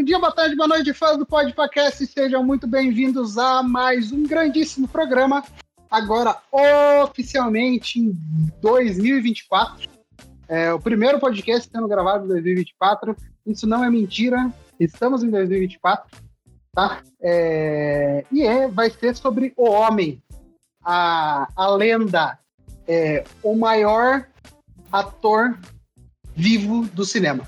bom 0.00 0.04
dia, 0.04 0.18
boa 0.18 0.32
tarde, 0.32 0.56
boa 0.56 0.66
noite, 0.66 0.94
fãs 0.94 1.18
do 1.18 1.26
Podcast. 1.26 2.06
Sejam 2.06 2.42
muito 2.42 2.66
bem-vindos 2.66 3.36
a 3.36 3.62
mais 3.62 4.10
um 4.10 4.22
grandíssimo 4.22 4.88
programa. 4.88 5.44
Agora, 5.90 6.38
oficialmente, 7.04 8.00
em 8.00 8.18
2024. 8.62 9.90
É 10.48 10.72
o 10.72 10.80
primeiro 10.80 11.20
podcast 11.20 11.68
sendo 11.70 11.86
gravado 11.86 12.24
em 12.24 12.28
2024. 12.28 13.14
Isso 13.44 13.66
não 13.66 13.84
é 13.84 13.90
mentira. 13.90 14.50
Estamos 14.80 15.22
em 15.22 15.28
2024. 15.28 16.18
Tá? 16.72 17.02
É... 17.20 18.24
E 18.32 18.42
é, 18.42 18.68
vai 18.68 18.88
ser 18.88 19.14
sobre 19.14 19.52
o 19.54 19.68
homem, 19.68 20.22
a, 20.82 21.46
a 21.54 21.68
lenda, 21.68 22.38
é, 22.88 23.22
o 23.42 23.54
maior 23.54 24.26
ator 24.90 25.58
vivo 26.34 26.86
do 26.86 27.04
cinema. 27.04 27.46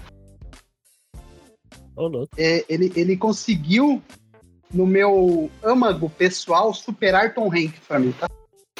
Oh, 1.96 2.26
é, 2.36 2.64
ele, 2.68 2.92
ele 2.96 3.16
conseguiu, 3.16 4.02
no 4.72 4.86
meu 4.86 5.50
âmago 5.62 6.08
pessoal, 6.10 6.72
superar 6.72 7.34
Tom 7.34 7.48
Hanks 7.48 7.80
pra 7.86 7.98
mim, 7.98 8.12
tá? 8.12 8.28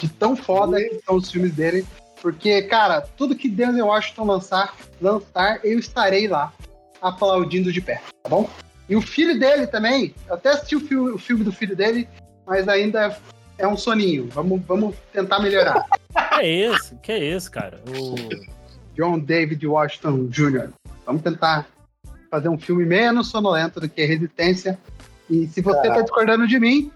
De 0.01 0.09
tão 0.09 0.35
foda 0.35 0.81
que 0.81 1.01
são 1.05 1.17
os 1.17 1.31
filmes 1.31 1.53
dele. 1.53 1.87
Porque, 2.21 2.63
cara, 2.63 3.01
tudo 3.01 3.37
que 3.37 3.49
Denzel 3.49 3.87
Washington 3.87 4.25
lançar, 4.25 4.77
lançar, 5.01 5.61
eu 5.65 5.79
estarei 5.79 6.29
lá, 6.29 6.53
aplaudindo 7.01 7.73
de 7.73 7.81
pé, 7.81 8.01
tá 8.23 8.29
bom? 8.29 8.49
E 8.89 8.97
o 8.97 9.03
filho 9.03 9.39
dele 9.39 9.67
também, 9.67 10.15
eu 10.29 10.35
até 10.35 10.51
assisti 10.51 10.77
o 10.77 10.81
filme, 10.81 11.11
o 11.11 11.19
filme 11.19 11.45
do 11.45 11.53
filho 11.53 11.75
dele, 11.75 12.09
mas 12.47 12.69
ainda 12.69 13.17
é 13.59 13.67
um 13.67 13.77
soninho. 13.77 14.29
Vamos, 14.29 14.63
vamos 14.67 14.95
tentar 15.13 15.41
melhorar. 15.41 15.87
que 16.37 16.41
é 16.41 16.49
isso? 16.49 16.97
Que 16.97 17.13
é 17.13 17.25
isso, 17.37 17.51
cara? 17.51 17.81
O... 17.89 18.15
John 18.95 19.19
David 19.19 19.67
Washington 19.67 20.27
Jr. 20.29 20.71
Vamos 21.07 21.23
tentar 21.23 21.67
fazer 22.33 22.49
um 22.49 22.59
filme 22.59 22.87
menos 22.87 23.29
sonolento 23.29 23.79
do 23.79 23.87
que 23.87 24.03
Resistência. 24.07 24.79
E 25.29 25.47
se 25.49 25.61
você 25.61 25.87
está 25.87 26.01
discordando 26.01 26.47
de 26.47 26.59
mim, 26.59 26.91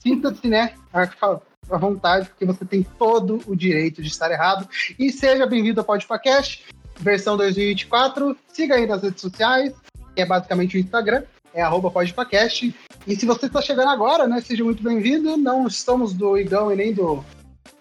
sinta-se, 0.00 0.46
né, 0.46 0.74
à 0.92 1.76
vontade, 1.76 2.28
porque 2.28 2.44
você 2.44 2.64
tem 2.64 2.86
todo 2.96 3.40
o 3.48 3.56
direito 3.56 4.00
de 4.00 4.06
estar 4.06 4.30
errado. 4.30 4.68
E 4.96 5.10
seja 5.10 5.46
bem-vindo 5.46 5.80
ao 5.80 5.84
Podpacast, 5.84 6.64
versão 7.00 7.36
2024. 7.36 8.36
Siga 8.52 8.76
aí 8.76 8.86
nas 8.86 9.02
redes 9.02 9.20
sociais, 9.20 9.74
que 10.14 10.22
é 10.22 10.24
basicamente 10.24 10.76
o 10.76 10.80
Instagram, 10.80 11.24
é 11.52 11.60
arroba 11.60 11.90
podpacast. 11.90 12.72
E 13.04 13.16
se 13.16 13.26
você 13.26 13.46
está 13.46 13.60
chegando 13.60 13.88
agora, 13.88 14.28
né, 14.28 14.40
seja 14.40 14.62
muito 14.62 14.80
bem-vindo. 14.80 15.36
Não 15.36 15.66
estamos 15.66 16.12
do 16.12 16.38
Igão 16.38 16.72
e 16.72 16.76
nem 16.76 16.92
do, 16.92 17.24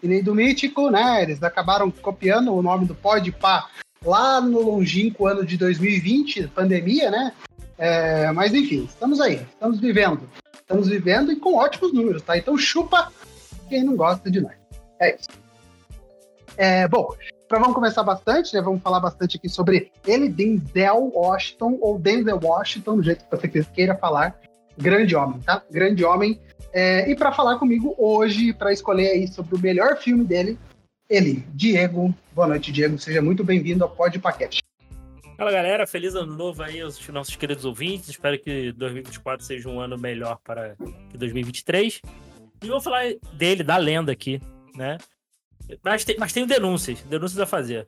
e 0.02 0.08
nem 0.08 0.24
do 0.24 0.34
Mítico, 0.34 0.90
né? 0.90 1.22
Eles 1.22 1.44
acabaram 1.44 1.92
copiando 1.92 2.56
o 2.56 2.64
nome 2.64 2.86
do 2.86 2.96
Podpah 2.96 3.70
lá 4.04 4.42
no 4.42 4.62
longínquo 4.62 5.28
ano 5.28 5.46
de 5.46 5.58
2020, 5.58 6.48
pandemia, 6.48 7.12
né? 7.12 7.34
É, 7.78 8.32
mas 8.32 8.54
enfim, 8.54 8.86
estamos 8.86 9.22
aí, 9.22 9.42
estamos 9.52 9.80
vivendo. 9.80 10.30
Estamos 10.54 10.88
vivendo 10.90 11.32
e 11.32 11.36
com 11.36 11.56
ótimos 11.56 11.94
números, 11.94 12.22
tá? 12.22 12.38
Então 12.38 12.58
chupa 12.58 13.12
quem 13.70 13.84
não 13.84 13.96
gosta 13.96 14.30
de 14.30 14.42
nós. 14.42 14.56
É 15.00 15.16
isso. 15.16 15.30
É, 16.58 16.88
bom, 16.88 17.10
para 17.48 17.60
vamos 17.60 17.76
começar 17.76 18.04
bastante, 18.04 18.54
né? 18.54 18.62
Vamos 18.62 18.82
falar 18.82 19.00
bastante 19.00 19.38
aqui 19.38 19.48
sobre 19.48 19.92
ele, 20.06 20.28
Denzel 20.28 21.12
Washington, 21.14 21.78
ou 21.80 21.98
Denzel 21.98 22.40
Washington, 22.42 22.98
do 22.98 23.04
jeito 23.04 23.24
que 23.24 23.32
você 23.32 23.64
queira 23.64 23.96
falar. 23.96 24.38
Grande 24.78 25.16
homem, 25.16 25.40
tá? 25.40 25.64
Grande 25.72 26.04
homem. 26.04 26.40
É, 26.74 27.10
e 27.10 27.16
para 27.16 27.32
falar 27.32 27.58
comigo 27.58 27.96
hoje, 27.98 28.54
para 28.54 28.74
escolher 28.74 29.12
aí 29.12 29.28
sobre 29.28 29.56
o 29.56 29.60
melhor 29.60 29.98
filme 29.98 30.26
dele, 30.26 30.60
ele, 31.10 31.48
Diego. 31.54 32.14
Boa 32.38 32.48
noite, 32.48 32.72
Diego. 32.72 33.00
Seja 33.00 33.20
muito 33.20 33.44
bem-vindo 33.44 33.84
ao 33.84 33.90
Pod 33.90 34.20
Paquete. 34.20 34.62
Fala 35.36 35.52
galera, 35.52 35.88
feliz 35.88 36.14
ano 36.14 36.36
novo 36.36 36.62
aí 36.62 36.80
aos 36.80 37.10
nossos 37.10 37.36
queridos 37.36 37.66
ouvintes. 37.66 38.10
Espero 38.10 38.38
que 38.38 38.72
2024 38.74 39.44
seja 39.44 39.68
um 39.68 39.80
ano 39.80 39.98
melhor 39.98 40.38
para 40.44 40.76
que 41.10 41.18
2023. 41.18 42.00
E 42.64 42.68
vou 42.68 42.80
falar 42.80 43.06
dele, 43.34 43.64
da 43.64 43.76
lenda 43.78 44.12
aqui, 44.12 44.40
né? 44.76 45.00
Mas, 45.84 46.06
tem, 46.06 46.16
mas 46.20 46.32
tenho 46.32 46.46
denúncias, 46.46 47.02
denúncias 47.10 47.40
a 47.40 47.48
fazer. 47.48 47.88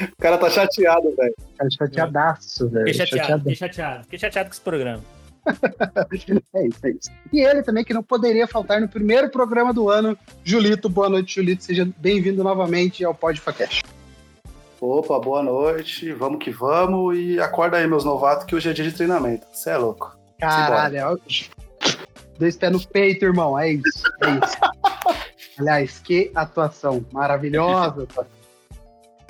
o 0.00 0.16
cara 0.20 0.38
tá 0.38 0.50
chateado, 0.50 1.16
velho. 1.16 1.34
Cara, 1.58 1.70
chateadaço, 1.78 2.68
velho. 2.68 2.86
Fiquei 2.86 3.06
chateado, 3.06 3.38
fiquei 3.40 3.56
chateado. 3.56 4.04
Fiquei 4.04 4.18
chateado 4.20 4.48
com 4.50 4.52
esse 4.52 4.62
programa. 4.62 5.02
é 6.54 6.66
isso, 6.66 6.86
é 6.86 6.90
isso. 6.90 7.10
E 7.32 7.40
ele 7.40 7.62
também, 7.62 7.84
que 7.84 7.94
não 7.94 8.02
poderia 8.02 8.46
faltar 8.46 8.80
no 8.80 8.88
primeiro 8.88 9.28
programa 9.30 9.72
do 9.72 9.88
ano, 9.88 10.16
Julito. 10.44 10.88
Boa 10.88 11.08
noite, 11.08 11.34
Julito. 11.34 11.64
Seja 11.64 11.88
bem-vindo 11.98 12.42
novamente 12.44 13.04
ao 13.04 13.14
Podfacast. 13.14 13.82
Opa, 14.80 15.18
boa 15.18 15.42
noite. 15.42 16.12
Vamos 16.12 16.42
que 16.42 16.50
vamos. 16.50 17.16
E 17.16 17.40
acorda 17.40 17.76
aí, 17.76 17.86
meus 17.86 18.04
novatos, 18.04 18.44
que 18.44 18.54
hoje 18.54 18.70
é 18.70 18.72
dia 18.72 18.84
de 18.84 18.92
treinamento. 18.92 19.46
Você 19.52 19.70
é 19.70 19.76
louco. 19.76 20.16
Caralho, 20.40 20.96
é 20.96 21.04
dois 22.38 22.56
pés 22.56 22.72
no 22.72 22.86
peito, 22.86 23.24
irmão. 23.24 23.58
É 23.58 23.70
isso, 23.70 24.02
é 24.22 24.30
isso. 24.44 24.56
Aliás, 25.58 25.98
que 26.00 26.30
atuação 26.34 27.04
maravilhosa. 27.12 28.08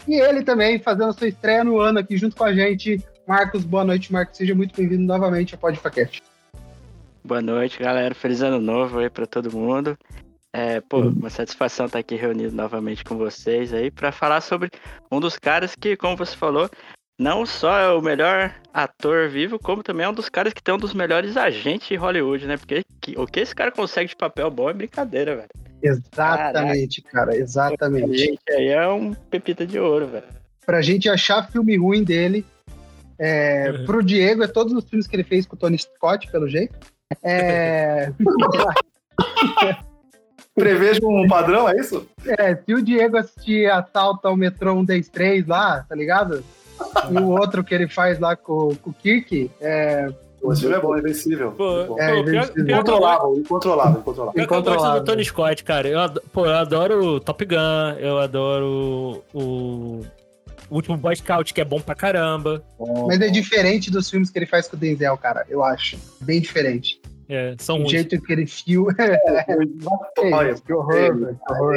E 0.08 0.14
ele 0.14 0.42
também 0.42 0.78
fazendo 0.78 1.12
sua 1.12 1.28
estreia 1.28 1.62
no 1.62 1.78
ano 1.78 1.98
aqui 1.98 2.16
junto 2.16 2.34
com 2.34 2.44
a 2.44 2.54
gente, 2.54 3.02
Marcos, 3.26 3.64
boa 3.64 3.84
noite, 3.84 4.12
Marcos. 4.12 4.36
Seja 4.36 4.54
muito 4.54 4.76
bem-vindo 4.76 5.04
novamente 5.04 5.54
ao 5.54 5.60
Podpaquete. 5.60 6.22
Boa 7.24 7.40
noite, 7.40 7.78
galera. 7.78 8.14
Feliz 8.14 8.42
ano 8.42 8.60
novo 8.60 8.98
aí 8.98 9.08
para 9.08 9.26
todo 9.26 9.52
mundo. 9.52 9.96
É, 10.52 10.80
pô, 10.80 10.98
uhum. 10.98 11.10
uma 11.10 11.30
satisfação 11.30 11.86
estar 11.86 12.00
aqui 12.00 12.14
reunido 12.14 12.54
novamente 12.54 13.04
com 13.04 13.16
vocês 13.16 13.72
aí 13.72 13.90
para 13.90 14.12
falar 14.12 14.40
sobre 14.40 14.70
um 15.10 15.18
dos 15.18 15.38
caras 15.38 15.74
que, 15.74 15.96
como 15.96 16.16
você 16.16 16.36
falou, 16.36 16.68
não 17.18 17.46
só 17.46 17.78
é 17.78 17.88
o 17.90 18.02
melhor 18.02 18.54
ator 18.74 19.30
vivo, 19.30 19.58
como 19.58 19.82
também 19.82 20.04
é 20.04 20.08
um 20.08 20.14
dos 20.14 20.28
caras 20.28 20.52
que 20.52 20.62
tem 20.62 20.74
um 20.74 20.78
dos 20.78 20.92
melhores 20.92 21.36
agentes 21.36 21.88
de 21.88 21.96
Hollywood, 21.96 22.46
né? 22.46 22.56
Porque 22.56 22.82
que, 23.00 23.18
o 23.18 23.26
que 23.26 23.40
esse 23.40 23.54
cara 23.54 23.70
consegue 23.70 24.10
de 24.10 24.16
papel 24.16 24.50
bom 24.50 24.68
é 24.68 24.74
brincadeira, 24.74 25.36
velho. 25.36 25.48
Exatamente, 25.82 27.02
Caraca. 27.02 27.26
cara, 27.26 27.36
exatamente. 27.36 28.38
Aí 28.50 28.68
é 28.68 28.86
um 28.88 29.14
pepita 29.14 29.66
de 29.66 29.78
ouro, 29.78 30.06
velho. 30.06 30.26
Pra 30.66 30.82
gente 30.82 31.08
achar 31.08 31.50
filme 31.50 31.76
ruim 31.76 32.04
dele, 32.04 32.44
é, 33.24 33.70
uhum. 33.70 33.84
Pro 33.84 34.02
Diego, 34.02 34.42
é 34.42 34.48
todos 34.48 34.72
os 34.72 34.82
filmes 34.84 35.06
que 35.06 35.14
ele 35.14 35.22
fez 35.22 35.46
com 35.46 35.54
o 35.54 35.58
Tony 35.58 35.78
Scott, 35.78 36.28
pelo 36.28 36.48
jeito. 36.48 36.74
É... 37.22 38.10
Prevejo 40.56 41.06
um 41.06 41.28
padrão, 41.28 41.68
é 41.68 41.76
isso? 41.76 42.04
É, 42.26 42.56
se 42.56 42.74
o 42.74 42.82
Diego 42.82 43.16
assistir 43.16 43.70
Assalto 43.70 44.26
ao 44.26 44.36
Metrô 44.36 44.72
123 44.74 45.46
lá, 45.46 45.86
tá 45.88 45.94
ligado? 45.94 46.42
E 47.10 47.16
o 47.16 47.28
outro 47.28 47.62
que 47.62 47.72
ele 47.72 47.86
faz 47.88 48.18
lá 48.18 48.34
com, 48.34 48.74
com 48.82 48.90
o 48.90 48.92
Kirk, 48.92 49.48
é, 49.60 50.12
o 50.42 50.54
filme 50.56 50.74
é 50.74 50.80
bom, 50.80 50.96
é 50.96 50.98
invencível. 50.98 51.52
Pô, 51.52 51.96
é, 51.98 52.16
pô, 52.16 52.24
pior, 52.24 52.50
incontrolável, 52.58 53.36
incontrolável, 53.36 54.00
incontrolável. 54.00 54.32
Eu 54.36 54.46
gosto 54.46 54.98
do 54.98 55.04
Tony 55.04 55.24
Scott, 55.24 55.62
cara. 55.62 55.88
Eu, 55.88 56.00
adoro, 56.00 56.26
pô, 56.32 56.44
eu 56.44 56.56
adoro 56.56 57.20
Top 57.20 57.44
Gun, 57.44 57.98
eu 58.00 58.18
adoro 58.18 59.22
o 59.32 60.02
o 60.72 60.76
último 60.76 60.96
Boy 60.96 61.14
Scout, 61.14 61.52
que 61.52 61.60
é 61.60 61.64
bom 61.66 61.78
pra 61.80 61.94
caramba. 61.94 62.64
Mas 63.06 63.20
é 63.20 63.28
diferente 63.28 63.90
dos 63.90 64.08
filmes 64.08 64.30
que 64.30 64.38
ele 64.38 64.46
faz 64.46 64.66
com 64.66 64.74
o 64.74 64.78
Denzel, 64.78 65.18
cara, 65.18 65.44
eu 65.46 65.62
acho. 65.62 65.98
Bem 66.22 66.40
diferente. 66.40 66.98
É, 67.28 67.54
são 67.58 67.82
O 67.82 67.88
jeito 67.88 68.18
que 68.22 68.32
ele 68.32 68.46
fio. 68.46 68.88
É, 68.98 69.18
que 70.64 70.72
horror, 70.72 71.18
velho. 71.18 71.38
Que 71.46 71.52
horror. 71.52 71.76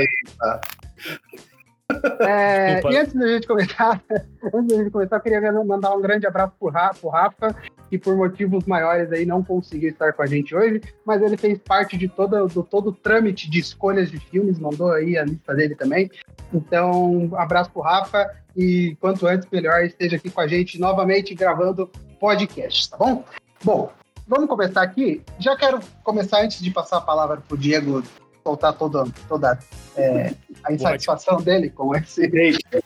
É, 2.22 2.81
e 2.89 2.97
antes 2.97 3.13
da 3.13 3.28
gente 3.28 3.45
começar, 3.45 4.01
antes 4.53 4.67
da 4.67 4.75
gente 4.78 4.91
começar, 4.91 5.17
eu 5.17 5.22
queria 5.22 5.51
mandar 5.51 5.94
um 5.94 6.01
grande 6.01 6.25
abraço 6.25 6.53
pro 6.57 6.69
Rafa, 6.69 7.00
pro 7.00 7.09
Rafa, 7.09 7.55
que 7.95 7.97
por 7.97 8.16
motivos 8.16 8.66
maiores 8.66 9.11
aí 9.11 9.25
não 9.25 9.44
conseguiu 9.44 9.89
estar 9.89 10.11
com 10.13 10.22
a 10.22 10.25
gente 10.25 10.53
hoje, 10.53 10.81
mas 11.06 11.22
ele 11.22 11.38
fez 11.38 11.58
parte 11.58 11.97
de 11.97 12.08
todo, 12.08 12.47
do 12.47 12.64
todo 12.64 12.90
o 12.90 12.93
trâmite 12.93 13.49
de 13.49 13.59
escolhas 13.59 14.11
de 14.11 14.19
filmes, 14.19 14.59
mandou 14.59 14.91
aí 14.91 15.17
a 15.17 15.23
lista 15.23 15.53
dele 15.53 15.75
também. 15.75 16.11
Então, 16.53 17.14
um 17.14 17.35
abraço 17.35 17.72
pro 17.72 17.81
Rafa 17.81 18.29
e 18.55 18.96
quanto 18.99 19.25
antes 19.25 19.47
melhor 19.49 19.84
esteja 19.84 20.17
aqui 20.17 20.29
com 20.29 20.41
a 20.41 20.47
gente 20.47 20.79
novamente 20.79 21.34
gravando 21.34 21.90
podcast, 22.19 22.90
tá 22.90 22.97
bom? 22.97 23.23
Bom, 23.64 23.91
vamos 24.28 24.47
começar 24.47 24.81
aqui. 24.81 25.22
Já 25.40 25.55
quero 25.55 25.79
começar 26.03 26.41
antes 26.41 26.61
de 26.61 26.72
passar 26.72 26.97
a 26.97 27.02
palavra 27.02 27.37
pro 27.37 27.58
Diego 27.58 28.03
soltar 28.43 28.73
toda, 28.73 29.05
toda 29.28 29.58
é, 29.96 30.34
a 30.64 30.72
insatisfação 30.72 31.41
dele 31.41 31.69
com 31.69 31.96
esse 31.96 32.29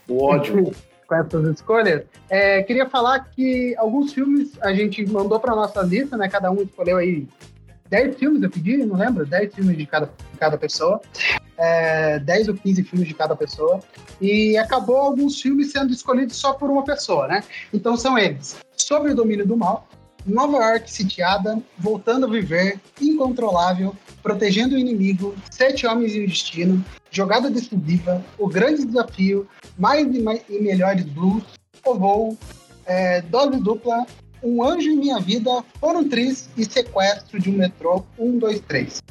o 0.08 0.24
ódio. 0.24 0.72
com 1.10 1.16
essas 1.16 1.56
escolhas. 1.56 2.04
É, 2.30 2.62
queria 2.62 2.88
falar 2.88 3.20
que 3.32 3.76
alguns 3.78 4.14
filmes 4.14 4.52
a 4.62 4.72
gente 4.72 5.04
mandou 5.12 5.40
para 5.40 5.56
nossa 5.56 5.82
lista, 5.82 6.16
né? 6.16 6.30
Cada 6.30 6.52
um 6.52 6.62
escolheu 6.62 6.98
aí 6.98 7.28
10 7.90 8.18
filmes, 8.18 8.44
eu 8.44 8.50
pedi, 8.52 8.78
não 8.78 8.96
lembro, 8.96 9.26
10 9.26 9.56
filmes 9.56 9.76
de 9.76 9.86
cada, 9.88 10.06
de 10.06 10.38
cada 10.38 10.58
pessoa. 10.58 11.02
É, 11.58 12.20
10 12.20 12.50
ou 12.50 12.54
15 12.54 12.84
filmes 12.84 13.08
de 13.08 13.16
cada 13.16 13.36
pessoa. 13.36 13.80
E 14.22 14.56
acabou 14.58 14.98
alguns 14.98 15.42
filmes 15.42 15.72
sendo 15.72 15.92
escolhidos 15.92 16.38
só 16.38 16.54
por 16.54 16.70
uma 16.70 16.84
pessoa, 16.84 17.28
né? 17.28 17.44
Então 17.74 17.98
são 17.98 18.18
eles: 18.18 18.58
Sobre 18.78 19.12
o 19.12 19.16
Domínio 19.16 19.48
do 19.48 19.58
Mal, 19.58 19.88
Nova 20.26 20.58
York 20.58 20.92
sitiada, 20.92 21.62
voltando 21.78 22.26
a 22.26 22.30
viver, 22.30 22.80
incontrolável, 23.02 23.96
protegendo 24.22 24.76
o 24.76 24.78
inimigo, 24.78 25.36
Sete 25.50 25.88
Homens 25.88 26.14
e 26.14 26.24
o 26.24 26.28
Destino, 26.28 26.84
Jogada 27.12 27.50
Decisiva, 27.50 28.24
O 28.38 28.48
Grande 28.48 28.86
Desafio, 28.86 29.48
Mais 29.78 30.06
e, 30.14 30.22
mais, 30.22 30.42
e 30.50 30.60
Melhores 30.60 31.06
Blues, 31.06 31.44
O 31.86 31.96
Voo, 31.96 32.38
é, 32.86 33.22
Dose 33.22 33.60
Dupla, 33.60 34.06
Um 34.44 34.64
Anjo 34.64 34.90
em 34.90 34.98
Minha 34.98 35.20
Vida, 35.20 35.64
Foram 35.80 36.08
Tris 36.08 36.50
e 36.58 36.66
Sequestro 36.66 37.40
de 37.40 37.50
um 37.50 37.54
Metrô 37.54 38.06
1, 38.18 38.38
2, 38.38 38.60
3. 38.62 39.02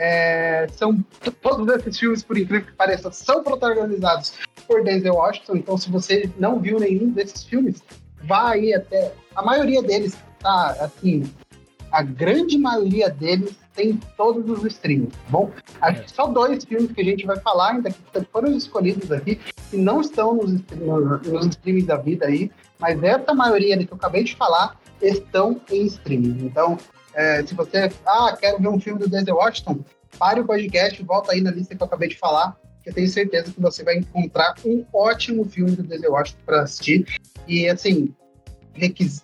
É, 0.00 0.68
são 0.76 1.04
todos 1.42 1.66
esses 1.74 1.98
filmes, 1.98 2.22
por 2.22 2.38
incrível 2.38 2.66
que 2.66 2.72
pareça, 2.72 3.10
são 3.10 3.42
protagonizados 3.42 4.34
por 4.66 4.84
Denzel 4.84 5.14
Washington. 5.14 5.56
Então, 5.56 5.76
se 5.76 5.90
você 5.90 6.30
não 6.38 6.60
viu 6.60 6.78
nenhum 6.78 7.10
desses 7.10 7.42
filmes, 7.42 7.82
vá 8.22 8.50
aí 8.50 8.72
até. 8.72 9.12
A 9.34 9.42
maioria 9.42 9.82
deles 9.82 10.16
tá 10.40 10.76
assim. 10.80 11.24
A 11.90 12.02
grande 12.02 12.58
maioria 12.58 13.08
deles 13.08 13.56
tem 13.74 13.98
todos 14.16 14.50
os 14.50 14.64
streams, 14.64 15.10
tá 15.10 15.18
bom? 15.30 15.50
Acho 15.80 16.02
que 16.02 16.10
só 16.10 16.26
dois 16.26 16.64
filmes 16.64 16.92
que 16.92 17.00
a 17.00 17.04
gente 17.04 17.24
vai 17.24 17.38
falar 17.40 17.72
ainda 17.72 17.90
que 17.90 18.20
foram 18.32 18.52
escolhidos 18.52 19.10
aqui 19.10 19.40
e 19.72 19.76
não 19.76 20.00
estão 20.00 20.34
nos, 20.34 20.52
nos 20.52 21.46
streams 21.46 21.86
da 21.86 21.96
vida 21.96 22.26
aí, 22.26 22.50
mas 22.78 23.02
essa 23.02 23.34
maioria 23.34 23.78
que 23.78 23.92
eu 23.92 23.96
acabei 23.96 24.24
de 24.24 24.36
falar 24.36 24.78
estão 25.00 25.60
em 25.70 25.86
streaming. 25.86 26.44
Então, 26.44 26.76
é, 27.14 27.44
se 27.44 27.54
você, 27.54 27.90
ah, 28.06 28.36
quero 28.38 28.58
ver 28.58 28.68
um 28.68 28.80
filme 28.80 29.00
do 29.00 29.08
Denzel 29.08 29.36
Washington, 29.36 29.80
pare 30.18 30.40
o 30.40 30.44
podcast, 30.44 31.02
volta 31.02 31.32
aí 31.32 31.40
na 31.40 31.50
lista 31.50 31.74
que 31.74 31.82
eu 31.82 31.86
acabei 31.86 32.08
de 32.08 32.18
falar, 32.18 32.56
que 32.82 32.90
eu 32.90 32.94
tenho 32.94 33.08
certeza 33.08 33.52
que 33.52 33.60
você 33.60 33.82
vai 33.82 33.96
encontrar 33.96 34.54
um 34.64 34.84
ótimo 34.92 35.44
filme 35.44 35.72
do 35.72 35.82
Denzel 35.82 36.12
Washington 36.12 36.42
para 36.44 36.62
assistir. 36.62 37.06
E, 37.46 37.68
assim. 37.68 38.14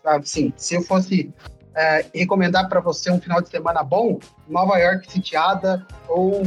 Assim, 0.04 0.52
se 0.56 0.74
eu 0.74 0.82
fosse 0.82 1.32
é, 1.74 2.06
recomendar 2.14 2.68
para 2.68 2.80
você 2.80 3.10
um 3.10 3.20
final 3.20 3.40
de 3.40 3.48
semana 3.48 3.82
bom, 3.82 4.18
Nova 4.48 4.78
York 4.78 5.10
sitiada 5.10 5.86
ou 6.08 6.42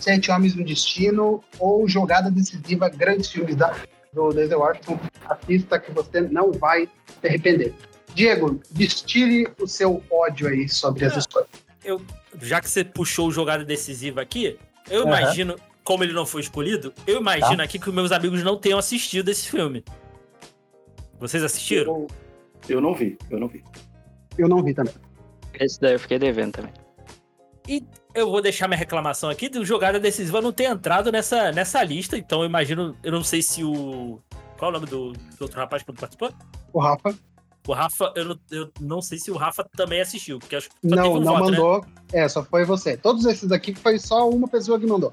Sete 0.00 0.30
Homens 0.30 0.54
no 0.54 0.64
Destino 0.64 1.42
ou 1.58 1.88
Jogada 1.88 2.30
Decisiva, 2.30 2.88
grandes 2.88 3.30
filmes 3.30 3.56
da, 3.56 3.74
do 4.12 4.32
Denzel 4.32 4.60
Washington. 4.60 4.98
Assista 5.28 5.78
que 5.78 5.92
você 5.92 6.20
não 6.22 6.52
vai 6.52 6.88
se 7.20 7.26
arrepender. 7.26 7.74
Diego, 8.14 8.60
destile 8.70 9.46
o 9.60 9.66
seu 9.66 10.02
ódio 10.10 10.48
aí 10.48 10.68
sobre 10.68 11.04
as 11.04 11.16
escolhas. 11.16 11.48
Eu, 11.84 12.00
já 12.40 12.60
que 12.60 12.68
você 12.68 12.84
puxou 12.84 13.30
jogada 13.30 13.64
decisiva 13.64 14.20
aqui, 14.20 14.58
eu 14.90 15.02
uhum. 15.02 15.08
imagino, 15.08 15.56
como 15.84 16.02
ele 16.02 16.12
não 16.12 16.26
foi 16.26 16.40
escolhido, 16.40 16.92
eu 17.06 17.20
imagino 17.20 17.58
tá. 17.58 17.62
aqui 17.62 17.78
que 17.78 17.88
os 17.88 17.94
meus 17.94 18.12
amigos 18.12 18.42
não 18.42 18.56
tenham 18.56 18.78
assistido 18.78 19.28
esse 19.28 19.48
filme. 19.48 19.84
Vocês 21.18 21.42
assistiram? 21.42 21.84
Eu, 21.84 22.06
eu 22.70 22.80
não 22.80 22.94
vi, 22.94 23.18
eu 23.30 23.38
não 23.38 23.48
vi. 23.48 23.62
Eu 24.38 24.48
não 24.48 24.62
vi 24.62 24.74
também. 24.74 24.94
Esse 25.54 25.80
daí 25.80 25.94
eu 25.94 26.00
fiquei 26.00 26.18
devendo 26.18 26.52
também. 26.52 26.72
E 27.68 27.84
eu 28.14 28.30
vou 28.30 28.40
deixar 28.40 28.66
minha 28.66 28.78
reclamação 28.78 29.30
aqui 29.30 29.48
do 29.48 29.64
jogada 29.64 30.00
decisiva 30.00 30.40
não 30.40 30.52
ter 30.52 30.64
entrado 30.64 31.12
nessa, 31.12 31.52
nessa 31.52 31.82
lista, 31.82 32.16
então 32.16 32.40
eu 32.40 32.46
imagino, 32.46 32.96
eu 33.02 33.12
não 33.12 33.22
sei 33.22 33.42
se 33.42 33.62
o. 33.62 34.20
Qual 34.58 34.70
é 34.72 34.76
o 34.76 34.80
nome 34.80 34.86
do, 34.90 35.12
do 35.12 35.42
outro 35.42 35.58
rapaz 35.58 35.82
que 35.82 35.92
participou? 35.92 36.32
O 36.72 36.80
Rafa. 36.80 37.14
O 37.66 37.72
Rafa, 37.72 38.12
eu 38.16 38.24
não, 38.24 38.40
eu 38.50 38.70
não 38.80 39.02
sei 39.02 39.18
se 39.18 39.30
o 39.30 39.36
Rafa 39.36 39.64
também 39.76 40.00
assistiu, 40.00 40.38
porque 40.38 40.56
acho 40.56 40.70
que 40.70 40.74
não, 40.82 41.14
um 41.14 41.20
não 41.20 41.32
voto, 41.34 41.50
né? 41.50 41.58
mandou. 41.58 41.80
Né? 41.80 41.86
É, 42.12 42.28
só 42.28 42.42
foi 42.42 42.64
você. 42.64 42.96
Todos 42.96 43.24
esses 43.26 43.48
daqui 43.48 43.74
foi 43.74 43.98
só 43.98 44.28
uma 44.28 44.48
pessoa 44.48 44.80
que 44.80 44.86
mandou. 44.86 45.12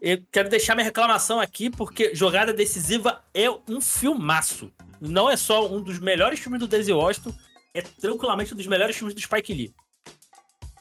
Eu 0.00 0.18
quero 0.30 0.48
deixar 0.48 0.74
minha 0.74 0.84
reclamação 0.84 1.40
aqui, 1.40 1.70
porque 1.70 2.14
Jogada 2.14 2.52
Decisiva 2.52 3.20
é 3.34 3.50
um 3.68 3.80
filmaço. 3.80 4.72
Não 5.00 5.30
é 5.30 5.36
só 5.36 5.70
um 5.70 5.82
dos 5.82 5.98
melhores 5.98 6.38
filmes 6.38 6.60
do 6.60 6.68
Denzel 6.68 6.98
Washington, 6.98 7.32
é 7.74 7.82
tranquilamente 7.82 8.52
um 8.52 8.56
dos 8.56 8.66
melhores 8.66 8.96
filmes 8.96 9.14
do 9.14 9.20
Spike 9.20 9.52
Lee. 9.52 9.74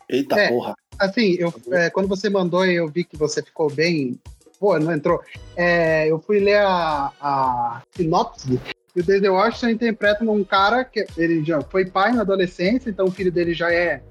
Eita 0.09 0.39
é, 0.39 0.49
porra. 0.49 0.75
Assim, 0.97 1.35
eu, 1.37 1.53
é, 1.71 1.89
quando 1.89 2.07
você 2.07 2.29
mandou 2.29 2.65
e 2.65 2.75
eu 2.75 2.87
vi 2.87 3.03
que 3.03 3.17
você 3.17 3.43
ficou 3.43 3.69
bem. 3.69 4.19
Pô, 4.59 4.79
não 4.79 4.91
entrou. 4.91 5.21
É, 5.55 6.09
eu 6.09 6.19
fui 6.19 6.39
ler 6.39 6.57
a, 6.57 7.11
a 7.21 7.83
sinopse 7.91 8.59
e 8.95 8.99
o 8.99 9.03
Denzel 9.03 9.35
Washington 9.35 9.69
interpreta 9.69 10.23
um 10.23 10.43
cara 10.43 10.83
que 10.83 11.05
ele 11.15 11.45
já 11.45 11.61
foi 11.61 11.85
pai 11.85 12.13
na 12.13 12.21
adolescência, 12.21 12.89
então 12.89 13.05
o 13.05 13.11
filho 13.11 13.31
dele 13.31 13.53
já 13.53 13.71
é 13.71 14.01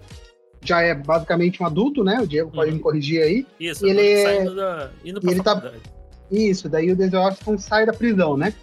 já 0.62 0.81
é 0.81 0.94
basicamente 0.94 1.62
um 1.62 1.67
adulto, 1.67 2.05
né? 2.05 2.20
O 2.20 2.26
Diego 2.26 2.50
pode 2.50 2.70
uhum. 2.70 2.76
me 2.76 2.82
corrigir 2.82 3.23
aí. 3.23 3.47
Isso, 3.58 3.87
e 3.87 3.91
ele 3.91 4.00
é 4.00 4.43
indo, 4.43 4.55
da, 4.55 4.91
indo 5.05 5.20
pra 5.20 5.31
ele 5.31 5.43
tá 5.43 5.73
Isso, 6.31 6.69
daí 6.69 6.91
o 6.91 6.97
Denzel 6.97 7.20
Washington 7.20 7.58
sai 7.58 7.87
da 7.87 7.93
prisão, 7.93 8.37
né? 8.37 8.55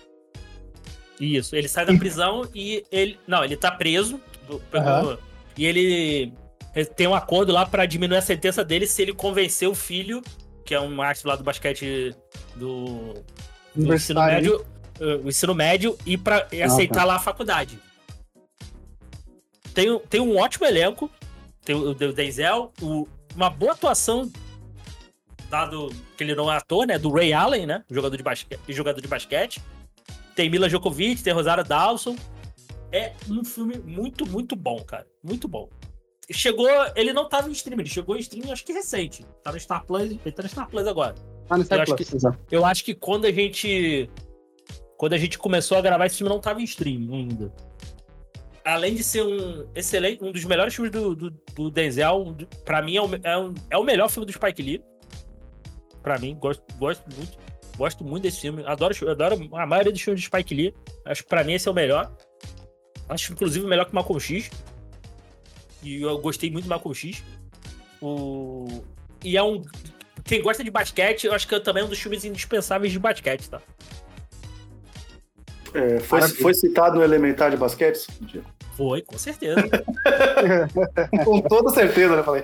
Isso, 1.19 1.55
ele 1.55 1.67
sai 1.67 1.85
da 1.85 1.93
prisão 1.93 2.47
e 2.53 2.83
ele. 2.91 3.19
Não, 3.27 3.43
ele 3.43 3.55
tá 3.55 3.71
preso. 3.71 4.19
Uhum. 4.49 5.17
E 5.57 5.65
ele, 5.65 6.33
tem 6.95 7.07
um 7.07 7.15
acordo 7.15 7.51
lá 7.51 7.65
para 7.65 7.85
diminuir 7.85 8.17
a 8.17 8.21
sentença 8.21 8.63
dele 8.63 8.87
se 8.87 9.01
ele 9.01 9.13
convencer 9.13 9.67
o 9.69 9.75
filho, 9.75 10.21
que 10.65 10.73
é 10.73 10.79
um 10.79 11.01
astro 11.01 11.29
lá 11.29 11.35
do 11.35 11.43
basquete 11.43 12.15
do, 12.55 13.13
do 13.75 13.93
ensino 13.93 14.25
médio, 14.25 14.65
o 15.23 15.29
ensino 15.29 15.53
médio 15.53 15.97
e 16.05 16.17
para 16.17 16.47
aceitar 16.63 17.01
tá. 17.01 17.03
lá 17.05 17.15
a 17.15 17.19
faculdade. 17.19 17.79
Tem, 19.73 19.99
tem 20.09 20.21
um 20.21 20.37
ótimo 20.37 20.65
elenco, 20.65 21.09
tem 21.63 21.75
o, 21.75 21.91
o 21.91 22.13
Denzel, 22.13 22.71
o, 22.81 23.07
uma 23.35 23.49
boa 23.49 23.73
atuação, 23.73 24.31
dado 25.49 25.89
que 26.17 26.23
ele 26.23 26.35
não 26.35 26.51
é 26.51 26.57
ator, 26.57 26.85
né? 26.85 26.97
Do 26.97 27.11
Ray 27.11 27.33
Allen, 27.33 27.65
né? 27.65 27.83
Jogador 27.89 28.17
de 28.17 28.23
basquete. 28.23 28.59
Jogador 28.69 29.01
de 29.01 29.07
basquete. 29.07 29.61
Tem 30.35 30.49
Mila 30.49 30.67
Djokovic, 30.67 31.23
tem 31.23 31.33
Rosário 31.33 31.63
Dawson. 31.63 32.15
É 32.91 33.13
um 33.29 33.43
filme 33.43 33.77
muito, 33.77 34.27
muito 34.27 34.55
bom, 34.55 34.83
cara. 34.83 35.07
Muito 35.23 35.47
bom. 35.47 35.69
Chegou, 36.31 36.69
ele 36.95 37.11
não 37.11 37.27
tava 37.27 37.49
em 37.49 37.51
stream, 37.51 37.79
ele 37.79 37.89
chegou 37.89 38.15
em 38.15 38.19
stream 38.19 38.51
acho 38.51 38.63
que 38.63 38.71
recente. 38.71 39.25
Tá 39.43 39.51
no 39.51 39.59
Star 39.59 39.85
Plus, 39.85 40.03
ele 40.03 40.31
tá 40.31 40.43
no 40.43 40.49
Star 40.49 40.69
Plus 40.69 40.87
agora. 40.87 41.15
Tá 41.47 41.57
no 41.57 41.65
Star 41.65 41.79
eu 41.79 41.85
Plus, 41.85 42.01
acho 42.01 42.37
que, 42.37 42.55
Eu 42.55 42.65
acho 42.65 42.85
que 42.85 42.93
quando 42.93 43.25
a 43.25 43.31
gente 43.31 44.09
quando 44.97 45.13
a 45.13 45.17
gente 45.17 45.37
começou 45.37 45.77
a 45.77 45.81
gravar, 45.81 46.05
esse 46.05 46.17
filme 46.17 46.29
não 46.29 46.37
estava 46.37 46.61
em 46.61 46.63
stream 46.63 47.13
ainda. 47.13 47.53
Além 48.63 48.95
de 48.95 49.03
ser 49.03 49.21
um 49.23 49.67
excelente, 49.75 50.23
um 50.23 50.31
dos 50.31 50.45
melhores 50.45 50.73
filmes 50.73 50.93
do, 50.93 51.13
do, 51.13 51.29
do 51.29 51.69
Denzel, 51.69 52.33
para 52.63 52.81
mim 52.81 52.95
é, 52.95 53.01
o, 53.01 53.09
é, 53.21 53.37
um, 53.37 53.53
é 53.71 53.77
o 53.77 53.83
melhor 53.83 54.09
filme 54.09 54.25
do 54.25 54.31
Spike 54.31 54.61
Lee. 54.61 54.81
Pra 56.01 56.17
mim, 56.17 56.35
gosto, 56.35 56.63
gosto 56.77 57.03
muito. 57.17 57.37
Gosto 57.77 58.03
muito 58.03 58.23
desse 58.23 58.41
filme. 58.41 58.63
Adoro, 58.65 58.93
adoro 59.09 59.49
a 59.53 59.65
maioria 59.65 59.91
dos 59.91 60.01
filmes 60.01 60.21
do 60.21 60.25
Spike 60.25 60.53
Lee. 60.53 60.73
Acho 61.05 61.23
que 61.23 61.29
pra 61.29 61.43
mim 61.43 61.53
esse 61.53 61.67
é 61.67 61.71
o 61.71 61.73
melhor. 61.73 62.11
Acho, 63.09 63.33
inclusive, 63.33 63.65
melhor 63.65 63.85
que 63.85 63.93
Malcolm 63.93 64.19
X. 64.19 64.49
E 65.81 66.01
eu 66.01 66.17
gostei 66.19 66.49
muito 66.49 66.65
do 66.65 66.69
Malcolm 66.69 66.95
X. 66.95 67.23
O... 68.01 68.83
E 69.23 69.37
é 69.37 69.43
um. 69.43 69.61
Quem 70.23 70.41
gosta 70.41 70.63
de 70.63 70.71
basquete, 70.71 71.25
eu 71.25 71.33
acho 71.33 71.47
que 71.47 71.55
é 71.55 71.59
também 71.59 71.83
um 71.83 71.89
dos 71.89 71.99
filmes 71.99 72.23
indispensáveis 72.23 72.91
de 72.91 72.99
basquete, 72.99 73.49
tá? 73.49 73.61
É, 75.73 75.99
foi, 75.99 76.21
foi, 76.29 76.53
citado 76.53 76.97
no 76.97 77.03
Elementar 77.03 77.49
de 77.49 77.57
Basquete? 77.57 78.05
Foi, 78.75 79.01
com 79.01 79.17
certeza. 79.17 79.61
com 81.23 81.41
toda 81.41 81.69
certeza, 81.69 82.15
né? 82.15 82.23
Falei. 82.23 82.43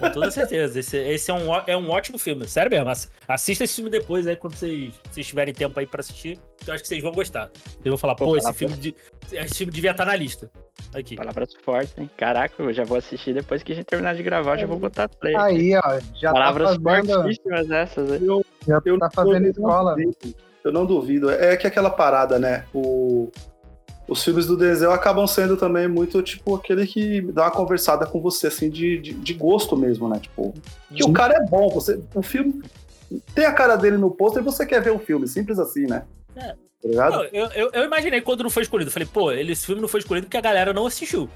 Com 0.00 0.10
toda 0.10 0.30
certeza. 0.30 0.80
Esse, 0.80 0.96
esse 0.96 1.30
é, 1.30 1.34
um, 1.34 1.54
é 1.66 1.76
um 1.76 1.88
ótimo 1.90 2.18
filme. 2.18 2.48
Sério 2.48 2.70
mesmo. 2.70 2.90
Assista 3.28 3.64
esse 3.64 3.76
filme 3.76 3.90
depois 3.90 4.26
aí, 4.26 4.34
quando 4.34 4.54
vocês, 4.54 4.92
vocês 5.10 5.26
tiverem 5.26 5.54
tempo 5.54 5.78
aí 5.78 5.86
pra 5.86 6.00
assistir. 6.00 6.38
Eu 6.66 6.74
acho 6.74 6.82
que 6.82 6.88
vocês 6.88 7.02
vão 7.02 7.12
gostar. 7.12 7.50
Vocês 7.54 7.84
vão 7.84 7.96
falar, 7.96 8.16
pô, 8.16 8.26
pô 8.26 8.36
esse, 8.36 8.52
filme 8.52 8.76
de, 8.76 8.94
esse 9.32 9.54
filme 9.54 9.72
devia 9.72 9.92
estar 9.92 10.04
na 10.04 10.16
lista. 10.16 10.50
Aqui. 10.94 11.14
Palavras 11.14 11.54
fortes, 11.62 11.96
hein? 11.96 12.10
Caraca, 12.16 12.60
eu 12.60 12.72
já 12.72 12.82
vou 12.82 12.98
assistir 12.98 13.34
depois 13.34 13.62
que 13.62 13.72
a 13.72 13.74
gente 13.74 13.86
terminar 13.86 14.14
de 14.14 14.22
gravar, 14.22 14.56
já 14.56 14.66
vou 14.66 14.78
botar 14.78 15.08
play. 15.08 15.36
Aí, 15.36 15.76
ó. 15.76 16.00
Já 16.20 16.28
tá 16.28 16.32
Palavras 16.32 16.76
tá 16.76 16.80
fazendo... 16.82 17.22
fortíssimas 17.22 17.70
essas, 17.70 18.12
aí. 18.12 18.24
Eu, 18.24 18.44
já 18.66 18.80
eu 18.84 18.98
tá 18.98 19.10
fazendo 19.10 19.46
escola. 19.46 19.94
Eu 20.64 20.72
não 20.72 20.84
duvido. 20.84 21.30
É 21.30 21.56
que 21.56 21.66
aquela 21.66 21.90
parada, 21.90 22.38
né? 22.38 22.64
O, 22.74 23.30
os 24.08 24.24
filmes 24.24 24.46
do 24.46 24.56
Denzel 24.56 24.90
acabam 24.90 25.26
sendo 25.26 25.56
também 25.56 25.86
muito, 25.86 26.22
tipo, 26.22 26.56
aquele 26.56 26.86
que 26.86 27.20
dá 27.20 27.42
uma 27.42 27.50
conversada 27.50 28.06
com 28.06 28.20
você, 28.20 28.46
assim, 28.46 28.70
de, 28.70 28.98
de, 28.98 29.12
de 29.12 29.34
gosto 29.34 29.76
mesmo, 29.76 30.08
né? 30.08 30.18
Tipo, 30.18 30.54
que 30.92 31.04
o 31.04 31.12
cara 31.12 31.34
é 31.34 31.46
bom. 31.46 31.68
Você, 31.68 32.00
o 32.14 32.22
filme 32.22 32.62
tem 33.34 33.44
a 33.44 33.52
cara 33.52 33.76
dele 33.76 33.98
no 33.98 34.10
pôster 34.10 34.42
e 34.42 34.44
você 34.44 34.64
quer 34.64 34.82
ver 34.82 34.92
o 34.92 34.98
filme. 34.98 35.28
Simples 35.28 35.58
assim, 35.58 35.86
né? 35.86 36.04
É. 36.34 36.54
Tá 36.80 37.28
eu, 37.32 37.46
eu, 37.48 37.70
eu, 37.72 37.84
imaginei 37.84 38.20
quando 38.20 38.44
não 38.44 38.50
foi 38.50 38.62
escolhido. 38.62 38.90
falei, 38.90 39.08
pô, 39.12 39.32
esse 39.32 39.66
filme 39.66 39.82
não 39.82 39.88
foi 39.88 40.00
escolhido 40.00 40.26
porque 40.26 40.36
a 40.36 40.40
galera 40.40 40.72
não 40.72 40.86
assistiu. 40.86 41.28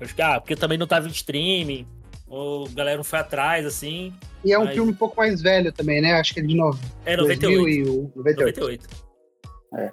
Eu 0.00 0.08
fiquei, 0.08 0.24
ah, 0.24 0.40
porque 0.40 0.56
também 0.56 0.78
não 0.78 0.86
tava 0.86 1.06
em 1.06 1.10
streaming, 1.10 1.86
ou 2.26 2.66
a 2.66 2.70
galera 2.70 2.96
não 2.96 3.04
foi 3.04 3.18
atrás, 3.18 3.64
assim. 3.66 4.12
E 4.44 4.52
é 4.52 4.58
um 4.58 4.64
mas... 4.64 4.74
filme 4.74 4.90
um 4.90 4.94
pouco 4.94 5.16
mais 5.16 5.42
velho 5.42 5.70
também, 5.70 6.00
né? 6.00 6.14
Acho 6.14 6.34
que 6.34 6.40
é 6.40 6.42
de 6.42 6.56
novo. 6.56 6.78
É 7.04 7.16
98. 7.16 7.68
E 7.68 7.82
98. 8.16 8.16
98. 8.16 8.88
É. 9.74 9.90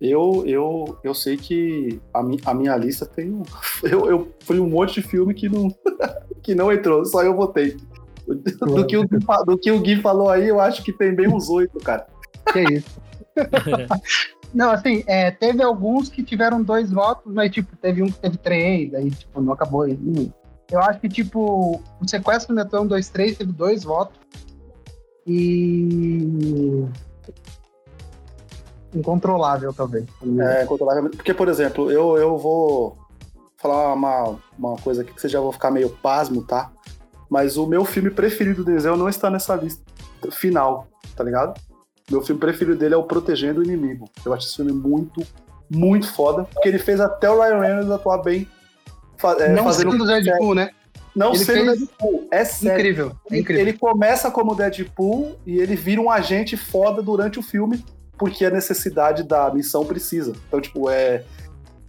Eu, 0.00 0.44
eu, 0.46 0.98
eu 1.04 1.12
sei 1.12 1.36
que 1.36 2.00
a, 2.14 2.22
mi, 2.22 2.40
a 2.44 2.54
minha 2.54 2.74
lista 2.76 3.04
tem 3.04 3.30
um. 3.30 3.42
Eu, 3.84 4.06
eu 4.10 4.34
fui 4.40 4.58
um 4.58 4.68
monte 4.68 4.94
de 4.94 5.02
filme 5.02 5.34
que 5.34 5.48
não, 5.48 5.68
que 6.42 6.54
não 6.54 6.72
entrou, 6.72 7.04
só 7.04 7.22
eu 7.22 7.34
votei. 7.34 7.76
Do 8.26 8.86
que, 8.86 8.96
o, 8.96 9.04
do 9.44 9.58
que 9.58 9.70
o 9.70 9.80
Gui 9.80 10.00
falou 10.00 10.30
aí, 10.30 10.48
eu 10.48 10.60
acho 10.60 10.82
que 10.82 10.92
tem 10.92 11.14
bem 11.14 11.28
uns 11.28 11.48
oito, 11.48 11.78
cara. 11.80 12.06
Que 12.52 12.60
isso. 12.74 13.00
não, 14.54 14.70
assim, 14.70 15.02
é, 15.06 15.30
teve 15.30 15.62
alguns 15.62 16.08
que 16.08 16.22
tiveram 16.22 16.62
dois 16.62 16.90
votos, 16.90 17.32
mas, 17.32 17.50
tipo, 17.50 17.76
teve 17.76 18.02
um 18.02 18.06
que 18.06 18.18
teve 18.18 18.38
três, 18.38 18.94
aí, 18.94 19.10
tipo, 19.10 19.40
não 19.40 19.52
acabou. 19.52 19.86
Não, 19.86 20.32
eu 20.70 20.80
acho 20.80 21.00
que, 21.00 21.08
tipo, 21.08 21.82
o 22.00 22.08
sequestro 22.08 22.54
do 22.54 22.80
1, 22.82 22.86
2, 22.86 23.08
3 23.08 23.38
teve 23.38 23.52
dois 23.52 23.82
votos. 23.82 24.18
E. 25.26 26.84
incontrolável, 28.94 29.72
talvez. 29.72 30.04
É, 30.40 30.64
incontrolável. 30.64 31.10
Porque, 31.10 31.34
por 31.34 31.48
exemplo, 31.48 31.90
eu, 31.90 32.16
eu 32.16 32.36
vou 32.36 32.98
falar 33.56 33.92
uma, 33.92 34.36
uma 34.58 34.76
coisa 34.76 35.02
aqui 35.02 35.12
que 35.12 35.20
vocês 35.20 35.32
já 35.32 35.40
vão 35.40 35.52
ficar 35.52 35.70
meio 35.70 35.90
pasmo, 35.90 36.42
tá? 36.42 36.70
Mas 37.28 37.56
o 37.56 37.66
meu 37.66 37.84
filme 37.84 38.10
preferido 38.10 38.64
do 38.64 38.72
Denzel 38.72 38.96
não 38.96 39.08
está 39.08 39.30
nessa 39.30 39.54
lista 39.54 39.82
final, 40.32 40.88
tá 41.14 41.22
ligado? 41.22 41.60
Meu 42.10 42.22
filme 42.22 42.40
preferido 42.40 42.76
dele 42.76 42.94
é 42.94 42.96
o 42.96 43.04
Protegendo 43.04 43.60
o 43.60 43.64
Inimigo. 43.64 44.10
Eu 44.26 44.34
acho 44.34 44.46
esse 44.46 44.56
filme 44.56 44.72
muito, 44.72 45.24
muito 45.70 46.12
foda, 46.12 46.44
porque 46.44 46.68
ele 46.68 46.78
fez 46.78 47.00
até 47.00 47.30
o 47.30 47.40
Ryan 47.40 47.60
Reynolds 47.60 47.90
atuar 47.90 48.18
bem. 48.18 48.48
É, 49.38 49.52
não 49.52 49.64
fazendo 49.64 49.92
sendo 49.92 50.06
Deadpool, 50.06 50.54
né? 50.54 50.70
Não 51.14 51.28
ele 51.28 51.44
sendo 51.44 51.64
fez... 51.66 51.78
Deadpool, 51.78 52.28
é 52.32 52.44
sério. 52.44 52.78
Incrível, 52.78 53.12
é 53.30 53.38
incrível. 53.38 53.62
Ele 53.62 53.72
começa 53.74 54.30
como 54.30 54.54
Deadpool 54.54 55.36
e 55.46 55.58
ele 55.58 55.76
vira 55.76 56.00
um 56.00 56.10
agente 56.10 56.56
foda 56.56 57.00
durante 57.00 57.38
o 57.38 57.42
filme, 57.42 57.84
porque 58.20 58.44
a 58.44 58.50
necessidade 58.50 59.22
da 59.22 59.50
missão 59.52 59.82
precisa. 59.82 60.34
Então, 60.46 60.60
tipo, 60.60 60.90
é, 60.90 61.24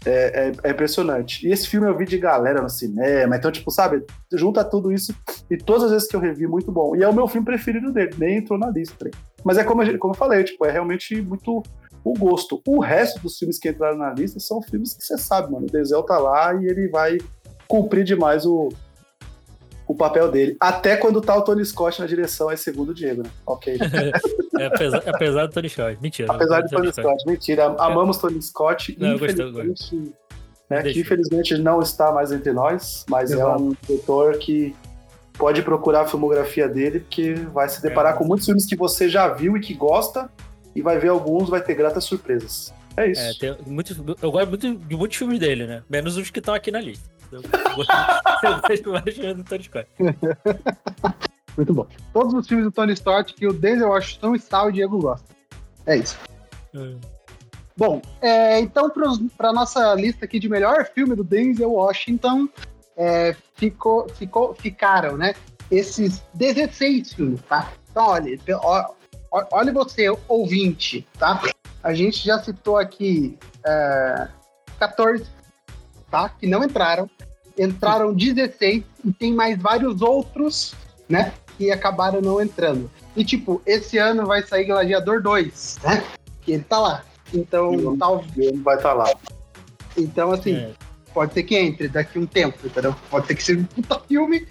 é, 0.06 0.48
é, 0.48 0.52
é, 0.64 0.72
impressionante. 0.72 1.46
E 1.46 1.52
esse 1.52 1.68
filme 1.68 1.90
eu 1.90 1.98
vi 1.98 2.06
de 2.06 2.18
galera 2.18 2.62
no 2.62 2.70
cinema, 2.70 3.36
então, 3.36 3.52
tipo, 3.52 3.70
sabe, 3.70 4.02
junta 4.32 4.64
tudo 4.64 4.94
isso 4.94 5.14
e 5.50 5.58
todas 5.58 5.84
as 5.84 5.92
vezes 5.92 6.08
que 6.08 6.16
eu 6.16 6.22
revi, 6.22 6.48
muito 6.48 6.72
bom. 6.72 6.96
E 6.96 7.04
é 7.04 7.08
o 7.08 7.14
meu 7.14 7.28
filme 7.28 7.44
preferido 7.44 7.92
dele, 7.92 8.16
nem 8.18 8.38
entrou 8.38 8.58
na 8.58 8.70
lista. 8.70 8.96
Tá 8.98 9.18
Mas 9.44 9.58
é 9.58 9.66
como, 9.66 9.82
como 10.00 10.14
eu 10.14 10.18
falei, 10.18 10.46
tipo, 10.46 10.66
é 10.66 10.72
realmente 10.72 11.22
muito 11.22 11.62
o 12.02 12.14
gosto. 12.14 12.62
O 12.66 12.80
resto 12.80 13.22
dos 13.22 13.38
filmes 13.38 13.60
que 13.60 13.68
entraram 13.68 13.98
na 13.98 14.14
lista 14.14 14.40
são 14.40 14.62
filmes 14.62 14.94
que 14.94 15.04
você 15.04 15.18
sabe, 15.18 15.52
mano. 15.52 15.66
O 15.68 15.70
Denzel 15.70 16.02
tá 16.04 16.18
lá 16.18 16.56
e 16.56 16.66
ele 16.66 16.88
vai 16.88 17.18
cumprir 17.68 18.06
demais 18.06 18.46
o, 18.46 18.70
o 19.92 19.96
papel 19.96 20.32
dele. 20.32 20.56
Até 20.58 20.96
quando 20.96 21.20
tá 21.20 21.36
o 21.36 21.42
Tony 21.42 21.66
Scott 21.66 22.00
na 22.00 22.08
direção, 22.08 22.50
é 22.50 22.56
segundo 22.56 22.92
o 22.92 22.94
Diego, 22.94 23.24
né? 23.24 23.30
Ok. 23.46 23.78
é, 24.58 24.66
apesar, 24.66 25.04
apesar 25.06 25.48
do 25.48 25.54
Tony 25.54 25.70
Scott. 25.70 25.98
Mentira. 26.02 26.32
Apesar 26.32 26.62
do 26.62 26.70
Tony 26.70 26.94
Scott. 26.94 27.02
Scott. 27.02 27.28
Mentira. 27.28 27.76
Amamos 27.78 28.18
Tony 28.18 28.42
Scott. 28.42 28.96
Não, 28.98 29.16
infelizmente, 29.16 30.14
né, 30.70 30.84
que 30.84 31.02
infelizmente 31.02 31.58
não 31.58 31.82
está 31.82 32.10
mais 32.10 32.32
entre 32.32 32.54
nós, 32.54 33.06
mas 33.10 33.32
Exato. 33.32 33.50
é 33.50 33.62
um 33.62 33.76
diretor 33.86 34.38
que 34.38 34.74
pode 35.38 35.62
procurar 35.62 36.02
a 36.04 36.08
filmografia 36.08 36.70
dele, 36.70 37.02
porque 37.02 37.34
vai 37.34 37.68
se 37.68 37.82
deparar 37.82 38.14
é, 38.14 38.18
com 38.18 38.24
muitos 38.24 38.46
filmes 38.46 38.66
que 38.66 38.78
você 38.78 39.10
já 39.10 39.28
viu 39.28 39.58
e 39.58 39.60
que 39.60 39.74
gosta, 39.74 40.30
e 40.74 40.82
vai 40.82 41.00
ver 41.00 41.10
alguns, 41.10 41.50
vai 41.50 41.62
ter 41.62 41.76
gratas 41.76 42.06
surpresas. 42.06 42.74
É 42.96 43.12
isso. 43.12 43.22
É, 43.22 43.34
tem 43.34 43.58
muitos, 43.68 43.98
eu 44.22 44.32
gosto 44.32 44.48
muito 44.48 44.74
de 44.74 44.96
muitos 44.96 45.18
filmes 45.18 45.38
dele, 45.38 45.68
né? 45.68 45.84
Menos 45.90 46.16
os 46.16 46.30
que 46.30 46.40
estão 46.40 46.54
aqui 46.54 46.72
na 46.72 46.80
lista. 46.80 47.10
Eu 47.32 47.42
gosto 47.42 48.92
mais 48.92 49.36
do 49.38 49.44
Tony 49.44 49.64
Scott. 49.64 49.88
Muito 51.58 51.74
bom. 51.74 51.88
Todos 52.14 52.34
os 52.34 52.48
filmes 52.48 52.66
do 52.66 52.72
Tony 52.72 52.96
Scott 52.96 53.34
que 53.34 53.48
o 53.48 53.54
Denzel 53.54 53.90
Washington 53.90 54.36
está, 54.36 54.64
o 54.64 54.72
Diego 54.72 55.00
gosta. 55.00 55.28
É 55.86 55.98
isso. 55.98 56.18
É. 56.76 56.96
Bom, 57.78 58.02
é, 58.22 58.60
então 58.60 58.92
para 59.38 59.54
nossa 59.54 59.94
lista 59.96 60.26
aqui 60.26 60.40
de 60.40 60.50
melhor 60.50 60.86
filme 60.94 61.16
do 61.16 61.24
Denzel 61.24 61.72
Washington, 61.72 62.48
é, 62.96 63.36
ficou, 63.56 64.08
ficou, 64.10 64.54
ficaram, 64.54 65.18
né? 65.18 65.34
Esses 65.70 66.22
16 66.34 67.14
filmes, 67.14 67.42
tá? 67.44 67.72
Então, 67.90 68.06
olha, 68.08 68.90
olha 69.52 69.74
você, 69.74 70.08
ouvinte, 70.28 71.08
tá? 71.18 71.42
A 71.82 71.94
gente 71.94 72.24
já 72.26 72.38
citou 72.40 72.78
aqui 72.78 73.38
é, 73.66 74.28
14 74.78 75.26
tá? 76.12 76.30
Que 76.30 76.46
não 76.46 76.64
entraram. 76.64 77.10
Entraram 77.58 78.14
16 78.14 78.84
e 79.06 79.12
tem 79.14 79.34
mais 79.34 79.60
vários 79.60 80.02
outros, 80.02 80.76
né? 81.08 81.34
Que 81.58 81.72
acabaram 81.72 82.22
não 82.22 82.42
entrando. 82.42 82.92
E, 83.16 83.24
tipo, 83.24 83.62
esse 83.66 83.98
ano 83.98 84.26
vai 84.26 84.44
sair 84.44 84.66
Gladiador 84.66 85.22
2, 85.22 85.80
né? 85.84 86.04
Que 86.42 86.54
ele 86.54 86.64
tá 86.64 86.80
lá. 86.80 87.04
Então, 87.34 87.98
talvez. 87.98 88.60
vai 88.62 88.76
estar 88.76 88.90
tá 88.90 88.94
lá. 88.94 89.14
Então, 89.98 90.32
assim, 90.32 90.56
é. 90.56 90.74
pode 91.14 91.34
ser 91.34 91.44
que 91.44 91.58
entre 91.58 91.88
daqui 91.88 92.20
um 92.20 92.26
tempo, 92.26 92.58
entendeu? 92.66 92.96
Pode 93.10 93.28
ser 93.28 93.36
que 93.36 93.44
seja 93.44 93.60
um 93.60 93.64
puta 93.64 94.00
filme. 94.00 94.48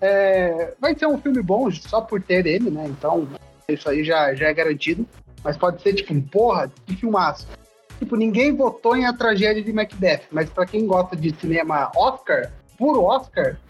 É... 0.00 0.74
vai 0.80 0.96
ser 0.96 1.06
um 1.06 1.18
filme 1.18 1.42
bom 1.42 1.70
só 1.70 2.00
por 2.00 2.22
ter 2.22 2.46
ele, 2.46 2.70
né? 2.70 2.86
Então, 2.88 3.28
isso 3.68 3.88
aí 3.88 4.02
já, 4.02 4.34
já 4.34 4.48
é 4.48 4.54
garantido. 4.54 5.06
Mas 5.42 5.56
pode 5.56 5.82
ser, 5.82 5.94
tipo, 5.94 6.14
porra, 6.22 6.70
que 6.86 6.96
filmaço. 6.96 7.46
Tipo, 8.00 8.16
ninguém 8.16 8.56
votou 8.56 8.96
em 8.96 9.04
A 9.04 9.12
Tragédia 9.12 9.62
de 9.62 9.72
Macbeth, 9.74 10.22
mas 10.32 10.48
para 10.48 10.64
quem 10.64 10.86
gosta 10.86 11.14
de 11.14 11.34
cinema 11.36 11.92
Oscar, 11.94 12.50
puro 12.78 13.04
Oscar, 13.04 13.60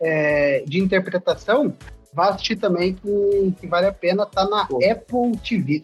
é, 0.00 0.64
de 0.66 0.80
interpretação, 0.80 1.76
vá 2.14 2.30
assistir 2.30 2.56
também 2.56 2.94
que, 2.94 3.54
que 3.60 3.66
vale 3.66 3.86
a 3.86 3.92
pena, 3.92 4.24
tá 4.24 4.48
na 4.48 4.64
Pô. 4.64 4.78
Apple 4.78 5.36
TV. 5.46 5.82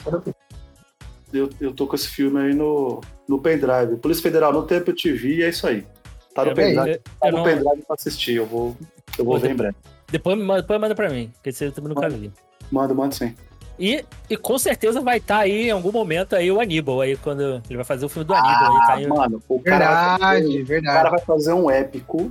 Eu, 1.30 1.50
eu 1.61 1.75
tô 1.75 1.87
com 1.87 1.95
esse 1.95 2.09
filme 2.09 2.40
aí 2.40 2.54
no, 2.54 3.02
no 3.28 3.38
pendrive. 3.38 3.97
Polícia 3.99 4.23
Federal 4.23 4.50
não 4.50 4.64
tem 4.64 4.78
Apple 4.78 4.95
TV 4.95 5.35
e 5.35 5.42
é 5.42 5.50
isso 5.50 5.66
aí. 5.66 5.87
Tá 6.35 6.47
no 6.47 6.52
é, 6.52 6.54
pendrive, 6.54 7.00
tá 7.21 7.30
no 7.30 7.37
não... 7.37 7.45
pendrive 7.45 7.83
pra 7.87 7.95
assistir. 7.95 8.37
Eu 8.37 8.47
vou, 8.47 8.75
eu 9.19 9.25
vou 9.26 9.38
ver 9.38 9.50
em 9.50 9.57
breve. 9.57 9.76
Depois, 10.11 10.38
depois 10.38 10.80
manda 10.80 10.95
pra 10.95 11.11
mim, 11.11 11.30
porque 11.35 11.52
você 11.52 11.71
também 11.71 11.92
nunca 11.95 12.09
vi. 12.09 12.33
Manda, 12.73 12.95
manda 12.95 13.14
sim. 13.14 13.35
E, 13.81 14.05
e 14.29 14.37
com 14.37 14.59
certeza 14.59 15.01
vai 15.01 15.17
estar 15.17 15.37
tá 15.37 15.41
aí 15.41 15.69
em 15.69 15.71
algum 15.71 15.91
momento 15.91 16.37
aí 16.37 16.53
o 16.53 16.61
Aníbal, 16.61 17.01
aí 17.01 17.17
quando 17.17 17.63
ele 17.67 17.77
vai 17.77 17.85
fazer 17.85 18.05
o 18.05 18.11
filme 18.11 18.27
do 18.27 18.35
Aníbal. 18.35 18.53
Ah, 18.53 18.81
aí, 18.83 18.87
tá 18.87 18.93
aí... 18.93 19.07
mano, 19.07 19.43
o 19.49 19.59
cara, 19.59 20.19
verdade, 20.19 20.63
verdade. 20.63 20.97
o 20.97 20.99
cara 20.99 21.11
vai 21.11 21.21
fazer 21.21 21.55
um 21.55 21.71
épico, 21.71 22.31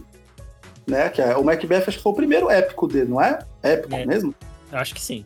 né? 0.85 1.09
Que 1.09 1.23
é, 1.23 1.35
o 1.35 1.43
Macbeth 1.43 1.85
acho 1.87 1.97
que 1.97 2.03
foi 2.03 2.11
o 2.11 2.15
primeiro 2.15 2.51
épico 2.51 2.87
dele, 2.87 3.09
não 3.09 3.19
é? 3.19 3.39
Épico 3.63 3.95
é, 3.95 4.05
mesmo? 4.05 4.35
Acho 4.71 4.93
que 4.93 5.01
sim. 5.01 5.25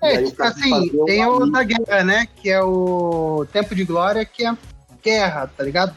É, 0.00 0.18
assim, 0.38 1.04
tem 1.04 1.26
o 1.26 1.46
da 1.46 1.64
guerra, 1.64 2.04
né? 2.04 2.28
Que 2.36 2.48
é 2.48 2.62
o 2.62 3.44
Tempo 3.52 3.74
de 3.74 3.82
Glória, 3.82 4.24
que 4.24 4.46
é 4.46 4.56
guerra, 5.02 5.50
tá 5.56 5.64
ligado? 5.64 5.96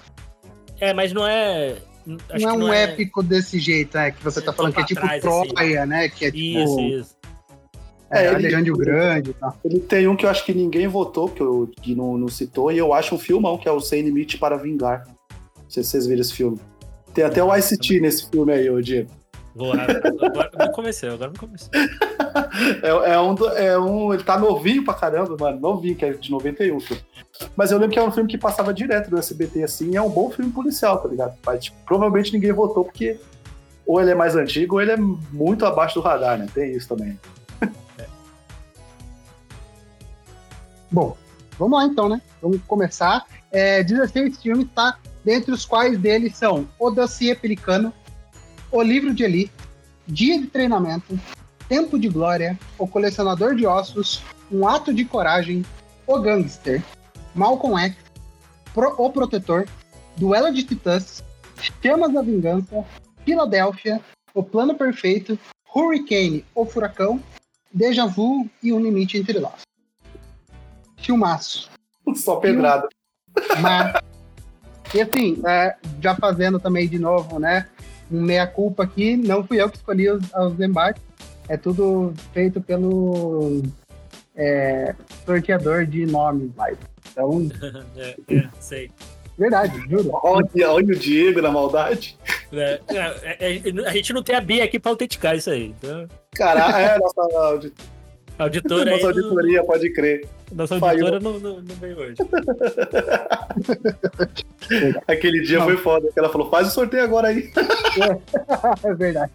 É, 0.79 0.93
mas 0.93 1.13
não 1.13 1.27
é. 1.27 1.75
Acho 2.31 2.43
não 2.43 2.49
é 2.49 2.53
um 2.53 2.73
é... 2.73 2.83
épico 2.85 3.21
desse 3.21 3.59
jeito, 3.59 3.95
né? 3.95 4.09
Que 4.09 4.23
você 4.23 4.41
tá 4.41 4.51
falando 4.51 4.73
que 4.73 4.81
é 4.81 4.85
tipo 4.85 5.01
trás, 5.01 5.21
Troia, 5.21 5.81
assim. 5.81 5.89
né? 5.89 6.09
Que 6.09 6.25
é 6.25 6.31
tipo. 6.31 6.59
Isso, 6.63 6.79
isso. 6.79 7.18
É, 8.11 8.25
é 8.25 8.33
ele, 8.33 8.49
Grande 8.49 9.33
tá. 9.33 9.53
Ele 9.63 9.79
tem 9.79 10.07
um 10.07 10.15
que 10.15 10.25
eu 10.25 10.29
acho 10.29 10.45
que 10.45 10.53
ninguém 10.53 10.87
votou, 10.87 11.29
que, 11.29 11.41
eu, 11.41 11.69
que 11.81 11.93
não, 11.93 12.17
não 12.17 12.27
citou, 12.27 12.71
e 12.71 12.77
eu 12.77 12.93
acho 12.93 13.15
um 13.15 13.19
filmão, 13.19 13.57
que 13.57 13.67
é 13.67 13.71
o 13.71 13.79
Sem 13.79 14.01
Limite 14.01 14.37
para 14.37 14.57
Vingar. 14.57 15.05
Não 15.07 15.69
sei 15.69 15.83
se 15.83 15.91
vocês 15.91 16.07
viram 16.07 16.21
esse 16.21 16.33
filme. 16.33 16.59
Tem 17.13 17.23
até 17.23 17.43
o 17.43 17.55
ICT 17.55 17.99
nesse 17.99 18.29
filme 18.29 18.51
aí, 18.53 18.69
ô 18.69 18.81
Diego. 18.81 19.11
Vou, 19.55 19.73
agora 19.73 20.67
me 20.67 20.73
convenceu, 20.73 21.13
agora 21.13 21.31
me 21.31 21.37
convenceu. 21.37 21.69
é, 22.81 23.13
é, 23.13 23.19
um, 23.19 23.35
é 23.55 23.79
um. 23.79 24.13
Ele 24.13 24.23
tá 24.23 24.37
novinho 24.37 24.85
pra 24.85 24.93
caramba, 24.93 25.35
mano. 25.39 25.59
Novinho, 25.59 25.95
que 25.95 26.05
é 26.05 26.13
de 26.13 26.31
91 26.31 26.79
filme. 26.79 27.03
Mas 27.55 27.71
eu 27.71 27.77
lembro 27.77 27.93
que 27.93 27.99
é 27.99 28.03
um 28.03 28.11
filme 28.11 28.29
que 28.29 28.37
passava 28.37 28.73
direto 28.73 29.09
do 29.09 29.17
SBT 29.17 29.63
assim, 29.63 29.95
é 29.95 30.01
um 30.01 30.09
bom 30.09 30.29
filme 30.29 30.51
policial, 30.51 30.99
tá 30.99 31.07
ligado? 31.07 31.37
Mas 31.45 31.65
tipo, 31.65 31.77
provavelmente 31.85 32.33
ninguém 32.33 32.51
votou 32.51 32.83
porque 32.83 33.17
ou 33.85 33.99
ele 33.99 34.11
é 34.11 34.15
mais 34.15 34.35
antigo 34.35 34.75
ou 34.75 34.81
ele 34.81 34.91
é 34.91 34.97
muito 34.97 35.65
abaixo 35.65 35.95
do 35.95 36.01
radar, 36.01 36.37
né? 36.37 36.47
Tem 36.53 36.71
isso 36.71 36.87
também. 36.87 37.19
Bom, 40.91 41.15
vamos 41.57 41.77
lá 41.77 41.85
então, 41.85 42.09
né? 42.09 42.21
Vamos 42.41 42.59
começar. 42.67 43.25
É, 43.51 43.83
16 43.83 44.41
filmes, 44.41 44.67
tá? 44.73 44.97
Dentre 45.23 45.51
os 45.51 45.65
quais 45.65 45.99
deles 45.99 46.35
são 46.35 46.67
O 46.79 46.89
Dossiê 46.89 47.35
Pelicano, 47.35 47.93
O 48.71 48.81
Livro 48.81 49.13
de 49.13 49.23
Eli, 49.23 49.51
Dia 50.07 50.39
de 50.39 50.47
Treinamento, 50.47 51.19
Tempo 51.67 51.99
de 51.99 52.09
Glória, 52.09 52.57
O 52.77 52.87
Colecionador 52.87 53.55
de 53.55 53.65
Ossos, 53.65 54.21
Um 54.51 54.67
Ato 54.67 54.93
de 54.93 55.05
Coragem, 55.05 55.63
O 56.07 56.19
Gangster, 56.19 56.83
Malcolm 57.35 57.77
X, 57.77 57.95
Pro, 58.73 58.95
O 58.97 59.11
Protetor, 59.11 59.67
Duelo 60.17 60.51
de 60.53 60.63
Titãs, 60.63 61.23
Chamas 61.83 62.13
da 62.13 62.21
Vingança, 62.21 62.83
Filadélfia, 63.23 64.01
O 64.33 64.41
Plano 64.41 64.75
Perfeito, 64.75 65.37
Hurricane, 65.75 66.43
O 66.55 66.65
Furacão, 66.65 67.21
Deja 67.71 68.07
Vu 68.07 68.49
e 68.63 68.73
Um 68.73 68.79
Limite 68.79 69.17
Entre 69.17 69.39
Nós. 69.39 69.68
Filmaço. 71.01 71.69
Só 72.15 72.37
pedrada. 72.37 72.87
Mas, 73.61 73.93
e 74.93 75.01
assim, 75.01 75.41
é, 75.45 75.75
já 76.01 76.15
fazendo 76.15 76.59
também 76.59 76.87
de 76.87 76.97
novo, 76.97 77.39
né? 77.39 77.67
Um 78.11 78.21
meia-culpa 78.21 78.83
aqui, 78.83 79.15
não 79.15 79.45
fui 79.45 79.61
eu 79.61 79.69
que 79.69 79.77
escolhi 79.77 80.09
os, 80.09 80.23
os 80.33 80.59
embates. 80.59 81.01
É 81.47 81.57
tudo 81.57 82.13
feito 82.33 82.61
pelo 82.61 83.63
é, 84.35 84.95
sorteador 85.25 85.85
de 85.85 86.05
nomes, 86.05 86.51
mas. 86.55 86.77
Então. 87.11 87.49
é, 87.97 88.15
é, 88.29 88.49
sei. 88.59 88.91
Verdade, 89.37 89.79
juro. 89.89 90.11
Olha, 90.21 90.69
olha 90.69 90.93
o 90.93 90.99
Diego 90.99 91.41
na 91.41 91.49
maldade. 91.49 92.17
É, 92.51 92.81
é, 92.89 93.53
é, 93.55 93.87
a 93.87 93.93
gente 93.93 94.11
não 94.11 94.21
tem 94.21 94.35
a 94.35 94.41
Bia 94.41 94.65
aqui 94.65 94.77
pra 94.77 94.91
autenticar 94.91 95.35
isso 95.35 95.49
aí. 95.49 95.67
Então... 95.67 96.07
Caraca, 96.35 96.77
é, 96.77 96.99
nossa 96.99 97.71
auditora. 98.43 98.91
Nossa 98.91 99.07
auditoria, 99.07 99.63
pode 99.63 99.89
crer. 99.91 100.27
Nossa 100.51 100.75
auditora 100.75 101.19
não, 101.19 101.39
não, 101.39 101.61
não, 101.61 101.75
veio 101.75 101.99
hoje. 101.99 102.15
Aquele 105.07 105.41
dia 105.41 105.59
não. 105.59 105.65
foi 105.65 105.77
foda, 105.77 106.11
que 106.11 106.19
ela 106.19 106.29
falou: 106.29 106.49
faz 106.49 106.67
o 106.67 106.71
sorteio 106.71 107.03
agora 107.03 107.29
aí. 107.29 107.51
é 108.83 108.93
verdade. 108.95 109.31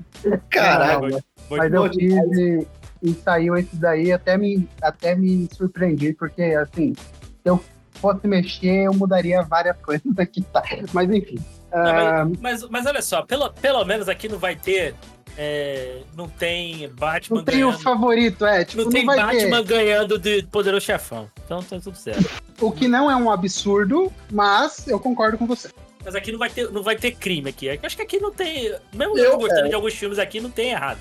Caralho. 0.50 1.22
Mas 1.50 1.72
eu 1.72 1.92
fiz 1.92 2.14
e, 2.38 2.66
e, 3.02 3.14
saiu 3.14 3.56
esse 3.56 3.76
daí, 3.76 4.12
até 4.12 4.38
me, 4.38 4.68
até 4.80 5.14
me 5.14 5.48
surpreendi, 5.52 6.14
porque 6.14 6.42
assim, 6.42 6.94
eu 7.44 7.62
fosse 7.94 8.26
mexer, 8.26 8.84
eu 8.84 8.94
mudaria 8.94 9.42
várias 9.42 9.76
coisas 9.82 10.18
aqui, 10.18 10.42
tá? 10.42 10.62
Mas 10.92 11.10
enfim. 11.10 11.38
Não, 11.72 11.80
ah, 11.80 12.24
mas, 12.24 12.40
mas, 12.40 12.70
mas 12.70 12.86
olha 12.86 13.02
só, 13.02 13.22
pelo, 13.22 13.52
pelo 13.52 13.84
menos 13.84 14.08
aqui 14.08 14.28
não 14.28 14.38
vai 14.38 14.54
ter. 14.54 14.94
É, 15.36 16.02
não 16.16 16.28
tem 16.28 16.88
Batman 16.90 17.38
não 17.38 17.44
tem 17.44 17.64
o 17.64 17.68
ganhando. 17.68 17.82
favorito, 17.82 18.44
é. 18.46 18.64
Tipo, 18.64 18.82
Não 18.84 18.90
tem 18.90 19.04
vai 19.04 19.16
Batman 19.16 19.62
ter. 19.64 19.68
ganhando 19.68 20.18
de 20.18 20.42
Poderoso 20.44 20.84
Chefão. 20.86 21.30
Então 21.44 21.62
tá 21.62 21.78
tudo 21.80 21.96
certo. 21.96 22.28
O 22.60 22.70
que 22.70 22.86
não 22.88 23.10
é 23.10 23.16
um 23.16 23.30
absurdo, 23.30 24.12
mas 24.30 24.86
eu 24.86 24.98
concordo 25.00 25.36
com 25.38 25.46
você. 25.46 25.68
Mas 26.04 26.14
aqui 26.14 26.30
não 26.32 26.38
vai 26.38 26.50
ter, 26.50 26.70
não 26.70 26.82
vai 26.82 26.96
ter 26.96 27.12
crime 27.12 27.50
aqui. 27.50 27.66
Eu 27.66 27.78
acho 27.82 27.96
que 27.96 28.02
aqui 28.02 28.18
não 28.20 28.30
tem. 28.30 28.74
Mesmo 28.92 29.16
Eu- 29.18 29.24
eu 29.32 29.38
gostando 29.38 29.68
de 29.68 29.74
alguns 29.74 29.94
filmes 29.94 30.18
aqui, 30.18 30.40
não 30.40 30.50
tem 30.50 30.70
errado. 30.70 31.00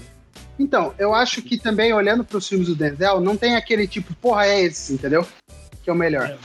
Então, 0.57 0.93
eu 0.97 1.13
acho 1.13 1.41
que 1.41 1.57
também, 1.57 1.93
olhando 1.93 2.23
para 2.23 2.37
os 2.37 2.47
filmes 2.47 2.67
do 2.67 2.75
Denzel, 2.75 3.19
não 3.19 3.35
tem 3.35 3.55
aquele 3.55 3.87
tipo, 3.87 4.13
porra, 4.15 4.45
é 4.45 4.61
esse, 4.63 4.93
entendeu? 4.93 5.25
Que 5.83 5.89
é 5.89 5.93
o 5.93 5.95
melhor. 5.95 6.37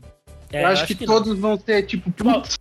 É, 0.51 0.63
eu 0.63 0.67
acho, 0.67 0.87
que, 0.87 1.05
não. 1.05 1.13
todos 1.13 1.37
vão 1.37 1.59
ser, 1.59 1.83
tipo, 1.83 2.11
putz, 2.11 2.57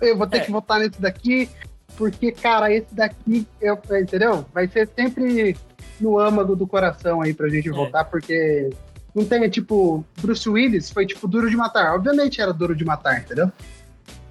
eu 0.00 0.16
vou 0.16 0.26
ter 0.26 0.38
É. 0.38 0.40
que 0.40 0.50
votar 0.52 0.78
nesse 0.78 1.00
daqui, 1.00 1.48
porque, 1.96 2.32
cara, 2.32 2.72
esse 2.72 2.94
daqui, 2.94 3.46
eu, 3.60 3.78
entendeu? 4.00 4.44
Vai 4.52 4.66
ser 4.68 4.88
sempre 4.96 5.56
no 6.00 6.18
âmago 6.18 6.54
do 6.56 6.66
coração 6.66 7.22
aí 7.22 7.32
pra 7.32 7.48
gente 7.48 7.68
É. 7.68 7.72
votar, 7.72 8.04
porque 8.06 8.70
não 9.14 9.24
tem, 9.24 9.48
tipo, 9.48 10.04
Bruce 10.20 10.48
Willis 10.48 10.90
foi, 10.90 11.06
tipo, 11.06 11.26
duro 11.28 11.48
de 11.48 11.56
matar. 11.56 11.94
Obviamente 11.94 12.40
era 12.40 12.52
duro 12.52 12.74
de 12.74 12.84
matar, 12.84 13.20
entendeu? 13.20 13.50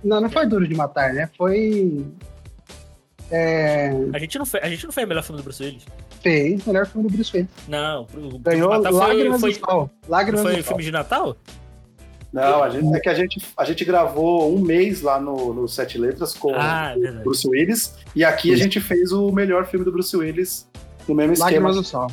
Não, 0.03 0.19
não 0.19 0.29
foi 0.29 0.45
duro 0.45 0.67
de 0.67 0.75
matar, 0.75 1.13
né? 1.13 1.29
Foi. 1.37 2.05
É, 3.31 3.89
A 4.13 4.19
gente, 4.19 4.37
não 4.37 4.45
fez, 4.45 4.63
a 4.63 4.69
gente 4.69 4.85
não 4.85 4.91
fez 4.91 5.05
o 5.05 5.07
melhor 5.07 5.23
filme 5.23 5.41
do 5.41 5.43
Bruce 5.43 5.63
Willis. 5.63 5.85
fez 6.21 6.65
o 6.65 6.69
melhor 6.69 6.85
filme 6.85 7.07
do 7.07 7.13
Bruce 7.15 7.31
Willis. 7.35 7.49
Não, 7.67 8.05
o 8.13 8.37
Ganhou 8.39 8.71
foi, 8.81 8.91
Lágrimas 8.91 9.41
foi, 9.41 9.53
do 9.53 9.59
Sol. 9.59 9.89
Lágrimas 10.07 10.41
foi 10.41 10.51
do 10.51 10.57
Sol. 10.57 10.63
filme 10.67 10.83
de 10.83 10.91
Natal? 10.91 11.35
Não, 12.33 12.63
a 12.63 12.69
gente, 12.69 12.95
é 12.95 12.99
que 12.99 13.09
a 13.09 13.13
gente, 13.13 13.41
a 13.55 13.63
gente 13.63 13.85
gravou 13.85 14.53
um 14.53 14.59
mês 14.59 15.01
lá 15.03 15.19
no, 15.21 15.53
no 15.53 15.67
Sete 15.67 15.97
Letras 15.99 16.33
com 16.33 16.51
Ah, 16.55 16.93
o 16.97 16.99
verdade. 16.99 17.23
Bruce 17.23 17.47
Willis. 17.47 17.93
E 18.15 18.25
aqui 18.25 18.51
a 18.51 18.57
gente 18.57 18.79
fez 18.81 19.11
o 19.11 19.31
melhor 19.31 19.65
filme 19.67 19.85
do 19.85 19.91
Bruce 19.91 20.17
Willis 20.17 20.67
no 21.07 21.13
mesmo 21.13 21.33
esquema. 21.33 21.51
Lágrimas 21.69 21.75
do 21.75 21.83
Sol. 21.83 22.11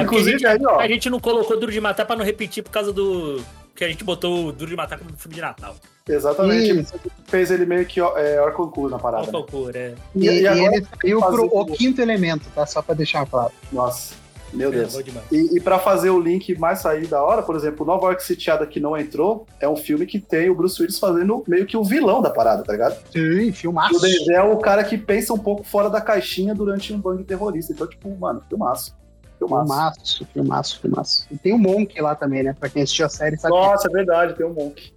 Inclusive, 0.00 0.46
aí, 0.46 0.58
ó. 0.64 0.80
A 0.80 0.88
gente 0.88 1.08
não 1.10 1.20
colocou 1.20 1.58
Duro 1.58 1.70
de 1.72 1.80
Matar 1.80 2.04
pra 2.06 2.16
não 2.16 2.24
repetir 2.24 2.62
por 2.62 2.70
causa 2.70 2.92
do. 2.92 3.40
Que 3.74 3.84
a 3.84 3.88
gente 3.88 4.04
botou 4.04 4.46
o 4.48 4.52
Duro 4.52 4.70
de 4.70 4.76
Matar 4.76 4.98
como 4.98 5.10
filme 5.16 5.34
de 5.34 5.40
Natal. 5.40 5.74
Exatamente. 6.08 6.86
Fez 7.28 7.50
ele 7.50 7.64
meio 7.64 7.86
que 7.86 8.00
é, 8.00 8.40
Orconcourt 8.42 8.90
na 8.90 8.98
parada. 8.98 9.28
Qual 9.30 9.44
cor, 9.44 9.74
é. 9.74 9.94
E, 10.14 10.26
E- 10.28 10.40
e 10.42 10.46
agora 10.46 10.76
ele 10.76 10.86
saiu 11.00 11.20
pro 11.20 11.46
o- 11.46 11.60
O 11.60 11.66
Quinto 11.66 12.00
Elemento, 12.02 12.44
tá? 12.54 12.66
Só 12.66 12.82
pra 12.82 12.94
deixar 12.94 13.24
claro. 13.26 13.52
Nossa, 13.72 14.14
meu 14.52 14.70
Deus. 14.70 14.94
E, 15.30 15.56
e 15.56 15.60
para 15.60 15.78
fazer 15.78 16.10
o 16.10 16.20
link 16.20 16.58
mais 16.58 16.80
sair 16.80 17.06
da 17.06 17.22
hora, 17.22 17.42
por 17.42 17.54
exemplo, 17.54 17.86
Nova 17.86 18.06
York 18.06 18.22
Sitiada 18.22 18.66
que 18.66 18.80
não 18.80 18.96
entrou, 18.96 19.46
é 19.60 19.68
um 19.68 19.76
filme 19.76 20.06
que 20.06 20.18
tem 20.20 20.50
o 20.50 20.54
Bruce 20.54 20.80
Willis 20.80 20.98
fazendo 20.98 21.42
meio 21.46 21.66
que 21.66 21.76
o 21.76 21.84
vilão 21.84 22.20
da 22.20 22.30
parada, 22.30 22.62
tá 22.64 22.72
ligado? 22.72 22.96
Sim, 23.12 23.48
E 23.48 23.52
filmaço. 23.52 23.96
o 23.96 24.00
Denzel 24.00 24.36
é 24.36 24.42
o 24.42 24.58
cara 24.58 24.82
que 24.84 24.98
pensa 24.98 25.32
um 25.32 25.38
pouco 25.38 25.62
fora 25.64 25.88
da 25.88 26.00
caixinha 26.00 26.54
durante 26.54 26.92
um 26.92 27.00
bang 27.00 27.22
terrorista. 27.24 27.72
Então, 27.72 27.86
tipo, 27.86 28.10
mano, 28.18 28.42
filmaço. 28.48 28.98
Filmaço. 29.38 29.66
Filmaço, 29.66 30.26
filmaço, 30.34 30.80
filmaço. 30.80 31.26
E 31.30 31.38
tem 31.38 31.54
o 31.54 31.58
Monk 31.58 31.98
lá 32.00 32.14
também, 32.14 32.42
né? 32.42 32.54
Pra 32.58 32.68
quem 32.68 32.82
assistiu 32.82 33.06
a 33.06 33.08
série, 33.08 33.38
sabe? 33.38 33.54
Nossa, 33.54 33.88
é 33.88 33.90
verdade, 33.90 34.34
tem 34.36 34.44
um 34.44 34.52
monk. 34.52 34.92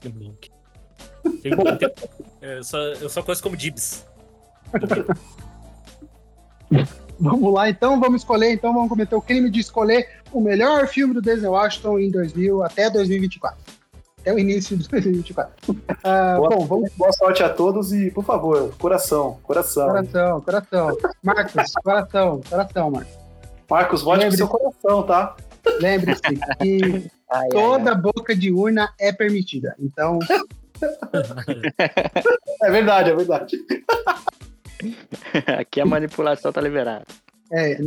Que 0.00 0.08
bom. 0.08 0.32
Tem- 1.42 1.52
tem- 1.78 1.90
é, 2.40 2.58
eu, 2.58 2.64
só, 2.64 2.78
eu 2.78 3.08
só 3.10 3.22
conheço 3.22 3.42
como 3.42 3.56
Dibs. 3.56 4.06
Vamos 7.18 7.52
lá, 7.52 7.68
então, 7.68 8.00
vamos 8.00 8.22
escolher, 8.22 8.52
então 8.52 8.72
vamos 8.72 8.88
cometer 8.88 9.14
o 9.14 9.20
crime 9.22 9.50
de 9.50 9.60
escolher 9.60 10.08
o 10.32 10.40
melhor 10.40 10.86
filme 10.88 11.14
do 11.14 11.22
Denzel 11.22 11.52
Washington 11.52 11.98
em 11.98 12.10
2000 12.10 12.62
até 12.62 12.90
2024. 12.90 13.58
Até 14.20 14.32
o 14.32 14.38
início 14.38 14.76
de 14.76 14.88
2024. 14.88 15.52
Ah, 16.06 16.36
Boa, 16.36 16.50
bom, 16.50 16.66
vamos 16.66 16.90
boa 16.98 17.10
sorte 17.12 17.42
a 17.42 17.48
todos 17.48 17.90
e, 17.90 18.10
por 18.10 18.22
favor, 18.24 18.74
coração, 18.78 19.38
coração. 19.42 19.86
coração, 19.88 20.40
coração. 20.42 20.98
Marcos, 21.22 21.72
coração, 21.82 22.40
coração, 22.48 22.90
Marcos. 22.90 23.14
Marcos, 23.70 24.02
vote 24.02 24.26
com 24.26 24.32
seu 24.32 24.48
coração, 24.48 25.02
tá? 25.04 25.34
Lembre-se 25.80 26.20
que 26.20 26.38
Ai, 26.60 27.10
ai, 27.30 27.48
toda 27.48 27.94
boca 27.94 28.36
de 28.36 28.52
urna 28.52 28.92
é 29.00 29.12
permitida. 29.12 29.74
Então, 29.78 30.18
É 32.62 32.70
verdade, 32.70 33.10
é 33.10 33.14
verdade. 33.14 33.56
Aqui 35.58 35.80
a 35.80 35.86
manipulação 35.86 36.52
tá 36.52 36.60
liberada. 36.60 37.04
É, 37.50 37.72
é, 37.72 37.78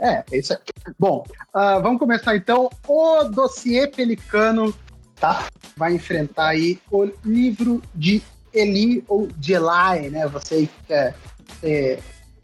é, 0.00 0.24
é 0.30 0.38
isso 0.38 0.52
aí. 0.52 0.58
Bom, 0.98 1.24
ah, 1.52 1.78
vamos 1.78 1.98
começar 1.98 2.36
então. 2.36 2.70
O 2.86 3.24
dossiê 3.24 3.86
Pelicano, 3.86 4.74
tá? 5.16 5.46
Vai 5.76 5.94
enfrentar 5.94 6.48
aí 6.48 6.78
o 6.90 7.10
livro 7.24 7.82
de 7.94 8.22
Eli, 8.52 9.04
ou 9.08 9.26
de 9.36 9.54
Eli, 9.54 10.10
né? 10.10 10.26
Você 10.28 10.66
que 10.66 10.86
quer 10.86 11.14
ser 11.60 11.98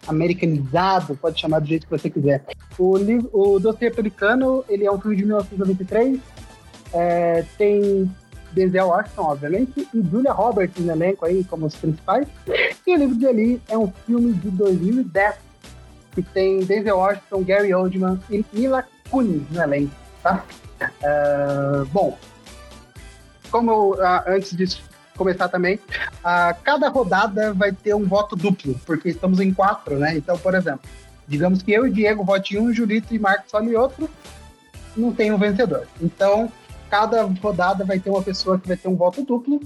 americanizado, 0.07 1.17
pode 1.17 1.41
chamar 1.41 1.61
do 1.61 1.67
jeito 1.67 1.87
que 1.87 1.91
você 1.91 2.11
quiser. 2.11 2.45
O, 2.79 2.97
livro, 2.97 3.31
o 3.33 3.59
dossiê 3.61 3.91
Pelicano, 3.91 4.65
ele 4.69 4.85
é 4.85 4.91
um 4.91 5.01
filme 5.01 5.17
de 5.17 5.25
1993. 5.25 6.21
É, 6.93 7.45
tem 7.57 8.11
Denzel 8.53 8.89
Washington, 8.89 9.23
obviamente, 9.23 9.89
e 9.93 10.03
Julia 10.11 10.33
Roberts 10.33 10.85
no 10.85 10.93
elenco 10.93 11.25
aí 11.25 11.45
como 11.45 11.67
os 11.67 11.75
principais. 11.75 12.27
E 12.87 12.95
o 12.95 12.99
livro 12.99 13.17
de 13.17 13.27
Eli 13.27 13.63
é 13.69 13.77
um 13.77 13.93
filme 14.07 14.33
de 14.33 14.51
2010 14.51 15.35
que 16.13 16.23
tem 16.23 16.61
Denzel 16.61 16.99
Washington, 16.99 17.43
Gary 17.43 17.75
Oldman 17.75 18.21
e 18.31 18.45
Mila 18.53 18.85
Kunis 19.11 19.43
no 19.51 19.63
elenco, 19.63 19.95
tá? 20.23 20.45
Ah, 21.03 21.85
bom, 21.93 22.19
como 23.51 23.71
eu, 23.71 24.05
ah, 24.05 24.25
antes 24.27 24.57
de 24.57 24.83
começar 25.17 25.49
também, 25.49 25.79
ah, 26.25 26.55
cada 26.65 26.89
rodada 26.89 27.53
vai 27.53 27.73
ter 27.73 27.95
um 27.95 28.05
voto 28.05 28.35
duplo, 28.35 28.75
porque 28.87 29.11
estamos 29.11 29.41
em 29.41 29.53
quatro, 29.53 29.99
né? 29.99 30.17
Então, 30.17 30.37
por 30.39 30.55
exemplo, 30.55 30.89
digamos 31.29 31.63
que 31.63 31.73
eu 31.73 31.87
e 31.87 31.91
Diego 31.91 32.25
vote 32.25 32.57
em 32.57 32.59
um, 32.59 32.73
Julito 32.73 33.15
e 33.15 33.19
Marcos 33.19 33.53
olhem 33.55 33.77
outro, 33.77 34.09
não 34.97 35.13
tem 35.13 35.33
um 35.33 35.39
vencedor. 35.39 35.87
Então, 36.01 36.51
cada 36.93 37.23
rodada 37.23 37.87
vai 37.87 37.99
ter 37.99 38.11
uma 38.11 38.23
pessoa 38.23 38.61
que 38.61 38.69
vai 38.69 38.77
ter 38.77 38.87
um 38.87 38.95
voto 38.95 39.23
duplo, 39.23 39.59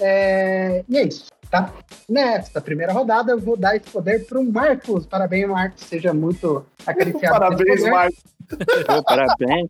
é, 0.00 0.84
e 0.88 0.96
é 0.96 1.08
isso, 1.08 1.26
tá? 1.50 1.74
Nesta 2.08 2.60
primeira 2.60 2.92
rodada, 2.92 3.32
eu 3.32 3.40
vou 3.40 3.56
dar 3.56 3.74
esse 3.74 3.90
poder 3.90 4.24
para 4.26 4.38
o 4.38 4.44
Marcos. 4.44 5.04
Parabéns, 5.04 5.48
Marcos. 5.48 5.82
Seja 5.82 6.14
muito 6.14 6.64
acariciado. 6.86 7.36
Parabéns. 7.36 7.82
Marcos. 7.82 8.22
Pô, 8.86 9.02
parabéns. 9.02 9.66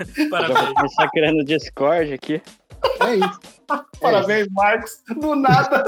Já 0.00 0.28
vou 0.28 0.30
Parabéns. 0.30 0.74
começar 0.74 1.10
criando 1.10 1.44
Discord 1.46 2.12
aqui. 2.12 2.42
É 3.00 3.14
isso. 3.14 3.40
Parabéns, 3.98 4.46
Marcos. 4.50 5.02
Do 5.18 5.34
nada. 5.36 5.84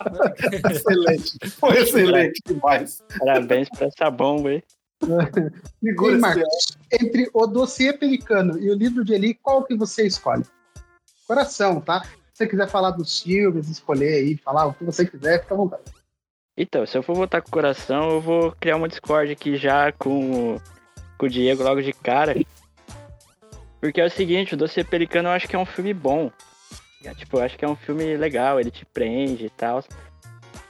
excelente. 0.68 1.50
Foi 1.60 1.78
excelente 1.78 2.42
demais. 2.44 3.04
Parabéns 3.20 3.68
pra 3.70 3.86
essa 3.86 4.10
bomba 4.10 4.48
aí. 4.48 4.64
E 5.02 5.06
Segura 5.88 6.18
Marcos, 6.18 6.76
entre 6.92 7.30
o 7.32 7.46
dossiê 7.46 7.92
pelicano 7.92 8.58
e 8.58 8.70
o 8.70 8.74
livro 8.74 9.04
de 9.04 9.14
Eli, 9.14 9.34
qual 9.34 9.64
que 9.64 9.74
você 9.76 10.06
escolhe? 10.06 10.44
Coração, 11.26 11.80
tá? 11.80 12.02
Se 12.32 12.44
você 12.44 12.46
quiser 12.46 12.68
falar 12.68 12.92
dos 12.92 13.20
filmes, 13.20 13.68
escolher 13.68 14.14
aí, 14.14 14.36
falar 14.36 14.66
o 14.66 14.74
que 14.74 14.84
você 14.84 15.04
quiser, 15.06 15.40
fica 15.42 15.54
à 15.54 15.56
vontade. 15.56 15.82
Então, 16.56 16.84
se 16.86 16.96
eu 16.98 17.02
for 17.02 17.14
votar 17.14 17.40
com 17.42 17.48
o 17.48 17.52
coração, 17.52 18.10
eu 18.10 18.20
vou 18.20 18.52
criar 18.58 18.76
uma 18.76 18.88
Discord 18.88 19.30
aqui 19.30 19.56
já 19.56 19.92
com, 19.92 20.54
o- 20.56 20.60
com 21.16 21.26
o 21.26 21.28
Diego 21.28 21.62
logo 21.62 21.80
de 21.80 21.92
cara. 21.92 22.34
Porque 23.80 24.00
é 24.00 24.04
o 24.06 24.10
seguinte, 24.10 24.54
o 24.54 24.56
Doce 24.56 24.82
Pelicano 24.82 25.28
eu 25.28 25.32
acho 25.32 25.46
que 25.48 25.54
é 25.54 25.58
um 25.58 25.66
filme 25.66 25.94
bom. 25.94 26.32
É, 27.04 27.14
Tipo, 27.14 27.36
eu 27.38 27.42
acho 27.44 27.56
que 27.56 27.64
é 27.64 27.68
um 27.68 27.76
filme 27.76 28.16
legal, 28.16 28.58
ele 28.58 28.72
te 28.72 28.84
prende 28.84 29.46
e 29.46 29.50
tal. 29.50 29.84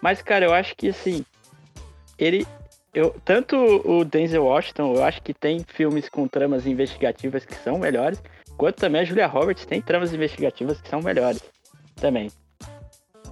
Mas, 0.02 0.20
cara, 0.20 0.44
eu 0.44 0.52
acho 0.52 0.76
que 0.76 0.90
assim, 0.90 1.24
ele. 2.18 2.46
Eu, 2.94 3.14
tanto 3.24 3.56
o 3.56 4.04
Denzel 4.04 4.44
Washington, 4.44 4.94
eu 4.94 5.04
acho 5.04 5.22
que 5.22 5.34
tem 5.34 5.64
filmes 5.68 6.08
com 6.08 6.26
tramas 6.26 6.66
investigativas 6.66 7.44
que 7.44 7.54
são 7.54 7.78
melhores, 7.78 8.22
quanto 8.56 8.76
também 8.76 9.02
a 9.02 9.04
Julia 9.04 9.26
Roberts 9.26 9.66
tem 9.66 9.80
tramas 9.80 10.12
investigativas 10.12 10.80
que 10.80 10.88
são 10.88 11.00
melhores 11.00 11.42
também. 11.96 12.30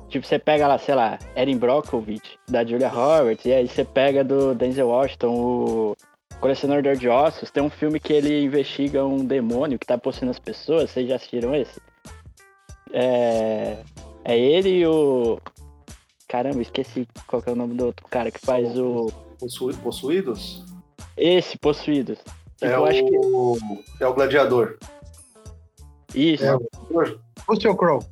Tipo, 0.09 0.27
você 0.27 0.39
pega 0.39 0.69
lá, 0.69 0.79
sei 0.79 0.95
lá, 0.95 1.19
Erin 1.35 1.57
Brockovich, 1.57 2.39
da 2.49 2.65
Julia 2.65 2.89
Roberts, 2.89 3.45
e 3.45 3.53
aí 3.53 3.67
você 3.67 3.85
pega 3.85 4.23
do 4.23 4.55
Denzel 4.55 4.89
Washington, 4.89 5.35
o 5.35 5.97
Colecionador 6.41 6.97
de 6.97 7.09
Ossos, 7.09 7.51
tem 7.51 7.63
um 7.63 7.71
filme 7.71 7.99
que 7.99 8.13
ele 8.13 8.45
investiga 8.45 9.05
um 9.05 9.25
demônio 9.25 9.79
que 9.79 9.87
tá 9.87 9.99
possuindo 9.99 10.31
as 10.31 10.39
pessoas, 10.39 10.91
vocês 10.91 11.09
já 11.09 11.17
assistiram 11.17 11.55
esse? 11.55 11.81
É, 12.93 13.79
é 14.25 14.39
ele 14.39 14.81
e 14.81 14.87
o... 14.87 15.41
Caramba, 16.29 16.61
esqueci 16.61 17.09
qual 17.27 17.43
é 17.47 17.51
o 17.51 17.57
nome 17.57 17.75
do 17.75 17.87
outro 17.87 18.07
cara 18.09 18.31
que 18.31 18.41
faz 18.41 18.79
o... 18.79 19.13
Possu- 19.39 19.77
Possuídos? 19.79 20.65
Esse, 21.17 21.59
Possuídos. 21.59 22.19
É 22.61 22.75
eu 22.75 22.85
acho 22.85 23.05
que... 23.05 23.19
o... 23.19 23.59
é 24.01 24.07
o 24.07 24.15
gladiador. 24.15 24.79
Isso. 26.15 26.45
É. 26.45 26.57
Russell 27.49 27.77
Crowe. 27.77 28.05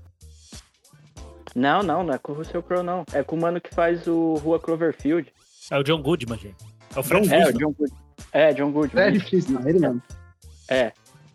Não, 1.54 1.82
não, 1.82 2.02
não 2.02 2.14
é 2.14 2.18
com 2.18 2.32
o 2.32 2.34
Russell 2.34 2.62
Crowe, 2.62 2.82
não. 2.82 3.04
É 3.12 3.22
com 3.22 3.36
o 3.36 3.40
mano 3.40 3.60
que 3.60 3.74
faz 3.74 4.06
o 4.06 4.34
Rua 4.34 4.58
Cloverfield. 4.58 5.32
É 5.70 5.78
o 5.78 5.82
John 5.82 6.02
Goodman, 6.02 6.38
gente. 6.38 6.56
É 6.94 6.98
o 6.98 7.02
Fred 7.02 7.32
É, 7.32 7.38
o 7.38 7.42
Flintstone. 7.42 7.58
John 7.58 7.72
Good. 7.72 7.92
É, 8.32 8.52
John 8.52 8.72
Good. 8.72 8.98
É 8.98 9.10
difícil, 9.10 9.52
não, 9.58 9.68
ele 9.68 9.78
mesmo. 9.78 10.02
É. 10.68 10.92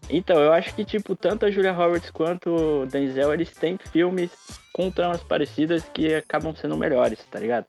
Então, 0.09 0.39
eu 0.39 0.51
acho 0.51 0.73
que, 0.75 0.83
tipo, 0.83 1.15
tanto 1.15 1.45
a 1.45 1.51
Julia 1.51 1.71
Roberts 1.71 2.09
quanto 2.09 2.49
o 2.49 2.85
Denzel, 2.85 3.33
eles 3.33 3.51
têm 3.51 3.77
filmes 3.77 4.31
com 4.73 4.89
tramas 4.91 5.23
parecidas 5.23 5.83
que 5.93 6.13
acabam 6.15 6.55
sendo 6.55 6.75
melhores, 6.75 7.19
tá 7.29 7.39
ligado? 7.39 7.65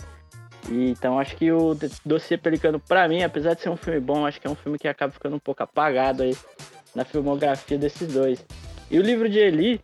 E, 0.69 0.91
então, 0.91 1.19
acho 1.19 1.37
que 1.37 1.51
o 1.51 1.77
Dossiê 2.05 2.37
Pelicano, 2.37 2.79
pra 2.79 3.09
mim, 3.09 3.23
apesar 3.23 3.55
de 3.55 3.63
ser 3.63 3.71
um 3.71 3.77
filme 3.77 4.01
bom, 4.01 4.27
acho 4.27 4.41
que 4.41 4.47
é 4.47 4.51
um 4.51 4.55
filme 4.55 4.79
que 4.79 4.89
acaba 4.89 5.13
ficando 5.13 5.37
um 5.37 5.41
pouco 5.41 5.63
apagado 5.63 6.23
aí 6.23 6.37
na 6.95 7.05
filmografia 7.05 7.79
desses 7.79 8.13
dois. 8.13 8.45
E 8.91 8.99
o 8.99 9.03
livro 9.03 9.29
de 9.29 9.39
Eli, 9.39 9.81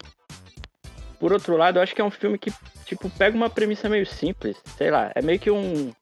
por 1.18 1.32
outro 1.32 1.56
lado, 1.56 1.78
eu 1.78 1.82
acho 1.82 1.94
que 1.94 2.00
é 2.00 2.04
um 2.04 2.10
filme 2.10 2.38
que, 2.38 2.52
tipo, 2.84 3.08
pega 3.10 3.36
uma 3.36 3.48
premissa 3.48 3.88
meio 3.88 4.06
simples, 4.06 4.56
sei 4.76 4.90
lá, 4.90 5.12
é 5.14 5.22
meio 5.22 5.38
que 5.38 5.50
um. 5.50 5.92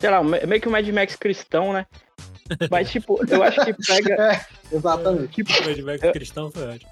Sei 0.00 0.10
lá, 0.10 0.18
é 0.36 0.46
meio 0.46 0.60
que 0.60 0.68
um 0.68 0.72
Mad 0.72 0.88
Max 0.88 1.14
cristão, 1.16 1.72
né? 1.72 1.86
Mas, 2.70 2.90
tipo, 2.90 3.20
eu 3.28 3.42
acho 3.42 3.64
que 3.64 3.74
pega. 3.74 4.16
É, 4.72 4.76
exatamente. 4.76 5.28
Tipo, 5.28 5.52
o 5.52 5.66
Mad 5.66 5.78
Max 5.80 6.12
cristão 6.12 6.50
foi 6.50 6.66
ótimo. 6.66 6.90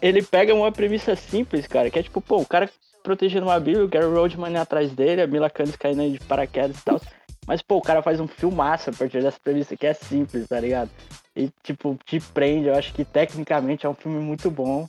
Ele 0.00 0.22
pega 0.22 0.54
uma 0.54 0.72
premissa 0.72 1.14
simples, 1.14 1.66
cara, 1.66 1.90
que 1.90 1.98
é 1.98 2.02
tipo, 2.02 2.20
pô, 2.20 2.38
o 2.40 2.46
cara 2.46 2.70
protegendo 3.08 3.46
uma 3.46 3.58
Bíblia, 3.58 3.86
o 3.86 3.88
Gary 3.88 4.04
Roadman 4.04 4.54
atrás 4.58 4.92
dele, 4.92 5.22
a 5.22 5.26
Mila 5.26 5.48
Kunis 5.48 5.76
caindo 5.76 6.12
de 6.12 6.20
paraquedas 6.26 6.76
e 6.76 6.84
tal. 6.84 7.00
Mas, 7.46 7.62
pô, 7.62 7.78
o 7.78 7.82
cara 7.82 8.02
faz 8.02 8.20
um 8.20 8.28
filmaço 8.28 8.90
a 8.90 8.92
partir 8.92 9.22
dessa 9.22 9.40
premissa 9.42 9.74
que 9.74 9.86
é 9.86 9.94
simples, 9.94 10.46
tá 10.46 10.60
ligado? 10.60 10.90
E, 11.34 11.48
tipo, 11.62 11.98
te 12.04 12.20
prende. 12.20 12.68
Eu 12.68 12.74
acho 12.74 12.92
que 12.92 13.06
tecnicamente 13.06 13.86
é 13.86 13.88
um 13.88 13.94
filme 13.94 14.20
muito 14.20 14.50
bom. 14.50 14.86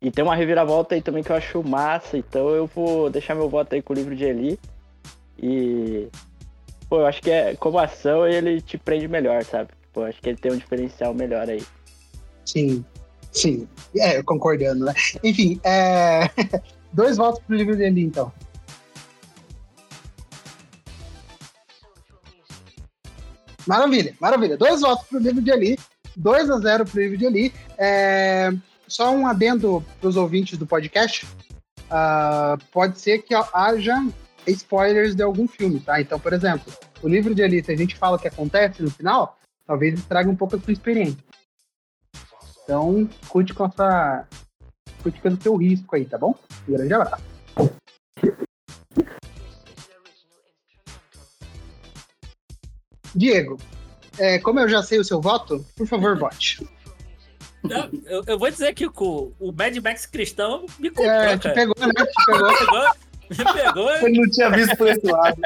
E 0.00 0.10
tem 0.10 0.24
uma 0.24 0.34
reviravolta 0.34 0.94
aí 0.94 1.02
também 1.02 1.22
que 1.22 1.30
eu 1.30 1.36
acho 1.36 1.62
massa, 1.62 2.16
então 2.16 2.48
eu 2.48 2.66
vou 2.66 3.10
deixar 3.10 3.34
meu 3.34 3.50
voto 3.50 3.74
aí 3.74 3.82
com 3.82 3.92
o 3.92 3.96
livro 3.96 4.16
de 4.16 4.24
Eli. 4.24 4.58
E. 5.38 6.08
Pô, 6.88 7.00
eu 7.00 7.06
acho 7.06 7.20
que 7.20 7.30
é, 7.30 7.54
como 7.54 7.78
ação 7.78 8.26
ele 8.26 8.62
te 8.62 8.78
prende 8.78 9.06
melhor, 9.06 9.44
sabe? 9.44 9.68
Pô, 9.92 10.04
acho 10.04 10.18
que 10.22 10.30
ele 10.30 10.38
tem 10.38 10.52
um 10.52 10.56
diferencial 10.56 11.12
melhor 11.12 11.50
aí. 11.50 11.62
Sim, 12.46 12.82
sim. 13.30 13.68
É, 13.94 14.22
concordando, 14.22 14.86
né? 14.86 14.94
Enfim, 15.22 15.60
é... 15.62 16.30
dois 16.92 17.16
votos 17.16 17.42
pro 17.44 17.56
livro 17.56 17.76
de 17.76 17.82
Eli, 17.82 18.02
então. 18.02 18.32
Maravilha, 23.66 24.14
maravilha. 24.20 24.56
Dois 24.56 24.80
votos 24.80 25.06
pro 25.06 25.18
livro 25.18 25.40
de 25.40 25.50
Eli, 25.50 25.78
2 26.16 26.50
a 26.50 26.58
0 26.58 26.84
pro 26.84 27.00
livro 27.00 27.16
de 27.16 27.24
Eli. 27.26 27.54
É 27.78 28.52
só 28.90 29.14
um 29.14 29.26
adendo 29.26 29.84
para 30.00 30.08
os 30.08 30.16
ouvintes 30.16 30.58
do 30.58 30.66
podcast. 30.66 31.24
Uh, 31.24 32.62
pode 32.72 33.00
ser 33.00 33.22
que 33.22 33.34
haja 33.34 34.04
spoilers 34.46 35.14
de 35.14 35.22
algum 35.22 35.46
filme, 35.46 35.80
tá? 35.80 36.00
Então, 36.00 36.18
por 36.18 36.32
exemplo, 36.32 36.72
o 37.02 37.08
livro 37.08 37.34
de 37.34 37.42
Elite, 37.42 37.70
a 37.70 37.76
gente 37.76 37.96
fala 37.96 38.16
o 38.16 38.20
que 38.20 38.28
acontece 38.28 38.82
no 38.82 38.90
final, 38.90 39.38
talvez 39.66 39.98
estrague 39.98 40.28
um 40.28 40.36
pouco 40.36 40.56
a 40.56 40.60
sua 40.60 40.72
experiência. 40.72 41.18
Então, 42.64 43.08
cuide 43.28 43.54
com 43.54 43.64
essa. 43.64 44.26
Com 45.02 45.08
o 45.08 45.42
seu 45.42 45.56
risco 45.56 45.96
aí, 45.96 46.04
tá 46.04 46.18
bom? 46.18 46.34
Um 46.68 46.72
grande 46.72 46.94
abraço. 46.94 47.22
Diego, 53.14 53.58
é, 54.18 54.38
como 54.38 54.60
eu 54.60 54.68
já 54.68 54.82
sei 54.82 54.98
o 54.98 55.04
seu 55.04 55.20
voto, 55.20 55.64
por 55.76 55.86
favor, 55.86 56.16
vote. 56.18 56.66
Não, 57.62 57.90
eu, 58.06 58.22
eu, 58.26 58.38
vou 58.38 58.50
dizer 58.50 58.74
que 58.74 58.86
o, 58.86 59.32
o 59.38 59.52
Mad 59.52 59.76
Max 59.78 60.06
cristão 60.06 60.64
me 60.78 60.88
comprou, 60.88 61.10
é, 61.10 61.36
te 61.36 61.50
pegou, 61.52 61.74
né? 61.78 61.92
Te 61.92 62.24
pegou. 62.26 62.50
pegou. 63.36 63.90
Eu 63.90 64.12
não 64.12 64.30
tinha 64.30 64.50
visto 64.50 64.76
por 64.76 64.88
esse 64.88 65.06
lado. 65.06 65.36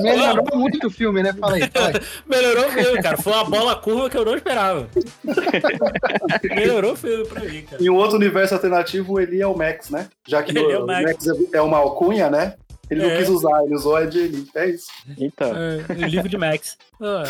Melhorou 0.00 0.58
muito 0.58 0.86
o 0.86 0.90
filme, 0.90 1.22
né? 1.22 1.32
Fala 1.32 1.56
aí, 1.56 1.70
fala 1.72 1.88
aí. 1.88 1.94
Melhorou 2.26 2.66
o 2.66 2.70
filme, 2.70 3.02
cara. 3.02 3.16
Foi 3.16 3.32
uma 3.32 3.44
bola 3.44 3.76
curva 3.76 4.10
que 4.10 4.16
eu 4.16 4.24
não 4.24 4.36
esperava. 4.36 4.88
Melhorou 6.54 6.92
o 6.92 6.96
filme 6.96 7.26
pra 7.26 7.40
mim, 7.40 7.62
cara. 7.62 7.82
Em 7.82 7.90
um 7.90 7.96
outro 7.96 8.16
universo 8.16 8.54
alternativo, 8.54 9.20
ele 9.20 9.40
é 9.40 9.46
o 9.46 9.56
Max, 9.56 9.90
né? 9.90 10.08
Já 10.26 10.42
que 10.42 10.52
o, 10.58 10.70
é 10.70 10.78
o 10.78 10.86
Max. 10.86 11.26
Max 11.26 11.26
é 11.52 11.60
uma 11.60 11.78
alcunha, 11.78 12.30
né? 12.30 12.54
Ele 12.90 13.02
é. 13.02 13.08
não 13.08 13.16
quis 13.16 13.28
usar, 13.30 13.64
ele 13.64 13.74
usou 13.74 13.96
a 13.96 14.04
de 14.04 14.18
Elite. 14.18 14.50
É 14.54 14.66
isso. 14.68 14.88
Então. 15.16 15.52
É, 15.56 15.92
o 15.92 16.06
livro 16.06 16.28
de 16.28 16.36
Max. 16.36 16.76
Oh. 17.00 17.22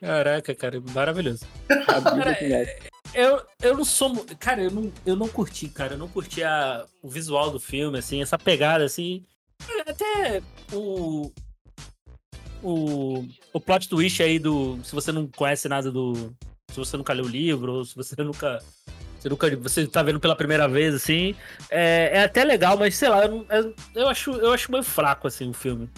Caraca, 0.00 0.54
cara, 0.54 0.82
maravilhoso. 0.94 1.44
Cara, 1.68 2.80
eu, 3.14 3.42
eu 3.62 3.76
não 3.76 3.84
sou. 3.84 4.24
Cara, 4.38 4.62
eu 4.62 4.70
não, 4.70 4.92
eu 5.04 5.16
não 5.16 5.28
curti, 5.28 5.68
cara. 5.68 5.94
Eu 5.94 5.98
não 5.98 6.08
curti 6.08 6.42
a, 6.42 6.84
o 7.02 7.08
visual 7.08 7.50
do 7.50 7.60
filme, 7.60 7.98
assim, 7.98 8.22
essa 8.22 8.38
pegada, 8.38 8.84
assim. 8.84 9.24
Até 9.86 10.42
o. 10.72 11.30
O, 12.62 13.24
o 13.52 13.60
plot 13.60 13.88
twist 13.88 14.22
aí 14.22 14.38
do. 14.38 14.78
Se 14.84 14.94
você 14.94 15.10
não 15.12 15.26
conhece 15.26 15.68
nada 15.68 15.90
do. 15.90 16.34
Se 16.70 16.76
você 16.76 16.96
nunca 16.96 17.12
leu 17.12 17.24
o 17.24 17.28
livro, 17.28 17.72
ou 17.72 17.84
se 17.84 17.96
você 17.96 18.14
nunca 18.22 18.62
você 19.20 19.28
nunca. 19.28 19.54
Você 19.56 19.86
tá 19.86 20.02
vendo 20.02 20.18
pela 20.18 20.34
primeira 20.34 20.66
vez, 20.66 20.94
assim. 20.94 21.34
É, 21.70 22.10
é 22.14 22.24
até 22.24 22.42
legal, 22.42 22.76
mas 22.78 22.94
sei 22.94 23.08
lá, 23.08 23.26
eu, 23.26 23.46
eu, 23.50 23.74
eu, 23.94 24.08
acho, 24.08 24.30
eu 24.32 24.52
acho 24.52 24.72
meio 24.72 24.82
fraco, 24.82 25.28
assim, 25.28 25.50
o 25.50 25.52
filme. 25.54 25.90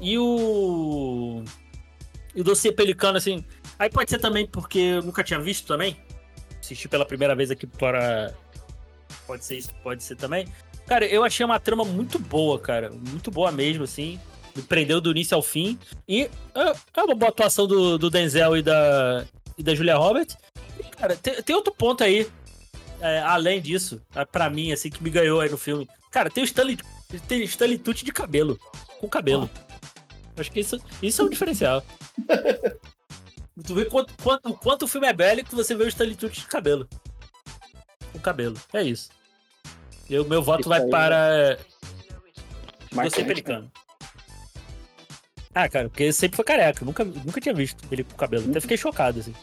E 0.00 0.18
o. 0.18 1.42
E 2.34 2.40
o 2.40 2.44
dossiê 2.44 2.70
pelicano, 2.70 3.16
assim. 3.16 3.42
Aí 3.78 3.88
pode 3.88 4.10
ser 4.10 4.18
também 4.18 4.46
porque 4.46 4.78
eu 4.78 5.02
nunca 5.02 5.24
tinha 5.24 5.40
visto 5.40 5.66
também. 5.66 5.96
Assisti 6.62 6.88
pela 6.88 7.04
primeira 7.04 7.34
vez 7.34 7.50
aqui 7.50 7.66
para. 7.66 8.32
Pode 9.26 9.44
ser 9.44 9.56
isso, 9.56 9.74
pode 9.82 10.04
ser 10.04 10.14
também. 10.14 10.46
Cara, 10.86 11.04
eu 11.04 11.24
achei 11.24 11.44
uma 11.44 11.58
trama 11.58 11.84
muito 11.84 12.18
boa, 12.20 12.58
cara. 12.58 12.90
Muito 12.90 13.30
boa 13.30 13.50
mesmo, 13.50 13.82
assim. 13.82 14.20
Me 14.54 14.62
prendeu 14.62 15.00
do 15.00 15.10
início 15.10 15.34
ao 15.34 15.42
fim. 15.42 15.76
E 16.06 16.30
é, 16.54 17.00
uma 17.02 17.14
boa 17.14 17.30
atuação 17.30 17.66
do, 17.66 17.98
do 17.98 18.08
Denzel 18.08 18.56
e 18.56 18.62
da, 18.62 19.24
e 19.58 19.62
da 19.62 19.74
Julia 19.74 19.96
Roberts. 19.96 20.36
E, 20.78 20.84
cara, 20.84 21.16
tem, 21.16 21.42
tem 21.42 21.56
outro 21.56 21.74
ponto 21.74 22.04
aí 22.04 22.30
é, 23.02 23.18
além 23.18 23.60
disso, 23.60 24.00
é, 24.14 24.24
para 24.24 24.48
mim, 24.48 24.70
assim, 24.70 24.88
que 24.88 25.02
me 25.02 25.10
ganhou 25.10 25.40
aí 25.40 25.50
no 25.50 25.58
filme. 25.58 25.88
Cara, 26.12 26.30
tem 26.30 26.44
o 26.44 26.46
Stanley, 26.46 26.78
tem 27.26 27.42
Stanley 27.42 27.76
Tucci 27.76 28.04
de 28.04 28.12
cabelo. 28.12 28.56
Com 29.00 29.08
cabelo. 29.08 29.50
Acho 30.36 30.52
que 30.52 30.60
isso, 30.60 30.80
isso 31.02 31.20
é 31.20 31.24
um 31.24 31.28
diferencial. 31.28 31.84
tu 33.62 33.74
vê 33.74 33.84
quanto, 33.84 34.14
quanto, 34.22 34.54
quanto 34.54 34.82
o 34.84 34.88
filme 34.88 35.06
é 35.06 35.12
bélico 35.12 35.50
que 35.50 35.54
você 35.54 35.74
vê 35.74 35.84
o 35.84 35.88
Stanley 35.88 36.16
Tucci 36.16 36.40
de 36.40 36.46
cabelo. 36.46 36.88
Com 38.12 38.18
cabelo. 38.18 38.56
É 38.72 38.82
isso. 38.82 39.10
E 40.08 40.18
o 40.18 40.24
meu 40.24 40.42
voto 40.42 40.60
isso 40.60 40.68
vai 40.68 40.86
para. 40.88 41.58
Você 42.92 43.24
Pelicano. 43.24 43.70
Ah, 45.54 45.68
cara, 45.68 45.88
porque 45.88 46.04
ele 46.04 46.12
sempre 46.12 46.36
foi 46.36 46.44
careca. 46.44 46.84
Nunca, 46.84 47.04
nunca 47.04 47.40
tinha 47.40 47.54
visto 47.54 47.82
ele 47.90 48.04
com 48.04 48.16
cabelo. 48.16 48.50
Até 48.50 48.60
fiquei 48.60 48.76
chocado, 48.76 49.20
assim. 49.20 49.34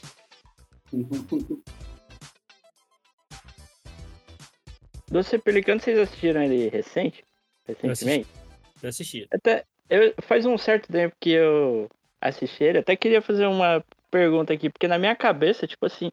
Doce 5.10 5.40
Pelicano, 5.40 5.80
vocês 5.80 5.98
assistiram 5.98 6.44
ele 6.44 6.70
recente? 6.70 7.24
Recentemente? 7.68 8.30
Eu 8.82 8.90
assisti. 8.90 9.28
Até, 9.32 9.66
eu, 9.90 10.14
faz 10.22 10.46
um 10.46 10.58
certo 10.58 10.92
tempo 10.92 11.16
que 11.20 11.32
eu 11.32 11.90
assisti 12.22 12.64
ele, 12.64 12.78
até 12.78 12.96
queria 12.96 13.22
fazer 13.22 13.48
uma 13.48 13.84
pergunta 14.10 14.54
aqui, 14.54 14.70
porque 14.70 14.88
na 14.88 14.98
minha 14.98 15.16
cabeça, 15.16 15.68
tipo 15.68 15.86
assim, 15.86 16.12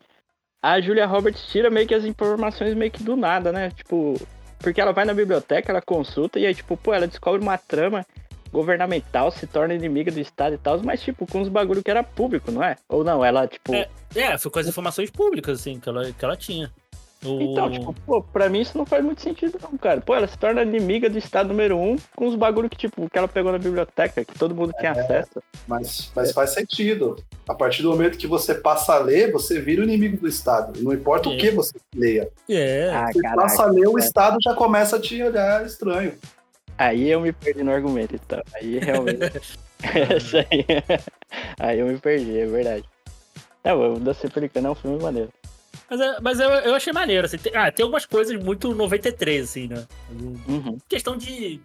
a 0.63 0.81
Julia 0.81 1.07
Roberts 1.07 1.47
tira 1.47 1.71
meio 1.71 1.87
que 1.87 1.95
as 1.95 2.05
informações 2.05 2.75
meio 2.75 2.91
que 2.91 3.03
do 3.03 3.17
nada, 3.17 3.53
né? 3.53 3.71
Tipo, 3.71 4.15
porque 4.59 4.81
ela 4.81 4.93
vai 4.93 5.05
na 5.05 5.15
biblioteca, 5.15 5.71
ela 5.71 5.83
consulta 5.83 6.39
e 6.39 6.47
aí, 6.47 6.55
tipo, 6.55 6.77
pô, 6.77 6.93
ela 6.93 7.07
descobre 7.07 7.41
uma 7.41 7.59
trama 7.59 8.05
governamental, 8.53 9.31
se 9.31 9.47
torna 9.47 9.75
inimiga 9.75 10.11
do 10.11 10.21
Estado 10.21 10.55
e 10.55 10.59
tal, 10.59 10.83
mas, 10.83 11.03
tipo, 11.03 11.27
com 11.27 11.41
os 11.41 11.49
bagulho 11.49 11.83
que 11.83 11.91
era 11.91 12.03
público, 12.03 12.51
não 12.51 12.63
é? 12.63 12.77
Ou 12.89 13.05
não, 13.05 13.25
ela, 13.25 13.47
tipo. 13.47 13.75
É, 13.75 13.89
é 14.15 14.39
foi 14.39 14.51
com 14.51 14.59
as 14.59 14.67
informações 14.67 15.11
públicas, 15.11 15.61
assim, 15.61 15.79
que 15.79 15.89
ela, 15.89 16.13
que 16.13 16.25
ela 16.25 16.37
tinha. 16.37 16.73
Então, 17.23 17.71
tipo, 17.71 17.95
pô, 18.07 18.23
pra 18.23 18.49
mim 18.49 18.61
isso 18.61 18.77
não 18.77 18.87
faz 18.87 19.03
muito 19.03 19.21
sentido, 19.21 19.59
não, 19.63 19.77
cara. 19.79 20.01
Pô, 20.01 20.15
ela 20.15 20.27
se 20.27 20.39
torna 20.39 20.63
inimiga 20.63 21.09
do 21.09 21.19
estado 21.19 21.49
número 21.49 21.77
um 21.77 21.97
com 22.15 22.27
os 22.27 22.35
bagulho 22.35 22.69
que, 22.69 22.77
tipo, 22.77 23.09
que 23.11 23.19
ela 23.19 23.27
pegou 23.27 23.51
na 23.51 23.59
biblioteca, 23.59 24.25
que 24.25 24.39
todo 24.39 24.55
mundo 24.55 24.73
tinha 24.79 24.93
é, 24.93 25.01
acesso. 25.01 25.43
Mas, 25.67 26.13
mas 26.15 26.33
faz 26.33 26.51
sentido. 26.51 27.17
A 27.49 27.55
partir 27.55 27.83
do 27.83 27.91
momento 27.91 28.19
que 28.19 28.27
você 28.27 28.55
passa 28.55 28.95
a 28.95 28.99
ler, 28.99 29.33
você 29.33 29.61
vira 29.61 29.81
o 29.81 29.85
inimigo 29.85 30.19
do 30.19 30.29
Estado. 30.29 30.81
Não 30.83 30.93
importa 30.93 31.29
é. 31.29 31.33
o 31.33 31.39
que 31.39 31.51
você 31.51 31.77
leia. 31.95 32.29
É. 32.49 32.91
Ah, 32.93 33.11
você 33.11 33.21
caraca, 33.21 33.43
passa 33.43 33.63
a 33.65 33.67
ler, 33.67 33.89
o 33.89 33.99
Estado 33.99 34.37
já 34.43 34.55
começa 34.55 34.97
a 34.97 35.01
te 35.01 35.21
olhar 35.23 35.65
estranho. 35.65 36.13
Aí 36.79 37.11
eu 37.11 37.21
me 37.21 37.33
perdi 37.33 37.63
no 37.63 37.73
argumento, 37.73 38.15
então. 38.15 38.43
Aí 38.55 38.79
realmente. 38.79 39.59
Essa 39.83 40.39
aí. 40.39 40.65
aí 41.59 41.79
eu 41.81 41.87
me 41.87 41.99
perdi, 41.99 42.39
é 42.39 42.47
verdade. 42.47 42.85
Não, 43.65 43.95
o 43.95 44.01
da 44.01 44.15
Pelicano 44.15 44.69
é 44.69 44.71
um 44.71 44.75
filme 44.75 45.03
maneiro. 45.03 45.31
Mas, 45.89 46.01
é, 46.01 46.21
mas 46.21 46.41
eu, 46.41 46.51
eu 46.51 46.75
achei 46.75 46.93
maneiro, 46.93 47.27
assim. 47.27 47.39
Tem, 47.39 47.55
ah, 47.55 47.71
tem 47.71 47.85
algumas 47.85 48.05
coisas 48.05 48.37
muito 48.43 48.75
93, 48.75 49.45
assim, 49.45 49.69
né? 49.69 49.87
Uhum. 50.11 50.79
Questão 50.89 51.17
de, 51.17 51.61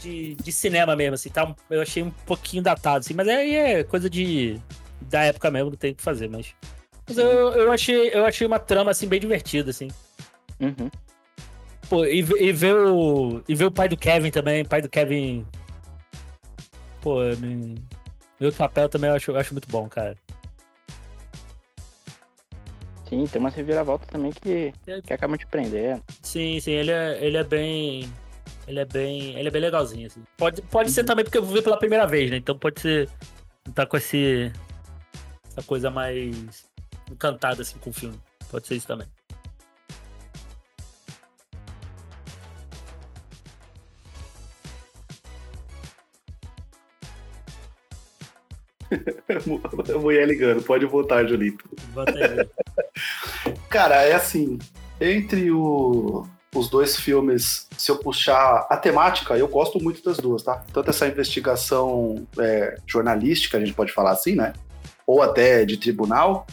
de, 0.00 0.34
de, 0.34 0.52
cinema 0.52 0.96
mesmo, 0.96 1.14
assim, 1.14 1.28
tá? 1.28 1.54
Eu 1.68 1.82
achei 1.82 2.02
um 2.02 2.10
pouquinho 2.10 2.62
datado, 2.62 3.00
assim, 3.00 3.14
mas 3.14 3.28
aí 3.28 3.54
é, 3.54 3.80
é 3.80 3.84
coisa 3.84 4.08
de. 4.08 4.58
da 5.02 5.22
época 5.24 5.50
mesmo, 5.50 5.70
não 5.70 5.76
tem 5.76 5.92
o 5.92 5.94
que 5.94 6.02
fazer, 6.02 6.28
mas. 6.28 6.54
Mas 7.06 7.18
eu, 7.18 7.26
eu, 7.52 7.72
achei, 7.72 8.10
eu 8.12 8.24
achei 8.24 8.46
uma 8.46 8.58
trama, 8.58 8.90
assim, 8.90 9.06
bem 9.06 9.20
divertida, 9.20 9.70
assim. 9.70 9.88
Uhum. 10.60 10.90
Pô, 11.88 12.04
e, 12.04 12.18
e, 12.18 12.52
ver 12.52 12.74
o. 12.74 13.42
E 13.48 13.54
ver 13.54 13.66
o 13.66 13.70
pai 13.70 13.88
do 13.88 13.96
Kevin 13.96 14.30
também, 14.30 14.64
pai 14.64 14.80
do 14.80 14.88
Kevin. 14.88 15.46
Pô, 17.00 17.20
meu 18.40 18.52
papel 18.52 18.88
também 18.88 19.10
eu 19.10 19.16
acho, 19.16 19.30
eu 19.30 19.36
acho 19.36 19.54
muito 19.54 19.68
bom, 19.68 19.88
cara. 19.88 20.16
Sim, 23.08 23.26
tem 23.26 23.40
uma 23.40 23.48
reviravolta 23.48 24.06
também 24.06 24.30
que, 24.32 24.72
que 25.02 25.12
acaba 25.12 25.38
te 25.38 25.46
prendendo. 25.46 26.02
Sim, 26.22 26.60
sim, 26.60 26.72
ele 26.72 26.90
é, 26.90 27.24
ele 27.24 27.38
é 27.38 27.44
bem. 27.44 28.12
Ele 28.66 28.80
é 28.80 28.84
bem. 28.84 29.34
Ele 29.38 29.48
é 29.48 29.50
bem 29.50 29.62
legalzinho, 29.62 30.06
assim. 30.06 30.22
Pode, 30.36 30.60
pode 30.62 30.90
ser 30.90 31.04
também 31.04 31.24
porque 31.24 31.38
eu 31.38 31.42
vou 31.42 31.54
ver 31.54 31.62
pela 31.62 31.78
primeira 31.78 32.06
vez, 32.06 32.30
né? 32.30 32.36
Então 32.36 32.58
pode 32.58 32.80
ser. 32.80 33.08
Tá 33.74 33.86
com 33.86 33.96
esse. 33.96 34.52
Essa 35.46 35.62
coisa 35.66 35.90
mais 35.90 36.68
encantada 37.10 37.62
assim 37.62 37.78
com 37.78 37.88
o 37.88 37.92
filme. 37.94 38.20
Pode 38.50 38.66
ser 38.66 38.76
isso 38.76 38.86
também. 38.86 39.06
Mulher 50.00 50.26
ligando, 50.26 50.62
pode 50.62 50.84
voltar, 50.86 51.26
Julito. 51.26 51.64
Cara, 53.68 54.02
é 54.02 54.14
assim, 54.14 54.58
entre 55.00 55.50
o, 55.50 56.26
os 56.54 56.70
dois 56.70 56.96
filmes, 56.96 57.68
se 57.76 57.90
eu 57.90 57.96
puxar 57.96 58.66
a 58.70 58.76
temática, 58.76 59.36
eu 59.36 59.48
gosto 59.48 59.82
muito 59.82 60.02
das 60.02 60.16
duas, 60.18 60.42
tá? 60.42 60.64
Tanto 60.72 60.90
essa 60.90 61.06
investigação 61.06 62.26
é, 62.38 62.76
jornalística, 62.86 63.56
a 63.56 63.60
gente 63.60 63.74
pode 63.74 63.92
falar 63.92 64.12
assim, 64.12 64.34
né? 64.34 64.52
Ou 65.06 65.22
até 65.22 65.64
de 65.64 65.76
tribunal, 65.76 66.46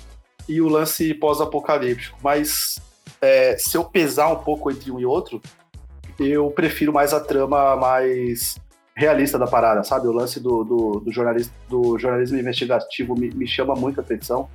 e 0.47 0.61
o 0.61 0.67
lance 0.67 1.13
pós-apocalíptico. 1.13 2.17
Mas 2.23 2.79
é, 3.21 3.57
se 3.57 3.77
eu 3.77 3.83
pesar 3.83 4.27
um 4.27 4.43
pouco 4.43 4.69
entre 4.69 4.91
um 4.91 4.99
e 4.99 5.05
outro, 5.05 5.41
eu 6.19 6.49
prefiro 6.51 6.93
mais 6.93 7.13
a 7.13 7.19
trama 7.19 7.75
mais 7.75 8.57
realista 8.95 9.37
da 9.37 9.47
parada, 9.47 9.83
sabe? 9.83 10.07
O 10.07 10.11
lance 10.11 10.39
do, 10.39 10.63
do, 10.63 10.99
do, 11.01 11.11
jornalismo, 11.11 11.53
do 11.69 11.97
jornalismo 11.97 12.37
investigativo 12.37 13.13
me, 13.15 13.29
me 13.31 13.47
chama 13.47 13.75
muita 13.75 14.01
atenção. 14.01 14.47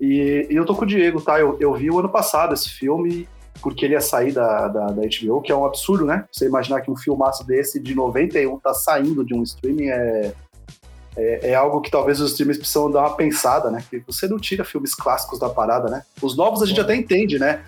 E, 0.00 0.46
e, 0.50 0.56
eu 0.56 0.64
tô 0.64 0.74
com 0.74 0.84
o 0.84 0.86
Diego, 0.86 1.20
tá? 1.20 1.38
Eu, 1.38 1.56
eu 1.60 1.72
vi 1.74 1.90
o 1.90 1.98
ano 1.98 2.08
passado 2.08 2.52
esse 2.54 2.68
filme, 2.68 3.28
porque 3.62 3.84
ele 3.84 3.94
ia 3.94 4.00
sair 4.00 4.32
da, 4.32 4.68
da, 4.68 4.86
da, 4.86 5.02
HBO, 5.02 5.40
que 5.40 5.52
é 5.52 5.56
um 5.56 5.64
absurdo, 5.64 6.04
né? 6.04 6.24
Você 6.30 6.46
imaginar 6.46 6.80
que 6.80 6.90
um 6.90 6.96
filmaço 6.96 7.46
desse 7.46 7.80
de 7.80 7.94
91 7.94 8.58
tá 8.58 8.74
saindo 8.74 9.24
de 9.24 9.34
um 9.34 9.42
streaming 9.42 9.88
é, 9.88 10.32
é, 11.16 11.50
é, 11.50 11.54
algo 11.54 11.80
que 11.80 11.90
talvez 11.90 12.20
os 12.20 12.32
streamers 12.32 12.58
precisam 12.58 12.90
dar 12.90 13.00
uma 13.00 13.16
pensada, 13.16 13.70
né? 13.70 13.82
Que 13.88 14.02
você 14.06 14.26
não 14.26 14.38
tira 14.38 14.64
filmes 14.64 14.94
clássicos 14.94 15.38
da 15.38 15.48
parada, 15.48 15.88
né? 15.88 16.02
Os 16.20 16.36
novos 16.36 16.62
a 16.62 16.66
gente 16.66 16.80
até 16.80 16.94
entende, 16.94 17.38
né? 17.38 17.62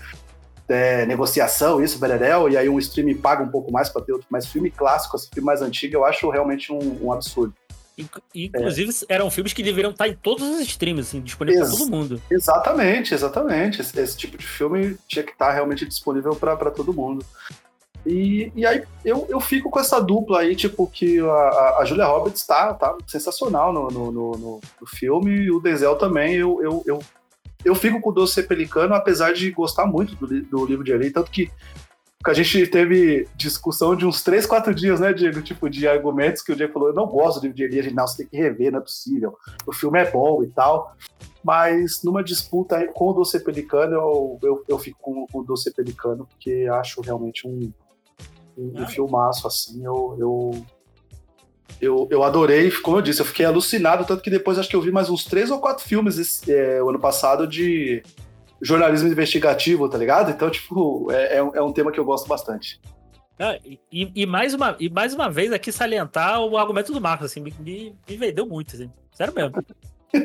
é, 0.68 1.06
negociação, 1.06 1.82
isso, 1.82 1.98
Bererel, 1.98 2.48
e 2.48 2.56
aí 2.56 2.68
um 2.68 2.78
streaming 2.78 3.16
paga 3.16 3.42
um 3.42 3.48
pouco 3.48 3.72
mais 3.72 3.88
para 3.88 4.02
ter 4.02 4.12
outro, 4.12 4.26
mas 4.30 4.46
filme 4.46 4.70
clássico, 4.70 5.16
assim, 5.16 5.28
filme 5.32 5.46
mais 5.46 5.62
antigo, 5.62 5.94
eu 5.94 6.04
acho 6.04 6.28
realmente 6.30 6.72
um, 6.72 6.98
um 7.04 7.12
absurdo. 7.12 7.54
Inclusive, 8.34 8.92
é. 9.08 9.14
eram 9.14 9.30
filmes 9.30 9.52
que 9.52 9.62
deveriam 9.62 9.90
estar 9.90 10.06
em 10.06 10.14
todos 10.14 10.46
os 10.46 10.60
streams, 10.60 11.08
assim, 11.08 11.20
disponível 11.20 11.62
para 11.62 11.70
todo 11.70 11.90
mundo. 11.90 12.22
Exatamente, 12.30 13.14
exatamente. 13.14 13.80
Esse, 13.80 13.98
esse, 13.98 14.16
tipo 14.16 14.36
de 14.36 14.46
filme 14.46 14.98
tinha 15.08 15.22
que 15.22 15.32
estar 15.32 15.50
realmente 15.52 15.86
disponível 15.86 16.36
para 16.36 16.70
todo 16.70 16.92
mundo. 16.92 17.24
E, 18.04 18.52
e 18.54 18.66
aí 18.66 18.84
eu, 19.04 19.26
eu 19.28 19.40
fico 19.40 19.70
com 19.70 19.80
essa 19.80 19.98
dupla 19.98 20.40
aí, 20.40 20.54
tipo, 20.54 20.86
que 20.86 21.18
a, 21.20 21.78
a 21.78 21.84
Julia 21.84 22.04
Roberts 22.04 22.46
tá, 22.46 22.74
tá 22.74 22.96
sensacional 23.06 23.72
no, 23.72 23.88
no, 23.88 24.12
no, 24.12 24.60
no 24.80 24.86
filme, 24.86 25.32
e 25.32 25.50
o 25.50 25.58
Denzel 25.58 25.96
também, 25.96 26.34
eu, 26.34 26.62
eu, 26.62 26.82
eu 26.86 27.02
eu 27.64 27.74
fico 27.74 28.00
com 28.00 28.10
o 28.10 28.12
Doce 28.12 28.44
Pelicano, 28.44 28.94
apesar 28.94 29.32
de 29.32 29.50
gostar 29.50 29.86
muito 29.86 30.14
do, 30.14 30.40
do 30.42 30.64
livro 30.64 30.84
de 30.84 30.92
Eli, 30.92 31.10
tanto 31.10 31.32
que 31.32 31.50
a 32.30 32.34
gente 32.34 32.66
teve 32.66 33.28
discussão 33.36 33.94
de 33.94 34.06
uns 34.06 34.22
3, 34.22 34.46
4 34.46 34.74
dias, 34.74 35.00
né, 35.00 35.12
Diego? 35.12 35.42
Tipo, 35.42 35.68
de 35.68 35.86
argumentos 35.86 36.42
que 36.42 36.52
o 36.52 36.56
Diego 36.56 36.72
falou, 36.72 36.88
eu 36.88 36.94
não 36.94 37.06
gosto 37.06 37.40
do 37.40 37.46
livro 37.46 37.82
de 37.82 37.94
não, 37.94 38.06
você 38.06 38.18
tem 38.18 38.26
que 38.26 38.36
rever, 38.36 38.72
não 38.72 38.78
é 38.78 38.82
possível. 38.82 39.36
O 39.66 39.72
filme 39.72 39.98
é 39.98 40.10
bom 40.10 40.42
e 40.42 40.48
tal. 40.48 40.96
Mas 41.42 42.02
numa 42.02 42.24
disputa 42.24 42.86
com 42.88 43.10
o 43.10 43.12
Doce 43.12 43.38
Pelicano, 43.38 43.92
eu, 43.92 44.38
eu, 44.42 44.64
eu 44.68 44.78
fico 44.78 44.98
com, 45.00 45.26
com 45.26 45.38
o 45.40 45.44
Doce 45.44 45.72
Pelicano, 45.72 46.26
porque 46.26 46.66
acho 46.72 47.00
realmente 47.00 47.46
um, 47.46 47.72
um, 48.58 48.82
um 48.82 48.86
filmaço, 48.86 49.46
assim, 49.46 49.84
eu, 49.84 50.16
eu, 50.18 50.66
eu, 51.80 52.08
eu 52.10 52.22
adorei, 52.22 52.70
como 52.70 52.96
eu 52.96 53.02
disse, 53.02 53.20
eu 53.20 53.26
fiquei 53.26 53.46
alucinado, 53.46 54.04
tanto 54.04 54.22
que 54.22 54.30
depois 54.30 54.58
acho 54.58 54.68
que 54.68 54.74
eu 54.76 54.80
vi 54.80 54.90
mais 54.90 55.08
uns 55.08 55.24
três 55.24 55.50
ou 55.50 55.60
quatro 55.60 55.84
filmes 55.84 56.18
esse, 56.18 56.52
é, 56.52 56.82
o 56.82 56.88
ano 56.88 56.98
passado 56.98 57.46
de 57.46 58.02
jornalismo 58.66 59.08
investigativo, 59.08 59.88
tá 59.88 59.96
ligado? 59.96 60.30
Então, 60.30 60.50
tipo, 60.50 61.10
é, 61.10 61.36
é, 61.36 61.42
um, 61.42 61.70
é 61.70 61.72
tema 61.72 61.92
que 61.92 62.00
eu 62.00 62.04
gosto 62.04 62.28
bastante. 62.28 62.80
Ah, 63.38 63.58
e, 63.64 63.78
e, 63.92 64.26
mais 64.26 64.54
uma, 64.54 64.76
e 64.80 64.88
mais 64.88 65.12
uma 65.12 65.30
vez 65.30 65.52
aqui 65.52 65.70
salientar 65.70 66.40
o 66.40 66.56
argumento 66.56 66.92
do 66.92 67.00
Marcos, 67.00 67.26
assim, 67.26 67.40
me, 67.40 67.54
me, 67.60 67.94
me 68.08 68.16
vendeu 68.16 68.46
muito, 68.46 68.74
assim. 68.74 68.90
Sério 69.12 69.34
mesmo. 69.34 69.52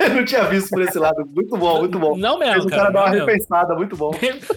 eu 0.00 0.14
não 0.14 0.24
tinha 0.24 0.44
visto 0.44 0.70
por 0.70 0.82
esse 0.82 0.98
lado. 0.98 1.24
Muito 1.26 1.56
bom, 1.56 1.80
muito 1.80 1.98
bom. 1.98 2.16
Não 2.16 2.38
mesmo. 2.38 2.54
Fez 2.54 2.64
o 2.64 2.68
cara, 2.68 2.82
cara 2.82 2.92
dar 2.92 3.00
uma 3.00 3.10
mesmo. 3.10 3.26
repensada, 3.26 3.74
muito 3.74 3.96
bom. 3.96 4.12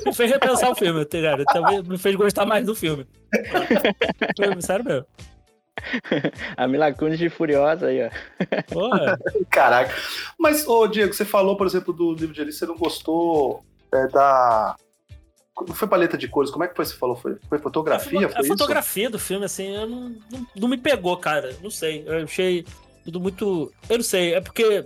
me 0.05 0.13
fez 0.13 0.31
repensar 0.31 0.71
o 0.71 0.75
filme, 0.75 1.05
tá 1.05 1.17
ligado? 1.17 1.43
Também 1.45 1.83
me 1.83 1.97
fez 1.97 2.15
gostar 2.15 2.45
mais 2.45 2.65
do 2.65 2.73
filme. 2.73 3.05
Sério 4.61 4.85
mesmo. 4.85 5.05
A 6.57 6.67
Mila 6.67 6.91
de 6.91 7.29
Furiosa 7.29 7.87
aí, 7.87 8.05
ó. 8.05 8.09
Porra. 8.73 9.19
Caraca. 9.49 9.93
Mas, 10.37 10.67
ô, 10.67 10.87
Diego, 10.87 11.13
você 11.13 11.25
falou, 11.25 11.57
por 11.57 11.67
exemplo, 11.67 11.93
do 11.93 12.13
livro 12.13 12.33
de 12.33 12.41
Alice, 12.41 12.57
você 12.57 12.65
não 12.65 12.77
gostou 12.77 13.63
é, 13.93 14.07
da. 14.07 14.75
Não 15.67 15.75
foi 15.75 15.87
paleta 15.89 16.17
de 16.17 16.27
cores, 16.27 16.51
como 16.51 16.63
é 16.63 16.67
que 16.69 16.75
foi? 16.75 16.85
Você 16.85 16.95
falou? 16.95 17.17
Foi, 17.17 17.37
foi 17.49 17.59
fotografia? 17.59 18.27
A, 18.27 18.29
foi 18.29 18.45
a 18.45 18.47
fotografia 18.47 19.09
do 19.09 19.19
filme, 19.19 19.43
assim, 19.43 19.75
não, 19.75 19.87
não, 19.87 20.47
não, 20.55 20.67
me 20.69 20.77
pegou, 20.77 21.17
cara. 21.17 21.53
Não 21.61 21.69
sei. 21.69 22.03
Eu 22.05 22.23
achei 22.23 22.65
tudo 23.03 23.19
muito. 23.19 23.71
Eu 23.89 23.97
não 23.97 24.03
sei, 24.03 24.35
é 24.35 24.41
porque 24.41 24.85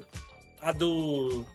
a 0.61 0.71
do. 0.71 1.45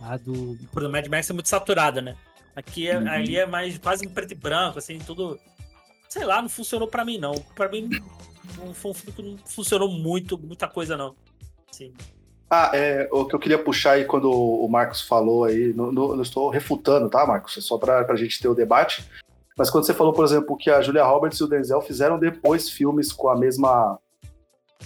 A 0.00 0.16
do. 0.16 0.56
Por 0.72 0.88
Mad 0.88 1.06
Max 1.06 1.28
é 1.28 1.32
muito 1.34 1.48
saturada, 1.48 2.00
né? 2.00 2.16
Aqui 2.56 2.88
é, 2.88 2.96
uhum. 2.96 3.08
ali 3.08 3.36
é 3.36 3.46
mais 3.46 3.76
quase 3.78 4.06
em 4.06 4.08
preto 4.08 4.32
e 4.32 4.36
branco, 4.36 4.78
assim, 4.78 4.98
tudo. 4.98 5.38
Sei 6.14 6.24
lá, 6.24 6.40
não 6.40 6.48
funcionou 6.48 6.86
para 6.86 7.04
mim, 7.04 7.18
não. 7.18 7.34
Para 7.56 7.68
mim, 7.68 7.90
não 8.56 8.72
foi 8.72 8.92
um 8.92 8.94
filme 8.94 9.12
que 9.16 9.20
não 9.20 9.36
funcionou 9.44 9.90
muito, 9.90 10.38
muita 10.38 10.68
coisa, 10.68 10.96
não. 10.96 11.16
Assim. 11.68 11.92
Ah, 12.48 12.70
é, 12.72 13.08
o 13.10 13.24
que 13.24 13.34
eu 13.34 13.40
queria 13.40 13.58
puxar 13.58 13.94
aí 13.94 14.04
quando 14.04 14.30
o 14.30 14.68
Marcos 14.68 15.02
falou 15.02 15.42
aí, 15.42 15.74
não, 15.74 15.90
não, 15.90 16.14
não 16.14 16.22
estou 16.22 16.50
refutando, 16.50 17.10
tá, 17.10 17.26
Marcos? 17.26 17.58
É 17.58 17.60
só 17.60 17.76
para 17.76 18.06
a 18.08 18.14
gente 18.14 18.40
ter 18.40 18.46
o 18.46 18.54
debate. 18.54 19.04
Mas 19.58 19.70
quando 19.70 19.86
você 19.86 19.92
falou, 19.92 20.12
por 20.12 20.24
exemplo, 20.24 20.56
que 20.56 20.70
a 20.70 20.80
Julia 20.80 21.02
Roberts 21.02 21.40
e 21.40 21.42
o 21.42 21.48
Denzel 21.48 21.80
fizeram 21.80 22.16
depois 22.16 22.70
filmes 22.70 23.12
com 23.12 23.28
a 23.28 23.36
mesma 23.36 23.98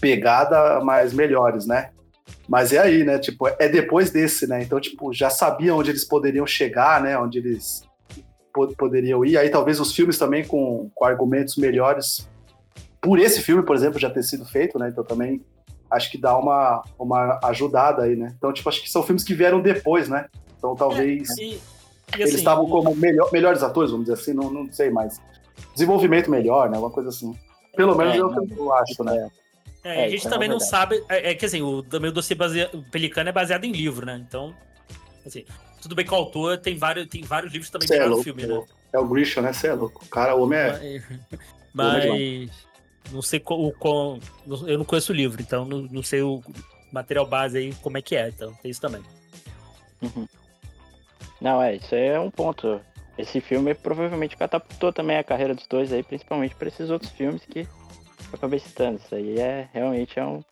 pegada, 0.00 0.80
mas 0.82 1.12
melhores, 1.12 1.66
né? 1.66 1.90
Mas 2.48 2.72
é 2.72 2.78
aí, 2.78 3.04
né? 3.04 3.18
Tipo, 3.18 3.48
é 3.48 3.68
depois 3.68 4.10
desse, 4.10 4.46
né? 4.46 4.62
Então, 4.62 4.80
tipo, 4.80 5.12
já 5.12 5.28
sabia 5.28 5.74
onde 5.74 5.90
eles 5.90 6.06
poderiam 6.06 6.46
chegar, 6.46 7.02
né? 7.02 7.18
Onde 7.18 7.36
eles 7.36 7.86
poderiam 8.77 9.25
ir. 9.25 9.37
Aí 9.38 9.49
talvez 9.51 9.81
os 9.81 9.92
filmes 9.92 10.18
também 10.18 10.44
com, 10.44 10.90
com 10.94 11.05
argumentos 11.05 11.57
melhores. 11.57 12.29
Por 13.01 13.18
esse 13.18 13.40
filme, 13.40 13.62
por 13.62 13.77
exemplo, 13.77 13.99
já 13.99 14.11
ter 14.11 14.23
sido 14.23 14.44
feito, 14.44 14.79
né? 14.79 14.88
Então 14.88 15.05
também 15.05 15.40
acho 15.90 16.11
que 16.11 16.18
dá 16.18 16.37
uma, 16.37 16.83
uma 16.99 17.38
ajudada 17.44 18.03
aí, 18.03 18.16
né? 18.16 18.35
Então, 18.37 18.53
tipo, 18.53 18.68
acho 18.68 18.83
que 18.83 18.90
são 18.90 19.03
filmes 19.03 19.25
que 19.25 19.35
vieram 19.35 19.61
depois, 19.61 20.09
né? 20.09 20.27
Então 20.59 20.75
talvez 20.75 21.31
é, 21.38 21.42
e, 21.42 21.47
e 21.47 21.61
eles 22.14 22.29
assim, 22.29 22.37
estavam 22.37 22.68
como 22.68 22.94
melhor, 22.94 23.31
melhores 23.33 23.62
atores, 23.62 23.90
vamos 23.90 24.07
dizer 24.07 24.21
assim, 24.21 24.35
não, 24.35 24.51
não 24.51 24.71
sei 24.73 24.90
mais. 24.90 25.21
Desenvolvimento 25.73 26.31
melhor, 26.31 26.68
né? 26.68 26.77
Alguma 26.77 26.92
coisa 26.92 27.09
assim. 27.09 27.35
Pelo 27.77 27.97
menos 27.97 28.14
é, 28.14 28.18
é 28.18 28.47
que 28.47 28.59
eu 28.59 28.73
acho, 28.75 29.05
né? 29.05 29.31
É, 29.85 30.03
é, 30.03 30.05
a 30.07 30.09
gente 30.09 30.27
é 30.27 30.31
também 30.31 30.49
não 30.49 30.61
sabe. 30.61 31.03
É, 31.09 31.31
é, 31.31 31.35
que 31.35 31.47
assim, 31.47 31.62
o, 31.62 31.83
também 31.83 32.11
o 32.11 32.12
dossiê 32.12 32.35
baseado, 32.35 32.75
o 32.75 32.83
Pelicano 32.90 33.29
é 33.29 33.33
baseado 33.33 33.64
em 33.64 33.73
livro, 33.73 34.05
né? 34.05 34.23
Então, 34.27 34.55
assim, 35.25 35.44
tudo 35.80 35.94
bem 35.94 36.04
que 36.04 36.12
o 36.12 36.16
autor 36.16 36.58
tem 36.58 36.76
vários, 36.76 37.06
tem 37.08 37.22
vários 37.22 37.52
livros 37.52 37.70
também 37.70 37.88
é 37.92 38.04
louco, 38.04 38.24
filme, 38.24 38.46
né? 38.46 38.62
É 38.92 38.98
o 38.98 39.06
Grisham, 39.06 39.42
né? 39.42 39.52
Você 39.52 39.68
é 39.68 39.74
louco. 39.74 40.04
O 40.04 40.08
cara, 40.08 40.34
o 40.34 40.42
homem 40.42 40.58
é. 40.58 41.02
Mas. 41.72 42.04
mas 42.08 42.68
não 43.10 43.22
sei 43.22 43.40
qual, 43.40 43.72
qual, 43.72 44.18
Eu 44.66 44.78
não 44.78 44.84
conheço 44.84 45.12
o 45.12 45.14
livro, 45.14 45.40
então 45.40 45.64
não, 45.64 45.82
não 45.82 46.02
sei 46.02 46.22
o 46.22 46.42
material 46.92 47.26
base 47.26 47.58
aí 47.58 47.74
como 47.76 47.98
é 47.98 48.02
que 48.02 48.16
é. 48.16 48.28
Então, 48.28 48.52
tem 48.54 48.70
isso 48.70 48.80
também. 48.80 49.02
Uhum. 50.02 50.26
Não, 51.40 51.62
é, 51.62 51.76
isso 51.76 51.94
é 51.94 52.18
um 52.18 52.30
ponto. 52.30 52.80
Esse 53.16 53.40
filme 53.40 53.74
provavelmente 53.74 54.36
catapultou 54.36 54.92
também 54.92 55.16
a 55.16 55.24
carreira 55.24 55.54
dos 55.54 55.66
dois 55.66 55.92
aí, 55.92 56.02
principalmente 56.02 56.54
para 56.54 56.68
esses 56.68 56.90
outros 56.90 57.10
filmes 57.12 57.44
que 57.44 57.60
eu 57.60 58.34
acabei 58.34 58.58
citando. 58.58 59.00
Isso 59.04 59.14
aí 59.14 59.38
é 59.38 59.68
realmente 59.72 60.18
é 60.18 60.24
um, 60.24 60.42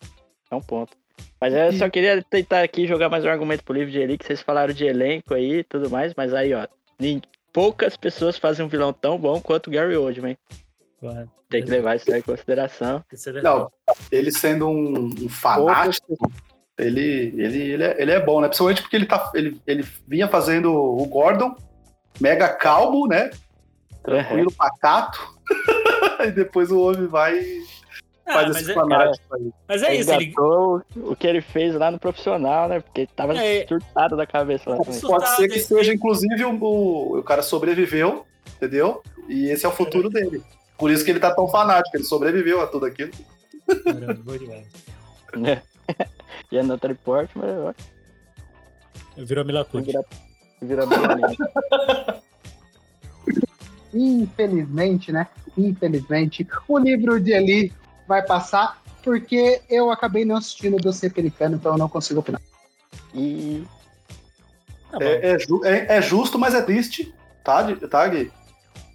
é 0.49 0.55
um 0.55 0.61
ponto. 0.61 0.97
Mas 1.39 1.53
eu 1.53 1.73
só 1.73 1.89
queria 1.89 2.23
tentar 2.23 2.63
aqui 2.63 2.87
jogar 2.87 3.09
mais 3.09 3.23
um 3.23 3.29
argumento 3.29 3.63
pro 3.63 3.73
livro 3.73 3.91
de 3.91 3.99
Eli, 3.99 4.17
que 4.17 4.25
vocês 4.25 4.41
falaram 4.41 4.73
de 4.73 4.85
elenco 4.85 5.33
aí 5.33 5.59
e 5.59 5.63
tudo 5.63 5.89
mais, 5.89 6.13
mas 6.15 6.33
aí, 6.33 6.53
ó, 6.53 6.67
poucas 7.53 7.95
pessoas 7.95 8.37
fazem 8.37 8.65
um 8.65 8.69
vilão 8.69 8.91
tão 8.91 9.17
bom 9.17 9.39
quanto 9.39 9.67
o 9.67 9.71
Gary 9.71 9.95
Oldman. 9.95 10.37
Ué, 11.01 11.27
Tem 11.49 11.63
que 11.63 11.69
levar 11.69 11.95
isso 11.95 12.11
aí 12.11 12.19
em 12.19 12.23
consideração. 12.23 13.03
É 13.11 13.41
Não, 13.41 13.71
ele 14.11 14.31
sendo 14.31 14.67
um, 14.67 15.05
um 15.05 15.29
fanático, 15.29 16.17
ele, 16.77 17.33
ele, 17.37 17.61
ele, 17.71 17.83
é, 17.83 18.01
ele 18.01 18.11
é 18.11 18.19
bom, 18.19 18.41
né? 18.41 18.47
Principalmente 18.47 18.81
porque 18.81 18.95
ele, 18.95 19.05
tá, 19.05 19.31
ele, 19.33 19.59
ele 19.65 19.85
vinha 20.07 20.27
fazendo 20.27 20.73
o 20.73 21.05
Gordon, 21.05 21.55
mega 22.19 22.49
calmo, 22.49 23.07
né? 23.07 23.29
Tranquilo, 24.03 24.49
uhum. 24.49 24.55
pacato. 24.55 25.19
e 26.25 26.31
depois 26.31 26.71
o 26.71 26.79
homem 26.79 27.07
vai 27.07 27.43
faz 28.33 28.47
mas 28.49 28.61
esse 28.61 28.71
é- 28.71 28.73
fanático 28.73 29.35
aí. 29.35 29.51
Mas 29.67 29.83
é 29.83 29.95
isso, 29.95 30.11
ele. 30.13 30.33
O 30.37 31.15
que 31.15 31.25
ele 31.27 31.41
fez 31.41 31.73
lá 31.75 31.89
no 31.91 31.99
profissional, 31.99 32.67
né? 32.67 32.79
Porque 32.79 33.01
ele 33.01 33.09
tava 33.15 33.37
É. 33.37 33.65
surtado 33.67 34.15
da 34.17 34.25
cabeça 34.27 34.69
lá 34.69 34.77
também. 34.77 34.91
Isso- 34.91 35.07
Pode 35.07 35.27
ser 35.35 35.47
que 35.47 35.59
seja, 35.59 35.93
inclusive, 35.93 36.43
o, 36.45 36.51
o, 36.63 37.19
o 37.19 37.23
cara 37.23 37.41
sobreviveu, 37.41 38.25
entendeu? 38.55 39.01
E 39.27 39.45
esse 39.49 39.65
é 39.65 39.69
o 39.69 39.71
futuro 39.71 40.09
dele. 40.09 40.41
Por 40.77 40.91
isso 40.91 41.03
que 41.03 41.11
ele 41.11 41.19
tá 41.19 41.33
tão 41.33 41.47
fanático, 41.47 41.97
ele 41.97 42.03
sobreviveu 42.03 42.61
a 42.61 42.67
tudo 42.67 42.85
aquilo. 42.85 43.11
Caramba, 43.83 44.13
boa 44.13 44.37
demais. 44.39 44.65
né? 45.35 45.61
Ia 46.51 46.63
no 46.63 46.77
teleporte, 46.77 47.31
mas 47.35 47.75
Virou 49.17 49.43
Mila 49.43 49.65
Kunis. 49.65 49.87
vira, 50.61 50.85
vira. 50.85 50.85
Infelizmente, 53.93 55.11
né? 55.11 55.27
Infelizmente, 55.57 56.47
o 56.67 56.77
livro 56.77 57.19
de 57.19 57.31
Eli 57.31 57.73
vai 58.07 58.21
passar 58.25 58.81
porque 59.03 59.61
eu 59.69 59.89
acabei 59.91 60.25
não 60.25 60.35
assistindo 60.37 60.75
o 60.77 60.81
dossiê 60.81 61.09
pelicano, 61.09 61.55
então 61.55 61.73
eu 61.73 61.77
não 61.77 61.89
consigo 61.89 62.19
opinar. 62.19 62.41
E 63.13 63.63
Tá. 64.91 64.97
É, 65.03 65.31
é 65.31 65.39
ju- 65.39 65.65
é- 65.65 65.97
é 65.97 66.01
justo, 66.01 66.39
mas 66.39 66.53
é 66.53 66.61
triste, 66.61 67.13
tá, 67.43 67.61
tá 67.89 68.07
Gui? 68.07 68.31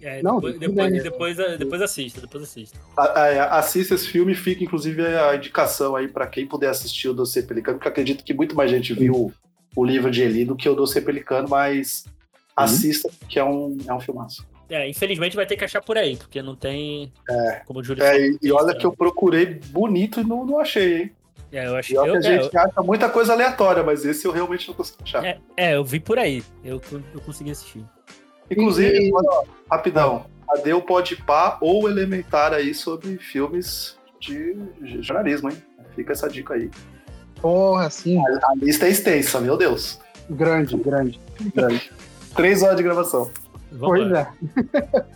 É, 0.01 0.21
Não, 0.23 0.35
depois, 0.35 0.59
depois, 0.59 1.03
depois, 1.03 1.37
depois 1.59 1.81
assista, 1.81 2.19
depois 2.21 2.43
assista. 2.43 2.77
A- 2.97 3.03
a- 3.21 3.59
Assista 3.59 3.93
esse 3.95 4.07
filme, 4.07 4.33
fica 4.35 4.63
inclusive 4.63 5.05
a 5.05 5.35
indicação 5.35 5.95
aí 5.95 6.07
pra 6.07 6.25
quem 6.27 6.45
puder 6.47 6.69
assistir 6.69 7.07
o 7.09 7.13
Dossiê 7.13 7.43
Pelicano, 7.43 7.77
porque 7.77 7.87
acredito 7.87 8.23
que 8.23 8.33
muito 8.33 8.55
mais 8.55 8.69
gente 8.71 8.93
viu 8.93 9.31
o 9.75 9.85
livro 9.85 10.09
de 10.11 10.21
Eli 10.23 10.43
do 10.45 10.55
que 10.55 10.67
o 10.67 10.75
Dossiê 10.75 10.99
Pelicano, 10.99 11.47
mas 11.47 12.05
assista, 12.55 13.09
que 13.29 13.37
é 13.39 13.45
um, 13.45 13.77
é 13.87 13.93
um 13.93 13.99
filmaço. 13.99 14.45
É, 14.69 14.89
infelizmente 14.89 15.35
vai 15.35 15.45
ter 15.45 15.55
que 15.57 15.63
achar 15.65 15.81
por 15.81 15.97
aí, 15.97 16.15
porque 16.15 16.41
não 16.41 16.55
tem. 16.55 17.11
Como 17.65 17.79
o 17.79 17.83
Júlio 17.83 18.03
É, 18.03 18.11
falou, 18.11 18.21
e, 18.25 18.37
e 18.41 18.51
olha 18.51 18.75
que 18.75 18.85
eu 18.85 18.91
procurei 18.91 19.45
bonito 19.67 20.21
e 20.21 20.23
não, 20.23 20.45
não 20.45 20.59
achei, 20.59 21.01
hein? 21.01 21.11
É, 21.51 21.67
eu 21.67 21.75
acho 21.75 21.93
E 21.93 21.97
olha 21.97 22.09
eu, 22.09 22.19
que 22.21 22.27
a 22.27 22.31
é, 22.31 22.41
gente 22.41 22.57
acha 22.57 22.81
muita 22.81 23.09
coisa 23.09 23.33
aleatória, 23.33 23.83
mas 23.83 24.03
esse 24.05 24.25
eu 24.25 24.31
realmente 24.31 24.67
não 24.67 24.73
consegui 24.75 25.03
achar. 25.03 25.23
É, 25.23 25.37
é, 25.55 25.75
eu 25.75 25.83
vi 25.83 25.99
por 25.99 26.17
aí. 26.17 26.43
Eu, 26.63 26.81
eu 27.13 27.21
consegui 27.21 27.51
assistir. 27.51 27.83
Inclusive, 28.49 29.09
E- 29.09 29.11
ó, 29.13 29.43
rapidão, 29.69 30.25
cadê 30.47 30.73
o 30.73 30.81
Podpah 30.81 31.57
ou 31.61 31.87
Elementar 31.87 32.53
aí 32.53 32.73
sobre 32.73 33.17
filmes 33.17 33.95
de 34.19 34.55
jornalismo, 35.01 35.49
hein? 35.49 35.57
Fica 35.95 36.13
essa 36.13 36.27
dica 36.27 36.55
aí. 36.55 36.71
Porra, 37.39 37.89
sim, 37.89 38.17
A 38.19 38.55
lista 38.55 38.87
é 38.87 38.89
extensa, 38.89 39.39
meu 39.39 39.55
Deus. 39.57 39.99
grande, 40.29 40.75
grande, 40.77 41.19
grande. 41.53 41.91
Três 42.35 42.63
horas 42.63 42.77
de 42.77 42.83
gravação. 42.83 43.29
Vamos 43.73 43.99
Pois 43.99 44.11
lá. 44.11 44.33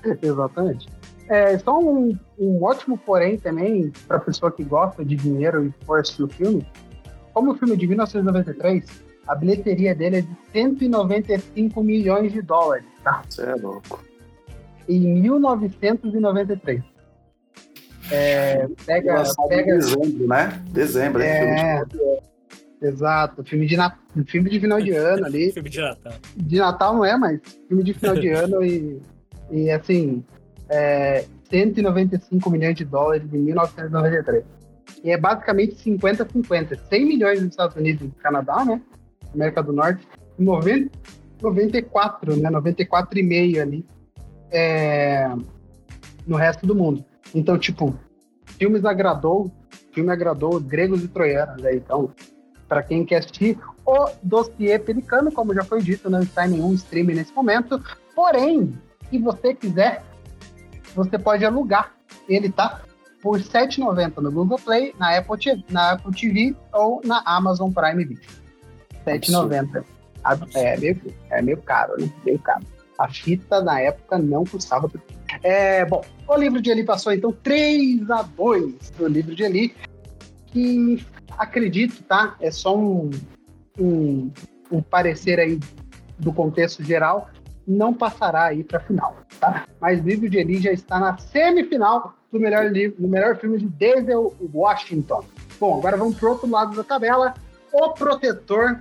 é. 0.04 0.17
Exatamente. 0.26 0.88
É, 1.30 1.58
só 1.60 1.78
um, 1.80 2.17
um 2.39 2.63
ótimo 2.63 2.98
porém 2.98 3.38
também, 3.38 3.91
para 4.08 4.20
pessoa 4.20 4.52
que 4.52 4.63
gosta 4.63 5.04
de 5.04 5.15
dinheiro 5.15 5.65
e 5.65 5.86
for 5.86 6.00
assistir 6.00 6.24
o 6.24 6.28
filme. 6.28 6.65
Como 7.34 7.52
o 7.52 7.56
filme 7.56 7.74
é 7.74 7.78
de 7.78 7.86
1993, 7.88 8.86
a 9.28 9.36
bilheteria 9.36 9.93
dele 9.93 10.17
é 10.17 10.22
de 10.22 10.38
195 10.54 11.84
milhões 11.84 12.32
de 12.32 12.41
dólares, 12.41 12.86
tá? 13.04 13.22
Você 13.30 13.43
é 13.43 13.56
louco. 13.56 14.04
Em 14.88 15.22
1993. 15.22 16.82
É, 18.10 18.65
pega, 18.86 19.24
pega, 19.50 19.76
dezembro, 19.76 20.28
né? 20.28 20.63
Dezembro, 20.70 21.22
é. 21.22 21.82
É. 21.82 21.84
exato, 22.82 23.44
filme 23.44 23.66
de, 23.66 23.78
na, 23.78 23.98
filme 24.26 24.50
de 24.50 24.60
final 24.60 24.82
de 24.82 24.92
ano 24.96 25.26
ali. 25.26 25.52
Filme 25.52 25.70
de 25.70 25.82
Natal. 25.82 26.13
de 26.36 26.58
Natal 26.58 26.94
não 26.96 27.06
é, 27.06 27.18
mas 27.18 27.40
filme 27.68 27.84
de 27.84 27.94
final 27.94 28.16
de 28.16 28.30
ano 28.30 28.63
e, 28.63 29.02
e 29.52 29.70
assim, 29.72 30.24
é, 30.70 31.26
195 31.50 32.50
milhões 32.50 32.76
de 32.76 32.86
dólares 32.86 33.34
em 33.34 33.40
1993. 33.40 34.44
E 35.04 35.12
é 35.12 35.18
basicamente 35.18 35.76
50-50. 35.76 36.78
100 36.90 37.06
milhões 37.06 37.42
nos 37.42 37.52
Estados 37.52 37.76
Unidos 37.76 38.08
e 38.08 38.22
Canadá, 38.22 38.66
né? 38.66 38.82
América 39.34 39.62
do 39.62 39.74
Norte. 39.74 40.08
E 40.38 40.44
90, 40.44 40.92
94, 41.42 42.36
né? 42.38 42.50
94,5 42.50 43.62
ali 43.62 43.86
é, 44.52 45.30
no 46.26 46.36
resto 46.36 46.66
do 46.66 46.76
mundo. 46.76 47.04
Então, 47.34 47.58
tipo, 47.58 47.96
filmes 48.58 48.86
agradou, 48.86 49.52
filme 49.92 50.12
agradou 50.12 50.60
gregos 50.60 51.04
e 51.04 51.08
troianos. 51.08 51.62
Né? 51.62 51.76
Então, 51.76 52.12
para 52.67 52.84
quem 52.84 53.06
quer 53.06 53.17
assistir, 53.17 53.58
o 53.86 54.10
dossiê 54.21 54.77
pelicano, 54.77 55.32
como 55.32 55.53
já 55.53 55.63
foi 55.63 55.82
dito, 55.82 56.10
não 56.10 56.21
está 56.21 56.45
em 56.47 56.51
nenhum 56.51 56.73
streaming 56.73 57.13
nesse 57.15 57.34
momento. 57.34 57.82
Porém, 58.15 58.77
se 59.10 59.17
você 59.19 59.53
quiser, 59.53 60.03
você 60.95 61.17
pode 61.17 61.45
alugar. 61.45 61.93
Ele 62.27 62.49
tá 62.51 62.82
por 63.21 63.38
R$ 63.38 63.43
7,90 63.43 64.17
no 64.21 64.32
Google 64.32 64.60
Play, 64.60 64.93
na 64.99 65.17
Apple, 65.17 65.38
TV, 65.38 65.63
na 65.69 65.91
Apple 65.91 66.12
TV 66.13 66.56
ou 66.73 67.01
na 67.06 67.21
Amazon 67.25 67.71
Prime 67.71 68.03
Video. 68.03 68.23
R$ 69.06 69.19
7,90. 69.19 69.84
A- 70.23 70.38
É 70.56 70.77
meio, 70.77 71.01
é 71.30 71.41
meio 71.41 71.58
caro, 71.62 71.93
né? 71.99 72.10
Meio 72.25 72.39
caro. 72.39 72.63
A 72.99 73.08
fita 73.08 73.62
na 73.62 73.80
época 73.80 74.17
não 74.17 74.43
custava. 74.43 74.91
É, 75.43 75.86
bom, 75.86 76.03
o 76.27 76.36
livro 76.36 76.60
de 76.62 76.69
Eli 76.71 76.84
passou 76.84 77.13
então 77.13 77.32
3 77.32 78.10
a 78.10 78.23
2 78.23 78.89
do 78.97 79.08
livro 79.08 79.36
de 79.36 79.43
Eli, 79.43 79.75
que 80.47 81.06
acredito, 81.38 82.04
tá? 82.04 82.36
É 82.39 82.52
só 82.52 82.78
um, 82.78 83.10
um, 83.80 84.32
um 84.71 84.82
parecer 84.82 85.39
aí 85.39 85.60
do 86.17 86.34
contexto 86.34 86.84
geral, 86.84 87.30
não 87.67 87.93
passará 87.93 88.45
aí 88.45 88.63
para 88.63 88.80
final, 88.80 89.15
tá? 89.39 89.67
Mas 89.80 90.00
o 90.00 90.04
livro 90.04 90.30
de 90.30 90.38
Eli 90.38 90.60
já 90.60 90.71
está 90.71 91.00
na 91.00 91.17
semifinal 91.17 92.15
do 92.32 92.39
melhor 92.39 92.71
livro, 92.71 93.02
do 93.02 93.08
melhor 93.08 93.38
filme 93.38 93.58
de 93.58 93.67
Denzel 93.67 94.36
Washington. 94.54 95.23
Bom, 95.60 95.78
agora 95.78 95.97
vamos 95.97 96.17
pro 96.17 96.30
outro 96.30 96.50
lado 96.50 96.76
da 96.76 96.84
tabela. 96.84 97.34
O 97.71 97.91
Protetor. 97.91 98.80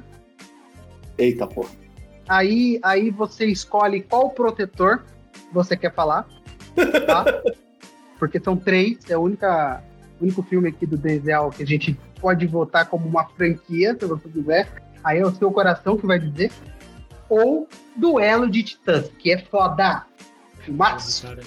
Eita, 1.18 1.46
pô. 1.46 1.66
Aí, 2.28 2.78
aí 2.82 3.10
você 3.10 3.46
escolhe 3.46 4.02
qual 4.02 4.30
protetor 4.30 5.04
você 5.52 5.76
quer 5.76 5.94
falar, 5.94 6.26
tá? 7.06 7.24
Porque 8.18 8.40
são 8.40 8.56
três, 8.56 8.98
é 9.08 9.14
a 9.14 9.18
única, 9.18 9.82
o 10.20 10.24
único 10.24 10.42
filme 10.42 10.68
aqui 10.68 10.86
do 10.86 10.96
Denzel 10.96 11.50
que 11.50 11.62
a 11.62 11.66
gente 11.66 11.96
pode 12.26 12.44
votar 12.48 12.86
como 12.86 13.06
uma 13.06 13.24
franquia, 13.24 13.96
se 13.96 14.04
você 14.04 14.28
quiser. 14.28 14.82
Aí 15.04 15.20
é 15.20 15.24
o 15.24 15.32
seu 15.32 15.48
coração 15.52 15.96
que 15.96 16.04
vai 16.04 16.18
dizer. 16.18 16.50
Ou 17.28 17.68
Duelo 17.94 18.50
de 18.50 18.64
Titãs, 18.64 19.08
que 19.16 19.30
é 19.30 19.38
foda. 19.38 20.04
Filmaço. 20.58 21.24
Cara, 21.24 21.42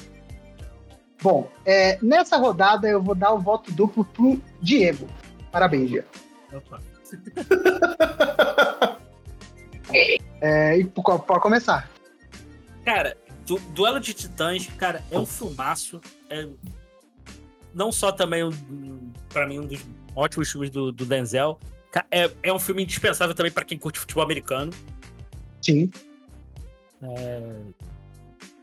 Bom, 1.21 1.51
é, 1.65 1.99
nessa 2.01 2.37
rodada 2.37 2.87
eu 2.87 3.03
vou 3.03 3.13
dar 3.13 3.33
o 3.33 3.39
voto 3.39 3.73
duplo 3.73 4.05
pro 4.05 4.41
Diego. 4.61 5.05
Parabéns, 5.51 5.89
Diego. 5.89 6.07
opa. 6.53 6.81
É, 10.41 10.77
e 10.77 10.85
pode 10.85 11.41
começar. 11.41 11.89
Cara, 12.85 13.17
du 13.45 13.59
Duelo 13.73 13.99
de 13.99 14.13
Titãs, 14.13 14.67
cara, 14.77 15.03
é 15.11 15.17
um 15.17 15.25
filmaço. 15.25 15.99
É 16.29 16.47
não 17.73 17.91
só 17.91 18.11
também, 18.11 18.43
um, 18.43 19.11
pra 19.29 19.47
mim, 19.47 19.59
um 19.59 19.65
dos 19.65 19.85
ótimos 20.19 20.51
filmes 20.51 20.69
do, 20.69 20.91
do 20.91 21.05
Denzel. 21.05 21.59
É, 22.11 22.29
é 22.43 22.53
um 22.53 22.59
filme 22.59 22.83
indispensável 22.83 23.33
também 23.33 23.51
pra 23.51 23.63
quem 23.65 23.77
curte 23.77 23.99
futebol 23.99 24.23
americano. 24.23 24.71
Sim. 25.61 25.89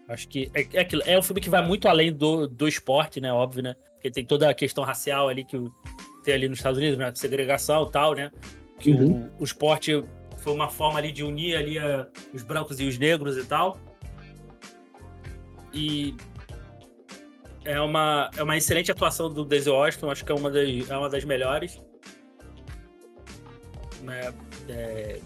Acho 0.08 0.28
que 0.28 0.50
é, 0.54 0.66
é, 0.74 0.80
aquilo, 0.80 1.02
é 1.04 1.18
um 1.18 1.22
filme 1.22 1.40
que 1.40 1.50
vai 1.50 1.66
muito 1.66 1.88
além 1.88 2.12
do, 2.12 2.46
do 2.46 2.68
esporte, 2.68 3.20
né? 3.20 3.32
Óbvio, 3.32 3.62
né? 3.62 3.74
Porque 3.94 4.10
tem 4.10 4.24
toda 4.24 4.48
a 4.48 4.54
questão 4.54 4.84
racial 4.84 5.28
ali 5.28 5.44
que 5.44 5.56
o- 5.56 5.72
tem 6.22 6.34
ali 6.34 6.48
nos 6.48 6.58
Estados 6.58 6.78
Unidos, 6.78 6.98
né? 6.98 7.10
Segregação 7.14 7.86
e 7.88 7.90
tal, 7.90 8.14
né? 8.14 8.30
Que 8.78 8.92
o- 8.92 8.98
Uhum. 8.98 9.30
o, 9.40 9.44
esporte 9.44 10.04
foi 10.38 10.52
uma 10.52 10.68
forma 10.68 10.98
ali 10.98 11.10
de 11.10 11.24
unir 11.24 11.56
ali 11.56 11.78
a- 11.78 12.06
os 12.32 12.42
brancos 12.42 12.78
e 12.78 12.84
os 12.86 12.96
negros 12.98 13.36
e 13.36 13.44
tal. 13.44 13.78
E 15.72 16.14
é 17.66 17.80
uma, 17.80 18.30
é 18.36 18.42
uma 18.42 18.56
excelente 18.56 18.90
atuação 18.90 19.32
do 19.32 19.44
Denzel 19.44 19.74
Washington, 19.74 20.10
acho 20.10 20.24
que 20.24 20.32
é 20.32 20.34
uma 20.34 20.50
das, 20.50 20.68
é 20.88 20.96
uma 20.96 21.10
das 21.10 21.24
melhores. 21.24 21.80
Né? 24.02 24.32
É, 24.68 25.18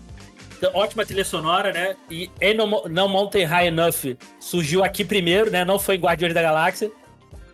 ótima 0.72 1.05
trilha 1.05 1.24
sonora, 1.24 1.72
né? 1.72 1.97
E 2.11 2.30
No, 2.55 2.88
no 2.88 3.09
Mountain 3.09 3.45
High 3.45 3.68
Enough 3.68 4.16
surgiu 4.38 4.82
aqui 4.82 5.05
primeiro, 5.05 5.51
né? 5.51 5.64
Não 5.64 5.78
foi 5.78 5.97
em 5.97 6.01
Guardiões 6.01 6.34
da 6.34 6.43
Galáxia. 6.43 6.91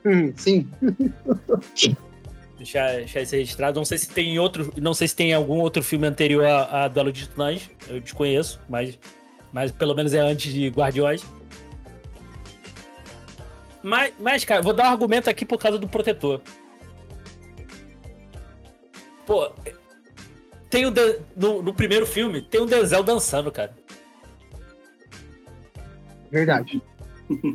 Hum, 0.05 0.33
sim. 0.37 0.69
Deixar, 2.57 2.93
deixar 2.97 3.23
isso 3.23 3.35
registrado. 3.35 3.79
Não 3.79 3.85
sei 3.85 3.99
se 3.99 4.09
tem 4.09 4.39
outro. 4.39 4.73
Não 4.77 4.95
sei 4.95 5.09
se 5.09 5.17
tem 5.17 5.35
algum 5.35 5.59
outro 5.59 5.83
filme 5.83 6.07
anterior 6.07 6.45
a, 6.45 6.85
a 6.85 6.89
Duelo 6.89 7.13
de 7.13 7.23
Titãs. 7.23 7.69
Eu 7.89 8.01
desconheço, 8.01 8.61
mas, 8.69 8.99
mas 9.53 9.73
pelo 9.73 9.95
menos 9.95 10.15
é 10.15 10.21
antes 10.21 10.53
de 10.53 10.69
Guardiões. 10.69 11.25
Mas, 13.87 14.13
mas, 14.19 14.45
cara, 14.45 14.61
vou 14.63 14.73
dar 14.73 14.89
um 14.89 14.93
argumento 14.93 15.31
aqui 15.31 15.45
por 15.47 15.59
causa 15.59 15.79
do 15.79 15.87
protetor. 15.87 16.43
Pô, 19.25 19.53
tem 20.69 20.85
o 20.87 20.91
De- 20.91 21.21
no, 21.37 21.63
no 21.63 21.73
primeiro 21.73 22.05
filme, 22.05 22.43
tem 22.43 22.61
o 22.61 22.67
Denzel 22.67 23.05
dançando, 23.05 23.53
cara. 23.53 23.73
Verdade. 26.33 26.83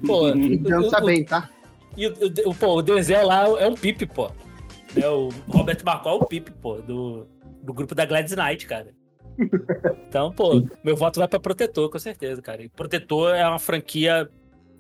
Pô, 0.07 0.32
Dança 0.32 0.99
o- 0.99 1.03
o- 1.03 1.05
bem, 1.05 1.25
tá? 1.25 1.49
E 1.97 2.07
o, 2.07 2.13
o, 2.45 2.55
pô, 2.55 2.77
o 2.77 2.82
Denzel 2.82 3.27
lá 3.27 3.45
é 3.59 3.67
um 3.67 3.75
pipe, 3.75 4.05
pô. 4.05 4.32
É, 4.95 5.09
o 5.09 5.27
Roberto 5.49 5.84
Marcol 5.86 6.13
é 6.13 6.23
o 6.23 6.25
Pip, 6.25 6.49
pô, 6.61 6.75
do, 6.82 7.25
do 7.61 7.73
grupo 7.73 7.93
da 7.93 8.05
Gladys 8.05 8.36
Knight, 8.36 8.65
cara. 8.67 8.93
Então, 10.07 10.32
pô, 10.32 10.65
meu 10.84 10.95
voto 10.95 11.19
vai 11.19 11.27
pra 11.27 11.39
Protetor, 11.41 11.89
com 11.89 11.99
certeza, 11.99 12.41
cara. 12.41 12.61
E 12.63 12.69
Protetor 12.69 13.34
é 13.36 13.45
uma 13.47 13.59
franquia 13.59 14.29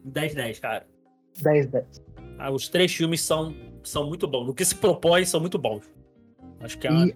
10-10, 0.05 0.59
cara. 0.61 0.85
10-10. 1.39 2.01
Ah, 2.37 2.51
os 2.51 2.67
três 2.67 2.93
filmes 2.93 3.21
são, 3.21 3.55
são 3.83 4.07
muito 4.07 4.27
bons. 4.27 4.47
No 4.47 4.53
que 4.53 4.65
se 4.65 4.75
propõe, 4.75 5.25
são 5.25 5.39
muito 5.39 5.57
bons. 5.57 5.83
Acho 6.59 6.77
que 6.77 6.87
é 6.87 6.91
uma... 6.91 7.07
E, 7.07 7.15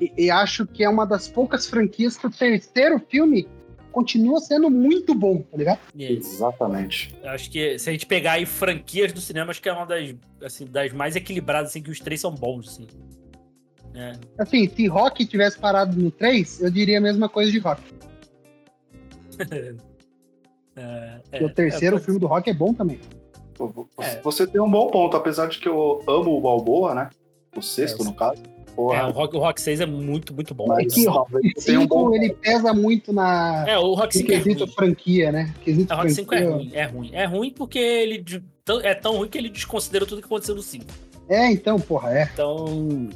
e, 0.00 0.12
e 0.24 0.30
acho 0.30 0.66
que 0.66 0.84
é 0.84 0.88
uma 0.88 1.06
das 1.06 1.28
poucas 1.28 1.66
franquias 1.66 2.16
que 2.16 2.26
o 2.26 2.30
terceiro 2.30 2.98
filme 3.08 3.48
continua 3.96 4.38
sendo 4.40 4.68
muito 4.68 5.14
bom, 5.14 5.40
tá 5.40 5.56
ligado? 5.56 5.80
Exatamente. 5.98 7.16
Acho 7.24 7.50
que 7.50 7.78
se 7.78 7.88
a 7.88 7.92
gente 7.92 8.04
pegar 8.04 8.32
aí 8.32 8.44
franquias 8.44 9.10
do 9.10 9.22
cinema, 9.22 9.50
acho 9.50 9.62
que 9.62 9.70
é 9.70 9.72
uma 9.72 9.86
das, 9.86 10.14
assim, 10.42 10.66
das 10.66 10.92
mais 10.92 11.16
equilibradas, 11.16 11.70
assim, 11.70 11.80
que 11.80 11.90
os 11.90 11.98
três 11.98 12.20
são 12.20 12.30
bons, 12.30 12.68
assim. 12.68 12.86
É. 13.94 14.12
Assim, 14.38 14.68
se 14.68 14.86
Rock 14.86 15.24
tivesse 15.24 15.58
parado 15.58 15.96
no 15.98 16.10
3, 16.10 16.60
eu 16.60 16.70
diria 16.70 16.98
a 16.98 17.00
mesma 17.00 17.26
coisa 17.26 17.50
de 17.50 17.58
Rock. 17.58 17.82
é, 20.76 21.20
é, 21.32 21.44
o 21.44 21.48
terceiro 21.50 21.96
é, 21.96 22.00
filme 22.00 22.20
do 22.20 22.26
Rock 22.26 22.50
é 22.50 22.54
bom 22.54 22.72
também. 22.74 23.00
É. 23.98 24.20
Você 24.22 24.46
tem 24.46 24.60
um 24.60 24.70
bom 24.70 24.88
ponto, 24.88 25.16
apesar 25.16 25.46
de 25.46 25.58
que 25.58 25.66
eu 25.68 26.02
amo 26.06 26.36
o 26.36 26.40
Balboa, 26.40 26.94
né? 26.94 27.08
O 27.56 27.62
sexto, 27.62 28.02
É, 28.02 28.04
no 28.04 28.12
caso. 28.12 28.42
É, 28.92 29.02
o 29.04 29.10
Rock, 29.10 29.34
o 29.34 29.38
Rock 29.38 29.58
6 29.58 29.80
é 29.80 29.86
muito, 29.86 30.34
muito 30.34 30.54
bom. 30.54 30.66
Mas- 30.68 30.92
É 30.92 30.94
que 30.94 31.08
o 31.08 31.10
Rock 31.10 31.32
tenha 31.64 31.78
um 31.78 31.82
5 31.84 31.86
bom 31.88 32.14
ele 32.14 32.34
pesa 32.34 32.74
muito 32.74 33.10
na. 33.10 33.64
É, 33.66 33.78
o 33.78 33.94
Rock 33.94 34.14
no 34.14 34.20
5 34.20 34.32
é 34.32 34.36
quesito 34.40 34.64
ruim. 34.64 34.74
franquia, 34.74 35.32
né? 35.32 35.54
Quesito 35.64 35.90
É, 35.90 35.96
o 35.96 35.98
Rock 35.98 36.10
5 36.12 36.34
é 36.34 36.38
franquia. 36.38 36.56
ruim, 36.56 36.70
é 36.74 36.84
ruim. 36.84 37.10
É 37.14 37.24
ruim 37.24 37.50
porque 37.50 37.78
ele 37.78 38.22
é 38.82 38.94
tão 38.94 39.16
ruim 39.16 39.28
que 39.28 39.38
ele 39.38 39.48
desconsiderou 39.48 40.06
tudo 40.06 40.20
que 40.20 40.26
aconteceu 40.26 40.54
no 40.54 40.60
5. 40.62 40.84
É, 41.26 41.50
então, 41.50 41.80
porra, 41.80 42.12
é. 42.18 42.30
Então. 42.30 43.08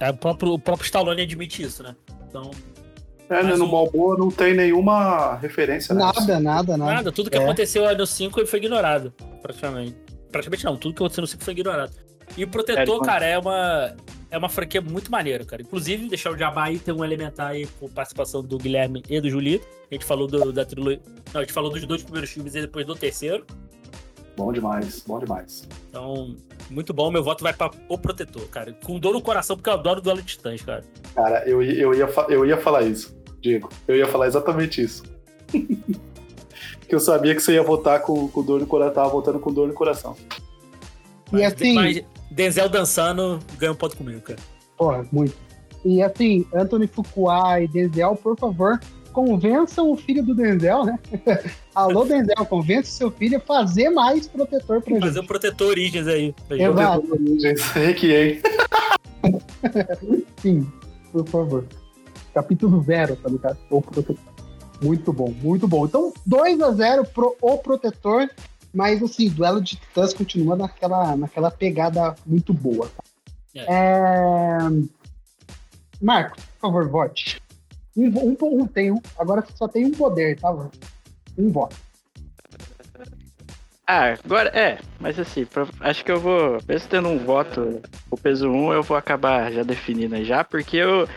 é, 0.00 0.10
o, 0.10 0.14
próprio, 0.16 0.52
o 0.54 0.58
próprio 0.58 0.84
Stallone 0.84 1.22
admite 1.22 1.62
isso, 1.62 1.84
né? 1.84 1.94
Então. 2.28 2.50
É, 3.28 3.42
né, 3.42 3.50
mas 3.50 3.58
no 3.58 3.64
o- 3.66 3.70
Balboa 3.70 4.16
não 4.16 4.30
tem 4.30 4.54
nenhuma 4.54 5.36
referência, 5.36 5.94
né? 5.94 6.00
Nada, 6.04 6.40
nada, 6.40 6.76
nada. 6.76 6.92
Nada, 6.94 7.12
tudo 7.12 7.30
que 7.30 7.36
É. 7.36 7.42
aconteceu 7.42 7.96
no 7.96 8.06
5 8.06 8.46
foi 8.46 8.58
ignorado, 8.58 9.12
praticamente. 9.42 9.96
Praticamente 10.30 10.64
não, 10.64 10.76
tudo 10.76 10.94
que 10.94 11.02
aconteceu 11.02 11.22
no 11.22 11.26
5 11.26 11.42
foi 11.44 11.52
ignorado. 11.52 11.92
E 12.36 12.44
o 12.44 12.48
Protetor, 12.48 12.84
Sério, 12.86 13.00
cara, 13.02 13.24
é 13.26 13.38
uma, 13.38 13.94
é 14.30 14.36
uma 14.38 14.48
franquia 14.48 14.80
muito 14.80 15.10
maneira, 15.10 15.44
cara. 15.44 15.62
Inclusive, 15.62 16.08
deixar 16.08 16.32
o 16.32 16.36
Jabá 16.36 16.64
aí, 16.64 16.78
tem 16.78 16.92
um 16.92 17.04
elementar 17.04 17.48
aí 17.50 17.66
com 17.78 17.88
participação 17.88 18.42
do 18.42 18.58
Guilherme 18.58 19.02
e 19.08 19.20
do 19.20 19.30
Julito. 19.30 19.66
A 19.90 19.94
gente 19.94 20.04
falou 20.04 20.26
do, 20.26 20.52
da 20.52 20.64
trilogia. 20.64 21.00
Não, 21.32 21.40
a 21.40 21.44
gente 21.44 21.52
falou 21.52 21.70
dos 21.70 21.84
dois 21.86 22.02
primeiros 22.02 22.30
filmes 22.30 22.54
e 22.56 22.60
depois 22.60 22.84
do 22.84 22.94
terceiro. 22.96 23.46
Bom 24.36 24.52
demais, 24.52 25.02
bom 25.06 25.18
demais. 25.18 25.66
Então, 25.88 26.36
muito 26.70 26.92
bom. 26.92 27.10
Meu 27.10 27.22
voto 27.24 27.42
vai 27.42 27.52
pra 27.54 27.70
O 27.88 27.96
Protetor, 27.96 28.46
cara. 28.48 28.72
Com 28.84 28.98
dor 28.98 29.14
no 29.14 29.22
coração, 29.22 29.56
porque 29.56 29.70
eu 29.70 29.74
adoro 29.74 30.00
Duelo 30.00 30.20
de 30.20 30.26
Titãs, 30.26 30.60
cara. 30.62 30.84
Cara, 31.14 31.48
eu, 31.48 31.62
ia- 31.62 31.74
eu, 31.80 31.94
ia, 31.94 32.08
eu 32.28 32.44
ia 32.44 32.56
falar 32.58 32.82
isso, 32.82 33.16
Diego. 33.40 33.70
Eu 33.88 33.96
ia 33.96 34.06
falar 34.06 34.26
exatamente 34.26 34.82
isso. 34.82 35.02
que 36.88 36.94
eu 36.94 37.00
sabia 37.00 37.34
que 37.34 37.40
você 37.40 37.54
ia 37.54 37.62
votar 37.62 38.00
com, 38.02 38.28
com 38.28 38.42
dor 38.42 38.60
no 38.60 38.66
coração, 38.66 38.94
tava 38.94 39.08
votando 39.08 39.38
com 39.38 39.52
dor 39.52 39.66
no 39.68 39.74
coração. 39.74 40.14
E 41.32 41.42
assim, 41.42 41.74
Mas 41.74 42.02
Denzel 42.30 42.68
dançando 42.68 43.40
ganha 43.58 43.72
um 43.72 43.76
ponto 43.76 43.96
comigo, 43.96 44.20
cara. 44.20 44.38
porra, 44.76 45.06
muito. 45.10 45.34
E 45.84 46.02
assim, 46.02 46.46
Anthony 46.54 46.86
Fuqua 46.86 47.60
e 47.60 47.68
Denzel, 47.68 48.14
por 48.16 48.36
favor, 48.38 48.78
convençam 49.16 49.90
o 49.90 49.96
filho 49.96 50.22
do 50.22 50.34
Denzel, 50.34 50.84
né? 50.84 50.98
Alô, 51.74 52.04
Denzel, 52.04 52.44
convença 52.44 52.90
o 52.90 52.92
seu 52.92 53.10
filho 53.10 53.38
a 53.38 53.40
fazer 53.40 53.88
mais 53.88 54.28
protetor 54.28 54.82
pra 54.82 55.00
Fazer 55.00 55.14
gente. 55.14 55.24
um 55.24 55.26
Protetor 55.26 55.68
Origens 55.68 56.06
aí. 56.06 56.34
pra 56.46 56.54
gente. 56.58 56.68
Exato. 56.68 57.78
Requiei. 57.78 58.42
Sim, 60.36 60.70
por 61.10 61.26
favor. 61.26 61.64
Capítulo 62.34 62.82
zero, 62.82 63.16
tá 63.16 63.30
ligado? 63.30 63.56
O 63.70 63.80
protetor. 63.80 64.18
Muito 64.82 65.10
bom, 65.14 65.32
muito 65.42 65.66
bom. 65.66 65.86
Então, 65.86 66.12
2 66.26 66.60
a 66.60 66.70
0 66.72 67.06
pro 67.06 67.34
O 67.40 67.56
Protetor, 67.56 68.28
mas 68.70 69.02
assim, 69.02 69.30
duelo 69.30 69.62
de 69.62 69.76
titãs 69.76 70.12
continua 70.12 70.54
naquela, 70.56 71.16
naquela 71.16 71.50
pegada 71.50 72.14
muito 72.26 72.52
boa. 72.52 72.86
tá? 72.94 73.02
É... 73.62 74.58
Marcos, 76.02 76.44
por 76.44 76.60
favor, 76.60 76.86
vote. 76.90 77.40
Um, 77.96 78.08
um, 78.08 78.36
um 78.60 78.66
tem 78.66 78.90
um, 78.92 79.00
agora 79.18 79.44
só 79.54 79.66
tem 79.66 79.86
um 79.86 79.90
poder, 79.92 80.38
tá? 80.38 80.50
Um 81.38 81.50
voto. 81.50 81.76
Ah, 83.88 84.14
agora 84.24 84.48
é, 84.50 84.78
mas 84.98 85.18
assim, 85.18 85.44
pra- 85.44 85.68
acho 85.80 86.04
que 86.04 86.10
eu 86.10 86.18
vou, 86.18 86.58
mesmo 86.68 86.88
tendo 86.88 87.08
um 87.08 87.18
voto, 87.18 87.80
o 88.10 88.16
peso 88.16 88.48
1, 88.50 88.72
eu 88.72 88.82
vou 88.82 88.96
acabar 88.96 89.52
já 89.52 89.62
definindo 89.62 90.16
aí 90.16 90.24
já, 90.24 90.42
porque 90.42 90.76
eu, 90.76 91.08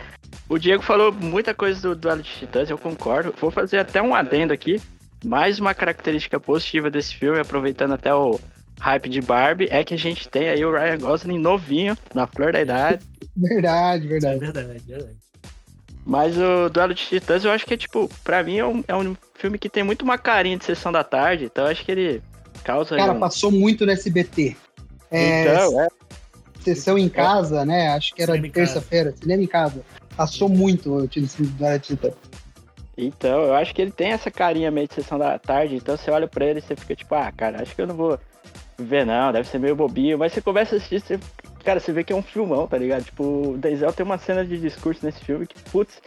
o 0.48 0.56
Diego 0.56 0.80
falou 0.82 1.10
muita 1.10 1.52
coisa 1.52 1.80
do 1.80 1.96
Duelo 1.96 2.22
de 2.22 2.30
Titãs, 2.30 2.70
eu 2.70 2.78
concordo. 2.78 3.34
Vou 3.40 3.50
fazer 3.50 3.78
até 3.78 4.00
um 4.00 4.14
adendo 4.14 4.52
aqui. 4.52 4.80
Mais 5.24 5.58
uma 5.58 5.74
característica 5.74 6.38
positiva 6.40 6.88
desse 6.90 7.14
filme, 7.14 7.40
aproveitando 7.40 7.92
até 7.92 8.14
o 8.14 8.38
hype 8.80 9.08
de 9.10 9.20
Barbie, 9.20 9.68
é 9.70 9.84
que 9.84 9.92
a 9.92 9.98
gente 9.98 10.28
tem 10.28 10.48
aí 10.48 10.64
o 10.64 10.72
Ryan 10.72 10.98
Gosling 10.98 11.38
novinho, 11.38 11.98
na 12.14 12.26
flor 12.26 12.52
da 12.52 12.60
idade. 12.62 13.04
Verdade, 13.36 14.06
É 14.06 14.08
verdade. 14.08 14.38
verdade, 14.38 14.82
verdade. 14.86 15.16
Mas 16.04 16.36
o 16.36 16.68
Duelo 16.70 16.94
de 16.94 17.04
Titãs, 17.04 17.44
eu 17.44 17.50
acho 17.50 17.66
que 17.66 17.74
é 17.74 17.76
tipo, 17.76 18.10
pra 18.24 18.42
mim 18.42 18.58
é 18.58 18.66
um, 18.66 18.84
é 18.88 18.96
um 18.96 19.14
filme 19.34 19.58
que 19.58 19.68
tem 19.68 19.82
muito 19.82 20.02
uma 20.02 20.18
carinha 20.18 20.56
de 20.56 20.64
sessão 20.64 20.90
da 20.90 21.04
tarde, 21.04 21.44
então 21.44 21.64
eu 21.64 21.70
acho 21.70 21.84
que 21.84 21.92
ele 21.92 22.22
causa. 22.64 22.96
Cara, 22.96 23.12
um... 23.12 23.20
passou 23.20 23.50
muito 23.50 23.84
no 23.84 23.92
SBT. 23.92 24.56
É, 25.10 25.42
Então, 25.42 25.80
é. 25.80 25.88
sessão 26.60 26.98
em 26.98 27.08
casa, 27.08 27.64
né? 27.64 27.88
Acho 27.88 28.14
que 28.14 28.22
era 28.22 28.40
terça-feira, 28.50 29.14
cinema 29.16 29.42
em 29.42 29.46
casa. 29.46 29.82
Passou 30.16 30.48
muito 30.48 30.94
o 30.94 31.08
time 31.08 31.26
do 31.26 31.46
Duelo 31.46 31.78
de 31.78 31.86
Titãs. 31.86 32.14
Então, 32.96 33.44
eu 33.44 33.54
acho 33.54 33.74
que 33.74 33.80
ele 33.80 33.90
tem 33.90 34.12
essa 34.12 34.30
carinha 34.30 34.70
meio 34.70 34.86
de 34.86 34.94
sessão 34.94 35.18
da 35.18 35.38
tarde, 35.38 35.76
então 35.76 35.96
você 35.96 36.10
olha 36.10 36.28
pra 36.28 36.44
ele 36.44 36.58
e 36.58 36.62
você 36.62 36.76
fica 36.76 36.94
tipo, 36.94 37.14
ah, 37.14 37.32
cara, 37.32 37.62
acho 37.62 37.74
que 37.74 37.80
eu 37.80 37.86
não 37.86 37.94
vou 37.94 38.18
ver 38.78 39.06
não, 39.06 39.32
deve 39.32 39.48
ser 39.48 39.58
meio 39.58 39.76
bobinho, 39.76 40.18
mas 40.18 40.32
você 40.32 40.40
começa 40.40 40.74
a 40.74 40.78
assistir, 40.78 41.00
você, 41.00 41.18
cara, 41.64 41.80
você 41.80 41.92
vê 41.92 42.04
que 42.04 42.12
é 42.12 42.16
um 42.16 42.22
filmão, 42.22 42.66
tá 42.66 42.76
ligado? 42.76 43.04
Tipo, 43.04 43.52
o 43.52 43.58
Denzel 43.58 43.92
tem 43.92 44.04
uma 44.04 44.18
cena 44.18 44.44
de 44.44 44.58
discurso 44.58 45.04
nesse 45.04 45.24
filme 45.24 45.46
que, 45.46 45.60
putz, 45.70 46.00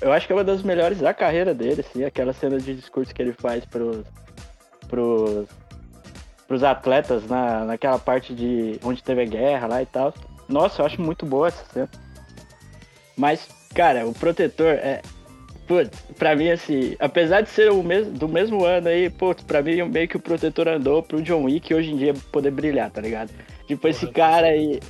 eu 0.00 0.12
acho 0.12 0.26
que 0.26 0.32
é 0.32 0.36
uma 0.36 0.44
das 0.44 0.62
melhores 0.62 0.98
da 0.98 1.14
carreira 1.14 1.54
dele, 1.54 1.80
assim, 1.80 2.04
aquela 2.04 2.32
cena 2.32 2.58
de 2.58 2.74
discurso 2.74 3.14
que 3.14 3.22
ele 3.22 3.32
faz 3.32 3.64
pros, 3.64 4.04
pros, 4.88 5.48
pros 6.46 6.62
atletas 6.62 7.26
na, 7.26 7.64
naquela 7.64 7.98
parte 7.98 8.34
de 8.34 8.78
onde 8.82 9.02
teve 9.02 9.22
a 9.22 9.26
guerra 9.26 9.66
lá 9.66 9.82
e 9.82 9.86
tal. 9.86 10.14
Nossa, 10.48 10.82
eu 10.82 10.86
acho 10.86 11.00
muito 11.00 11.26
boa 11.26 11.48
essa 11.48 11.64
cena. 11.72 11.90
Mas, 13.16 13.48
cara, 13.74 14.06
o 14.06 14.14
protetor 14.14 14.74
é, 14.74 15.02
Putz, 15.68 16.00
pra 16.18 16.34
mim, 16.34 16.48
assim, 16.48 16.96
apesar 16.98 17.42
de 17.42 17.50
ser 17.50 17.70
o 17.70 17.82
mesmo, 17.82 18.10
do 18.12 18.26
mesmo 18.26 18.64
ano 18.64 18.88
aí, 18.88 19.10
putz, 19.10 19.44
pra 19.44 19.62
mim 19.62 19.82
meio 19.82 20.08
que 20.08 20.16
o 20.16 20.20
protetor 20.20 20.66
andou 20.66 21.02
pro 21.02 21.20
John 21.20 21.44
Wick 21.44 21.74
hoje 21.74 21.92
em 21.92 21.96
dia 21.98 22.14
poder 22.32 22.50
brilhar, 22.50 22.90
tá 22.90 23.02
ligado? 23.02 23.30
Tipo, 23.68 23.86
esse 23.86 24.06
cara 24.06 24.46
aí. 24.46 24.80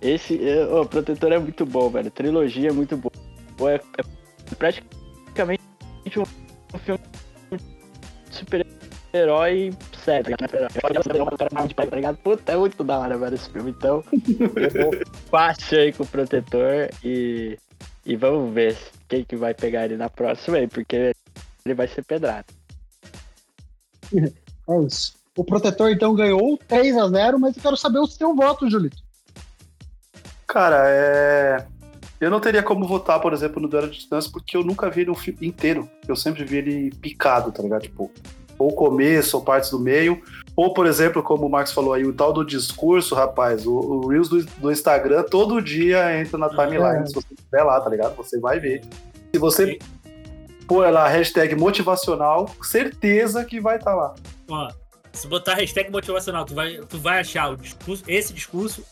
Esse. 0.00 0.42
é, 0.48 0.64
O 0.64 0.86
protetor 0.86 1.30
é 1.32 1.38
muito 1.38 1.66
bom, 1.66 1.90
velho. 1.90 2.10
Trilogia 2.10 2.70
é 2.70 2.72
muito 2.72 2.96
boa. 2.96 3.72
É, 3.72 3.74
é 3.74 4.54
praticamente 4.56 5.60
um, 6.16 6.78
filme 6.78 7.00
de 7.52 8.34
super-herói 8.34 9.70
sério, 10.02 10.34
ligado? 11.96 12.16
Puta, 12.16 12.52
é 12.52 12.56
muito 12.56 12.82
da 12.82 12.98
hora, 12.98 13.18
velho, 13.18 13.34
esse 13.34 13.50
filme. 13.50 13.70
Então, 13.70 14.02
eu 14.10 14.82
vou 14.82 14.92
fácil 15.30 15.78
aí 15.78 15.92
com 15.92 16.02
o 16.02 16.06
protetor 16.06 16.88
e. 17.04 17.58
E 18.06 18.16
vamos 18.16 18.54
ver 18.54 18.78
quem 19.06 19.22
que 19.24 19.36
vai 19.36 19.52
pegar 19.52 19.84
ele 19.84 19.98
na 19.98 20.08
próxima 20.08 20.56
aí, 20.56 20.66
porque 20.66 21.12
ele 21.66 21.74
vai 21.74 21.86
ser 21.86 22.02
pedrado. 22.02 22.46
É 24.68 24.86
isso. 24.86 25.19
O 25.36 25.44
protetor, 25.44 25.90
então, 25.90 26.14
ganhou 26.14 26.58
3 26.68 26.96
a 26.96 27.08
0 27.08 27.38
mas 27.38 27.56
eu 27.56 27.62
quero 27.62 27.76
saber 27.76 27.98
o 27.98 28.06
seu 28.06 28.34
voto, 28.34 28.68
Julito. 28.68 28.98
Cara, 30.46 30.82
é. 30.88 31.66
Eu 32.20 32.30
não 32.30 32.40
teria 32.40 32.62
como 32.62 32.86
votar, 32.86 33.18
por 33.20 33.32
exemplo, 33.32 33.62
no 33.62 33.68
Duelo 33.68 33.88
de 33.88 34.00
Titãs, 34.00 34.26
porque 34.26 34.56
eu 34.56 34.62
nunca 34.62 34.90
vi 34.90 35.02
ele 35.02 35.10
um 35.10 35.14
filme 35.14 35.46
inteiro. 35.46 35.88
Eu 36.06 36.14
sempre 36.14 36.44
vi 36.44 36.58
ele 36.58 36.90
picado, 36.96 37.50
tá 37.50 37.62
ligado? 37.62 37.82
Tipo, 37.82 38.10
ou 38.58 38.74
começo, 38.74 39.38
ou 39.38 39.42
partes 39.42 39.70
do 39.70 39.78
meio. 39.78 40.20
Ou, 40.54 40.74
por 40.74 40.86
exemplo, 40.86 41.22
como 41.22 41.46
o 41.46 41.48
Marcos 41.48 41.72
falou 41.72 41.94
aí, 41.94 42.04
o 42.04 42.12
tal 42.12 42.32
do 42.32 42.44
discurso, 42.44 43.14
rapaz, 43.14 43.64
o, 43.64 43.72
o 43.72 44.08
Reels 44.08 44.28
do, 44.28 44.44
do 44.44 44.70
Instagram 44.70 45.22
todo 45.22 45.62
dia 45.62 46.20
entra 46.20 46.36
na 46.36 46.50
timeline. 46.50 47.04
É. 47.04 47.06
Se 47.06 47.14
você 47.14 47.32
estiver 47.32 47.62
lá, 47.62 47.80
tá 47.80 47.88
ligado? 47.88 48.14
Você 48.16 48.38
vai 48.38 48.60
ver. 48.60 48.82
Se 49.32 49.38
você 49.38 49.78
pôr 50.66 50.90
lá 50.92 51.06
a 51.06 51.08
hashtag 51.08 51.54
motivacional, 51.54 52.50
certeza 52.62 53.44
que 53.44 53.60
vai 53.60 53.76
estar 53.76 53.94
lá. 53.94 54.14
Ó, 54.50 54.68
se 55.12 55.26
botar 55.26 55.54
hashtag 55.54 55.90
motivacional, 55.90 56.44
tu 56.44 56.54
vai, 56.54 56.78
tu 56.88 56.98
vai 56.98 57.20
achar 57.20 57.50
o 57.50 57.56
discurso, 57.56 58.04
esse 58.06 58.32
discurso, 58.32 58.84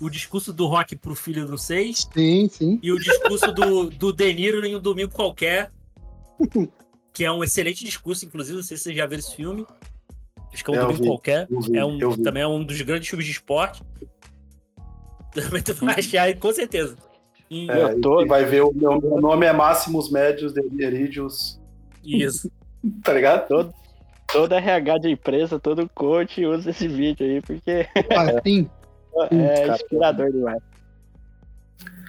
o 0.00 0.08
discurso 0.10 0.52
do 0.52 0.66
rock 0.66 0.96
pro 0.96 1.14
filho 1.14 1.46
do 1.46 1.56
6 1.58 2.08
Sim, 2.12 2.48
sim. 2.48 2.78
e 2.82 2.92
o 2.92 2.98
discurso 2.98 3.52
do, 3.52 3.90
do 3.90 4.12
De 4.12 4.32
Niro 4.34 4.64
em 4.66 4.76
um 4.76 4.80
domingo 4.80 5.12
qualquer. 5.12 5.70
Que 7.12 7.24
é 7.24 7.32
um 7.32 7.42
excelente 7.42 7.82
discurso, 7.84 8.26
inclusive, 8.26 8.56
não 8.56 8.62
sei 8.62 8.76
se 8.76 8.82
vocês 8.84 8.96
já 8.96 9.06
viram 9.06 9.20
esse 9.20 9.34
filme. 9.34 9.66
Acho 10.52 10.62
que 10.64 10.70
é 10.70 10.72
um 10.72 10.76
É, 10.76 10.78
eu 10.80 10.86
domingo 10.88 11.02
vi, 11.02 11.08
qualquer. 11.08 11.46
vi, 11.48 11.76
é 11.78 11.84
um, 11.84 11.98
também 12.22 12.42
é 12.42 12.46
um 12.46 12.62
dos 12.64 12.80
grandes 12.82 13.08
filmes 13.08 13.24
de 13.26 13.32
esporte. 13.32 13.82
Também 15.32 15.62
tu 15.62 15.74
vai 15.74 15.94
achar, 15.98 16.34
com 16.38 16.52
certeza. 16.52 16.96
E- 17.50 17.70
É, 17.70 17.82
Eu 17.92 18.00
tô- 18.00 18.26
vai 18.26 18.44
ver 18.44 18.62
o 18.62 18.72
meu, 18.74 19.00
meu 19.00 19.20
nome 19.20 19.46
é 19.46 19.52
Máximos 19.52 20.10
Médios 20.10 20.52
de 20.52 20.60
Erídeos, 20.82 21.60
Isso. 22.04 22.50
tá 23.04 23.12
ligado? 23.12 23.46
Todo, 23.48 23.74
toda 24.32 24.56
RH 24.56 24.98
de 24.98 25.10
empresa, 25.10 25.58
todo 25.58 25.88
coach 25.94 26.44
usa 26.44 26.70
esse 26.70 26.86
vídeo 26.88 27.26
aí, 27.26 27.40
porque 27.40 27.86
Assim, 28.16 28.68
é 29.30 29.68
inspirador 29.68 30.30
demais. 30.30 30.62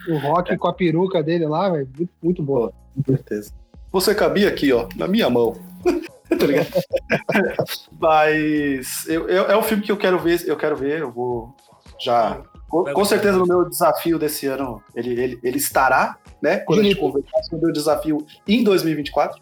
o 0.10 0.18
Rock 0.18 0.56
com 0.58 0.68
a 0.68 0.74
peruca 0.74 1.22
dele 1.24 1.46
lá, 1.48 1.70
velho, 1.70 1.88
muito, 1.98 2.12
muito 2.22 2.44
boa. 2.44 2.74
Com 2.96 3.04
certeza. 3.14 3.54
Você 3.92 4.14
cabia 4.14 4.50
aqui, 4.50 4.72
ó, 4.74 4.88
na 4.96 5.08
minha 5.08 5.30
mão. 5.30 5.56
tá 6.30 6.46
ligado? 6.46 6.68
Mas 8.00 9.08
eu, 9.08 9.28
eu- 9.30 9.46
é 9.46 9.58
um 9.58 9.62
filme 9.62 9.84
que 9.84 9.92
eu 9.92 9.98
quero 9.98 10.20
ver, 10.20 10.42
eu 10.48 10.58
quero 10.58 10.76
ver, 10.76 11.00
eu 11.00 11.12
vou 11.12 11.56
já. 12.00 12.42
Com, 12.68 12.84
com 12.84 13.06
certeza 13.06 13.38
no 13.38 13.46
meu 13.48 13.68
desafio 13.70 14.20
desse 14.20 14.46
ano 14.46 14.84
ele, 14.94 15.12
ele, 15.20 15.40
ele 15.42 15.58
estará, 15.58 16.18
né? 16.42 16.58
Quando 16.58 16.82
a 16.82 16.84
gente 16.84 16.98
conversar 16.98 17.42
sobre 17.44 17.60
o 17.60 17.62
meu 17.68 17.72
desafio 17.72 18.26
em 18.46 18.62
2024. 18.62 19.42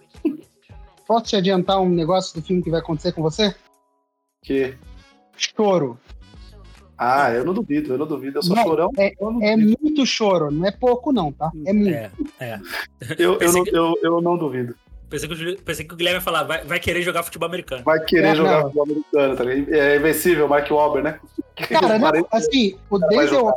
Posso 1.07 1.25
te 1.25 1.35
adiantar 1.35 1.79
um 1.81 1.89
negócio 1.89 2.33
do 2.39 2.45
filme 2.45 2.61
que 2.63 2.69
vai 2.71 2.79
acontecer 2.79 3.11
com 3.11 3.21
você? 3.21 3.53
Que. 4.43 4.73
Choro. 5.37 5.99
Ah, 6.97 7.29
eu 7.31 7.43
não 7.43 7.53
duvido, 7.53 7.93
eu 7.93 7.97
não 7.97 8.07
duvido. 8.07 8.37
Eu 8.39 8.43
sou 8.43 8.55
Não, 8.55 8.63
chorão. 8.63 8.89
é- 8.97 9.13
eu 9.19 9.31
não 9.31 9.41
É 9.43 9.55
muito 9.57 10.05
choro, 10.05 10.49
não 10.49 10.65
é 10.65 10.71
pouco 10.71 11.11
não, 11.11 11.31
tá? 11.31 11.51
É 11.65 11.73
muito. 11.73 11.89
É, 11.93 12.11
é. 12.39 12.59
Eu, 13.19 13.37
eu, 13.39 13.51
não, 13.51 13.63
que- 13.63 13.75
eu, 13.75 13.93
eu 14.01 14.21
não 14.21 14.37
duvido. 14.37 14.73
Pensei 15.09 15.27
que, 15.29 15.35
o 15.35 15.61
pensei 15.61 15.85
que 15.85 15.93
o 15.93 15.97
Guilherme 15.97 16.17
ia 16.17 16.21
falar, 16.21 16.43
vai, 16.43 16.63
vai 16.63 16.79
querer 16.79 17.01
jogar 17.03 17.21
futebol 17.23 17.47
americano. 17.47 17.83
Vai 17.83 17.99
querer 18.03 18.29
É, 18.29 18.35
jogar 18.35 18.51
não. 18.53 18.61
futebol 18.63 18.83
americano, 18.85 19.35
tá 19.35 19.43
ligado? 19.43 19.73
É 19.75 19.95
invencível, 19.97 20.47
Mark 20.47 20.69
Wahlberg, 20.71 21.03
né? 21.09 21.19
Cara, 21.69 21.99
não, 21.99 22.27
assim, 22.31 22.75
o 22.89 22.97
Denzel 22.97 23.53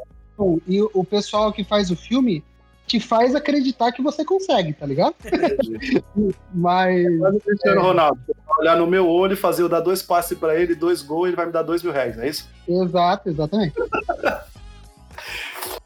e 0.67 0.83
o 0.83 1.05
pessoal 1.05 1.53
que 1.53 1.65
faz 1.65 1.91
o 1.91 1.97
filme 1.97 2.45
te 2.89 2.99
faz 2.99 3.35
acreditar 3.35 3.93
que 3.93 4.03
você 4.03 4.25
consegue, 4.25 4.73
tá 4.73 4.87
ligado? 4.87 5.15
Mas 6.53 7.07
o 7.07 7.41
Cristiano 7.41 7.83
Ronaldo, 7.83 8.19
você 8.27 8.33
vai 8.47 8.59
olhar 8.61 8.77
no 8.77 8.87
meu 8.87 9.07
olho 9.07 9.35
e 9.35 9.37
fazer 9.37 9.63
eu 9.63 9.69
dar 9.69 9.81
dois 9.81 10.03
passes 10.03 10.37
pra 10.37 10.57
ele, 10.57 10.75
dois 10.75 11.03
gols, 11.03 11.29
ele 11.29 11.37
vai 11.37 11.47
me 11.47 11.53
dar 11.53 11.63
dois 11.63 11.83
mil 11.83 11.93
reais, 11.93 12.19
é 12.19 12.29
isso? 12.29 12.49
exato, 12.67 13.29
exatamente. 13.29 13.75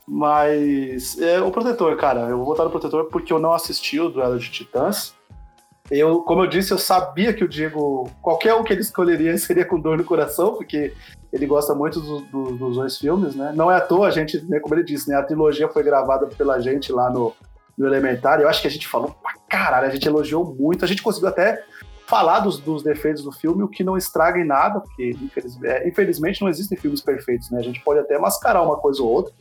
Mas 0.06 1.18
é, 1.20 1.40
o 1.40 1.50
protetor, 1.50 1.96
cara, 1.96 2.28
eu 2.28 2.36
vou 2.36 2.46
votar 2.46 2.64
no 2.64 2.70
protetor 2.70 3.06
porque 3.06 3.32
eu 3.32 3.38
não 3.38 3.52
assisti 3.52 3.98
o 3.98 4.08
duelo 4.08 4.38
de 4.38 4.50
titãs. 4.50 5.14
Eu, 5.90 6.22
como 6.22 6.42
eu 6.42 6.46
disse, 6.46 6.72
eu 6.72 6.78
sabia 6.78 7.32
que 7.32 7.44
o 7.44 7.48
Diego, 7.48 8.10
qualquer 8.20 8.54
um 8.54 8.62
que 8.62 8.72
ele 8.72 8.82
escolheria 8.82 9.36
seria 9.38 9.64
com 9.64 9.80
dor 9.80 9.98
no 9.98 10.04
coração, 10.04 10.54
porque 10.54 10.94
ele 11.32 11.46
gosta 11.46 11.74
muito 11.74 12.00
do- 12.00 12.20
do- 12.20 12.56
dos 12.56 12.76
dois 12.76 12.98
filmes, 12.98 13.34
né? 13.34 13.52
Não 13.54 13.70
é 13.70 13.76
à 13.76 13.80
toa, 13.80 14.08
a 14.08 14.10
gente, 14.10 14.40
né, 14.44 14.60
como 14.60 14.74
ele 14.74 14.84
disse, 14.84 15.08
né, 15.08 15.16
a 15.16 15.22
trilogia 15.22 15.68
foi 15.68 15.82
gravada 15.82 16.26
pela 16.26 16.60
gente 16.60 16.92
lá 16.92 17.08
no, 17.10 17.32
no 17.76 17.86
Elementar. 17.86 18.40
Eu 18.40 18.48
acho 18.48 18.60
que 18.60 18.68
a 18.68 18.70
gente 18.70 18.86
falou 18.86 19.16
pra 19.22 19.32
caralho, 19.48 19.86
a 19.86 19.90
gente 19.90 20.06
elogiou 20.06 20.44
muito, 20.54 20.84
a 20.84 20.88
gente 20.88 21.02
conseguiu 21.02 21.28
até 21.28 21.64
falar 22.06 22.40
dos, 22.40 22.58
dos 22.58 22.82
defeitos 22.82 23.22
do 23.22 23.32
filme, 23.32 23.62
o 23.62 23.68
que 23.68 23.82
não 23.82 23.96
estraga 23.96 24.38
em 24.38 24.44
nada, 24.44 24.80
porque 24.80 25.16
é, 25.64 25.88
infelizmente 25.88 26.42
não 26.42 26.48
existem 26.50 26.76
filmes 26.76 27.00
perfeitos, 27.00 27.50
né? 27.50 27.58
A 27.60 27.62
gente 27.62 27.80
pode 27.82 28.00
até 28.00 28.18
mascarar 28.18 28.60
uma 28.62 28.76
coisa 28.76 29.02
ou 29.02 29.08
outra, 29.08 29.32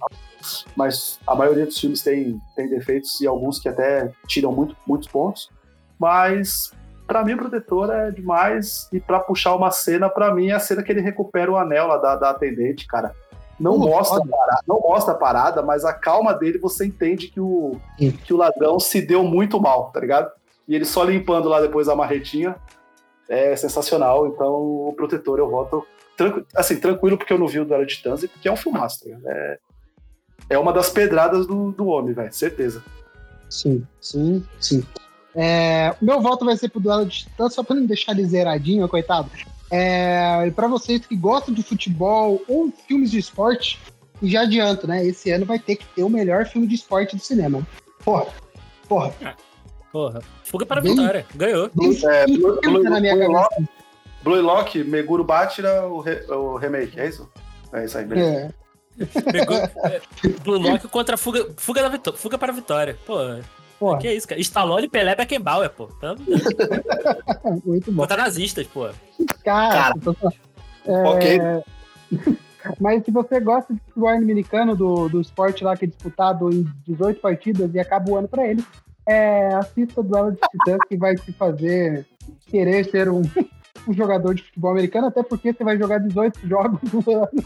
mas 0.76 1.20
a 1.28 1.36
maioria 1.36 1.66
dos 1.66 1.78
filmes 1.78 2.02
tem, 2.02 2.40
tem 2.56 2.70
defeitos 2.70 3.20
e 3.20 3.28
alguns 3.28 3.60
que 3.60 3.68
até 3.68 4.12
tiram 4.28 4.54
muito, 4.54 4.76
muitos 4.88 5.10
pontos. 5.10 5.50
Mas 6.00 6.72
pra 7.08 7.24
mim 7.24 7.34
o 7.34 7.38
protetor 7.38 7.90
é 7.92 8.12
demais 8.12 8.88
e 8.92 9.00
pra 9.00 9.20
puxar 9.20 9.56
uma 9.56 9.72
cena, 9.72 10.10
pra 10.10 10.34
mim 10.34 10.50
é 10.50 10.54
a 10.54 10.60
cena 10.60 10.82
que 10.84 10.92
ele 10.92 11.02
recupera 11.02 11.52
o 11.52 11.58
anel 11.58 11.88
lá 11.88 11.98
da, 11.98 12.16
da 12.16 12.30
atendente, 12.30 12.88
cara. 12.88 13.14
Não 13.60 13.74
Pô, 13.80 13.90
mostra, 13.90 14.20
parada, 14.26 14.62
não 14.68 14.80
mostra 14.82 15.14
a 15.14 15.18
parada, 15.18 15.62
mas 15.62 15.86
a 15.86 15.94
calma 15.94 16.34
dele 16.34 16.58
você 16.58 16.86
entende 16.86 17.28
que 17.28 17.40
o, 17.40 17.76
Sim. 18.00 18.12
que 18.12 18.34
o 18.34 18.38
ladrão 18.38 18.80
se 18.80 19.02
deu 19.02 19.24
muito 19.24 19.60
mal, 19.60 19.92
tá 19.92 20.00
ligado? 20.00 20.32
E 20.68 20.76
ele 20.76 20.86
só 20.86 21.04
limpando 21.04 21.48
lá 21.48 21.62
depois 21.62 21.88
a 21.88 21.96
marretinha 21.96 22.56
é 23.30 23.56
sensacional. 23.56 24.26
Então 24.28 24.52
o 24.54 24.94
protetor 24.98 25.38
eu 25.38 25.50
voto 25.50 25.86
tranqui- 26.18 26.46
assim, 26.56 26.80
tranquilo 26.80 27.18
porque 27.18 27.34
eu 27.34 27.38
não 27.38 27.48
vi 27.48 27.60
o 27.60 27.66
Duelo 27.66 27.86
de 27.86 28.02
e 28.24 28.28
porque 28.28 28.48
é 28.48 28.52
um 28.52 28.58
filmaço. 28.58 29.08
tá? 29.08 29.16
É, 29.28 29.60
é 30.52 30.58
uma 30.58 30.74
das 30.74 30.90
pedradas 30.90 31.46
do, 31.46 31.72
do 31.72 31.86
homem, 31.88 32.14
velho, 32.14 32.34
certeza. 32.34 32.84
Sim, 33.50 33.86
sim, 34.00 34.44
sim. 34.60 34.84
É, 35.36 35.96
o 36.02 36.06
meu 36.06 36.20
voto 36.22 36.44
vai 36.46 36.58
ser 36.58 36.70
pro 36.70 36.80
duelo 36.80 37.06
de 37.06 37.20
titãs, 37.20 37.54
só 37.54 37.64
pra 37.64 37.76
não 37.76 37.86
deixar 37.86 38.12
ele 38.12 38.26
zeradinho, 38.26 38.88
coitado. 38.90 39.30
É, 39.72 40.46
e 40.48 40.52
pra 40.52 40.68
vocês 40.68 41.06
que 41.06 41.16
gostam 41.16 41.54
de 41.54 41.64
futebol 41.64 42.42
ou 42.48 42.72
filmes 42.88 43.10
de 43.10 43.18
esporte, 43.20 43.80
e 44.22 44.30
já 44.30 44.42
adianto, 44.42 44.86
né? 44.88 45.06
Esse 45.06 45.32
ano 45.32 45.46
vai 45.46 45.58
ter 45.58 45.78
que 45.78 45.86
ter 45.86 46.04
o 46.04 46.10
melhor 46.10 46.46
filme 46.46 46.68
de 46.68 46.76
esporte 46.76 47.16
do 47.16 47.22
cinema. 47.22 47.66
Porra, 48.04 48.28
porra, 48.88 49.14
Porra. 49.92 50.22
Fuga 50.46 50.66
para 50.66 50.80
a 50.80 50.84
Bem- 50.84 50.96
vitória. 50.96 51.26
Ganhou. 51.36 51.70
nem 51.76 51.92
É, 52.06 52.26
Blue, 52.26 52.60
entra 52.64 52.90
na 52.90 53.00
minha 53.02 53.14
Blue, 53.16 53.34
cabeça. 53.34 53.70
Blue 54.24 54.42
Lock, 54.42 54.84
Meguro 54.86 55.24
Batira, 55.24 55.86
o, 55.88 56.00
re- 56.00 56.24
o 56.30 56.56
remake, 56.58 56.98
é 57.00 57.08
isso? 57.10 57.30
É 57.74 57.84
isso 57.86 57.98
aí, 57.98 58.06
beleza. 58.06 58.54
É, 59.00 59.96
é, 59.96 60.02
Blue 60.44 60.58
Lock 60.60 60.88
contra 60.88 61.18
fuga, 61.18 61.48
fuga, 61.58 61.82
da 61.82 61.90
vitó- 61.90 62.14
fuga 62.14 62.38
para 62.38 62.52
a 62.52 62.56
vitória. 62.56 62.98
Pô, 63.06 63.18
porra, 63.82 63.98
que 63.98 64.14
isso, 64.14 64.28
cara? 64.28 64.40
Stallone, 64.40 64.88
Pelé, 64.88 65.16
Beckenbauer, 65.16 65.72
pô. 65.72 65.90
Então, 65.98 66.16
muito 67.66 67.92
bom. 67.92 68.04
contra 68.04 68.16
nazistas, 68.16 68.68
pô. 68.68 68.88
Cara, 69.44 69.96
é, 70.86 71.04
Ok. 71.04 71.40
Mas 72.80 73.04
se 73.04 73.10
você 73.10 73.40
gosta 73.40 73.74
de 73.74 73.80
futebol 73.80 74.10
americano, 74.10 74.76
do, 74.76 75.10
do 75.10 75.20
esporte 75.20 75.64
lá 75.64 75.76
que 75.76 75.86
é 75.86 75.88
disputado 75.88 76.54
em 76.54 76.64
18 76.86 77.20
partidas 77.20 77.74
e 77.74 77.80
acaba 77.80 78.12
o 78.12 78.18
ano 78.18 78.28
pra 78.28 78.48
ele, 78.48 78.64
é, 79.08 79.48
assista 79.56 80.00
o 80.00 80.04
Duelo 80.04 80.32
de 80.32 80.38
Titãs 80.38 80.78
que 80.88 80.96
vai 80.96 81.16
te 81.16 81.34
fazer 81.34 82.06
querer 82.46 82.86
ser 82.86 83.10
um, 83.10 83.24
um 83.88 83.94
jogador 83.94 84.36
de 84.36 84.44
futebol 84.44 84.72
americano, 84.72 85.08
até 85.08 85.24
porque 85.24 85.54
você 85.54 85.64
vai 85.64 85.78
jogar 85.78 86.00
18 86.00 86.40
jogos 86.48 86.80
no 86.92 87.00
ano, 87.12 87.44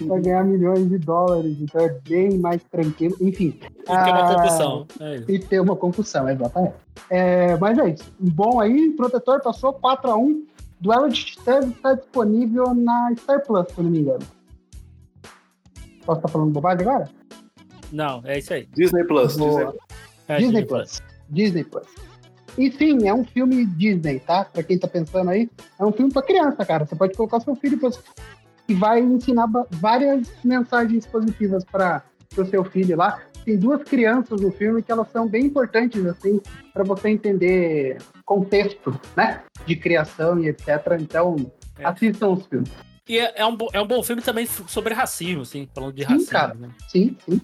vai 0.00 0.20
ganhar 0.20 0.44
milhões 0.44 0.88
de 0.88 0.98
dólares, 0.98 1.56
então 1.60 1.80
é 1.80 1.88
bem 2.08 2.38
mais 2.38 2.62
tranquilo. 2.64 3.16
Enfim. 3.20 3.58
Porque 3.60 3.92
é 3.92 3.94
uma 3.94 4.30
ah, 4.30 4.34
concussão. 4.34 4.86
É. 5.00 5.24
E 5.28 5.38
ter 5.38 5.60
uma 5.60 5.76
concussão, 5.76 6.28
exatamente. 6.28 6.74
É, 7.10 7.56
mas 7.56 7.78
é 7.78 7.90
isso. 7.90 8.12
Bom 8.18 8.60
aí, 8.60 8.90
protetor 8.90 9.40
passou 9.42 9.72
4x1. 9.74 10.42
Duelo 10.80 11.08
de 11.08 11.24
Titãs 11.24 11.66
está 11.66 11.94
disponível 11.94 12.74
na 12.74 13.14
Star 13.16 13.42
Plus, 13.46 13.66
se 13.68 13.78
eu 13.78 13.84
não 13.84 13.90
me 13.90 14.00
engano. 14.00 14.24
Posso 16.04 16.18
estar 16.18 16.28
falando 16.28 16.50
bobagem 16.52 16.86
agora? 16.86 17.08
Não, 17.90 18.20
é 18.24 18.38
isso 18.38 18.52
aí. 18.52 18.66
Disney 18.74 19.04
Plus. 19.04 19.36
Disney- 19.36 19.72
É, 20.28 20.36
Disney 20.36 20.62
Disney 20.62 20.66
Plus. 20.66 21.02
Disney 21.30 21.64
Plus. 21.64 21.86
E 22.56 22.70
sim, 22.70 23.08
é 23.08 23.12
um 23.14 23.24
filme 23.24 23.66
Disney, 23.66 24.20
tá? 24.20 24.44
Pra 24.44 24.62
quem 24.62 24.78
tá 24.78 24.86
pensando 24.86 25.30
aí, 25.30 25.50
é 25.78 25.84
um 25.84 25.92
filme 25.92 26.12
pra 26.12 26.22
criança, 26.22 26.64
cara. 26.64 26.86
Você 26.86 26.94
pode 26.94 27.14
colocar 27.16 27.40
seu 27.40 27.54
filho 27.56 27.78
pra... 27.78 27.90
que 28.66 28.74
vai 28.74 29.00
ensinar 29.00 29.46
várias 29.72 30.28
mensagens 30.44 31.06
positivas 31.06 31.64
para 31.64 32.02
o 32.36 32.44
seu 32.44 32.64
filho 32.64 32.96
lá. 32.96 33.20
Tem 33.44 33.58
duas 33.58 33.82
crianças 33.82 34.40
no 34.40 34.50
filme 34.52 34.82
que 34.82 34.90
elas 34.90 35.10
são 35.10 35.28
bem 35.28 35.46
importantes, 35.46 36.04
assim, 36.06 36.40
para 36.72 36.82
você 36.84 37.10
entender 37.10 37.98
contexto, 38.24 38.98
né? 39.16 39.42
De 39.66 39.76
criação 39.76 40.38
e 40.38 40.48
etc. 40.48 40.68
Então, 41.00 41.36
É. 41.78 41.84
assistam 41.84 42.28
os 42.28 42.46
filmes. 42.46 42.70
E 43.06 43.18
é, 43.18 43.34
é 43.36 43.44
um, 43.46 43.58
é 43.72 43.80
um 43.82 43.86
bom 43.86 44.02
filme 44.02 44.22
também 44.22 44.46
sobre 44.46 44.94
racismo, 44.94 45.42
assim, 45.42 45.68
falando 45.74 45.92
de 45.92 46.02
Sim, 46.04 46.08
racismo. 46.12 46.30
cara. 46.32 46.54
né? 46.54 46.70
Sim, 46.88 47.16
sim. 47.28 47.40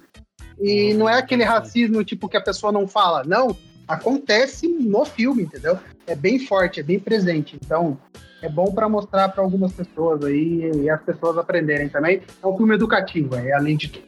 E 0.58 0.94
não 0.94 1.06
é 1.08 1.18
aquele 1.18 1.42
racismo 1.44 2.02
tipo 2.04 2.28
que 2.28 2.36
a 2.36 2.40
pessoa 2.40 2.72
não 2.72 2.86
fala, 2.88 3.22
não. 3.24 3.54
Acontece 3.91 4.68
no 4.68 5.05
filme, 5.05 5.43
entendeu? 5.43 5.76
É 6.07 6.14
bem 6.14 6.38
forte, 6.47 6.78
é 6.78 6.82
bem 6.82 7.01
presente. 7.01 7.57
Então, 7.57 7.99
é 8.41 8.49
bom 8.49 8.72
para 8.72 8.88
mostrar 8.88 9.28
para 9.30 9.43
algumas 9.43 9.72
pessoas 9.72 10.24
aí 10.24 10.70
e 10.76 10.88
as 10.88 11.03
pessoas 11.03 11.36
aprenderem 11.36 11.88
também. 11.88 12.22
É 12.41 12.47
um 12.47 12.57
filme 12.57 12.74
educativo, 12.76 13.34
é 13.34 13.53
além 13.53 13.76
de 13.76 13.88
tudo. 13.88 14.07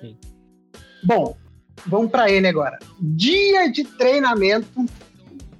Sim. 0.00 0.16
Bom, 1.02 1.36
vamos 1.84 2.12
para 2.12 2.30
ele 2.30 2.46
agora. 2.46 2.78
Dia 3.00 3.68
de 3.68 3.82
treinamento 3.82 4.86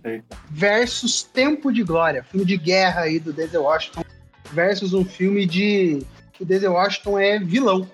Eita. 0.04 0.36
versus 0.48 1.24
Tempo 1.24 1.72
de 1.72 1.82
Glória, 1.82 2.22
filme 2.22 2.46
de 2.46 2.56
guerra 2.56 3.00
aí 3.02 3.18
do 3.18 3.32
Denzel 3.32 3.64
Washington 3.64 4.04
versus 4.52 4.94
um 4.94 5.04
filme 5.04 5.46
de 5.46 6.06
que 6.32 6.44
o 6.44 6.46
Denzel 6.46 6.74
Washington 6.74 7.18
é 7.18 7.38
vilão. 7.40 7.90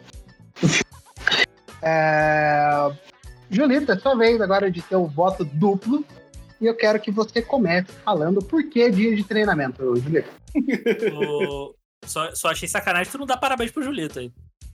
É... 1.80 2.90
Julita, 3.50 3.92
é 3.94 3.98
sua 3.98 4.14
vez 4.16 4.40
agora 4.40 4.70
de 4.70 4.82
ter 4.82 4.96
o 4.96 5.06
voto 5.06 5.44
duplo. 5.44 6.04
E 6.60 6.66
eu 6.66 6.74
quero 6.74 6.98
que 7.00 7.10
você 7.10 7.40
comece 7.40 7.92
falando 8.04 8.40
por 8.42 8.64
que 8.64 8.90
dia 8.90 9.14
de 9.14 9.22
treinamento, 9.24 9.96
Julita. 9.96 10.28
O- 11.14 11.74
Só, 12.04 12.34
só 12.34 12.48
achei 12.50 12.68
sacanagem 12.68 13.10
tu 13.12 13.18
não 13.18 13.26
dá 13.26 13.36
parabéns 13.36 13.70
pro 13.70 13.82
Julito 13.82 14.18
aí. 14.18 14.32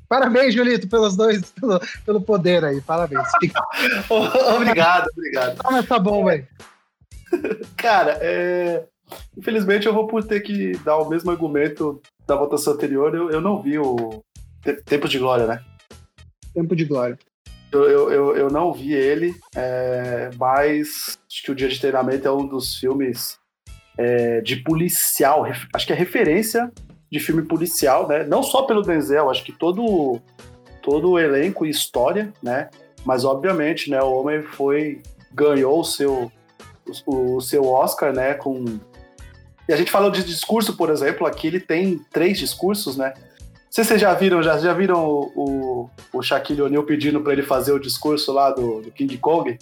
Parabéns, 0.08 0.54
Julito, 0.54 0.86
pelos 0.88 1.16
dois, 1.16 1.50
pelo, 1.52 1.80
pelo 2.04 2.20
poder 2.20 2.64
aí. 2.64 2.80
Parabéns. 2.80 3.26
Obrigado, 4.56 5.08
obrigado. 5.16 5.56
Toma 5.62 5.78
essa 5.78 5.98
bomba 5.98 6.32
aí. 6.32 6.44
Cara, 7.76 8.18
é... 8.20 8.84
infelizmente 9.36 9.86
eu 9.86 9.94
vou 9.94 10.06
por 10.06 10.22
ter 10.24 10.40
que 10.40 10.76
dar 10.78 10.98
o 10.98 11.08
mesmo 11.08 11.30
argumento 11.30 12.00
da 12.26 12.36
votação 12.36 12.74
anterior. 12.74 13.14
Eu, 13.14 13.30
eu 13.30 13.40
não 13.40 13.60
vi 13.62 13.78
o, 13.78 14.22
Te- 14.62 14.82
Tempos 14.84 15.10
de 15.10 15.18
Glória, 15.18 15.46
né? 15.46 15.62
Tempo 16.54 16.76
de 16.76 16.84
Glória. 16.84 17.18
Eu, 17.78 18.10
eu, 18.10 18.36
eu, 18.36 18.48
não 18.50 18.72
vi 18.72 18.92
ele, 18.92 19.34
é, 19.54 20.30
mas 20.38 21.18
acho 21.30 21.42
que 21.42 21.50
o 21.50 21.54
Dia 21.54 21.68
de 21.68 21.80
Treinamento 21.80 22.28
é 22.28 22.32
um 22.32 22.46
dos 22.46 22.76
filmes 22.76 23.38
é, 23.98 24.40
de 24.40 24.56
policial, 24.56 25.44
acho 25.72 25.86
que 25.86 25.92
é 25.92 25.96
referência 25.96 26.70
de 27.10 27.20
filme 27.20 27.42
policial, 27.42 28.08
né? 28.08 28.24
Não 28.24 28.42
só 28.42 28.62
pelo 28.62 28.82
Denzel, 28.82 29.30
acho 29.30 29.44
que 29.44 29.52
todo, 29.52 30.20
todo 30.82 31.10
o 31.10 31.18
elenco 31.18 31.64
e 31.64 31.70
história, 31.70 32.32
né? 32.42 32.68
Mas 33.04 33.24
obviamente, 33.24 33.90
né? 33.90 34.02
O 34.02 34.12
homem 34.12 34.42
foi 34.42 35.02
ganhou 35.32 35.80
o 35.80 35.84
seu 35.84 36.30
o, 37.06 37.36
o 37.36 37.40
seu 37.40 37.64
Oscar, 37.66 38.12
né? 38.12 38.34
Com 38.34 38.80
e 39.68 39.72
a 39.72 39.76
gente 39.76 39.90
falou 39.90 40.10
de 40.10 40.22
discurso, 40.22 40.76
por 40.76 40.90
exemplo, 40.90 41.26
aqui 41.26 41.46
ele 41.46 41.60
tem 41.60 41.98
três 42.12 42.38
discursos, 42.38 42.96
né? 42.96 43.14
Sei 43.74 43.82
se 43.82 43.88
vocês 43.88 44.00
já 44.02 44.14
viram, 44.14 44.40
já, 44.40 44.56
já 44.56 44.72
viram 44.72 45.04
o, 45.04 45.32
o, 45.34 45.90
o 46.12 46.22
Shaquille 46.22 46.62
O'Neal 46.62 46.84
pedindo 46.84 47.20
pra 47.20 47.32
ele 47.32 47.42
fazer 47.42 47.72
o 47.72 47.78
discurso 47.80 48.32
lá 48.32 48.52
do, 48.52 48.80
do 48.82 48.92
King 48.92 49.18
Kong? 49.18 49.58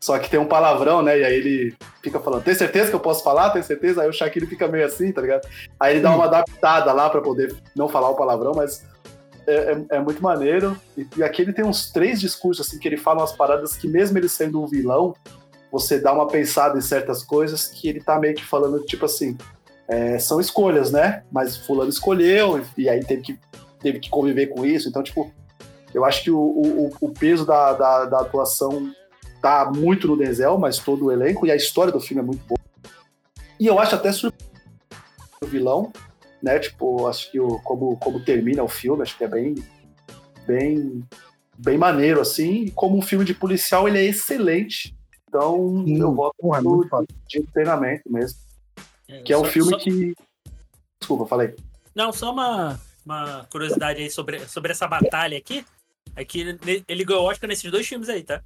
Só 0.00 0.18
que 0.18 0.30
tem 0.30 0.40
um 0.40 0.46
palavrão, 0.46 1.02
né? 1.02 1.18
E 1.18 1.22
aí 1.22 1.34
ele 1.34 1.76
fica 2.02 2.18
falando, 2.18 2.44
tem 2.44 2.54
certeza 2.54 2.88
que 2.88 2.96
eu 2.96 3.00
posso 3.00 3.22
falar? 3.22 3.50
Tem 3.50 3.60
certeza? 3.62 4.00
Aí 4.00 4.08
o 4.08 4.12
Shaquille 4.12 4.46
fica 4.46 4.66
meio 4.66 4.86
assim, 4.86 5.12
tá 5.12 5.20
ligado? 5.20 5.46
Aí 5.78 5.92
ele 5.92 6.00
dá 6.00 6.12
uma 6.14 6.24
adaptada 6.24 6.90
lá 6.94 7.10
pra 7.10 7.20
poder 7.20 7.54
não 7.76 7.90
falar 7.90 8.08
o 8.08 8.14
palavrão, 8.16 8.52
mas 8.56 8.86
é, 9.46 9.72
é- 9.90 9.96
é 9.96 10.00
muito 10.00 10.22
maneiro. 10.22 10.74
E, 10.96 11.06
e 11.18 11.22
aqui 11.22 11.42
ele 11.42 11.52
tem 11.52 11.62
uns 11.66 11.90
três 11.92 12.18
discursos, 12.18 12.66
assim, 12.66 12.78
que 12.78 12.88
ele 12.88 12.96
fala 12.96 13.20
umas 13.20 13.32
paradas 13.32 13.76
que 13.76 13.86
mesmo 13.86 14.16
ele 14.16 14.30
sendo 14.30 14.62
um 14.62 14.66
vilão, 14.66 15.14
você 15.70 15.98
dá 15.98 16.10
uma 16.10 16.26
pensada 16.26 16.78
em 16.78 16.80
certas 16.80 17.22
coisas 17.22 17.66
que 17.66 17.86
ele 17.86 18.00
tá 18.00 18.18
meio 18.18 18.34
que 18.34 18.46
falando, 18.46 18.82
tipo 18.86 19.04
assim, 19.04 19.36
é, 19.88 20.18
são 20.18 20.40
escolhas, 20.40 20.90
né? 20.90 21.22
Mas 21.30 21.56
fulano 21.56 21.90
escolheu, 21.90 22.64
e 22.76 22.88
aí 22.88 23.04
teve 23.04 23.22
que, 23.22 23.38
teve 23.80 24.00
que 24.00 24.10
conviver 24.10 24.48
com 24.48 24.64
isso. 24.64 24.88
Então, 24.88 25.02
tipo, 25.02 25.32
eu 25.94 26.04
acho 26.04 26.22
que 26.22 26.30
o, 26.30 26.38
o, 26.38 26.90
o 27.00 27.10
peso 27.12 27.46
da, 27.46 27.72
da, 27.72 28.04
da 28.06 28.20
atuação 28.20 28.90
tá 29.40 29.70
muito 29.74 30.08
no 30.08 30.16
Denzel, 30.16 30.58
mas 30.58 30.78
todo 30.78 31.06
o 31.06 31.12
elenco, 31.12 31.46
e 31.46 31.50
a 31.50 31.56
história 31.56 31.92
do 31.92 32.00
filme 32.00 32.22
é 32.22 32.26
muito 32.26 32.44
boa. 32.46 32.58
E 33.58 33.66
eu 33.66 33.78
acho 33.78 33.94
até 33.94 34.12
surpreendente 34.12 34.56
o 35.40 35.46
vilão, 35.46 35.92
né? 36.42 36.58
Tipo, 36.58 37.06
acho 37.06 37.30
que 37.30 37.38
o, 37.40 37.58
como, 37.60 37.96
como 37.96 38.24
termina 38.24 38.62
o 38.62 38.68
filme, 38.68 39.02
acho 39.02 39.16
que 39.16 39.24
é 39.24 39.28
bem, 39.28 39.54
bem, 40.46 41.04
bem 41.56 41.78
maneiro, 41.78 42.20
assim. 42.20 42.64
E 42.64 42.70
como 42.70 42.96
um 42.96 43.02
filme 43.02 43.24
de 43.24 43.34
policial, 43.34 43.88
ele 43.88 43.98
é 43.98 44.04
excelente. 44.04 44.96
Então, 45.28 45.84
Sim. 45.86 46.00
eu 46.00 46.14
voto 46.14 46.34
Porra, 46.38 46.58
é 46.58 46.62
no 46.62 46.88
foda. 46.88 47.06
de 47.28 47.42
treinamento 47.52 48.10
mesmo. 48.10 48.45
Que 49.24 49.32
é 49.32 49.38
um 49.38 49.44
Só- 49.44 49.50
filme 49.50 49.70
só- 49.70 49.78
que. 49.78 50.14
Desculpa, 51.00 51.26
falei. 51.26 51.54
Não, 51.94 52.12
só 52.12 52.32
uma, 52.32 52.80
uma 53.04 53.46
curiosidade 53.50 54.00
aí 54.02 54.10
sobre, 54.10 54.40
sobre 54.48 54.72
essa 54.72 54.86
batalha 54.86 55.38
aqui. 55.38 55.64
É 56.14 56.24
que 56.24 56.40
ele, 56.86 57.04
ganhou 57.04 57.24
Oscar 57.28 57.48
nesses 57.48 57.70
dois 57.70 57.86
filmes 57.86 58.08
aí, 58.08 58.22
tá? 58.22 58.42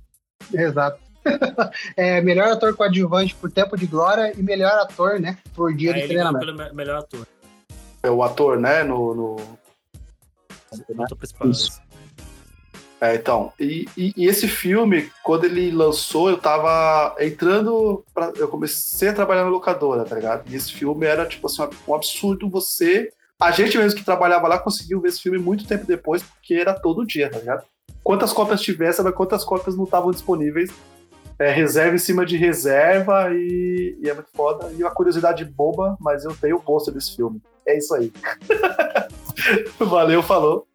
Exato. 0.53 1.01
é, 1.97 2.21
melhor 2.23 2.49
ator 2.51 2.75
coadjuvante 2.75 3.35
por 3.35 3.51
Tempo 3.53 3.77
de 3.77 3.87
Glória 3.87 4.33
e 4.39 4.43
melhor 4.43 4.73
ator, 4.81 5.21
né? 5.21 5.39
Por 5.55 5.75
dia 5.75 5.95
Aí 5.95 6.03
de 6.03 6.09
treinamento. 6.09 6.45
pelo 6.47 6.57
me- 6.57 6.73
melhor 6.73 6.99
ator. 7.01 7.27
É 8.03 8.11
o 8.11 8.23
ator, 8.23 8.59
né? 8.59 8.83
No, 8.83 9.15
no- 9.15 9.59
ator 11.05 11.17
principal. 11.19 11.49
Isso. 11.51 11.81
É, 13.01 13.15
então. 13.15 13.53
E, 13.59 13.87
e- 13.97 14.13
e 14.17 14.27
esse 14.27 14.47
filme, 14.47 15.11
quando 15.23 15.45
ele 15.45 15.71
lançou, 15.71 16.29
eu 16.29 16.37
tava 16.37 17.15
entrando. 17.19 18.05
Pra, 18.13 18.33
eu 18.37 18.47
comecei 18.49 19.09
a 19.09 19.15
trabalhar 19.15 19.45
na 19.45 19.49
locadora, 19.51 20.05
tá 20.05 20.15
ligado? 20.17 20.45
E 20.51 20.55
esse 20.55 20.71
filme 20.73 21.07
era, 21.07 21.25
tipo 21.27 21.47
assim, 21.47 21.63
um 21.89 21.95
absurdo 21.95 22.49
você. 22.51 23.09
A 23.41 23.51
gente 23.51 23.79
mesmo 23.79 23.99
que 23.99 24.05
trabalhava 24.05 24.47
lá 24.49 24.59
conseguiu 24.59 25.01
ver 25.01 25.09
esse 25.09 25.23
filme 25.23 25.39
muito 25.39 25.67
tempo 25.67 25.87
depois, 25.87 26.23
porque 26.23 26.53
era 26.55 26.75
todo 26.75 27.07
dia, 27.07 27.31
tá 27.31 27.39
ligado? 27.39 27.65
Quantas 28.05 28.35
cópias 28.35 28.61
tivesse, 28.61 29.03
mas 29.03 29.15
quantas 29.15 29.45
cópias 29.45 29.75
não 29.77 29.85
estavam 29.85 30.11
disponíveis. 30.11 30.71
É, 31.39 31.51
reserva 31.51 31.95
em 31.95 31.99
cima 31.99 32.27
de 32.27 32.37
reserva 32.37 33.31
e, 33.33 33.97
e 34.03 34.11
é 34.11 34.13
muito 34.13 34.29
foda. 34.37 34.71
E 34.77 34.83
uma 34.83 34.91
curiosidade 34.91 35.43
boba, 35.43 35.97
mas 35.99 36.23
eu 36.27 36.37
tenho 36.37 36.57
o 36.57 36.61
pôster 36.63 36.93
desse 36.93 37.17
filme. 37.17 37.41
É 37.67 37.79
isso 37.79 37.95
aí. 37.95 38.13
Valeu, 39.79 40.23
falou. 40.23 40.67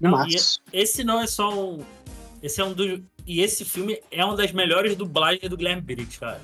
Não, 0.00 0.26
e 0.28 0.34
esse 0.72 1.02
não 1.04 1.20
é 1.20 1.26
só 1.26 1.50
um. 1.52 1.80
Esse 2.42 2.60
é 2.60 2.64
um 2.64 2.72
dos. 2.72 3.00
E 3.26 3.40
esse 3.40 3.64
filme 3.64 4.00
é 4.10 4.24
uma 4.24 4.36
das 4.36 4.52
melhores 4.52 4.94
dublagens 4.96 5.48
do 5.50 5.56
Guilherme 5.56 5.82
Briggs, 5.82 6.18
cara. 6.18 6.40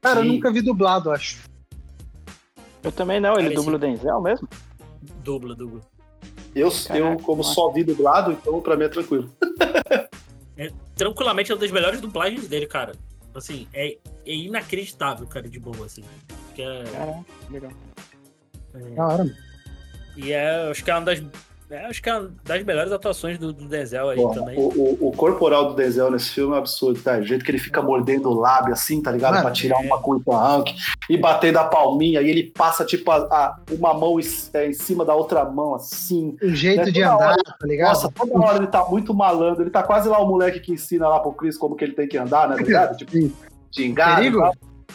cara, 0.00 0.20
eu 0.20 0.24
Sim. 0.24 0.28
nunca 0.32 0.52
vi 0.52 0.60
dublado, 0.60 1.10
acho. 1.10 1.38
Eu 2.82 2.92
também 2.92 3.20
não, 3.20 3.38
ele 3.38 3.54
dubla 3.54 3.76
o 3.76 3.78
Denzel 3.78 4.20
mesmo? 4.20 4.48
Dubla, 5.24 5.54
dubla. 5.54 5.80
Eu, 6.54 6.70
Caraca, 6.70 6.98
eu 6.98 7.16
como 7.20 7.42
massa. 7.42 7.54
só 7.54 7.70
vi 7.70 7.84
dublado, 7.84 8.32
então 8.32 8.60
pra 8.60 8.76
mim 8.76 8.84
é 8.84 8.88
tranquilo. 8.88 9.32
Tranquilamente 10.96 11.52
é 11.52 11.54
uma 11.54 11.60
das 11.60 11.70
melhores 11.70 12.00
dublagens 12.00 12.48
dele, 12.48 12.66
cara. 12.66 12.92
Assim, 13.34 13.68
é, 13.72 13.96
é 14.26 14.34
inacreditável, 14.34 15.26
cara, 15.26 15.48
de 15.48 15.58
boa, 15.60 15.86
assim. 15.86 16.02
Que 16.54 16.62
é- 16.62 16.84
Caraca, 16.84 17.24
legal. 17.50 17.70
Da 18.96 19.06
hora, 19.06 19.24
mano. 19.24 19.36
e 20.16 20.32
é, 20.32 20.68
acho 20.70 20.82
que 20.84 20.90
é 20.90 20.94
uma 20.94 21.02
das. 21.04 21.22
É, 21.70 21.84
acho 21.86 22.02
que 22.02 22.08
é 22.08 22.14
uma 22.18 22.30
das 22.44 22.64
melhores 22.64 22.90
atuações 22.92 23.38
do, 23.38 23.52
do 23.52 23.66
Denzel 23.66 24.08
aí 24.10 24.16
Porra, 24.16 24.34
também. 24.34 24.58
o, 24.58 24.68
o- 24.68 25.08
o 25.08 25.12
corporal 25.12 25.68
do 25.68 25.74
Denzel 25.74 26.10
nesse 26.10 26.30
filme 26.30 26.54
é 26.54 26.58
absurdo, 26.58 27.00
tá? 27.00 27.18
O 27.18 27.22
jeito 27.22 27.44
que 27.44 27.50
ele 27.50 27.58
fica 27.58 27.82
mordendo 27.82 28.30
o 28.30 28.34
lábio 28.34 28.72
assim, 28.72 29.02
tá 29.02 29.10
ligado? 29.10 29.32
Mano, 29.32 29.44
pra 29.44 29.52
tirar 29.52 29.82
é. 29.82 29.86
uma 29.86 29.98
curta 30.00 30.30
rank 30.36 30.68
e 31.10 31.16
batendo 31.16 31.58
a 31.58 31.64
palminha, 31.64 32.20
e 32.22 32.30
ele 32.30 32.50
passa, 32.56 32.84
tipo, 32.84 33.10
a, 33.10 33.16
a- 33.16 33.56
uma 33.72 33.92
mão 33.94 34.18
em, 34.18 34.24
é, 34.54 34.66
em 34.68 34.72
cima 34.72 35.04
da 35.04 35.14
outra 35.14 35.44
mão, 35.44 35.74
assim. 35.74 36.36
O 36.42 36.48
jeito 36.48 36.80
É 36.80 36.84
de 36.84 36.92
toda 37.02 37.14
andar, 37.14 37.30
hora. 37.32 37.42
tá 37.58 37.66
ligado? 37.66 37.88
Nossa, 37.88 38.10
toda 38.10 38.38
hora 38.38 38.56
ele 38.58 38.66
tá 38.68 38.84
muito 38.86 39.12
malandro. 39.14 39.62
Ele 39.62 39.70
tá 39.70 39.82
quase 39.82 40.08
lá 40.08 40.18
o 40.20 40.26
moleque 40.26 40.60
que 40.60 40.72
ensina 40.72 41.08
lá 41.08 41.20
pro 41.20 41.32
Chris 41.32 41.56
como 41.58 41.76
que 41.76 41.84
ele 41.84 41.92
tem 41.94 42.08
que 42.08 42.16
andar, 42.18 42.48
né? 42.48 42.56
Tá 42.56 42.62
ligado? 42.62 42.96
Tipo, 42.98 43.30
gingado. 43.70 44.16
Perigo? 44.16 44.50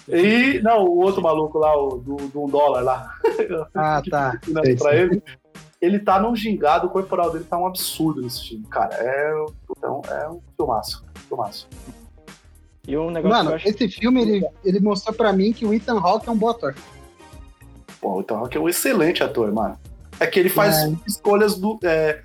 e 0.10 0.60
não, 0.62 0.84
o 0.86 0.98
outro 1.04 1.22
maluco 1.22 1.58
lá, 1.60 1.78
o 1.78 1.98
do, 1.98 2.16
do 2.16 2.44
um 2.44 2.48
dólar 2.50 2.82
lá. 2.82 3.14
Ah, 3.76 4.02
tá. 4.10 4.40
pra 4.80 4.96
ele. 4.96 5.22
Ele 5.84 6.00
tá 6.00 6.18
num 6.18 6.34
gingado, 6.34 6.88
o 6.88 6.90
corporal 6.90 7.30
dele 7.30 7.44
tá 7.44 7.58
um 7.58 7.68
absurdo 7.68 8.22
nesse 8.22 8.48
filme, 8.48 8.66
cara. 8.68 8.96
É, 8.96 9.34
então, 9.78 10.02
é 10.10 10.30
um 10.30 10.40
filmaço. 10.56 11.04
filmaço. 11.28 11.68
E 12.88 12.96
um 12.98 13.10
negócio 13.12 13.38
Mano, 13.38 13.54
acho 13.54 13.68
esse 13.68 13.90
filme, 13.90 14.22
ele, 14.22 14.48
ele 14.64 14.80
mostrou 14.80 15.14
pra 15.14 15.34
mim 15.34 15.52
que 15.52 15.66
o 15.66 15.74
Ethan 15.74 16.00
Hawke 16.00 16.30
é 16.30 16.32
um 16.32 16.38
bom 16.38 16.48
ator. 16.50 16.74
Pô, 18.00 18.22
então 18.22 18.38
Rock 18.40 18.56
é 18.56 18.60
um 18.62 18.70
excelente 18.70 19.22
ator, 19.24 19.52
mano. 19.52 19.78
É 20.22 20.26
que 20.28 20.40
ele 20.40 20.48
faz 20.50 20.78
É. 20.78 20.94
escolhas 21.06 21.56
du- 21.58 21.78
é, 21.84 22.22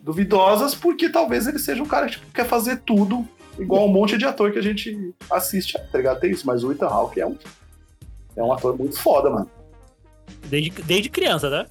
duvidosas 0.00 0.74
porque 0.74 1.08
talvez 1.08 1.46
ele 1.46 1.58
seja 1.60 1.82
um 1.82 1.86
cara 1.86 2.06
que 2.06 2.12
tipo, 2.12 2.26
quer 2.32 2.44
fazer 2.46 2.78
tudo 2.80 3.24
igual 3.58 3.84
um 3.84 3.92
monte 3.92 4.18
de 4.18 4.24
ator 4.24 4.50
que 4.52 4.58
a 4.58 4.62
gente 4.62 5.14
assiste, 5.30 5.74
tá 5.92 5.98
ligado? 5.98 6.18
Tem 6.18 6.30
isso, 6.32 6.46
mas 6.46 6.64
o 6.64 6.72
Ethan 6.72 6.86
Hawke 6.88 7.20
é 7.20 7.26
um, 7.26 7.36
é 8.36 8.42
um 8.42 8.52
ator 8.52 8.76
muito 8.76 8.98
foda, 8.98 9.30
mano. 9.30 9.50
Desde, 10.48 10.70
desde 10.82 11.08
criança, 11.08 11.48
né? 11.48 11.66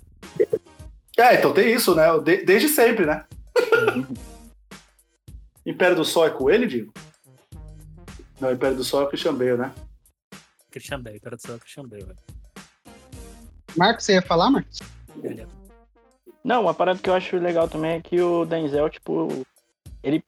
É, 1.18 1.36
então 1.36 1.54
tem 1.54 1.74
isso, 1.74 1.96
né? 1.96 2.08
De- 2.20 2.44
desde 2.44 2.68
sempre, 2.68 3.06
né? 3.06 3.26
Império 5.66 5.96
do 5.96 6.06
Sol 6.06 6.26
é 6.28 6.30
com 6.30 6.50
ele, 6.50 6.68
Digo? 6.68 6.94
Não, 8.40 8.52
Império 8.52 8.76
do 8.78 8.84
Sol 8.84 9.02
é 9.02 9.06
o 9.06 9.08
Christian 9.08 9.34
Bale, 9.34 9.58
né? 9.58 9.74
Christian 10.70 11.02
Bale, 11.02 11.20
cara 11.22 11.38
do 11.38 11.42
céu, 11.42 11.58
Christian 11.58 11.88
Bale, 11.88 12.04
velho. 12.04 12.18
Marcos, 13.78 14.04
você 14.06 14.14
ia 14.14 14.22
falar, 14.22 14.50
Marcos? 14.52 14.80
É- 15.24 15.46
Não, 16.44 16.64
uma 16.64 16.74
parada 16.74 17.00
que 17.00 17.10
eu 17.10 17.14
acho 17.14 17.38
legal 17.38 17.70
também 17.70 17.92
é 17.92 18.02
que 18.02 18.22
o 18.22 18.46
Denzel, 18.46 18.90
tipo, 18.90 19.46
ele. 20.04 20.22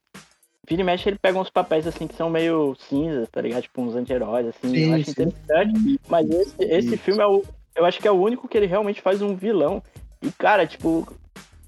Vira 0.66 0.82
e 0.82 0.84
mexe, 0.84 1.08
ele 1.08 1.18
pega 1.18 1.38
uns 1.38 1.48
papéis 1.48 1.86
assim 1.86 2.06
que 2.06 2.14
são 2.14 2.28
meio 2.28 2.74
cinzas, 2.88 3.28
tá 3.30 3.40
ligado? 3.40 3.62
Tipo, 3.62 3.80
uns 3.80 3.94
anti-heróis, 3.94 4.46
assim. 4.46 4.68
Sim, 4.70 4.90
eu 4.90 4.94
acho 4.94 5.04
sim. 5.04 5.10
interessante. 5.12 6.00
Mas 6.08 6.30
esse, 6.30 6.62
esse 6.62 6.96
filme 6.96 7.22
é 7.22 7.26
o. 7.26 7.42
Eu 7.74 7.84
acho 7.86 8.00
que 8.00 8.08
é 8.08 8.10
o 8.10 8.20
único 8.20 8.48
que 8.48 8.56
ele 8.56 8.66
realmente 8.66 9.00
faz 9.00 9.22
um 9.22 9.36
vilão. 9.36 9.82
E, 10.22 10.30
cara, 10.32 10.66
tipo. 10.66 11.06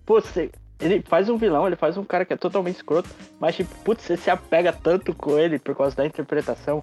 Pô, 0.05 0.21
você. 0.21 0.51
Ele 0.81 1.03
faz 1.07 1.29
um 1.29 1.37
vilão, 1.37 1.67
ele 1.67 1.77
faz 1.77 1.99
um 1.99 2.05
cara 2.05 2.25
que 2.25 2.33
é 2.33 2.37
totalmente 2.39 2.77
escroto, 2.77 3.07
mas, 3.39 3.55
tipo, 3.55 3.73
putz, 3.85 4.03
você 4.03 4.17
se 4.17 4.31
apega 4.31 4.73
tanto 4.73 5.15
com 5.15 5.39
ele 5.39 5.59
por 5.59 5.77
causa 5.77 5.95
da 5.95 6.07
interpretação, 6.07 6.83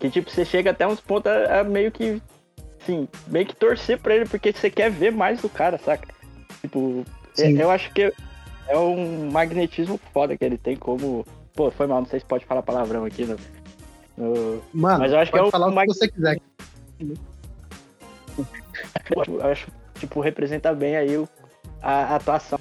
que, 0.00 0.08
tipo, 0.08 0.30
você 0.30 0.42
chega 0.42 0.70
até 0.70 0.86
uns 0.86 1.02
pontos 1.02 1.30
a, 1.30 1.60
a 1.60 1.64
meio 1.64 1.92
que, 1.92 2.22
assim, 2.80 3.06
meio 3.26 3.44
que 3.44 3.54
torcer 3.54 4.00
pra 4.00 4.16
ele, 4.16 4.24
porque 4.24 4.54
você 4.54 4.70
quer 4.70 4.90
ver 4.90 5.12
mais 5.12 5.42
do 5.42 5.50
cara, 5.50 5.76
saca? 5.76 6.08
Tipo, 6.62 7.04
Sim. 7.34 7.58
eu 7.60 7.70
acho 7.70 7.92
que 7.92 8.10
é 8.68 8.78
um 8.78 9.30
magnetismo 9.30 10.00
foda 10.14 10.34
que 10.34 10.42
ele 10.42 10.56
tem 10.56 10.74
como... 10.74 11.26
Pô, 11.52 11.70
foi 11.70 11.86
mal, 11.86 12.00
não 12.00 12.08
sei 12.08 12.20
se 12.20 12.24
pode 12.26 12.46
falar 12.46 12.62
palavrão 12.62 13.04
aqui 13.04 13.26
no- 13.26 13.36
Mano, 14.72 15.00
Mas 15.00 15.12
eu 15.12 15.18
acho 15.18 15.30
que 15.30 15.38
é 15.38 15.42
o 15.42 15.50
falar 15.50 15.66
o 15.66 15.70
que 15.70 15.76
Mag- 15.76 15.88
você 15.88 16.08
quiser. 16.08 16.40
eu 19.14 19.46
acho, 19.46 19.66
tipo, 20.06 20.20
representa 20.20 20.72
bem 20.74 20.96
aí 20.96 21.16
o, 21.16 21.28
a, 21.82 21.92
a 21.92 22.16
atuação 22.16 22.58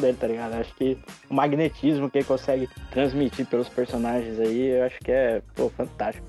dele, 0.00 0.16
tá 0.20 0.26
ligado? 0.26 0.54
Acho 0.54 0.74
que 0.74 0.98
o 1.30 1.34
magnetismo 1.34 2.10
que 2.10 2.18
ele 2.18 2.24
consegue 2.24 2.68
transmitir 2.90 3.46
pelos 3.46 3.68
personagens 3.68 4.38
aí, 4.38 4.78
eu 4.78 4.84
acho 4.84 4.98
que 5.00 5.10
é, 5.10 5.42
pô, 5.54 5.70
fantástico. 5.70 6.26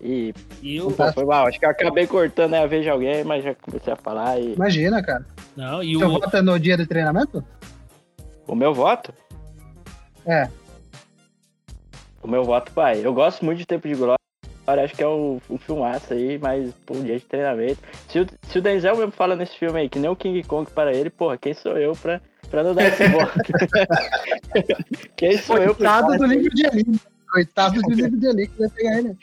E, 0.00 0.34
E 0.62 0.80
o, 0.80 0.90
pô, 0.90 1.12
foi 1.12 1.24
mal, 1.24 1.46
acho 1.46 1.58
que 1.58 1.66
eu 1.66 1.70
acabei 1.70 2.06
cortando 2.06 2.54
aí 2.54 2.62
a 2.62 2.66
vez 2.66 2.82
de 2.82 2.90
alguém, 2.90 3.24
mas 3.24 3.44
já 3.44 3.54
comecei 3.54 3.92
a 3.92 3.96
falar 3.96 4.38
e... 4.38 4.54
Imagina, 4.54 5.02
cara. 5.02 5.26
Não, 5.56 5.82
e 5.82 5.96
Seu 5.98 6.08
o. 6.08 6.12
voto 6.12 6.36
é 6.36 6.42
no 6.42 6.58
dia 6.58 6.76
do 6.76 6.86
treinamento? 6.86 7.44
O 8.46 8.54
meu 8.54 8.74
voto? 8.74 9.12
É. 10.26 10.48
O 12.22 12.28
meu 12.28 12.44
voto, 12.44 12.72
pai. 12.72 13.00
Eu 13.04 13.14
gosto 13.14 13.44
muito 13.44 13.58
de 13.58 13.66
Tempo 13.66 13.88
de 13.88 13.94
Glória. 13.94 14.18
Acho 14.66 14.94
que 14.94 15.02
é 15.02 15.06
o, 15.06 15.40
o 15.48 15.58
filmaço 15.58 16.12
aí, 16.12 16.38
mas, 16.38 16.74
pô, 16.84 16.94
um 16.94 17.04
dia 17.04 17.18
de 17.18 17.24
treinamento. 17.24 17.78
Se 18.08 18.20
o, 18.20 18.26
se 18.48 18.58
o 18.58 18.62
Denzel 18.62 18.96
mesmo 18.96 19.12
fala 19.12 19.36
nesse 19.36 19.56
filme 19.56 19.80
aí, 19.80 19.88
que 19.88 19.98
nem 19.98 20.10
o 20.10 20.16
King 20.16 20.42
Kong 20.42 20.70
para 20.70 20.92
ele, 20.92 21.08
porra, 21.08 21.38
quem 21.38 21.54
sou 21.54 21.78
eu 21.78 21.92
pra, 21.92 22.20
pra 22.50 22.64
não 22.64 22.74
dar 22.74 22.88
esse 22.88 23.06
voto? 23.08 23.38
quem 25.16 25.38
sou 25.38 25.58
eu 25.58 25.74
pra 25.74 26.02
Coitado 26.02 26.18
do 26.18 26.26
livro 26.26 26.50
de 26.50 26.66
Eli. 26.66 27.00
Coitado 27.30 27.80
do 27.80 27.90
livro 27.94 28.18
de 28.18 28.26
Eli 28.26 28.48
que 28.48 28.58
vai 28.58 28.68
pegar 28.70 28.98
ele. 28.98 29.16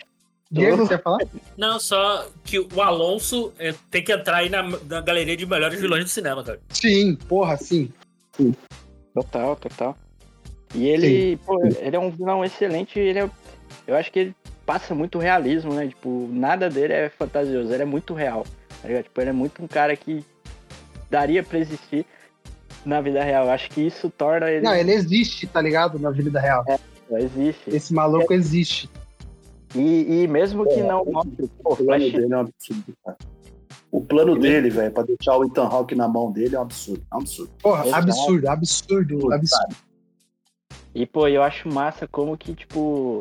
Diego, 0.50 0.78
você 0.78 0.94
ia 0.94 1.00
falar? 1.00 1.18
Não, 1.58 1.80
só 1.80 2.28
que 2.44 2.60
o 2.60 2.82
Alonso 2.82 3.52
é, 3.58 3.74
tem 3.90 4.04
que 4.04 4.14
entrar 4.14 4.38
aí 4.38 4.50
na, 4.50 4.62
na 4.62 5.02
galeria 5.02 5.36
de 5.36 5.48
melhores 5.48 5.82
vilões 5.82 6.04
do 6.04 6.10
cinema, 6.10 6.44
cara. 6.44 6.60
Sim, 6.70 7.16
porra, 7.16 7.58
sim. 7.58 7.92
Total, 9.16 9.56
total. 9.56 9.98
E 10.76 10.88
ele, 10.88 11.38
pô, 11.38 11.60
ele 11.66 11.96
é 11.96 12.00
um 12.00 12.12
vilão 12.12 12.46
excelente, 12.46 13.00
ele 13.00 13.20
é, 13.20 13.30
eu 13.88 13.96
acho 13.96 14.12
que 14.12 14.20
ele 14.20 14.36
passa 14.66 14.96
muito 14.96 15.20
realismo, 15.20 15.74
né? 15.74 15.88
Tipo, 15.88 16.28
nada 16.32 16.70
dele 16.70 16.94
é 16.94 17.10
fantasioso, 17.10 17.74
ele 17.74 17.84
é 17.84 17.86
muito 17.86 18.14
real, 18.14 18.46
tá 18.82 18.88
ligado? 18.88 19.04
Tipo, 19.04 19.22
ele 19.22 19.30
é 19.30 19.34
muito 19.34 19.64
um 19.64 19.68
cara 19.68 19.96
que 19.96 20.26
daria 21.10 21.44
pra 21.44 21.60
existir 21.60 22.06
na 22.86 23.02
vida 23.02 23.24
real. 23.24 23.46
Eu 23.46 23.52
acho 23.52 23.70
que 23.70 23.82
isso 23.82 24.10
torna 24.10 24.50
ele... 24.50 24.66
Não, 24.66 24.76
ele 24.76 24.94
existe, 24.94 25.48
tá 25.48 25.62
ligado? 25.62 26.00
Na 26.00 26.10
vida 26.10 26.40
real. 26.40 26.66
Não 27.10 27.18
existe. 27.18 27.70
Esse 27.70 27.94
maluco 27.94 28.34
existe. 28.34 28.90
E, 29.76 30.24
e 30.24 30.28
mesmo 30.28 30.68
que 30.68 30.82
não 30.84 31.04
mostre, 31.06 31.50
pô, 31.62 31.74
O 31.74 31.78
plano 31.78 32.12
dele 32.12 32.34
é 32.34 32.38
um 32.38 32.40
absurdo, 32.42 32.98
cara. 33.04 33.18
O 33.92 34.02
plano 34.02 34.40
dele, 34.40 34.70
velho, 34.70 34.92
pra 34.92 35.04
deixar 35.04 35.38
o 35.38 35.46
Ethan 35.46 35.66
Hawke 35.66 35.94
na 35.94 36.08
mão 36.08 36.32
dele 36.32 36.56
é 36.56 36.60
um 36.60 36.64
absurdo. 36.64 37.04
É 37.12 37.16
um 37.16 37.20
absurdo. 37.20 37.52
Porra, 37.62 37.86
Exato. 37.86 38.04
absurdo, 38.04 38.48
absurdo, 38.48 39.34
absurdo. 39.34 39.76
E, 40.96 41.06
pô, 41.06 41.28
eu 41.28 41.44
acho 41.44 41.68
massa 41.70 42.08
como 42.08 42.38
que, 42.38 42.56
tipo, 42.56 43.20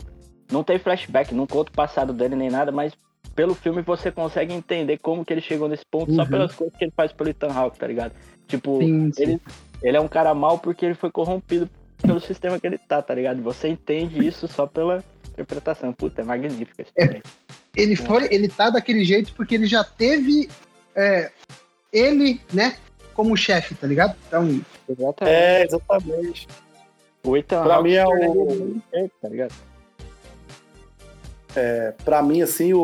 não 0.52 0.62
tem 0.62 0.78
flashback, 0.78 1.34
não 1.34 1.46
conta 1.46 1.70
o 1.70 1.74
passado 1.74 2.12
dele 2.12 2.36
nem 2.36 2.50
nada, 2.50 2.70
mas 2.70 2.92
pelo 3.34 3.54
filme 3.54 3.80
você 3.82 4.10
consegue 4.12 4.52
entender 4.52 4.98
como 4.98 5.24
que 5.24 5.32
ele 5.32 5.40
chegou 5.40 5.68
nesse 5.68 5.84
ponto 5.86 6.12
só 6.14 6.22
Uhum. 6.22 6.28
pelas 6.28 6.54
coisas 6.54 6.76
que 6.76 6.84
ele 6.84 6.92
faz 6.94 7.12
pelo 7.12 7.30
Ethan 7.30 7.50
Hawke, 7.52 7.78
tá 7.78 7.86
ligado? 7.86 8.12
Tipo, 8.46 8.78
Sim, 8.78 9.10
sim. 9.12 9.22
ele, 9.22 9.40
ele 9.82 9.96
é 9.96 10.00
um 10.00 10.08
cara 10.08 10.34
mal 10.34 10.58
porque 10.58 10.84
ele 10.84 10.94
foi 10.94 11.10
corrompido 11.10 11.68
pelo 12.02 12.20
sistema 12.20 12.60
que 12.60 12.66
ele 12.66 12.76
tá, 12.78 13.00
tá 13.00 13.14
ligado? 13.14 13.40
Você 13.42 13.68
entende 13.68 14.26
isso 14.26 14.46
só 14.48 14.66
pela 14.66 15.02
interpretação. 15.30 15.92
Puta, 15.92 16.20
é 16.20 16.24
magnífico 16.24 16.82
esse 16.82 16.90
É. 16.96 17.04
filme. 17.06 17.22
Ele 17.74 17.96
foi, 17.96 18.28
ele 18.30 18.48
tá 18.48 18.68
daquele 18.68 19.02
jeito 19.04 19.32
porque 19.34 19.54
ele 19.54 19.66
já 19.66 19.82
teve 19.82 20.50
é, 20.94 21.30
ele, 21.90 22.38
né, 22.52 22.76
como 23.14 23.34
chefe, 23.36 23.74
tá 23.74 23.86
ligado? 23.86 24.14
Então, 24.28 24.60
Exatamente. 24.88 25.34
É, 25.34 25.64
exatamente. 25.64 26.48
O 27.24 27.36
Ethan 27.36 27.62
pra 27.62 27.74
Hawke 27.76 27.88
mim 27.88 27.94
é 27.94 28.06
o- 28.06 28.14
ele 28.16 28.82
perfeito, 28.90 29.12
tá 29.22 29.28
ligado? 29.28 29.54
Pra 32.04 32.22
mim, 32.22 32.42
assim, 32.42 32.72
o, 32.72 32.80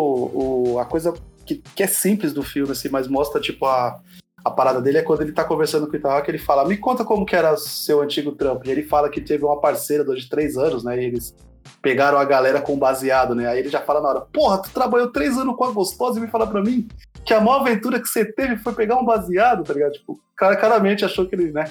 o- 0.74 0.78
a 0.78 0.84
coisa 0.84 1.14
que, 1.46 1.56
que 1.74 1.82
é 1.82 1.86
simples 1.86 2.32
do 2.32 2.42
filme, 2.42 2.72
assim, 2.72 2.88
mas 2.90 3.08
mostra, 3.08 3.40
tipo, 3.40 3.64
a, 3.66 3.98
a 4.44 4.50
parada 4.50 4.80
dele 4.80 4.98
é 4.98 5.02
quando 5.02 5.22
ele 5.22 5.32
tá 5.32 5.44
conversando 5.44 5.86
com 5.88 5.96
o 5.96 6.10
Hawke, 6.10 6.30
ele 6.30 6.38
fala, 6.38 6.66
me 6.66 6.76
conta 6.76 7.04
como 7.04 7.24
que 7.24 7.34
era 7.34 7.56
seu 7.56 8.00
antigo 8.02 8.32
trampo. 8.32 8.66
E 8.66 8.70
ele 8.70 8.82
fala 8.82 9.08
que 9.08 9.20
teve 9.20 9.44
uma 9.44 9.60
parceira 9.60 10.04
de 10.04 10.28
três 10.28 10.56
anos, 10.56 10.84
né, 10.84 11.00
e 11.00 11.04
eles 11.06 11.34
pegaram 11.82 12.18
a 12.18 12.24
galera 12.24 12.60
com 12.60 12.78
baseado, 12.78 13.34
né, 13.34 13.46
aí 13.46 13.58
ele 13.60 13.68
já 13.68 13.80
fala 13.80 14.00
na 14.00 14.08
hora, 14.08 14.20
porra, 14.20 14.58
tu 14.62 14.70
trabalhou 14.70 15.08
três 15.12 15.36
anos 15.38 15.54
com 15.56 15.64
a 15.64 15.70
gostosa 15.70 16.18
e 16.18 16.22
me 16.22 16.28
fala 16.28 16.46
pra 16.46 16.62
mim 16.62 16.88
que 17.24 17.34
a 17.34 17.40
maior 17.40 17.60
aventura 17.60 18.00
que 18.00 18.08
você 18.08 18.24
teve 18.24 18.56
foi 18.56 18.72
pegar 18.72 18.96
um 18.96 19.04
baseado, 19.04 19.62
tá 19.64 19.74
ligado? 19.74 19.92
Tipo, 19.92 20.12
o 20.14 20.20
cara 20.34 20.56
claramente 20.56 21.04
achou 21.04 21.26
que 21.26 21.34
ele, 21.34 21.52
né, 21.52 21.70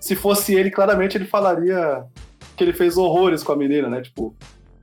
se 0.00 0.14
fosse 0.16 0.54
ele, 0.54 0.70
claramente 0.70 1.16
ele 1.16 1.26
falaria 1.26 2.04
que 2.56 2.64
ele 2.64 2.72
fez 2.72 2.96
horrores 2.96 3.42
com 3.42 3.52
a 3.52 3.56
menina, 3.56 3.88
né, 3.88 4.00
tipo, 4.00 4.34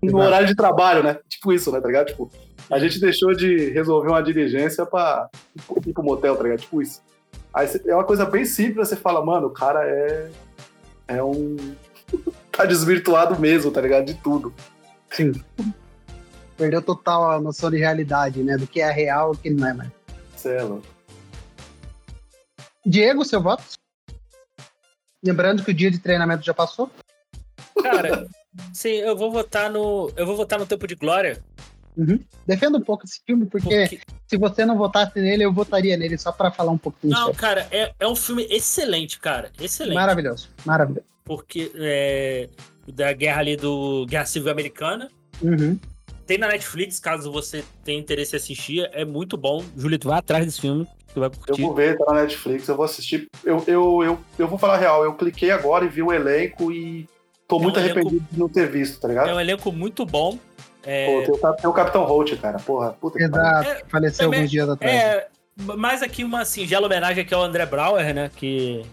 no 0.02 0.20
horário 0.20 0.48
de 0.48 0.56
trabalho, 0.56 1.04
né? 1.04 1.20
Tipo 1.30 1.54
isso, 1.54 1.72
né, 1.72 1.80
tá 1.80 1.88
ligado? 1.88 2.08
Tipo, 2.08 2.32
a 2.70 2.80
gente 2.80 3.00
deixou 3.00 3.34
de 3.36 3.70
resolver 3.70 4.10
uma 4.10 4.24
diligência 4.24 4.86
pra 4.86 5.30
ir 5.86 5.94
pro 5.94 6.04
motel, 6.04 6.36
tá 6.36 6.44
ligado? 6.44 6.60
Tipo 6.60 6.82
isso. 6.82 7.02
Aí 7.54 7.68
é 7.86 7.94
uma 7.94 8.04
coisa 8.04 8.26
bem 8.26 8.46
simples, 8.46 8.88
você 8.88 8.96
fala, 8.96 9.24
mano, 9.24 9.48
o 9.48 9.52
cara 9.52 9.86
é. 9.86 10.32
É 11.08 11.24
um. 11.24 11.58
tá 12.52 12.66
desvirtuado 12.66 13.40
mesmo, 13.40 13.72
tá 13.72 13.82
ligado? 13.82 14.06
De 14.06 14.14
tudo. 14.16 14.54
sim. 15.10 15.32
Perdeu 16.58 16.82
total 16.82 17.32
a 17.32 17.42
noção 17.42 17.72
de 17.72 17.78
realidade, 17.78 18.44
né? 18.44 18.56
Do 18.56 18.68
que 18.68 18.82
é 18.82 18.92
real 18.92 19.34
e 19.34 19.36
o 19.36 19.40
que 19.40 19.50
não 19.50 19.68
é 19.68 19.74
mais. 19.74 19.90
Cê 20.36 20.58
é. 20.58 20.68
Diego, 22.86 23.26
seu 23.26 23.42
voto? 23.42 23.64
Lembrando 25.24 25.64
que 25.64 25.72
o 25.72 25.74
dia 25.74 25.90
de 25.90 26.00
treinamento 26.00 26.44
já 26.44 26.54
passou. 26.54 26.90
Cara, 27.82 28.28
sim, 28.74 28.90
eu 28.90 29.16
vou 29.16 29.32
votar 29.32 29.70
no. 29.70 30.12
Eu 30.16 30.26
vou 30.26 30.36
votar 30.36 30.60
no 30.60 30.66
Tempo 30.66 30.88
de 30.88 30.96
Glória. 30.96 31.42
Defenda 32.48 32.78
um 32.78 32.82
pouco 32.82 33.06
esse 33.06 33.22
filme, 33.26 33.46
porque, 33.46 33.68
Porque. 33.68 34.00
se 34.28 34.38
você 34.38 34.66
não 34.66 34.78
votasse 34.78 35.20
nele, 35.20 35.44
eu 35.44 35.54
votaria 35.54 35.98
nele 35.98 36.18
só 36.18 36.32
pra 36.32 36.52
falar 36.52 36.72
um 36.72 36.78
pouquinho 36.78 37.14
Não, 37.14 37.26
sobre. 37.28 37.38
cara, 37.38 37.68
é, 37.72 37.94
é 38.00 38.08
um 38.08 38.16
filme 38.16 38.48
excelente, 38.50 39.20
cara. 39.20 39.52
Excelente. 39.60 39.96
Maravilhoso, 39.96 40.50
maravilhoso. 40.66 41.06
Porque 41.24 41.72
é. 41.76 42.50
Da 42.88 43.14
guerra 43.14 43.42
ali 43.42 43.56
do 43.56 44.06
Guerra 44.10 44.26
Civil 44.26 44.52
Americana. 44.52 45.10
Uhum. 45.42 45.78
Tem 46.26 46.38
na 46.38 46.48
Netflix, 46.48 47.00
caso 47.00 47.32
você 47.32 47.64
tenha 47.84 48.00
interesse 48.00 48.36
em 48.36 48.38
assistir. 48.38 48.90
É 48.92 49.06
muito 49.06 49.38
bom. 49.38 49.64
Julito, 49.78 50.08
vai 50.08 50.18
atrás 50.18 50.46
desse 50.46 50.62
filme. 50.62 50.88
Eu 51.16 51.58
vou 51.58 51.76
ver, 51.76 51.98
tá 51.98 52.06
na 52.14 52.22
Netflix, 52.22 52.68
eu 52.68 52.76
vou 52.76 52.86
assistir. 52.86 53.30
Eu, 53.44 53.64
eu, 53.68 54.04
eu, 54.04 54.20
eu 54.40 54.48
vou 54.48 54.58
falar 54.58 54.76
a 54.76 54.78
real, 54.78 55.04
eu 55.04 55.14
cliquei 55.14 55.52
agora 55.52 55.86
e 55.86 55.90
vi 55.90 56.02
o 56.02 56.12
elenco 56.12 56.72
e 56.72 57.08
tô 57.58 57.60
É 57.60 57.64
muito 57.64 57.80
um 57.80 57.84
elenco- 57.84 58.00
arrependido 58.00 58.28
de 58.32 58.40
não 58.40 58.50
ter 58.50 58.70
visto, 58.70 59.00
tá 59.00 59.08
ligado? 59.08 59.30
É 59.30 59.34
um 59.34 59.40
elenco 59.40 59.72
muito 59.72 60.06
bom. 60.06 60.38
É, 60.84 61.06
Pô, 61.06 61.22
tem, 61.58 61.70
o, 61.70 61.74
Capitão 61.74 62.04
Holt, 62.06 62.36
cara. 62.38 62.58
Porra, 62.60 62.92
puta 62.94 63.18
que 63.20 63.30
pariu. 63.30 63.46
Exato, 63.46 63.70
É, 63.70 63.84
faleceu 63.90 64.26
também- 64.26 64.40
alguns 64.40 64.52
dias 64.52 64.70
atrás. 64.70 64.94
É, 64.96 65.28
mais 65.78 66.02
aqui 66.02 66.24
uma 66.24 66.44
singela 66.46 66.88
homenagem 66.88 67.24
aqui 67.24 67.34
ao 67.34 67.44
André 67.44 67.66
Brauer, 67.66 68.14
né? 68.14 68.32
Que, 68.36 68.84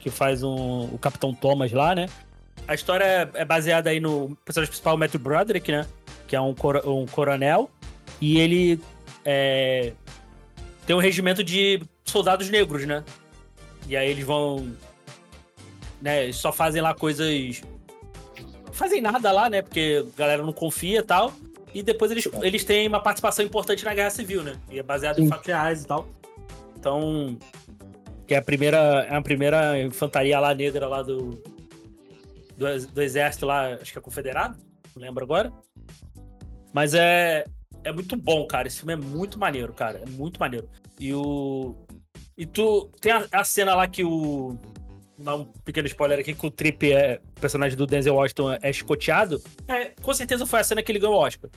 que 0.00 0.10
faz 0.10 0.42
um, 0.42 0.84
o 0.92 0.98
Capitão 1.00 1.32
Thomas 1.34 1.70
lá, 1.72 1.94
né? 1.94 2.06
A 2.66 2.74
história 2.74 3.04
é- 3.04 3.28
é 3.34 3.44
baseada 3.44 3.90
aí 3.90 4.00
no 4.00 4.36
personagem 4.44 4.70
principal, 4.70 4.94
o 4.96 4.98
Matthew 4.98 5.20
Broderick, 5.20 5.70
né? 5.70 5.86
Que 6.26 6.34
é 6.34 6.40
um, 6.40 6.54
coro- 6.54 6.82
um 6.90 7.06
coronel. 7.06 7.70
E 8.20 8.38
ele 8.40 8.80
é, 9.24 9.92
tem 10.86 10.96
um 10.96 11.00
regimento 11.00 11.44
de 11.44 11.80
soldados 12.04 12.50
negros, 12.50 12.84
né? 12.86 13.04
E 13.86 13.96
aí 13.96 14.10
eles 14.10 14.24
vão. 14.24 14.68
Né, 16.02 16.24
eles 16.24 16.36
só 16.36 16.50
fazem 16.52 16.80
lá 16.82 16.92
coisas. 16.94 17.62
Fazem 18.80 19.02
nada 19.02 19.30
lá, 19.30 19.50
né? 19.50 19.60
Porque 19.60 20.02
a 20.14 20.18
galera 20.18 20.42
não 20.42 20.54
confia 20.54 21.00
e 21.00 21.02
tal. 21.02 21.34
E 21.74 21.82
depois 21.82 22.10
eles, 22.10 22.26
eles 22.40 22.64
têm 22.64 22.88
uma 22.88 22.98
participação 22.98 23.44
importante 23.44 23.84
na 23.84 23.92
Guerra 23.92 24.08
Civil, 24.08 24.42
né? 24.42 24.56
E 24.70 24.78
é 24.78 24.82
baseado 24.82 25.18
em 25.18 25.24
Sim. 25.24 25.28
fatos 25.28 25.46
reais 25.46 25.82
e 25.82 25.86
tal. 25.86 26.08
Então. 26.78 27.36
Que 28.26 28.32
é 28.32 28.38
a 28.38 28.42
primeira, 28.42 29.06
é 29.06 29.14
a 29.14 29.20
primeira 29.20 29.78
infantaria 29.82 30.40
lá 30.40 30.54
negra 30.54 30.88
lá 30.88 31.02
do, 31.02 31.42
do, 32.56 32.86
do 32.90 33.02
exército 33.02 33.44
lá, 33.44 33.74
acho 33.74 33.92
que 33.92 33.98
é 33.98 34.00
confederado, 34.00 34.56
não 34.96 35.02
lembro 35.02 35.22
agora. 35.22 35.52
Mas 36.72 36.94
é, 36.94 37.44
é 37.84 37.92
muito 37.92 38.16
bom, 38.16 38.46
cara. 38.46 38.66
Esse 38.66 38.78
filme 38.78 38.94
é 38.94 38.96
muito 38.96 39.38
maneiro, 39.38 39.74
cara. 39.74 40.00
É 40.02 40.08
muito 40.08 40.40
maneiro. 40.40 40.66
E 40.98 41.12
o. 41.12 41.76
E 42.34 42.46
tu. 42.46 42.90
Tem 42.98 43.12
a, 43.12 43.26
a 43.30 43.44
cena 43.44 43.74
lá 43.74 43.86
que 43.86 44.02
o. 44.02 44.58
Dar 45.20 45.36
um 45.36 45.44
pequeno 45.44 45.86
spoiler 45.86 46.18
aqui, 46.18 46.34
que 46.34 46.46
o 46.46 46.50
Trip 46.50 46.92
é. 46.92 47.20
O 47.36 47.40
personagem 47.40 47.76
do 47.76 47.86
Denzel 47.86 48.14
Washington 48.14 48.52
é 48.62 48.70
escoteado. 48.70 49.42
É, 49.68 49.92
com 50.02 50.14
certeza 50.14 50.46
foi 50.46 50.60
a 50.60 50.64
cena 50.64 50.82
que 50.82 50.90
ele 50.90 50.98
ganhou 50.98 51.16
o 51.16 51.18
Oscar. 51.18 51.50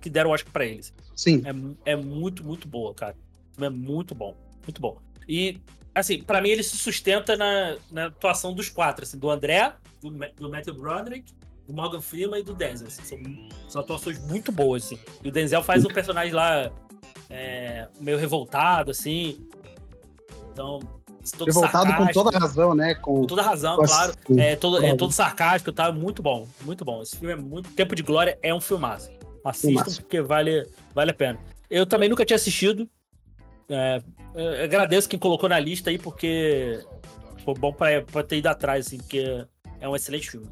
Que 0.00 0.10
deram 0.10 0.30
o 0.30 0.34
Oscar 0.34 0.52
pra 0.52 0.66
eles. 0.66 0.92
Sim. 1.16 1.42
É, 1.84 1.92
é 1.92 1.96
muito, 1.96 2.44
muito 2.44 2.68
boa, 2.68 2.94
cara. 2.94 3.16
É 3.58 3.70
muito 3.70 4.14
bom. 4.14 4.36
Muito 4.62 4.80
bom. 4.80 4.98
E, 5.26 5.58
assim, 5.94 6.22
pra 6.22 6.42
mim 6.42 6.50
ele 6.50 6.62
se 6.62 6.76
sustenta 6.76 7.36
na, 7.36 7.76
na 7.90 8.06
atuação 8.06 8.52
dos 8.52 8.68
quatro, 8.68 9.04
assim, 9.04 9.18
do 9.18 9.30
André, 9.30 9.72
do, 10.02 10.10
do 10.10 10.50
Matthew 10.50 10.74
Broderick, 10.74 11.32
do 11.66 11.72
Morgan 11.72 12.00
Freeman 12.00 12.40
e 12.40 12.42
do 12.42 12.54
Denzel. 12.54 12.88
assim, 12.88 13.02
são, 13.04 13.48
são 13.68 13.80
atuações 13.80 14.18
muito 14.26 14.52
boas, 14.52 14.84
assim. 14.84 14.98
E 15.22 15.28
o 15.28 15.32
Denzel 15.32 15.62
faz 15.62 15.84
um 15.84 15.88
personagem 15.88 16.32
lá 16.32 16.70
é, 17.30 17.88
meio 18.00 18.18
revoltado, 18.18 18.90
assim. 18.90 19.48
Então, 20.52 20.80
Revoltado 21.46 21.94
com 21.96 22.06
toda 22.12 22.38
razão, 22.38 22.74
né? 22.74 22.94
Com, 22.94 23.20
com 23.20 23.26
toda 23.26 23.42
razão, 23.42 23.76
com 23.76 23.84
claro. 23.84 24.12
as- 24.30 24.36
É 24.36 24.56
todo, 24.56 24.84
é 24.84 24.94
todo 24.96 25.12
sarcástico, 25.12 25.72
tá? 25.72 25.90
Muito 25.92 26.22
bom, 26.22 26.46
muito 26.62 26.84
bom. 26.84 27.02
Esse 27.02 27.16
filme 27.16 27.32
é 27.32 27.36
muito. 27.36 27.70
Tempo 27.70 27.94
de 27.94 28.02
Glória 28.02 28.38
é 28.42 28.54
um 28.54 28.60
filmaço. 28.60 29.10
Assistam 29.44 29.68
Filmaço. 29.68 30.02
porque 30.02 30.20
vale, 30.20 30.66
vale 30.94 31.10
a 31.10 31.14
pena. 31.14 31.38
Eu 31.70 31.86
também 31.86 32.08
nunca 32.08 32.24
tinha 32.24 32.36
assistido. 32.36 32.88
É, 33.68 34.02
agradeço 34.64 35.08
quem 35.08 35.18
colocou 35.18 35.48
na 35.48 35.58
lista 35.58 35.90
aí, 35.90 35.98
porque 35.98 36.82
foi 37.44 37.54
bom 37.54 37.72
pra, 37.72 38.02
pra 38.02 38.22
ter 38.22 38.38
ido 38.38 38.46
atrás, 38.48 38.86
assim, 38.86 38.98
porque 38.98 39.44
é 39.80 39.88
um 39.88 39.94
excelente 39.96 40.30
filme. 40.30 40.46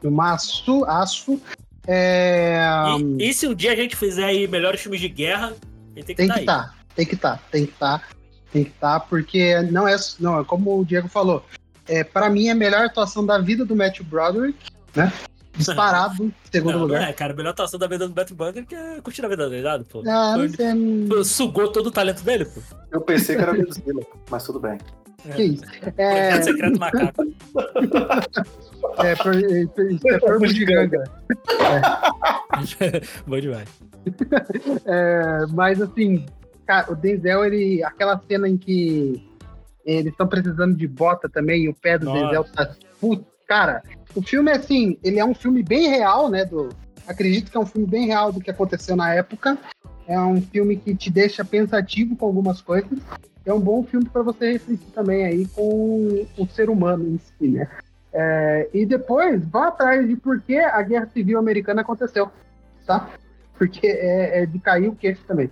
Filmaço, 0.00 0.84
aço. 0.86 1.40
É, 1.86 2.60
E, 3.18 3.28
e 3.30 3.34
se 3.34 3.46
um 3.46 3.54
dia 3.54 3.72
a 3.72 3.76
gente 3.76 3.96
fizer 3.96 4.24
aí 4.24 4.46
melhores 4.46 4.80
filmes 4.80 5.00
de 5.00 5.08
guerra, 5.08 5.54
ele 5.94 6.04
tem 6.04 6.14
que 6.14 6.14
tem 6.14 6.26
estar 6.26 6.34
que 6.34 6.40
aí. 6.40 6.44
estar, 6.44 6.76
tem 6.94 7.06
que 7.06 7.14
estar, 7.14 7.42
tem 7.50 7.66
que 7.66 7.72
estar. 7.72 8.08
Tem 8.52 8.64
que 8.64 8.70
estar, 8.70 9.00
porque 9.00 9.60
não 9.70 9.86
é, 9.86 9.96
não, 10.18 10.40
é 10.40 10.44
como 10.44 10.78
o 10.80 10.84
Diego 10.84 11.08
falou, 11.08 11.44
é, 11.88 12.02
para 12.02 12.28
mim 12.28 12.48
é 12.48 12.52
a 12.52 12.54
melhor 12.54 12.84
atuação 12.84 13.24
da 13.24 13.38
vida 13.38 13.64
do 13.64 13.76
Matthew 13.76 14.04
Broderick, 14.04 14.58
né? 14.94 15.12
Disparado, 15.56 16.24
em 16.24 16.34
segundo 16.50 16.72
Não, 16.72 16.78
não 16.80 16.86
lugar. 16.86 17.08
é, 17.08 17.12
cara. 17.12 17.32
A 17.32 17.36
melhor 17.36 17.50
atuação 17.50 17.78
da 17.78 17.86
vida 17.86 18.06
do 18.08 18.14
Beto 18.14 18.34
Bunker 18.34 18.64
que 18.66 18.74
é 18.74 19.00
curtir 19.00 19.24
a 19.24 19.28
vida 19.28 19.48
dele, 19.50 19.84
pô? 19.90 20.02
Ah, 20.06 20.36
não 20.36 20.48
Foi- 20.48 20.48
sei, 20.56 21.06
Pô, 21.08 21.24
Sugou 21.24 21.68
todo 21.68 21.88
o 21.88 21.90
talento 21.90 22.22
dele, 22.22 22.44
pô. 22.44 22.60
Eu 22.92 23.00
pensei 23.00 23.36
que 23.36 23.42
era 23.42 23.56
Godzilla, 23.56 24.02
mas 24.30 24.44
tudo 24.44 24.58
bem. 24.60 24.78
que 25.36 25.42
isso. 25.42 25.64
É, 25.98 26.40
Secreto 26.42 26.78
Macaco. 26.78 27.22
é, 29.04 29.14
pro- 29.16 29.34
é, 29.34 29.62
isso 29.92 30.08
é 30.08 30.18
forma 30.20 30.46
de 30.48 30.64
ganga. 30.64 31.04
Bom 33.26 33.40
demais. 33.40 33.68
É, 34.86 35.46
mas 35.52 35.80
assim, 35.82 36.26
cara, 36.70 36.92
o 36.92 36.94
Denzel, 36.94 37.44
ele. 37.44 37.82
Aquela 37.82 38.20
cena 38.28 38.48
em 38.48 38.56
que 38.56 39.28
eles 39.84 40.12
estão 40.12 40.28
precisando 40.28 40.76
de 40.76 40.86
bota 40.86 41.28
também, 41.28 41.64
e 41.64 41.68
o 41.68 41.74
pé 41.74 41.98
do 41.98 42.06
Nossa. 42.06 42.22
Denzel 42.22 42.44
tá. 42.44 42.70
Putz, 43.00 43.24
cara, 43.48 43.82
o 44.14 44.22
filme 44.22 44.52
é 44.52 44.54
assim, 44.54 44.96
ele 45.02 45.18
é 45.18 45.24
um 45.24 45.34
filme 45.34 45.64
bem 45.64 45.88
real, 45.88 46.30
né? 46.30 46.44
Do, 46.44 46.68
acredito 47.08 47.50
que 47.50 47.56
é 47.56 47.60
um 47.60 47.66
filme 47.66 47.88
bem 47.88 48.06
real 48.06 48.32
do 48.32 48.40
que 48.40 48.50
aconteceu 48.50 48.94
na 48.94 49.12
época. 49.12 49.58
É 50.06 50.20
um 50.20 50.40
filme 50.40 50.76
que 50.76 50.94
te 50.94 51.10
deixa 51.10 51.44
pensativo 51.44 52.14
com 52.16 52.26
algumas 52.26 52.60
coisas. 52.60 52.98
É 53.44 53.52
um 53.52 53.60
bom 53.60 53.82
filme 53.82 54.08
para 54.08 54.22
você 54.22 54.52
refletir 54.52 54.92
também 54.92 55.24
aí 55.24 55.46
com 55.46 56.26
o 56.38 56.46
ser 56.48 56.70
humano 56.70 57.04
em 57.06 57.18
si, 57.18 57.48
né? 57.48 57.68
É, 58.12 58.68
e 58.72 58.86
depois 58.86 59.44
vá 59.44 59.68
atrás 59.68 60.06
de 60.06 60.16
por 60.16 60.40
que 60.40 60.58
a 60.58 60.82
Guerra 60.82 61.06
Civil 61.06 61.38
Americana 61.38 61.80
aconteceu, 61.80 62.30
tá? 62.86 63.08
Porque 63.56 63.86
é, 63.86 64.42
é 64.42 64.46
de 64.46 64.58
cair 64.58 64.88
o 64.88 64.94
queixo 64.94 65.22
também. 65.26 65.50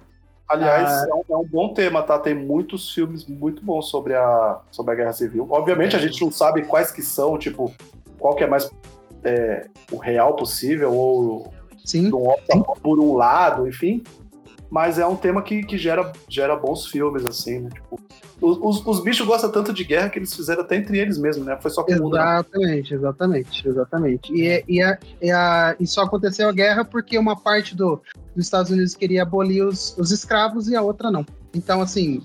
Aliás, 0.49 0.88
Ah. 0.88 1.07
é, 1.11 1.14
um, 1.14 1.22
é 1.28 1.36
um 1.36 1.44
bom 1.44 1.74
tema, 1.74 2.03
tá? 2.03 2.18
Tem 2.18 2.34
muitos 2.34 2.92
filmes 2.92 3.26
muito 3.26 3.62
bons 3.62 3.90
sobre 3.90 4.14
a, 4.14 4.61
sobre 4.70 4.92
a 4.92 4.96
Guerra 4.96 5.12
Civil. 5.12 5.46
Obviamente 5.51 5.94
a 5.94 5.99
gente 5.99 6.20
não 6.22 6.32
sabe 6.32 6.62
quais 6.64 6.90
que 6.90 7.03
são, 7.03 7.36
tipo, 7.38 7.72
qual 8.18 8.34
que 8.34 8.44
é 8.44 8.46
mais 8.46 8.70
é, 9.24 9.66
o 9.92 9.96
real 9.96 10.34
possível, 10.36 10.92
ou 10.94 11.53
Sim, 11.84 12.11
opta 12.12 12.59
por 12.82 12.99
um 12.99 13.14
lado, 13.14 13.68
enfim. 13.68 14.03
Mas 14.70 14.99
é 14.99 15.07
um 15.07 15.16
tema 15.16 15.42
que, 15.42 15.62
que 15.62 15.78
gera, 15.78 16.12
gera 16.28 16.55
bons 16.57 16.86
filmes, 16.86 17.24
assim, 17.24 17.61
né? 17.61 17.70
Tipo, 17.72 17.99
os, 18.41 18.59
os, 18.61 18.86
os 18.86 19.01
bichos 19.03 19.26
gostam 19.26 19.51
tanto 19.51 19.72
de 19.72 19.84
guerra 19.84 20.09
que 20.09 20.18
eles 20.18 20.32
fizeram 20.34 20.62
até 20.62 20.76
entre 20.76 20.99
eles 20.99 21.18
mesmo, 21.18 21.45
né? 21.45 21.57
Foi 21.61 21.70
só 21.70 21.82
com 21.82 21.91
o 21.93 21.95
exatamente, 22.16 22.95
exatamente, 22.95 23.68
exatamente. 23.68 24.32
E, 24.32 24.47
é- 24.47 24.64
e, 24.68 24.82
a- 24.82 24.99
e, 25.20 25.30
a- 25.30 25.76
e 25.80 25.86
só 25.86 26.03
aconteceu 26.03 26.49
a 26.49 26.53
guerra 26.53 26.84
porque 26.84 27.18
uma 27.18 27.34
parte 27.36 27.74
do, 27.76 28.01
dos 28.36 28.45
Estados 28.45 28.70
Unidos 28.70 28.95
queria 28.95 29.22
abolir 29.22 29.62
os, 29.64 29.97
os 29.99 30.11
escravos 30.12 30.68
e 30.68 30.76
a 30.76 30.82
outra 30.82 31.11
não. 31.11 31.24
Então, 31.55 31.80
assim, 31.80 32.22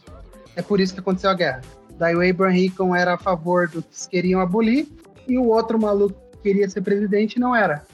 é 0.56 0.62
por 0.62 0.80
isso 0.80 0.94
que 0.94 1.00
aconteceu 1.00 1.30
a 1.30 1.34
guerra. 1.34 1.62
Daí 1.98 2.16
o 2.16 2.28
Abraham 2.30 2.54
Lincoln 2.54 2.96
era 2.96 3.14
a 3.16 3.18
favor 3.18 3.68
dos 3.68 3.84
que 4.06 4.10
queriam 4.12 4.40
abolir 4.42 4.88
e 5.28 5.38
o 5.38 5.48
outro 5.48 5.80
maluco 5.80 6.16
que 6.34 6.38
queria 6.44 6.70
ser 6.70 6.82
presidente 6.82 7.40
não 7.40 7.56
era. 7.56 7.86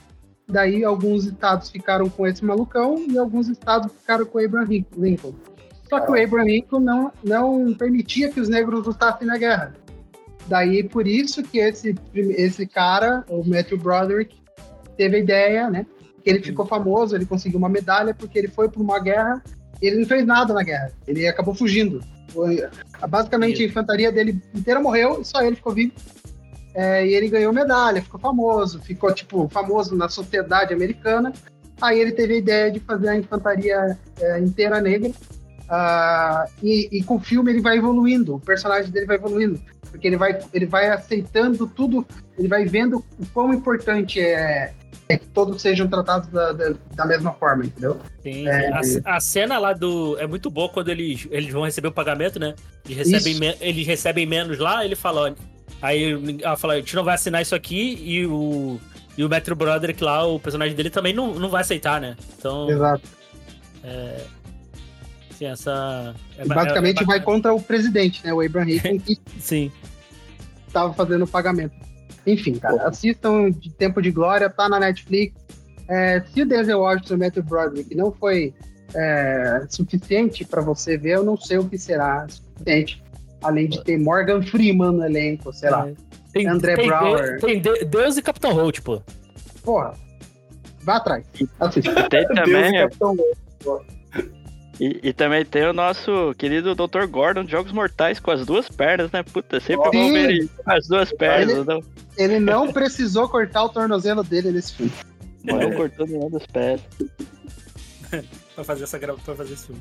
Daí 0.48 0.82
alguns 0.84 1.26
estados 1.26 1.70
ficaram 1.70 2.08
com 2.08 2.26
esse 2.26 2.44
malucão 2.44 2.98
e 3.08 3.16
alguns 3.16 3.48
estados 3.48 3.92
ficaram 3.92 4.26
com 4.26 4.38
o 4.38 4.44
Abraham 4.44 4.84
Lincoln. 4.96 5.32
Só 5.90 5.98
que 5.98 6.12
o 6.12 6.22
Abraham 6.22 6.44
Lincoln 6.44 6.78
não, 6.78 7.12
não 7.22 7.74
permitia 7.74 8.30
que 8.30 8.40
os 8.40 8.48
negros 8.48 8.86
lutassem 8.86 9.26
na 9.26 9.36
guerra. 9.36 9.74
Daí 10.46 10.84
por 10.84 11.06
isso 11.06 11.42
que 11.42 11.58
esse, 11.58 11.96
esse 12.14 12.64
cara, 12.64 13.24
o 13.28 13.42
Matthew 13.44 13.78
Broderick, 13.78 14.36
teve 14.96 15.16
a 15.16 15.18
ideia, 15.18 15.68
né? 15.68 15.84
Que 16.22 16.30
ele 16.30 16.42
ficou 16.42 16.64
famoso, 16.64 17.16
ele 17.16 17.26
conseguiu 17.26 17.58
uma 17.58 17.68
medalha 17.68 18.14
porque 18.14 18.38
ele 18.38 18.48
foi 18.48 18.68
para 18.68 18.80
uma 18.80 19.00
guerra 19.00 19.42
e 19.82 19.86
ele 19.88 19.98
não 19.98 20.06
fez 20.06 20.24
nada 20.24 20.54
na 20.54 20.62
guerra. 20.62 20.92
Ele 21.08 21.26
acabou 21.26 21.54
fugindo. 21.54 22.00
Basicamente 23.08 23.62
a 23.62 23.66
infantaria 23.66 24.12
dele 24.12 24.40
inteira 24.54 24.80
morreu 24.80 25.20
e 25.20 25.24
só 25.24 25.42
ele 25.42 25.56
ficou 25.56 25.72
vivo. 25.72 25.92
É, 26.72 27.04
e 27.04 27.14
ele 27.14 27.28
ganhou 27.28 27.52
medalha, 27.52 28.00
ficou 28.00 28.20
famoso, 28.20 28.80
ficou 28.80 29.12
tipo 29.12 29.48
famoso 29.48 29.96
na 29.96 30.08
sociedade 30.08 30.72
americana. 30.72 31.32
Aí 31.80 31.98
ele 31.98 32.12
teve 32.12 32.34
a 32.34 32.38
ideia 32.38 32.70
de 32.70 32.78
fazer 32.78 33.08
a 33.08 33.16
infantaria 33.16 33.98
é, 34.20 34.38
inteira 34.38 34.80
negra. 34.80 35.10
Ah, 35.70 36.46
e, 36.60 36.88
e 36.90 37.02
com 37.04 37.14
o 37.14 37.20
filme 37.20 37.52
ele 37.52 37.60
vai 37.60 37.78
evoluindo, 37.78 38.34
o 38.34 38.40
personagem 38.40 38.90
dele 38.90 39.06
vai 39.06 39.16
evoluindo, 39.16 39.60
porque 39.88 40.08
ele 40.08 40.16
vai, 40.16 40.36
ele 40.52 40.66
vai 40.66 40.88
aceitando 40.88 41.64
tudo, 41.68 42.04
ele 42.36 42.48
vai 42.48 42.64
vendo 42.64 43.04
o 43.18 43.26
quão 43.32 43.54
importante 43.54 44.18
é, 44.18 44.72
é 45.08 45.16
que 45.16 45.26
todos 45.28 45.62
sejam 45.62 45.86
tratados 45.86 46.28
da, 46.28 46.52
da, 46.52 46.74
da 46.96 47.06
mesma 47.06 47.32
forma, 47.34 47.64
entendeu? 47.66 48.00
Sim, 48.20 48.48
É, 48.48 48.68
a, 49.06 49.16
a 49.16 49.20
cena 49.20 49.58
lá 49.58 49.72
do. 49.72 50.18
É 50.18 50.26
muito 50.26 50.50
boa 50.50 50.68
quando 50.68 50.88
eles, 50.88 51.28
eles 51.30 51.52
vão 51.52 51.62
receber 51.64 51.86
o 51.88 51.92
pagamento, 51.92 52.40
né? 52.40 52.54
Eles 52.84 53.06
recebem, 53.06 53.38
me- 53.38 53.56
eles 53.60 53.86
recebem 53.86 54.26
menos 54.26 54.58
lá, 54.58 54.84
ele 54.84 54.96
fala, 54.96 55.36
aí 55.80 56.40
ela 56.42 56.56
fala, 56.56 56.74
a 56.74 56.76
gente 56.78 56.96
não 56.96 57.04
vai 57.04 57.14
assinar 57.14 57.42
isso 57.42 57.54
aqui 57.54 57.94
e 58.02 58.26
o. 58.26 58.80
E 59.18 59.24
o 59.24 59.28
Metro 59.28 59.54
Broderick 59.54 60.02
lá, 60.02 60.24
o 60.24 60.38
personagem 60.40 60.74
dele 60.74 60.88
também 60.88 61.12
não, 61.12 61.34
não 61.34 61.48
vai 61.50 61.60
aceitar, 61.60 62.00
né? 62.00 62.16
Então, 62.38 62.70
Exato. 62.70 63.02
Assim, 65.44 65.52
essa. 65.52 66.14
é 66.38 66.44
E 66.44 66.48
ba- 66.48 66.54
basicamente 66.56 67.02
é 67.02 67.06
vai 67.06 67.20
contra 67.20 67.52
o 67.54 67.60
presidente, 67.60 68.24
né? 68.24 68.32
O 68.32 68.40
Abraham 68.40 68.66
Lincoln, 68.66 68.98
que 69.04 69.18
Sim. 69.38 69.70
estava 70.66 70.92
fazendo 70.94 71.24
o 71.24 71.28
pagamento. 71.28 71.74
Enfim, 72.26 72.54
cara, 72.54 72.86
assistam 72.88 73.50
de 73.50 73.70
Tempo 73.70 74.00
de 74.02 74.10
Glória, 74.10 74.48
tá 74.50 74.68
na 74.68 74.78
Netflix. 74.78 75.34
É, 75.88 76.22
se 76.32 76.42
o 76.42 76.46
Denzel 76.46 76.80
Washington 76.80 77.14
e 77.14 77.16
o 77.16 77.18
Matthew 77.20 77.42
Broderick 77.42 77.94
não 77.96 78.12
foi 78.12 78.54
é, 78.94 79.62
suficiente 79.68 80.44
para 80.44 80.60
você 80.60 80.96
ver, 80.96 81.16
eu 81.16 81.24
não 81.24 81.36
sei 81.36 81.58
o 81.58 81.64
que 81.68 81.76
será 81.78 82.26
suficiente. 82.28 83.02
Além 83.42 83.68
de 83.68 83.82
ter 83.82 83.98
Morgan 83.98 84.42
Freeman 84.42 84.92
no 84.92 85.04
elenco, 85.04 85.52
sei 85.52 85.70
lá. 85.70 85.88
É. 85.88 85.94
Tem, 86.32 86.46
André 86.46 86.76
tem, 86.76 86.86
Brower. 86.86 87.40
Tem 87.40 87.60
De- 87.60 87.84
Deus 87.86 88.16
e 88.18 88.22
Capitão 88.22 88.52
Holt, 88.52 88.80
pô. 88.82 89.02
Porra, 89.64 89.94
vá 90.82 90.96
atrás. 90.96 91.24
Assista. 91.58 91.90
E 91.90 92.08
tem 92.08 92.26
Deus, 92.26 92.34
também, 92.40 92.72
Capitão 92.74 93.16
e, 94.80 95.00
e 95.02 95.12
também 95.12 95.44
tem 95.44 95.64
o 95.66 95.72
nosso 95.72 96.34
querido 96.38 96.74
Dr. 96.74 97.04
Gordon 97.08 97.44
de 97.44 97.50
Jogos 97.52 97.70
Mortais 97.72 98.18
com 98.18 98.30
as 98.30 98.44
duas 98.46 98.68
pernas, 98.68 99.12
né? 99.12 99.22
Puta, 99.22 99.60
sempre 99.60 99.90
Sim. 99.90 99.98
vão 99.98 100.12
ver 100.12 100.30
ele 100.30 100.48
com 100.64 100.70
as 100.72 100.88
duas 100.88 101.12
pernas. 101.12 101.50
Ele- 101.54 101.64
Não, 101.64 101.82
Ele 102.16 102.38
não 102.40 102.72
precisou 102.72 103.28
cortar 103.28 103.64
o 103.64 103.68
tornozelo 103.68 104.24
dele 104.24 104.50
nesse 104.50 104.74
filme. 104.74 104.92
não 105.44 105.70
cortou 105.72 106.06
nenhum 106.06 106.30
dos 106.30 106.46
pés. 106.46 106.80
Pra 108.54 108.64
fazer 108.64 108.84
essa 108.84 108.98
grava, 108.98 109.18
pra 109.24 109.34
fazer 109.36 109.54
esse 109.54 109.66
filme. 109.68 109.80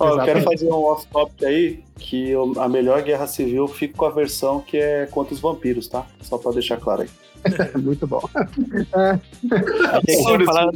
Ó, 0.00 0.18
eu 0.18 0.24
quero 0.24 0.42
fazer 0.42 0.66
um 0.66 0.74
off-topic 0.84 1.44
aí, 1.44 1.84
que 1.96 2.34
o- 2.36 2.60
a 2.60 2.68
melhor 2.68 3.00
guerra 3.02 3.26
civil 3.26 3.66
fica 3.68 3.96
com 3.96 4.04
a 4.04 4.10
versão 4.10 4.60
que 4.60 4.76
é 4.76 5.06
contra 5.06 5.32
os 5.32 5.40
vampiros, 5.40 5.86
tá? 5.88 6.04
Só 6.22 6.36
pra 6.38 6.50
deixar 6.52 6.76
claro 6.78 7.02
aí. 7.02 7.08
Muito 7.80 8.06
bom. 8.06 8.20
Achei 8.34 10.16
que 10.16 10.22
você 10.22 10.32
ia 10.38 10.44
falar... 10.44 10.72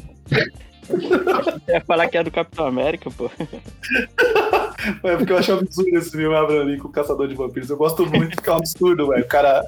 Você 0.87 1.73
ia 1.73 1.81
falar 1.81 2.09
que 2.09 2.19
é 2.19 2.25
do 2.25 2.31
Capitão 2.31 2.67
América, 2.67 3.11
pô. 3.11 3.31
É 5.05 5.17
porque 5.17 5.33
eu 5.33 5.39
acho 5.39 5.53
absurdo 5.53 5.97
esse 5.97 6.11
filme 6.11 6.35
Abraham 6.35 6.65
Lincoln, 6.65 6.89
Caçador 6.91 7.29
de 7.29 7.37
Vampiros. 7.37 7.71
Eu 7.71 7.77
gosto 7.77 8.05
muito, 8.05 8.35
porque 8.35 8.51
é 8.51 8.53
um 8.53 8.57
absurdo, 8.57 9.07
velho. 9.11 9.23
O 9.25 9.29
cara 9.29 9.63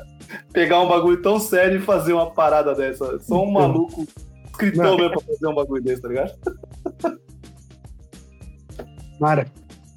pegar 0.53 0.81
um 0.81 0.89
bagulho 0.89 1.23
tão 1.23 1.39
sério 1.39 1.79
e 1.79 1.81
fazer 1.83 2.13
uma 2.15 2.33
parada 2.33 2.75
dessa. 2.75 3.21
Só 3.21 3.45
um 3.45 3.53
maluco 3.53 4.05
escritão 4.51 4.85
Não. 4.85 4.97
mesmo 4.97 5.11
pra 5.13 5.21
fazer 5.21 5.47
um 5.47 5.55
bagulho 5.55 5.83
desse, 5.85 6.03
tá 6.03 6.09
ligado? 6.09 6.33
Mara- 9.21 9.47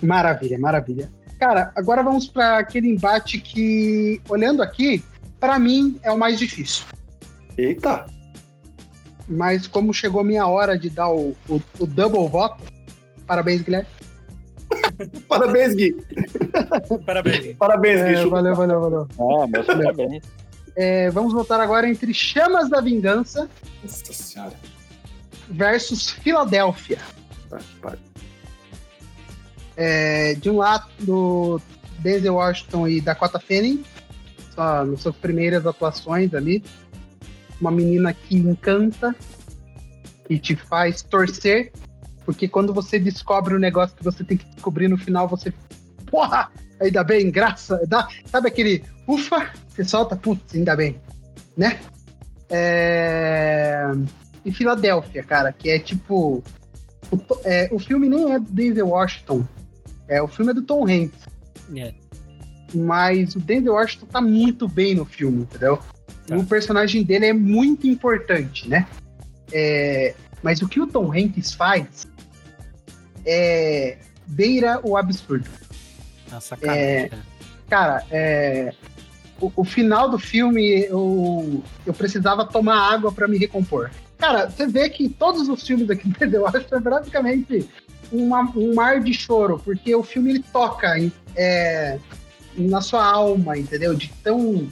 Maravilha, 0.03 0.59
maravilha. 0.59 1.11
Cara, 1.39 1.71
agora 1.75 2.03
vamos 2.03 2.27
para 2.27 2.59
aquele 2.59 2.87
embate 2.87 3.39
que, 3.41 4.21
olhando 4.29 4.61
aqui, 4.61 5.03
para 5.39 5.57
mim 5.57 5.99
é 6.03 6.11
o 6.11 6.17
mais 6.17 6.37
difícil. 6.37 6.85
Eita! 7.57 8.05
Mas 9.27 9.67
como 9.67 9.93
chegou 9.93 10.21
a 10.21 10.23
minha 10.23 10.47
hora 10.47 10.77
de 10.77 10.89
dar 10.89 11.09
o, 11.09 11.35
o, 11.49 11.61
o 11.79 11.85
double 11.85 12.27
voto, 12.27 12.63
parabéns, 13.25 13.61
Guilherme. 13.61 13.87
Parabéns, 15.27 15.75
Gui! 15.75 15.95
Parabéns. 17.05 17.55
Parabéns, 17.59 18.01
Gui! 18.01 18.15
É, 18.15 18.25
valeu, 18.25 18.55
valeu, 18.55 18.81
valeu. 18.81 19.07
Ah, 19.19 19.47
mas 19.49 19.65
parabéns. 19.65 20.23
É, 20.75 21.09
vamos 21.09 21.33
votar 21.33 21.59
agora 21.59 21.89
entre 21.89 22.13
Chamas 22.13 22.69
da 22.69 22.79
Vingança 22.79 23.49
Nossa 23.81 24.13
senhora. 24.13 24.53
versus 25.49 26.11
Filadélfia. 26.11 26.99
Tá. 27.49 27.59
É, 29.75 30.35
de 30.35 30.49
um 30.49 30.57
lado, 30.57 30.87
do 30.99 31.61
Denzel 31.99 32.35
Washington 32.35 32.87
e 32.87 33.01
Dakota 33.01 33.39
Fanning, 33.39 33.83
só 34.53 34.85
nas 34.85 35.01
suas 35.01 35.15
primeiras 35.15 35.65
atuações 35.65 36.33
ali. 36.33 36.63
Uma 37.59 37.71
menina 37.71 38.13
que 38.13 38.37
encanta 38.37 39.15
e 40.29 40.37
te 40.37 40.55
faz 40.55 41.01
torcer, 41.01 41.71
porque 42.25 42.47
quando 42.47 42.73
você 42.73 42.99
descobre 42.99 43.55
o 43.55 43.59
negócio 43.59 43.95
que 43.95 44.03
você 44.03 44.23
tem 44.23 44.37
que 44.37 44.45
descobrir 44.47 44.87
no 44.87 44.97
final, 44.97 45.27
você. 45.27 45.53
Porra! 46.05 46.51
Ainda 46.79 47.03
bem, 47.03 47.31
graça. 47.31 47.81
Dá, 47.87 48.07
sabe 48.25 48.49
aquele. 48.49 48.83
Ufa! 49.07 49.51
Você 49.69 49.83
solta, 49.83 50.15
putz, 50.15 50.53
ainda 50.53 50.75
bem. 50.75 50.99
Né? 51.55 51.79
É... 52.49 53.91
E 54.45 54.51
Filadélfia, 54.51 55.23
cara, 55.23 55.51
que 55.51 55.69
é 55.69 55.79
tipo. 55.79 56.43
O, 57.11 57.19
é, 57.45 57.69
o 57.71 57.79
filme 57.79 58.09
nem 58.09 58.33
é 58.33 58.39
do 58.39 58.51
Denzel 58.51 58.89
Washington. 58.89 59.45
É, 60.07 60.21
o 60.21 60.27
filme 60.27 60.51
é 60.51 60.53
do 60.53 60.61
Tom 60.61 60.83
Hanks. 60.83 61.27
É. 61.75 61.93
Mas 62.73 63.35
o 63.35 63.39
Denzel 63.39 63.73
Washington 63.73 64.05
tá 64.05 64.21
muito 64.21 64.67
bem 64.67 64.95
no 64.95 65.05
filme, 65.05 65.43
entendeu? 65.43 65.79
Tá. 66.27 66.35
O 66.37 66.45
personagem 66.45 67.03
dele 67.03 67.25
é 67.27 67.33
muito 67.33 67.87
importante, 67.87 68.67
né? 68.69 68.85
É, 69.51 70.13
mas 70.43 70.61
o 70.61 70.67
que 70.67 70.79
o 70.79 70.85
Tom 70.85 71.11
Hanks 71.11 71.53
faz 71.53 72.05
é 73.25 73.97
beira 74.27 74.79
o 74.83 74.97
absurdo. 74.97 75.49
Ah, 76.31 76.39
sacanagem. 76.39 76.83
É. 76.83 77.09
cara. 77.69 78.03
É, 78.11 78.73
o, 79.39 79.51
o 79.55 79.63
final 79.63 80.09
do 80.09 80.19
filme 80.19 80.81
eu, 80.85 81.63
eu 81.85 81.93
precisava 81.93 82.45
tomar 82.45 82.91
água 82.93 83.11
pra 83.11 83.27
me 83.27 83.37
recompor. 83.37 83.89
Cara, 84.17 84.49
você 84.49 84.65
vê 84.67 84.89
que 84.89 85.07
todos 85.09 85.47
os 85.47 85.65
filmes 85.65 85.89
aqui 85.89 86.07
do 86.09 86.17
Denzel 86.19 86.41
Washington 86.41 86.75
é 86.75 86.81
praticamente 86.81 87.69
uma- 88.11 88.51
um 88.55 88.73
mar 88.73 88.99
de 88.99 89.13
choro, 89.13 89.61
porque 89.63 89.93
o 89.95 90.03
filme 90.03 90.31
ele 90.31 90.43
toca 90.51 90.87
é, 91.35 91.99
na 92.57 92.81
sua 92.81 93.05
alma, 93.05 93.57
entendeu? 93.57 93.93
De 93.93 94.09
tão. 94.23 94.67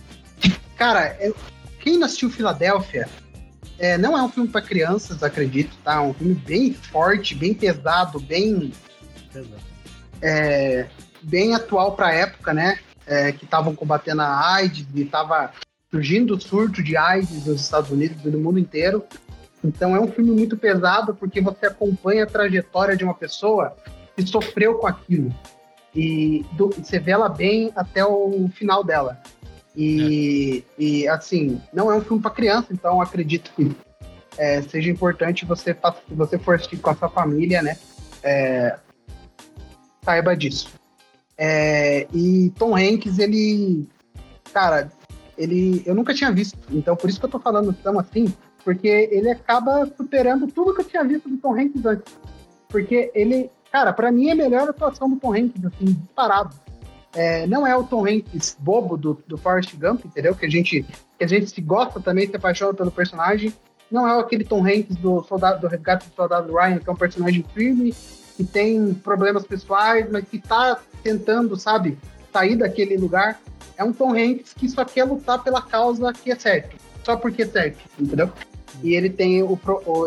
Cara, 0.77 1.05
é- 1.19 1.33
quem 1.79 1.97
não 1.97 2.05
assistiu 2.05 2.29
Filadélfia 2.29 3.07
é, 3.77 3.97
não 3.97 4.17
é 4.17 4.21
um 4.23 4.29
filme 4.29 4.49
pra 4.49 4.61
crianças, 4.61 5.21
acredito, 5.21 5.75
tá? 5.83 5.95
É 5.95 5.99
um 5.99 6.13
filme 6.13 6.33
bem 6.33 6.73
forte, 6.73 7.35
bem 7.35 7.53
pesado, 7.53 8.19
bem 8.19 8.71
é, 10.21 10.87
bem 11.21 11.53
atual 11.53 11.95
para 11.95 12.07
a 12.07 12.13
época, 12.13 12.53
né? 12.53 12.79
É, 13.05 13.31
que 13.31 13.45
estavam 13.45 13.75
combatendo 13.75 14.21
a 14.21 14.53
AIDS 14.55 14.87
e 14.95 15.01
estava 15.03 15.51
surgindo 15.91 16.35
o 16.35 16.41
surto 16.41 16.81
de 16.81 16.97
AIDS 16.97 17.45
nos 17.45 17.61
Estados 17.61 17.91
Unidos 17.91 18.23
e 18.25 18.29
no 18.29 18.39
mundo 18.39 18.57
inteiro. 18.57 19.03
Então 19.63 19.95
é 19.95 19.99
um 19.99 20.11
filme 20.11 20.31
muito 20.31 20.57
pesado 20.57 21.13
porque 21.13 21.41
você 21.41 21.67
acompanha 21.67 22.23
a 22.23 22.27
trajetória 22.27 22.95
de 22.95 23.03
uma 23.03 23.13
pessoa 23.13 23.75
que 24.15 24.25
sofreu 24.25 24.75
com 24.75 24.87
aquilo. 24.87 25.33
E 25.93 26.45
do- 26.53 26.69
você 26.69 26.99
vê 26.99 27.11
ela 27.11 27.29
bem 27.29 27.71
até 27.75 28.03
o 28.05 28.49
final 28.53 28.83
dela. 28.83 29.21
E, 29.75 30.63
e, 30.77 31.07
assim, 31.07 31.61
não 31.73 31.91
é 31.91 31.95
um 31.95 32.01
filme 32.01 32.21
para 32.21 32.31
criança, 32.31 32.67
então 32.71 33.01
acredito 33.01 33.51
que 33.55 33.75
é, 34.37 34.61
seja 34.61 34.89
importante 34.89 35.45
você, 35.45 35.73
se 35.73 36.13
você 36.13 36.37
for 36.37 36.55
assistir 36.55 36.77
com 36.77 36.89
a 36.89 36.95
sua 36.95 37.09
família, 37.09 37.61
né? 37.61 37.77
É, 38.23 38.77
saiba 40.03 40.35
disso. 40.35 40.69
É, 41.37 42.07
e 42.13 42.51
Tom 42.57 42.75
Hanks, 42.75 43.19
ele. 43.19 43.87
Cara, 44.53 44.91
ele. 45.37 45.83
Eu 45.85 45.93
nunca 45.93 46.13
tinha 46.13 46.31
visto, 46.31 46.57
então 46.71 46.95
por 46.95 47.09
isso 47.09 47.19
que 47.19 47.25
eu 47.25 47.29
tô 47.31 47.39
falando 47.39 47.73
tão 47.73 47.99
assim, 47.99 48.33
porque 48.63 48.87
ele 48.87 49.29
acaba 49.29 49.85
superando 49.97 50.47
tudo 50.47 50.73
que 50.73 50.81
eu 50.81 50.85
tinha 50.85 51.03
visto 51.03 51.27
do 51.27 51.37
Tom 51.37 51.59
Hanks 51.59 51.85
antes. 51.85 52.13
Porque 52.69 53.11
ele. 53.13 53.49
Cara, 53.71 53.91
pra 53.91 54.11
mim 54.11 54.29
é 54.29 54.31
a 54.31 54.35
melhor 54.35 54.69
atuação 54.69 55.09
do 55.09 55.17
Tom 55.17 55.33
Hanks, 55.33 55.65
assim, 55.65 55.85
disparado. 55.85 56.55
É, 57.15 57.47
não 57.47 57.65
é 57.65 57.75
o 57.75 57.83
Tom 57.83 58.05
Hanks 58.05 58.57
bobo 58.59 58.97
do, 58.97 59.23
do 59.25 59.37
Forrest 59.37 59.73
Gump, 59.77 60.05
entendeu? 60.05 60.35
Que 60.35 60.45
a 60.45 60.49
gente 60.49 60.85
que 61.17 61.23
a 61.23 61.27
gente 61.27 61.49
se 61.49 61.61
gosta 61.61 62.01
também, 62.01 62.27
se 62.27 62.35
apaixona 62.35 62.73
pelo 62.73 62.91
personagem. 62.91 63.53
Não 63.89 64.07
é 64.07 64.19
aquele 64.19 64.43
Tom 64.43 64.65
Hanks 64.65 64.97
do 64.97 65.23
soldado 65.23 65.61
do 65.61 65.67
resgate 65.67 66.09
do 66.09 66.15
soldado 66.15 66.53
Ryan, 66.53 66.79
que 66.79 66.89
é 66.89 66.91
um 66.91 66.97
personagem 66.97 67.45
firme, 67.53 67.95
que 68.35 68.43
tem 68.43 68.93
problemas 68.93 69.45
pessoais, 69.45 70.09
mas 70.11 70.27
que 70.27 70.39
tá 70.39 70.77
tentando, 71.01 71.55
sabe, 71.55 71.97
sair 72.33 72.57
daquele 72.57 72.97
lugar. 72.97 73.39
É 73.77 73.83
um 73.83 73.93
Tom 73.93 74.13
Hanks 74.13 74.53
que 74.53 74.67
só 74.67 74.83
quer 74.83 75.05
lutar 75.05 75.41
pela 75.41 75.61
causa 75.61 76.11
que 76.11 76.31
é 76.31 76.35
certo, 76.35 76.75
só 77.03 77.15
porque 77.15 77.43
é 77.43 77.47
certo, 77.47 77.79
entendeu? 77.97 78.29
E 78.83 78.93
ele 78.93 79.09
tem 79.09 79.41
o 79.41 79.57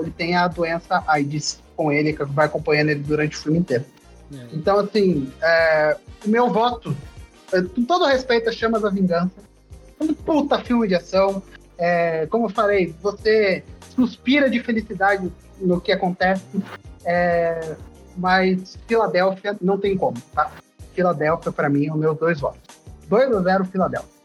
ele 0.03 0.11
tem 0.11 0.37
a 0.37 0.47
doença 0.47 1.03
AIDS 1.07 1.63
com 1.75 1.91
ele, 1.91 2.13
que 2.13 2.25
vai 2.25 2.47
acompanhando 2.47 2.91
ele 2.91 3.01
durante 3.01 3.37
o 3.37 3.41
filme 3.41 3.59
inteiro. 3.59 3.85
É. 4.33 4.47
Então, 4.53 4.79
assim, 4.79 5.33
é, 5.43 5.97
o 6.25 6.29
meu 6.29 6.51
voto, 6.51 6.97
é, 7.53 7.63
com 7.63 7.85
todo 7.85 8.05
respeito 8.05 8.49
a 8.49 8.53
Chamas 8.53 8.83
da 8.83 8.91
Vingança, 8.91 9.33
um 10.01 10.13
puta 10.13 10.59
filme 10.63 10.87
de 10.89 10.95
ação. 10.95 11.43
É, 11.77 12.27
como 12.27 12.47
eu 12.47 12.51
falei, 12.51 12.95
você 13.01 13.63
suspira 13.95 14.51
de 14.51 14.61
felicidade 14.61 15.31
no 15.61 15.81
que 15.81 15.93
acontece, 15.93 16.45
é, 17.05 17.77
mas 18.17 18.79
Filadélfia 18.87 19.57
não 19.61 19.79
tem 19.79 19.97
como, 19.97 20.21
tá? 20.35 20.53
Filadélfia, 20.95 21.53
pra 21.53 21.69
mim, 21.69 21.87
é 21.87 21.93
os 21.93 21.99
meus 21.99 22.19
dois 22.19 22.41
votos. 22.41 22.61
2 23.09 23.35
a 23.35 23.41
0 23.41 23.65
Filadélfia. 23.65 24.19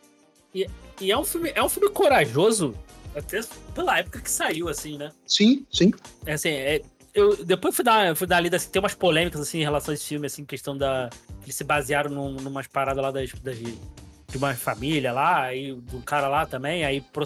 E 1.02 1.12
é 1.12 1.18
um 1.18 1.24
filme, 1.24 1.52
é 1.54 1.64
um 1.64 1.70
filme 1.70 1.90
corajoso, 1.90 2.76
até 3.16 3.42
pela 3.74 4.00
época 4.00 4.20
que 4.20 4.30
saiu, 4.30 4.70
assim, 4.70 4.98
né? 4.98 5.12
Sim, 5.26 5.66
sim. 5.72 5.92
É 6.26 6.34
assim, 6.34 6.50
é, 6.50 6.82
eu 7.14 7.44
depois 7.46 7.76
fui 7.76 7.84
dar, 7.86 8.16
fui 8.16 8.26
dar 8.28 8.38
ali, 8.38 8.54
assim, 8.54 8.70
tem 8.70 8.80
umas 8.82 8.94
polêmicas 8.96 9.42
assim 9.42 9.60
em 9.60 9.64
relação 9.64 9.92
a 9.92 9.96
esse 9.96 10.06
filme, 10.08 10.26
assim, 10.28 10.46
questão 10.46 10.78
da. 10.78 11.10
Eles 11.44 11.56
se 11.56 11.64
basearam 11.64 12.10
num, 12.10 12.32
numas 12.34 12.68
paradas 12.68 13.04
lá 13.04 13.12
das, 13.12 13.32
das- 13.34 13.58
de 13.58 14.38
uma 14.38 14.54
família 14.56 15.12
lá, 15.14 15.44
aí 15.44 15.74
do 15.76 16.02
cara 16.02 16.28
lá 16.28 16.46
também, 16.46 16.84
aí 16.84 17.02
pro- 17.02 17.26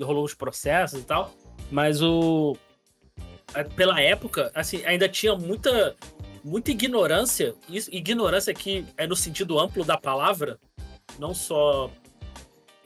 rolou 0.00 0.24
os 0.24 0.32
processos 0.34 1.00
e 1.00 1.02
tal. 1.04 1.34
Mas 1.70 2.00
o. 2.02 2.56
é, 3.54 3.62
Pela 3.64 4.00
época, 4.00 4.50
assim, 4.54 4.84
ainda 4.84 5.08
tinha 5.08 5.34
muita. 5.34 5.94
Muita 6.44 6.70
ignorância. 6.70 7.56
Isso, 7.68 7.90
ignorância 7.92 8.54
que 8.54 8.86
é 8.96 9.04
no 9.04 9.16
sentido 9.16 9.58
amplo 9.58 9.84
da 9.84 9.98
palavra, 9.98 10.60
não 11.18 11.34
só 11.34 11.90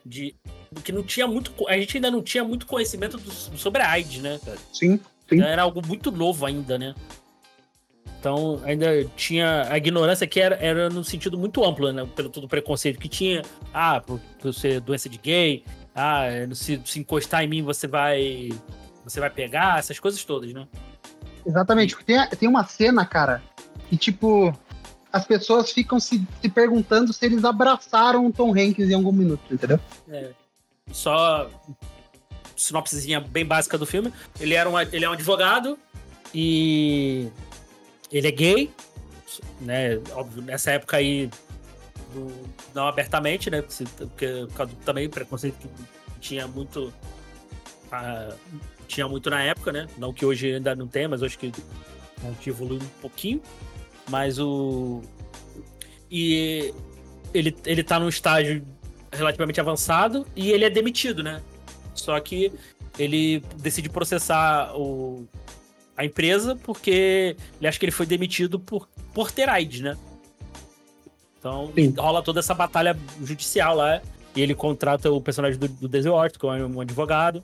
de. 0.05 0.35
Que 0.83 0.93
não 0.93 1.03
tinha 1.03 1.27
muito. 1.27 1.53
A 1.69 1.77
gente 1.77 1.97
ainda 1.99 2.11
não 2.11 2.23
tinha 2.23 2.43
muito 2.43 2.65
conhecimento 2.67 3.19
do- 3.19 3.31
sobre 3.31 3.83
a 3.83 3.91
AIDS, 3.91 4.23
né? 4.23 4.41
Sim, 4.73 4.99
Sim. 5.31 5.43
Era 5.43 5.63
algo 5.63 5.81
muito 5.87 6.11
novo 6.11 6.45
ainda, 6.45 6.77
né? 6.77 6.95
Então, 8.19 8.61
ainda 8.65 9.05
tinha 9.17 9.67
a 9.71 9.79
ignorância 9.79 10.27
que 10.27 10.39
era, 10.39 10.57
era 10.57 10.91
no 10.91 11.03
sentido 11.03 11.39
muito 11.39 11.65
amplo, 11.65 11.91
né? 11.91 12.07
Pelo 12.15 12.29
todo 12.29 12.45
o 12.45 12.49
preconceito 12.49 12.99
que 12.99 13.09
tinha. 13.09 13.43
Ah, 13.73 14.01
por, 14.01 14.21
por 14.39 14.53
ser 14.53 14.81
doença 14.81 15.09
de 15.09 15.17
gay. 15.17 15.65
Ah, 15.95 16.25
se, 16.53 16.81
se 16.85 16.99
encostar 16.99 17.43
em 17.45 17.49
mim 17.49 17.63
você 17.63 17.87
vai. 17.87 18.51
Você 19.05 19.21
vai 19.21 19.31
pegar, 19.31 19.79
essas 19.79 19.99
coisas 19.99 20.23
todas, 20.23 20.53
né? 20.53 20.69
Exatamente. 21.47 21.97
Tem, 22.05 22.29
tem 22.29 22.49
uma 22.49 22.65
cena, 22.65 23.07
cara, 23.07 23.43
que 23.89 23.97
tipo. 23.97 24.55
As 25.13 25.25
pessoas 25.25 25.73
ficam 25.73 25.99
se, 25.99 26.25
se 26.41 26.49
perguntando 26.49 27.13
se 27.13 27.27
eles 27.27 27.45
abraçaram 27.45 28.27
o 28.27 28.33
Tom 28.33 28.53
Hanks 28.53 28.89
em 28.91 28.95
algum 28.95 29.11
minuto, 29.11 29.43
entendeu? 29.53 29.81
Só 30.93 31.51
sinopsezinha 32.61 33.21
bem 33.21 33.45
básica 33.45 33.77
do 33.79 33.87
filme. 33.87 34.13
Ele, 34.39 34.55
era 34.55 34.69
um, 34.69 34.79
ele 34.79 35.05
é 35.05 35.09
um 35.09 35.13
advogado 35.13 35.79
e 36.35 37.29
ele 38.13 38.29
é 38.29 38.31
gay, 38.31 38.71
né? 39.61 39.99
Óbvio, 40.13 40.43
nessa 40.43 40.71
época 40.73 40.97
aí, 40.99 41.31
do- 42.13 42.33
não 42.75 42.87
abertamente, 42.87 43.51
né? 43.51 43.63
Porque 43.63 44.27
por 44.49 44.55
causa 44.55 44.73
do- 44.73 44.85
também 44.85 45.09
preconceito 45.09 45.57
que 45.59 45.69
tinha 46.21 46.47
muito. 46.47 46.93
ah, 47.91 48.35
tinha 48.87 49.07
muito 49.09 49.31
na 49.31 49.43
época, 49.43 49.73
né? 49.73 49.87
Não 49.97 50.13
que 50.13 50.25
hoje 50.27 50.55
ainda 50.55 50.75
não 50.75 50.87
tem, 50.87 51.07
mas 51.09 51.23
acho 51.23 51.39
que 51.39 51.53
evoluiu 52.47 52.81
um 52.83 53.01
pouquinho. 53.01 53.41
Mas 54.09 54.39
o. 54.39 55.01
E 56.11 56.75
ele, 57.33 57.57
ele 57.65 57.83
tá 57.85 57.99
num 58.01 58.09
estágio 58.09 58.67
relativamente 59.13 59.61
avançado 59.61 60.27
e 60.37 60.51
ele 60.51 60.65
é 60.65 60.71
demitido, 60.71 61.23
né? 61.23 61.41
Só 61.95 62.19
que 62.21 62.53
ele 62.99 63.41
decide 63.57 63.89
processar 63.89 64.73
o, 64.77 65.27
a 65.97 66.05
empresa 66.05 66.57
porque 66.57 67.37
ele 67.59 67.67
acha 67.69 67.79
que 67.79 67.85
ele 67.85 67.93
foi 67.93 68.07
demitido 68.07 68.59
por, 68.59 68.89
por 69.15 69.31
ter 69.31 69.49
AIDS, 69.49 69.81
né? 69.81 69.97
Então 71.39 71.73
Sim. 71.75 71.95
rola 71.97 72.23
toda 72.23 72.41
essa 72.41 72.55
batalha 72.55 72.97
judicial 73.23 73.75
lá 73.77 74.01
e 74.37 74.41
ele 74.43 74.55
contrata 74.55 75.11
o 75.11 75.21
personagem 75.21 75.59
do, 75.59 75.69
do 75.69 75.89
Denzel 75.89 76.15
que 76.39 76.47
é 76.47 76.51
um 76.67 76.81
advogado, 76.81 77.43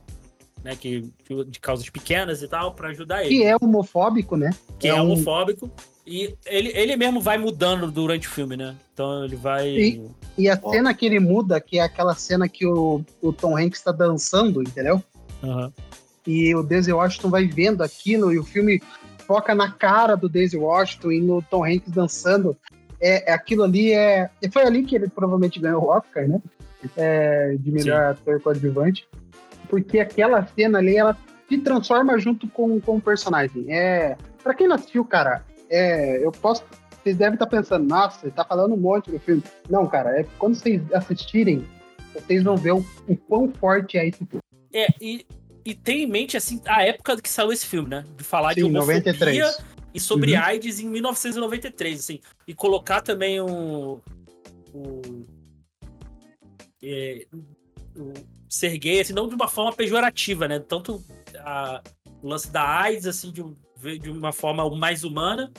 né? 0.63 0.77
Que, 0.77 1.11
de 1.49 1.59
causas 1.61 1.89
pequenas 1.89 2.43
e 2.43 2.49
tal, 2.49 2.73
pra 2.75 2.89
ajudar 2.91 3.25
ele 3.25 3.37
Que 3.37 3.45
é 3.45 3.57
homofóbico, 3.61 4.37
né? 4.37 4.51
que 4.79 4.87
é, 4.89 4.91
É 4.91 4.95
um- 4.95 5.13
homofóbico. 5.13 5.71
E 6.07 6.35
ele, 6.47 6.71
ele 6.75 6.97
mesmo 6.97 7.21
vai 7.21 7.37
mudando 7.37 7.91
durante 7.91 8.29
o 8.29 8.31
filme, 8.31 8.57
né? 8.57 8.77
Então 8.95 9.25
ele 9.25 9.35
vai. 9.37 9.69
E- 9.69 10.11
E 10.39 10.49
a 10.49 10.57
cena 10.61 10.93
que 10.95 11.07
ele 11.07 11.19
muda, 11.19 11.61
que 11.61 11.79
é 11.79 11.83
aquela 11.83 12.15
cena 12.15 12.49
que 12.49 12.67
o, 12.67 13.03
o 13.23 13.33
Tom 13.33 13.57
Hanks 13.57 13.81
tá 13.83 13.91
dançando, 13.91 14.63
entendeu? 14.63 15.03
Aham. 15.43 15.73
E 16.27 16.55
o 16.55 16.63
Denzel 16.63 16.97
Washington 16.99 17.31
vai 17.31 17.47
vendo 17.47 17.83
aquilo 17.83 18.33
e 18.33 18.39
o 18.39 18.45
filme 18.45 18.83
foca 19.27 19.55
na 19.55 19.71
cara 19.71 20.15
do 20.17 20.29
Denzel 20.29 20.63
Washington 20.63 21.13
e 21.13 21.21
no 21.21 21.41
Tom 21.43 21.65
Hanks 21.65 21.91
dançando. 21.93 22.57
É, 23.01 23.31
é 23.31 23.35
aquilo 23.35 23.65
ali 23.65 23.93
é. 23.93 24.29
e 24.43 24.49
Foi 24.51 24.63
ali 24.63 24.83
que 24.85 24.95
ele 24.95 25.09
provavelmente 25.09 25.59
ganhou 25.61 25.85
o 25.85 25.89
Oscar, 25.89 26.29
né? 26.29 26.41
É, 26.97 27.57
de 27.59 27.73
melhor 27.73 28.11
ator 28.13 28.41
coadjuvante. 28.41 29.09
Porque 29.69 29.99
aquela 29.99 30.47
cena 30.55 30.79
ali, 30.79 30.97
ela 30.97 31.17
se 31.49 31.59
transforma 31.59 32.19
junto 32.19 32.47
com, 32.49 32.81
com 32.81 32.97
o 32.97 33.01
personagem. 33.01 33.65
É, 33.69 34.17
pra 34.43 34.55
quem 34.55 34.69
não 34.69 34.77
assistiu, 34.77 35.05
cara, 35.05 35.45
é, 35.71 36.25
eu 36.25 36.33
posso. 36.33 36.63
Vocês 37.03 37.17
devem 37.17 37.35
estar 37.35 37.47
pensando, 37.47 37.87
nossa, 37.87 38.29
tá 38.31 38.45
falando 38.45 38.75
um 38.75 38.79
monte 38.79 39.11
do 39.11 39.19
filme. 39.21 39.43
Não, 39.71 39.87
cara, 39.87 40.21
é 40.21 40.27
quando 40.39 40.57
vocês 40.57 40.83
assistirem, 40.93 41.65
vocês 42.13 42.43
vão 42.43 42.57
ver 42.57 42.73
o, 42.73 42.85
o 43.07 43.17
quão 43.17 43.53
forte 43.53 43.97
é 43.97 44.09
esse 44.09 44.25
filme. 44.27 44.43
É, 44.73 44.89
e, 45.01 45.25
e 45.65 45.75
tem 45.75 46.03
em 46.03 46.07
mente, 46.07 46.37
assim, 46.37 46.61
a 46.67 46.83
época 46.85 47.21
que 47.21 47.29
saiu 47.29 47.53
esse 47.53 47.67
filme, 47.67 47.89
né? 47.89 48.05
De 48.17 48.25
falar 48.25 48.55
de 48.55 48.61
Sim, 48.61 48.69
homofobia 48.69 48.99
93. 48.99 49.59
e 49.95 50.01
sobre 50.01 50.35
Uhum. 50.35 50.43
AIDS 50.43 50.81
em 50.81 50.89
1993, 50.89 52.01
assim. 52.01 52.21
E 52.47 52.55
colocar 52.55 53.01
também 53.01 53.41
um. 53.41 54.01
o, 54.75 55.01
é, 56.83 57.27
o 57.97 58.13
ser 58.49 58.77
gay, 58.79 59.01
assim, 59.01 59.13
não 59.13 59.29
de 59.29 59.35
uma 59.35 59.49
forma 59.49 59.73
pejorativa, 59.73 60.47
né? 60.49 60.59
Tanto 60.59 61.03
a, 61.39 61.83
o 62.23 62.29
lance 62.29 62.51
da 62.51 62.63
AIDS, 62.63 63.07
assim, 63.07 63.31
de, 63.31 63.45
de 64.01 64.11
uma 64.11 64.33
forma 64.33 64.69
mais 64.77 65.05
humana, 65.05 65.53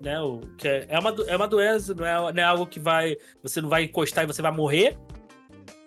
né? 0.00 0.20
O, 0.20 0.40
que 0.58 0.68
é, 0.68 0.86
é, 0.88 0.98
uma, 0.98 1.14
é 1.26 1.36
uma 1.36 1.48
doença, 1.48 1.94
não 1.94 2.06
é, 2.06 2.32
não 2.32 2.42
é 2.42 2.44
algo 2.44 2.66
que 2.66 2.78
vai. 2.78 3.16
Você 3.42 3.60
não 3.60 3.68
vai 3.68 3.84
encostar 3.84 4.24
e 4.24 4.26
você 4.26 4.42
vai 4.42 4.52
morrer. 4.52 4.96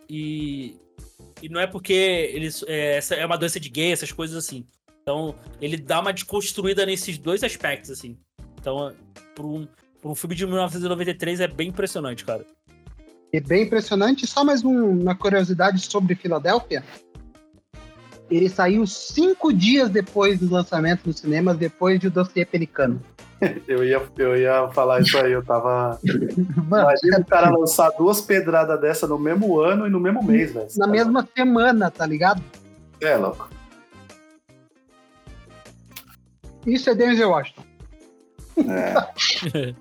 E, 0.10 0.78
e 1.42 1.50
não 1.50 1.62
é 1.62 1.68
porque 1.68 1.94
eles, 1.94 2.64
é, 2.68 2.98
essa 2.98 3.16
é 3.16 3.26
uma 3.26 3.38
doença 3.38 3.60
de 3.60 3.70
gay, 3.70 3.92
essas 3.92 4.12
coisas 4.12 4.36
assim. 4.36 4.66
Então, 5.02 5.36
ele 5.62 5.78
dá 5.78 6.00
uma 6.00 6.14
desconstruída 6.14 6.86
nesses 6.86 7.18
dois 7.18 7.44
aspectos, 7.44 7.90
assim. 7.90 8.18
Então, 8.60 8.94
por 9.36 9.46
um, 9.46 9.68
um 10.04 10.16
filme 10.16 10.36
de 10.36 10.46
1993 10.46 11.40
é 11.40 11.48
bem 11.48 11.70
impressionante, 11.70 12.26
cara. 12.26 12.46
É 13.32 13.40
bem 13.40 13.64
impressionante. 13.64 14.26
Só 14.28 14.44
mais 14.44 14.64
um, 14.64 15.02
uma 15.02 15.16
curiosidade 15.16 15.80
sobre 15.82 16.16
Filadélfia. 16.16 16.84
Ele 18.30 18.50
saiu 18.50 18.86
cinco 18.86 19.52
dias 19.52 19.90
depois 19.90 20.40
do 20.40 20.52
lançamento 20.52 21.08
nos 21.08 21.20
cinemas, 21.20 21.58
depois 21.58 22.00
de 22.00 22.08
O 22.08 22.12
Dossiê 22.12 22.46
Pelicano. 22.46 23.02
Eu 23.68 23.86
ia, 23.86 24.02
eu 24.18 24.36
ia 24.36 24.68
falar 24.74 25.00
isso 25.00 25.18
aí, 25.18 25.32
eu 25.32 25.42
tava. 25.42 25.98
Imagina 26.04 27.20
o 27.20 27.26
cara 27.26 27.50
lançar 27.50 27.90
duas 27.92 28.20
pedradas 28.20 28.82
dessa 28.82 29.08
no 29.08 29.18
mesmo 29.18 29.58
ano 29.62 29.88
e 29.88 29.90
no 29.90 29.98
mesmo 29.98 30.22
mês, 30.22 30.54
velho. 30.54 30.68
Na 30.76 30.86
mesma 30.86 31.26
semana, 31.34 31.90
tá 31.90 32.06
ligado? 32.06 32.44
É, 33.00 33.16
louco. 33.16 33.50
Isso 36.66 36.90
é 36.90 36.96
Denzel 36.96 37.30
Washington. 37.30 37.64
É. 38.68 39.74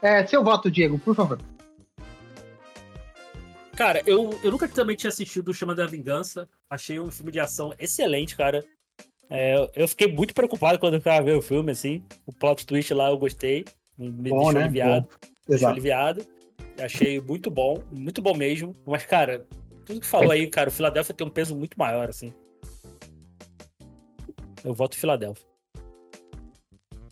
é, 0.20 0.26
seu 0.26 0.44
voto, 0.44 0.70
Diego, 0.70 0.96
por 0.96 1.16
favor. 1.16 1.40
Cara, 3.80 4.02
eu, 4.04 4.38
eu 4.44 4.50
nunca 4.50 4.68
também 4.68 4.94
tinha 4.94 5.08
assistido 5.08 5.48
o 5.48 5.54
Chama 5.54 5.74
da 5.74 5.86
Vingança. 5.86 6.46
Achei 6.68 7.00
um 7.00 7.10
filme 7.10 7.32
de 7.32 7.40
ação 7.40 7.72
excelente, 7.78 8.36
cara. 8.36 8.62
É, 9.30 9.70
eu 9.74 9.88
fiquei 9.88 10.06
muito 10.06 10.34
preocupado 10.34 10.78
quando 10.78 10.92
eu 10.92 11.00
ficava 11.00 11.24
ver 11.24 11.34
o 11.34 11.40
filme, 11.40 11.72
assim. 11.72 12.04
O 12.26 12.30
plot 12.30 12.66
twist 12.66 12.92
lá 12.92 13.08
eu 13.08 13.16
gostei. 13.16 13.64
Me 13.96 14.28
bom, 14.28 14.36
deixou 14.36 14.52
né? 14.52 14.64
aliviado. 14.64 15.08
Bom. 15.08 15.28
Deixou 15.48 15.68
aliviado. 15.70 16.26
Achei 16.78 17.22
muito 17.22 17.50
bom, 17.50 17.82
muito 17.90 18.20
bom 18.20 18.36
mesmo. 18.36 18.76
Mas, 18.86 19.06
cara, 19.06 19.46
tudo 19.86 19.98
que 19.98 20.06
falou 20.06 20.30
aí, 20.30 20.46
cara, 20.46 20.68
o 20.68 20.72
Philadelphia 20.72 21.14
tem 21.14 21.26
um 21.26 21.30
peso 21.30 21.56
muito 21.56 21.78
maior, 21.78 22.06
assim. 22.06 22.34
Eu 24.62 24.74
voto 24.74 24.94
Philadelphia. 24.94 25.46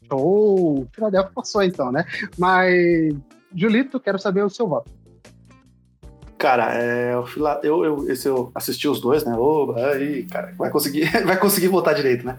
Show! 0.06 0.82
Oh, 0.82 0.86
Philadelphia 0.94 1.32
passou 1.34 1.62
então, 1.62 1.90
né? 1.90 2.04
Mas, 2.36 3.16
Julito, 3.56 3.98
quero 3.98 4.18
saber 4.18 4.44
o 4.44 4.50
seu 4.50 4.68
voto. 4.68 4.97
Cara, 6.38 6.72
é, 6.72 7.14
eu, 7.64 7.84
eu, 7.84 8.08
esse 8.08 8.28
eu 8.28 8.52
assisti 8.54 8.86
os 8.86 9.00
dois, 9.00 9.24
né? 9.24 9.34
Oh, 9.36 9.74
aí, 9.76 10.22
cara, 10.24 10.54
vai 10.56 10.70
conseguir, 10.70 11.10
vai 11.26 11.36
conseguir 11.36 11.66
votar 11.66 11.96
direito, 11.96 12.24
né? 12.24 12.38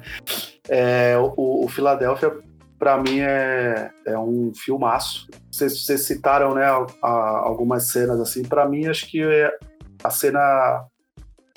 É, 0.69 1.17
o, 1.17 1.65
o 1.65 1.67
Philadelphia, 1.67 2.31
para 2.77 2.97
mim, 2.97 3.19
é, 3.19 3.91
é 4.05 4.17
um 4.17 4.53
filmaço. 4.55 5.27
Vocês, 5.51 5.85
vocês 5.85 6.05
citaram, 6.05 6.55
né, 6.55 6.63
a, 6.63 6.85
a, 7.03 7.39
algumas 7.39 7.89
cenas, 7.89 8.21
assim. 8.21 8.41
Para 8.41 8.65
mim, 8.65 8.87
acho 8.87 9.05
que 9.05 9.21
é 9.21 9.51
a 10.01 10.09
cena 10.09 10.85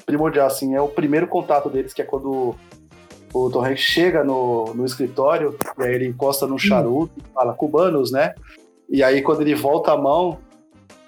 primordial, 0.04 0.48
assim, 0.48 0.74
é 0.74 0.80
o 0.80 0.88
primeiro 0.88 1.28
contato 1.28 1.70
deles, 1.70 1.94
que 1.94 2.02
é 2.02 2.04
quando 2.04 2.56
o 3.32 3.50
Tom 3.50 3.64
Hanks 3.64 3.84
chega 3.84 4.24
no, 4.24 4.74
no 4.74 4.84
escritório, 4.84 5.56
e 5.78 5.82
aí 5.84 5.94
ele 5.94 6.08
encosta 6.08 6.44
no 6.44 6.58
charuto, 6.58 7.12
hum. 7.16 7.30
fala, 7.32 7.54
cubanos, 7.54 8.10
né? 8.10 8.34
E 8.90 9.00
aí, 9.04 9.22
quando 9.22 9.42
ele 9.42 9.54
volta 9.54 9.92
a 9.92 9.96
mão, 9.96 10.38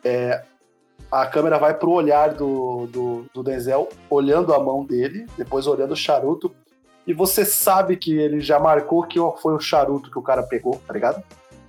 é, 0.05 0.45
a 1.15 1.27
câmera 1.27 1.61
vai 1.61 1.73
pro 1.73 1.93
olhar 1.93 2.35
do, 2.35 2.89
do, 2.89 3.27
do, 3.33 3.43
Denzel, 3.45 3.89
olhando 4.11 4.53
a 4.53 4.59
mão 4.59 4.85
dele, 4.85 5.27
depois 5.39 5.65
olhando 5.65 5.93
o 5.93 5.97
charuto, 5.97 6.53
e 7.07 7.12
você 7.12 7.45
sabe 7.45 7.97
que 7.97 8.19
ele 8.19 8.41
já 8.41 8.59
marcou 8.59 9.05
que 9.05 9.21
foi 9.41 9.55
o 9.55 9.61
charuto 9.61 10.11
que 10.11 10.19
o 10.19 10.23
cara 10.23 10.43
pegou, 10.43 10.83
tá 10.85 10.93
ligado? 10.93 11.23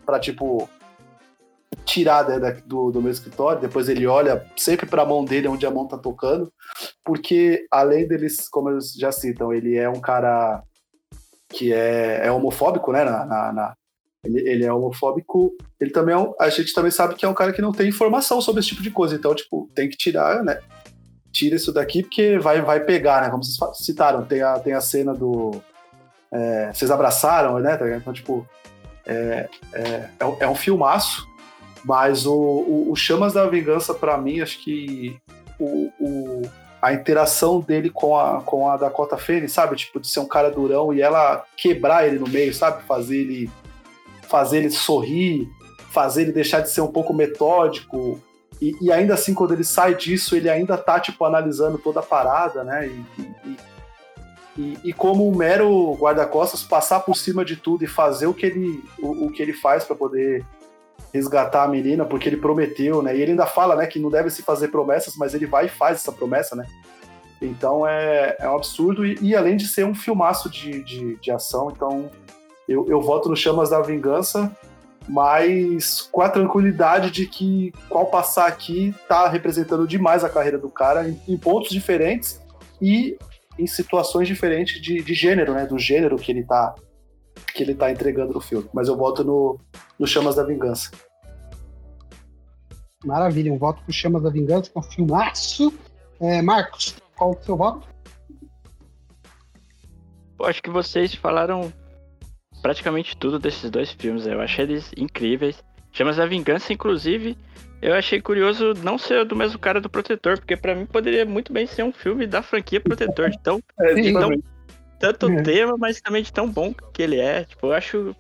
Pra, 0.04 0.20
tipo, 0.20 0.68
tirar 1.86 2.24
do, 2.66 2.90
do 2.90 3.00
meu 3.00 3.12
escritório, 3.12 3.62
depois 3.62 3.88
ele 3.88 4.08
olha 4.08 4.44
sempre 4.58 4.88
pra 4.88 5.06
mão 5.06 5.24
dele, 5.24 5.48
onde 5.48 5.66
a 5.68 5.72
mão 5.72 5.88
tá 5.88 5.98
tocando, 5.98 6.52
porque 7.04 7.68
além 7.70 8.08
deles, 8.08 8.50
como 8.50 8.72
eles 8.72 8.94
já 8.94 9.12
citam, 9.12 9.54
ele 9.54 9.78
é 9.78 9.88
um 9.88 10.02
cara 10.02 10.64
que 11.50 11.72
é, 11.72 12.26
é 12.26 12.32
homofóbico, 12.32 12.92
né, 12.92 13.04
na, 13.04 13.24
na, 13.24 13.54
na 13.54 13.76
ele, 14.26 14.50
ele 14.50 14.66
é 14.66 14.74
homofóbico, 14.74 15.56
ele 15.80 15.92
também 15.92 16.16
é 16.16 16.18
um, 16.18 16.34
a 16.40 16.50
gente 16.50 16.74
também 16.74 16.92
sabe 16.92 17.16
que 17.16 17.26
é 17.26 17.30
um 17.30 17.34
cara 17.34 17.54
que 17.54 17.62
não 17.62 17.72
tem 17.72 17.88
informação 17.88 18.42
sobre 18.42 18.60
esse 18.60 18.70
tipo 18.70 18.82
de 18.82 18.92
coisa, 18.92 19.16
então, 19.16 19.34
tipo, 19.36 19.70
tem 19.74 19.90
que 19.90 19.96
tirar, 19.96 20.44
né? 20.44 20.60
Tira 21.32 21.56
isso 21.56 21.72
daqui 21.72 22.02
porque 22.02 22.40
vai, 22.40 22.62
vai 22.62 22.80
pegar, 22.80 23.22
né? 23.22 23.30
Como 23.30 23.44
vocês 23.44 23.58
citaram, 23.78 24.26
tem 24.26 24.42
a, 24.42 24.60
tem 24.60 24.74
a 24.74 24.82
cena 24.82 25.14
do. 25.14 25.62
É, 26.32 26.74
vocês 26.74 26.90
abraçaram, 26.90 27.60
né? 27.60 27.78
Tá 27.78 27.90
então, 27.96 28.14
tipo, 28.14 28.48
é, 29.06 29.50
é, 29.74 29.82
é, 29.84 30.10
é 30.40 30.48
um 30.48 30.56
filmaço, 30.56 31.28
mas 31.84 32.26
o, 32.26 32.34
o, 32.34 32.92
o 32.92 32.96
Chamas 32.96 33.34
da 33.34 33.46
Vingança, 33.48 33.94
para 33.94 34.18
mim, 34.18 34.42
acho 34.42 34.64
que 34.64 35.18
o, 35.60 35.92
o, 36.00 36.42
a 36.82 36.94
interação 36.94 37.60
dele 37.60 37.90
com 37.90 38.18
a, 38.18 38.42
com 38.42 38.70
a 38.70 38.78
Dakota 38.78 39.18
Fanning, 39.18 39.48
sabe? 39.48 39.76
Tipo, 39.76 40.00
de 40.00 40.08
ser 40.08 40.20
um 40.20 40.28
cara 40.28 40.50
durão 40.50 40.94
e 40.94 41.02
ela 41.02 41.44
quebrar 41.58 42.08
ele 42.08 42.20
no 42.20 42.28
meio, 42.28 42.54
sabe? 42.54 42.84
Fazer 42.84 43.18
ele 43.18 43.50
fazer 44.26 44.58
ele 44.58 44.70
sorrir, 44.70 45.50
fazer 45.92 46.24
ele 46.24 46.32
deixar 46.32 46.62
de 46.62 46.70
ser 46.70 46.82
um 46.82 46.92
pouco 46.92 47.14
metódico. 47.14 48.20
E, 48.62 48.76
e 48.82 48.92
ainda 48.92 49.14
assim, 49.14 49.34
quando 49.34 49.54
ele 49.54 49.64
sai 49.64 49.96
disso, 49.96 50.36
ele 50.36 50.50
ainda 50.50 50.78
tá, 50.78 51.00
tipo, 51.00 51.24
analisando 51.26 51.78
toda 51.78 52.00
a 52.00 52.04
parada, 52.04 52.64
né? 52.64 52.88
E, 52.88 53.58
e, 54.58 54.80
e, 54.86 54.94
como 54.94 55.28
um 55.30 55.36
mero 55.36 55.94
guarda-costas, 55.96 56.64
passar 56.64 57.02
por 57.02 57.16
cima 57.16 57.44
de 57.44 57.58
tudo 57.58 57.84
e 57.84 57.88
fazer 57.88 58.28
o 58.28 58.34
que 58.34 58.46
ele, 58.46 58.84
o, 59.00 59.26
o 59.26 59.32
que 59.32 59.42
ele 59.42 59.54
faz 59.54 59.84
para 59.84 59.96
poder 59.96 60.46
resgatar 61.14 61.64
a 61.64 61.68
menina, 61.68 62.06
porque 62.06 62.28
ele 62.28 62.38
prometeu, 62.38 63.02
né? 63.02 63.16
E 63.16 63.22
ele 63.22 63.32
ainda 63.32 63.46
fala, 63.46 63.76
né, 63.76 63.88
que 63.88 64.00
não 64.00 64.10
deve 64.10 64.30
se 64.30 64.42
fazer 64.42 64.70
promessas, 64.70 65.16
mas 65.16 65.34
ele 65.34 65.46
vai 65.46 65.66
e 65.66 65.70
faz 65.70 65.98
essa 65.98 66.12
promessa, 66.12 66.56
né? 66.56 66.66
Então 67.42 67.86
é, 67.86 68.36
é 68.40 68.50
um 68.50 68.56
absurdo, 68.56 69.06
e, 69.06 69.18
e 69.22 69.36
além 69.36 69.58
de 69.58 69.68
ser 69.68 69.86
um 69.86 69.96
filmaço 69.96 70.50
de, 70.50 70.84
de, 70.84 71.16
de 71.18 71.32
ação, 71.32 71.72
então 71.74 72.10
eu, 72.68 72.88
eu 72.90 73.02
voto 73.02 73.30
no 73.30 73.36
Chamas 73.36 73.70
da 73.70 73.82
Vingança, 73.82 74.56
mas 75.08 76.02
com 76.12 76.22
a 76.22 76.30
tranquilidade 76.30 77.12
de 77.12 77.28
que 77.28 77.72
qual 77.90 78.08
passar 78.08 78.48
aqui 78.48 78.94
tá 79.08 79.28
representando 79.28 79.88
demais 79.88 80.24
a 80.24 80.30
carreira 80.30 80.58
do 80.58 80.70
cara 80.70 81.08
em, 81.08 81.20
em 81.28 81.38
pontos 81.38 81.70
diferentes 81.70 82.42
e 82.82 83.18
em 83.58 83.68
situações 83.68 84.28
diferentes 84.28 84.82
de, 84.82 85.02
de, 85.02 85.14
gênero, 85.14 85.54
né? 85.54 85.66
Do 85.66 85.78
gênero 85.78 86.18
que 86.18 86.32
ele 86.32 86.44
tá 86.44 86.76
que 87.54 87.64
ele 87.64 87.76
tá 87.76 87.92
entregando 87.92 88.34
no 88.34 88.42
filme. 88.42 88.68
Mas 88.74 88.88
eu 88.88 88.98
voto 88.98 89.24
no, 89.24 89.60
no 89.98 90.08
Chamas 90.08 90.36
da 90.36 90.44
Vingança. 90.44 90.92
Maravilha, 93.06 93.54
um 93.54 93.58
voto 93.58 93.82
pro 93.84 93.94
Chamas 93.94 94.24
da 94.24 94.30
Vingança, 94.30 94.70
com 94.72 94.80
um 94.80 94.84
filmaço. 94.84 95.74
É, 96.20 96.42
Marcos, 96.42 96.96
qual 97.16 97.32
o 97.32 97.44
seu 97.44 97.56
voto? 97.56 97.88
Pô, 100.38 100.46
acho 100.46 100.62
que 100.62 100.70
vocês 100.70 101.14
falaram 101.14 101.72
praticamente 102.66 103.16
tudo 103.16 103.38
desses 103.38 103.70
dois 103.70 103.92
filmes. 103.92 104.26
Eu 104.26 104.42
achei 104.42 104.66
eles 104.66 104.92
incríveis. 104.98 105.64
Chamas 105.92 106.18
da 106.18 106.26
Vingança, 106.26 106.74
inclusive, 106.74 107.38
eu 107.80 107.94
achei 107.94 108.20
curioso 108.20 108.74
não 108.82 108.98
ser 108.98 109.24
do 109.24 109.36
mesmo 109.36 109.60
cara 109.60 109.80
do 109.80 109.88
Protetor, 109.88 110.40
porque 110.40 110.58
para 110.58 110.74
mim 110.74 110.88
poderia 110.88 111.24
muito 111.28 111.54
bem 111.54 111.68
ser 111.68 111.84
um 111.84 111.94
filme 111.94 112.26
da 112.26 112.42
franquia 112.42 112.82
Protetor. 112.82 113.30
Então, 113.32 113.62
é, 113.80 113.94
de 113.94 114.12
tão, 114.12 114.32
tanto 115.00 115.30
é. 115.30 115.44
tema, 115.44 115.76
mas 115.78 116.02
também 116.02 116.24
de 116.24 116.34
tão 116.34 116.50
bom 116.50 116.74
que 116.92 117.04
ele 117.04 117.20
é. 117.20 117.44
Tipo, 117.44 117.68
eu 117.68 117.74
acho 117.74 118.16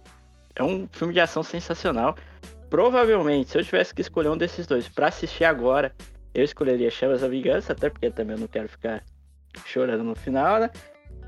é 0.56 0.64
um 0.64 0.88
filme 0.92 1.12
de 1.12 1.20
ação 1.20 1.42
sensacional. 1.42 2.16
Provavelmente, 2.70 3.50
se 3.50 3.58
eu 3.58 3.64
tivesse 3.64 3.96
que 3.96 4.02
escolher 4.02 4.30
um 4.30 4.38
desses 4.38 4.68
dois 4.68 4.88
para 4.88 5.08
assistir 5.08 5.46
agora, 5.46 5.92
eu 6.36 6.44
escolheria 6.44 6.92
Chamas 6.92 7.22
da 7.22 7.28
Vingança, 7.28 7.74
até 7.74 7.90
porque 7.90 8.12
também 8.12 8.36
eu 8.36 8.42
não 8.42 8.48
quero 8.48 8.70
ficar 8.70 9.04
chorando 9.66 10.04
no 10.04 10.16
final, 10.16 10.60
né? 10.60 10.70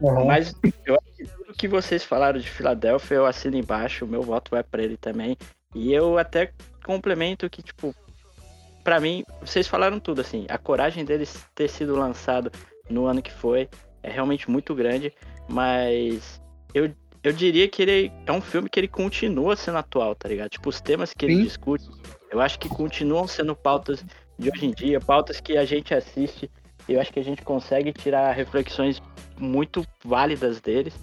Uhum. 0.01 0.25
Mas 0.25 0.53
eu 0.85 0.95
tudo 1.25 1.53
que 1.53 1.67
vocês 1.67 2.03
falaram 2.03 2.39
de 2.39 2.49
Filadélfia, 2.49 3.15
eu 3.15 3.25
assino 3.25 3.57
embaixo, 3.57 4.05
o 4.05 4.07
meu 4.07 4.21
voto 4.21 4.51
vai 4.51 4.63
para 4.63 4.83
ele 4.83 4.97
também. 4.97 5.37
E 5.73 5.93
eu 5.93 6.17
até 6.17 6.51
complemento 6.85 7.49
que, 7.49 7.61
tipo, 7.61 7.95
para 8.83 8.99
mim, 8.99 9.23
vocês 9.41 9.67
falaram 9.67 9.99
tudo, 9.99 10.21
assim, 10.21 10.45
a 10.49 10.57
coragem 10.57 11.03
deles 11.03 11.45
ter 11.53 11.67
sido 11.67 11.95
lançado 11.95 12.51
no 12.89 13.05
ano 13.05 13.21
que 13.21 13.31
foi 13.31 13.69
é 14.01 14.09
realmente 14.09 14.49
muito 14.49 14.73
grande, 14.73 15.13
mas 15.49 16.41
eu, 16.73 16.93
eu 17.23 17.33
diria 17.33 17.67
que 17.67 17.81
ele 17.81 18.11
é 18.25 18.31
um 18.31 18.39
filme 18.39 18.69
que 18.69 18.79
ele 18.79 18.87
continua 18.87 19.55
sendo 19.55 19.77
atual, 19.79 20.15
tá 20.15 20.29
ligado? 20.29 20.49
Tipo, 20.49 20.69
os 20.69 20.79
temas 20.79 21.13
que 21.13 21.25
Sim. 21.25 21.33
ele 21.33 21.43
discute, 21.43 21.85
eu 22.31 22.39
acho 22.39 22.57
que 22.57 22.69
continuam 22.69 23.27
sendo 23.27 23.55
pautas 23.55 24.05
de 24.39 24.49
hoje 24.49 24.65
em 24.67 24.71
dia, 24.71 25.01
pautas 25.01 25.41
que 25.41 25.57
a 25.57 25.65
gente 25.65 25.93
assiste 25.93 26.49
eu 26.87 27.01
acho 27.01 27.11
que 27.11 27.19
a 27.19 27.23
gente 27.23 27.41
consegue 27.41 27.91
tirar 27.91 28.31
reflexões 28.31 29.01
muito 29.37 29.85
válidas 30.03 30.61
deles, 30.61 30.93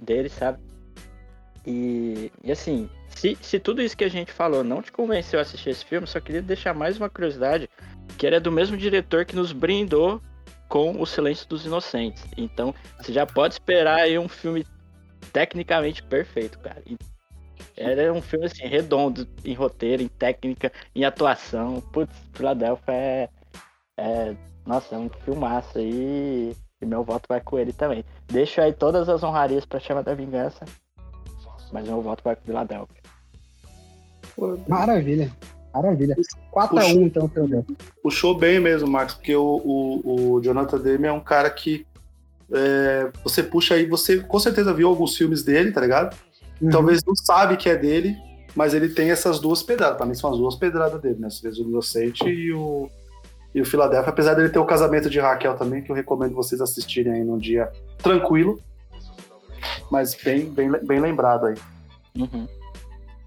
deles, 0.00 0.32
sabe? 0.32 0.58
E, 1.66 2.32
e 2.42 2.50
assim, 2.50 2.88
se, 3.08 3.36
se 3.40 3.58
tudo 3.58 3.82
isso 3.82 3.96
que 3.96 4.04
a 4.04 4.10
gente 4.10 4.32
falou 4.32 4.64
não 4.64 4.80
te 4.80 4.90
convenceu 4.90 5.38
a 5.38 5.42
assistir 5.42 5.70
esse 5.70 5.84
filme, 5.84 6.06
só 6.06 6.20
queria 6.20 6.42
deixar 6.42 6.74
mais 6.74 6.96
uma 6.96 7.10
curiosidade, 7.10 7.68
que 8.16 8.26
ele 8.26 8.36
é 8.36 8.40
do 8.40 8.50
mesmo 8.50 8.76
diretor 8.76 9.24
que 9.24 9.36
nos 9.36 9.52
brindou 9.52 10.20
com 10.68 11.00
O 11.00 11.06
Silêncio 11.06 11.48
dos 11.48 11.66
Inocentes. 11.66 12.24
Então, 12.36 12.74
você 12.98 13.12
já 13.12 13.26
pode 13.26 13.54
esperar 13.54 14.00
aí 14.00 14.18
um 14.18 14.28
filme 14.28 14.64
tecnicamente 15.32 16.02
perfeito, 16.02 16.58
cara. 16.60 16.82
E 16.86 16.96
era 17.76 18.12
um 18.12 18.22
filme 18.22 18.46
assim, 18.46 18.66
redondo 18.66 19.26
em 19.44 19.54
roteiro, 19.54 20.02
em 20.02 20.08
técnica, 20.08 20.72
em 20.94 21.04
atuação. 21.04 21.80
Putz, 21.80 22.14
Philadelphia 22.32 22.94
é, 22.94 23.28
é. 23.96 24.36
Nossa, 24.66 24.94
é 24.94 24.98
um 24.98 25.08
filmaço 25.08 25.78
aí. 25.78 26.54
E 26.54 26.56
meu 26.86 27.04
voto 27.04 27.26
vai 27.28 27.40
com 27.40 27.58
ele 27.58 27.72
também. 27.72 28.04
Deixo 28.26 28.60
aí 28.60 28.72
todas 28.72 29.08
as 29.08 29.22
honrarias 29.22 29.64
pra 29.64 29.80
Chama 29.80 30.02
da 30.02 30.14
Vingança. 30.14 30.64
Mas 31.72 31.86
meu 31.86 32.00
voto 32.00 32.22
vai 32.24 32.34
com 32.34 32.42
Philadelphia. 32.42 33.00
Maravilha. 34.66 35.30
Maravilha. 35.72 36.16
4x1, 36.52 37.02
então, 37.02 37.30
menos. 37.36 37.64
Puxou 38.02 38.36
bem 38.36 38.58
mesmo, 38.58 38.88
Marcos, 38.88 39.14
porque 39.14 39.36
o, 39.36 39.60
o, 39.64 40.32
o 40.32 40.40
Jonathan 40.40 40.78
Demme 40.78 41.06
é 41.06 41.12
um 41.12 41.20
cara 41.20 41.48
que 41.50 41.86
é, 42.52 43.10
você 43.22 43.42
puxa 43.42 43.74
aí, 43.74 43.86
você 43.86 44.18
com 44.18 44.38
certeza 44.38 44.74
viu 44.74 44.88
alguns 44.88 45.16
filmes 45.16 45.42
dele, 45.42 45.70
tá 45.70 45.80
ligado? 45.80 46.16
Uhum. 46.60 46.70
Talvez 46.70 47.04
não 47.04 47.14
sabe 47.14 47.56
que 47.56 47.68
é 47.68 47.76
dele, 47.76 48.16
mas 48.54 48.74
ele 48.74 48.88
tem 48.88 49.10
essas 49.10 49.38
duas 49.38 49.62
pedradas. 49.62 49.96
Pra 49.96 50.06
mim 50.06 50.14
são 50.14 50.30
as 50.30 50.38
duas 50.38 50.56
pedradas 50.56 51.00
dele, 51.00 51.18
né? 51.18 51.28
O 51.28 51.68
Inocente 51.68 52.24
e 52.28 52.52
o, 52.52 52.90
e 53.54 53.60
o 53.60 53.64
Philadelphia. 53.64 54.10
Apesar 54.10 54.34
dele 54.34 54.48
ter 54.48 54.58
o 54.58 54.64
casamento 54.64 55.10
de 55.10 55.18
Raquel 55.18 55.56
também, 55.56 55.82
que 55.82 55.90
eu 55.90 55.96
recomendo 55.96 56.34
vocês 56.34 56.60
assistirem 56.60 57.12
aí 57.12 57.24
num 57.24 57.38
dia 57.38 57.70
tranquilo. 57.98 58.60
Mas 59.90 60.14
bem, 60.14 60.46
bem, 60.46 60.70
bem 60.70 61.00
lembrado 61.00 61.46
aí. 61.46 61.56
Uhum. 62.16 62.46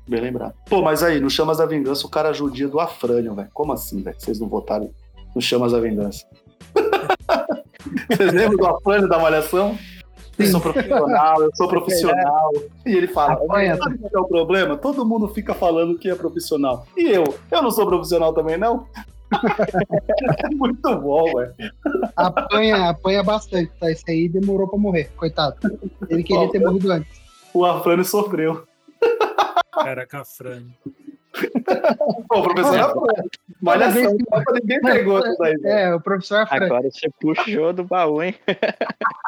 Bem 0.07 0.21
lembrado. 0.21 0.53
Pô, 0.69 0.81
mas 0.81 1.01
aí, 1.03 1.19
no 1.19 1.29
Chamas 1.29 1.57
da 1.57 1.65
Vingança, 1.65 2.05
o 2.05 2.09
cara 2.09 2.33
judia 2.33 2.67
do 2.67 2.79
Afrânio, 2.79 3.33
velho. 3.33 3.49
Como 3.53 3.71
assim, 3.71 4.01
velho? 4.01 4.15
Vocês 4.19 4.39
não 4.39 4.47
votaram 4.47 4.89
no 5.33 5.41
Chamas 5.41 5.71
da 5.71 5.79
Vingança? 5.79 6.25
Vocês 8.09 8.33
lembram 8.33 8.57
do 8.57 8.65
Afrânio 8.65 9.07
da 9.07 9.19
Malhação? 9.19 9.77
Eu 10.37 10.47
sou 10.47 10.59
profissional, 10.59 11.41
eu 11.43 11.51
sou 11.55 11.67
profissional. 11.67 12.51
E 12.85 12.95
ele 12.95 13.07
fala: 13.07 13.33
Apanha. 13.33 13.77
sabe 13.77 13.97
qual 13.99 14.11
é 14.15 14.19
o 14.19 14.27
problema? 14.27 14.75
Todo 14.75 15.05
mundo 15.05 15.27
fica 15.27 15.53
falando 15.53 15.97
que 15.97 16.09
é 16.09 16.15
profissional. 16.15 16.85
E 16.97 17.07
eu? 17.09 17.23
Eu 17.51 17.61
não 17.61 17.69
sou 17.69 17.85
profissional 17.85 18.33
também, 18.33 18.57
não? 18.57 18.87
Muito 20.55 20.99
bom, 20.99 21.25
velho. 21.33 21.53
Apanha, 22.15 22.89
apanha 22.89 23.23
bastante, 23.23 23.71
tá? 23.79 23.91
Esse 23.91 24.09
aí 24.09 24.29
demorou 24.29 24.67
pra 24.67 24.79
morrer, 24.79 25.11
coitado. 25.15 25.57
Ele 26.09 26.23
queria 26.23 26.49
ter 26.49 26.59
morrido 26.59 26.91
antes. 26.91 27.21
O 27.53 27.65
Afrânio 27.65 28.05
sofreu. 28.05 28.65
Caraca, 29.71 30.23
Frânio. 30.23 30.73
Pô, 32.27 32.39
o 32.39 32.43
professor 32.43 32.79
Afrânio. 32.79 33.29
Malhação, 33.61 34.17
que... 34.17 34.53
ninguém 34.53 34.81
pegou 34.81 35.19
isso 35.19 35.43
aí. 35.43 35.55
É, 35.63 35.95
o 35.95 36.01
professor 36.01 36.41
Afrânio. 36.41 36.65
Agora 36.65 36.91
você 36.91 37.09
puxou 37.19 37.73
do 37.73 37.83
baú, 37.83 38.21
hein? 38.21 38.35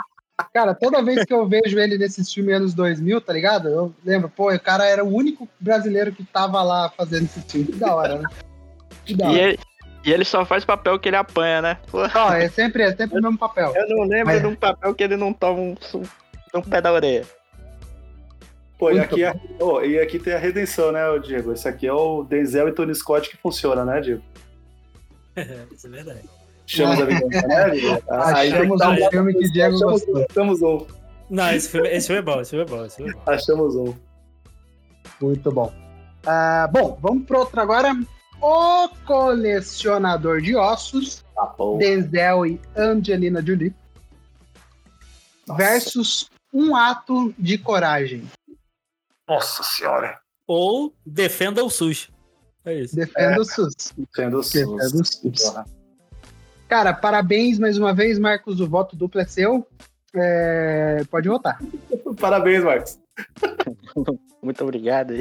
Cara, 0.53 0.73
toda 0.73 1.03
vez 1.03 1.23
que 1.25 1.33
eu 1.33 1.47
vejo 1.47 1.77
ele 1.79 1.97
nesses 1.97 2.31
filmes 2.33 2.55
anos 2.55 2.73
2000, 2.73 3.21
tá 3.21 3.33
ligado? 3.33 3.69
Eu 3.69 3.93
lembro, 4.05 4.29
pô, 4.29 4.53
o 4.53 4.59
cara 4.59 4.85
era 4.85 5.03
o 5.03 5.13
único 5.13 5.47
brasileiro 5.59 6.11
que 6.13 6.23
tava 6.23 6.61
lá 6.61 6.89
fazendo 6.89 7.25
esse 7.25 7.41
filme. 7.41 7.67
Que 7.67 7.77
da 7.77 7.95
hora, 7.95 8.19
né? 8.19 8.29
Que 9.05 9.15
da 9.15 9.27
hora. 9.27 9.37
E 9.37 9.39
ele, 9.39 9.59
e 10.05 10.13
ele 10.13 10.23
só 10.23 10.45
faz 10.45 10.63
papel 10.63 10.99
que 10.99 11.09
ele 11.09 11.15
apanha, 11.15 11.61
né? 11.61 11.77
Ó, 11.91 12.31
é 12.31 12.47
sempre, 12.47 12.83
é 12.83 12.95
sempre 12.95 13.19
o 13.19 13.21
mesmo 13.23 13.39
papel. 13.39 13.73
Eu 13.75 13.89
não 13.89 14.03
lembro 14.03 14.27
Mas... 14.27 14.41
de 14.41 14.47
um 14.47 14.55
papel 14.55 14.93
que 14.93 15.03
ele 15.03 15.17
não 15.17 15.33
toma 15.33 15.59
um, 15.59 15.75
um 16.53 16.61
pé 16.61 16.79
da 16.79 16.93
orelha. 16.93 17.25
Pô, 18.77 18.91
e 18.91 18.99
aqui, 18.99 19.23
é, 19.23 19.33
oh, 19.59 19.81
e 19.81 19.99
aqui 19.99 20.19
tem 20.19 20.33
a 20.33 20.37
redenção, 20.37 20.91
né, 20.91 21.01
Diego? 21.23 21.53
Esse 21.53 21.67
aqui 21.67 21.87
é 21.87 21.93
o 21.93 22.23
Denzel 22.23 22.67
e 22.67 22.71
Tony 22.73 22.93
Scott 22.93 23.29
que 23.29 23.37
funciona, 23.37 23.83
né, 23.83 23.99
Diego? 23.99 24.21
Isso 25.73 25.87
é 25.87 25.89
verdade. 25.89 26.29
Chama 26.67 26.97
da 26.97 27.05
vingança, 27.05 27.47
né, 27.47 27.69
Diego? 27.71 28.03
Achamos 28.11 28.81
um 28.81 29.09
filme 29.09 29.33
que 29.33 29.49
Diego 29.49 29.75
achamos, 29.75 30.05
gostou. 30.05 30.25
Achamos 30.29 30.61
um. 30.61 30.85
Não, 31.29 31.51
esse 31.51 31.69
filme, 31.69 31.89
esse 31.89 32.07
filme 32.07 32.19
é 32.19 32.21
bom, 32.21 32.41
esse 32.41 32.51
filme 32.51 32.65
é 32.65 32.67
bom, 32.67 32.85
esse 32.85 32.95
filme 32.97 33.11
é 33.11 33.15
bom. 33.15 33.21
Achamos 33.25 33.75
um. 33.75 33.93
Muito 35.19 35.51
bom. 35.51 35.73
Uh, 36.23 36.71
bom, 36.71 36.99
vamos 37.01 37.25
pro 37.25 37.39
outro 37.39 37.59
agora. 37.59 37.95
O 38.47 38.87
Colecionador 39.07 40.39
de 40.39 40.55
Ossos, 40.55 41.25
tá 41.33 41.55
Denzel 41.79 42.45
e 42.45 42.61
Angelina 42.77 43.43
Jolie, 43.43 43.73
Nossa. 45.47 45.63
versus 45.63 46.29
Um 46.53 46.75
Ato 46.75 47.33
de 47.39 47.57
Coragem. 47.57 48.29
Nossa 49.27 49.63
Senhora. 49.63 50.19
Ou 50.45 50.93
Defenda 51.03 51.63
o 51.63 51.71
SUS. 51.71 52.11
É 52.63 52.81
isso. 52.81 52.95
Defenda 52.95 53.35
é, 53.35 53.39
o 53.39 53.43
SUS. 53.43 53.73
Defenda 53.97 54.37
o 54.37 54.43
SUS. 54.43 54.53
Defenda 54.53 54.85
o 54.85 55.05
SUS. 55.05 55.65
Cara, 56.69 56.93
parabéns 56.93 57.57
mais 57.57 57.79
uma 57.79 57.95
vez, 57.95 58.19
Marcos. 58.19 58.59
O 58.59 58.67
voto 58.67 58.95
duplo 58.95 59.21
é 59.21 59.25
seu. 59.25 59.67
É... 60.15 61.03
Pode 61.09 61.27
votar. 61.27 61.57
parabéns, 62.21 62.63
Marcos. 62.63 62.99
Muito 64.39 64.63
obrigado. 64.63 65.15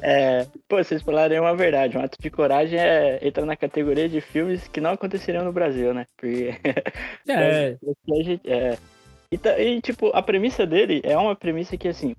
É, 0.00 0.46
pô, 0.68 0.82
vocês 0.82 1.02
falaram 1.02 1.42
uma 1.42 1.54
verdade. 1.54 1.98
Um 1.98 2.02
ato 2.02 2.16
de 2.20 2.30
coragem 2.30 2.78
é, 2.78 3.18
entra 3.26 3.44
na 3.44 3.56
categoria 3.56 4.08
de 4.08 4.20
filmes 4.20 4.66
que 4.68 4.80
não 4.80 4.90
aconteceriam 4.90 5.44
no 5.44 5.52
Brasil, 5.52 5.92
né? 5.92 6.06
Porque. 6.16 6.54
É. 7.28 7.76
é 8.46 8.78
e, 9.30 9.62
e, 9.62 9.80
tipo, 9.80 10.08
a 10.14 10.22
premissa 10.22 10.66
dele 10.66 11.00
é 11.04 11.16
uma 11.16 11.34
premissa 11.34 11.76
que, 11.76 11.88
assim, 11.88 12.14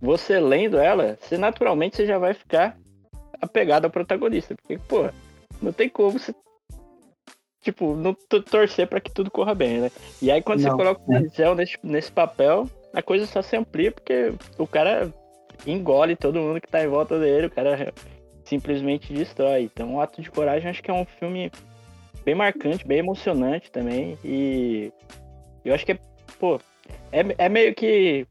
você 0.00 0.38
lendo 0.38 0.78
ela, 0.78 1.18
você 1.20 1.36
naturalmente 1.36 1.96
você 1.96 2.06
já 2.06 2.18
vai 2.18 2.32
ficar 2.32 2.76
apegado 3.40 3.84
ao 3.84 3.90
protagonista. 3.90 4.54
Porque, 4.54 4.78
pô, 4.88 5.10
não 5.60 5.72
tem 5.72 5.88
como 5.88 6.12
você. 6.12 6.34
Tipo, 7.62 7.94
não 7.94 8.14
torcer 8.14 8.86
para 8.86 9.00
que 9.00 9.12
tudo 9.12 9.30
corra 9.30 9.54
bem, 9.54 9.80
né? 9.80 9.90
E 10.22 10.30
aí 10.30 10.40
quando 10.40 10.60
não, 10.62 10.70
você 10.70 10.76
coloca 10.76 11.02
o 11.02 11.06
Denzel 11.06 11.54
nesse, 11.54 11.76
nesse 11.82 12.10
papel, 12.10 12.66
a 12.94 13.02
coisa 13.02 13.26
só 13.26 13.42
se 13.42 13.54
amplia 13.54 13.92
porque 13.92 14.32
o 14.56 14.66
cara 14.66 15.12
engole 15.66 16.16
todo 16.16 16.40
mundo 16.40 16.60
que 16.60 16.68
tá 16.68 16.82
em 16.82 16.88
volta 16.88 17.18
dele, 17.18 17.46
o 17.46 17.50
cara 17.50 17.92
simplesmente 18.44 19.12
destrói. 19.12 19.62
Então, 19.62 19.94
o 19.94 20.00
Ato 20.00 20.20
de 20.20 20.30
Coragem 20.30 20.70
acho 20.70 20.82
que 20.82 20.90
é 20.90 20.94
um 20.94 21.04
filme 21.04 21.50
bem 22.24 22.34
marcante, 22.34 22.86
bem 22.86 22.98
emocionante 22.98 23.70
também. 23.70 24.18
E 24.24 24.92
eu 25.64 25.74
acho 25.74 25.86
que 25.86 25.92
é, 25.92 25.98
pô, 26.38 26.60
é, 27.12 27.20
é 27.38 27.48
meio 27.48 27.74
que 27.74 28.26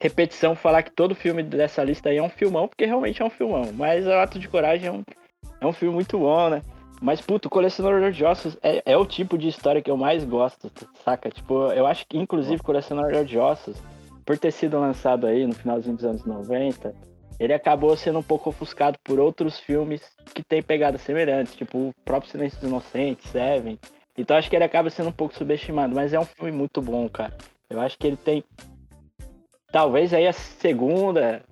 repetição 0.00 0.56
falar 0.56 0.82
que 0.82 0.90
todo 0.90 1.14
filme 1.14 1.42
dessa 1.42 1.84
lista 1.84 2.08
aí 2.08 2.16
é 2.16 2.22
um 2.22 2.28
filmão, 2.28 2.66
porque 2.66 2.84
realmente 2.84 3.22
é 3.22 3.24
um 3.24 3.30
filmão. 3.30 3.70
Mas 3.72 4.06
o 4.06 4.12
Ato 4.12 4.38
de 4.38 4.48
Coragem 4.48 4.88
é 4.88 4.92
um, 4.92 5.04
é 5.60 5.66
um 5.66 5.72
filme 5.72 5.94
muito 5.94 6.18
bom, 6.18 6.50
né? 6.50 6.62
Mas, 7.00 7.20
puto, 7.20 7.50
Colecionador 7.50 8.12
de 8.12 8.24
Ossos 8.24 8.56
é, 8.62 8.82
é 8.86 8.96
o 8.96 9.04
tipo 9.04 9.36
de 9.36 9.48
história 9.48 9.82
que 9.82 9.90
eu 9.90 9.96
mais 9.96 10.24
gosto, 10.24 10.70
saca? 11.04 11.30
Tipo, 11.30 11.72
eu 11.72 11.84
acho 11.84 12.06
que, 12.06 12.16
inclusive, 12.16 12.62
Colecionador 12.62 13.24
de 13.24 13.38
Ossos, 13.38 13.76
por 14.24 14.38
ter 14.38 14.52
sido 14.52 14.78
lançado 14.78 15.26
aí 15.26 15.46
no 15.46 15.54
finalzinho 15.54 15.96
dos 15.96 16.04
anos 16.04 16.24
90, 16.24 16.94
ele 17.38 17.52
acabou 17.52 17.96
sendo 17.96 18.18
um 18.18 18.22
pouco 18.22 18.50
ofuscado 18.50 18.98
por 19.02 19.18
outros 19.18 19.58
filmes 19.58 20.02
que 20.34 20.42
têm 20.42 20.62
pegadas 20.62 21.00
semelhantes, 21.02 21.54
tipo 21.54 21.78
o 21.78 21.94
próprio 22.04 22.30
Silêncio 22.30 22.60
dos 22.60 22.68
Inocentes, 22.68 23.30
Seven. 23.30 23.78
Então 24.16 24.36
acho 24.36 24.48
que 24.48 24.56
ele 24.56 24.64
acaba 24.64 24.90
sendo 24.90 25.08
um 25.08 25.12
pouco 25.12 25.34
subestimado, 25.34 25.94
mas 25.94 26.12
é 26.12 26.20
um 26.20 26.24
filme 26.24 26.52
muito 26.52 26.80
bom, 26.80 27.08
cara. 27.08 27.36
Eu 27.68 27.80
acho 27.80 27.98
que 27.98 28.06
ele 28.06 28.16
tem 28.16 28.44
talvez 29.72 30.12
aí 30.12 30.26
a 30.26 30.32
segunda 30.32 31.42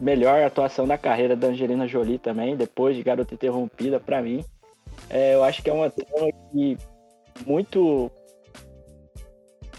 melhor 0.00 0.42
atuação 0.42 0.86
da 0.86 0.96
carreira 0.96 1.34
da 1.34 1.48
Angelina 1.48 1.86
Jolie 1.86 2.18
também, 2.18 2.56
depois 2.56 2.96
de 2.96 3.02
Garota 3.02 3.34
Interrompida, 3.34 3.98
para 3.98 4.22
mim. 4.22 4.44
É, 5.08 5.34
eu 5.34 5.42
acho 5.44 5.62
que 5.62 5.70
é 5.70 5.72
uma 5.72 5.90
trama 5.90 6.30
que 6.52 6.76
muito. 7.46 8.10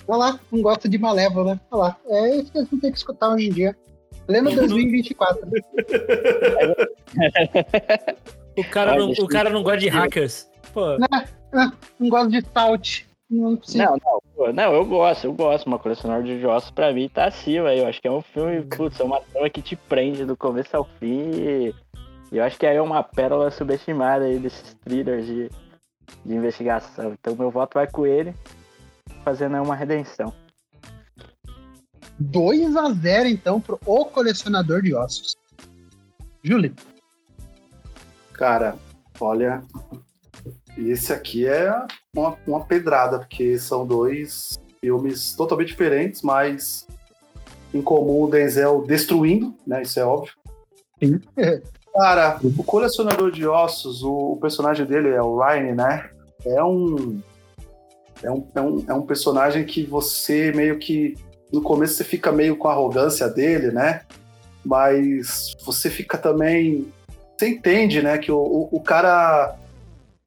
Olha 0.07 0.18
lá, 0.18 0.40
não 0.52 0.61
gosta 0.61 0.88
de 0.90 0.98
Malévola, 0.98 1.56
né? 1.56 1.61
Olha 1.72 1.82
lá. 1.82 1.98
É 2.07 2.36
isso 2.36 2.52
que 2.52 2.57
a 2.57 2.61
gente 2.61 2.78
tem 2.78 2.91
que 2.91 2.98
escutar 2.98 3.30
hoje 3.30 3.48
em 3.48 3.52
dia. 3.52 3.76
Pleno 4.26 4.53
2024. 4.53 5.41
o, 8.57 8.64
cara 8.65 8.95
não, 8.95 9.11
o 9.11 9.28
cara 9.28 9.49
não 9.49 9.64
gosta 9.64 9.80
de 9.80 9.90
hackers. 9.90 10.48
Pô. 10.73 10.98
Não, 10.98 11.07
não, 11.52 11.73
não 11.99 12.10
gosta 12.10 12.30
de 12.30 12.41
Stout. 12.41 13.07
Não, 13.30 13.52
não, 13.76 13.98
não, 14.38 14.53
não, 14.53 14.73
eu 14.73 14.86
gosto, 14.86 15.26
eu 15.26 15.34
gosto. 15.34 15.65
Uma 15.65 15.80
colecionador 15.80 16.26
de 16.26 16.45
ossos 16.45 16.72
pra 16.72 16.91
mim 16.91 17.07
tá 17.07 17.26
acima. 17.26 17.73
Eu 17.73 17.88
acho 17.88 18.02
que 18.02 18.07
é 18.07 18.11
um 18.11 18.22
filme, 18.22 18.61
putz, 18.64 18.99
é 18.99 19.03
uma 19.03 19.22
trama 19.22 19.49
que 19.49 19.61
te 19.61 19.76
prende 19.76 20.26
do 20.26 20.36
começo 20.36 20.76
ao 20.76 20.84
fim. 20.99 21.32
E 21.34 21.73
e 22.32 22.38
eu 22.38 22.44
acho 22.45 22.57
que 22.57 22.65
aí 22.65 22.78
é 22.78 22.82
uma 22.82 23.03
pérola 23.03 23.52
subestimada 23.52 24.26
aí 24.26 24.40
desses 24.40 24.73
thrillers 24.86 25.26
de, 25.26 25.49
de 26.26 26.34
investigação. 26.34 27.14
Então 27.14 27.36
meu 27.36 27.52
voto 27.52 27.73
vai 27.73 27.88
com 27.88 28.06
ele, 28.06 28.34
fazendo 29.24 29.62
uma 29.62 29.76
redenção. 29.76 30.34
2 32.20 32.76
a 32.76 32.92
0 32.92 33.30
então 33.30 33.60
pro 33.60 33.80
O 33.86 34.06
Colecionador 34.06 34.82
de 34.82 34.94
Ossos. 34.94 35.36
Júlio. 36.44 36.74
Cara, 38.34 38.76
olha, 39.20 39.64
esse 40.78 41.14
aqui 41.14 41.48
é 41.48 41.74
uma, 42.16 42.38
uma 42.48 42.66
pedrada, 42.66 43.20
porque 43.20 43.58
são 43.58 43.86
dois 43.86 44.60
filmes 44.80 45.36
totalmente 45.36 45.70
diferentes, 45.70 46.22
mas 46.22 46.88
em 47.74 47.82
comum 47.82 48.24
o 48.24 48.30
Denzel 48.30 48.84
destruindo, 48.86 49.54
né? 49.66 49.82
Isso 49.84 50.00
é 50.00 50.06
óbvio. 50.06 50.34
Sim. 51.02 51.20
Cara, 51.94 52.40
o 52.42 52.64
colecionador 52.64 53.32
de 53.32 53.46
ossos, 53.46 54.02
o, 54.02 54.34
o 54.34 54.38
personagem 54.38 54.86
dele 54.86 55.10
é 55.10 55.22
o 55.22 55.38
Ryan, 55.38 55.76
né? 55.76 56.10
É 56.46 56.64
um, 56.64 57.22
é 58.23 58.31
um, 58.31 58.48
é 58.56 58.61
um. 58.61 58.85
É 58.88 58.93
um 58.93 59.06
personagem 59.06 59.65
que 59.65 59.84
você 59.84 60.52
meio 60.52 60.77
que. 60.77 61.15
No 61.52 61.61
começo 61.61 61.95
você 61.95 62.03
fica 62.03 62.31
meio 62.31 62.56
com 62.56 62.68
a 62.68 62.72
arrogância 62.72 63.27
dele, 63.27 63.72
né? 63.72 64.02
Mas 64.64 65.56
você 65.65 65.89
fica 65.89 66.18
também. 66.18 66.88
Você 67.38 67.49
entende, 67.49 68.02
né? 68.02 68.18
Que 68.18 68.31
o, 68.31 68.38
o, 68.38 68.69
o 68.72 68.81
cara. 68.81 69.56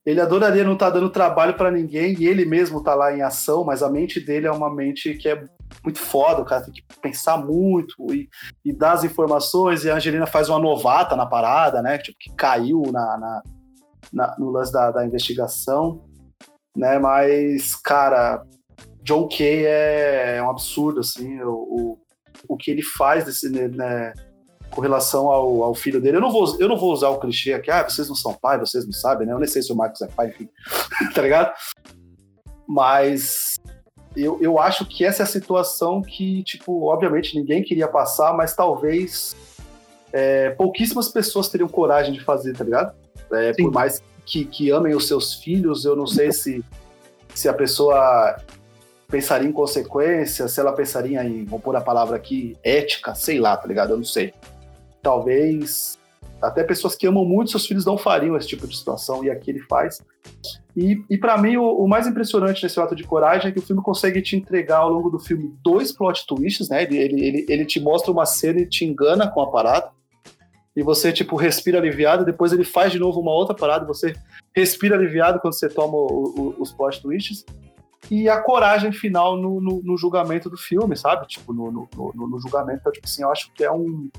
Ele 0.04 0.20
adoraria 0.20 0.64
não 0.64 0.74
estar 0.74 0.90
tá 0.90 0.98
dando 0.98 1.08
trabalho 1.08 1.54
para 1.54 1.70
ninguém 1.70 2.14
e 2.18 2.26
ele 2.26 2.44
mesmo 2.44 2.82
tá 2.82 2.94
lá 2.94 3.16
em 3.16 3.22
ação, 3.22 3.64
mas 3.64 3.82
a 3.82 3.90
mente 3.90 4.20
dele 4.20 4.46
é 4.46 4.52
uma 4.52 4.68
mente 4.68 5.14
que 5.14 5.30
é 5.30 5.44
muito 5.82 5.98
foda, 5.98 6.42
o 6.42 6.44
cara 6.44 6.62
tem 6.62 6.74
que 6.74 6.82
pensar 7.00 7.38
muito 7.38 7.94
e, 8.12 8.28
e 8.64 8.72
dar 8.72 8.92
as 8.92 9.04
informações, 9.04 9.84
e 9.84 9.90
a 9.90 9.96
Angelina 9.96 10.26
faz 10.26 10.48
uma 10.48 10.58
novata 10.58 11.16
na 11.16 11.26
parada, 11.26 11.82
né? 11.82 11.98
Tipo, 11.98 12.18
que 12.18 12.34
caiu 12.34 12.82
na, 12.92 13.18
na, 13.18 13.42
na 14.12 14.36
no 14.38 14.50
lance 14.50 14.72
da, 14.72 14.90
da, 14.90 15.06
investigação, 15.06 16.04
né? 16.76 16.98
Mas, 16.98 17.74
cara, 17.74 18.44
John 19.02 19.28
Kay 19.28 19.66
é, 19.66 20.36
é 20.36 20.42
um 20.42 20.50
absurdo, 20.50 21.00
assim, 21.00 21.40
o, 21.42 21.52
o, 21.52 21.98
o 22.48 22.56
que 22.56 22.70
ele 22.70 22.82
faz 22.82 23.24
desse, 23.24 23.48
né, 23.50 24.12
com 24.70 24.80
relação 24.80 25.28
ao, 25.28 25.62
ao, 25.62 25.74
filho 25.74 26.00
dele. 26.00 26.16
Eu 26.16 26.20
não, 26.20 26.32
vou, 26.32 26.58
eu 26.58 26.68
não 26.68 26.76
vou 26.76 26.92
usar 26.92 27.10
o 27.10 27.20
clichê 27.20 27.52
aqui, 27.52 27.70
ah, 27.70 27.82
vocês 27.82 28.08
não 28.08 28.16
são 28.16 28.34
pai, 28.34 28.58
vocês 28.58 28.84
não 28.84 28.92
sabem, 28.92 29.26
né? 29.26 29.32
Eu 29.32 29.38
nem 29.38 29.46
sei 29.46 29.62
se 29.62 29.72
o 29.72 29.76
Marcos 29.76 30.00
é 30.02 30.08
pai, 30.08 30.28
enfim, 30.28 30.48
tá 31.14 31.22
ligado? 31.22 31.54
Mas 32.66 33.54
eu, 34.16 34.38
eu 34.40 34.58
acho 34.58 34.86
que 34.86 35.04
essa 35.04 35.22
é 35.22 35.24
a 35.24 35.26
situação 35.26 36.00
que, 36.02 36.42
tipo, 36.44 36.86
obviamente 36.86 37.38
ninguém 37.38 37.62
queria 37.62 37.88
passar, 37.88 38.32
mas 38.32 38.54
talvez 38.54 39.36
é, 40.12 40.50
pouquíssimas 40.50 41.08
pessoas 41.08 41.48
teriam 41.48 41.68
coragem 41.68 42.12
de 42.12 42.20
fazer, 42.20 42.56
tá 42.56 42.64
ligado? 42.64 42.94
É, 43.32 43.52
por 43.52 43.70
mais 43.70 43.98
que, 43.98 44.06
que 44.24 44.70
amem 44.70 44.94
os 44.94 45.06
seus 45.06 45.34
filhos, 45.34 45.84
eu 45.84 45.94
não 45.94 46.06
sei 46.06 46.32
se, 46.32 46.64
se 47.34 47.48
a 47.48 47.54
pessoa 47.54 48.36
pensaria 49.08 49.48
em 49.48 49.52
consequência, 49.52 50.48
se 50.48 50.58
ela 50.58 50.72
pensaria 50.72 51.22
em, 51.24 51.44
vou 51.44 51.60
pôr 51.60 51.76
a 51.76 51.80
palavra 51.80 52.16
aqui, 52.16 52.56
ética, 52.62 53.14
sei 53.14 53.38
lá, 53.38 53.56
tá 53.56 53.68
ligado? 53.68 53.90
Eu 53.90 53.98
não 53.98 54.04
sei. 54.04 54.32
Talvez 55.02 55.98
até 56.44 56.62
pessoas 56.62 56.94
que 56.94 57.06
amam 57.06 57.24
muito 57.24 57.50
seus 57.50 57.66
filhos 57.66 57.86
não 57.86 57.96
fariam 57.96 58.36
esse 58.36 58.48
tipo 58.48 58.66
de 58.66 58.76
situação, 58.76 59.24
e 59.24 59.30
aqui 59.30 59.50
ele 59.50 59.60
faz. 59.60 60.02
E, 60.76 61.02
e 61.08 61.16
para 61.16 61.38
mim, 61.38 61.56
o, 61.56 61.64
o, 61.64 61.88
mais 61.88 62.06
impressionante 62.06 62.62
nesse 62.62 62.78
ato 62.80 62.94
de 62.94 63.04
coragem 63.04 63.48
é 63.48 63.52
que 63.52 63.58
o 63.58 63.62
filme 63.62 63.82
consegue 63.82 64.20
te 64.20 64.36
entregar 64.36 64.78
ao 64.78 64.90
longo 64.90 65.08
do 65.08 65.18
filme 65.18 65.54
dois 65.62 65.92
plot 65.92 66.26
twists, 66.26 66.68
né? 66.68 66.82
Ele, 66.82 66.98
ele, 66.98 67.46
ele 67.48 67.64
te 67.64 67.80
mostra 67.80 68.10
uma 68.10 68.26
cena 68.26 68.60
e 68.60 68.66
te 68.66 68.84
engana 68.84 69.28
com 69.28 69.40
a 69.40 69.50
parada. 69.50 69.90
E 70.76 70.82
você, 70.82 71.12
tipo, 71.12 71.36
respira 71.36 71.78
aliviado, 71.78 72.24
depois 72.24 72.52
ele 72.52 72.64
faz 72.64 72.90
de 72.90 72.98
novo 72.98 73.20
uma 73.20 73.30
outra 73.30 73.54
parada, 73.54 73.86
você 73.86 74.14
respira 74.54 74.96
aliviado 74.96 75.38
quando 75.38 75.54
você 75.54 75.68
toma 75.68 75.96
o, 75.96 76.34
o, 76.36 76.56
os 76.58 76.72
plot 76.72 77.00
twists. 77.00 77.44
E 78.10 78.28
a 78.28 78.40
coragem 78.40 78.92
final 78.92 79.36
no, 79.36 79.60
no, 79.60 79.80
no, 79.82 79.96
julgamento 79.96 80.50
do 80.50 80.58
filme, 80.58 80.96
sabe? 80.96 81.26
Tipo, 81.26 81.52
no, 81.52 81.70
no, 81.70 82.40
julgamento. 82.40 82.80
Então, 82.80 82.92
tipo 82.92 83.06
assim, 83.06 83.22
eu 83.22 83.30
acho 83.30 83.50
que 83.54 83.64
é 83.64 83.72
um, 83.72 84.10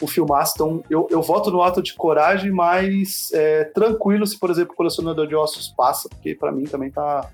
o 0.00 0.06
filmaço. 0.06 0.52
Então, 0.54 0.84
eu, 0.88 1.08
eu 1.10 1.20
voto 1.20 1.50
no 1.50 1.62
ato 1.62 1.82
de 1.82 1.94
coragem, 1.94 2.52
mas 2.52 3.32
é, 3.32 3.64
tranquilo 3.64 4.26
se, 4.26 4.38
por 4.38 4.50
exemplo, 4.50 4.72
o 4.72 4.76
colecionador 4.76 5.26
de 5.26 5.34
ossos 5.34 5.68
passa, 5.68 6.08
porque 6.08 6.34
para 6.34 6.52
mim 6.52 6.64
também 6.64 6.90
tá, 6.90 7.28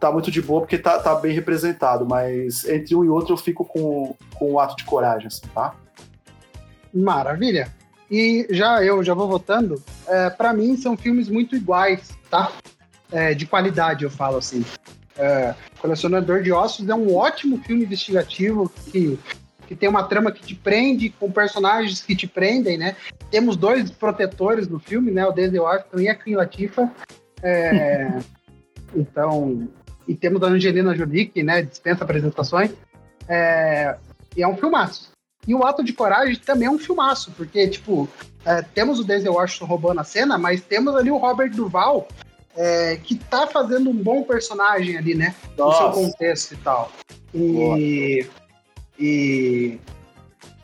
tá 0.00 0.10
muito 0.10 0.30
de 0.30 0.40
boa, 0.40 0.60
porque 0.60 0.78
tá, 0.78 0.98
tá 1.00 1.14
bem 1.14 1.32
representado. 1.32 2.06
Mas 2.06 2.64
entre 2.64 2.94
um 2.94 3.04
e 3.04 3.08
outro 3.08 3.34
eu 3.34 3.38
fico 3.38 3.64
com, 3.64 4.14
com 4.38 4.52
o 4.52 4.60
ato 4.60 4.76
de 4.76 4.84
coragem, 4.84 5.26
assim, 5.26 5.46
tá? 5.54 5.74
Maravilha. 6.98 7.72
E 8.10 8.46
já 8.50 8.82
eu 8.82 9.02
já 9.04 9.14
vou 9.14 9.28
votando. 9.28 9.82
É, 10.06 10.30
para 10.30 10.52
mim 10.52 10.76
são 10.76 10.96
filmes 10.96 11.28
muito 11.28 11.54
iguais, 11.54 12.10
tá? 12.30 12.50
É, 13.12 13.34
de 13.34 13.46
qualidade, 13.46 14.04
eu 14.04 14.10
falo 14.10 14.38
assim. 14.38 14.64
É, 15.16 15.54
Colecionador 15.80 16.42
de 16.42 16.52
Ossos 16.52 16.88
é 16.88 16.94
um 16.94 17.14
ótimo 17.14 17.58
filme 17.64 17.84
investigativo 17.84 18.70
que 18.90 19.18
que 19.66 19.76
tem 19.76 19.86
uma 19.86 20.02
trama 20.02 20.32
que 20.32 20.40
te 20.40 20.54
prende, 20.54 21.10
com 21.10 21.30
personagens 21.30 22.00
que 22.00 22.16
te 22.16 22.26
prendem, 22.26 22.78
né? 22.78 22.96
Temos 23.30 23.54
dois 23.54 23.90
protetores 23.90 24.66
no 24.66 24.78
filme, 24.78 25.10
né? 25.10 25.26
O 25.26 25.30
Denzel 25.30 25.64
Washington 25.64 26.00
e 26.00 26.08
a 26.08 26.14
Queen 26.14 26.36
Latifah. 26.36 26.90
É... 27.42 28.18
então, 28.96 29.68
e 30.08 30.14
temos 30.14 30.42
a 30.42 30.46
Angelina 30.46 30.96
Jolie, 30.96 31.26
que 31.26 31.42
né, 31.42 31.60
dispensa 31.60 32.02
apresentações. 32.02 32.70
É... 33.28 33.94
E 34.34 34.42
é 34.42 34.48
um 34.48 34.56
filmaço. 34.56 35.12
E 35.48 35.54
o 35.54 35.64
Ato 35.64 35.82
de 35.82 35.94
Coragem 35.94 36.36
também 36.36 36.68
é 36.68 36.70
um 36.70 36.78
filmaço, 36.78 37.32
porque, 37.34 37.66
tipo, 37.68 38.06
é, 38.44 38.60
temos 38.60 39.00
o 39.00 39.04
Denzel 39.04 39.32
Washington 39.32 39.64
roubando 39.64 40.00
a 40.00 40.04
cena, 40.04 40.36
mas 40.36 40.60
temos 40.60 40.94
ali 40.94 41.10
o 41.10 41.16
Robert 41.16 41.50
Duval, 41.50 42.06
é, 42.54 42.96
que 43.02 43.14
tá 43.14 43.46
fazendo 43.46 43.88
um 43.88 43.94
bom 43.94 44.22
personagem 44.24 44.98
ali, 44.98 45.14
né? 45.14 45.34
Nossa. 45.56 45.88
No 45.88 45.94
seu 45.94 46.02
contexto 46.02 46.52
e 46.52 46.56
tal. 46.58 46.92
E, 47.34 48.26
e, 48.98 49.78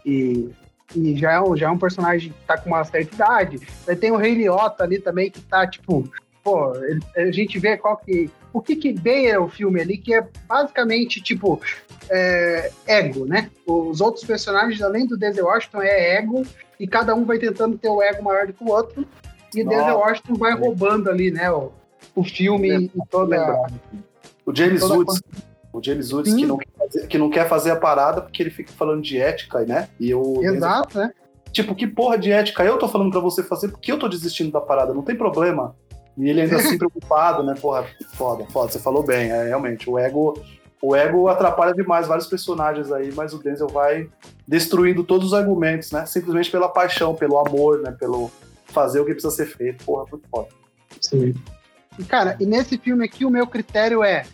e, 0.05 0.51
e 0.95 1.17
já, 1.17 1.33
é 1.33 1.41
um, 1.41 1.57
já 1.57 1.69
é 1.69 1.71
um 1.71 1.79
personagem 1.79 2.33
que 2.33 2.47
tá 2.47 2.59
com 2.59 2.69
uma 2.69 2.85
certa 2.85 3.15
idade. 3.15 3.61
Aí 3.89 3.97
tem 3.97 4.13
o 4.13 4.17
Rei 4.17 4.35
Liotta 4.35 4.85
ali 4.85 4.99
também, 4.99 5.31
que 5.31 5.41
tá, 5.41 5.67
tipo, 5.67 6.07
pô, 6.43 6.75
ele, 6.77 7.01
a 7.17 7.33
gente 7.33 7.59
vê 7.59 7.79
qual 7.79 7.97
que. 7.97 8.31
O 8.55 8.63
que 8.63 8.77
que 8.77 8.93
beira 8.93 9.43
o 9.43 9.49
filme 9.49 9.81
ali, 9.81 9.99
que 9.99 10.15
é 10.15 10.25
basicamente, 10.47 11.21
tipo, 11.21 11.61
é, 12.09 12.71
ego, 12.87 13.27
né? 13.27 13.51
Os 13.67 14.01
outros 14.01 14.25
personagens, 14.25 14.81
além 14.81 15.07
do 15.07 15.17
Denzel 15.17 15.47
Washington, 15.47 15.83
é 15.83 16.17
ego, 16.19 16.47
e 16.79 16.87
cada 16.87 17.17
um 17.17 17.25
vai 17.25 17.37
tentando 17.39 17.77
ter 17.77 17.89
o 17.89 18.01
ego 18.01 18.23
maior 18.23 18.47
do 18.47 18.53
que 18.53 18.63
o 18.63 18.69
outro, 18.69 19.05
e 19.53 19.63
o 19.63 19.69
Denzel 19.69 19.99
Washington 19.99 20.35
vai 20.35 20.55
roubando 20.55 21.11
ali, 21.11 21.33
né, 21.33 21.51
o, 21.51 21.73
o 22.15 22.23
filme 22.23 22.71
é, 22.71 22.79
e 22.79 22.91
toda... 23.11 23.67
O 24.47 24.55
James 24.55 24.83
Woods, 24.83 25.21
o 25.73 25.83
James 25.83 26.13
Woods 26.13 26.33
que 26.33 26.47
não, 26.47 26.59
fazer, 26.79 27.07
que 27.09 27.19
não, 27.19 27.31
quer 27.31 27.49
fazer 27.49 27.73
a 27.73 27.77
parada 27.77 28.23
porque 28.23 28.41
ele 28.41 28.51
fica 28.51 28.71
falando 28.73 29.03
de 29.03 29.19
ética, 29.19 29.65
né? 29.65 29.89
E 29.99 30.11
eu, 30.11 30.39
Exato, 30.43 30.99
né? 30.99 31.13
Tipo, 31.51 31.75
que 31.75 31.87
porra 31.87 32.19
de 32.19 32.31
ética 32.31 32.65
eu 32.65 32.79
tô 32.79 32.89
falando 32.89 33.11
pra 33.11 33.21
você 33.21 33.43
fazer 33.43 33.69
porque 33.69 33.91
eu 33.91 33.99
tô 33.99 34.09
desistindo 34.09 34.53
da 34.53 34.61
parada, 34.61 34.93
não 34.93 35.03
tem 35.03 35.17
problema. 35.17 35.75
E 36.17 36.29
ele 36.29 36.43
ainda 36.43 36.57
assim 36.57 36.79
preocupado, 36.79 37.43
né? 37.43 37.55
Porra, 37.61 37.87
foda, 38.15 38.45
foda, 38.47 38.73
você 38.73 38.79
falou 38.79 39.03
bem, 39.03 39.31
é, 39.31 39.49
realmente. 39.49 39.89
O 39.91 39.99
ego, 39.99 40.41
o 40.81 40.95
ego 40.95 41.29
atrapalha 41.29 41.75
demais 41.75 42.07
vários 42.07 42.27
personagens 42.27 42.93
aí, 42.93 43.13
mas 43.13 43.33
o 43.33 43.39
Denzel 43.39 43.69
vai 43.69 44.09
destruindo 44.47 45.03
todos 45.03 45.29
os 45.29 45.35
argumentos, 45.35 45.91
né? 45.91 46.07
Simplesmente 46.07 46.51
pela 46.51 46.69
paixão, 46.69 47.15
pelo 47.15 47.39
amor, 47.39 47.81
né? 47.81 47.91
Pelo 47.93 48.31
fazer 48.67 49.01
o 49.01 49.05
que 49.05 49.13
precisa 49.13 49.35
ser 49.35 49.47
feito. 49.47 49.85
Porra, 49.85 50.07
muito 50.11 50.29
foda. 50.29 50.49
Sim. 51.01 51.35
Cara, 52.09 52.37
e 52.41 52.47
nesse 52.47 52.77
filme 52.79 53.05
aqui 53.05 53.25
o 53.25 53.31
meu 53.31 53.47
critério 53.47 54.03
é 54.03 54.25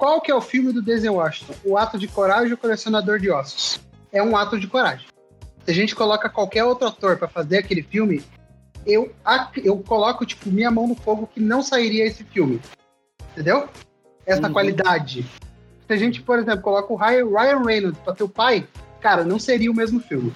qual 0.00 0.18
que 0.18 0.30
é 0.30 0.34
o 0.34 0.40
filme 0.40 0.72
do 0.72 0.80
Denzel 0.80 1.14
Washington? 1.14 1.52
O 1.62 1.76
Ato 1.76 1.98
de 1.98 2.08
Coragem 2.08 2.52
ou 2.52 2.54
o 2.54 2.58
Colecionador 2.58 3.18
de 3.18 3.30
Ossos? 3.30 3.78
É 4.10 4.22
um 4.22 4.34
ato 4.34 4.58
de 4.58 4.66
coragem. 4.66 5.06
Se 5.62 5.70
a 5.70 5.74
gente 5.74 5.94
coloca 5.94 6.28
qualquer 6.30 6.64
outro 6.64 6.88
ator 6.88 7.18
para 7.18 7.28
fazer 7.28 7.58
aquele 7.58 7.82
filme, 7.82 8.22
eu, 8.86 9.12
eu 9.62 9.78
coloco, 9.78 10.24
tipo, 10.24 10.50
minha 10.50 10.70
mão 10.70 10.86
no 10.86 10.94
fogo 10.94 11.28
que 11.32 11.40
não 11.40 11.62
sairia 11.62 12.06
esse 12.06 12.24
filme. 12.24 12.60
Entendeu? 13.32 13.68
Essa 14.26 14.46
uhum. 14.46 14.52
qualidade. 14.52 15.26
Se 15.86 15.92
a 15.92 15.96
gente, 15.96 16.22
por 16.22 16.38
exemplo, 16.38 16.62
coloca 16.62 16.92
o 16.92 16.96
Ryan 16.96 17.64
Reynolds 17.64 18.00
pra 18.00 18.14
ter 18.14 18.24
o 18.24 18.28
pai, 18.28 18.66
cara, 19.00 19.24
não 19.24 19.38
seria 19.38 19.70
o 19.70 19.74
mesmo 19.74 20.00
filme. 20.00 20.32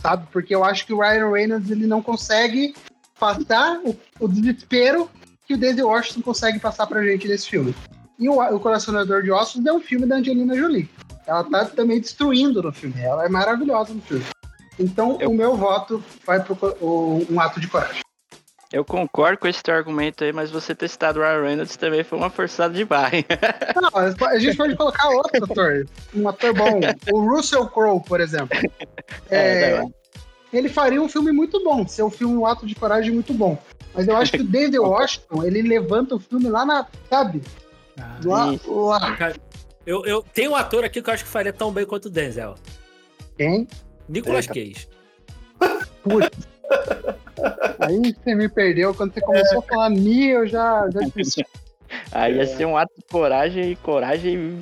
Sabe? 0.00 0.26
Porque 0.32 0.54
eu 0.54 0.64
acho 0.64 0.86
que 0.86 0.92
o 0.92 1.00
Ryan 1.00 1.30
Reynolds 1.30 1.70
ele 1.70 1.86
não 1.86 2.02
consegue 2.02 2.74
passar 3.18 3.80
o, 3.84 3.96
o 4.18 4.28
desespero 4.28 5.10
que 5.46 5.54
o 5.54 5.58
Denzel 5.58 5.88
Washington 5.88 6.22
consegue 6.22 6.58
passar 6.58 6.86
pra 6.86 7.04
gente 7.04 7.28
nesse 7.28 7.48
filme. 7.48 7.74
E 8.18 8.28
o, 8.28 8.40
o 8.40 8.60
Colecionador 8.60 9.22
de 9.22 9.30
Ossos 9.30 9.64
é 9.64 9.72
um 9.72 9.80
filme 9.80 10.06
da 10.06 10.16
Angelina 10.16 10.54
Jolie. 10.54 10.88
Ela 11.26 11.44
tá 11.44 11.64
também 11.64 12.00
destruindo 12.00 12.62
no 12.62 12.72
filme. 12.72 13.00
Ela 13.00 13.24
é 13.24 13.28
maravilhosa 13.28 13.94
no 13.94 14.00
filme. 14.00 14.24
Então, 14.80 15.18
eu... 15.20 15.30
o 15.30 15.34
meu 15.34 15.54
voto 15.54 16.02
vai 16.26 16.42
pro 16.42 16.56
o, 16.80 17.26
um 17.30 17.38
ato 17.38 17.60
de 17.60 17.68
coragem. 17.68 18.00
Eu 18.72 18.84
concordo 18.84 19.36
com 19.36 19.48
esse 19.48 19.62
teu 19.62 19.74
argumento 19.74 20.22
aí, 20.22 20.32
mas 20.32 20.50
você 20.50 20.74
ter 20.74 20.88
citado 20.88 21.18
o 21.18 21.22
Ryan 21.22 21.42
Reynolds 21.42 21.76
também 21.76 22.04
foi 22.04 22.16
uma 22.16 22.30
forçada 22.30 22.72
de 22.72 22.84
barra. 22.84 23.18
Não, 23.74 24.28
a 24.28 24.38
gente 24.38 24.56
pode 24.56 24.76
colocar 24.76 25.08
outro 25.08 25.44
ator, 25.44 25.86
um 26.14 26.28
ator 26.28 26.54
bom. 26.54 26.80
O 27.12 27.20
Russell 27.28 27.66
Crowe, 27.66 28.00
por 28.00 28.20
exemplo. 28.20 28.56
É, 29.28 29.72
é, 29.72 29.84
ele 30.52 30.68
faria 30.68 31.02
um 31.02 31.08
filme 31.08 31.32
muito 31.32 31.62
bom, 31.64 31.86
ser 31.86 32.04
um 32.04 32.10
filme, 32.10 32.36
um 32.36 32.46
ato 32.46 32.64
de 32.64 32.76
coragem 32.76 33.12
muito 33.12 33.34
bom. 33.34 33.58
Mas 33.92 34.06
eu 34.06 34.16
acho 34.16 34.32
que 34.32 34.40
o 34.40 34.44
David 34.44 34.78
Washington, 34.80 35.42
ele 35.42 35.62
levanta 35.62 36.14
o 36.14 36.20
filme 36.20 36.48
lá 36.48 36.64
na, 36.64 36.86
sabe? 37.08 37.42
Ah, 37.98 38.20
lá, 38.24 38.54
lá. 38.66 39.32
Eu, 39.84 40.04
eu 40.06 40.24
tenho 40.32 40.52
um 40.52 40.56
ator 40.56 40.84
aqui 40.84 41.02
que 41.02 41.10
eu 41.10 41.14
acho 41.14 41.24
que 41.24 41.30
faria 41.30 41.52
tão 41.52 41.72
bem 41.72 41.84
quanto 41.84 42.06
o 42.06 42.10
Denzel. 42.10 42.54
Quem? 43.36 43.66
Nicolas 44.10 44.46
Eita. 44.48 44.54
Cage. 44.54 44.88
Putz. 46.02 46.48
Aí 47.78 48.14
você 48.14 48.34
me 48.34 48.48
perdeu. 48.48 48.94
Quando 48.94 49.14
você 49.14 49.20
começou 49.20 49.62
é. 49.62 49.64
a 49.64 49.68
falar 49.68 49.90
Mi, 49.90 50.28
eu 50.28 50.46
já, 50.46 50.88
já 50.90 51.00
Aí 52.12 52.36
ia 52.36 52.46
ser 52.46 52.66
um 52.66 52.76
ato 52.76 52.92
de 52.96 53.04
coragem 53.06 53.72
e 53.72 53.76
coragem 53.76 54.58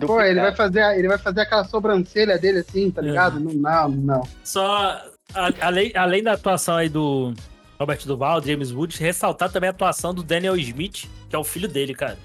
Pô, 0.00 0.20
ele 0.20 0.40
vai, 0.40 0.54
fazer, 0.54 0.82
ele 0.98 1.08
vai 1.08 1.18
fazer 1.18 1.40
aquela 1.40 1.64
sobrancelha 1.64 2.38
dele 2.38 2.58
assim, 2.58 2.90
tá 2.90 3.00
ligado? 3.00 3.40
Não, 3.40 3.52
não, 3.54 3.88
não. 3.88 4.28
Só, 4.44 5.02
a- 5.34 5.52
além, 5.60 5.92
além 5.94 6.22
da 6.22 6.32
atuação 6.32 6.76
aí 6.76 6.88
do 6.88 7.32
Robert 7.78 8.00
Duval, 8.04 8.42
James 8.42 8.70
Woods, 8.70 8.98
ressaltar 8.98 9.50
também 9.50 9.68
a 9.68 9.70
atuação 9.70 10.12
do 10.12 10.22
Daniel 10.22 10.56
Smith, 10.56 11.06
que 11.28 11.34
é 11.34 11.38
o 11.38 11.44
filho 11.44 11.68
dele, 11.68 11.94
cara. 11.94 12.18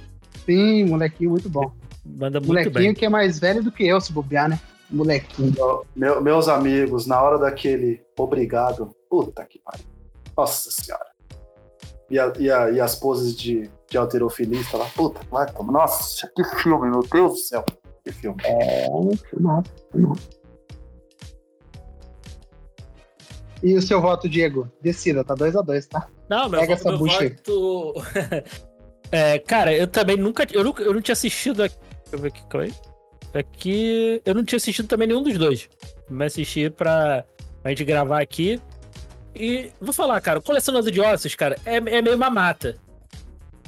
Sim, 0.46 0.86
molequinho 0.86 1.32
muito 1.32 1.50
bom. 1.50 1.72
Manda 2.06 2.40
muito 2.40 2.50
molequinho 2.50 2.74
bem. 2.74 2.94
que 2.94 3.06
é 3.06 3.10
mais 3.10 3.40
velho 3.40 3.64
do 3.64 3.72
que 3.72 3.88
eu, 3.88 4.02
se 4.02 4.12
bobear, 4.12 4.50
né? 4.50 4.60
Molequinho. 4.90 5.84
Meu- 5.96 6.22
meus 6.22 6.48
amigos, 6.48 7.06
na 7.08 7.22
hora 7.22 7.38
daquele 7.40 8.04
obrigado, 8.18 8.96
puta 9.10 9.44
que 9.46 9.60
pariu. 9.60 9.86
Nossa 10.38 10.70
senhora. 10.72 11.08
E, 12.10 12.20
a- 12.20 12.34
e 12.38 12.52
a- 12.52 12.70
e 12.72 12.80
as 12.82 12.96
poses 12.96 13.36
de, 13.36 13.70
de 13.90 13.98
alterofilista 13.98 14.78
lá, 14.78 14.86
puta, 14.96 15.22
vai 15.32 15.52
tomar. 15.52 15.72
Nossa, 15.72 16.30
que 16.36 16.44
filme, 16.62 16.90
meu 16.90 17.02
Deus 17.02 17.32
do 17.34 17.38
céu. 17.38 17.66
Que 18.04 18.12
filme. 18.12 18.38
É, 18.44 18.88
não, 19.40 19.64
não. 19.94 20.14
E 23.64 23.76
o 23.78 23.82
seu 23.82 24.02
voto, 24.02 24.28
Diego? 24.28 24.70
Decida, 24.82 25.24
tá 25.24 25.34
2x2, 25.36 25.88
tá? 25.88 26.08
Não, 26.30 26.50
meu, 26.50 26.60
Pega 26.60 26.76
vo- 26.76 26.82
essa 26.90 26.98
bucha 26.98 27.30
voto... 27.30 27.94
é, 29.10 29.40
cara, 29.40 29.74
eu 29.74 29.88
também 29.88 30.18
nunca... 30.18 30.46
Eu, 30.52 30.66
nunca, 30.66 30.84
eu 30.84 30.94
não 30.94 31.02
tinha 31.02 31.14
assistido... 31.14 31.64
Aqui, 31.64 31.76
deixa 31.80 32.16
eu 32.16 32.20
ver 32.20 32.28
aqui, 32.28 32.46
calma 32.48 32.66
aí. 32.68 32.74
Aqui... 33.34 34.22
Eu 34.26 34.36
não 34.36 34.44
tinha 34.44 34.58
assistido 34.58 34.88
também 34.88 35.08
nenhum 35.08 35.24
dos 35.24 35.38
dois. 35.38 35.70
Mas 36.10 36.34
assisti 36.34 36.70
pra, 36.70 37.26
pra 37.62 37.72
gente 37.72 37.84
gravar 37.84 38.22
aqui. 38.22 38.62
E 39.36 39.72
vou 39.82 39.94
falar, 39.94 40.22
cara, 40.22 40.40
o 40.40 40.44
Colecionador 40.44 40.92
de 40.92 41.02
Ossos, 41.02 41.36
cara, 41.36 41.58
é, 41.66 41.78
é 41.78 42.02
meio 42.02 42.18
mamata. 42.18 42.78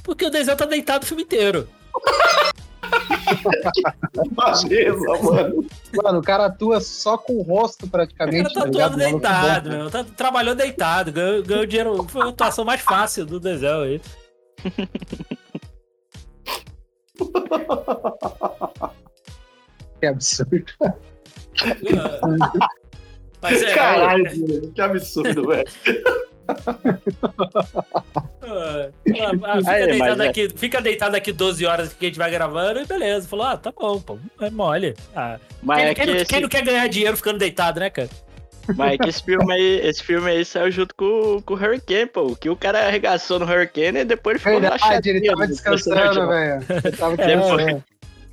Porque 0.04 0.26
o 0.26 0.30
Denzel 0.30 0.56
tá 0.56 0.66
deitado 0.66 1.04
o 1.04 1.08
filme 1.08 1.24
inteiro. 1.24 1.68
Imagina, 4.24 4.96
mano. 5.24 5.66
Mano, 5.96 6.20
o 6.20 6.22
cara 6.22 6.46
atua 6.46 6.80
só 6.80 7.18
com 7.18 7.34
o 7.34 7.42
rosto 7.42 7.88
O 7.88 7.90
praticamente. 7.90 8.44
cara 8.44 8.54
tá 8.54 8.66
ligado? 8.66 8.92
atuando 8.92 8.98
Maluco 9.04 9.20
deitado, 9.20 9.70
bom. 9.70 9.76
meu. 9.78 9.90
Tá, 9.90 10.04
trabalhou 10.04 10.54
deitado, 10.54 11.12
ganhou, 11.12 11.42
ganhou 11.44 11.66
dinheiro. 11.66 12.04
Foi 12.08 12.22
a 12.22 12.30
atuação 12.30 12.64
mais 12.64 12.82
fácil 12.82 13.26
do 13.26 13.40
Denzel 13.40 13.82
aí. 13.82 14.02
Que 20.06 20.08
absurdo. 20.08 20.66
Mas 23.42 23.62
é, 23.64 23.74
Caralho, 23.76 24.24
Diego, 24.30 24.72
que 24.74 24.82
absurdo, 24.82 25.48
velho. 25.48 25.66
Ah, 26.48 26.56
ah, 29.44 29.58
fica, 29.58 29.72
Aí, 29.72 29.86
deitado 29.88 30.18
mas 30.18 30.20
é- 30.20 30.28
aqui, 30.30 30.50
fica 30.56 30.82
deitado 30.82 31.16
aqui 31.16 31.32
12 31.32 31.66
horas 31.66 31.94
que 31.94 32.06
a 32.06 32.10
gente 32.10 32.18
vai 32.18 32.30
gravando 32.32 32.80
e 32.82 32.86
beleza. 32.86 33.28
Falou, 33.28 33.46
ah, 33.48 33.58
tá 33.58 33.72
bom, 33.72 34.00
pô, 34.00 34.18
é 34.42 34.50
mole. 34.50 34.96
Ah, 35.16 35.40
Mas 35.64 35.78
quem, 35.80 35.88
é 35.88 35.94
quem 35.96 36.16
esse, 36.16 36.26
quem 36.26 36.42
não 36.42 36.50
quer 36.50 36.64
ganhar 36.64 36.88
dinheiro 36.88 37.18
ficando 37.18 37.40
deitado, 37.40 37.80
né, 37.80 37.90
cara? 37.90 38.10
mas 38.76 38.94
é 38.94 38.98
que 38.98 39.10
esse 39.10 39.24
filme 39.24 39.54
aí, 39.54 39.80
esse 39.88 40.04
filme 40.04 40.28
aí 40.30 40.44
saiu 40.44 40.72
junto 40.72 40.96
com, 40.96 41.40
com 41.46 41.54
o 41.54 41.58
Hurricane, 41.58 42.08
pô. 42.08 42.36
Que 42.36 42.50
o 42.50 42.56
cara 42.56 42.88
arregaçou 42.88 43.38
no 43.40 43.46
Hurricane 43.46 44.00
e 44.00 44.06
depois 44.06 44.36
ele 44.36 44.40
ficou 44.44 44.60
Verdade, 44.60 44.82
relaxadinho. 44.84 45.18
ele 45.18 45.28
tava 45.28 45.48
personagem. 45.48 45.78
descansando, 45.78 46.28
velho. 46.28 46.66
Ele 46.84 46.98
tava 46.98 47.14
É, 47.14 47.18
descansando. 47.28 47.84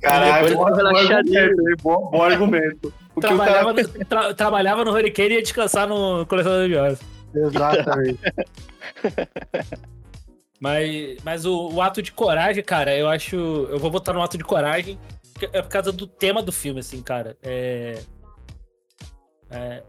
Caralho, 0.03 0.55
bom, 0.55 0.65
bom 0.65 0.97
argumento, 0.97 1.63
bom, 1.81 2.09
bom 2.11 2.21
argumento. 2.21 2.93
Cara 3.21 3.35
Trabalhava, 3.35 3.73
no, 3.73 4.05
tra- 4.05 4.33
trabalhava 4.33 4.85
no 4.85 4.91
Hurricane 4.91 5.29
e 5.29 5.33
ia 5.35 5.41
descansar 5.41 5.87
no 5.87 6.25
colecionador 6.25 6.67
de 6.67 6.75
horas. 6.75 6.99
Exatamente. 7.33 8.19
Mas, 10.59 11.17
mas 11.25 11.45
o, 11.45 11.73
o 11.73 11.81
ato 11.81 12.01
de 12.01 12.13
coragem, 12.13 12.63
cara, 12.63 12.95
eu 12.95 13.09
acho. 13.09 13.35
Eu 13.35 13.77
vou 13.79 13.91
botar 13.91 14.13
no 14.13 14.21
ato 14.21 14.37
de 14.37 14.45
coragem. 14.45 14.97
É 15.51 15.61
por 15.61 15.67
causa 15.67 15.91
do 15.91 16.07
tema 16.07 16.41
do 16.41 16.53
filme, 16.53 16.79
assim, 16.79 17.01
cara. 17.01 17.35
É. 17.43 17.99
é, 19.51 19.83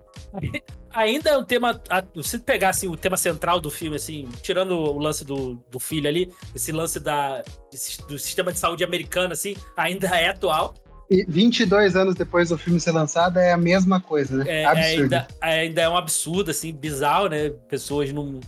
ainda 0.94 1.30
é 1.30 1.36
um 1.38 1.44
tema. 1.44 1.80
Se 2.22 2.38
pegar 2.38 2.70
assim, 2.70 2.88
o 2.88 2.96
tema 2.96 3.16
central 3.16 3.60
do 3.60 3.70
filme, 3.70 3.96
assim, 3.96 4.28
tirando 4.42 4.72
o 4.72 4.98
lance 4.98 5.24
do, 5.24 5.54
do 5.70 5.78
filho 5.78 6.08
ali, 6.08 6.32
esse 6.54 6.72
lance 6.72 6.98
da, 7.00 7.42
do 8.08 8.18
sistema 8.18 8.52
de 8.52 8.58
saúde 8.58 8.84
americano, 8.84 9.32
assim, 9.32 9.56
ainda 9.76 10.06
é 10.08 10.28
atual. 10.28 10.74
E 11.10 11.24
22 11.28 11.96
anos 11.96 12.14
depois 12.14 12.48
do 12.48 12.56
filme 12.56 12.80
ser 12.80 12.92
lançado 12.92 13.38
é 13.38 13.52
a 13.52 13.56
mesma 13.56 14.00
coisa, 14.00 14.38
né? 14.38 14.44
É, 14.48 14.62
é 14.62 14.64
absurdo. 14.64 15.02
ainda, 15.02 15.28
ainda 15.40 15.82
é 15.82 15.88
um 15.88 15.96
absurdo, 15.96 16.50
assim, 16.50 16.72
bizarro, 16.72 17.28
né? 17.28 17.50
Pessoas 17.68 18.12
não. 18.12 18.40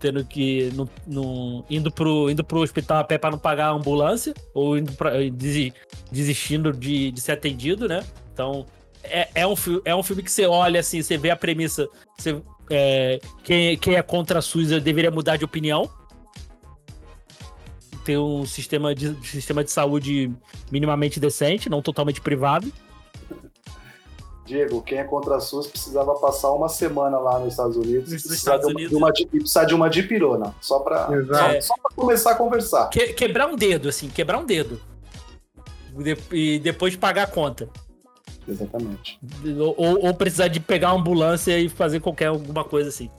Tendo 0.00 0.24
que. 0.24 0.72
Não, 1.06 1.64
indo, 1.68 1.90
pro, 1.90 2.30
indo 2.30 2.42
pro 2.42 2.60
hospital 2.60 2.98
a 2.98 3.04
pé 3.04 3.18
pra 3.18 3.30
não 3.30 3.38
pagar 3.38 3.66
a 3.66 3.72
ambulância, 3.72 4.32
ou 4.54 4.78
indo 4.78 4.92
pra, 4.92 5.10
desi- 5.30 5.74
desistindo 6.10 6.72
de, 6.72 7.10
de 7.10 7.20
ser 7.20 7.32
atendido, 7.32 7.86
né? 7.86 8.02
Então, 8.32 8.64
é, 9.10 9.28
é, 9.34 9.46
um, 9.46 9.54
é 9.84 9.94
um 9.94 10.02
filme 10.02 10.22
que 10.22 10.30
você 10.30 10.46
olha 10.46 10.80
assim, 10.80 11.02
você 11.02 11.16
vê 11.18 11.30
a 11.30 11.36
premissa. 11.36 11.88
Você, 12.18 12.40
é, 12.70 13.18
quem, 13.44 13.76
quem 13.78 13.94
é 13.94 14.02
contra 14.02 14.38
a 14.38 14.42
SUS 14.42 14.68
deveria 14.82 15.10
mudar 15.10 15.36
de 15.36 15.44
opinião. 15.44 15.90
Ter 18.04 18.18
um 18.18 18.46
sistema 18.46 18.94
de, 18.94 19.14
sistema 19.26 19.64
de 19.64 19.70
saúde 19.70 20.32
minimamente 20.70 21.18
decente, 21.18 21.68
não 21.68 21.82
totalmente 21.82 22.20
privado. 22.20 22.72
Diego, 24.44 24.80
quem 24.80 24.98
é 24.98 25.04
contra 25.04 25.36
a 25.36 25.40
SUS 25.40 25.66
precisava 25.66 26.14
passar 26.20 26.52
uma 26.52 26.68
semana 26.68 27.18
lá 27.18 27.40
nos 27.40 27.48
Estados 27.54 27.76
Unidos. 27.76 28.12
Nos 28.12 28.24
e 28.24 28.28
precisar 28.28 28.54
Estados 28.56 28.66
de 28.68 28.72
uma, 28.72 28.76
Unidos. 28.78 28.90
de 28.90 28.96
uma, 28.96 29.10
e 29.10 29.40
precisar 29.40 29.64
de 29.64 29.74
uma 29.74 29.90
dipirona. 29.90 30.54
Só 30.60 30.78
pra, 30.78 31.08
Exato. 31.12 31.54
só, 31.54 31.60
só 31.62 31.74
pra 31.82 31.96
começar 31.96 32.30
a 32.30 32.34
conversar. 32.36 32.88
Que- 32.90 33.12
quebrar 33.12 33.48
um 33.48 33.56
dedo, 33.56 33.88
assim, 33.88 34.08
quebrar 34.08 34.38
um 34.38 34.44
dedo. 34.44 34.80
De- 35.96 36.16
e 36.30 36.60
depois 36.60 36.94
pagar 36.94 37.24
a 37.24 37.26
conta. 37.26 37.68
Exatamente. 38.48 39.18
Ou, 39.76 40.06
ou 40.06 40.14
precisar 40.14 40.48
de 40.48 40.60
pegar 40.60 40.92
uma 40.92 41.00
ambulância 41.00 41.58
e 41.58 41.68
fazer 41.68 42.00
qualquer 42.00 42.26
alguma 42.26 42.64
coisa 42.64 42.88
assim. 42.88 43.10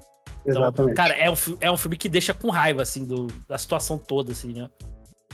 Então, 0.45 0.61
Exatamente. 0.61 0.95
cara, 0.95 1.13
é 1.15 1.29
um, 1.29 1.35
é 1.59 1.71
um 1.71 1.77
filme 1.77 1.97
que 1.97 2.07
deixa 2.07 2.33
com 2.33 2.49
raiva, 2.49 2.81
assim, 2.81 3.03
do, 3.03 3.27
da 3.47 3.57
situação 3.57 3.97
toda, 3.97 4.31
assim, 4.31 4.53
né? 4.53 4.69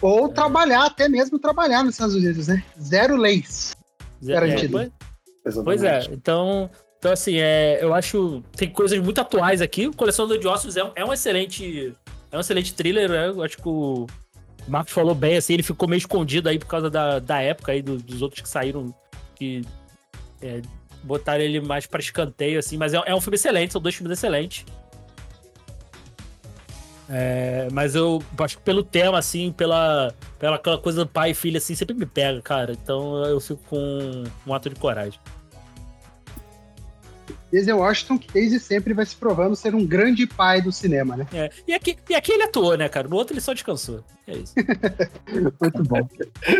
Ou 0.02 0.28
trabalhar, 0.30 0.86
até 0.86 1.08
mesmo 1.08 1.38
trabalhar 1.38 1.84
nos 1.84 1.94
Estados 1.96 2.16
Unidos, 2.16 2.48
né? 2.48 2.64
Zero 2.82 3.16
leis. 3.16 3.76
Garantido. 4.22 4.80
É, 4.80 4.90
pois- 4.90 4.92
Exatamente. 5.46 5.64
pois 5.66 5.84
é, 5.84 6.14
então. 6.14 6.70
Então, 6.98 7.12
assim, 7.12 7.36
é, 7.38 7.80
eu 7.84 7.94
acho. 7.94 8.42
Tem 8.56 8.70
coisas 8.70 8.98
muito 9.00 9.20
atuais 9.20 9.62
aqui. 9.62 9.88
O 9.88 9.94
Colecionador 9.94 10.40
de 10.40 10.48
Ossos 10.48 10.78
é, 10.78 10.84
um- 10.86 10.92
é 10.96 11.04
um 11.06 11.12
excelente. 11.12 11.94
É 12.32 12.38
um 12.38 12.40
excelente 12.40 12.74
thriller, 12.74 13.10
né? 13.10 13.28
Eu 13.28 13.44
acho 13.44 13.58
que 13.58 13.68
o 13.68 14.08
Marcos 14.68 14.94
falou 14.94 15.14
bem, 15.14 15.36
assim, 15.38 15.54
ele 15.54 15.64
ficou 15.64 15.88
meio 15.88 15.98
escondido 16.00 16.48
aí 16.48 16.58
por 16.58 16.66
causa 16.68 16.90
da, 16.90 17.20
da 17.20 17.42
época 17.42 17.74
aí, 17.74 17.82
do- 17.82 17.98
dos 17.98 18.22
outros 18.22 18.42
que 18.42 18.48
saíram, 18.48 18.96
que 19.36 19.62
é, 20.44 20.62
botaram 21.04 21.44
ele 21.44 21.60
mais 21.60 21.86
pra 21.86 22.00
escanteio, 22.00 22.60
assim, 22.60 22.78
mas 22.78 22.94
é, 22.94 23.02
é 23.06 23.16
um 23.16 23.22
filme 23.22 23.36
excelente, 23.36 23.74
são 23.74 23.82
dois 23.82 23.96
filmes 23.96 24.18
excelentes. 24.18 24.66
É, 27.10 27.68
mas 27.72 27.96
eu 27.96 28.24
acho 28.40 28.58
que 28.58 28.64
pelo 28.64 28.84
tema, 28.84 29.20
assim, 29.20 29.52
pela, 29.52 30.14
pela 30.40 30.56
aquela 30.56 30.78
coisa 30.78 31.06
do 31.06 31.10
pai 31.10 31.32
e 31.32 31.34
filho, 31.34 31.58
assim, 31.58 31.76
sempre 31.76 31.96
me 31.96 32.06
pega, 32.06 32.42
cara. 32.42 32.74
Então 32.74 33.24
eu 33.26 33.40
fico 33.40 33.62
com 33.70 34.24
um 34.48 34.54
ato 34.54 34.70
de 34.70 34.76
coragem. 34.76 35.20
Denzel 37.54 37.78
Washington, 37.78 38.18
que 38.18 38.34
desde 38.34 38.60
sempre 38.60 38.96
vai 38.96 39.06
se 39.06 39.16
provando 39.16 39.56
ser 39.56 39.76
um 39.76 39.86
grande 39.86 40.26
pai 40.26 40.60
do 40.60 40.72
cinema, 40.72 41.16
né? 41.16 41.28
É, 41.32 41.52
e, 41.68 41.74
aqui, 41.74 41.96
e 42.10 42.16
aqui 42.16 42.32
ele 42.32 42.44
atuou, 42.44 42.76
né, 42.76 42.90
cara? 42.90 43.08
No 43.08 43.16
outro 43.16 43.36
ele 43.36 43.42
só 43.42 43.54
descansou. 43.54 44.04
É 44.28 44.34
isso. 44.34 44.56
Muito 45.62 45.84
bom. 45.84 46.10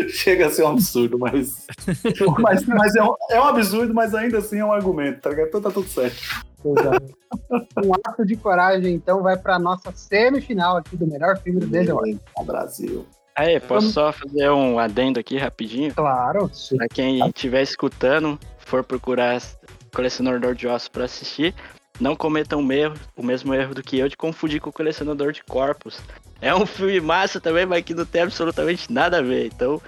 Chega 0.08 0.46
a 0.46 0.50
ser 0.50 0.62
um 0.62 0.68
absurdo, 0.68 1.18
mas. 1.18 1.66
mas 2.38 2.64
mas 2.66 2.94
é, 2.94 3.02
um, 3.02 3.14
é 3.28 3.40
um 3.40 3.44
absurdo, 3.44 3.92
mas 3.92 4.14
ainda 4.14 4.38
assim 4.38 4.58
é 4.58 4.64
um 4.64 4.72
argumento, 4.72 5.20
tá 5.20 5.30
ligado? 5.30 5.48
Então 5.48 5.62
tá 5.62 5.70
tudo 5.72 5.88
certo. 5.88 6.16
Exato. 6.64 7.14
um 7.84 7.92
ato 7.92 8.24
de 8.24 8.36
coragem, 8.36 8.94
então, 8.94 9.20
vai 9.20 9.36
pra 9.36 9.58
nossa 9.58 9.90
semifinal 9.92 10.76
aqui 10.76 10.96
do 10.96 11.08
melhor 11.08 11.36
filme 11.38 11.58
do 11.58 11.66
Denzel 11.66 11.96
Washington. 11.96 12.44
Brasil. 12.44 13.06
Aí, 13.36 13.58
posso 13.58 13.90
só 13.90 14.12
fazer 14.12 14.48
um 14.50 14.78
adendo 14.78 15.18
aqui 15.18 15.36
rapidinho? 15.36 15.92
Claro. 15.92 16.48
Pra 16.76 16.86
quem 16.86 17.18
estiver 17.26 17.62
escutando, 17.62 18.38
for 18.58 18.84
procurar 18.84 19.34
Colecionador 19.94 20.54
de 20.54 20.66
Ossos 20.66 20.88
pra 20.88 21.04
assistir, 21.04 21.54
não 22.00 22.16
cometam 22.16 22.64
o, 22.64 22.72
erro, 22.72 22.94
o 23.16 23.22
mesmo 23.22 23.54
erro 23.54 23.74
do 23.74 23.82
que 23.82 23.98
eu 23.98 24.08
de 24.08 24.16
confundir 24.16 24.60
com 24.60 24.70
o 24.70 24.72
Colecionador 24.72 25.32
de 25.32 25.42
Corpos. 25.44 26.00
É 26.40 26.54
um 26.54 26.66
filme 26.66 27.00
massa 27.00 27.40
também, 27.40 27.64
mas 27.64 27.84
que 27.84 27.94
não 27.94 28.04
tem 28.04 28.22
absolutamente 28.22 28.92
nada 28.92 29.18
a 29.18 29.22
ver. 29.22 29.46
Então, 29.46 29.80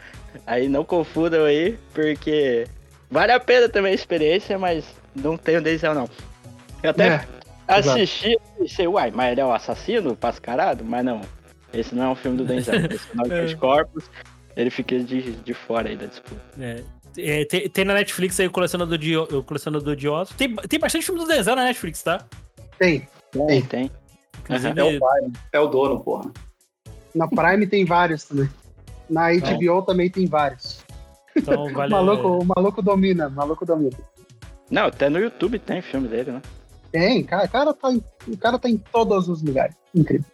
aí 0.47 0.69
não 0.69 0.85
confundam 0.85 1.45
aí, 1.45 1.79
porque 1.93 2.67
vale 3.11 3.33
a 3.33 3.41
pena 3.41 3.69
também 3.69 3.93
a 3.93 3.95
experiência, 3.95 4.59
mas 4.59 4.85
não 5.15 5.37
tem 5.37 5.57
o 5.57 5.63
Denzel 5.63 5.95
não. 5.95 6.09
Eu 6.83 6.91
até 6.91 7.07
É, 7.09 7.27
assisti 7.67 8.33
e 8.33 8.59
pensei, 8.59 8.87
uai, 8.87 9.11
mas 9.11 9.33
ele 9.33 9.41
é 9.41 9.45
o 9.45 9.53
assassino 9.53 10.17
mascarado? 10.21 10.85
Mas 10.85 11.05
não, 11.05 11.21
esse 11.73 11.95
não 11.95 12.05
é 12.05 12.09
um 12.09 12.15
filme 12.15 12.39
do 12.39 12.45
Denzel. 12.45 12.81
Colecionador 12.83 13.47
de 13.47 13.57
Corpos, 13.57 14.05
ele 14.57 14.71
fica 14.71 14.99
de, 15.01 15.33
de 15.33 15.55
fora 15.55 15.89
aí 15.89 15.97
da 15.97 16.07
disputa. 16.07 16.41
É, 16.61 16.83
é, 17.19 17.45
tem, 17.45 17.69
tem 17.69 17.85
na 17.85 17.95
Netflix 17.95 18.39
aí 18.41 18.47
o 18.47 18.51
colecionador 18.51 18.99
de, 18.99 19.17
o 19.17 19.43
colecionador 19.43 19.97
de 19.97 20.09
ossos. 20.09 20.37
Tem, 20.37 20.55
tem 20.55 20.79
bastante 20.79 21.05
filme 21.05 21.21
do 21.21 21.27
Denzel 21.27 21.57
na 21.57 21.65
Netflix, 21.65 22.03
tá? 22.03 22.25
tem. 22.79 23.09
Tem, 23.47 23.63
tem. 23.63 23.91
Inclusive, 24.41 24.81
É 24.81 24.85
o 24.85 24.91
né? 24.91 25.33
é 25.53 25.61
o 25.61 25.67
dono, 25.67 26.01
porra. 26.01 26.31
Na 27.15 27.27
Prime 27.29 27.67
tem 27.67 27.85
vários 27.85 28.25
também. 28.25 28.49
Na 29.09 29.29
HBO 29.33 29.83
também 29.83 30.11
tem 30.11 30.27
vários. 30.27 30.85
Então 31.35 31.69
vale. 31.73 31.91
maluco, 31.91 32.29
o 32.29 32.45
maluco 32.45 32.83
domina, 32.83 33.29
o 33.29 33.33
maluco 33.33 33.67
domina. 33.67 33.97
Não, 34.71 34.87
até 34.87 35.09
no 35.09 35.19
YouTube 35.19 35.59
tem 35.59 35.81
filme 35.81 36.09
dele, 36.09 36.33
né? 36.33 36.43
Tem, 36.91 37.23
cara, 37.25 37.47
cara 37.49 37.75
tá 37.75 37.93
em, 37.93 38.03
o 38.29 38.37
cara 38.37 38.59
tá 38.59 38.69
em 38.69 38.79
todos 38.79 39.29
os 39.29 39.43
lugares. 39.43 39.75
Incrível. 39.95 40.27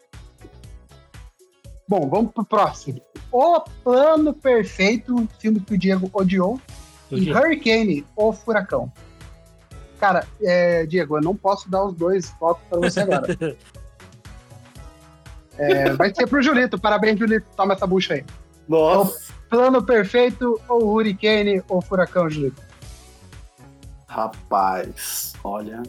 Bom, 1.89 2.09
vamos 2.09 2.33
pro 2.33 2.45
próximo. 2.45 3.01
O 3.31 3.61
Plano 3.83 4.33
Perfeito, 4.33 5.29
filme 5.39 5.61
que 5.61 5.75
o 5.75 5.79
Diego 5.79 6.11
odiou. 6.13 6.61
E. 7.17 7.33
Hurricane, 7.33 8.05
O 8.17 8.33
Furacão. 8.33 8.93
Cara, 10.01 10.27
é, 10.41 10.85
Diego, 10.87 11.17
eu 11.19 11.23
não 11.23 11.37
posso 11.37 11.71
dar 11.71 11.85
os 11.85 11.95
dois 11.95 12.31
votos 12.41 12.63
pra 12.69 12.79
você 12.79 13.01
agora. 13.01 13.27
É, 15.59 15.91
vai 15.93 16.13
ser 16.15 16.27
pro 16.27 16.43
Julito. 16.43 16.81
Parabéns, 16.81 17.19
Julito. 17.19 17.47
Toma 17.55 17.75
essa 17.75 17.87
bucha 17.87 18.15
aí. 18.15 18.25
Nossa, 18.67 19.33
Plano 19.51 19.83
Perfeito, 19.83 20.59
ou 20.67 20.95
Hurricane, 20.95 21.63
ou 21.69 21.83
Furacão, 21.83 22.29
Julito. 22.29 22.61
rapaz, 24.07 25.35
olha. 25.45 25.83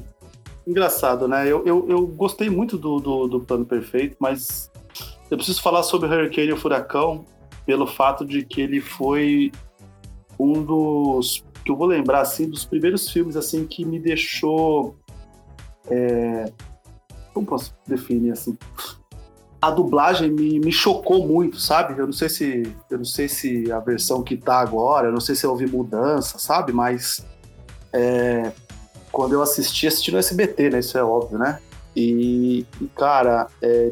Engraçado, 0.68 1.28
né? 1.28 1.44
Eu, 1.44 1.66
eu, 1.66 1.90
eu 1.90 2.06
gostei 2.08 2.50
muito 2.50 2.78
do, 2.78 3.00
do, 3.00 3.28
do 3.28 3.40
Plano 3.40 3.66
Perfeito, 3.66 4.16
mas 4.20 4.70
eu 5.32 5.38
preciso 5.38 5.62
falar 5.62 5.84
sobre 5.84 6.08
o 6.08 6.12
Hurricane 6.12 6.50
e 6.50 6.54
o 6.54 6.58
Furacão 6.58 7.26
pelo 7.66 7.88
fato 7.88 8.26
de 8.26 8.44
que 8.44 8.62
ele 8.62 8.82
foi 8.82 9.52
um 10.40 10.64
dos 10.64 11.44
que 11.64 11.72
eu 11.72 11.78
vou 11.78 11.88
lembrar 11.88 12.22
assim 12.22 12.50
dos 12.50 12.66
primeiros 12.66 13.10
filmes 13.10 13.36
assim 13.36 13.66
que 13.66 13.86
me 13.86 14.00
deixou 14.00 14.96
é, 15.90 16.52
como 17.34 17.46
posso 17.46 17.74
definir 17.88 18.32
assim? 18.32 18.58
A 19.62 19.72
dublagem 19.72 20.30
me, 20.30 20.60
me 20.60 20.72
chocou 20.72 21.26
muito 21.26 21.60
sabe? 21.60 21.98
Eu 21.98 22.06
não 22.06 22.14
sei 22.14 22.30
se 22.30 22.76
eu 22.90 22.98
não 22.98 23.06
sei 23.06 23.30
se 23.30 23.72
a 23.72 23.80
versão 23.80 24.22
que 24.22 24.36
tá 24.36 24.60
agora 24.60 25.08
eu 25.08 25.12
não 25.12 25.22
sei 25.22 25.36
se 25.36 25.48
houve 25.48 25.66
mudança 25.66 26.38
sabe? 26.38 26.74
Mas 26.74 27.26
é, 27.94 28.52
quando 29.12 29.34
eu 29.34 29.42
assisti 29.42 29.88
assisti 29.88 30.12
no 30.12 30.18
SBT 30.18 30.70
né? 30.70 30.80
Isso 30.80 30.98
é 30.98 31.04
óbvio 31.04 31.38
né? 31.38 31.60
E, 31.96 32.66
e, 32.82 32.88
cara 32.88 33.48
é, 33.62 33.92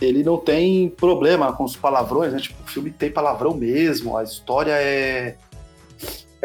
ele 0.00 0.22
não 0.22 0.36
tem 0.36 0.90
problema 0.90 1.52
com 1.52 1.64
os 1.64 1.74
palavrões, 1.74 2.32
né? 2.32 2.38
Tipo, 2.38 2.62
o 2.62 2.66
filme 2.66 2.90
tem 2.90 3.10
palavrão 3.10 3.54
mesmo, 3.54 4.16
a 4.16 4.22
história 4.22 4.72
é 4.72 5.36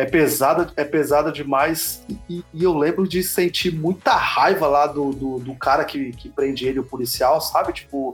é 0.02 0.06
pesada, 0.06 0.72
é 0.76 0.84
pesada 0.84 1.32
demais 1.32 2.04
e, 2.28 2.44
e 2.54 2.64
eu 2.64 2.76
lembro 2.76 3.08
de 3.08 3.22
sentir 3.24 3.72
muita 3.74 4.12
raiva 4.14 4.68
lá 4.68 4.88
do, 4.88 5.12
do, 5.12 5.40
do 5.40 5.56
cara 5.56 5.86
que, 5.86 6.12
que 6.14 6.28
prende 6.30 6.68
ele, 6.68 6.80
o 6.80 6.84
policial, 6.84 7.40
sabe? 7.40 7.72
Tipo, 7.72 8.14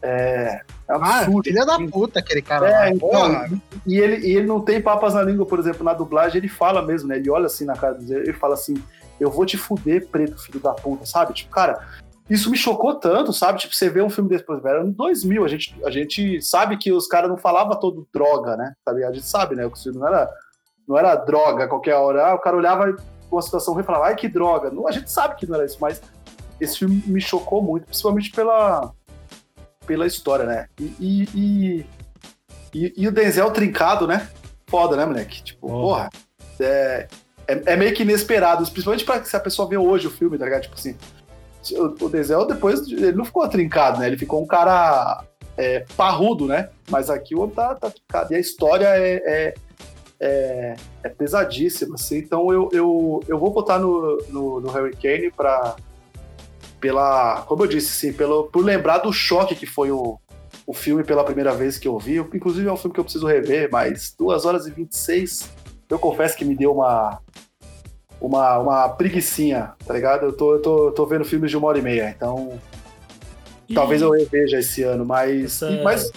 é, 0.00 0.60
é 0.60 0.62
Ah, 0.88 1.20
absurdo. 1.20 1.44
filha 1.44 1.66
da 1.66 1.78
puta 1.78 2.20
aquele 2.20 2.40
cara 2.40 2.68
É, 2.68 2.72
lá. 2.72 2.90
então, 2.90 3.60
e 3.86 3.98
ele, 3.98 4.26
e 4.26 4.36
ele 4.36 4.46
não 4.46 4.60
tem 4.60 4.80
papas 4.80 5.12
na 5.14 5.22
língua, 5.22 5.44
por 5.44 5.58
exemplo, 5.58 5.84
na 5.84 5.92
dublagem 5.92 6.38
ele 6.38 6.48
fala 6.48 6.80
mesmo, 6.80 7.08
né? 7.08 7.16
Ele 7.16 7.30
olha 7.30 7.46
assim 7.46 7.64
na 7.66 7.74
cara 7.76 7.94
dele, 7.94 8.20
ele 8.28 8.32
fala 8.32 8.54
assim: 8.54 8.74
Eu 9.20 9.30
vou 9.30 9.44
te 9.44 9.56
fuder, 9.58 10.06
preto, 10.08 10.40
filho 10.42 10.60
da 10.60 10.72
puta, 10.72 11.04
sabe? 11.06 11.32
Tipo, 11.34 11.50
cara, 11.50 11.86
isso 12.28 12.50
me 12.50 12.56
chocou 12.56 12.94
tanto, 12.94 13.32
sabe? 13.32 13.58
Tipo, 13.60 13.74
você 13.74 13.90
vê 13.90 14.00
um 14.02 14.08
filme 14.10 14.30
desse, 14.30 14.44
exemplo, 14.44 14.68
era 14.68 14.82
no 14.82 14.92
2000, 14.92 15.44
a 15.44 15.48
gente, 15.48 15.76
a 15.84 15.90
gente 15.90 16.40
sabe 16.42 16.78
que 16.78 16.90
os 16.92 17.06
caras 17.06 17.28
não 17.28 17.36
falavam 17.36 17.78
todo 17.78 18.06
droga, 18.12 18.56
né? 18.56 18.72
Tá? 18.84 18.92
A 18.92 19.12
gente 19.12 19.26
sabe, 19.26 19.54
né? 19.54 19.66
Que 19.68 19.78
o 19.78 19.82
filme 19.82 19.98
não 19.98 20.08
era, 20.08 20.30
não 20.88 20.98
era 20.98 21.14
droga 21.16 21.64
a 21.64 21.68
qualquer 21.68 21.94
hora. 21.94 22.26
Ah, 22.28 22.34
o 22.34 22.38
cara 22.38 22.56
olhava 22.56 22.92
com 23.28 23.36
uma 23.36 23.42
situação 23.42 23.74
ruim 23.74 23.82
e 23.82 23.86
falava, 23.86 24.06
ai 24.06 24.14
que 24.16 24.28
droga. 24.28 24.70
Não, 24.70 24.86
a 24.86 24.92
gente 24.92 25.10
sabe 25.10 25.36
que 25.36 25.46
não 25.46 25.54
era 25.56 25.64
isso, 25.64 25.78
mas 25.80 26.00
esse 26.60 26.78
filme 26.78 27.02
me 27.06 27.20
chocou 27.20 27.62
muito, 27.62 27.86
principalmente 27.86 28.30
pela, 28.30 28.92
pela 29.86 30.06
história, 30.06 30.44
né? 30.44 30.66
E, 30.80 30.94
e, 31.00 31.28
e, 31.34 31.86
e- 32.86 32.92
e 32.96 33.08
o 33.08 33.12
Denzel 33.12 33.50
trincado, 33.50 34.06
né? 34.06 34.28
Foda, 34.68 34.96
né, 34.96 35.04
moleque? 35.04 35.42
Tipo, 35.42 35.68
Porra. 35.68 35.82
porra, 35.84 36.10
é, 36.60 37.08
é, 37.46 37.62
é 37.72 37.76
meio 37.76 37.94
que 37.94 38.02
inesperado, 38.02 38.62
principalmente 38.70 39.04
pra 39.04 39.22
se 39.24 39.36
a 39.36 39.40
pessoa 39.40 39.68
vê 39.68 39.76
hoje 39.76 40.06
o 40.06 40.10
filme, 40.10 40.38
tá 40.38 40.44
ligado? 40.44 40.62
Tipo 40.62 40.74
assim, 40.74 40.96
o, 41.72 42.04
o 42.04 42.08
Denzel 42.08 42.46
depois, 42.46 42.86
ele 42.88 43.12
não 43.12 43.24
ficou 43.24 43.46
trincado, 43.48 43.98
né? 44.00 44.06
Ele 44.06 44.16
ficou 44.18 44.42
um 44.42 44.46
cara 44.46 45.24
é, 45.56 45.84
parrudo, 45.96 46.46
né? 46.46 46.70
Mas 46.90 47.10
aqui 47.10 47.34
o 47.34 47.40
homem 47.42 47.54
tá, 47.54 47.74
tá 47.74 47.90
trincado. 47.90 48.32
E 48.32 48.36
a 48.36 48.40
história 48.40 48.86
é, 48.88 49.54
é, 50.26 50.76
é, 51.02 51.08
pesadíssima, 51.10 51.96
assim. 51.96 52.18
Então 52.18 52.50
eu, 52.52 52.68
eu, 52.72 53.20
eu 53.28 53.38
vou 53.38 53.50
botar 53.50 53.78
no, 53.78 54.16
no, 54.30 54.60
no 54.60 54.70
Hurricane 54.70 55.30
pra, 55.30 55.76
pela, 56.80 57.42
como 57.42 57.64
eu 57.64 57.66
disse, 57.68 57.90
assim, 58.08 58.16
pelo, 58.16 58.44
por 58.44 58.64
lembrar 58.64 58.98
do 58.98 59.12
choque 59.12 59.54
que 59.54 59.66
foi 59.66 59.90
o, 59.90 60.18
o 60.66 60.72
filme 60.72 61.04
pela 61.04 61.24
primeira 61.24 61.52
vez 61.52 61.78
que 61.78 61.86
eu 61.86 61.98
vi. 61.98 62.16
Inclusive 62.16 62.66
é 62.68 62.72
um 62.72 62.76
filme 62.76 62.94
que 62.94 63.00
eu 63.00 63.04
preciso 63.04 63.26
rever, 63.26 63.68
mas 63.70 64.14
2 64.18 64.44
horas 64.44 64.66
e 64.66 64.70
26, 64.70 65.50
eu 65.90 65.98
confesso 65.98 66.36
que 66.36 66.44
me 66.44 66.56
deu 66.56 66.72
uma, 66.72 67.18
uma, 68.20 68.58
uma 68.58 68.88
preguiçinha, 68.88 69.72
tá 69.86 69.92
ligado? 69.92 70.24
Eu 70.26 70.32
tô, 70.32 70.54
eu 70.54 70.62
tô, 70.62 70.86
eu 70.86 70.92
tô 70.92 71.06
vendo 71.06 71.24
filmes 71.24 71.50
de 71.50 71.56
uma 71.56 71.68
hora 71.68 71.78
e 71.78 71.82
meia, 71.82 72.14
então 72.16 72.58
E- 73.68 73.74
talvez 73.74 74.00
eu 74.00 74.10
reveja 74.10 74.58
esse 74.58 74.82
ano, 74.82 75.04
mas. 75.04 75.62
Essa- 75.62 75.82
mas 75.84 76.10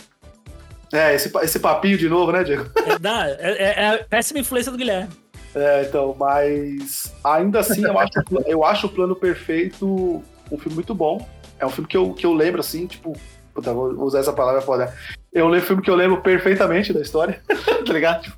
é, 0.92 1.16
esse, 1.16 1.32
esse 1.44 1.60
papinho 1.60 1.98
de 1.98 2.08
novo, 2.10 2.32
né, 2.32 2.44
Diego? 2.44 2.66
É, 2.86 3.00
dá, 3.00 3.28
é, 3.30 3.36
é- 3.40 3.84
é 3.84 3.88
a 3.90 4.04
péssima 4.04 4.40
influência 4.40 4.72
do 4.72 4.78
Guilherme. 4.78 5.10
É, 5.56 5.84
então, 5.84 6.16
mas 6.20 7.14
ainda 7.24 7.60
assim 7.60 7.84
eu 7.84 7.98
acho, 7.98 8.12
eu 8.46 8.64
acho 8.64 8.86
o 8.88 8.90
plano 8.90 9.16
perfeito 9.16 10.24
um 10.52 10.58
filme 10.58 10.76
muito 10.76 10.94
bom. 10.94 11.28
É 11.60 11.66
um 11.66 11.70
filme 11.70 11.88
que 11.88 11.98
eu, 11.98 12.14
que 12.14 12.26
eu 12.26 12.34
lembro, 12.34 12.60
assim, 12.62 12.86
tipo. 12.86 13.14
Puta, 13.54 13.74
vou 13.74 13.92
usar 14.04 14.20
essa 14.20 14.32
palavra 14.32 14.62
foda. 14.62 14.94
É 15.34 15.44
um 15.44 15.60
filme 15.62 15.82
que 15.82 15.90
eu 15.90 15.96
lembro 15.96 16.22
perfeitamente 16.22 16.94
da 16.94 17.02
história, 17.02 17.42
tá 17.86 17.92
ligado? 17.92 18.22
Tipo, 18.22 18.38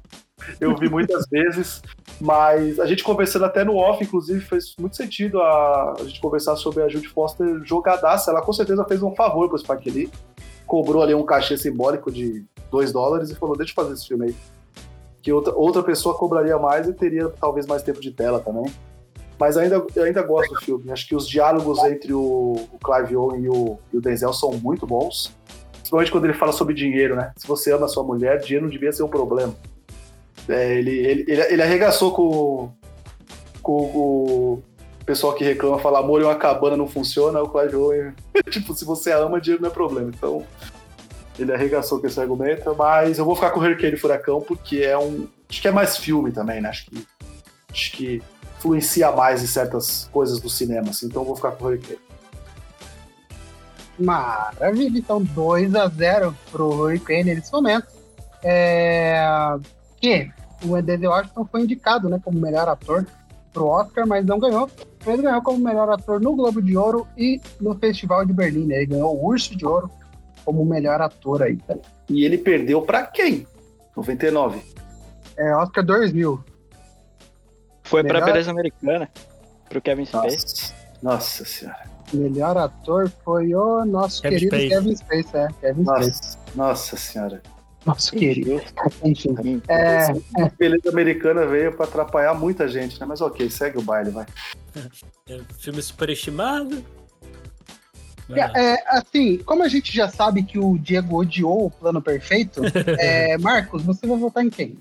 Eu 0.61 0.75
vi 0.77 0.89
muitas 0.89 1.27
vezes, 1.29 1.81
mas 2.21 2.79
a 2.79 2.85
gente 2.85 3.03
conversando 3.03 3.43
até 3.43 3.65
no 3.65 3.75
off, 3.75 4.01
inclusive, 4.01 4.39
fez 4.39 4.73
muito 4.79 4.95
sentido 4.95 5.41
a, 5.41 5.95
a 5.99 6.03
gente 6.05 6.21
conversar 6.21 6.55
sobre 6.55 6.83
a 6.83 6.87
Judy 6.87 7.09
Foster 7.09 7.61
jogadaça. 7.65 8.31
Ela 8.31 8.41
com 8.41 8.53
certeza 8.53 8.85
fez 8.85 9.03
um 9.03 9.13
favor 9.13 9.49
pro 9.49 9.57
Spike 9.57 9.89
Lee, 9.91 10.09
cobrou 10.69 11.01
ali 11.01 11.15
um 11.15 11.25
cachê 11.25 11.57
simbólico 11.57 12.11
de 12.11 12.45
2 12.69 12.93
dólares 12.93 13.31
e 13.31 13.35
falou: 13.35 13.57
Deixa 13.57 13.71
eu 13.71 13.75
fazer 13.75 13.93
esse 13.95 14.07
filme 14.07 14.27
aí. 14.27 14.35
Que 15.21 15.33
outra, 15.33 15.53
outra 15.53 15.83
pessoa 15.83 16.15
cobraria 16.15 16.57
mais 16.57 16.87
e 16.87 16.93
teria 16.93 17.27
talvez 17.27 17.65
mais 17.65 17.81
tempo 17.81 17.99
de 17.99 18.11
tela 18.11 18.39
também. 18.39 18.71
Mas 19.37 19.57
ainda, 19.57 19.83
ainda 19.97 20.21
gosto 20.21 20.53
do 20.53 20.61
filme. 20.61 20.91
Acho 20.91 21.07
que 21.07 21.15
os 21.15 21.27
diálogos 21.27 21.83
entre 21.85 22.13
o, 22.13 22.67
o 22.71 22.79
Clive 22.83 23.17
Owen 23.17 23.41
e 23.41 23.49
o, 23.49 23.79
e 23.91 23.97
o 23.97 24.01
Denzel 24.01 24.31
são 24.31 24.51
muito 24.51 24.85
bons. 24.85 25.35
Principalmente 25.71 26.11
quando 26.11 26.25
ele 26.25 26.33
fala 26.33 26.51
sobre 26.51 26.73
dinheiro, 26.73 27.15
né? 27.15 27.31
Se 27.35 27.47
você 27.47 27.73
ama 27.73 27.85
a 27.85 27.89
sua 27.89 28.03
mulher, 28.03 28.39
dinheiro 28.39 28.65
não 28.65 28.71
devia 28.71 28.91
ser 28.91 29.01
um 29.01 29.07
problema. 29.07 29.55
É, 30.47 30.77
ele, 30.77 30.91
ele, 30.91 31.25
ele, 31.27 31.41
ele 31.41 31.61
arregaçou 31.61 32.11
com, 32.11 32.71
com, 33.61 33.73
o 33.73 34.63
pessoal 35.09 35.33
que 35.33 35.43
reclama, 35.43 35.79
fala 35.79 35.97
amor 35.97 36.21
em 36.21 36.25
uma 36.25 36.35
cabana 36.35 36.77
não 36.77 36.87
funciona, 36.87 37.41
o 37.41 37.49
Clive 37.49 37.75
Owen, 37.75 38.13
tipo, 38.51 38.75
se 38.75 38.85
você 38.85 39.11
ama, 39.11 39.41
dinheiro 39.41 39.63
não 39.63 39.71
é 39.71 39.73
problema. 39.73 40.11
Então, 40.15 40.45
ele 41.39 41.51
arregaçou 41.51 41.99
com 41.99 42.05
esse 42.05 42.19
argumento, 42.19 42.75
mas 42.77 43.17
eu 43.17 43.25
vou 43.25 43.33
ficar 43.33 43.49
com 43.49 43.59
o 43.59 43.63
Hurricane 43.63 43.95
e 43.95 43.97
Furacão, 43.97 44.39
porque 44.39 44.77
é 44.77 44.95
um. 44.95 45.27
Acho 45.49 45.61
que 45.63 45.67
é 45.67 45.71
mais 45.71 45.97
filme 45.97 46.31
também, 46.31 46.61
né? 46.61 46.69
Acho 46.69 46.85
que, 46.85 47.07
acho 47.71 47.91
que 47.93 48.21
influencia 48.59 49.11
mais 49.11 49.41
em 49.41 49.47
certas 49.47 50.07
coisas 50.13 50.39
do 50.39 50.47
cinema, 50.47 50.91
assim, 50.91 51.07
então 51.07 51.23
eu 51.23 51.25
vou 51.25 51.35
ficar 51.35 51.53
com 51.53 51.65
o 51.65 51.67
Hurricane. 51.69 51.99
Maravilha, 53.97 54.99
então 54.99 55.23
2 55.23 55.73
a 55.73 55.87
0 55.87 56.37
pro 56.51 56.67
Hurricane 56.67 57.33
nesse 57.33 57.51
momento. 57.51 57.87
É... 58.43 59.19
Que 59.99 60.31
o 60.63 60.79
Denzel 60.83 61.09
Washington 61.09 61.47
foi 61.51 61.61
indicado 61.61 62.07
né, 62.09 62.21
como 62.23 62.39
melhor 62.39 62.69
ator 62.69 63.07
pro 63.53 63.65
Oscar, 63.67 64.07
mas 64.07 64.25
não 64.25 64.39
ganhou. 64.39 64.69
Ele 65.05 65.21
ganhou 65.21 65.41
como 65.41 65.59
melhor 65.59 65.89
ator 65.89 66.19
no 66.21 66.35
Globo 66.35 66.61
de 66.61 66.75
Ouro 66.77 67.07
e 67.17 67.39
no 67.59 67.73
Festival 67.75 68.25
de 68.25 68.33
Berlim. 68.33 68.65
né? 68.65 68.75
Ele 68.77 68.85
ganhou 68.87 69.15
o 69.15 69.27
Urso 69.27 69.55
de 69.55 69.65
Ouro 69.65 69.89
como 70.45 70.65
melhor 70.65 71.01
ator 71.01 71.43
aí. 71.43 71.57
Tá? 71.57 71.75
E 72.09 72.23
ele 72.25 72.37
perdeu 72.37 72.81
pra 72.81 73.05
quem? 73.05 73.45
99. 73.95 74.61
É 75.37 75.55
Oscar 75.55 75.85
2000. 75.85 76.43
Foi 77.83 78.03
pra 78.03 78.13
Melhor- 78.13 78.25
beleza 78.27 78.51
americana, 78.51 79.09
pro 79.67 79.81
Kevin 79.81 80.05
Spacey. 80.05 80.73
Nossa, 81.01 81.43
senhora. 81.45 81.89
Melhor 82.13 82.57
ator 82.57 83.09
foi 83.23 83.53
o 83.55 83.85
nosso 83.85 84.21
Kevin 84.21 84.35
querido 84.49 84.55
Spacey. 84.55 84.69
Kevin 84.69 84.95
Spacey. 84.95 85.41
É, 85.41 85.47
Kevin 85.61 85.83
Spacey. 85.83 86.09
Nossa, 86.11 86.37
nossa 86.55 86.97
senhora. 86.97 87.41
Nosso 87.89 88.11
querido. 88.11 88.61
Enfim. 89.03 89.35
Hum, 89.43 89.61
É, 89.67 90.05
A 90.41 90.49
beleza 90.57 90.89
americana 90.89 91.45
veio 91.45 91.75
pra 91.75 91.85
atrapalhar 91.85 92.33
muita 92.33 92.67
gente, 92.67 92.99
né? 92.99 93.05
Mas 93.05 93.19
ok, 93.21 93.49
segue 93.49 93.77
o 93.77 93.81
baile, 93.81 94.11
vai. 94.11 94.25
É, 95.27 95.39
filme 95.57 95.81
superestimado. 95.81 96.83
É, 98.55 98.75
assim, 98.95 99.39
como 99.39 99.63
a 99.63 99.67
gente 99.67 99.91
já 99.91 100.07
sabe 100.07 100.43
que 100.43 100.59
o 100.59 100.77
Diego 100.77 101.17
odiou 101.17 101.65
o 101.65 101.71
plano 101.71 101.99
perfeito, 101.99 102.61
é, 102.99 103.37
Marcos, 103.39 103.81
você 103.81 104.05
vai 104.05 104.17
votar 104.17 104.45
em 104.45 104.51
quem? 104.51 104.77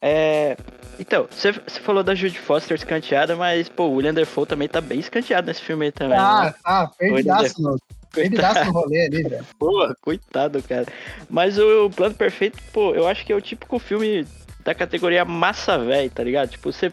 É, 0.00 0.56
então, 0.98 1.26
você 1.28 1.52
falou 1.80 2.04
da 2.04 2.14
Judy 2.14 2.38
Foster 2.38 2.76
escanteada, 2.76 3.34
mas, 3.34 3.68
pô, 3.68 3.84
o 3.84 3.94
William 3.94 4.14
Dafoe 4.14 4.46
também 4.46 4.68
tá 4.68 4.80
bem 4.80 5.00
escanteado 5.00 5.48
nesse 5.48 5.60
filme 5.60 5.86
aí 5.86 5.92
também. 5.92 6.18
Ah, 6.18 6.44
né? 6.44 6.54
tá, 6.62 6.86
perdidaço. 6.96 7.78
No- 8.16 8.22
Ele 8.22 8.36
dá 8.36 8.54
seu 8.54 8.72
rolê 8.72 9.06
ali, 9.06 9.22
velho. 9.22 9.44
Pô, 9.58 9.94
coitado, 10.00 10.62
cara. 10.62 10.86
Mas 11.28 11.58
o, 11.58 11.86
o 11.86 11.90
Plano 11.90 12.14
Perfeito, 12.14 12.58
pô, 12.72 12.94
eu 12.94 13.06
acho 13.06 13.24
que 13.24 13.32
é 13.32 13.36
o 13.36 13.40
típico 13.40 13.78
filme 13.78 14.26
da 14.64 14.74
categoria 14.74 15.24
massa 15.24 15.78
velho, 15.78 16.10
tá 16.10 16.22
ligado? 16.22 16.50
Tipo, 16.50 16.72
você. 16.72 16.90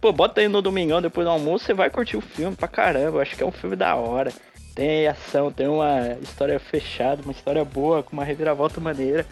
Pô, 0.00 0.12
bota 0.12 0.40
aí 0.40 0.48
no 0.48 0.62
domingão 0.62 1.02
depois 1.02 1.26
do 1.26 1.30
almoço, 1.30 1.64
você 1.64 1.74
vai 1.74 1.90
curtir 1.90 2.16
o 2.16 2.20
filme 2.20 2.54
pra 2.54 2.68
caramba. 2.68 3.18
Eu 3.18 3.20
acho 3.20 3.36
que 3.36 3.42
é 3.42 3.46
um 3.46 3.52
filme 3.52 3.74
da 3.76 3.94
hora. 3.96 4.32
Tem 4.74 5.08
ação, 5.08 5.50
tem 5.50 5.66
uma 5.66 6.16
história 6.22 6.58
fechada, 6.60 7.20
uma 7.22 7.32
história 7.32 7.64
boa, 7.64 8.00
com 8.02 8.12
uma 8.12 8.24
reviravolta 8.24 8.80
maneira. 8.80 9.26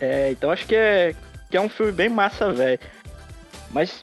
É, 0.00 0.30
então 0.32 0.50
acho 0.50 0.66
que 0.66 0.74
é, 0.74 1.14
que 1.50 1.56
é 1.56 1.60
um 1.60 1.68
filme 1.68 1.92
bem 1.92 2.08
massa, 2.08 2.52
velho. 2.52 2.78
Mas, 3.70 4.02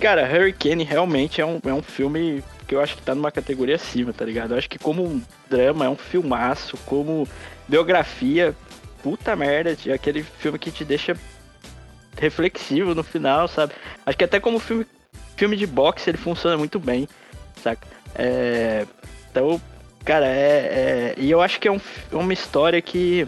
cara, 0.00 0.22
Hurricane 0.26 0.84
realmente 0.84 1.40
é 1.40 1.44
um, 1.46 1.60
é 1.64 1.72
um 1.72 1.82
filme 1.82 2.42
que 2.68 2.74
eu 2.74 2.82
acho 2.82 2.96
que 2.96 3.02
tá 3.02 3.14
numa 3.14 3.32
categoria 3.32 3.76
acima, 3.76 4.12
tá 4.12 4.26
ligado? 4.26 4.52
Eu 4.52 4.58
acho 4.58 4.68
que 4.68 4.78
como 4.78 5.02
um 5.02 5.22
drama 5.48 5.86
é 5.86 5.88
um 5.88 5.96
filmaço, 5.96 6.76
como 6.84 7.26
biografia, 7.66 8.54
puta 9.02 9.34
merda, 9.34 9.74
é 9.86 9.92
aquele 9.92 10.22
filme 10.22 10.58
que 10.58 10.70
te 10.70 10.84
deixa 10.84 11.16
reflexivo 12.18 12.94
no 12.94 13.02
final, 13.02 13.48
sabe? 13.48 13.72
Acho 14.04 14.18
que 14.18 14.24
até 14.24 14.38
como 14.38 14.58
filme, 14.58 14.86
filme 15.34 15.56
de 15.56 15.66
boxe 15.66 16.10
ele 16.10 16.18
funciona 16.18 16.58
muito 16.58 16.78
bem, 16.78 17.08
saca? 17.62 17.86
É, 18.14 18.86
então, 19.30 19.58
cara, 20.04 20.26
é, 20.26 20.34
é, 20.58 21.14
E 21.16 21.30
eu 21.30 21.40
acho 21.40 21.58
que 21.58 21.68
é 21.68 21.72
um, 21.72 21.80
uma 22.12 22.32
história 22.34 22.82
que 22.82 23.26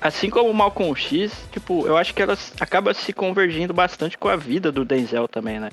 assim 0.00 0.30
como 0.30 0.48
o 0.48 0.54
Malcolm 0.54 0.94
X, 0.94 1.32
tipo, 1.50 1.84
eu 1.88 1.96
acho 1.96 2.14
que 2.14 2.22
ela 2.22 2.38
acaba 2.60 2.94
se 2.94 3.12
convergindo 3.12 3.74
bastante 3.74 4.16
com 4.16 4.28
a 4.28 4.36
vida 4.36 4.70
do 4.70 4.84
Denzel 4.84 5.26
também, 5.26 5.58
né? 5.58 5.70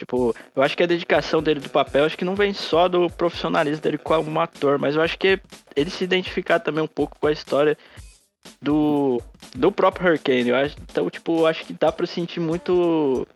Tipo, 0.00 0.34
eu 0.56 0.62
acho 0.62 0.74
que 0.74 0.82
a 0.82 0.86
dedicação 0.86 1.42
dele 1.42 1.60
do 1.60 1.68
papel, 1.68 2.06
acho 2.06 2.16
que 2.16 2.24
não 2.24 2.34
vem 2.34 2.54
só 2.54 2.88
do 2.88 3.10
profissionalismo 3.10 3.82
dele 3.82 3.98
como 3.98 4.40
ator, 4.40 4.78
mas 4.78 4.96
eu 4.96 5.02
acho 5.02 5.18
que 5.18 5.38
ele 5.76 5.90
se 5.90 6.02
identificar 6.02 6.58
também 6.58 6.82
um 6.82 6.88
pouco 6.88 7.18
com 7.20 7.26
a 7.26 7.32
história 7.32 7.76
do, 8.62 9.20
do 9.54 9.70
próprio 9.70 10.08
Hurricane. 10.08 10.48
Eu 10.48 10.56
acho, 10.56 10.74
então, 10.90 11.10
tipo, 11.10 11.44
acho 11.44 11.66
que 11.66 11.74
dá 11.74 11.92
pra 11.92 12.06
sentir 12.06 12.40
muito 12.40 13.28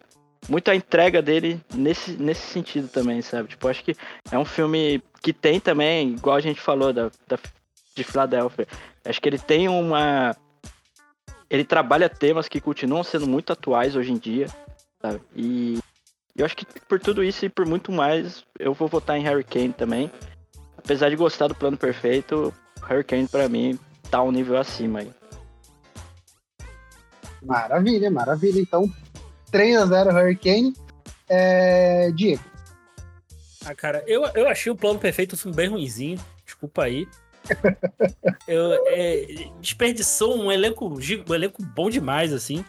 muito 0.49 0.71
a 0.71 0.75
entrega 0.75 1.21
dele 1.21 1.61
nesse, 1.75 2.13
nesse 2.13 2.47
sentido 2.47 2.89
também, 2.89 3.21
sabe? 3.21 3.51
Tipo, 3.51 3.69
acho 3.69 3.85
que 3.85 3.95
é 4.33 4.39
um 4.39 4.45
filme 4.47 5.03
que 5.23 5.35
tem 5.35 5.61
também, 5.61 6.15
igual 6.15 6.37
a 6.37 6.41
gente 6.41 6.63
falou 6.63 6.95
da, 6.95 7.11
da 7.29 7.39
de 7.95 8.05
Filadélfia, 8.05 8.67
acho 9.05 9.21
que 9.21 9.29
ele 9.29 9.39
tem 9.39 9.69
uma. 9.69 10.35
Ele 11.51 11.63
trabalha 11.63 12.09
temas 12.09 12.49
que 12.49 12.59
continuam 12.59 13.05
sendo 13.05 13.27
muito 13.27 13.53
atuais 13.53 13.97
hoje 13.97 14.13
em 14.13 14.17
dia, 14.17 14.47
sabe? 15.03 15.21
E 15.37 15.79
eu 16.37 16.45
acho 16.45 16.57
que 16.57 16.67
por 16.89 16.99
tudo 16.99 17.23
isso 17.23 17.45
e 17.45 17.49
por 17.49 17.67
muito 17.67 17.93
mais, 17.93 18.45
eu 18.59 18.75
vou 18.75 18.89
votar 18.89 19.17
em 19.17 19.23
Harry 19.23 19.45
Kane 19.45 19.73
também. 19.73 20.11
Apesar 20.77 21.09
de 21.09 21.17
gostar 21.17 21.47
do 21.47 21.55
plano 21.55 21.77
perfeito, 21.77 22.53
Harry 22.87 23.05
Kane 23.05 23.29
pra 23.29 23.49
mim 23.49 23.79
tá 24.11 24.23
um 24.23 24.33
nível 24.33 24.59
acima 24.59 25.01
aí. 25.01 25.11
Maravilha, 27.43 28.11
maravilha. 28.11 28.61
Então, 28.61 28.91
3x0 29.53 30.13
Harry 30.13 30.37
Kane. 30.37 30.75
É... 31.29 32.11
Diego. 32.13 32.43
Ah, 33.65 33.75
cara, 33.75 34.03
eu, 34.07 34.25
eu 34.35 34.49
achei 34.49 34.71
o 34.71 34.77
plano 34.77 34.99
perfeito 34.99 35.35
um 35.35 35.39
filme 35.39 35.57
bem 35.57 35.69
ruimzinho. 35.69 36.19
Desculpa 36.45 36.85
aí. 36.85 37.07
eu, 38.49 38.73
é, 38.87 39.49
desperdiçou 39.61 40.37
um 40.37 40.51
elenco, 40.51 40.87
um 40.87 41.35
elenco 41.35 41.63
bom 41.63 41.89
demais, 41.89 42.33
assim. 42.33 42.65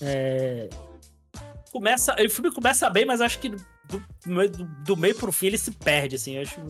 É, 0.00 0.68
começa. 1.70 2.14
O 2.14 2.30
filme 2.30 2.52
começa 2.52 2.88
bem, 2.90 3.04
mas 3.04 3.20
acho 3.20 3.38
que 3.38 3.48
do, 3.48 3.58
do, 4.26 4.66
do 4.84 4.96
meio 4.96 5.14
pro 5.14 5.32
fim 5.32 5.46
ele 5.46 5.58
se 5.58 5.70
perde, 5.70 6.16
assim. 6.16 6.38
Acho, 6.38 6.60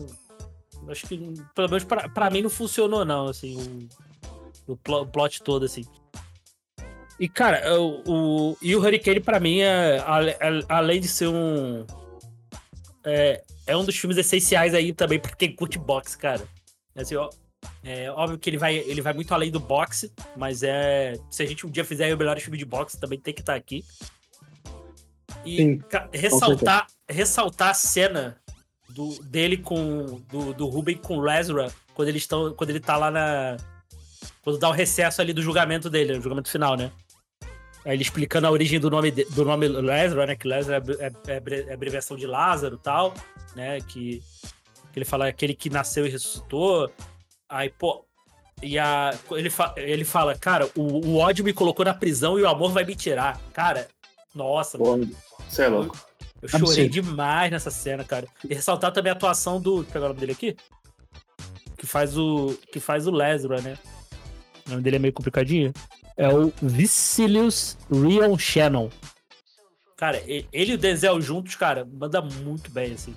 acho 0.87 1.07
que, 1.07 1.17
pelo 1.53 1.69
menos 1.69 1.83
pra, 1.83 2.09
pra 2.09 2.29
mim, 2.29 2.41
não 2.41 2.49
funcionou, 2.49 3.03
não, 3.03 3.27
assim, 3.27 3.87
o, 4.67 4.73
o 4.73 5.05
plot 5.05 5.41
todo, 5.43 5.65
assim. 5.65 5.85
E, 7.19 7.27
cara, 7.27 7.79
o, 7.79 8.03
o, 8.07 8.57
e 8.61 8.75
o 8.75 8.79
Hurricane, 8.79 9.19
pra 9.19 9.39
mim, 9.39 9.59
é, 9.59 9.97
é, 9.97 10.65
além 10.69 11.01
de 11.01 11.07
ser 11.07 11.27
um. 11.27 11.85
É, 13.03 13.43
é 13.67 13.75
um 13.75 13.83
dos 13.83 13.97
filmes 13.97 14.17
essenciais 14.17 14.73
aí 14.73 14.93
também 14.93 15.19
pra 15.19 15.35
quem 15.35 15.53
curte 15.53 15.77
boxe, 15.77 16.17
cara. 16.17 16.47
Assim, 16.95 17.15
ó, 17.15 17.29
é 17.83 18.09
óbvio 18.11 18.39
que 18.39 18.49
ele 18.49 18.57
vai, 18.57 18.77
ele 18.77 19.01
vai 19.01 19.13
muito 19.13 19.33
além 19.33 19.51
do 19.51 19.59
boxe, 19.59 20.11
mas 20.37 20.63
é. 20.63 21.13
Se 21.29 21.43
a 21.43 21.45
gente 21.45 21.67
um 21.67 21.69
dia 21.69 21.83
fizer 21.83 22.13
o 22.13 22.17
melhor 22.17 22.39
filme 22.39 22.57
de 22.57 22.65
boxe, 22.65 22.99
também 22.99 23.19
tem 23.19 23.33
que 23.33 23.41
estar 23.41 23.53
tá 23.53 23.57
aqui. 23.57 23.83
E 25.45 25.57
Sim, 25.57 25.81
ressaltar, 26.11 26.87
ressaltar 27.07 27.69
a 27.69 27.73
cena 27.73 28.37
do, 28.89 29.21
dele 29.23 29.57
com. 29.57 30.21
Do, 30.29 30.53
do 30.53 30.67
Ruben 30.67 30.97
com 30.97 31.19
Lazarus 31.19 31.73
quando 31.93 32.09
eles 32.09 32.23
estão. 32.23 32.53
Quando 32.53 32.69
ele 32.71 32.79
tá 32.79 32.97
lá 32.97 33.09
na. 33.09 33.57
Quando 34.41 34.59
dá 34.59 34.69
o 34.69 34.73
recesso 34.73 35.21
ali 35.21 35.33
do 35.33 35.41
julgamento 35.41 35.89
dele, 35.89 36.17
o 36.17 36.21
julgamento 36.21 36.49
final, 36.49 36.75
né? 36.75 36.91
Aí 37.85 37.93
ele 37.93 38.01
explicando 38.01 38.47
a 38.47 38.51
origem 38.51 38.79
do 38.79 38.89
nome, 38.89 39.11
do 39.11 39.45
nome 39.45 39.67
Lázaro, 39.67 40.25
né? 40.25 40.35
Que 40.35 40.47
Lázaro 40.47 40.97
é, 40.99 41.07
é, 41.27 41.69
é, 41.69 41.73
abreviação 41.73 42.17
de 42.17 42.27
Lázaro 42.27 42.75
e 42.75 42.79
tal, 42.79 43.13
né? 43.55 43.79
Que, 43.81 44.21
que 44.91 44.99
ele 44.99 45.05
fala 45.05 45.27
aquele 45.27 45.53
que 45.53 45.69
nasceu 45.69 46.05
e 46.05 46.09
ressuscitou. 46.09 46.91
Aí, 47.47 47.69
pô. 47.69 48.05
E 48.61 48.77
a, 48.77 49.17
ele, 49.31 49.49
fa, 49.49 49.73
ele 49.77 50.03
fala, 50.03 50.35
cara, 50.35 50.69
o, 50.75 51.07
o 51.07 51.17
ódio 51.17 51.45
me 51.45 51.53
colocou 51.53 51.85
na 51.85 51.93
prisão 51.93 52.37
e 52.37 52.41
o 52.41 52.47
amor 52.47 52.73
vai 52.73 52.83
me 52.83 52.93
tirar. 52.93 53.39
Cara, 53.53 53.87
nossa, 54.33 54.77
mano. 54.77 55.09
Você 55.47 55.63
é 55.63 55.67
louco. 55.67 55.97
Eu, 56.41 56.49
eu 56.51 56.67
chorei 56.67 56.87
demais 56.87 57.51
nessa 57.51 57.71
cena, 57.71 58.03
cara. 58.03 58.27
E 58.47 58.53
ressaltar 58.53 58.91
também 58.91 59.11
a 59.11 59.15
atuação 59.15 59.59
do. 59.59 59.77
Deixa 59.77 59.89
eu 59.89 59.93
pegar 59.93 60.05
o 60.05 60.09
nome 60.09 60.19
dele 60.19 60.31
aqui. 60.31 60.55
Que 61.77 61.85
faz 61.85 62.17
o. 62.17 62.57
Que 62.71 62.79
faz 62.79 63.07
o 63.07 63.11
Lazarus, 63.11 63.63
né? 63.63 63.77
O 64.67 64.71
nome 64.71 64.81
dele 64.83 64.95
é 64.97 64.99
meio 64.99 65.13
complicadinho. 65.13 65.73
É 66.15 66.27
o 66.29 66.51
Vicilius 66.61 67.77
Rion 67.91 68.37
Shannon. 68.37 68.89
Cara, 69.95 70.21
ele 70.25 70.71
e 70.71 70.75
o 70.75 70.77
Denzel 70.77 71.19
juntos, 71.19 71.55
cara, 71.55 71.85
manda 71.91 72.21
muito 72.21 72.71
bem, 72.71 72.93
assim. 72.93 73.13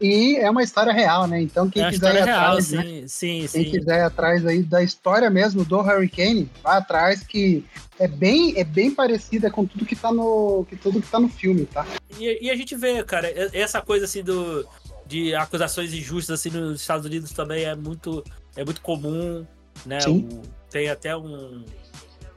E 0.00 0.36
é 0.36 0.50
uma 0.50 0.62
história 0.62 0.92
real, 0.92 1.26
né? 1.26 1.40
Então 1.40 1.70
quem 1.70 1.82
é 1.82 1.90
quiser 1.90 2.14
ir 2.14 2.24
real, 2.24 2.38
atrás, 2.38 2.66
sim, 2.66 2.76
né? 2.76 3.04
sim, 3.06 3.38
quem 3.38 3.48
sim. 3.48 3.70
quiser 3.70 3.98
ir 3.98 4.02
atrás 4.02 4.46
aí 4.46 4.62
da 4.62 4.82
história 4.82 5.30
mesmo 5.30 5.64
do 5.64 5.78
Hurricane, 5.78 6.50
vá 6.62 6.76
atrás 6.78 7.22
que 7.22 7.64
é 7.98 8.08
bem, 8.08 8.58
é 8.58 8.64
bem 8.64 8.90
parecida 8.90 9.50
com 9.50 9.64
tudo 9.64 9.86
que 9.86 9.94
tá 9.94 10.12
no, 10.12 10.66
que 10.68 10.76
tudo 10.76 11.00
que 11.00 11.08
tá 11.08 11.20
no 11.20 11.28
filme, 11.28 11.64
tá? 11.66 11.86
E, 12.18 12.46
e 12.46 12.50
a 12.50 12.56
gente 12.56 12.74
vê, 12.74 13.02
cara, 13.04 13.32
essa 13.52 13.80
coisa 13.80 14.04
assim 14.04 14.22
do 14.22 14.66
de 15.06 15.34
acusações 15.34 15.92
injustas 15.92 16.40
assim 16.40 16.50
nos 16.50 16.80
Estados 16.80 17.04
Unidos 17.04 17.30
também 17.32 17.64
é 17.64 17.74
muito 17.74 18.24
é 18.56 18.64
muito 18.64 18.80
comum, 18.80 19.46
né? 19.86 19.98
O, 20.08 20.42
tem 20.70 20.88
até 20.88 21.16
um 21.16 21.64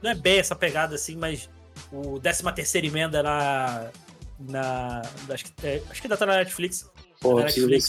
não 0.00 0.10
é 0.10 0.14
bem 0.14 0.38
essa 0.38 0.54
pegada 0.54 0.94
assim, 0.94 1.16
mas 1.16 1.50
o 1.90 2.20
13 2.20 2.44
terceira 2.54 2.86
emenda 2.86 3.22
na 3.22 3.90
na 4.38 5.02
acho 5.30 5.44
que 5.44 5.66
é, 5.66 5.82
acho 5.90 6.00
que 6.00 6.06
ainda 6.06 6.16
tá 6.16 6.24
na 6.24 6.36
Netflix 6.36 6.88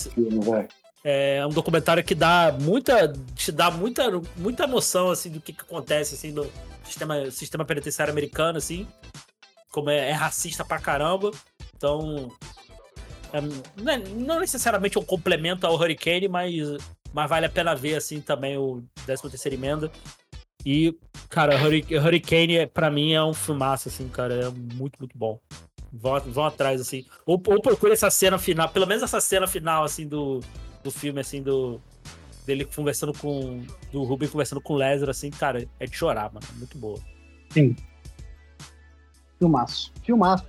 Filme, 0.09 0.67
é 1.03 1.45
um 1.45 1.49
documentário 1.49 2.03
que 2.03 2.13
dá 2.13 2.55
muita. 2.59 3.13
te 3.35 3.51
dá 3.51 3.71
muita, 3.71 4.03
muita 4.35 4.67
noção 4.67 5.09
assim, 5.09 5.29
do 5.29 5.39
que, 5.39 5.53
que 5.53 5.61
acontece 5.61 6.15
assim, 6.15 6.31
no 6.31 6.49
sistema, 6.83 7.31
sistema 7.31 7.65
penitenciário 7.65 8.11
americano, 8.11 8.57
assim. 8.57 8.85
Como 9.71 9.89
é, 9.89 10.09
é 10.09 10.11
racista 10.11 10.65
pra 10.65 10.79
caramba. 10.79 11.31
Então. 11.75 12.29
É, 13.31 13.41
não, 13.41 13.93
é, 13.93 13.97
não, 13.97 14.39
necessariamente 14.39 14.97
um 14.97 15.03
complemento 15.03 15.65
ao 15.65 15.75
Hurricane, 15.75 16.27
mas, 16.27 16.53
mas 17.13 17.29
vale 17.29 17.45
a 17.45 17.49
pena 17.49 17.75
ver 17.75 17.95
assim 17.95 18.19
também 18.19 18.57
o 18.57 18.83
13 19.05 19.29
terceira 19.29 19.55
emenda. 19.55 19.91
E, 20.65 20.93
cara, 21.29 21.55
Hurricane, 21.55 22.67
pra 22.67 22.91
mim, 22.91 23.13
é 23.13 23.23
um 23.23 23.33
filmaço, 23.33 23.87
assim, 23.87 24.09
cara. 24.09 24.33
É 24.33 24.49
muito, 24.49 24.97
muito 24.99 25.17
bom. 25.17 25.39
Vão, 25.91 26.19
vão 26.19 26.45
atrás, 26.45 26.79
assim. 26.79 27.05
Ou, 27.25 27.41
ou 27.47 27.61
procura 27.61 27.93
essa 27.93 28.09
cena 28.09 28.37
final, 28.37 28.69
pelo 28.69 28.85
menos 28.85 29.03
essa 29.03 29.19
cena 29.19 29.47
final, 29.47 29.83
assim, 29.83 30.07
do, 30.07 30.39
do 30.83 30.91
filme, 30.91 31.19
assim, 31.19 31.41
do. 31.41 31.79
Dele 32.45 32.65
conversando 32.65 33.13
com. 33.13 33.63
Do 33.91 34.03
Ruben 34.03 34.29
conversando 34.29 34.61
com 34.61 34.73
o 34.73 34.77
Lázaro, 34.77 35.11
assim, 35.11 35.29
cara, 35.29 35.67
é 35.79 35.85
de 35.85 35.95
chorar, 35.95 36.31
mano. 36.33 36.45
Muito 36.55 36.77
boa. 36.77 36.99
Sim. 37.51 37.75
Filmaço. 39.39 39.91
Filmaço. 40.03 40.45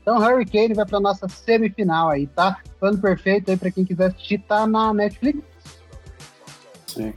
Então, 0.00 0.18
Hurricane 0.18 0.74
vai 0.74 0.84
pra 0.84 0.98
nossa 0.98 1.28
semifinal 1.28 2.10
aí, 2.10 2.26
tá? 2.26 2.60
Plano 2.80 2.98
perfeito 2.98 3.50
aí 3.50 3.56
pra 3.56 3.70
quem 3.70 3.84
quiser 3.84 4.06
assistir, 4.06 4.38
tá 4.38 4.66
na 4.66 4.92
Netflix. 4.92 5.40
Sim. 6.88 7.14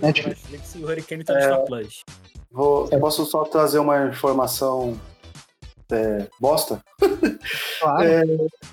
Netflix. 0.00 0.42
Netflix 0.50 0.74
e 0.74 0.78
o 0.78 0.86
Hurricane 0.86 1.24
tá 1.24 1.34
no 1.34 1.38
é, 1.38 1.42
Star 1.42 1.64
Plus. 1.64 2.04
Vou, 2.50 2.88
posso 2.88 3.24
só 3.26 3.44
trazer 3.44 3.78
uma 3.78 4.06
informação 4.06 4.98
é, 5.92 6.26
bosta. 6.40 6.82
Claro. 7.80 8.02
É, 8.02 8.24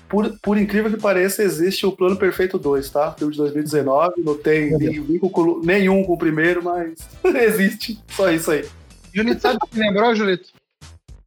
por, 0.08 0.38
por 0.40 0.58
incrível 0.58 0.90
que 0.90 1.00
pareça, 1.00 1.40
existe 1.40 1.86
o 1.86 1.92
Plano 1.92 2.16
Perfeito 2.16 2.58
2, 2.58 2.90
tá? 2.90 3.12
Filme 3.12 3.32
de 3.32 3.38
2019, 3.38 4.14
não 4.18 4.36
tem 4.36 4.76
nenhum 4.76 5.18
com, 5.20 5.60
nenhum 5.60 6.02
com 6.02 6.14
o 6.14 6.18
primeiro, 6.18 6.62
mas 6.62 6.98
existe. 7.24 8.02
Só 8.08 8.30
isso 8.30 8.50
aí. 8.50 8.68
Julito, 9.14 9.40
sabe 9.40 9.58
o 9.62 9.66
que 9.68 9.78
lembrou, 9.78 10.14
Julito? 10.14 10.48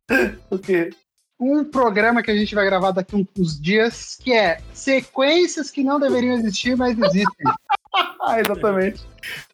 o 0.52 0.60
quê? 0.60 0.90
um 1.40 1.64
programa 1.64 2.22
que 2.22 2.30
a 2.30 2.36
gente 2.36 2.54
vai 2.54 2.66
gravar 2.66 2.92
daqui 2.92 3.26
uns 3.38 3.60
dias, 3.60 4.18
que 4.22 4.34
é 4.34 4.60
sequências 4.74 5.72
que 5.72 5.84
não 5.84 6.00
deveriam 6.00 6.34
existir, 6.34 6.76
mas 6.76 7.00
existem. 7.00 7.48
ah, 8.22 8.40
exatamente. 8.42 9.02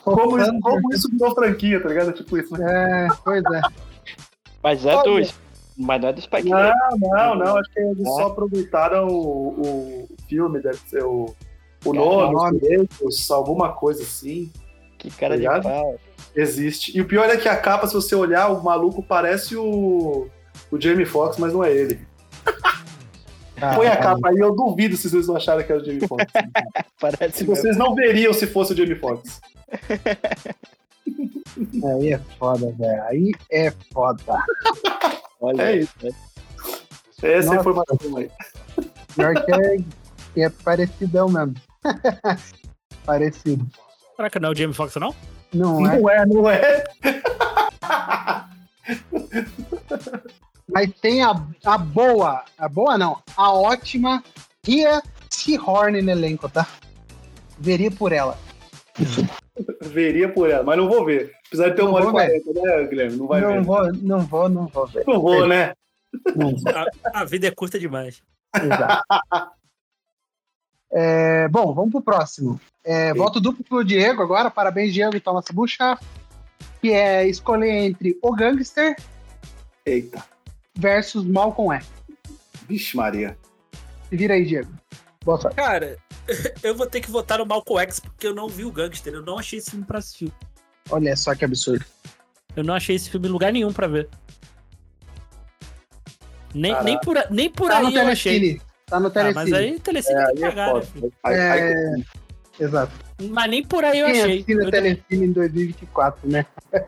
Como 0.03 0.39
isso, 0.39 0.59
como 0.61 0.93
isso 0.93 1.09
virou 1.11 1.35
franquia, 1.35 1.79
tá 1.79 1.89
ligado? 1.89 2.11
Tipo 2.11 2.37
isso. 2.39 2.57
Né? 2.57 3.05
É, 3.05 3.07
pois 3.23 3.43
é. 3.43 3.61
Mas 4.63 4.83
é 4.83 5.03
do, 5.03 5.19
mas 5.77 6.02
não 6.02 6.10
é 6.10 6.14
do 6.14 6.22
Spike 6.22 6.49
Não, 6.49 6.72
não, 6.97 7.35
não. 7.35 7.57
Acho 7.57 7.69
que 7.72 7.80
eles 7.80 8.07
só 8.07 8.27
aproveitaram 8.27 9.07
o, 9.07 9.47
o 9.61 10.07
filme, 10.27 10.61
deve 10.61 10.77
ser 10.88 11.03
o, 11.03 11.34
o 11.84 11.93
nome, 11.93 12.35
os 12.35 12.61
direitos, 12.61 13.31
alguma 13.31 13.73
coisa 13.73 14.03
assim. 14.03 14.52
Que 14.97 15.10
cara 15.11 15.39
tá 15.39 15.57
de 15.57 15.64
pau. 15.64 15.99
Existe. 16.35 16.97
E 16.97 17.02
o 17.02 17.06
pior 17.06 17.30
é 17.30 17.38
que 17.38 17.47
a 17.47 17.56
capa, 17.56 17.88
se 17.88 17.93
você 17.93 18.15
olhar, 18.15 18.49
o 18.49 18.64
maluco 18.64 19.03
parece 19.03 19.56
o, 19.56 20.27
o 20.72 20.81
Jamie 20.81 21.06
Foxx, 21.06 21.38
mas 21.38 21.53
não 21.53 21.64
é 21.64 21.72
ele. 21.72 21.99
Ah, 23.61 23.73
Põe 23.76 23.88
a 23.88 23.95
capa 23.95 24.30
aí, 24.30 24.38
eu 24.38 24.53
duvido 24.53 24.97
se 24.97 25.10
vocês 25.10 25.27
não 25.27 25.38
acharam 25.38 25.64
que 25.64 25.72
era 25.72 25.81
o 25.81 25.85
Jamie 25.85 26.06
Foxx. 26.06 26.31
Parece 26.99 27.38
se 27.38 27.43
vocês 27.45 27.77
não 27.77 27.95
veriam 27.95 28.34
se 28.34 28.47
fosse 28.47 28.73
o 28.73 28.76
Jamie 28.76 28.95
Foxx. 28.95 29.41
Aí 31.84 32.14
é 32.14 32.19
foda, 32.38 32.72
velho. 32.73 33.03
Aí 33.03 33.32
é 33.52 33.72
foda. 33.94 34.44
Olha 35.40 35.61
é 35.61 35.77
isso. 35.77 35.94
Né? 36.02 36.11
Essa 37.22 37.56
Nossa, 37.56 37.60
informação 37.61 38.18
aí. 38.18 38.32
Pior 39.15 39.34
que 39.45 39.53
é, 39.53 39.77
que 40.34 40.41
é 40.41 40.49
parecidão 40.49 41.30
mesmo. 41.30 41.56
Parecido. 43.06 43.68
Será 44.15 44.30
que 44.30 44.40
não 44.40 44.49
é 44.49 44.52
o 44.52 44.56
Jamie 44.56 44.73
Foxx, 44.73 44.95
não? 44.95 45.15
Não 45.53 45.88
é. 45.88 45.99
Não 45.99 46.10
é, 46.10 46.26
não 46.26 46.49
é. 46.49 46.84
Mas 50.68 50.91
tem 51.02 51.23
a, 51.23 51.32
a 51.64 51.77
boa, 51.77 52.44
a 52.57 52.68
boa 52.68 52.98
não, 52.98 53.22
a 53.38 53.53
ótima 53.53 54.23
Ria 54.65 55.02
Seahorn 55.30 56.02
no 56.02 56.11
elenco, 56.11 56.49
tá? 56.49 56.68
Veria 57.57 57.91
por 57.91 58.11
ela. 58.11 58.38
Veria 59.81 60.30
por 60.30 60.49
ela, 60.49 60.63
mas 60.63 60.77
não 60.77 60.88
vou 60.88 61.05
ver. 61.05 61.34
Apesar 61.47 61.69
de 61.69 61.76
ter 61.76 61.81
uma 61.81 61.93
hora 61.93 62.11
40, 62.11 62.53
né, 62.53 62.88
Guilherme? 62.88 63.17
Não 63.17 63.27
vai 63.27 63.41
não 63.41 63.49
ver. 63.49 63.61
Vou, 63.61 63.93
não 63.93 64.19
vou, 64.19 64.49
não 64.49 64.67
vou 64.67 64.88
ver. 64.88 65.03
Não 65.07 65.22
vou, 65.22 65.47
né? 65.47 65.73
A, 67.13 67.22
a 67.22 67.26
vida 67.26 67.47
é 67.47 67.51
curta 67.51 67.80
demais. 67.80 68.22
Exato. 68.55 69.03
É, 70.97 71.49
bom, 71.49 71.73
vamos 71.73 71.91
pro 71.91 72.01
próximo. 72.01 72.57
É, 72.81 73.13
voto 73.13 73.41
duplo 73.41 73.65
pro 73.65 73.84
Diego 73.84 74.22
agora. 74.22 74.49
Parabéns, 74.49 74.93
Diego 74.93 75.13
e 75.13 75.19
Thomas 75.19 75.43
Bucha. 75.51 75.99
Que 76.80 76.93
é 76.93 77.27
escolher 77.27 77.69
entre 77.69 78.17
o 78.22 78.34
Gangster. 78.34 78.95
Eita. 79.85 80.23
Versus 80.73 81.26
Malcolm 81.26 81.77
E. 81.77 81.81
Vixe, 82.65 82.95
Maria. 82.95 83.38
Se 84.07 84.15
vira 84.15 84.35
aí, 84.35 84.45
Diego. 84.45 84.72
Boa 85.26 85.41
sorte. 85.41 85.56
Cara, 85.56 85.97
eu 86.61 86.76
vou 86.76 86.85
ter 86.85 87.02
que 87.02 87.10
votar 87.10 87.39
no 87.39 87.45
Malcolm 87.45 87.81
X 87.81 87.99
porque 87.99 88.27
eu 88.27 88.34
não 88.34 88.47
vi 88.47 88.64
o 88.64 88.72
Gangster. 88.72 89.11
Eu 89.11 89.23
não 89.23 89.39
achei 89.39 89.57
esse 89.57 89.72
filme 89.72 89.85
pra 89.85 89.97
assistir. 89.97 90.31
Olha 90.91 91.18
só 91.18 91.34
que 91.34 91.43
absurdo. 91.43 91.84
Eu 92.56 92.64
não 92.64 92.76
achei 92.76 92.95
esse 92.95 93.10
filme 93.10 93.27
em 93.27 93.31
lugar 93.31 93.52
nenhum 93.52 93.73
pra 93.73 93.88
ver. 93.88 94.07
Nem, 96.53 96.84
nem 96.84 96.99
por, 97.02 97.18
nem 97.31 97.49
por 97.49 97.69
tá 97.69 97.80
aí 97.80 97.95
eu 97.95 98.07
achei. 98.07 98.61
Tá 98.85 98.99
no 98.99 99.10
Telecine. 99.10 99.39
Ah, 99.39 99.43
mas 99.43 99.53
aí 99.53 99.80
Telecine 99.80 100.19
é, 100.19 100.26
tem 100.27 100.35
que 100.35 100.43
é 100.43 100.53
né, 100.53 100.84
é, 101.26 102.64
Exato. 102.64 102.93
Mas 103.30 103.49
nem 103.49 103.65
por 103.65 103.84
aí 103.84 103.99
eu 103.99 104.07
Quem 104.07 104.22
achei. 104.22 104.43
Quem 104.43 104.69
Telecine 104.69 105.26
em 105.26 105.31
2024, 105.31 106.30
né? 106.30 106.45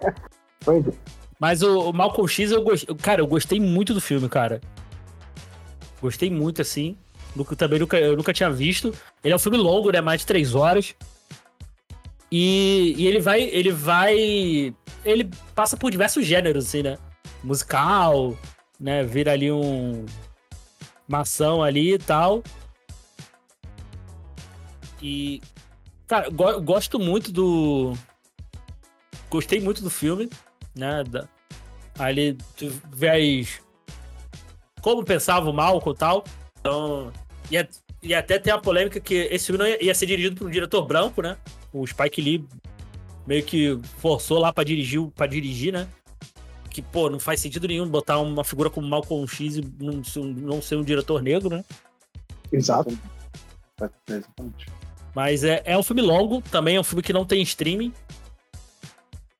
pois 0.63 0.87
é. 0.87 0.91
Mas 1.39 1.61
o, 1.63 1.89
o 1.89 1.93
Malcolm 1.93 2.27
X, 2.29 2.51
eu 2.51 2.61
gostei. 2.61 2.95
Cara, 2.97 3.21
eu 3.21 3.27
gostei 3.27 3.59
muito 3.59 3.93
do 3.93 3.99
filme, 3.99 4.29
cara. 4.29 4.61
Gostei 5.99 6.29
muito, 6.29 6.61
assim. 6.61 6.95
Também 7.55 7.79
nunca, 7.79 7.97
eu 7.99 8.15
nunca 8.15 8.33
tinha 8.33 8.49
visto. 8.49 8.93
Ele 9.23 9.33
é 9.33 9.35
um 9.35 9.39
filme 9.39 9.57
longo, 9.57 9.91
né? 9.91 10.01
Mais 10.01 10.21
de 10.21 10.27
três 10.27 10.55
horas. 10.55 10.95
E, 12.31 12.93
e 12.97 13.07
ele 13.07 13.19
vai. 13.19 13.41
Ele 13.41 13.71
vai. 13.71 14.73
Ele 15.05 15.29
passa 15.55 15.77
por 15.77 15.91
diversos 15.91 16.25
gêneros, 16.25 16.67
assim, 16.67 16.83
né? 16.83 16.97
Musical, 17.43 18.37
né? 18.79 19.03
Vira 19.03 19.31
ali 19.31 19.51
um 19.51 20.05
uma 21.07 21.21
ação 21.21 21.63
ali 21.63 21.93
e 21.93 21.99
tal. 21.99 22.43
E. 25.01 25.41
Cara, 26.07 26.29
go 26.29 26.61
gosto 26.61 26.99
muito 26.99 27.31
do. 27.31 27.93
Gostei 29.29 29.59
muito 29.59 29.81
do 29.81 29.89
filme, 29.89 30.29
né? 30.75 31.03
Da... 31.03 31.27
Ali 31.99 32.37
tu 32.55 32.69
vê 32.93 33.09
as... 33.41 33.61
como 34.81 35.03
pensava 35.03 35.49
o 35.49 35.53
Malcolm 35.53 35.95
e 35.95 35.97
tal. 35.97 36.23
Então. 36.59 37.11
E, 37.51 37.67
e 38.03 38.13
até 38.13 38.39
tem 38.39 38.51
a 38.51 38.57
polêmica 38.57 38.99
que 38.99 39.13
esse 39.13 39.47
filme 39.47 39.59
não 39.59 39.67
ia, 39.67 39.85
ia 39.85 39.95
ser 39.95 40.05
dirigido 40.05 40.35
por 40.35 40.47
um 40.47 40.51
diretor 40.51 40.85
branco, 40.85 41.21
né? 41.21 41.37
O 41.73 41.85
Spike 41.85 42.21
Lee 42.21 42.45
meio 43.25 43.43
que 43.43 43.77
forçou 43.97 44.39
lá 44.39 44.53
para 44.53 44.63
dirigir, 44.63 45.01
para 45.15 45.27
dirigir, 45.27 45.73
né? 45.73 45.87
que, 46.77 46.81
pô, 46.83 47.09
não 47.09 47.19
faz 47.19 47.39
sentido 47.39 47.67
nenhum 47.67 47.89
botar 47.89 48.19
uma 48.19 48.43
figura 48.43 48.69
como 48.69 48.87
Malcolm 48.87 49.27
X 49.27 49.57
e 49.57 49.61
não, 49.79 49.99
não 50.35 50.61
ser 50.61 50.75
um 50.75 50.83
diretor 50.83 51.23
negro, 51.23 51.49
né? 51.49 51.65
Exato. 52.51 52.95
Mas 55.15 55.43
é, 55.43 55.63
é 55.65 55.75
um 55.75 55.81
filme 55.81 56.03
longo, 56.03 56.39
também 56.39 56.75
é 56.75 56.79
um 56.79 56.83
filme 56.83 57.01
que 57.01 57.11
não 57.11 57.25
tem 57.25 57.41
streaming. 57.41 57.91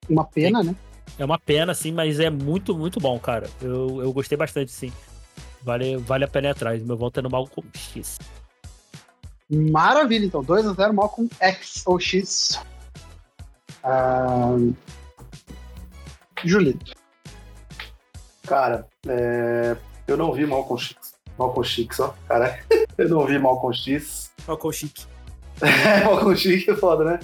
Uma 0.10 0.26
pena, 0.26 0.62
tem, 0.62 0.72
né? 0.72 0.76
É 1.20 1.24
uma 1.24 1.38
pena, 1.38 1.76
sim, 1.76 1.92
mas 1.92 2.20
é 2.20 2.32
muito, 2.32 2.76
muito 2.76 3.00
bom, 3.00 3.20
cara. 3.20 3.48
Eu, 3.62 4.02
eu 4.02 4.12
gostei 4.12 4.36
bastante, 4.36 4.72
sim. 4.72 4.92
Vale, 5.68 5.98
vale 5.98 6.24
a 6.24 6.28
pena 6.30 6.48
ir 6.48 6.52
atrás. 6.52 6.82
Meu 6.82 6.96
voto 6.96 7.20
é 7.20 7.22
no 7.22 7.30
Malcolm 7.30 7.70
X. 7.74 8.18
Maravilha, 9.50 10.26
então. 10.26 10.42
2x0 10.42 10.94
Malcolm 10.94 11.30
X 11.42 11.84
ou 11.86 12.00
X. 12.00 12.58
Ah, 13.84 14.56
Julito. 16.42 16.94
Cara, 18.48 18.88
é... 19.10 19.76
eu 20.08 20.16
não 20.16 20.32
vi 20.32 20.48
Malcolm 20.48 20.82
X. 20.82 20.96
Malcolm 21.38 21.68
X, 21.68 22.00
ó. 22.00 22.16
Cara, 22.30 22.58
eu 22.98 23.10
não 23.10 23.26
vi 23.26 23.38
Malcolm 23.38 23.76
X. 23.76 24.32
Malcolm 24.48 24.74
Chic. 24.74 25.06
É, 25.60 26.04
Malcolm 26.08 26.34
Chic 26.34 26.66
é 26.70 26.76
foda, 26.78 27.04
né? 27.04 27.20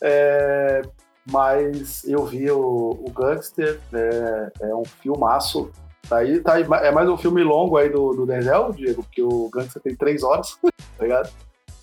É... 0.00 0.82
Mas 1.28 2.04
eu 2.04 2.24
vi 2.26 2.48
o, 2.48 2.58
o 3.04 3.10
Gangster, 3.10 3.80
é, 3.92 4.68
é 4.68 4.74
um 4.74 4.84
filmaço. 4.84 5.72
Tá 6.08 6.18
aí, 6.18 6.40
tá 6.40 6.54
aí, 6.54 6.66
é 6.82 6.90
mais 6.90 7.08
um 7.08 7.16
filme 7.16 7.42
longo 7.42 7.76
aí 7.76 7.88
do, 7.88 8.12
do 8.12 8.26
Denzel, 8.26 8.72
Diego, 8.72 9.02
porque 9.02 9.22
o 9.22 9.48
Gangster 9.50 9.80
tem 9.80 9.94
três 9.94 10.22
horas, 10.22 10.58
tá 10.98 11.02
ligado? 11.02 11.30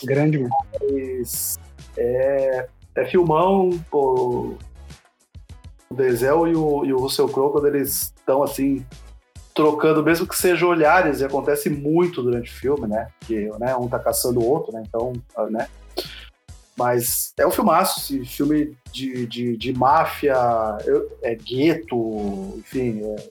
Grande, 0.04 0.38
mano. 0.38 0.54
Mas 0.82 1.58
é, 1.98 2.68
é 2.96 3.06
filmão, 3.06 3.70
pô, 3.90 4.56
o 5.90 5.94
Denzel 5.94 6.48
e 6.48 6.56
o, 6.56 6.86
e 6.86 6.94
o 6.94 7.00
Russell 7.00 7.30
Crowe, 7.30 7.52
quando 7.52 7.68
eles 7.68 8.14
estão 8.16 8.44
assim, 8.44 8.86
trocando, 9.54 10.04
mesmo 10.04 10.28
que 10.28 10.38
sejam 10.38 10.70
olhares, 10.70 11.20
e 11.20 11.26
acontece 11.26 11.70
muito 11.70 12.22
durante 12.22 12.52
o 12.52 12.56
filme, 12.56 12.88
né? 12.88 13.10
Que 13.22 13.50
né, 13.60 13.76
um 13.76 13.88
tá 13.88 14.00
caçando 14.00 14.40
o 14.40 14.48
outro, 14.48 14.72
né? 14.72 14.84
Então, 14.88 15.14
né? 15.50 15.68
Mas 16.78 17.34
é 17.38 17.46
um 17.46 17.52
filmaço, 17.52 18.00
esse 18.00 18.26
filme 18.26 18.78
de, 18.90 19.26
de, 19.26 19.58
de 19.58 19.74
máfia, 19.74 20.38
é 21.22 21.36
gueto, 21.36 22.54
enfim, 22.58 23.02
é, 23.04 23.30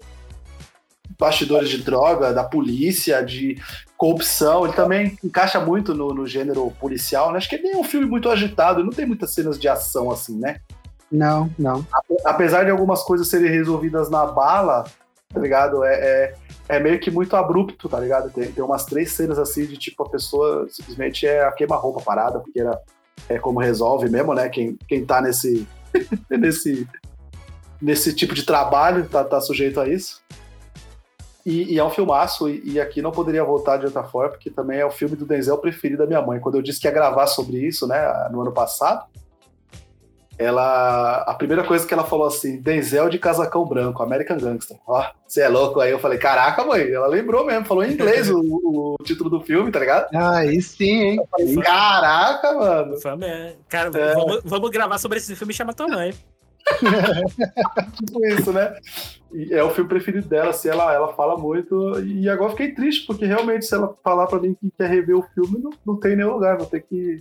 bastidores 1.18 1.68
de 1.68 1.78
droga, 1.78 2.32
da 2.32 2.44
polícia, 2.44 3.22
de 3.22 3.60
corrupção. 3.97 4.64
Ele 4.64 4.74
também 4.74 5.18
encaixa 5.22 5.60
muito 5.60 5.94
no, 5.94 6.12
no 6.12 6.26
gênero 6.26 6.70
policial, 6.80 7.30
né? 7.30 7.39
Acho 7.39 7.48
que 7.48 7.56
ele 7.56 7.68
é 7.68 7.76
um 7.76 7.85
filme 7.85 8.06
muito 8.06 8.28
agitado, 8.28 8.85
não 8.85 8.90
tem 8.90 9.06
muitas 9.06 9.32
cenas 9.32 9.59
de 9.59 9.68
ação 9.68 10.10
assim, 10.10 10.39
né? 10.39 10.60
Não, 11.10 11.51
não. 11.59 11.86
Apesar 12.24 12.64
de 12.64 12.70
algumas 12.70 13.02
coisas 13.02 13.28
serem 13.28 13.51
resolvidas 13.51 14.10
na 14.10 14.26
bala, 14.26 14.85
tá 15.32 15.40
ligado? 15.40 15.82
É, 15.85 15.94
é, 15.94 16.35
é 16.68 16.80
meio 16.80 17.01
que 17.01 17.10
muito 17.10 17.35
abrupto, 17.35 17.89
tá 17.89 17.98
ligado? 17.98 18.30
Tem, 18.30 18.51
tem 18.52 18.62
umas 18.62 18.85
três 18.85 19.12
cenas 19.12 19.39
assim 19.39 19.64
de 19.64 19.76
tipo, 19.76 20.02
a 20.02 20.09
pessoa 20.09 20.66
simplesmente 20.70 21.26
é 21.26 21.44
a 21.44 21.52
queima-roupa 21.52 22.02
parada, 22.02 22.40
porque 22.40 22.60
era, 22.60 22.78
é 23.28 23.39
como 23.39 23.59
resolve 23.59 24.09
mesmo, 24.09 24.35
né? 24.35 24.48
Quem, 24.48 24.78
quem 24.86 25.05
tá 25.05 25.20
nesse, 25.20 25.66
nesse, 26.30 26.86
nesse 27.80 28.14
tipo 28.14 28.35
de 28.35 28.44
trabalho 28.44 29.09
tá, 29.09 29.24
tá 29.24 29.40
sujeito 29.40 29.80
a 29.80 29.89
isso. 29.89 30.22
E, 31.49 31.73
e, 31.73 31.79
é 31.79 31.83
um 31.85 31.89
filmaço, 31.89 32.47
e, 32.47 32.73
e, 32.73 32.81
aqui 32.81 33.01
não 33.01 33.11
poderia 33.11 33.43
voltar 33.43 33.79
de 33.79 33.87
outra 33.87 34.05
forma, 34.05 34.33
porque 34.33 34.51
também 34.51 34.81
é 34.81 34.85
o 34.85 34.91
filme 34.91 35.16
do 35.16 35.25
Denzel 35.25 35.57
preferido 35.57 36.03
da 36.03 36.07
minha 36.07 36.20
mãe. 36.20 36.39
Quando 36.39 36.57
eu 36.57 36.62
disse 36.62 36.79
que 36.79 36.87
ia 36.87 36.93
gravar 36.93 37.27
sobre 37.27 37.57
isso, 37.57 37.87
né, 37.87 38.29
no 38.31 38.43
ano 38.43 38.53
passado, 38.53 39.07
ela. 40.39 41.23
A 41.23 41.33
primeira 41.33 41.65
coisa 41.65 41.87
que 41.87 41.95
ela 41.95 42.05
falou 42.05 42.27
assim: 42.27 42.61
Denzel 42.61 43.09
de 43.09 43.19
casacão 43.19 43.65
branco, 43.65 44.03
American 44.03 44.37
Gangster. 44.37 44.77
Ó, 44.87 45.03
você 45.27 45.41
é 45.41 45.49
louco. 45.49 45.81
Aí 45.81 45.91
eu 45.91 45.99
falei: 45.99 46.19
caraca, 46.19 46.62
mãe. 46.65 46.93
Ela 46.93 47.07
lembrou 47.07 47.47
mesmo, 47.47 47.65
falou 47.65 47.83
em 47.83 47.93
inglês 47.93 48.31
o, 48.31 48.41
o, 48.41 48.97
título 49.03 49.31
do 49.31 49.41
filme, 49.41 49.73
tá 49.73 49.81
ligado? 49.81 50.07
Ah, 50.15 50.37
aí 50.37 50.61
sim, 50.61 51.03
hein? 51.03 51.20
Falei, 51.31 51.57
caraca, 51.57 52.53
mano. 52.53 53.01
Fama 53.01 53.27
é. 53.27 53.57
Cara, 53.69 53.91
é. 53.99 54.15
Vamos, 54.15 54.41
vamos, 54.45 54.70
gravar 54.70 54.99
sobre 54.99 55.16
esse 55.16 55.35
filme 55.35 55.53
e 55.53 55.57
chama 55.57 55.73
tua 55.73 55.89
mãe. 55.89 56.15
tipo 57.97 58.27
isso, 58.27 58.53
né? 58.53 58.77
E 59.32 59.53
é 59.53 59.62
o 59.62 59.70
filme 59.70 59.89
preferido 59.89 60.27
dela, 60.27 60.51
assim, 60.51 60.69
ela, 60.69 60.93
ela 60.93 61.12
fala 61.15 61.36
muito. 61.36 62.01
E 62.01 62.28
agora 62.28 62.51
fiquei 62.51 62.73
triste, 62.73 63.07
porque 63.07 63.27
realmente, 63.27 63.66
se 63.66 63.74
ela 63.74 63.95
falar 64.03 64.27
pra 64.27 64.40
mim 64.40 64.55
que 64.55 64.70
quer 64.70 64.89
rever 64.89 65.16
o 65.16 65.27
filme, 65.35 65.59
não, 65.59 65.70
não 65.85 65.97
tem 65.97 66.16
nenhum 66.16 66.32
lugar. 66.32 66.57
Vou 66.57 66.66
ter 66.66 66.81
que. 66.81 67.19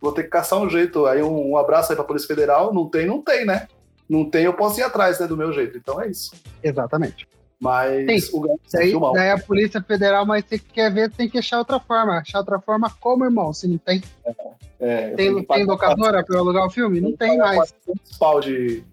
Vou 0.00 0.12
ter 0.12 0.24
que 0.24 0.28
caçar 0.28 0.58
um 0.58 0.68
jeito. 0.68 1.06
Aí 1.06 1.22
um, 1.22 1.52
um 1.52 1.56
abraço 1.56 1.90
aí 1.92 1.96
pra 1.96 2.04
Polícia 2.04 2.28
Federal. 2.28 2.74
Não 2.74 2.88
tem, 2.88 3.06
não 3.06 3.22
tem, 3.22 3.46
né? 3.46 3.66
Não 4.08 4.28
tem, 4.28 4.44
eu 4.44 4.54
posso 4.54 4.78
ir 4.78 4.82
atrás, 4.82 5.18
né? 5.18 5.26
Do 5.26 5.36
meu 5.36 5.52
jeito. 5.52 5.76
Então 5.78 6.00
é 6.00 6.08
isso. 6.08 6.32
Exatamente. 6.62 7.26
Mas 7.58 8.24
Sim. 8.24 8.36
o 8.36 8.40
Gantz 8.40 8.74
é 8.74 8.78
Daí, 8.78 8.90
filmão. 8.90 9.12
daí 9.12 9.30
a 9.30 9.38
Polícia 9.38 9.82
Federal, 9.82 10.26
mas 10.26 10.44
você 10.44 10.58
quer 10.58 10.92
ver, 10.92 11.10
tem 11.10 11.28
que 11.28 11.38
achar 11.38 11.58
outra 11.58 11.80
forma. 11.80 12.18
Achar 12.18 12.38
outra 12.38 12.60
forma 12.60 12.90
como, 13.00 13.24
irmão? 13.24 13.52
Se 13.52 13.66
não 13.66 13.78
tem. 13.78 14.02
É, 14.78 15.10
tenho 15.14 15.16
Tem, 15.16 15.34
tem 15.34 15.44
pagar 15.44 15.64
locadora 15.64 16.24
eu 16.28 16.38
alugar 16.38 16.66
o 16.66 16.70
filme? 16.70 17.00
Não 17.00 17.16
tem 17.16 17.38
mais. 17.38 17.56
400 17.56 18.18
pau 18.18 18.40
de, 18.40 18.84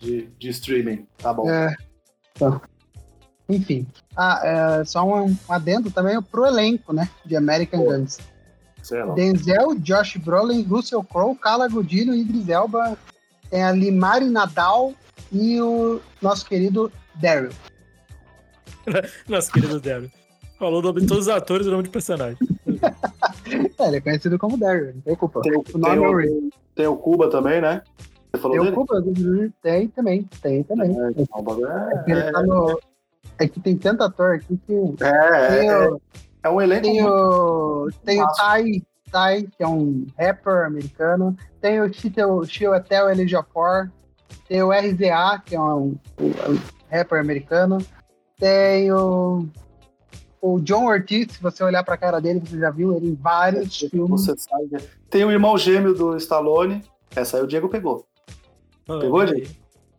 de, 0.00 0.28
de 0.38 0.48
streaming. 0.50 1.06
Tá 1.18 1.32
bom. 1.32 1.50
É. 1.50 1.74
Então, 2.36 2.60
Enfim. 3.48 3.86
Ah, 4.16 4.40
é, 4.80 4.84
só 4.84 5.04
um, 5.04 5.30
um 5.30 5.36
adendo 5.48 5.90
também 5.90 6.20
pro 6.22 6.46
elenco, 6.46 6.92
né? 6.92 7.08
De 7.24 7.36
American 7.36 7.80
Pô. 7.80 7.90
Guns. 7.90 8.18
Denzel, 9.16 9.74
Josh 9.78 10.16
Brolin, 10.18 10.62
Russell 10.62 11.02
Crowe, 11.02 11.36
Carla 11.36 11.68
Gudino, 11.68 12.14
Idris 12.14 12.48
Elba, 12.48 12.98
a 13.50 13.72
Limari 13.72 14.26
Nadal 14.26 14.92
e 15.32 15.60
o 15.60 16.00
nosso 16.20 16.44
querido 16.44 16.92
Daryl. 17.20 17.50
Nosso 19.28 19.52
querido 19.52 19.80
Daryl. 19.80 20.10
Falou 20.58 20.78
o 20.80 20.82
nome 20.82 21.00
de 21.00 21.06
todos 21.06 21.26
os 21.26 21.32
atores 21.32 21.66
e 21.66 21.68
o 21.68 21.72
nome 21.72 21.84
de 21.84 21.90
personagem. 21.90 22.38
É, 23.78 23.88
ele 23.88 23.96
é 23.96 24.00
conhecido 24.00 24.38
como 24.38 24.56
Daryl, 24.56 24.94
não 24.94 25.00
tem 25.02 25.14
culpa. 25.16 25.40
Tem, 25.42 25.52
o- 25.54 25.64
O 25.74 25.78
nome 25.78 25.94
tem 25.96 26.04
é 26.04 26.08
o 26.08 26.46
o, 26.46 26.50
tem 26.74 26.86
o 26.86 26.96
Cuba 26.96 27.28
também, 27.30 27.60
né? 27.60 27.82
Você 28.32 28.40
falou 28.40 28.52
Tem 28.52 28.60
o 28.60 28.64
dele? 28.64 28.74
culpa? 28.76 29.02
Tem 29.62 29.88
também, 29.88 30.28
tem 30.40 30.62
também. 30.62 30.90
É, 30.90 31.10
então, 31.16 31.40
o 31.44 31.66
é- 31.66 32.04
Ele 32.06 32.32
tá 32.32 32.42
no... 32.42 32.80
É 33.38 33.48
que 33.48 33.60
tem 33.60 33.76
tanto 33.76 34.02
ator 34.02 34.36
aqui 34.36 34.56
que 34.66 34.72
é, 35.04 35.48
tem, 35.58 35.68
é, 35.68 35.88
o, 35.88 36.00
é 36.44 36.48
um 36.48 36.60
elenco 36.60 36.82
tem, 36.82 37.04
o, 37.04 37.88
tem 38.04 38.22
o. 38.22 38.26
Ty, 38.28 38.84
Ty, 39.10 39.48
que 39.56 39.62
é 39.62 39.68
um 39.68 40.06
rapper 40.18 40.66
americano. 40.66 41.36
Tem 41.60 41.80
o 41.80 41.92
Chito- 41.92 42.44
Chiwetel 42.46 43.10
Ejiofor. 43.10 43.90
Tem 44.48 44.62
o 44.62 44.70
RZA, 44.72 45.42
que 45.44 45.54
é 45.54 45.60
um, 45.60 45.96
um 46.20 46.58
rapper 46.96 47.18
americano. 47.20 47.78
Tem 48.38 48.90
o, 48.92 49.46
o 50.40 50.60
John 50.60 50.86
Ortiz, 50.86 51.32
se 51.32 51.42
você 51.42 51.62
olhar 51.62 51.82
pra 51.84 51.96
cara 51.96 52.20
dele, 52.20 52.40
você 52.44 52.58
já 52.58 52.70
viu 52.70 52.94
ele 52.96 53.08
em 53.10 53.14
vários 53.14 53.76
filmes. 53.78 54.10
Você 54.26 54.34
sabe. 54.36 54.68
né? 54.70 54.78
Tem 55.10 55.24
o 55.24 55.30
irmão 55.30 55.56
gêmeo 55.58 55.94
do 55.94 56.16
Stallone. 56.16 56.82
Essa 57.14 57.36
aí 57.36 57.42
o 57.42 57.46
Diego 57.46 57.68
pegou. 57.68 58.06
Pegou, 58.86 59.20
Ah, 59.20 59.26
Diego? 59.26 59.50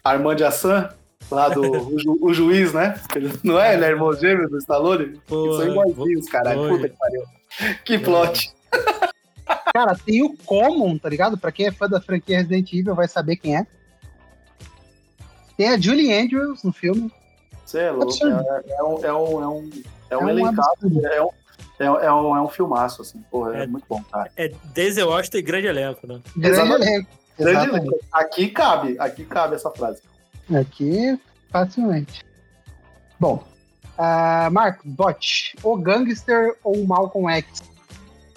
Armand 0.04 0.42
Assan, 0.46 0.90
lá 1.32 1.50
do 1.50 1.62
o, 1.96 1.98
ju- 2.00 2.20
o 2.22 2.34
juiz, 2.34 2.74
né? 2.74 3.00
Ele, 3.16 3.32
não 3.44 3.60
é? 3.60 3.74
Ele 3.74 3.86
é 3.86 3.90
irmão 3.90 4.14
gêmeo 4.14 4.50
do 4.50 4.58
Stallone? 4.58 5.20
Pô, 5.28 5.54
São 5.54 5.68
iguaizinhos, 5.68 6.28
caralho. 6.28 6.68
Puta 6.70 6.90
que 6.90 6.96
pariu. 6.98 7.24
Que 7.86 7.98
plot. 8.00 8.54
Cara, 9.74 9.96
tem 10.06 10.22
o 10.24 10.36
Common, 10.46 10.98
tá 10.98 11.10
ligado? 11.10 11.38
Pra 11.38 11.52
quem 11.52 11.68
é 11.68 11.72
fã 11.72 11.88
da 11.88 12.00
franquia 12.02 12.38
Resident 12.38 12.72
Evil 12.74 12.96
vai 12.96 13.08
saber 13.08 13.36
quem 13.38 13.58
é. 13.58 13.66
Tem 15.57 15.69
a 15.69 15.77
Julie 15.80 16.14
Andrews 16.14 16.64
no 16.64 16.72
filme. 16.73 17.11
Você 17.65 17.80
é 17.80 17.91
louco. 17.91 18.14
É, 18.27 18.64
é 18.77 18.84
um, 18.84 19.06
é 19.06 19.14
um, 19.14 19.14
é 19.14 19.14
um, 19.14 19.41
é 19.41 19.48
um 19.48 19.72
É 20.11 20.18
um 20.18 20.30
elencado. 20.30 20.68
É 21.06 21.22
um, 21.22 21.30
é, 21.80 21.91
um- 21.91 21.99
é 21.99 22.14
um, 22.14 22.36
é 22.38 22.41
um 22.41 22.48
filmaço, 22.49 23.02
assim. 23.02 23.19
Porra, 23.32 23.57
é, 23.57 23.64
É. 23.64 23.68
muito 23.68 23.86
bom, 23.90 24.02
cara. 24.11 24.30
É 24.38 24.49
Denzel 24.73 25.07
Washington 25.10 25.38
e 25.38 25.41
grande 25.41 25.68
elenco, 25.68 26.06
né? 26.07 26.22
Grande 26.36 26.48
Exatamente. 26.60 26.88
elenco. 26.91 27.10
Grande 27.40 27.69
elenco. 27.69 27.99
Aqui 28.11 28.49
cabe, 28.49 28.95
aqui 28.99 29.26
cabe 29.26 29.56
essa 29.56 29.69
frase. 29.72 30.02
Aqui, 30.53 31.19
facilmente. 31.49 32.23
Bom, 33.19 33.44
ah, 33.98 34.49
Marcos, 34.52 34.86
bot, 34.86 35.56
o 35.64 35.76
Gangster 35.77 36.56
ou 36.64 36.76
o 36.82 36.88
Malcolm 36.88 37.30
X? 37.34 37.64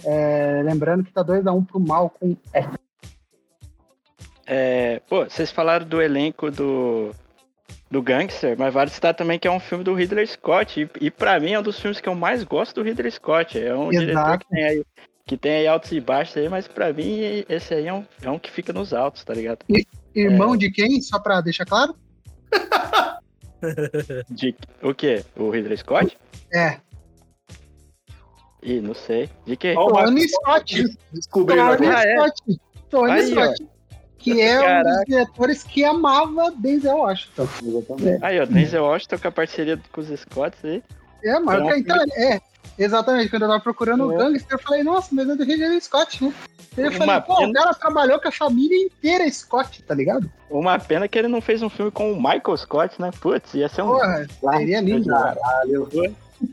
É, 0.04 0.62
lembrando 0.64 1.04
que 1.04 1.12
tá 1.12 1.22
2x1 1.22 1.66
pro 1.66 1.80
Malcolm 1.80 2.36
X. 2.52 2.68
É, 4.50 5.00
pô, 5.08 5.24
vocês 5.24 5.50
falaram 5.50 5.86
do 5.86 6.00
elenco 6.00 6.50
do, 6.50 7.14
do 7.90 8.00
Gangster, 8.00 8.56
mas 8.58 8.72
vale 8.72 8.88
citar 8.88 9.14
também 9.14 9.38
que 9.38 9.46
é 9.46 9.50
um 9.50 9.60
filme 9.60 9.84
do 9.84 9.92
Ridley 9.92 10.26
Scott. 10.26 10.80
E, 10.80 10.90
e 11.04 11.10
pra 11.10 11.38
mim 11.38 11.52
é 11.52 11.60
um 11.60 11.62
dos 11.62 11.78
filmes 11.78 12.00
que 12.00 12.08
eu 12.08 12.14
mais 12.14 12.42
gosto 12.44 12.76
do 12.76 12.82
Ridley 12.82 13.10
Scott. 13.10 13.58
É 13.58 13.74
um 13.74 13.90
diretor 13.90 14.10
Exato. 14.10 14.46
que 14.46 14.54
tem, 14.54 14.64
aí, 14.64 14.84
que 15.26 15.36
tem 15.36 15.52
aí 15.52 15.66
altos 15.66 15.92
e 15.92 16.00
baixos 16.00 16.36
aí, 16.38 16.48
mas 16.48 16.66
pra 16.66 16.92
mim 16.94 17.44
esse 17.46 17.74
aí 17.74 17.86
é 17.86 17.92
um, 17.92 18.06
é 18.22 18.30
um 18.30 18.38
que 18.38 18.50
fica 18.50 18.72
nos 18.72 18.94
altos, 18.94 19.22
tá 19.22 19.34
ligado? 19.34 19.58
Irmão 20.14 20.54
É. 20.54 20.56
de 20.56 20.70
quem? 20.70 20.98
Só 21.02 21.18
pra 21.18 21.42
deixar 21.42 21.66
claro? 21.66 21.94
De, 24.30 24.54
o 24.80 24.94
quê? 24.94 25.24
O 25.36 25.50
Ridley 25.50 25.76
Scott? 25.76 26.16
É, 26.54 26.78
Ih, 28.62 28.80
não 28.80 28.94
sei. 28.94 29.28
De 29.46 29.54
o 29.76 29.88
Tony 29.88 30.28
Scott. 30.28 30.84
Descobrindo 31.12 31.76
Tony 31.76 31.86
agora. 31.86 31.98
Ah, 31.98 32.02
é? 32.06 32.16
Scott. 32.16 32.60
Tony. 32.90 33.22
Scott. 33.26 33.68
Que 34.18 34.40
é 34.42 34.56
um 34.56 34.58
dos 34.58 34.66
Caraca. 34.66 35.04
diretores 35.06 35.62
que 35.62 35.84
amava 35.84 36.50
Denzel 36.56 36.96
Washington. 36.98 37.48
Exatamente. 37.64 38.24
Aí, 38.24 38.40
ó, 38.40 38.44
Denzel 38.46 38.84
Washington 38.84 39.18
com 39.18 39.28
a 39.28 39.32
parceria 39.32 39.80
com 39.92 40.00
os 40.00 40.08
Scotts 40.20 40.64
aí. 40.64 40.82
É, 41.24 41.38
mas 41.38 41.60
Então, 41.60 41.76
então, 41.78 42.04
é, 42.16 42.40
exatamente. 42.78 43.28
Quando 43.30 43.42
eu 43.42 43.48
tava 43.48 43.60
procurando 43.62 44.06
o 44.06 44.12
É. 44.12 44.16
Gangster, 44.18 44.52
eu 44.52 44.58
falei, 44.58 44.82
nossa, 44.82 45.08
mas 45.12 45.28
é 45.28 45.34
do 45.36 45.44
Ridley 45.44 45.80
Scott, 45.80 46.24
né? 46.24 46.34
Uma 46.76 46.90
falei, 46.92 47.20
pô, 47.22 47.32
o 47.32 47.36
pena. 47.38 47.52
cara 47.54 47.74
trabalhou 47.74 48.20
com 48.20 48.28
a 48.28 48.32
família 48.32 48.76
inteira 48.76 49.28
Scott, 49.30 49.82
tá 49.82 49.94
ligado? 49.94 50.30
Uma 50.48 50.78
pena 50.78 51.08
que 51.08 51.18
ele 51.18 51.26
não 51.28 51.40
fez 51.40 51.60
um 51.62 51.68
filme 51.68 51.90
com 51.90 52.12
o 52.12 52.16
Michael 52.16 52.56
Scott, 52.56 53.00
né? 53.00 53.10
Putz, 53.20 53.54
ia 53.54 53.68
ser 53.68 53.82
um. 53.82 53.88
Porra, 53.88 54.26
seria 54.56 54.80
lindo. 54.80 55.08
Caralho. 55.08 55.88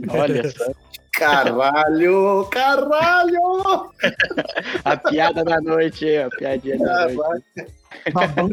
Olha 0.09 0.49
só. 0.51 0.71
Caralho, 1.17 2.45
caralho! 2.51 3.91
A 4.83 4.97
piada 4.97 5.43
da 5.43 5.61
noite, 5.61 6.05
a 6.17 6.29
piadinha 6.29 6.77
da 6.77 7.07
noite. 7.09 7.45
Babão. 8.11 8.49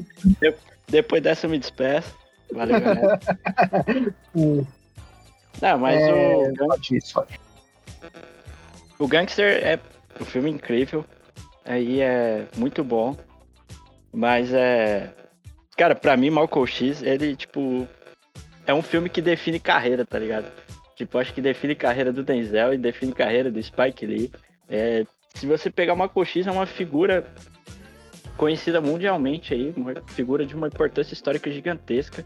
Depois 0.89 1.22
dessa 1.22 1.47
eu 1.47 1.51
me 1.51 1.59
despeço. 1.59 2.14
Valeu, 2.52 2.80
galera. 2.80 3.18
Não, 5.60 5.78
mas 5.78 6.01
É, 6.01 6.12
o, 6.12 6.52
Gang- 6.55 6.80
o 8.98 9.09
Gangster 9.09 9.60
é 9.66 9.78
um 10.20 10.24
filme 10.24 10.51
incrível. 10.51 11.05
Aí 11.64 12.01
é 12.01 12.47
muito 12.56 12.82
bom. 12.84 13.16
Mas 14.12 14.52
é. 14.52 15.10
Cara, 15.76 15.94
pra 15.94 16.16
mim, 16.16 16.30
Malcolm 16.30 16.66
X, 16.66 17.02
ele, 17.02 17.34
tipo. 17.36 17.86
É 18.66 18.72
um 18.72 18.82
filme 18.82 19.09
que 19.09 19.20
define 19.20 19.59
carreira, 19.59 20.05
tá 20.05 20.18
ligado? 20.18 20.47
Tipo, 20.94 21.19
acho 21.19 21.32
que 21.32 21.40
define 21.40 21.74
carreira 21.74 22.12
do 22.12 22.23
Denzel 22.23 22.74
e 22.74 22.78
define 22.78 23.12
carreira 23.12 23.51
do 23.51 23.62
Spike 23.62 24.06
Lee. 24.06 24.31
É, 24.69 25.05
se 25.35 25.47
você 25.47 25.70
pegar 25.70 25.97
Malcolm 25.97 26.28
X, 26.28 26.47
é 26.47 26.51
uma 26.51 26.66
figura 26.66 27.27
conhecida 28.36 28.81
mundialmente 28.81 29.55
aí, 29.55 29.73
uma 29.77 29.94
figura 30.09 30.44
de 30.44 30.55
uma 30.55 30.69
importância 30.69 31.14
histórica 31.14 31.51
gigantesca. 31.51 32.24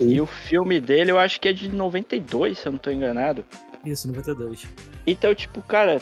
E 0.00 0.20
o 0.20 0.26
filme 0.26 0.80
dele, 0.80 1.10
eu 1.10 1.18
acho 1.18 1.40
que 1.40 1.48
é 1.48 1.52
de 1.52 1.68
92, 1.68 2.58
se 2.58 2.66
eu 2.66 2.72
não 2.72 2.78
tô 2.78 2.90
enganado. 2.90 3.44
Isso, 3.84 4.08
92. 4.08 4.66
Então, 5.06 5.34
tipo, 5.34 5.62
cara, 5.62 6.00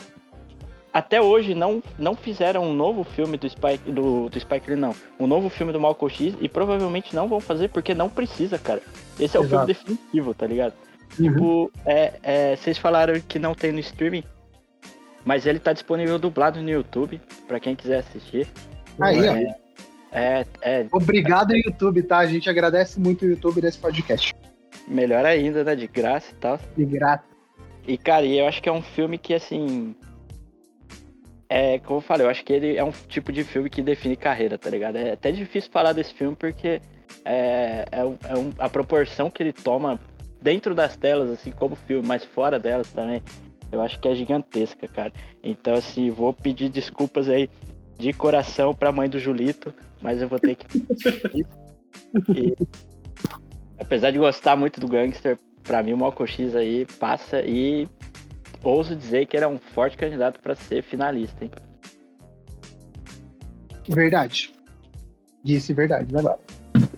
até 0.95 1.21
hoje 1.21 1.53
não, 1.53 1.83
não 1.99 2.15
fizeram 2.15 2.63
um 2.63 2.73
novo 2.73 3.03
filme 3.03 3.37
do 3.37 3.49
Spike, 3.49 3.91
do, 3.91 4.29
do 4.29 4.39
Spike 4.39 4.69
Lee, 4.69 4.79
não. 4.79 4.95
Um 5.19 5.27
novo 5.27 5.49
filme 5.49 5.73
do 5.73 5.79
Malcolm 5.79 6.13
X 6.13 6.35
e 6.39 6.47
provavelmente 6.47 7.13
não 7.15 7.27
vão 7.27 7.39
fazer 7.39 7.69
porque 7.69 7.93
não 7.93 8.09
precisa, 8.09 8.57
cara. 8.57 8.81
Esse 9.19 9.35
é 9.35 9.39
o 9.39 9.43
Exato. 9.43 9.49
filme 9.49 9.65
definitivo, 9.67 10.33
tá 10.33 10.47
ligado? 10.47 10.73
Uhum. 11.19 11.31
Tipo, 11.33 11.71
é, 11.85 12.13
é, 12.23 12.55
vocês 12.55 12.77
falaram 12.77 13.19
que 13.21 13.39
não 13.39 13.53
tem 13.55 13.71
no 13.71 13.79
streaming, 13.79 14.23
mas 15.23 15.45
ele 15.45 15.59
tá 15.59 15.71
disponível 15.73 16.19
dublado 16.19 16.61
no 16.61 16.69
YouTube, 16.69 17.21
pra 17.47 17.59
quem 17.59 17.75
quiser 17.75 17.99
assistir. 17.99 18.47
Aí, 18.99 19.19
ó. 19.27 19.35
é, 19.35 19.55
é, 20.11 20.45
é 20.61 20.87
Obrigado, 20.91 21.55
YouTube, 21.55 22.03
tá? 22.03 22.17
A 22.19 22.25
gente 22.25 22.49
agradece 22.49 22.99
muito 22.99 23.23
o 23.25 23.29
YouTube 23.29 23.61
desse 23.61 23.77
podcast. 23.77 24.33
melhor 24.87 25.25
ainda, 25.25 25.63
né? 25.63 25.75
De 25.75 25.87
graça 25.87 26.31
e 26.31 26.35
tal. 26.35 26.59
De 26.75 26.85
graça. 26.85 27.23
E, 27.87 27.97
cara, 27.97 28.25
e 28.25 28.37
eu 28.39 28.47
acho 28.47 28.61
que 28.61 28.69
é 28.69 28.71
um 28.71 28.81
filme 28.81 29.17
que, 29.17 29.33
assim. 29.33 29.95
É, 31.47 31.77
como 31.79 31.99
eu 31.99 32.01
falei, 32.01 32.25
eu 32.25 32.29
acho 32.31 32.43
que 32.43 32.51
ele 32.51 32.75
é 32.75 32.83
um 32.83 32.91
tipo 33.07 33.31
de 33.31 33.43
filme 33.43 33.69
que 33.69 33.81
define 33.81 34.15
carreira, 34.15 34.57
tá 34.57 34.69
ligado? 34.69 34.95
É 34.97 35.11
até 35.11 35.31
difícil 35.31 35.69
falar 35.71 35.93
desse 35.93 36.13
filme 36.13 36.35
porque 36.35 36.81
é, 37.23 37.85
é, 37.91 38.03
um- 38.03 38.17
é 38.27 38.35
um- 38.37 38.51
a 38.57 38.67
proporção 38.67 39.29
que 39.29 39.43
ele 39.43 39.53
toma 39.53 39.99
dentro 40.41 40.75
das 40.75 40.95
telas, 40.95 41.29
assim, 41.29 41.51
como 41.51 41.75
filme, 41.75 42.07
mas 42.07 42.23
fora 42.23 42.59
delas 42.59 42.91
também, 42.91 43.21
eu 43.71 43.81
acho 43.81 43.99
que 43.99 44.07
é 44.07 44.15
gigantesca, 44.15 44.87
cara. 44.87 45.11
Então, 45.43 45.73
assim, 45.73 46.09
vou 46.09 46.33
pedir 46.33 46.69
desculpas 46.69 47.29
aí 47.29 47.49
de 47.97 48.13
coração 48.13 48.73
pra 48.73 48.91
mãe 48.91 49.09
do 49.09 49.19
Julito, 49.19 49.73
mas 50.01 50.21
eu 50.21 50.27
vou 50.27 50.39
ter 50.39 50.55
que. 50.55 50.65
E, 52.33 52.55
apesar 53.77 54.11
de 54.11 54.17
gostar 54.17 54.55
muito 54.55 54.79
do 54.79 54.87
Gangster, 54.87 55.37
pra 55.63 55.83
mim 55.83 55.93
o 55.93 55.97
Malcolm 55.97 56.31
X 56.31 56.55
aí 56.55 56.85
passa 56.99 57.41
e 57.41 57.89
ouso 58.63 58.95
dizer 58.95 59.25
que 59.25 59.35
ele 59.35 59.43
é 59.45 59.47
um 59.47 59.57
forte 59.57 59.97
candidato 59.97 60.39
pra 60.39 60.55
ser 60.55 60.81
finalista, 60.83 61.43
hein? 61.43 61.51
Verdade. 63.89 64.53
Disse 65.43 65.73
verdade, 65.73 66.15
agora. 66.15 66.39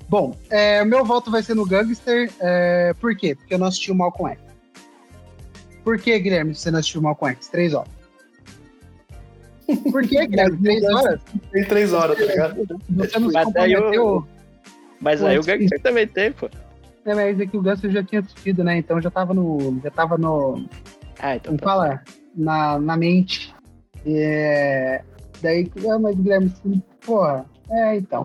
Bom, 0.09 0.35
é, 0.49 0.83
meu 0.85 1.03
voto 1.05 1.29
vai 1.31 1.41
ser 1.43 1.55
no 1.55 1.65
Gangster. 1.65 2.31
É, 2.39 2.93
por 2.99 3.15
quê? 3.15 3.35
Porque 3.35 3.53
eu 3.53 3.57
não 3.59 3.67
assisti 3.67 3.91
o 3.91 3.95
Malcolm 3.95 4.31
X. 4.33 4.41
Por 5.83 5.97
que, 5.99 6.17
Guilherme, 6.19 6.53
você 6.55 6.69
não 6.71 6.79
assistiu 6.79 6.99
o 7.01 7.03
Malcolm 7.03 7.33
X? 7.35 7.47
Três 7.47 7.73
horas. 7.73 7.91
Por 9.91 10.01
que, 10.07 10.25
Guilherme? 10.27 10.57
Três 10.63 10.83
horas? 10.83 11.21
Tem 11.51 11.63
três 11.65 11.93
horas, 11.93 12.17
tá 12.17 12.25
ligado? 12.25 12.65
Você 12.89 13.19
não 13.19 13.27
se 13.29 13.33
Mas 13.33 13.55
aí 13.55 13.71
eu- 13.73 13.81
comprometeu. 13.83 14.27
Mas 14.99 15.23
aí 15.23 15.37
o 15.37 15.43
Gangster 15.43 15.81
também 15.81 16.07
tem, 16.07 16.31
pô. 16.31 16.49
É, 17.05 17.13
mas 17.13 17.39
é 17.39 17.45
que 17.45 17.55
o 17.55 17.61
Gangster 17.61 17.91
já 17.91 18.03
tinha 18.03 18.19
assistido, 18.21 18.63
né? 18.63 18.77
Então 18.77 18.99
já 19.01 19.11
tava 19.11 19.33
no. 19.33 19.79
Já 19.83 19.91
tava 19.91 20.17
no. 20.17 20.65
Ah, 21.19 21.35
então 21.35 21.51
Como 21.55 21.59
tá. 21.59 21.65
fala? 21.65 22.03
Na, 22.35 22.79
na 22.79 22.97
mente. 22.97 23.53
É, 24.05 25.03
daí, 25.41 25.71
ah, 25.89 25.99
mas 25.99 26.15
Guilherme, 26.15 26.47
assim, 26.47 26.81
porra, 27.05 27.45
é, 27.69 27.95
então. 27.97 28.23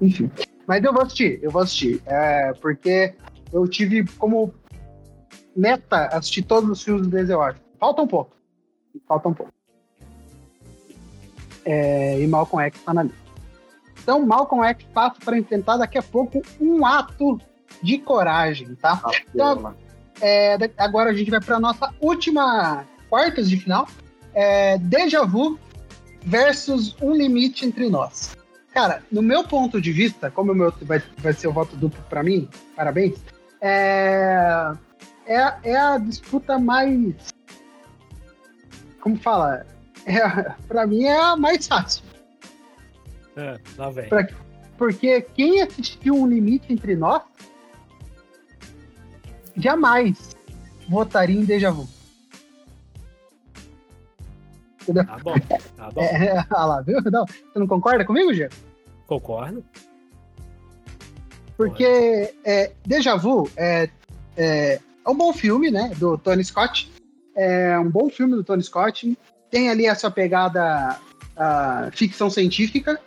Enfim. 0.00 0.30
Mas 0.66 0.82
eu 0.82 0.92
vou 0.92 1.02
assistir, 1.02 1.38
eu 1.42 1.50
vou 1.50 1.62
assistir. 1.62 2.02
É, 2.06 2.52
porque 2.54 3.14
eu 3.52 3.66
tive 3.68 4.06
como 4.18 4.52
meta 5.56 6.06
assistir 6.06 6.42
todos 6.42 6.68
os 6.70 6.82
filmes 6.82 7.08
do 7.08 7.38
Washington. 7.38 7.64
Falta 7.78 8.02
um 8.02 8.06
pouco. 8.06 8.36
Falta 9.06 9.28
um 9.28 9.34
pouco. 9.34 9.52
É, 11.64 12.20
e 12.20 12.26
Malcolm 12.26 12.64
X 12.66 12.80
tá 12.82 12.92
na 12.92 13.04
lista. 13.04 13.24
Então, 14.02 14.24
Malcolm 14.26 14.62
X 14.64 14.84
passa 14.92 15.16
para 15.24 15.38
enfrentar 15.38 15.78
daqui 15.78 15.96
a 15.96 16.02
pouco 16.02 16.42
um 16.60 16.84
ato 16.84 17.40
de 17.82 17.98
coragem, 17.98 18.74
tá? 18.74 19.00
Então, 19.32 19.74
é, 20.20 20.56
agora 20.76 21.10
a 21.10 21.14
gente 21.14 21.30
vai 21.30 21.40
para 21.40 21.58
nossa 21.58 21.92
última 22.00 22.84
quartas 23.08 23.48
de 23.48 23.56
final. 23.56 23.88
É, 24.34 24.76
Deja 24.78 25.24
Vu 25.24 25.58
versus 26.22 26.96
Um 27.00 27.12
Limite 27.12 27.64
Entre 27.64 27.88
Nós. 27.88 28.36
Cara, 28.74 29.04
no 29.10 29.22
meu 29.22 29.44
ponto 29.44 29.80
de 29.80 29.92
vista, 29.92 30.28
como 30.32 30.50
o 30.50 30.54
meu 30.54 30.72
vai, 30.82 31.00
vai 31.18 31.32
ser 31.32 31.46
o 31.46 31.52
voto 31.52 31.76
duplo 31.76 32.02
para 32.10 32.24
mim, 32.24 32.48
parabéns, 32.74 33.16
é, 33.60 34.72
é, 35.26 35.54
é 35.62 35.76
a 35.76 35.96
disputa 35.96 36.58
mais. 36.58 37.14
Como 39.00 39.16
fala? 39.16 39.64
É, 40.04 40.18
para 40.66 40.88
mim 40.88 41.04
é 41.04 41.16
a 41.16 41.36
mais 41.36 41.68
fácil. 41.68 42.02
É, 43.36 43.58
lá 43.78 43.90
vem. 43.90 44.08
Pra- 44.08 44.26
Porque 44.76 45.20
quem 45.20 45.62
assistiu 45.62 46.16
Um 46.16 46.26
Limite 46.26 46.72
Entre 46.72 46.96
Nós 46.96 47.22
jamais 49.56 50.36
votaria 50.88 51.40
em 51.40 51.44
Deja 51.44 51.70
Vu. 51.70 51.88
Tá 55.06 55.18
bom, 55.22 55.34
tá 55.76 55.90
bom. 55.90 56.02
É, 56.02 56.44
ah 56.50 56.66
lá, 56.66 56.80
viu? 56.82 57.00
Não, 57.02 57.24
você 57.26 57.58
não 57.58 57.66
concorda 57.66 58.04
comigo, 58.04 58.34
Gê? 58.34 58.50
Concordo. 59.06 59.64
Porque 61.56 62.34
é, 62.44 62.72
Deja 62.84 63.16
Vu 63.16 63.48
é, 63.56 63.88
é, 64.36 64.80
é 65.04 65.10
um 65.10 65.14
bom 65.14 65.32
filme, 65.32 65.70
né? 65.70 65.92
Do 65.96 66.18
Tony 66.18 66.44
Scott. 66.44 66.90
É 67.36 67.78
um 67.78 67.90
bom 67.90 68.08
filme 68.08 68.34
do 68.34 68.44
Tony 68.44 68.62
Scott. 68.62 69.16
Tem 69.50 69.70
ali 69.70 69.86
a 69.86 69.94
sua 69.94 70.10
pegada 70.10 70.98
ah, 71.36 71.90
ficção 71.92 72.28
científica. 72.28 73.00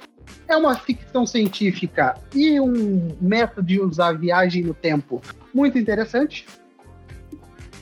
É 0.48 0.56
uma 0.56 0.76
ficção 0.76 1.26
científica 1.26 2.18
e 2.34 2.60
um 2.60 3.18
método 3.20 3.68
de 3.68 3.82
usar 3.82 4.18
viagem 4.18 4.64
no 4.64 4.74
tempo 4.74 5.22
muito 5.54 5.78
interessante. 5.78 6.46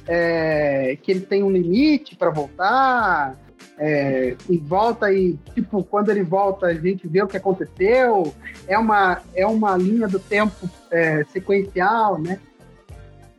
É, 0.07 0.97
que 1.01 1.11
ele 1.11 1.21
tem 1.21 1.43
um 1.43 1.51
limite 1.51 2.15
para 2.15 2.29
voltar. 2.29 3.37
É, 3.77 4.35
e 4.49 4.57
volta 4.57 5.11
e, 5.11 5.37
tipo, 5.53 5.83
quando 5.83 6.09
ele 6.09 6.23
volta, 6.23 6.67
a 6.67 6.73
gente 6.73 7.07
vê 7.07 7.21
o 7.21 7.27
que 7.27 7.37
aconteceu. 7.37 8.33
É 8.67 8.77
uma, 8.77 9.21
é 9.33 9.45
uma 9.45 9.75
linha 9.75 10.07
do 10.07 10.19
tempo 10.19 10.69
é, 10.91 11.23
sequencial, 11.25 12.17
né? 12.19 12.39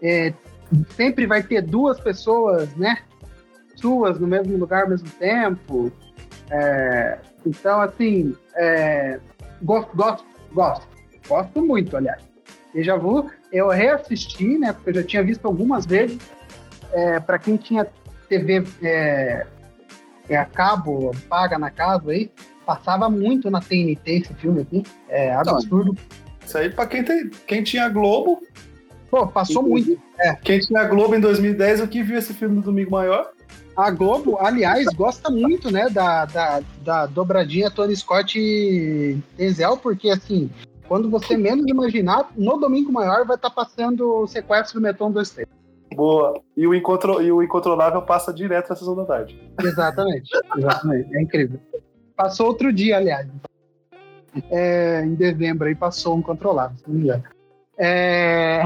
É, 0.02 0.32
sempre 0.94 1.26
vai 1.26 1.42
ter 1.42 1.62
duas 1.62 1.98
pessoas, 1.98 2.74
né? 2.76 2.98
Suas 3.76 4.18
no 4.18 4.26
mesmo 4.26 4.56
lugar 4.56 4.82
ao 4.82 4.90
mesmo 4.90 5.08
tempo. 5.18 5.90
É, 6.50 7.18
então, 7.44 7.80
assim, 7.80 8.36
é, 8.54 9.18
gosto, 9.62 9.96
gosto, 9.96 10.24
gosto. 10.52 10.86
Gosto 11.26 11.62
muito, 11.64 11.96
aliás. 11.96 12.22
Deja 12.74 12.96
Vu, 12.96 13.30
eu 13.50 13.68
reassisti, 13.68 14.58
né? 14.58 14.72
Porque 14.72 14.90
eu 14.90 14.94
já 14.94 15.02
tinha 15.02 15.22
visto 15.22 15.46
algumas 15.46 15.86
vezes. 15.86 16.18
É, 16.92 17.18
para 17.18 17.38
quem 17.38 17.56
tinha 17.56 17.86
TV 18.28 18.64
é, 20.28 20.34
é, 20.34 20.36
a 20.36 20.44
cabo, 20.44 21.10
paga 21.28 21.58
na 21.58 21.70
casa 21.70 22.10
aí, 22.10 22.30
passava 22.64 23.08
muito 23.08 23.50
na 23.50 23.60
TNT 23.60 24.12
esse 24.12 24.34
filme 24.34 24.62
aqui. 24.62 24.82
É 25.08 25.32
absurdo. 25.34 25.96
Isso 26.44 26.58
aí 26.58 26.70
pra 26.70 26.86
quem, 26.86 27.02
tem, 27.02 27.30
quem 27.46 27.62
tinha 27.62 27.88
Globo, 27.88 28.40
Pô, 29.10 29.26
passou 29.26 29.62
muito. 29.62 29.98
quem 30.42 30.58
tinha 30.60 30.84
Globo 30.84 31.14
em 31.14 31.20
2010, 31.20 31.80
o 31.80 31.88
que 31.88 32.02
viu 32.02 32.18
esse 32.18 32.34
filme 32.34 32.56
no 32.56 32.62
Domingo 32.62 32.90
Maior? 32.90 33.30
A 33.76 33.90
Globo, 33.90 34.38
aliás, 34.40 34.86
gosta 34.94 35.30
muito, 35.30 35.70
né, 35.70 35.88
da, 35.90 36.24
da, 36.24 36.62
da 36.82 37.06
dobradinha 37.06 37.70
Tony 37.70 37.94
Scott 37.94 38.38
e 38.38 39.18
Denzel, 39.36 39.76
porque, 39.76 40.08
assim, 40.08 40.50
quando 40.88 41.10
você 41.10 41.36
menos 41.36 41.66
imaginar, 41.66 42.30
no 42.36 42.56
Domingo 42.56 42.90
Maior 42.90 43.26
vai 43.26 43.36
estar 43.36 43.50
passando 43.50 44.22
o 44.22 44.26
sequestro 44.26 44.80
do 44.80 44.82
Metrô 44.82 45.06
123. 45.08 45.46
Boa. 45.94 46.40
E 46.56 46.66
o, 46.66 46.74
Incontro, 46.74 47.22
e 47.22 47.30
o 47.30 47.42
Incontrolável 47.42 48.02
passa 48.02 48.32
direto 48.32 48.70
na 48.70 48.76
sessão 48.76 48.94
da 48.94 49.04
tarde. 49.04 49.38
Exatamente, 49.62 50.30
exatamente. 50.56 51.16
É 51.16 51.22
incrível. 51.22 51.60
Passou 52.16 52.48
outro 52.48 52.72
dia, 52.72 52.96
aliás. 52.96 53.28
É, 54.50 55.02
em 55.04 55.14
dezembro 55.14 55.68
aí 55.68 55.74
passou 55.74 56.16
um 56.16 56.22
controlável, 56.22 56.76
se 56.76 56.84
não 56.88 56.94
me 56.94 57.04
engano. 57.04 57.24
É, 57.78 58.62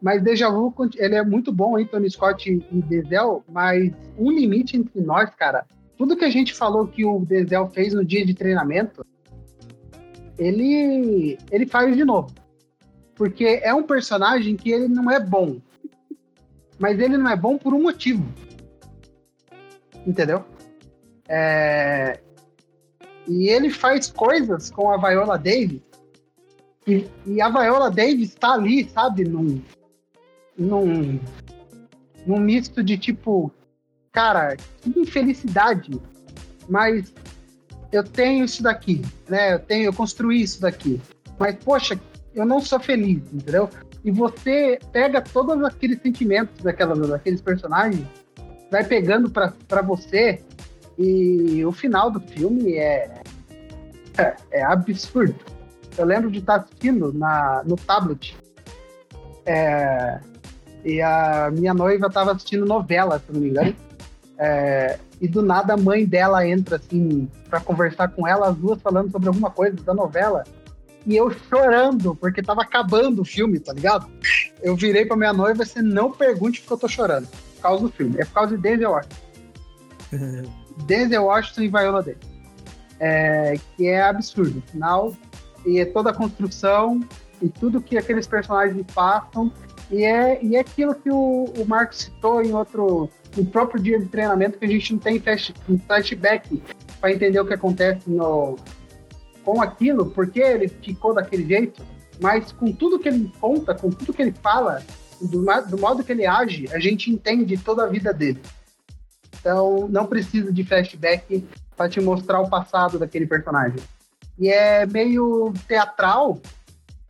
mas 0.00 0.22
Deja 0.22 0.48
Vu, 0.48 0.74
ele 0.96 1.14
é 1.14 1.22
muito 1.22 1.52
bom, 1.52 1.78
hein, 1.78 1.86
Tony 1.86 2.10
Scott 2.10 2.50
e 2.50 2.82
Denzel, 2.82 3.44
mas 3.48 3.92
um 4.18 4.30
limite 4.30 4.76
entre 4.76 5.00
nós, 5.00 5.30
cara. 5.34 5.66
Tudo 5.96 6.16
que 6.16 6.24
a 6.24 6.30
gente 6.30 6.54
falou 6.54 6.86
que 6.86 7.04
o 7.04 7.20
Denzel 7.20 7.68
fez 7.68 7.92
no 7.92 8.04
dia 8.04 8.24
de 8.24 8.32
treinamento, 8.32 9.04
ele, 10.38 11.38
ele 11.50 11.66
faz 11.66 11.94
de 11.94 12.04
novo. 12.04 12.32
Porque 13.14 13.60
é 13.62 13.74
um 13.74 13.82
personagem 13.82 14.56
que 14.56 14.70
ele 14.70 14.88
não 14.88 15.10
é 15.10 15.20
bom. 15.20 15.58
Mas 16.80 16.98
ele 16.98 17.18
não 17.18 17.30
é 17.30 17.36
bom 17.36 17.58
por 17.58 17.74
um 17.74 17.82
motivo. 17.82 18.26
Entendeu? 20.06 20.44
É, 21.28 22.18
E 23.28 23.48
ele 23.48 23.70
faz 23.70 24.10
coisas 24.10 24.70
com 24.70 24.90
a 24.90 24.96
Viola 24.96 25.36
Davis. 25.38 25.82
E, 26.86 27.06
e 27.26 27.40
a 27.40 27.48
Viola 27.50 27.90
Davis 27.90 28.30
está 28.30 28.54
ali, 28.54 28.88
sabe? 28.88 29.24
Num, 29.24 29.62
num, 30.58 31.20
num 32.26 32.40
misto 32.40 32.82
de 32.82 32.96
tipo, 32.96 33.52
cara, 34.10 34.56
que 34.56 34.98
infelicidade. 34.98 36.00
Mas 36.68 37.12
eu 37.92 38.02
tenho 38.02 38.44
isso 38.46 38.62
daqui, 38.62 39.02
né? 39.28 39.52
Eu 39.54 39.58
tenho, 39.60 39.84
eu 39.84 39.92
construí 39.92 40.40
isso 40.40 40.60
daqui. 40.62 41.00
Mas 41.38 41.56
poxa, 41.62 42.00
eu 42.34 42.46
não 42.46 42.60
sou 42.60 42.80
feliz, 42.80 43.22
entendeu? 43.32 43.68
E 44.04 44.10
você 44.10 44.78
pega 44.92 45.20
todos 45.20 45.62
aqueles 45.64 46.00
sentimentos 46.00 46.62
daquela, 46.62 46.94
daqueles 46.94 47.40
personagens, 47.40 48.06
vai 48.70 48.84
pegando 48.84 49.30
para 49.30 49.82
você 49.82 50.42
e 50.98 51.64
o 51.64 51.72
final 51.72 52.10
do 52.10 52.20
filme 52.20 52.74
é, 52.76 53.22
é, 54.16 54.36
é 54.50 54.62
absurdo. 54.62 55.34
Eu 55.96 56.04
lembro 56.04 56.30
de 56.30 56.38
estar 56.38 56.56
assistindo 56.56 57.12
na, 57.12 57.62
no 57.64 57.76
tablet. 57.76 58.36
É, 59.44 60.20
e 60.84 61.02
a 61.02 61.50
minha 61.52 61.74
noiva 61.74 62.06
estava 62.06 62.32
assistindo 62.32 62.64
novela, 62.64 63.18
se 63.18 63.32
não 63.32 63.40
me 63.40 63.48
engano. 63.48 63.74
É, 64.38 64.98
e 65.20 65.28
do 65.28 65.42
nada 65.42 65.74
a 65.74 65.76
mãe 65.76 66.06
dela 66.06 66.46
entra 66.46 66.76
assim 66.76 67.28
para 67.48 67.60
conversar 67.60 68.08
com 68.08 68.26
ela, 68.26 68.48
as 68.48 68.56
duas 68.56 68.80
falando 68.80 69.10
sobre 69.10 69.28
alguma 69.28 69.50
coisa 69.50 69.76
da 69.82 69.92
novela. 69.92 70.44
E 71.06 71.16
eu 71.16 71.30
chorando, 71.30 72.14
porque 72.14 72.42
tava 72.42 72.62
acabando 72.62 73.22
o 73.22 73.24
filme, 73.24 73.58
tá 73.58 73.72
ligado? 73.72 74.06
Eu 74.62 74.76
virei 74.76 75.04
pra 75.04 75.16
minha 75.16 75.32
noiva 75.32 75.62
e 75.62 75.66
você 75.66 75.80
não 75.80 76.12
pergunte 76.12 76.60
porque 76.60 76.72
eu 76.74 76.78
tô 76.78 76.88
chorando. 76.88 77.26
Por 77.26 77.62
causa 77.62 77.84
do 77.84 77.92
filme. 77.92 78.16
É 78.18 78.24
por 78.24 78.34
causa 78.34 78.56
de 78.56 78.62
Denzel 78.62 78.90
Washington. 78.90 79.16
Denzel 80.86 81.24
Washington 81.24 81.62
e 81.62 81.68
Viola 81.68 82.02
Davis. 82.02 82.30
É, 82.98 83.54
que 83.76 83.86
é 83.86 84.02
absurdo. 84.02 84.56
No 84.56 84.62
final, 84.62 85.16
e 85.64 85.78
é 85.80 85.84
toda 85.84 86.10
a 86.10 86.14
construção 86.14 87.00
e 87.40 87.48
tudo 87.48 87.80
que 87.80 87.96
aqueles 87.96 88.26
personagens 88.26 88.84
passam. 88.94 89.52
E 89.90 90.04
é, 90.04 90.38
e 90.42 90.56
é 90.56 90.60
aquilo 90.60 90.94
que 90.94 91.10
o, 91.10 91.44
o 91.56 91.66
Marcos 91.66 91.98
citou 91.98 92.42
em 92.42 92.52
outro, 92.52 93.10
no 93.36 93.44
próprio 93.46 93.82
dia 93.82 93.98
de 93.98 94.06
treinamento, 94.06 94.58
que 94.58 94.64
a 94.64 94.68
gente 94.68 94.92
não 94.92 95.00
tem 95.00 95.18
flash, 95.18 95.52
flashback 95.86 96.62
para 97.00 97.12
entender 97.12 97.40
o 97.40 97.46
que 97.46 97.54
acontece 97.54 98.08
no, 98.08 98.56
com 99.44 99.60
aquilo, 99.60 100.06
porque 100.06 100.40
ele 100.40 100.68
ficou 100.68 101.14
daquele 101.14 101.46
jeito, 101.46 101.82
mas 102.20 102.52
com 102.52 102.72
tudo 102.72 102.98
que 102.98 103.08
ele 103.08 103.32
conta, 103.40 103.74
com 103.74 103.90
tudo 103.90 104.12
que 104.12 104.22
ele 104.22 104.34
fala, 104.42 104.82
do, 105.20 105.44
do 105.68 105.78
modo 105.78 106.04
que 106.04 106.12
ele 106.12 106.26
age, 106.26 106.68
a 106.72 106.78
gente 106.78 107.10
entende 107.10 107.56
toda 107.56 107.84
a 107.84 107.86
vida 107.86 108.12
dele. 108.12 108.40
Então, 109.38 109.88
não 109.88 110.06
precisa 110.06 110.52
de 110.52 110.64
flashback 110.64 111.46
para 111.76 111.88
te 111.88 112.00
mostrar 112.00 112.40
o 112.40 112.50
passado 112.50 112.98
daquele 112.98 113.26
personagem. 113.26 113.80
E 114.38 114.48
é 114.48 114.86
meio 114.86 115.52
teatral, 115.66 116.40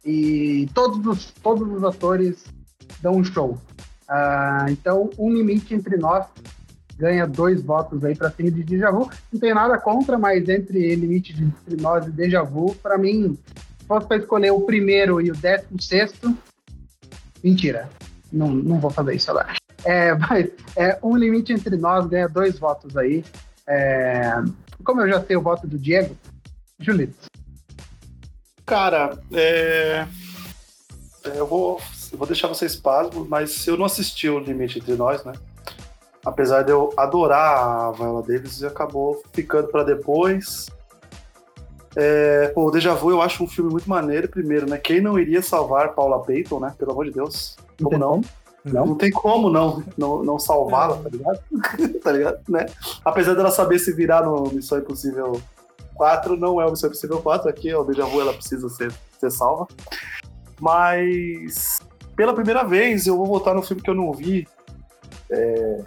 E 0.04 0.68
todos 0.72 1.04
os, 1.06 1.32
todos 1.42 1.68
os 1.72 1.84
atores 1.84 2.44
dão 3.02 3.16
um 3.16 3.24
show. 3.24 3.58
Uh, 4.08 4.70
então, 4.70 5.10
um 5.18 5.32
limite 5.32 5.74
entre 5.74 5.96
nós 5.96 6.26
ganha 7.00 7.26
dois 7.26 7.62
votos 7.62 8.04
aí 8.04 8.14
para 8.14 8.30
cima 8.30 8.50
de 8.50 8.62
Deja 8.62 8.90
Vu. 8.90 9.10
Não 9.32 9.40
tenho 9.40 9.54
nada 9.54 9.78
contra, 9.78 10.18
mas 10.18 10.46
entre 10.48 10.94
limite 10.94 11.32
entre 11.32 11.80
nós 11.80 12.06
e 12.06 12.10
Deja 12.10 12.42
Vu, 12.42 12.74
para 12.76 12.98
mim, 12.98 13.38
fosse 13.88 14.06
para 14.06 14.18
escolher 14.18 14.50
o 14.50 14.60
primeiro 14.60 15.20
e 15.20 15.30
o 15.30 15.34
décimo 15.34 15.80
sexto, 15.80 16.36
mentira. 17.42 17.88
Não, 18.30 18.48
não 18.48 18.78
vou 18.78 18.90
fazer 18.90 19.14
isso 19.14 19.30
agora. 19.30 19.54
É, 19.84 20.14
mas 20.14 20.50
é, 20.76 20.98
um 21.02 21.16
limite 21.16 21.54
entre 21.54 21.76
nós 21.76 22.06
ganha 22.06 22.28
dois 22.28 22.58
votos 22.58 22.96
aí. 22.96 23.24
É, 23.66 24.34
como 24.84 25.00
eu 25.00 25.08
já 25.08 25.24
sei 25.24 25.36
o 25.36 25.42
voto 25.42 25.66
do 25.66 25.78
Diego, 25.78 26.14
Julito. 26.78 27.14
Cara, 28.66 29.18
é, 29.32 30.06
é... 31.24 31.38
eu 31.38 31.46
vou, 31.46 31.80
eu 32.12 32.18
vou 32.18 32.26
deixar 32.26 32.46
vocês 32.46 32.76
pasmos, 32.76 33.26
mas 33.26 33.66
eu 33.66 33.76
não 33.76 33.86
assisti 33.86 34.28
o 34.28 34.38
Limite 34.38 34.78
Entre 34.78 34.94
Nós, 34.94 35.24
né? 35.24 35.32
Apesar 36.24 36.62
de 36.62 36.70
eu 36.70 36.92
adorar 36.96 37.58
a 37.58 37.92
Viola 37.92 38.22
Davis, 38.22 38.62
acabou 38.62 39.22
ficando 39.32 39.68
para 39.68 39.84
depois. 39.84 40.68
É, 41.96 42.48
pô, 42.48 42.66
o 42.66 42.70
Deja 42.70 42.94
Vu 42.94 43.10
eu 43.10 43.22
acho 43.22 43.42
um 43.42 43.48
filme 43.48 43.70
muito 43.70 43.88
maneiro, 43.88 44.28
primeiro, 44.28 44.68
né? 44.68 44.76
Quem 44.78 45.00
não 45.00 45.18
iria 45.18 45.42
salvar 45.42 45.94
Paula 45.94 46.22
Peyton, 46.22 46.60
né? 46.60 46.74
Pelo 46.78 46.92
amor 46.92 47.06
de 47.06 47.12
Deus. 47.12 47.56
Como 47.82 47.98
não? 47.98 48.20
Não, 48.64 48.86
não 48.86 48.94
tem 48.94 49.10
como 49.10 49.48
não, 49.48 49.82
não, 49.96 50.22
não 50.22 50.38
salvá-la, 50.38 50.96
tá 50.96 51.08
ligado? 51.08 51.40
tá 52.02 52.12
ligado? 52.12 52.38
Né? 52.48 52.66
Apesar 53.04 53.34
dela 53.34 53.50
saber 53.50 53.78
se 53.78 53.92
virar 53.92 54.22
no 54.22 54.50
Missão 54.52 54.78
Impossível 54.78 55.40
4, 55.94 56.36
não 56.36 56.60
é 56.60 56.66
o 56.66 56.70
Missão 56.70 56.88
Impossível 56.88 57.22
4, 57.22 57.48
aqui 57.48 57.70
é 57.70 57.76
o 57.76 57.84
Deja 57.84 58.04
Vu, 58.04 58.20
ela 58.20 58.34
precisa 58.34 58.68
ser, 58.68 58.92
ser 59.18 59.30
salva. 59.30 59.66
Mas 60.60 61.80
pela 62.14 62.34
primeira 62.34 62.62
vez 62.62 63.06
eu 63.06 63.16
vou 63.16 63.26
voltar 63.26 63.54
no 63.54 63.62
filme 63.62 63.82
que 63.82 63.88
eu 63.88 63.94
não 63.94 64.12
vi. 64.12 64.46
É, 65.30 65.80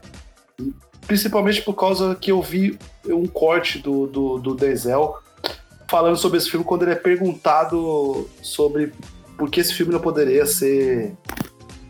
principalmente 1.05 1.61
por 1.61 1.73
causa 1.73 2.15
que 2.15 2.31
eu 2.31 2.41
vi 2.41 2.77
um 3.05 3.25
corte 3.25 3.79
do, 3.79 4.07
do, 4.07 4.39
do 4.39 4.55
Denzel 4.55 5.17
falando 5.89 6.17
sobre 6.17 6.37
esse 6.37 6.49
filme 6.49 6.65
quando 6.65 6.83
ele 6.83 6.91
é 6.91 6.95
perguntado 6.95 8.27
sobre 8.41 8.91
por 9.37 9.49
que 9.49 9.59
esse 9.59 9.73
filme 9.73 9.91
não 9.91 9.99
poderia 9.99 10.45
ser 10.45 11.13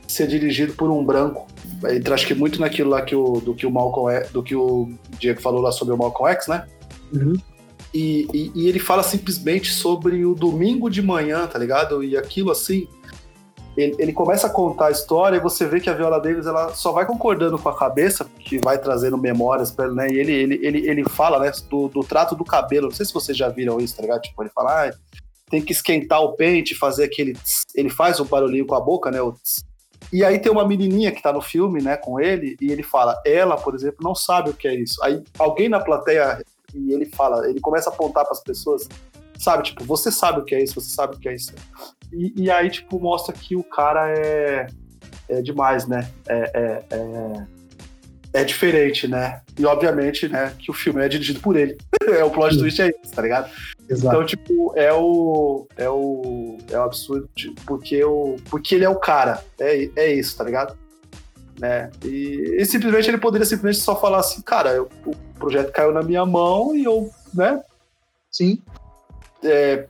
ser 0.07 0.27
dirigido 0.27 0.73
por 0.73 0.91
um 0.91 1.03
branco. 1.03 1.47
Entra 1.89 2.13
acho 2.13 2.27
que 2.27 2.35
muito 2.35 2.59
naquilo 2.59 2.89
lá 2.89 3.01
que 3.01 3.15
o, 3.15 3.39
do 3.39 3.55
que 3.55 3.65
o 3.65 3.71
Malcolm 3.71 4.25
do 4.31 4.43
que 4.43 4.55
o 4.55 4.89
Diego 5.19 5.41
falou 5.41 5.61
lá 5.61 5.71
sobre 5.71 5.93
o 5.93 5.97
Malcolm 5.97 6.31
X, 6.33 6.47
né? 6.47 6.67
Uhum. 7.11 7.33
E, 7.93 8.27
e, 8.33 8.51
e, 8.55 8.67
ele 8.67 8.79
fala 8.79 9.03
simplesmente 9.03 9.71
sobre 9.71 10.25
o 10.25 10.33
domingo 10.33 10.89
de 10.89 11.01
manhã, 11.01 11.45
tá 11.45 11.59
ligado? 11.59 12.03
E 12.03 12.17
aquilo 12.17 12.51
assim. 12.51 12.87
Ele, 13.75 13.95
ele, 13.97 14.13
começa 14.13 14.47
a 14.47 14.49
contar 14.49 14.87
a 14.87 14.91
história 14.91 15.37
e 15.37 15.39
você 15.39 15.65
vê 15.65 15.79
que 15.79 15.89
a 15.89 15.93
Viola 15.93 16.19
Davis 16.19 16.45
ela 16.45 16.73
só 16.75 16.91
vai 16.91 17.05
concordando 17.05 17.57
com 17.57 17.69
a 17.69 17.75
cabeça, 17.75 18.23
que 18.39 18.59
vai 18.59 18.77
trazendo 18.77 19.17
memórias 19.17 19.71
para 19.71 19.85
ele, 19.85 19.95
né? 19.95 20.07
E 20.09 20.19
ele, 20.19 20.31
ele, 20.31 20.59
ele, 20.61 20.89
ele 20.89 21.09
fala, 21.09 21.39
né, 21.39 21.51
do, 21.69 21.87
do, 21.87 22.03
trato 22.03 22.35
do 22.35 22.45
cabelo. 22.45 22.89
Não 22.89 22.95
sei 22.95 23.05
se 23.05 23.13
vocês 23.13 23.35
já 23.35 23.49
viram 23.49 23.79
isso, 23.79 23.95
tá 23.95 24.03
ligado? 24.03 24.21
Tipo, 24.21 24.43
ele 24.43 24.51
fala, 24.53 24.85
ah, 24.85 24.93
tem 25.49 25.61
que 25.61 25.71
esquentar 25.71 26.21
o 26.21 26.33
pente, 26.33 26.75
fazer 26.75 27.05
aquele. 27.05 27.33
Tss. 27.33 27.63
Ele 27.75 27.89
faz 27.89 28.19
um 28.19 28.25
barulhinho 28.25 28.65
com 28.65 28.75
a 28.75 28.79
boca, 28.79 29.09
né? 29.09 29.19
E 30.11 30.23
aí 30.23 30.39
tem 30.39 30.51
uma 30.51 30.67
menininha 30.67 31.11
que 31.11 31.21
tá 31.21 31.33
no 31.33 31.41
filme, 31.41 31.81
né, 31.81 31.97
com 31.97 32.19
ele, 32.19 32.55
e 32.61 32.71
ele 32.71 32.83
fala, 32.83 33.19
ela, 33.25 33.57
por 33.57 33.73
exemplo, 33.73 33.97
não 34.01 34.13
sabe 34.13 34.51
o 34.51 34.53
que 34.53 34.67
é 34.67 34.75
isso. 34.75 35.03
Aí 35.03 35.23
alguém 35.39 35.69
na 35.69 35.79
plateia, 35.79 36.43
e 36.75 36.93
ele 36.93 37.05
fala, 37.05 37.49
ele 37.49 37.59
começa 37.59 37.89
a 37.89 37.93
apontar 37.93 38.23
para 38.23 38.33
as 38.33 38.43
pessoas, 38.43 38.87
sabe, 39.39 39.63
tipo, 39.63 39.83
você 39.83 40.11
sabe 40.11 40.39
o 40.39 40.43
que 40.43 40.53
é 40.53 40.63
isso, 40.63 40.79
você 40.79 40.93
sabe 40.93 41.15
o 41.15 41.19
que 41.19 41.29
é 41.29 41.33
isso. 41.33 41.53
E, 42.13 42.43
e 42.43 42.51
aí, 42.51 42.69
tipo, 42.69 42.99
mostra 42.99 43.33
que 43.33 43.55
o 43.55 43.63
cara 43.63 44.09
é, 44.09 44.67
é 45.27 45.41
demais, 45.41 45.87
né? 45.87 46.07
É, 46.27 46.51
é, 46.53 46.83
é, 46.91 48.41
é, 48.41 48.43
diferente, 48.43 49.07
né? 49.07 49.41
E 49.57 49.65
obviamente, 49.65 50.27
né, 50.27 50.53
que 50.57 50.69
o 50.69 50.73
filme 50.73 51.03
é 51.03 51.09
dirigido 51.09 51.39
por 51.39 51.55
ele. 51.55 51.77
é 52.07 52.23
o 52.23 52.29
plot 52.29 52.57
twist 52.57 52.81
é 52.81 52.89
isso, 53.03 53.13
tá 53.13 53.21
ligado? 53.21 53.49
Exato. 53.89 54.15
Então, 54.15 54.25
tipo, 54.25 54.73
é 54.75 54.93
o. 54.93 55.67
É 55.75 55.89
o. 55.89 56.57
É 56.71 56.75
absurdo, 56.75 57.29
porque, 57.65 58.03
o, 58.03 58.37
porque 58.49 58.75
ele 58.75 58.85
é 58.85 58.89
o 58.89 58.95
cara. 58.95 59.43
É, 59.59 59.89
é 59.95 60.13
isso, 60.13 60.37
tá 60.37 60.43
ligado? 60.43 60.77
Né? 61.59 61.91
E, 62.03 62.57
e 62.59 62.65
simplesmente 62.65 63.09
ele 63.09 63.17
poderia 63.17 63.45
simplesmente 63.45 63.83
só 63.83 63.99
falar 63.99 64.19
assim, 64.19 64.41
cara, 64.41 64.71
eu, 64.71 64.89
o 65.05 65.15
projeto 65.37 65.71
caiu 65.71 65.91
na 65.91 66.01
minha 66.01 66.25
mão 66.25 66.75
e 66.75 66.83
eu, 66.83 67.11
né? 67.33 67.61
Sim. 68.31 68.59
É, 69.43 69.85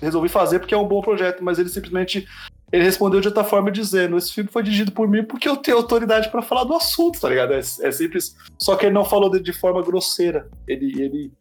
resolvi 0.00 0.28
fazer 0.28 0.58
porque 0.58 0.74
é 0.74 0.78
um 0.78 0.88
bom 0.88 1.00
projeto, 1.00 1.42
mas 1.42 1.58
ele 1.58 1.68
simplesmente 1.68 2.26
ele 2.72 2.84
respondeu 2.84 3.20
de 3.20 3.28
outra 3.28 3.44
forma 3.44 3.70
dizendo: 3.70 4.16
esse 4.16 4.32
filme 4.32 4.50
foi 4.50 4.62
dirigido 4.62 4.92
por 4.92 5.08
mim 5.08 5.24
porque 5.24 5.48
eu 5.48 5.56
tenho 5.56 5.76
autoridade 5.76 6.28
para 6.30 6.42
falar 6.42 6.64
do 6.64 6.74
assunto, 6.74 7.20
tá 7.20 7.28
ligado? 7.28 7.52
É, 7.52 7.58
é, 7.58 7.92
simples. 7.92 8.34
Só 8.58 8.74
que 8.74 8.86
ele 8.86 8.94
não 8.94 9.04
falou 9.04 9.30
de, 9.30 9.40
de 9.40 9.52
forma 9.52 9.82
grosseira. 9.82 10.48
Ele, 10.66 11.00
ele, 11.00 11.32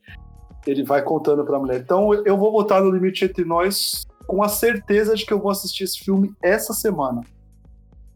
ele 0.68 0.84
vai 0.84 1.02
contando 1.02 1.44
pra 1.44 1.58
mulher. 1.58 1.80
Então 1.80 2.14
eu 2.14 2.38
vou 2.38 2.52
votar 2.52 2.84
no 2.84 2.92
Limite 2.92 3.26
Entre 3.26 3.44
Nós 3.44 4.06
com 4.28 4.44
a 4.44 4.50
certeza 4.50 5.16
de 5.16 5.26
que 5.26 5.34
eu 5.34 5.40
vou 5.40 5.52
assistir 5.52 5.86
esse 5.86 6.00
filme 6.00 6.34
essa 6.42 6.74
semana. 6.74 7.22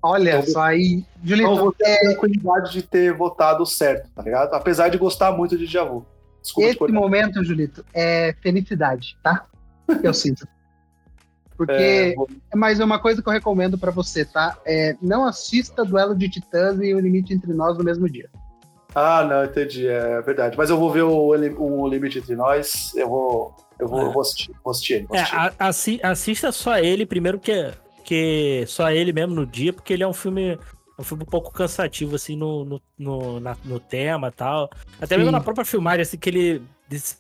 Olha 0.02 0.38
então, 0.38 0.54
só 0.54 0.62
aí, 0.62 1.04
Julito. 1.24 1.50
Então 1.50 1.58
eu 1.58 1.64
vou 1.64 1.74
ter 1.74 1.88
é... 1.88 1.96
a 1.96 2.00
tranquilidade 2.12 2.72
de 2.72 2.82
ter 2.84 3.14
votado 3.14 3.66
certo, 3.66 4.10
tá 4.14 4.22
ligado? 4.22 4.54
Apesar 4.54 4.90
de 4.90 4.98
gostar 4.98 5.32
muito 5.32 5.58
de 5.58 5.66
Javu. 5.66 6.06
Desculpa 6.42 6.70
Esse 6.70 6.94
momento, 6.94 7.44
Julito, 7.44 7.84
é 7.94 8.36
felicidade, 8.42 9.18
tá? 9.24 9.46
Eu 10.04 10.14
sinto. 10.14 10.48
Porque 11.58 11.74
é, 11.74 12.16
é 12.52 12.56
mais 12.56 12.80
uma 12.80 13.00
coisa 13.00 13.22
que 13.22 13.28
eu 13.28 13.34
recomendo 13.34 13.78
para 13.78 13.90
você, 13.90 14.24
tá? 14.24 14.58
É, 14.64 14.96
não 15.02 15.26
assista 15.26 15.84
Duelo 15.84 16.16
de 16.16 16.30
Titãs 16.30 16.80
e 16.80 16.94
O 16.94 17.00
Limite 17.00 17.34
Entre 17.34 17.52
Nós 17.52 17.76
no 17.78 17.84
mesmo 17.84 18.08
dia. 18.08 18.30
Ah, 18.94 19.24
não, 19.24 19.44
entendi, 19.44 19.88
é 19.88 20.22
verdade. 20.22 20.56
Mas 20.56 20.70
eu 20.70 20.78
vou 20.78 20.92
ver 20.92 21.02
o, 21.02 21.30
o 21.30 21.88
Limite 21.88 22.20
Entre 22.20 22.36
Nós, 22.36 22.94
eu 22.96 23.10
vou, 23.10 23.56
eu 23.80 23.88
vou, 23.88 24.02
é. 24.02 24.14
vou 24.14 24.22
assistir, 24.22 24.52
vou 24.64 24.72
assistir, 24.72 25.06
vou 25.08 25.18
assistir. 25.18 26.00
É, 26.02 26.08
assista 26.08 26.52
só 26.52 26.78
ele, 26.78 27.08
primeiro 27.08 27.40
que, 27.40 27.72
que 28.04 28.64
só 28.68 28.92
ele 28.92 29.12
mesmo 29.12 29.34
no 29.34 29.46
dia, 29.46 29.74
porque 29.74 29.94
ele 29.94 30.04
é 30.04 30.08
um 30.08 30.14
filme 30.14 30.60
um 30.98 31.04
filme 31.04 31.24
um 31.24 31.28
pouco 31.28 31.52
cansativo, 31.52 32.16
assim, 32.16 32.36
no, 32.36 32.66
no, 32.66 32.82
no, 32.98 33.40
na, 33.40 33.56
no 33.64 33.80
tema 33.80 34.30
e 34.30 34.32
tal. 34.32 34.70
Até 35.00 35.16
Sim. 35.16 35.18
mesmo 35.18 35.32
na 35.32 35.42
própria 35.42 35.66
filmagem, 35.66 36.02
assim, 36.02 36.18
que 36.18 36.30
ele. 36.30 36.62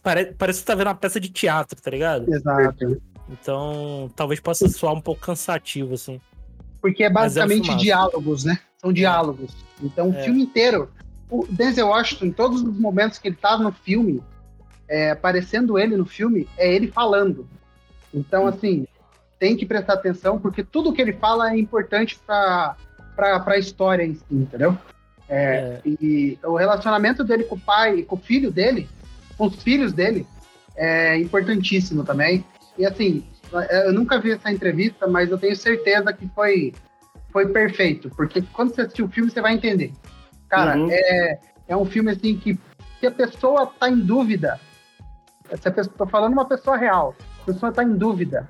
Parece, 0.01 0.33
parece 0.33 0.59
que 0.61 0.65
tá 0.65 0.75
vendo 0.75 0.87
uma 0.87 0.95
peça 0.95 1.19
de 1.19 1.29
teatro, 1.29 1.79
tá 1.81 1.91
ligado? 1.91 2.33
Exato. 2.33 3.01
Então, 3.29 4.09
talvez 4.15 4.39
possa 4.39 4.67
soar 4.69 4.93
um 4.93 5.01
pouco 5.01 5.21
cansativo, 5.21 5.93
assim. 5.93 6.19
Porque 6.81 7.03
é, 7.03 7.07
é 7.07 7.09
basicamente 7.09 7.69
é 7.69 7.75
diálogos, 7.75 8.45
né? 8.45 8.59
São 8.77 8.93
diálogos. 8.93 9.51
Então, 9.81 10.09
o 10.09 10.13
é. 10.13 10.23
filme 10.23 10.43
inteiro 10.43 10.89
o 11.29 11.45
Denzel 11.49 11.87
Washington, 11.87 12.25
em 12.25 12.31
todos 12.31 12.61
os 12.61 12.79
momentos 12.79 13.19
que 13.19 13.27
ele 13.27 13.35
tá 13.35 13.57
no 13.57 13.71
filme, 13.71 14.23
é, 14.87 15.11
aparecendo 15.11 15.77
ele 15.77 15.97
no 15.97 16.05
filme, 16.05 16.47
é 16.57 16.73
ele 16.73 16.87
falando. 16.87 17.47
Então, 18.13 18.45
hum. 18.45 18.47
assim, 18.47 18.87
tem 19.39 19.55
que 19.55 19.65
prestar 19.65 19.93
atenção, 19.93 20.39
porque 20.39 20.63
tudo 20.63 20.93
que 20.93 21.01
ele 21.01 21.13
fala 21.13 21.51
é 21.51 21.59
importante 21.59 22.17
para 22.25 22.75
a 23.17 23.57
história 23.57 24.03
em 24.03 24.15
si, 24.15 24.25
entendeu? 24.31 24.77
É, 25.29 25.37
é. 25.37 25.81
E 25.85 26.37
o 26.43 26.55
relacionamento 26.55 27.23
dele 27.23 27.43
com 27.43 27.55
o 27.55 27.59
pai 27.59 28.03
com 28.03 28.15
o 28.15 28.19
filho 28.19 28.51
dele, 28.51 28.87
com 29.37 29.47
os 29.47 29.61
filhos 29.61 29.93
dele, 29.93 30.25
é 30.75 31.17
importantíssimo 31.17 32.03
também. 32.03 32.45
E 32.77 32.85
assim, 32.85 33.25
eu 33.85 33.93
nunca 33.93 34.19
vi 34.19 34.31
essa 34.31 34.51
entrevista, 34.51 35.07
mas 35.07 35.31
eu 35.31 35.37
tenho 35.37 35.55
certeza 35.55 36.13
que 36.13 36.27
foi, 36.29 36.73
foi 37.31 37.47
perfeito, 37.47 38.09
porque 38.11 38.41
quando 38.53 38.73
você 38.73 38.81
assistir 38.81 39.03
o 39.03 39.09
filme, 39.09 39.31
você 39.31 39.41
vai 39.41 39.53
entender. 39.53 39.91
Cara, 40.47 40.77
uhum. 40.77 40.87
é, 40.91 41.39
é 41.67 41.75
um 41.75 41.85
filme 41.85 42.11
assim 42.11 42.37
que 42.37 42.57
se 42.99 43.07
a 43.07 43.11
pessoa 43.11 43.67
tá 43.79 43.89
em 43.89 43.99
dúvida, 43.99 44.59
se 45.59 45.67
a 45.67 45.71
pessoa, 45.71 45.95
tô 45.97 46.07
falando 46.07 46.33
uma 46.33 46.45
pessoa 46.45 46.77
real, 46.77 47.15
a 47.41 47.45
pessoa 47.45 47.71
tá 47.71 47.83
em 47.83 47.95
dúvida, 47.95 48.47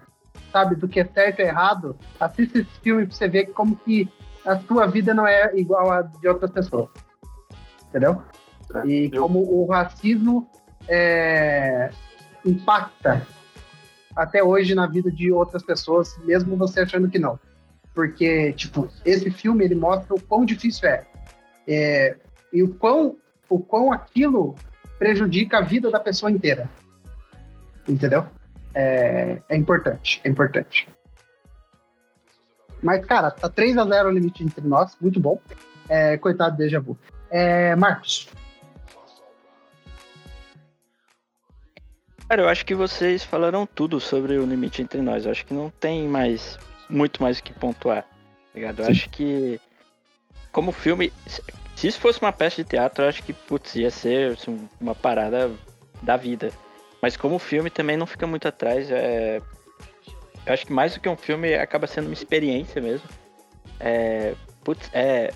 sabe, 0.52 0.76
do 0.76 0.88
que 0.88 0.99
é 0.99 1.06
certo 1.06 1.39
e 1.39 1.44
errado, 1.44 1.98
assista 2.19 2.60
esse 2.60 2.80
filme 2.81 3.06
pra 3.06 3.15
você 3.15 3.27
ver 3.27 3.48
como 3.48 3.76
que 3.76 4.10
a 4.48 4.60
sua 4.61 4.88
vida 4.88 5.14
não 5.14 5.28
é 5.28 5.56
igual 5.56 5.91
a 5.91 6.02
de 6.02 6.28
outras 6.28 6.52
pessoas. 6.52 6.90
Entendeu? 7.90 8.22
É, 8.76 8.88
e 8.88 9.11
como 9.11 9.40
o 9.40 9.68
racismo 9.68 10.49
é, 10.88 11.90
impacta 12.45 13.26
até 14.15 14.44
hoje 14.44 14.74
na 14.74 14.88
vida 14.88 15.11
de 15.11 15.32
outras 15.32 15.64
pessoas, 15.64 16.18
mesmo 16.24 16.57
você 16.57 16.82
achando 16.82 17.10
que 17.10 17.19
não. 17.19 17.40
Porque, 17.94 18.53
tipo, 18.53 18.90
esse 19.06 19.30
filme 19.30 19.65
ele 19.65 19.76
mostra 19.76 20.14
o 20.14 20.22
quão 20.22 20.45
difícil 20.45 20.90
é 20.90 21.06
é, 21.68 22.15
e 22.53 22.64
o 22.64 22.74
quão, 22.76 23.18
o 23.49 23.60
quão 23.60 23.91
aquilo 23.91 24.56
prejudica 24.98 25.57
a 25.57 25.61
vida 25.61 25.91
da 25.91 25.99
pessoa 25.99 26.32
inteira. 26.32 26.69
Entendeu? 27.88 28.26
É, 28.74 29.41
é 29.49 29.57
importante, 29.57 30.22
é 30.24 30.30
importante. 30.30 30.88
Mas, 32.88 33.05
cara, 33.05 33.30
tá 33.30 33.49
3 33.49 33.77
a 33.80 33.84
0 33.84 34.07
o 34.07 34.11
limite 34.14 34.45
entre 34.45 34.65
nós, 34.65 34.95
muito 35.01 35.19
bom. 35.19 35.41
É, 35.89 36.15
coitado 36.15 36.55
do 36.55 36.57
Deja 36.57 36.80
Vu. 36.80 36.97
É, 37.30 37.76
Marcos. 37.76 38.30
Cara, 42.30 42.43
eu 42.43 42.47
acho 42.47 42.65
que 42.65 42.73
vocês 42.73 43.26
falaram 43.26 43.65
tudo 43.65 43.99
sobre 43.99 44.38
o 44.38 44.45
limite 44.45 44.81
entre 44.81 45.01
nós. 45.01 45.26
Eu 45.26 45.31
acho 45.31 45.45
que 45.45 45.53
não 45.53 45.69
tem 45.69 46.07
mais 46.07 46.57
muito 46.89 47.22
mais 47.22 47.39
o 47.39 47.43
que 47.43 47.51
pontuar. 47.51 48.03
Tá 48.03 48.07
ligado? 48.55 48.80
Eu 48.80 48.85
Sim. 48.85 48.91
acho 48.91 49.09
que 49.09 49.59
como 50.53 50.72
filme, 50.72 51.11
se 51.76 51.89
isso 51.89 51.99
fosse 51.99 52.22
uma 52.22 52.31
peça 52.31 52.64
de 52.64 52.69
teatro, 52.69 53.03
eu 53.03 53.09
acho 53.09 53.22
que 53.22 53.34
putz, 53.34 53.76
ia 53.76 53.91
ser 53.91 54.31
assim, 54.31 54.65
uma 54.80 54.95
parada 54.95 55.51
da 56.01 56.15
vida. 56.15 56.53
Mas 57.01 57.18
como 57.18 57.38
filme 57.38 57.69
também 57.69 57.97
não 57.97 58.07
fica 58.07 58.26
muito 58.26 58.47
atrás. 58.47 58.89
É... 58.89 59.41
Eu 60.48 60.53
acho 60.53 60.65
que 60.65 60.72
mais 60.72 60.94
do 60.94 61.02
que 61.02 61.10
um 61.10 61.18
filme 61.18 61.53
acaba 61.56 61.86
sendo 61.86 62.06
uma 62.06 62.14
experiência 62.14 62.82
mesmo. 62.82 63.07
É... 63.80 64.34
Putz, 64.64 64.90
é. 64.94 65.32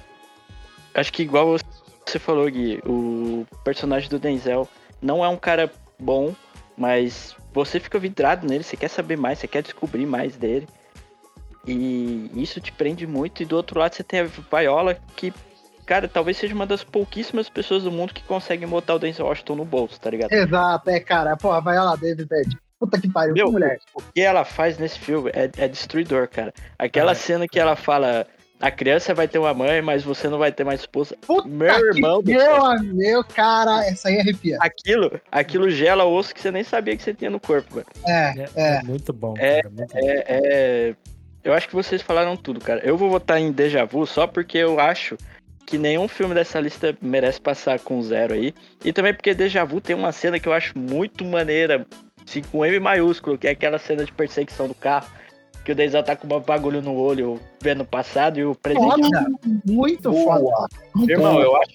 Acho 0.93 1.11
que 1.11 1.21
igual 1.21 1.57
você 2.05 2.17
falou, 2.17 2.49
Gui, 2.49 2.81
o 2.85 3.45
personagem 3.63 4.09
do 4.09 4.17
Denzel 4.17 4.67
não 5.01 5.23
é 5.23 5.27
um 5.27 5.37
cara 5.37 5.71
bom, 5.99 6.33
mas 6.77 7.35
você 7.53 7.79
fica 7.79 7.99
vidrado 7.99 8.47
nele, 8.47 8.63
você 8.63 8.77
quer 8.77 8.87
saber 8.87 9.17
mais, 9.17 9.39
você 9.39 9.47
quer 9.47 9.61
descobrir 9.61 10.05
mais 10.05 10.37
dele. 10.37 10.67
E 11.67 12.31
isso 12.33 12.59
te 12.61 12.71
prende 12.71 13.05
muito. 13.05 13.43
E 13.43 13.45
do 13.45 13.55
outro 13.55 13.79
lado 13.79 13.93
você 13.93 14.03
tem 14.03 14.21
a 14.21 14.23
Viola, 14.23 14.97
que, 15.15 15.33
cara, 15.85 16.07
talvez 16.07 16.37
seja 16.37 16.55
uma 16.55 16.65
das 16.65 16.83
pouquíssimas 16.83 17.49
pessoas 17.49 17.83
do 17.83 17.91
mundo 17.91 18.13
que 18.13 18.23
conseguem 18.23 18.67
botar 18.67 18.95
o 18.95 18.99
Denzel 18.99 19.25
Washington 19.25 19.55
no 19.55 19.65
bolso, 19.65 19.99
tá 19.99 20.09
ligado? 20.09 20.31
Exato, 20.31 20.89
é, 20.89 20.99
cara. 20.99 21.35
Porra, 21.35 21.61
vai 21.61 21.77
lá, 21.77 21.95
David 21.95 22.27
Ed. 22.33 22.57
Puta 22.81 22.99
que 22.99 23.07
pariu, 23.07 23.35
Meu, 23.35 23.45
que 23.45 23.51
mulher. 23.51 23.77
O 23.93 24.01
que 24.01 24.19
ela 24.21 24.43
faz 24.43 24.79
nesse 24.79 24.97
filme 24.97 25.29
é, 25.35 25.49
é 25.55 25.67
destruidor, 25.67 26.27
cara. 26.27 26.51
Aquela 26.79 27.11
É. 27.11 27.15
cena 27.15 27.47
que 27.47 27.59
ela 27.59 27.75
fala. 27.75 28.25
A 28.59 28.69
criança 28.69 29.13
vai 29.13 29.27
ter 29.27 29.37
uma 29.39 29.53
mãe, 29.55 29.81
mas 29.81 30.03
você 30.03 30.27
não 30.27 30.37
vai 30.39 30.51
ter 30.51 30.63
mais 30.63 30.81
esposa. 30.81 31.15
Puta 31.25 31.47
Meu 31.47 31.67
irmão 31.93 32.21
meu, 32.23 32.83
meu, 32.93 33.23
cara, 33.23 33.85
essa 33.87 34.07
aí 34.09 34.19
arrepia. 34.19 34.57
Aquilo, 34.59 35.19
aquilo 35.31 35.69
gela 35.69 36.03
o 36.05 36.13
osso 36.13 36.33
que 36.33 36.41
você 36.41 36.51
nem 36.51 36.63
sabia 36.63 36.95
que 36.97 37.01
você 37.03 37.13
tinha 37.13 37.29
no 37.31 37.39
corpo, 37.39 37.73
velho. 37.75 37.87
É, 38.07 38.11
É, 38.39 38.49
é. 38.55 38.75
é 38.77 38.83
muito 38.83 39.11
bom, 39.13 39.33
É, 39.37 39.61
cara. 39.63 39.73
Muito 39.75 39.93
bom. 39.93 39.99
É, 39.99 40.25
é- 40.27 40.95
Eu 41.43 41.53
acho 41.53 41.67
que 41.67 41.73
vocês 41.73 42.01
falaram 42.03 42.35
tudo, 42.37 42.59
cara. 42.59 42.81
Eu 42.83 42.95
vou 42.97 43.09
votar 43.09 43.39
em 43.39 43.51
Deja 43.51 43.83
Vu 43.83 44.05
só 44.05 44.27
porque 44.27 44.59
eu 44.59 44.79
acho 44.79 45.17
que 45.65 45.75
nenhum 45.77 46.07
filme 46.07 46.35
dessa 46.35 46.59
lista 46.59 46.95
merece 47.01 47.41
passar 47.41 47.79
com 47.79 47.99
zero 48.03 48.35
aí. 48.35 48.53
E 48.85 48.93
também 48.93 49.11
porque 49.11 49.33
Deja 49.33 49.63
Vu 49.63 49.81
tem 49.81 49.95
uma 49.95 50.11
cena 50.11 50.39
que 50.39 50.47
eu 50.47 50.53
acho 50.53 50.77
muito 50.77 51.25
maneira, 51.25 51.83
assim, 52.31 52.41
com 52.51 52.65
M 52.65 52.79
maiúsculo, 52.79 53.37
que 53.37 53.47
é 53.47 53.51
aquela 53.51 53.77
cena 53.77 54.03
de 54.05 54.11
perseguição 54.11 54.67
do 54.67 54.73
carro. 54.75 55.07
Que 55.63 55.71
o 55.71 55.75
Denzel 55.75 56.01
tá 56.01 56.15
com 56.15 56.25
um 56.25 56.39
bagulho 56.39 56.81
no 56.81 56.95
olho 56.95 57.39
vendo 57.61 57.81
o 57.81 57.85
passado 57.85 58.39
e 58.39 58.43
o 58.43 58.55
presente. 58.55 58.83
Foda, 58.83 59.25
muito 59.63 60.11
foda. 60.11 60.67
Muito 60.95 61.11
Irmão, 61.11 61.33
foda. 61.33 61.45
eu 61.45 61.55
acho. 61.57 61.71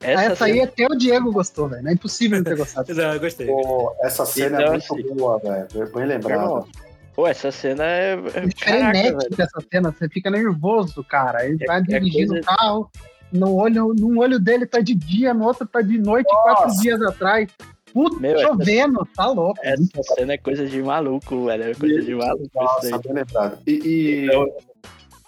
Essa, 0.00 0.22
Essa, 0.32 0.44
aí 0.46 0.52
cena- 0.54 0.64
até 0.64 0.86
o 0.86 0.96
Diego 0.96 1.32
gostou, 1.32 1.68
velho. 1.68 1.82
Não 1.82 1.90
é 1.90 1.94
impossível 1.94 2.38
não 2.38 2.44
ter 2.44 2.56
gostado. 2.56 2.94
Não, 2.94 3.12
eu 3.12 3.20
gostei. 3.20 3.46
Pô, 3.46 3.94
essa 4.00 4.24
cena 4.24 4.56
Então, 4.56 4.66
é 4.66 4.70
muito 4.70 4.92
assim, 4.94 5.14
boa, 5.14 5.38
velho. 5.38 5.92
Bem 5.94 6.06
lembrado. 6.06 6.66
Pô, 7.14 7.26
essa 7.26 7.50
cena 7.50 7.84
é. 7.84 8.12
é- 8.14 8.70
É 8.70 8.92
velho. 8.92 9.18
dessa 9.36 9.60
cena, 9.70 9.90
você 9.90 10.08
fica 10.08 10.30
nervoso, 10.30 11.04
cara. 11.04 11.44
Ele 11.46 11.62
É- 11.62 11.66
vai 11.66 11.78
é 11.80 11.82
dirigindo 11.82 12.32
coisa- 12.34 12.42
o 12.42 12.56
carro, 12.56 12.90
no 13.32 13.54
olho, 13.54 13.92
num 13.94 14.18
olho 14.18 14.38
dele 14.38 14.64
tá 14.66 14.80
de 14.80 14.94
dia, 14.94 15.34
no 15.34 15.44
outro 15.44 15.66
tá 15.66 15.82
de 15.82 15.98
noite, 15.98 16.28
quatro 16.42 16.74
dias 16.80 17.00
atrás. 17.02 17.50
Puta, 17.96 18.20
Meu, 18.20 18.34
essa- 18.36 18.48
chovendo, 18.48 19.08
tá 19.16 19.26
louco. 19.28 19.58
Essa 19.62 20.02
cena 20.14 20.34
é 20.34 20.36
coisa 20.36 20.66
de 20.66 20.82
maluco, 20.82 21.46
velho. 21.46 21.64
É 21.70 21.74
coisa 21.74 22.02
de 22.02 22.14
maluco 22.14 22.42
isso 22.44 22.50
Nossa, 22.54 22.86
aí. 22.94 23.00
bem 23.02 23.12
lembrado. 23.14 23.58
E, 23.66 23.70
e- 23.72 24.26
Então- 24.26 24.46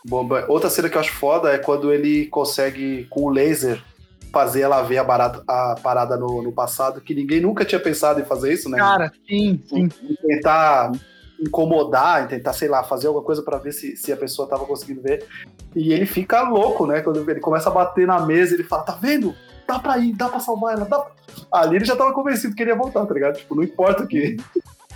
Bomba- 0.07 0.45
outra 0.49 0.69
cena 0.69 0.89
que 0.91 0.97
eu 0.97 1.01
acho 1.01 1.13
foda 1.13 1.51
é 1.51 1.57
quando 1.59 1.93
ele 1.93 2.27
consegue, 2.27 3.07
com 3.11 3.23
o 3.25 3.31
laser, 3.31 3.83
fazer 4.31 4.61
ela 4.61 4.83
ver 4.83 4.99
a, 4.99 5.05
barata- 5.05 5.43
a 5.49 5.77
parada 5.83 6.15
no, 6.17 6.43
no 6.43 6.53
passado, 6.53 7.01
que 7.01 7.15
ninguém 7.15 7.41
nunca 7.41 7.65
tinha 7.65 7.81
pensado 7.81 8.21
em 8.21 8.25
fazer 8.25 8.53
isso, 8.53 8.69
né? 8.69 8.77
Cara, 8.79 9.11
sim, 9.27 9.61
sim. 9.67 9.89
em 10.03 10.15
tentar 10.27 10.93
incomodar, 11.41 12.27
tentar, 12.29 12.53
sei 12.53 12.69
lá, 12.69 12.83
fazer 12.83 13.07
alguma 13.07 13.25
coisa 13.25 13.43
pra 13.43 13.59
ver 13.59 13.73
se, 13.73 13.97
se 13.97 14.13
a 14.13 14.17
pessoa 14.17 14.49
tava 14.49 14.65
conseguindo 14.65 15.03
ver. 15.03 15.27
E 15.75 15.93
ele 15.93 16.07
fica 16.07 16.43
louco, 16.43 16.87
né? 16.87 17.01
Quando 17.01 17.29
ele 17.31 17.41
começa 17.41 17.69
a 17.69 17.73
bater 17.73 18.07
na 18.07 18.21
mesa, 18.21 18.55
ele 18.55 18.65
fala: 18.65 18.83
tá 18.83 18.99
vendo? 19.01 19.35
Dá 19.67 19.79
pra 19.79 19.99
ir, 19.99 20.15
dá 20.15 20.29
pra 20.29 20.41
salvar 20.41 20.75
ela, 20.75 20.87
dá 20.87 20.99
pra... 20.99 21.13
Ali 21.53 21.77
ele 21.77 21.85
já 21.85 21.95
tava 21.95 22.13
convencido 22.15 22.55
que 22.55 22.63
ele 22.63 22.71
ia 22.71 22.77
voltar, 22.77 23.05
tá 23.05 23.13
ligado? 23.13 23.37
Tipo, 23.37 23.55
não 23.55 23.63
importa 23.63 24.03
o 24.03 24.07
que. 24.07 24.37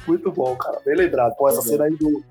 Muito 0.08 0.32
bom, 0.32 0.56
cara. 0.56 0.80
Bem 0.84 0.96
lembrado. 0.96 1.36
Pô, 1.36 1.48
essa 1.48 1.62
cena 1.62 1.84
aí 1.84 1.94
do, 1.94 2.24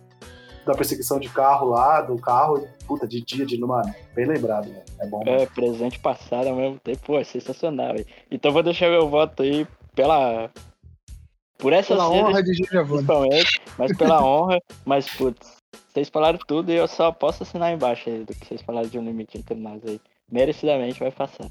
da 0.66 0.74
perseguição 0.74 1.20
de 1.20 1.30
carro 1.30 1.70
lá, 1.70 2.02
do 2.02 2.18
carro, 2.18 2.68
puta, 2.88 3.08
de 3.08 3.22
dia, 3.22 3.46
de 3.46 3.58
mano. 3.60 3.94
Bem 4.14 4.26
lembrado, 4.26 4.66
velho. 4.66 4.84
É 5.00 5.08
bom. 5.08 5.24
É, 5.26 5.46
presente 5.46 6.00
passado 6.00 6.48
ao 6.48 6.56
mesmo 6.56 6.80
tempo, 6.80 7.00
pô, 7.06 7.20
é 7.20 7.24
sensacional, 7.24 7.94
velho. 7.94 8.06
Então 8.30 8.52
vou 8.52 8.64
deixar 8.64 8.90
meu 8.90 9.08
voto 9.08 9.44
aí 9.44 9.68
pela. 9.96 10.50
Por 11.58 11.74
essa 11.74 11.90
Pela 11.90 12.10
cena, 12.10 12.28
honra 12.28 12.44
de 12.44 12.54
Gigi 12.54 12.76
Avone. 12.78 13.04
principalmente, 13.04 13.61
mas 13.78 13.96
pela 13.98 14.24
honra, 14.24 14.60
mas 14.86 15.10
putz, 15.10 15.58
vocês 15.92 16.10
falaram 16.10 16.40
tudo 16.48 16.72
e 16.72 16.76
eu 16.76 16.88
só 16.88 17.12
posso 17.12 17.44
assinar 17.44 17.74
embaixo 17.74 18.10
aí 18.10 18.24
do 18.24 18.34
que 18.34 18.46
vocês 18.46 18.62
falaram 18.62 18.88
de 18.88 18.98
um 18.98 19.04
limite 19.04 19.38
entre 19.38 19.56
nós 19.56 19.82
aí. 19.86 20.00
Merecidamente 20.32 21.00
vai 21.00 21.12
passar. 21.12 21.50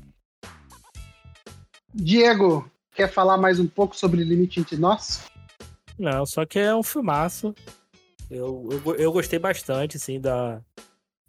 Diego, 1.94 2.70
quer 2.94 3.12
falar 3.12 3.36
mais 3.36 3.58
um 3.58 3.66
pouco 3.66 3.96
sobre 3.96 4.22
Limite 4.22 4.60
Entre 4.60 4.76
Nós? 4.76 5.24
Não, 5.98 6.24
só 6.24 6.46
que 6.46 6.58
é 6.58 6.74
um 6.74 6.82
filmaço. 6.82 7.54
Eu, 8.30 8.68
eu, 8.70 8.94
eu 8.94 9.12
gostei 9.12 9.38
bastante, 9.38 9.96
assim, 9.96 10.20
da. 10.20 10.62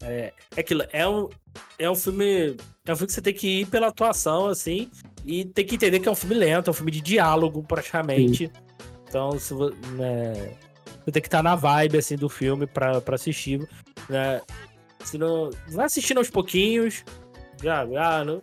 É, 0.03 0.33
é 0.55 0.61
aquilo, 0.61 0.83
é 0.93 1.07
um, 1.07 1.27
é 1.77 1.89
um 1.89 1.95
filme. 1.95 2.55
É 2.85 2.93
um 2.93 2.95
filme 2.95 3.07
que 3.07 3.13
você 3.13 3.21
tem 3.21 3.33
que 3.33 3.61
ir 3.61 3.65
pela 3.67 3.87
atuação, 3.87 4.47
assim, 4.47 4.89
e 5.25 5.45
tem 5.45 5.65
que 5.65 5.75
entender 5.75 5.99
que 5.99 6.07
é 6.07 6.11
um 6.11 6.15
filme 6.15 6.35
lento, 6.35 6.69
é 6.69 6.71
um 6.71 6.75
filme 6.75 6.91
de 6.91 7.01
diálogo, 7.01 7.63
praticamente. 7.63 8.51
Então, 9.07 9.37
se 9.37 9.53
né, 9.97 10.53
você 11.03 11.11
tem 11.11 11.21
que 11.21 11.27
estar 11.27 11.43
na 11.43 11.55
vibe, 11.55 11.97
assim, 11.97 12.15
do 12.15 12.29
filme 12.29 12.65
pra, 12.67 13.01
pra 13.01 13.15
assistir. 13.15 13.67
Né? 14.09 14.41
Se 15.03 15.17
não, 15.17 15.49
vai 15.69 15.85
assistindo 15.85 16.19
aos 16.19 16.29
pouquinhos. 16.29 17.03
Já, 17.61 17.85
já, 17.85 18.23
não, 18.25 18.41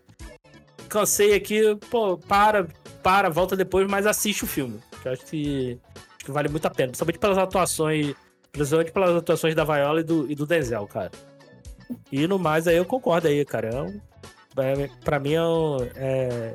cansei 0.89 1.35
aqui, 1.35 1.77
pô, 1.91 2.17
para, 2.17 2.69
para, 3.03 3.29
volta 3.29 3.57
depois, 3.57 3.89
mas 3.89 4.07
assiste 4.07 4.45
o 4.45 4.47
filme. 4.47 4.81
Que 5.03 5.09
eu 5.09 5.13
acho 5.13 5.25
que 5.27 5.79
Acho 6.17 6.25
que 6.25 6.33
vale 6.33 6.49
muito 6.49 6.67
a 6.67 6.71
pena, 6.71 6.89
principalmente 6.89 7.19
pelas 7.21 7.39
atuações, 7.39 8.15
principalmente 8.53 8.93
pelas 8.93 9.17
atuações 9.17 9.55
da 9.55 9.65
Viola 9.65 10.01
e 10.01 10.05
do, 10.05 10.31
e 10.31 10.35
do 10.35 10.45
Denzel, 10.47 10.87
cara. 10.87 11.11
E 12.13 12.27
no 12.27 12.39
mais 12.39 12.67
aí 12.67 12.77
eu 12.77 12.85
concordo 12.85 13.29
aí, 13.29 13.45
cara. 13.45 13.69
É 13.69 13.83
um, 13.83 14.01
é, 14.59 14.89
pra 15.05 15.19
mim 15.21 15.35
é, 15.35 15.43
um- 15.43 15.83
é, 15.95 16.55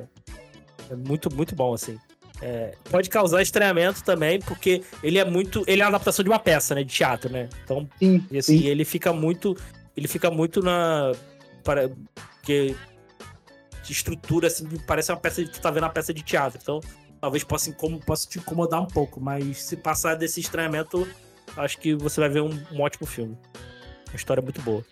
é 0.91 0.95
muito, 0.95 1.33
muito 1.33 1.55
bom, 1.55 1.73
assim. 1.73 1.97
É, 2.45 2.73
pode 2.89 3.09
causar 3.09 3.41
estranhamento 3.41 4.03
também, 4.03 4.37
porque 4.39 4.83
ele 5.01 5.17
é 5.17 5.23
muito. 5.23 5.63
Ele 5.65 5.81
é 5.81 5.85
uma 5.85 5.91
adaptação 5.91 6.23
de 6.23 6.29
uma 6.29 6.39
peça, 6.39 6.75
né? 6.75 6.83
De 6.83 6.93
teatro, 6.93 7.31
né? 7.31 7.47
Então, 7.63 7.87
Sim, 7.97 8.25
e 8.29 8.37
assim, 8.37 8.59
sim. 8.59 8.65
ele 8.67 8.83
fica 8.83 9.13
muito. 9.13 9.55
Ele 9.95 10.09
fica 10.09 10.29
muito 10.29 10.61
na. 10.61 11.13
Para, 11.63 11.89
que 12.41 12.75
estrutura, 13.89 14.47
assim, 14.47 14.67
parece 14.85 15.09
uma 15.11 15.17
peça 15.17 15.41
de. 15.41 15.51
Tu 15.51 15.61
tá 15.61 15.71
vendo 15.71 15.83
uma 15.83 15.89
peça 15.89 16.13
de 16.13 16.21
teatro. 16.21 16.59
Então, 16.61 16.81
talvez 17.21 17.45
possa, 17.45 17.69
incom- 17.69 17.99
possa 17.99 18.27
te 18.27 18.39
incomodar 18.39 18.81
um 18.81 18.87
pouco. 18.87 19.21
Mas 19.21 19.63
se 19.63 19.77
passar 19.77 20.15
desse 20.15 20.41
estranhamento, 20.41 21.07
acho 21.55 21.77
que 21.77 21.95
você 21.95 22.19
vai 22.19 22.29
ver 22.29 22.41
um, 22.41 22.51
um 22.73 22.81
ótimo 22.81 23.07
filme. 23.07 23.37
Uma 24.09 24.15
história 24.17 24.43
muito 24.43 24.61
boa. 24.63 24.83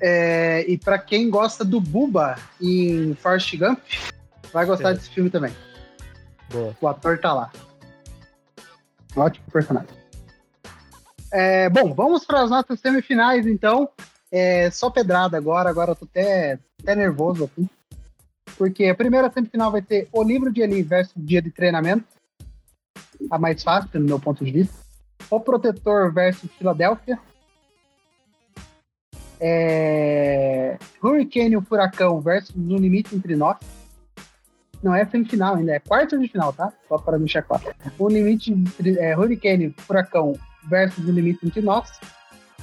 É, 0.00 0.64
e 0.66 0.78
pra 0.78 0.98
quem 0.98 1.28
gosta 1.28 1.64
do 1.66 1.80
Buba 1.82 2.36
em 2.62 3.14
Forrest 3.16 3.54
Gump, 3.56 3.80
vai 4.54 4.64
gostar 4.64 4.92
É. 4.92 4.94
desse 4.94 5.10
filme 5.10 5.28
também. 5.28 5.52
Boa. 6.50 6.76
O 6.80 6.88
ator 6.88 7.18
tá 7.18 7.32
lá. 7.32 7.52
Ótimo 9.16 9.46
personagem. 9.52 9.90
É, 11.30 11.68
bom, 11.68 11.92
vamos 11.92 12.24
para 12.24 12.42
as 12.42 12.50
nossas 12.50 12.80
semifinais, 12.80 13.46
então. 13.46 13.88
É, 14.30 14.70
só 14.70 14.90
pedrada 14.90 15.36
agora, 15.36 15.70
agora 15.70 15.92
eu 15.92 15.96
tô 15.96 16.04
até, 16.04 16.58
até 16.82 16.94
nervoso 16.94 17.44
aqui. 17.44 17.68
Porque 18.56 18.86
a 18.86 18.94
primeira 18.94 19.30
semifinal 19.30 19.70
vai 19.70 19.82
ter 19.82 20.08
O 20.12 20.22
Livro 20.22 20.52
de 20.52 20.60
Eli 20.60 20.82
versus 20.82 21.14
Dia 21.16 21.40
de 21.40 21.50
Treinamento. 21.50 22.04
A 23.30 23.38
mais 23.38 23.62
fácil, 23.62 24.00
no 24.00 24.06
meu 24.06 24.20
ponto 24.20 24.44
de 24.44 24.50
vista. 24.50 24.74
O 25.30 25.40
Protetor 25.40 26.12
versus 26.12 26.50
Filadélfia. 26.52 27.18
É... 29.40 30.78
Hurricane 31.02 31.52
e 31.52 31.56
o 31.56 31.62
Furacão 31.62 32.20
versus 32.20 32.54
No 32.56 32.76
Limite 32.76 33.14
Entre 33.14 33.36
Nós. 33.36 33.58
Não 34.82 34.94
é 34.94 35.04
semifinal 35.04 35.56
ainda, 35.56 35.72
é 35.72 35.78
quarto 35.78 36.18
de 36.18 36.28
final, 36.28 36.52
tá? 36.52 36.72
Só 36.88 36.98
para 36.98 37.18
deixar 37.18 37.42
claro. 37.42 37.64
O 37.98 38.08
limite 38.08 38.54
é, 38.98 39.16
Hurricane, 39.16 39.74
Furacão 39.78 40.38
versus 40.68 41.06
o 41.06 41.12
limite 41.12 41.46
entre 41.46 41.60
nós. 41.60 41.98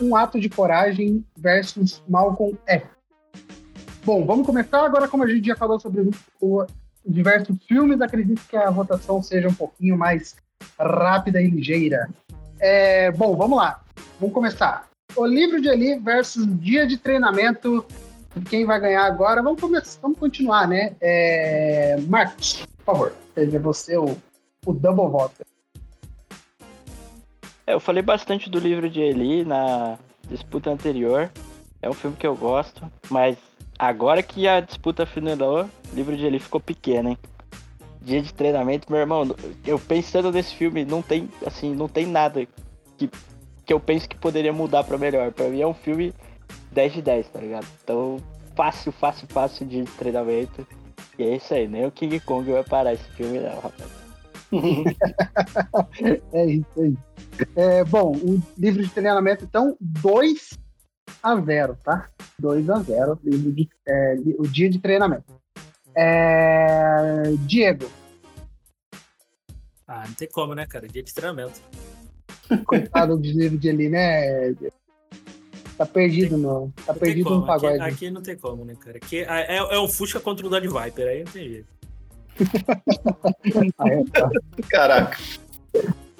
Um 0.02 0.16
ato 0.16 0.40
de 0.40 0.50
coragem 0.50 1.26
versus 1.38 2.02
Malcolm 2.08 2.58
X. 2.68 2.84
Bom, 4.04 4.26
vamos 4.26 4.46
começar 4.46 4.86
agora, 4.86 5.08
como 5.08 5.24
a 5.24 5.28
gente 5.28 5.48
já 5.48 5.56
falou 5.56 5.80
sobre 5.80 6.10
o, 6.40 6.66
diversos 7.06 7.58
filmes, 7.68 8.02
acredito 8.02 8.42
que 8.48 8.58
a 8.58 8.70
votação 8.70 9.22
seja 9.22 9.48
um 9.48 9.54
pouquinho 9.54 9.98
mais 9.98 10.36
rápida 10.80 11.42
e 11.42 11.50
ligeira. 11.50 12.10
É, 12.60 13.12
bom, 13.12 13.36
vamos 13.36 13.58
lá. 13.58 13.84
Vamos 14.20 14.34
começar. 14.34 14.88
O 15.16 15.26
livro 15.26 15.62
de 15.62 15.68
Eli 15.70 16.00
versus 16.00 16.46
dia 16.60 16.88
de 16.88 16.98
treinamento 16.98 17.86
quem 18.42 18.66
vai 18.66 18.80
ganhar 18.80 19.06
agora? 19.06 19.42
Vamos 19.42 19.62
começar, 19.62 20.00
vamos 20.02 20.20
continuar, 20.20 20.68
né? 20.68 20.96
É... 21.00 21.98
Marcos, 22.08 22.66
por 22.78 22.86
favor, 22.86 23.14
seja 23.34 23.60
você 23.60 23.98
o 23.98 24.18
o 24.66 24.74
Double 24.74 25.08
Voto. 25.08 25.46
É, 27.68 27.74
eu 27.74 27.80
falei 27.80 28.02
bastante 28.02 28.50
do 28.50 28.60
livro 28.60 28.90
de 28.90 29.00
Eli 29.00 29.46
na 29.46 29.98
disputa 30.28 30.72
anterior. 30.72 31.32
É 31.82 31.90
um 31.90 31.94
filme 31.94 32.18
que 32.18 32.26
eu 32.26 32.36
gosto, 32.36 32.82
mas 33.10 33.38
agora 33.78 34.24
que 34.24 34.48
a 34.48 34.60
disputa 34.60 35.06
finalizou, 35.06 35.64
o 35.64 35.96
livro 35.96 36.18
de 36.18 36.26
Eli 36.26 36.40
ficou 36.40 36.60
pequeno, 36.60 37.10
hein? 37.10 37.18
Dia 38.02 38.22
de 38.22 38.34
treinamento, 38.34 38.92
meu 38.92 39.00
irmão, 39.00 39.36
eu 39.66 39.80
pensando 39.80 40.32
nesse 40.32 40.54
filme, 40.56 40.86
não 40.86 41.02
tem, 41.02 41.30
assim, 41.46 41.74
não 41.74 41.88
tem 41.88 42.06
nada 42.06 42.46
que, 42.98 43.10
que 43.66 43.74
eu 43.74 43.80
penso 43.80 44.08
que 44.08 44.16
poderia 44.16 44.54
mudar 44.54 44.84
pra 44.84 44.98
melhor. 44.98 45.32
Pra 45.32 45.48
mim 45.48 45.62
é 45.62 45.68
um 45.68 45.74
filme 45.74 46.14
10 46.76 46.94
de 46.94 47.02
10, 47.02 47.30
tá 47.30 47.40
ligado? 47.40 47.66
Então, 47.82 48.18
fácil, 48.54 48.92
fácil, 48.92 49.28
fácil 49.30 49.66
de 49.66 49.84
treinamento. 49.98 50.68
E 51.18 51.24
é 51.24 51.38
isso 51.38 51.54
aí, 51.54 51.68
nem 51.68 51.86
o 51.86 51.92
King 51.92 52.20
Kong 52.20 52.52
vai 52.52 52.64
parar 52.64 52.94
esse 52.94 53.10
filme, 53.12 53.40
não, 53.40 53.56
rapaz. 53.62 53.90
é 56.34 56.46
isso 56.46 56.82
aí. 56.82 56.98
É, 57.56 57.84
bom, 57.86 58.12
o 58.12 58.42
livro 58.58 58.84
de 58.84 58.90
treinamento, 58.90 59.46
então, 59.46 59.78
2 59.80 60.60
a 61.24 61.36
0, 61.38 61.78
tá? 61.82 62.10
2 62.38 62.70
a 62.70 62.80
0 62.80 63.20
livro 63.24 63.52
de, 63.54 63.70
é, 63.88 64.16
o 64.38 64.44
dia 64.44 64.70
de 64.70 64.80
treinamento. 64.80 65.34
É, 65.96 67.24
Diego. 67.40 67.90
Ah, 69.88 70.04
não 70.06 70.14
tem 70.14 70.28
como, 70.28 70.54
né, 70.54 70.66
cara? 70.68 70.90
Dia 70.90 71.02
de 71.04 71.14
treinamento. 71.14 71.62
Coitado 72.66 73.16
do 73.16 73.24
livro 73.24 73.58
de 73.58 73.70
ali, 73.70 73.90
né? 73.90 74.54
Tá 75.78 75.86
perdido 75.86 76.38
no. 76.38 76.72
Tá 76.86 76.94
não 76.94 77.00
perdido 77.00 77.30
no 77.30 77.46
pagode. 77.46 77.80
Aqui, 77.80 77.94
aqui, 77.94 78.12
não 78.12 78.22
tem 78.22 78.38
como, 78.38 78.64
né, 78.64 78.76
cara? 78.80 78.98
Aqui 78.98 79.20
é, 79.20 79.58
é, 79.58 79.58
é 79.58 79.80
um 79.80 79.88
Fusca 79.88 80.20
contra 80.20 80.46
o 80.46 80.50
Dodge 80.50 80.68
Viper, 80.68 81.08
aí 81.08 81.24
não 81.24 81.32
tem 81.32 81.50
jeito. 81.50 81.68
ah, 83.78 83.90
é, 83.90 84.04
tá. 84.06 84.30
Caraca. 84.70 85.18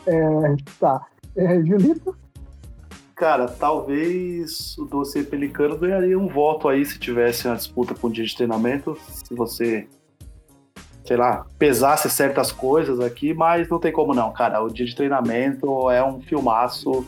É, 0.08 0.56
tá. 0.80 1.08
É, 1.36 1.62
Julito? 1.64 2.16
Cara, 3.16 3.48
talvez 3.48 4.78
o 4.78 4.84
Doce 4.84 5.24
Pelicano 5.24 5.78
ganharia 5.78 6.20
um 6.20 6.28
voto 6.28 6.68
aí 6.68 6.86
se 6.86 7.00
tivesse 7.00 7.48
uma 7.48 7.56
disputa 7.56 7.96
com 7.96 8.08
o 8.08 8.12
dia 8.12 8.26
de 8.26 8.36
treinamento. 8.36 8.98
Se 9.08 9.34
você, 9.34 9.88
sei 11.06 11.16
lá, 11.16 11.46
pesasse 11.58 12.10
certas 12.10 12.52
coisas 12.52 13.00
aqui, 13.00 13.34
mas 13.34 13.70
não 13.70 13.80
tem 13.80 13.92
como 13.92 14.14
não, 14.14 14.34
cara. 14.34 14.62
O 14.62 14.70
dia 14.70 14.86
de 14.86 14.94
treinamento 14.94 15.90
é 15.90 16.06
um 16.06 16.20
filmaço. 16.20 17.06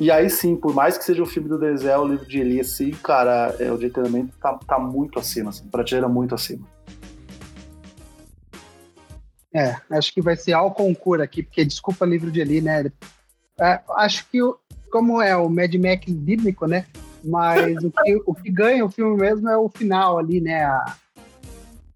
E 0.00 0.10
aí 0.10 0.28
sim, 0.28 0.56
por 0.56 0.74
mais 0.74 0.98
que 0.98 1.04
seja 1.04 1.22
um 1.22 1.26
filme 1.26 1.48
do 1.48 1.58
Denzel, 1.58 2.00
o 2.00 2.08
livro 2.08 2.26
de 2.26 2.40
Eli, 2.40 2.62
sim, 2.64 2.90
cara, 2.90 3.54
é, 3.58 3.70
o 3.70 3.78
de 3.78 3.88
treinamento 3.88 4.36
tá, 4.38 4.58
tá 4.66 4.78
muito 4.78 5.18
acima, 5.18 5.50
assim, 5.50 5.66
prateleira 5.68 6.08
muito 6.08 6.34
acima. 6.34 6.66
É, 9.54 9.76
acho 9.90 10.12
que 10.14 10.22
vai 10.22 10.34
ser 10.34 10.54
ao 10.54 10.72
concurso 10.72 11.22
aqui, 11.22 11.42
porque 11.42 11.64
desculpa 11.64 12.06
livro 12.06 12.30
de 12.30 12.40
Eli, 12.40 12.60
né? 12.60 12.90
É, 13.60 13.80
acho 13.96 14.26
que, 14.30 14.38
como 14.90 15.20
é 15.20 15.36
o 15.36 15.48
Mad 15.48 15.74
Max 15.74 16.10
bíblico, 16.10 16.66
né? 16.66 16.86
Mas 17.22 17.76
o, 17.84 17.90
que, 17.90 18.22
o 18.26 18.34
que 18.34 18.50
ganha 18.50 18.84
o 18.84 18.90
filme 18.90 19.16
mesmo 19.16 19.48
é 19.48 19.56
o 19.56 19.68
final 19.68 20.18
ali, 20.18 20.40
né? 20.40 20.64
A, 20.64 20.96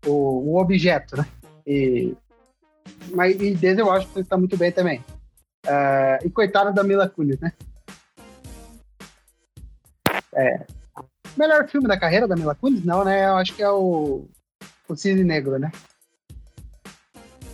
o, 0.06 0.52
o 0.52 0.60
objeto, 0.60 1.16
né? 1.16 1.26
E, 1.66 2.14
mas 3.12 3.34
e 3.40 3.54
desde 3.54 3.80
eu 3.80 3.90
acho 3.90 4.06
que 4.08 4.20
está 4.20 4.36
muito 4.36 4.56
bem 4.56 4.70
também. 4.70 5.00
Uh, 5.66 6.24
e 6.24 6.30
coitada 6.30 6.72
da 6.72 6.84
Mila 6.84 7.08
Kunis, 7.08 7.40
né? 7.40 7.52
É. 10.36 10.60
Melhor 11.36 11.66
filme 11.68 11.88
da 11.88 11.98
carreira 11.98 12.28
da 12.28 12.36
Mila 12.36 12.54
Kunis? 12.54 12.84
Não, 12.84 13.04
né? 13.04 13.26
Eu 13.26 13.36
acho 13.36 13.54
que 13.54 13.62
é 13.62 13.70
o, 13.70 14.24
o 14.88 14.96
Cisne 14.96 15.24
Negro, 15.24 15.58
né? 15.58 15.72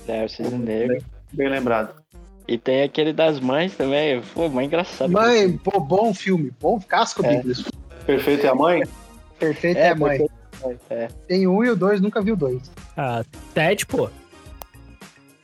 É, 0.07 0.25
o 0.25 0.29
Cisne 0.29 0.59
Negro. 0.59 1.03
Bem 1.33 1.49
lembrado. 1.49 2.03
E 2.47 2.59
tem 2.59 2.83
aquele 2.83 3.13
das 3.13 3.41
mães 3.41 3.75
também. 3.77 4.21
Pô, 4.35 4.49
mãe 4.49 4.67
engraçado. 4.67 5.11
Mãe, 5.11 5.57
pô, 5.59 5.81
bom 5.81 6.13
filme. 6.13 6.53
Bom 6.61 6.81
casco, 6.81 7.25
é. 7.25 7.43
Perfeito 8.05 8.47
é 8.47 8.49
a 8.49 8.55
mãe? 8.55 8.83
Perfeito 9.39 9.79
é, 9.79 9.89
é 9.89 9.91
a 9.91 9.95
mãe. 9.95 10.29
É. 10.91 11.09
Tem 11.27 11.47
um 11.47 11.65
e 11.65 11.71
o 11.71 11.77
dois, 11.77 12.01
nunca 12.01 12.21
viu 12.21 12.37
dois. 12.37 12.71
Ah, 12.97 13.25
Ted, 13.55 13.87
pô. 13.87 14.09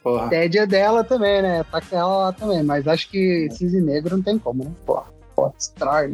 Porra. 0.02 0.28
Ted 0.28 0.59
é 0.59 0.66
dela 0.66 1.02
também, 1.02 1.43
né? 1.43 1.65
Tá 1.65 1.81
com 1.81 1.97
ela 1.97 2.16
lá 2.16 2.32
também. 2.32 2.62
Mas 2.62 2.86
acho 2.86 3.09
que 3.09 3.48
Cisne 3.51 3.81
Negro 3.81 4.16
não 4.16 4.23
tem 4.23 4.39
como, 4.39 4.65
né? 4.65 4.70
Pô, 4.85 5.02
pô, 5.35 5.52
Star, 5.59 6.09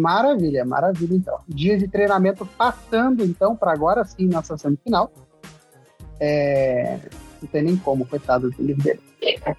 Maravilha, 0.00 0.64
maravilha 0.64 1.14
então. 1.14 1.38
Dia 1.46 1.78
de 1.78 1.86
treinamento 1.86 2.44
passando 2.44 3.24
então 3.24 3.54
para 3.54 3.72
agora 3.72 4.04
sim 4.04 4.26
nossa 4.26 4.56
semifinal. 4.56 5.12
É, 6.18 6.98
não 7.40 7.48
tem 7.48 7.62
nem 7.62 7.76
como, 7.76 8.06
coitado 8.06 8.50
do 8.50 8.62
livro 8.62 8.82
dele. 8.82 9.00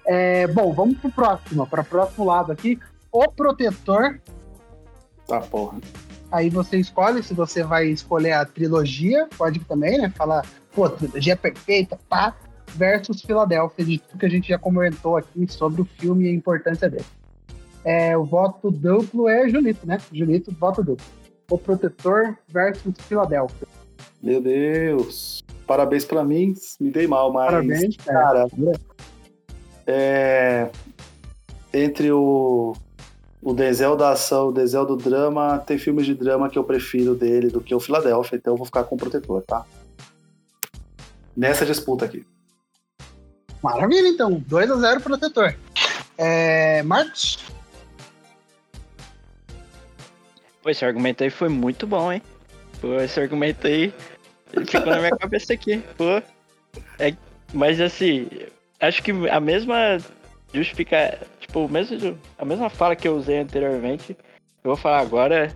É, 0.06 0.46
bom, 0.48 0.72
vamos 0.72 0.98
pro 0.98 1.10
próximo, 1.10 1.66
para 1.66 1.82
o 1.82 1.84
próximo 1.84 2.24
lado 2.26 2.52
aqui. 2.52 2.78
O 3.10 3.30
protetor. 3.30 4.20
Tá, 5.26 5.40
porra. 5.40 5.78
Aí 6.30 6.50
você 6.50 6.76
escolhe 6.76 7.22
se 7.22 7.32
você 7.32 7.62
vai 7.62 7.86
escolher 7.86 8.32
a 8.32 8.44
trilogia, 8.44 9.26
pode 9.36 9.60
também, 9.60 9.98
né? 9.98 10.12
Falar, 10.14 10.44
pô, 10.74 10.88
trilogia 10.88 11.32
é 11.32 11.36
perfeita, 11.36 11.98
pá, 12.08 12.36
versus 12.74 13.22
Filadélfia, 13.22 13.84
de 13.84 13.98
tudo 13.98 14.18
que 14.18 14.26
a 14.26 14.30
gente 14.30 14.48
já 14.48 14.58
comentou 14.58 15.16
aqui 15.16 15.50
sobre 15.50 15.80
o 15.80 15.84
filme 15.84 16.26
e 16.26 16.28
a 16.28 16.34
importância 16.34 16.90
dele. 16.90 17.04
É, 17.84 18.16
o 18.16 18.24
voto 18.24 18.70
duplo 18.70 19.28
é 19.28 19.48
Julito, 19.48 19.86
né? 19.86 19.98
Julito, 20.12 20.52
voto 20.52 20.82
duplo. 20.82 21.06
O 21.50 21.56
Protetor 21.56 22.36
versus 22.48 22.94
Filadélfia. 23.06 23.66
Meu 24.22 24.40
Deus 24.40 25.42
parabéns 25.68 26.06
para 26.06 26.24
mim, 26.24 26.54
me 26.80 26.90
dei 26.90 27.06
mal, 27.06 27.30
mas. 27.30 27.50
Parabéns, 27.50 27.96
cara. 27.98 28.48
É, 29.86 30.70
entre 31.72 32.10
o, 32.10 32.74
o 33.42 33.52
Denzel 33.52 33.94
da 33.94 34.10
ação, 34.10 34.48
o 34.48 34.52
Denzel 34.52 34.86
do 34.86 34.96
drama, 34.96 35.58
tem 35.58 35.78
filmes 35.78 36.06
de 36.06 36.14
drama 36.14 36.48
que 36.48 36.58
eu 36.58 36.64
prefiro 36.64 37.14
dele 37.14 37.50
do 37.50 37.60
que 37.60 37.74
o 37.74 37.80
Philadelphia, 37.80 38.36
então 38.36 38.54
eu 38.54 38.56
vou 38.56 38.66
ficar 38.66 38.84
com 38.84 38.96
o 38.96 38.98
Protetor, 38.98 39.42
tá? 39.42 39.64
Nessa 41.36 41.66
disputa 41.66 42.06
aqui. 42.06 42.26
Maravilha, 43.62 44.08
então. 44.08 44.42
2 44.46 44.70
a 44.70 44.76
0 44.76 45.00
Protetor. 45.00 45.54
É, 46.16 46.82
Marcos? 46.82 47.38
Pô, 50.62 50.70
esse 50.70 50.84
argumento 50.84 51.22
aí 51.22 51.30
foi 51.30 51.48
muito 51.48 51.86
bom, 51.86 52.12
hein? 52.12 52.22
Pô, 52.80 52.94
esse 53.00 53.18
argumento 53.20 53.66
aí 53.66 53.92
ficou 54.66 54.86
na 54.86 54.98
minha 54.98 55.16
cabeça 55.16 55.52
aqui. 55.52 55.82
Pô. 55.96 56.22
É, 56.98 57.14
mas 57.52 57.80
assim, 57.80 58.28
acho 58.80 59.02
que 59.02 59.12
a 59.28 59.40
mesma 59.40 59.98
justifica. 60.52 61.18
Tipo, 61.40 61.68
mesmo, 61.68 62.18
a 62.36 62.44
mesma 62.44 62.68
fala 62.68 62.96
que 62.96 63.08
eu 63.08 63.16
usei 63.16 63.38
anteriormente, 63.38 64.16
eu 64.64 64.70
vou 64.70 64.76
falar 64.76 65.00
agora. 65.00 65.54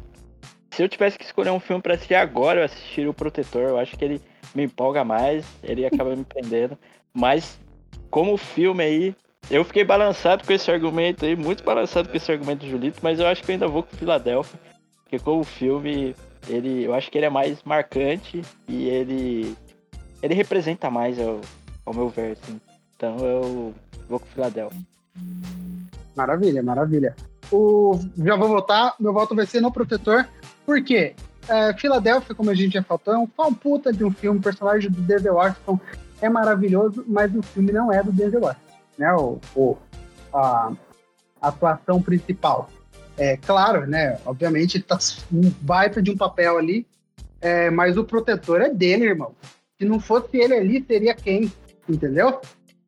Se 0.70 0.82
eu 0.82 0.88
tivesse 0.88 1.18
que 1.18 1.24
escolher 1.24 1.50
um 1.50 1.60
filme 1.60 1.82
para 1.82 1.94
assistir 1.94 2.14
agora, 2.14 2.60
eu 2.60 2.64
assistiria 2.64 3.10
o 3.10 3.14
Protetor. 3.14 3.62
Eu 3.62 3.78
acho 3.78 3.96
que 3.96 4.04
ele 4.04 4.22
me 4.54 4.64
empolga 4.64 5.04
mais, 5.04 5.44
ele 5.62 5.84
acaba 5.84 6.16
me 6.16 6.24
prendendo. 6.24 6.78
Mas, 7.12 7.58
como 8.10 8.38
filme 8.38 8.82
aí, 8.82 9.16
eu 9.50 9.64
fiquei 9.64 9.84
balançado 9.84 10.44
com 10.46 10.52
esse 10.52 10.70
argumento 10.70 11.26
aí, 11.26 11.36
muito 11.36 11.62
balançado 11.62 12.08
com 12.08 12.16
esse 12.16 12.32
argumento 12.32 12.60
do 12.60 12.70
Julito, 12.70 13.00
mas 13.02 13.20
eu 13.20 13.26
acho 13.26 13.42
que 13.42 13.50
eu 13.50 13.54
ainda 13.54 13.68
vou 13.68 13.82
com 13.82 13.96
Filadélfia. 13.96 14.58
Porque 15.12 15.22
como 15.22 15.44
filme, 15.44 16.16
ele, 16.48 16.84
eu 16.84 16.94
acho 16.94 17.10
que 17.10 17.18
ele 17.18 17.26
é 17.26 17.30
mais 17.30 17.62
marcante 17.64 18.40
e 18.66 18.88
ele, 18.88 19.54
ele 20.22 20.32
representa 20.32 20.90
mais 20.90 21.20
ao, 21.20 21.38
ao 21.84 21.92
meu 21.92 22.08
ver, 22.08 22.32
assim. 22.32 22.58
Então 22.96 23.18
eu 23.18 23.74
vou 24.08 24.18
com 24.18 24.24
o 24.24 24.28
Philadelphia. 24.30 24.80
Maravilha, 26.16 26.62
maravilha. 26.62 27.14
O, 27.52 28.00
já 28.16 28.36
vou 28.36 28.48
votar, 28.48 28.94
meu 28.98 29.12
voto 29.12 29.36
vai 29.36 29.44
ser 29.44 29.60
no 29.60 29.70
Protetor, 29.70 30.26
porque 30.64 31.14
é, 31.46 31.74
Filadélfia, 31.74 32.34
como 32.34 32.48
a 32.48 32.54
gente 32.54 32.72
já 32.72 32.82
falou, 32.82 33.02
é 33.06 33.18
um 33.18 33.26
pau 33.26 33.52
puta 33.52 33.92
de 33.92 34.06
um 34.06 34.10
filme, 34.10 34.38
o 34.38 34.42
personagem 34.42 34.90
do 34.90 35.02
Denzel 35.02 35.34
Washington 35.34 35.78
é 36.22 36.30
maravilhoso, 36.30 37.04
mas 37.06 37.34
o 37.36 37.42
filme 37.42 37.70
não 37.70 37.92
é 37.92 38.02
do 38.02 38.12
Denzel 38.12 38.40
Washington, 38.40 38.76
né? 38.96 39.12
O, 39.12 39.38
o 39.54 39.76
a 40.32 40.72
atuação 41.42 42.00
principal. 42.00 42.70
É 43.16 43.36
claro, 43.36 43.86
né? 43.86 44.18
Obviamente, 44.24 44.80
tá 44.80 44.98
um 45.32 45.52
baita 45.60 46.00
de 46.00 46.10
um 46.10 46.16
papel 46.16 46.58
ali, 46.58 46.86
é, 47.40 47.70
mas 47.70 47.96
o 47.96 48.04
protetor 48.04 48.60
é 48.60 48.70
dele, 48.70 49.04
irmão. 49.04 49.34
Se 49.78 49.84
não 49.84 50.00
fosse 50.00 50.36
ele 50.36 50.54
ali, 50.54 50.84
seria 50.86 51.14
quem? 51.14 51.52
Entendeu? 51.88 52.40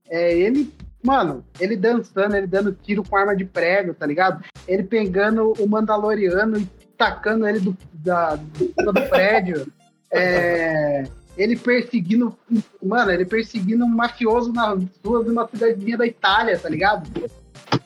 É 0.08 0.36
ele, 0.36 0.72
mano, 1.02 1.44
ele 1.58 1.76
dançando, 1.76 2.36
ele 2.36 2.46
dando 2.46 2.72
tiro 2.72 3.02
com 3.02 3.16
arma 3.16 3.34
de 3.34 3.44
prego, 3.44 3.94
tá 3.94 4.06
ligado? 4.06 4.44
Ele 4.66 4.82
pegando 4.82 5.52
o 5.58 5.68
Mandaloriano 5.68 6.58
e 6.58 6.68
tacando 6.96 7.46
ele 7.46 7.60
do, 7.60 7.76
da, 7.92 8.36
do, 8.36 8.92
do 8.92 9.08
prédio. 9.08 9.66
É, 10.10 11.04
ele 11.36 11.56
perseguindo, 11.56 12.36
mano, 12.80 13.10
ele 13.10 13.24
perseguindo 13.24 13.84
um 13.84 13.88
mafioso 13.88 14.52
nas 14.52 14.78
ruas 15.04 15.24
de 15.24 15.32
uma 15.32 15.48
cidadezinha 15.48 15.98
da 15.98 16.06
Itália, 16.06 16.58
tá 16.58 16.68
ligado? 16.68 17.10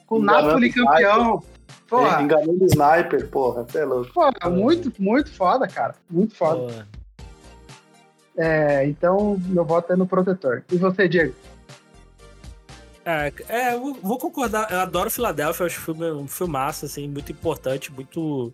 Com 0.07 0.17
o 0.17 0.23
Napoli 0.23 0.71
campeão. 0.71 1.43
Porra. 1.89 2.23
Enganando 2.23 2.63
o 2.63 2.67
sniper, 2.67 3.29
porra, 3.29 3.63
até 3.63 3.85
louco. 3.85 4.13
Porra, 4.13 4.51
muito, 4.51 4.93
muito 5.01 5.33
foda, 5.33 5.67
cara. 5.67 5.95
Muito 6.11 6.35
foda. 6.35 6.87
É, 8.37 8.87
então, 8.87 9.37
meu 9.47 9.65
voto 9.65 9.93
é 9.93 9.97
no 9.97 10.07
Protetor. 10.07 10.63
E 10.71 10.77
você, 10.77 11.09
Diego? 11.09 11.35
É, 13.05 13.33
é 13.49 13.75
eu 13.75 13.95
vou 13.95 14.19
concordar. 14.19 14.71
Eu 14.71 14.81
adoro 14.81 15.11
Filadélfia, 15.11 15.65
acho 15.65 15.81
filme, 15.81 16.11
um 16.13 16.29
filmaço, 16.29 16.85
assim, 16.85 17.09
muito 17.09 17.33
importante, 17.33 17.91
muito. 17.91 18.53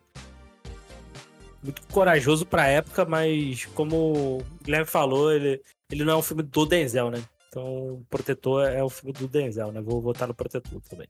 Muito 1.61 1.83
corajoso 1.91 2.45
pra 2.45 2.67
época, 2.67 3.07
mas 3.07 3.65
como 3.75 4.39
o 4.39 4.45
Guilherme 4.63 4.87
falou, 4.87 5.33
ele, 5.33 5.63
ele 5.91 6.05
não 6.05 6.13
é 6.13 6.17
um 6.17 6.23
filme 6.23 6.43
do 6.43 6.67
Denzel, 6.67 7.11
né? 7.11 7.25
Então, 7.49 8.03
Protetor 8.11 8.65
é 8.67 8.83
o 8.83 8.91
filme 8.91 9.15
do 9.15 9.27
Denzel, 9.27 9.73
né? 9.73 9.81
Vou 9.81 10.01
votar 10.01 10.29
no 10.29 10.35
Protetor 10.35 10.81
também. 10.83 11.09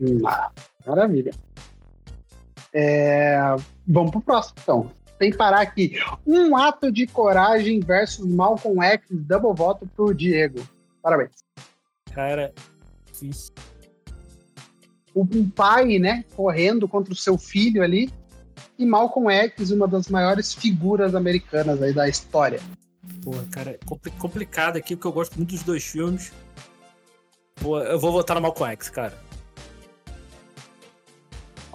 Hum, 0.00 0.20
maravilha. 0.86 1.32
É, 2.72 3.38
vamos 3.86 4.10
pro 4.10 4.20
próximo, 4.20 4.56
então. 4.62 4.90
Sem 5.18 5.34
parar 5.34 5.62
aqui. 5.62 5.98
Um 6.26 6.54
ato 6.56 6.92
de 6.92 7.06
coragem 7.06 7.80
versus 7.80 8.26
Malcolm 8.26 8.82
X, 8.82 9.06
double 9.10 9.54
voto 9.54 9.88
pro 9.96 10.14
Diego. 10.14 10.60
Parabéns. 11.00 11.30
Cara, 12.12 12.52
isso. 13.22 13.50
Um 15.14 15.48
pai, 15.48 15.98
né, 15.98 16.22
correndo 16.34 16.86
contra 16.86 17.14
o 17.14 17.16
seu 17.16 17.38
filho 17.38 17.82
ali. 17.82 18.12
E 18.78 18.84
Malcolm 18.84 19.32
X, 19.32 19.70
uma 19.70 19.88
das 19.88 20.08
maiores 20.08 20.52
figuras 20.52 21.14
americanas 21.14 21.80
aí 21.80 21.94
da 21.94 22.06
história. 22.06 22.60
Porra, 23.24 23.44
cara, 23.50 23.70
é 23.70 24.10
complicado 24.18 24.76
aqui, 24.76 24.94
porque 24.94 25.06
eu 25.06 25.12
gosto 25.12 25.36
muito 25.36 25.50
dos 25.50 25.62
dois 25.62 25.82
filmes. 25.82 26.30
Pô, 27.54 27.80
eu 27.80 27.98
vou 27.98 28.12
votar 28.12 28.34
no 28.34 28.42
Malcolm 28.42 28.70
X, 28.72 28.90
cara. 28.90 29.25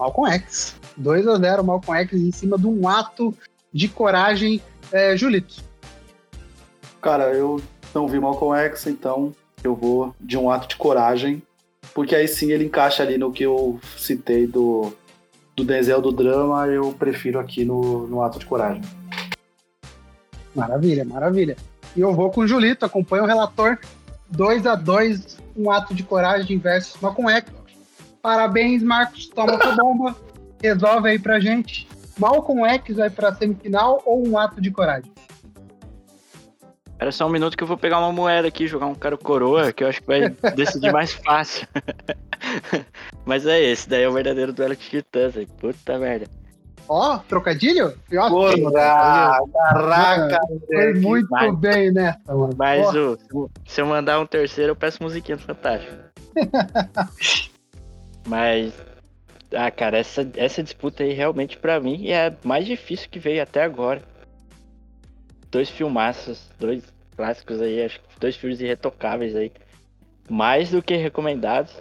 Malcolm 0.02 0.28
X. 0.32 0.74
2 0.96 1.28
a 1.28 1.36
0 1.36 1.64
Malcolm 1.64 2.00
X 2.00 2.20
em 2.20 2.32
cima 2.32 2.58
de 2.58 2.66
um 2.66 2.88
ato 2.88 3.32
de 3.72 3.88
coragem. 3.88 4.60
É, 4.90 5.16
Julito. 5.16 5.62
Cara, 7.00 7.32
eu 7.32 7.62
não 7.94 8.08
vi 8.08 8.18
Malcolm 8.18 8.58
X, 8.58 8.86
então 8.86 9.32
eu 9.62 9.74
vou 9.74 10.14
de 10.20 10.36
um 10.36 10.50
ato 10.50 10.68
de 10.68 10.76
coragem, 10.76 11.42
porque 11.94 12.16
aí 12.16 12.26
sim 12.26 12.50
ele 12.50 12.64
encaixa 12.64 13.02
ali 13.02 13.16
no 13.16 13.32
que 13.32 13.44
eu 13.44 13.80
citei 13.96 14.46
do, 14.46 14.92
do 15.56 15.64
Denzel 15.64 16.00
do 16.00 16.12
drama, 16.12 16.66
eu 16.66 16.92
prefiro 16.92 17.38
aqui 17.38 17.64
no, 17.64 18.06
no 18.08 18.22
ato 18.22 18.38
de 18.38 18.46
coragem. 18.46 18.82
Maravilha, 20.54 21.04
maravilha. 21.04 21.56
E 21.96 22.00
eu 22.00 22.12
vou 22.12 22.30
com 22.30 22.42
o 22.42 22.46
Julito, 22.46 22.84
acompanho 22.84 23.24
o 23.24 23.26
relator. 23.26 23.78
2 24.30 24.66
a 24.66 24.74
2 24.74 25.38
um 25.56 25.70
ato 25.70 25.94
de 25.94 26.02
coragem 26.02 26.58
versus 26.58 27.00
Malcolm 27.00 27.30
X. 27.30 27.61
Parabéns, 28.22 28.82
Marcos. 28.82 29.26
Toma 29.28 29.58
tua 29.58 29.74
bomba. 29.74 30.16
Resolve 30.62 31.10
aí 31.10 31.18
pra 31.18 31.40
gente. 31.40 31.88
Malcolm 32.18 32.64
X 32.66 32.96
vai 32.96 33.10
pra 33.10 33.34
semifinal 33.34 34.00
ou 34.06 34.26
um 34.26 34.38
ato 34.38 34.60
de 34.60 34.70
coragem? 34.70 35.10
Espera 36.92 37.10
só 37.10 37.26
um 37.26 37.30
minuto 37.30 37.56
que 37.56 37.64
eu 37.64 37.66
vou 37.68 37.76
pegar 37.76 37.98
uma 37.98 38.12
moeda 38.12 38.46
aqui, 38.46 38.68
jogar 38.68 38.86
um 38.86 38.94
cara 38.94 39.16
coroa, 39.16 39.72
que 39.72 39.82
eu 39.82 39.88
acho 39.88 40.00
que 40.00 40.06
vai 40.06 40.28
decidir 40.54 40.92
mais 40.94 41.12
fácil. 41.12 41.66
Mas 43.26 43.44
é 43.44 43.60
esse, 43.60 43.88
daí 43.88 44.04
é 44.04 44.08
o 44.08 44.12
verdadeiro 44.12 44.52
duelo 44.52 44.76
de 44.76 44.88
titãs, 44.88 45.36
aí. 45.36 45.46
Puta 45.46 45.98
merda. 45.98 46.26
Ó, 46.88 47.16
oh, 47.16 47.18
trocadilho? 47.20 47.94
Porra, 48.08 49.40
caraca! 49.52 50.40
Foi 50.66 50.94
muito 50.94 51.28
mas, 51.30 51.58
bem 51.58 51.92
nessa, 51.92 52.20
mano. 52.28 52.54
Mas 52.56 52.94
o, 52.94 53.18
se 53.66 53.80
eu 53.80 53.86
mandar 53.86 54.20
um 54.20 54.26
terceiro, 54.26 54.72
eu 54.72 54.76
peço 54.76 55.02
musiquinha 55.02 55.36
do 55.36 55.42
Fantástico. 55.42 55.96
mas 58.26 58.72
ah, 59.54 59.70
cara, 59.70 59.98
essa, 59.98 60.28
essa 60.36 60.62
disputa 60.62 61.02
aí 61.02 61.12
realmente 61.12 61.56
para 61.56 61.78
mim 61.78 62.08
é 62.08 62.28
a 62.28 62.34
mais 62.44 62.66
difícil 62.66 63.08
que 63.10 63.18
veio 63.18 63.42
até 63.42 63.62
agora. 63.62 64.02
Dois 65.50 65.68
filmaços, 65.68 66.48
dois 66.58 66.82
clássicos 67.14 67.60
aí, 67.60 67.84
acho 67.84 68.00
que 68.00 68.20
dois 68.20 68.36
filmes 68.36 68.60
irretocáveis 68.60 69.36
aí. 69.36 69.52
Mais 70.28 70.70
do 70.70 70.82
que 70.82 70.96
recomendados. 70.96 71.72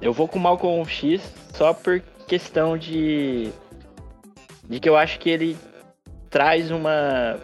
Eu 0.00 0.12
vou 0.12 0.26
com 0.26 0.38
Malcolm 0.38 0.84
X 0.88 1.22
só 1.54 1.72
por 1.72 2.00
questão 2.26 2.76
de. 2.76 3.50
de 4.68 4.80
que 4.80 4.88
eu 4.88 4.96
acho 4.96 5.18
que 5.20 5.30
ele 5.30 5.56
traz 6.28 6.70
uma. 6.70 7.38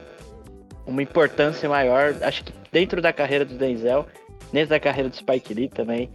uma 0.87 1.03
importância 1.03 1.69
maior. 1.69 2.17
Acho 2.23 2.45
que 2.45 2.53
dentro 2.73 3.01
da 3.01 3.13
carreira 3.13 3.45
do 3.45 3.57
Denzel, 3.57 4.07
dentro 4.53 4.71
da 4.71 4.81
carreira 4.81 5.09
do 5.09 5.17
Spike 5.17 5.55
Lee 5.55 5.69
também 5.69 6.11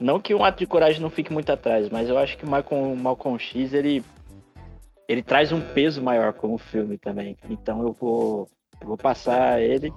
não 0.00 0.18
que 0.18 0.34
um 0.34 0.42
ato 0.42 0.58
de 0.58 0.66
coragem 0.66 1.00
não 1.00 1.10
fique 1.10 1.32
muito 1.32 1.52
atrás, 1.52 1.90
mas 1.90 2.08
eu 2.08 2.16
acho 2.16 2.38
que 2.38 2.44
o 2.44 2.48
Malcolm, 2.48 2.96
Malcolm 2.96 3.38
X, 3.38 3.74
ele, 3.74 4.02
ele 5.06 5.22
traz 5.22 5.52
um 5.52 5.60
peso 5.60 6.02
maior 6.02 6.32
como 6.32 6.56
filme 6.56 6.96
também. 6.96 7.36
Então 7.50 7.82
eu 7.82 7.92
vou, 7.92 8.48
eu 8.80 8.86
vou 8.88 8.96
passar 8.96 9.60
ele, 9.60 9.92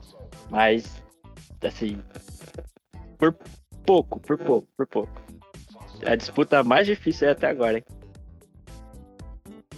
mas 0.50 1.02
assim, 1.64 1.98
por 3.18 3.34
pouco, 3.86 4.20
por 4.20 4.38
pouco, 4.38 4.68
por 4.76 4.86
pouco. 4.86 5.22
A 6.06 6.16
disputa 6.16 6.62
mais 6.66 6.86
difícil 6.86 7.30
é 7.30 7.32
até 7.32 7.48
agora, 7.48 7.78
hein? 7.78 7.84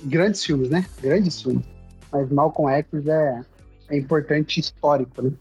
Grandes 0.05 0.43
filmes, 0.43 0.71
né? 0.71 0.85
Grandes 1.01 1.39
filmes. 1.39 1.65
Mas 2.11 2.31
Malcolm 2.31 2.71
X 2.71 3.07
é, 3.07 3.41
é 3.89 3.97
importante 3.97 4.59
histórico, 4.59 5.21
né? 5.21 5.31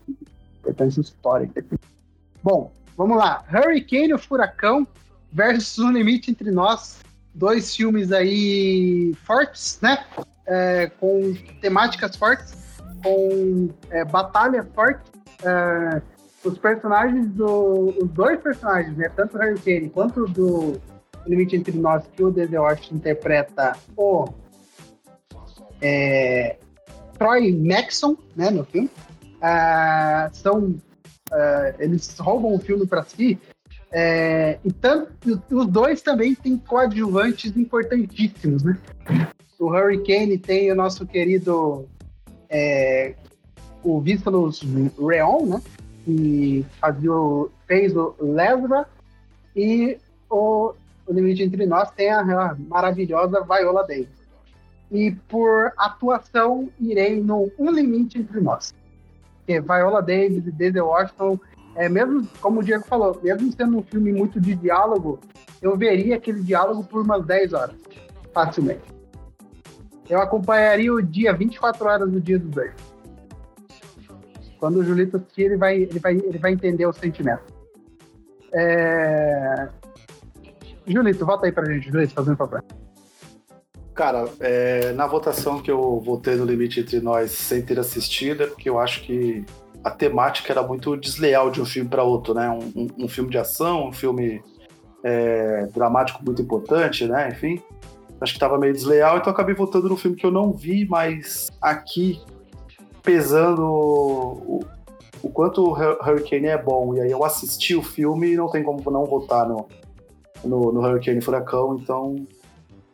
Importante 0.60 1.00
histórico. 1.00 1.54
Bom, 2.42 2.70
Vamos 2.96 3.18
lá. 3.18 3.44
Hurricane, 3.52 4.14
o 4.14 4.18
Furacão, 4.18 4.86
versus 5.32 5.78
Um 5.78 5.92
Limite 5.92 6.30
Entre 6.30 6.50
Nós. 6.50 7.00
Dois 7.34 7.74
filmes 7.74 8.12
aí 8.12 9.12
fortes, 9.24 9.78
né? 9.82 10.04
É, 10.46 10.86
com 11.00 11.34
temáticas 11.60 12.14
fortes, 12.14 12.54
com 13.02 13.70
é, 13.90 14.04
batalha 14.04 14.62
forte. 14.74 15.10
É, 15.42 16.02
os 16.44 16.58
personagens 16.58 17.26
do. 17.28 17.94
Os 18.00 18.08
dois 18.10 18.40
personagens, 18.40 18.96
né? 18.96 19.08
Tanto 19.16 19.36
o 19.36 19.40
Hurricane 19.40 19.88
quanto 19.90 20.26
do 20.26 20.80
Limite 21.26 21.56
Entre 21.56 21.76
Nós, 21.76 22.04
que 22.14 22.22
o 22.22 22.30
Denzel 22.30 22.64
interpreta 22.92 23.72
o. 23.96 24.28
É, 25.80 26.56
Troy 27.18 27.52
Maxon, 27.52 28.16
né, 28.36 28.50
no 28.50 28.64
filme. 28.64 28.90
Uh, 29.36 30.34
são 30.34 30.74
é, 31.34 31.74
eles 31.80 32.16
roubam 32.18 32.54
o 32.54 32.58
filme 32.58 32.86
para 32.86 33.02
si. 33.02 33.38
É, 33.90 34.58
e 34.64 34.72
tanto, 34.72 35.12
os 35.50 35.66
dois 35.66 36.02
também 36.02 36.34
têm 36.34 36.56
coadjuvantes 36.56 37.56
importantíssimos, 37.56 38.62
né? 38.62 38.78
O 39.58 39.66
Hurricane 39.66 40.36
tem 40.38 40.70
o 40.70 40.74
nosso 40.74 41.06
querido 41.06 41.88
é, 42.48 43.14
o 43.82 44.00
Vístalos 44.00 44.62
Reon, 44.98 45.46
né? 45.46 45.62
Que 46.04 46.66
fazia, 46.80 47.10
fez 47.66 47.96
o 47.96 48.14
Lesra 48.20 48.86
e 49.54 49.96
o, 50.28 50.74
o 51.06 51.12
Limite 51.12 51.42
Entre 51.42 51.64
Nós 51.66 51.90
tem 51.92 52.10
a, 52.10 52.20
a 52.20 52.56
maravilhosa 52.68 53.44
Viola 53.44 53.86
Davis. 53.86 54.08
E 54.90 55.12
por 55.28 55.72
atuação, 55.76 56.68
irei 56.80 57.20
no 57.20 57.50
Um 57.58 57.70
Limite 57.70 58.18
Entre 58.18 58.40
Nós 58.40 58.74
que 59.46 59.60
Viola 59.60 60.00
Davis 60.00 60.46
e 60.46 60.50
Denzel 60.50 60.86
Washington, 60.86 61.38
é, 61.76 61.88
mesmo, 61.88 62.26
como 62.40 62.60
o 62.60 62.62
Diego 62.62 62.84
falou, 62.84 63.18
mesmo 63.22 63.52
sendo 63.52 63.78
um 63.78 63.82
filme 63.82 64.12
muito 64.12 64.40
de 64.40 64.54
diálogo, 64.54 65.18
eu 65.60 65.76
veria 65.76 66.16
aquele 66.16 66.42
diálogo 66.42 66.84
por 66.84 67.02
umas 67.02 67.24
10 67.24 67.52
horas, 67.52 67.76
facilmente. 68.32 68.94
Eu 70.08 70.20
acompanharia 70.20 70.92
o 70.92 71.02
dia 71.02 71.32
24 71.32 71.86
horas 71.86 72.10
do 72.10 72.20
dia 72.20 72.38
dos 72.38 72.50
dois. 72.50 72.72
Quando 74.58 74.76
o 74.76 74.84
Julito 74.84 75.16
assistir, 75.16 75.42
ele 75.42 75.56
vai, 75.56 75.76
ele 75.76 75.98
vai, 75.98 76.14
ele 76.14 76.38
vai 76.38 76.52
entender 76.52 76.86
o 76.86 76.92
sentimento. 76.92 77.42
É... 78.52 79.68
Julito, 80.86 81.24
volta 81.24 81.46
aí 81.46 81.52
pra 81.52 81.64
gente, 81.64 81.90
Julito, 81.90 82.14
fazendo 82.14 82.36
favor. 82.36 82.62
Cara, 83.94 84.28
é, 84.40 84.92
na 84.92 85.06
votação 85.06 85.62
que 85.62 85.70
eu 85.70 86.00
votei 86.00 86.34
no 86.34 86.44
Limite 86.44 86.80
Entre 86.80 87.00
Nós 87.00 87.30
sem 87.30 87.62
ter 87.62 87.78
assistido, 87.78 88.42
é 88.42 88.46
porque 88.48 88.68
eu 88.68 88.80
acho 88.80 89.02
que 89.04 89.44
a 89.84 89.90
temática 89.90 90.52
era 90.52 90.62
muito 90.64 90.96
desleal 90.96 91.48
de 91.48 91.62
um 91.62 91.64
filme 91.64 91.88
para 91.88 92.02
outro, 92.02 92.34
né? 92.34 92.50
Um, 92.50 92.82
um, 92.82 93.04
um, 93.04 93.08
filme 93.08 93.30
de 93.30 93.38
ação, 93.38 93.88
um 93.88 93.92
filme 93.92 94.42
é, 95.04 95.68
dramático 95.72 96.24
muito 96.24 96.42
importante, 96.42 97.06
né? 97.06 97.28
Enfim, 97.28 97.62
acho 98.20 98.32
que 98.32 98.36
estava 98.36 98.58
meio 98.58 98.72
desleal, 98.72 99.18
então 99.18 99.32
acabei 99.32 99.54
votando 99.54 99.88
no 99.88 99.96
filme 99.96 100.16
que 100.16 100.26
eu 100.26 100.32
não 100.32 100.52
vi, 100.52 100.84
mas 100.88 101.52
aqui, 101.62 102.20
pesando 103.00 103.62
o, 103.62 104.60
o 105.22 105.30
quanto 105.30 105.62
o 105.62 105.72
Hurricane 105.72 106.46
é 106.46 106.58
bom, 106.58 106.96
e 106.96 107.00
aí 107.00 107.12
eu 107.12 107.22
assisti 107.24 107.76
o 107.76 107.82
filme 107.82 108.32
e 108.32 108.36
não 108.36 108.48
tem 108.48 108.64
como 108.64 108.90
não 108.90 109.04
votar 109.04 109.46
no, 109.46 109.68
no, 110.44 110.72
no 110.72 110.80
Hurricane 110.80 111.20
Furacão, 111.20 111.78
então 111.78 112.26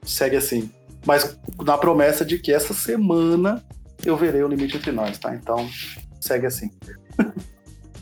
segue 0.03 0.37
assim 0.37 0.71
mas 1.07 1.39
na 1.65 1.79
promessa 1.79 2.25
de 2.25 2.39
que 2.39 2.53
essa 2.53 2.75
semana 2.75 3.65
eu 4.05 4.17
verei 4.17 4.43
o 4.43 4.49
limite 4.49 4.77
entre 4.77 4.93
nós, 4.93 5.19
tá? 5.19 5.35
Então, 5.35 5.69
segue 6.21 6.47
assim. 6.47 6.71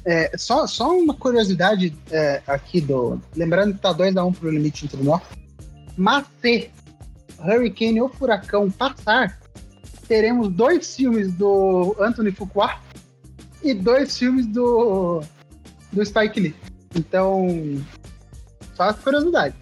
É, 0.05 0.31
só, 0.39 0.66
só 0.66 0.97
uma 0.97 1.12
curiosidade 1.12 1.95
é, 2.11 2.41
aqui 2.47 2.81
do. 2.81 3.20
Lembrando 3.37 3.75
que 3.75 3.81
tá 3.81 3.93
2x1 3.93 4.27
um 4.27 4.33
pro 4.33 4.51
limite 4.51 4.87
entre 4.87 5.03
nós. 5.03 5.20
Mas 5.99 6.25
se 6.41 6.70
Hurricane 7.39 8.01
ou 8.01 8.09
Furacão 8.09 8.70
passar, 8.70 9.39
teremos 10.07 10.49
dois 10.49 10.97
filmes 10.97 11.31
do 11.35 11.95
Anthony 12.01 12.33
Fuqua 12.33 12.81
e 13.62 13.75
dois 13.75 14.16
filmes 14.16 14.47
do, 14.47 15.23
do 15.93 16.07
Spike 16.07 16.41
Lee. 16.41 16.57
Então, 16.95 17.47
só 18.75 18.95
curiosidade. 18.95 19.55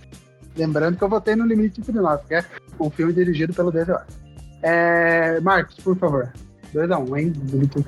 Lembrando 0.56 0.96
que 0.96 1.04
eu 1.04 1.08
votei 1.08 1.36
no 1.36 1.46
Limite 1.46 1.80
de 1.80 1.92
Nós, 1.92 2.20
que 2.26 2.34
é 2.34 2.44
um 2.80 2.90
filme 2.90 3.12
dirigido 3.12 3.52
pelo 3.52 3.70
David 3.70 3.92
Wise. 3.92 4.26
É, 4.62 5.40
Marcos, 5.40 5.76
por 5.76 5.96
favor. 5.96 6.32
2x1, 6.74 7.08
um, 7.08 7.16
hein? 7.16 7.32
Limite 7.50 7.78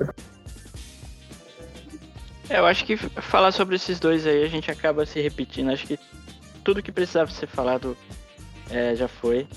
é, 2.49 2.57
eu 2.57 2.65
acho 2.65 2.83
que 2.83 2.97
falar 2.97 3.51
sobre 3.51 3.75
esses 3.75 3.99
dois 3.99 4.25
aí 4.25 4.43
a 4.43 4.47
gente 4.47 4.71
acaba 4.71 5.05
se 5.05 5.21
repetindo. 5.21 5.69
Acho 5.69 5.85
que 5.85 5.99
tudo 6.63 6.81
que 6.81 6.91
precisava 6.91 7.29
ser 7.29 7.47
falado 7.47 7.95
é, 8.71 8.95
já 8.95 9.07
foi. 9.07 9.47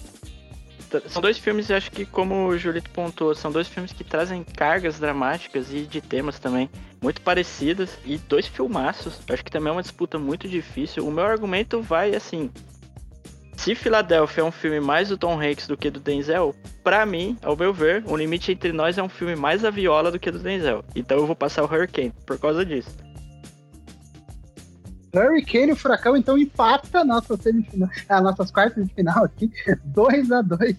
São 1.08 1.22
dois 1.22 1.38
filmes, 1.38 1.70
acho 1.70 1.90
que, 1.90 2.04
como 2.04 2.48
o 2.48 2.58
Julito 2.58 2.90
pontuou, 2.90 3.34
são 3.34 3.50
dois 3.50 3.66
filmes 3.66 3.94
que 3.94 4.04
trazem 4.04 4.44
cargas 4.44 4.98
dramáticas 4.98 5.72
e 5.72 5.86
de 5.86 6.02
temas 6.02 6.38
também 6.38 6.68
muito 7.00 7.22
parecidas 7.22 7.96
e 8.04 8.18
dois 8.18 8.46
filmaços. 8.46 9.18
Acho 9.30 9.42
que 9.42 9.50
também 9.50 9.70
é 9.70 9.72
uma 9.72 9.82
disputa 9.82 10.18
muito 10.18 10.46
difícil. 10.46 11.06
O 11.06 11.10
meu 11.10 11.24
argumento 11.24 11.80
vai 11.80 12.14
assim: 12.14 12.50
se 13.62 13.76
Filadélfia 13.76 14.40
é 14.40 14.44
um 14.44 14.50
filme 14.50 14.80
mais 14.80 15.08
do 15.08 15.16
Tom 15.16 15.40
Hanks 15.40 15.68
do 15.68 15.76
que 15.76 15.88
do 15.88 16.00
Denzel, 16.00 16.52
para 16.82 17.06
mim, 17.06 17.38
ao 17.42 17.56
meu 17.56 17.72
ver, 17.72 18.02
O 18.08 18.16
Limite 18.16 18.50
Entre 18.50 18.72
Nós 18.72 18.98
é 18.98 19.02
um 19.02 19.08
filme 19.08 19.36
mais 19.36 19.64
a 19.64 19.70
viola 19.70 20.10
do 20.10 20.18
que 20.18 20.32
do 20.32 20.40
Denzel. 20.40 20.84
Então 20.96 21.16
eu 21.18 21.26
vou 21.28 21.36
passar 21.36 21.62
o 21.62 21.66
Hurricane 21.66 22.12
por 22.26 22.36
causa 22.40 22.66
disso. 22.66 22.90
Hurricane 25.14 25.68
e 25.68 25.72
o 25.72 25.76
Furacão, 25.76 26.16
então, 26.16 26.36
empata 26.36 27.04
nossa 27.04 27.36
semifinal, 27.36 27.88
as 28.08 28.22
nossas 28.24 28.50
quartas 28.50 28.84
de 28.84 28.92
final 28.94 29.24
aqui, 29.24 29.48
2 29.84 30.32
a 30.32 30.42
2 30.42 30.76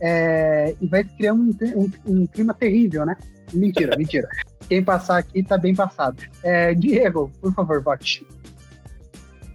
é, 0.00 0.74
E 0.80 0.86
vai 0.88 1.04
criar 1.04 1.34
um, 1.34 1.56
um, 1.76 1.90
um, 2.04 2.26
clima 2.26 2.52
terrível, 2.52 3.06
né? 3.06 3.16
Mentira, 3.52 3.94
mentira. 3.96 4.28
Quem 4.68 4.82
passar 4.82 5.18
aqui 5.18 5.40
tá 5.44 5.56
bem 5.56 5.72
passado. 5.72 6.20
É, 6.42 6.74
Diego, 6.74 7.30
por 7.40 7.54
favor, 7.54 7.80
vote. 7.80 8.26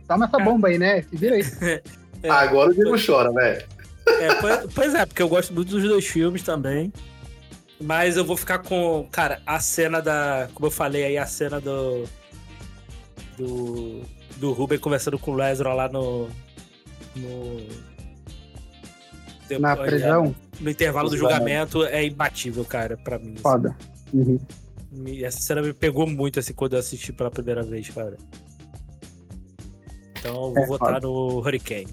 Toma 0.07 0.27
essa 0.27 0.39
bomba 0.39 0.69
aí, 0.69 0.77
né? 0.77 1.01
Se 1.01 1.17
vira 1.17 1.35
aí. 1.35 1.43
É, 2.23 2.29
Agora 2.29 2.71
o 2.71 2.73
Diego 2.73 2.95
chora, 3.03 3.31
velho. 3.31 3.65
É, 4.07 4.35
pois, 4.35 4.73
pois 4.73 4.95
é, 4.95 5.05
porque 5.05 5.21
eu 5.21 5.29
gosto 5.29 5.53
muito 5.53 5.69
dos 5.69 5.83
dois 5.83 6.05
filmes 6.05 6.41
também. 6.43 6.91
Mas 7.81 8.17
eu 8.17 8.25
vou 8.25 8.35
ficar 8.35 8.59
com, 8.59 9.07
cara, 9.11 9.41
a 9.45 9.59
cena 9.59 10.01
da. 10.01 10.49
Como 10.53 10.67
eu 10.67 10.71
falei 10.71 11.05
aí, 11.05 11.17
a 11.17 11.25
cena 11.25 11.61
do. 11.61 12.03
Do. 13.37 14.01
Do 14.37 14.51
Ruben 14.53 14.79
conversando 14.79 15.17
com 15.17 15.31
o 15.31 15.35
Lázaro 15.35 15.73
lá 15.75 15.87
no. 15.87 16.27
No. 17.15 17.89
Na 19.59 19.75
prisão? 19.75 20.35
No 20.59 20.69
intervalo 20.69 21.09
do 21.09 21.17
julgamento 21.17 21.83
é 21.85 22.05
imbatível, 22.05 22.65
cara, 22.65 22.97
pra 22.97 23.17
mim. 23.17 23.31
Assim. 23.31 23.41
Foda. 23.41 23.75
Uhum. 24.13 24.39
Essa 25.23 25.39
cena 25.39 25.61
me 25.61 25.73
pegou 25.73 26.05
muito 26.05 26.39
assim 26.39 26.53
quando 26.53 26.73
eu 26.73 26.79
assisti 26.79 27.13
pela 27.13 27.31
primeira 27.31 27.63
vez, 27.63 27.89
cara. 27.89 28.17
Então 30.19 30.47
eu 30.47 30.53
vou 30.53 30.63
é, 30.63 30.67
votar 30.67 30.93
foda. 30.95 31.07
no 31.07 31.39
Hurricane. 31.39 31.87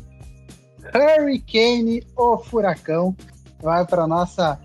Hurricane, 0.94 2.06
o 2.16 2.38
furacão, 2.38 3.16
vai 3.60 3.84
para 3.86 4.06
nossa 4.06 4.60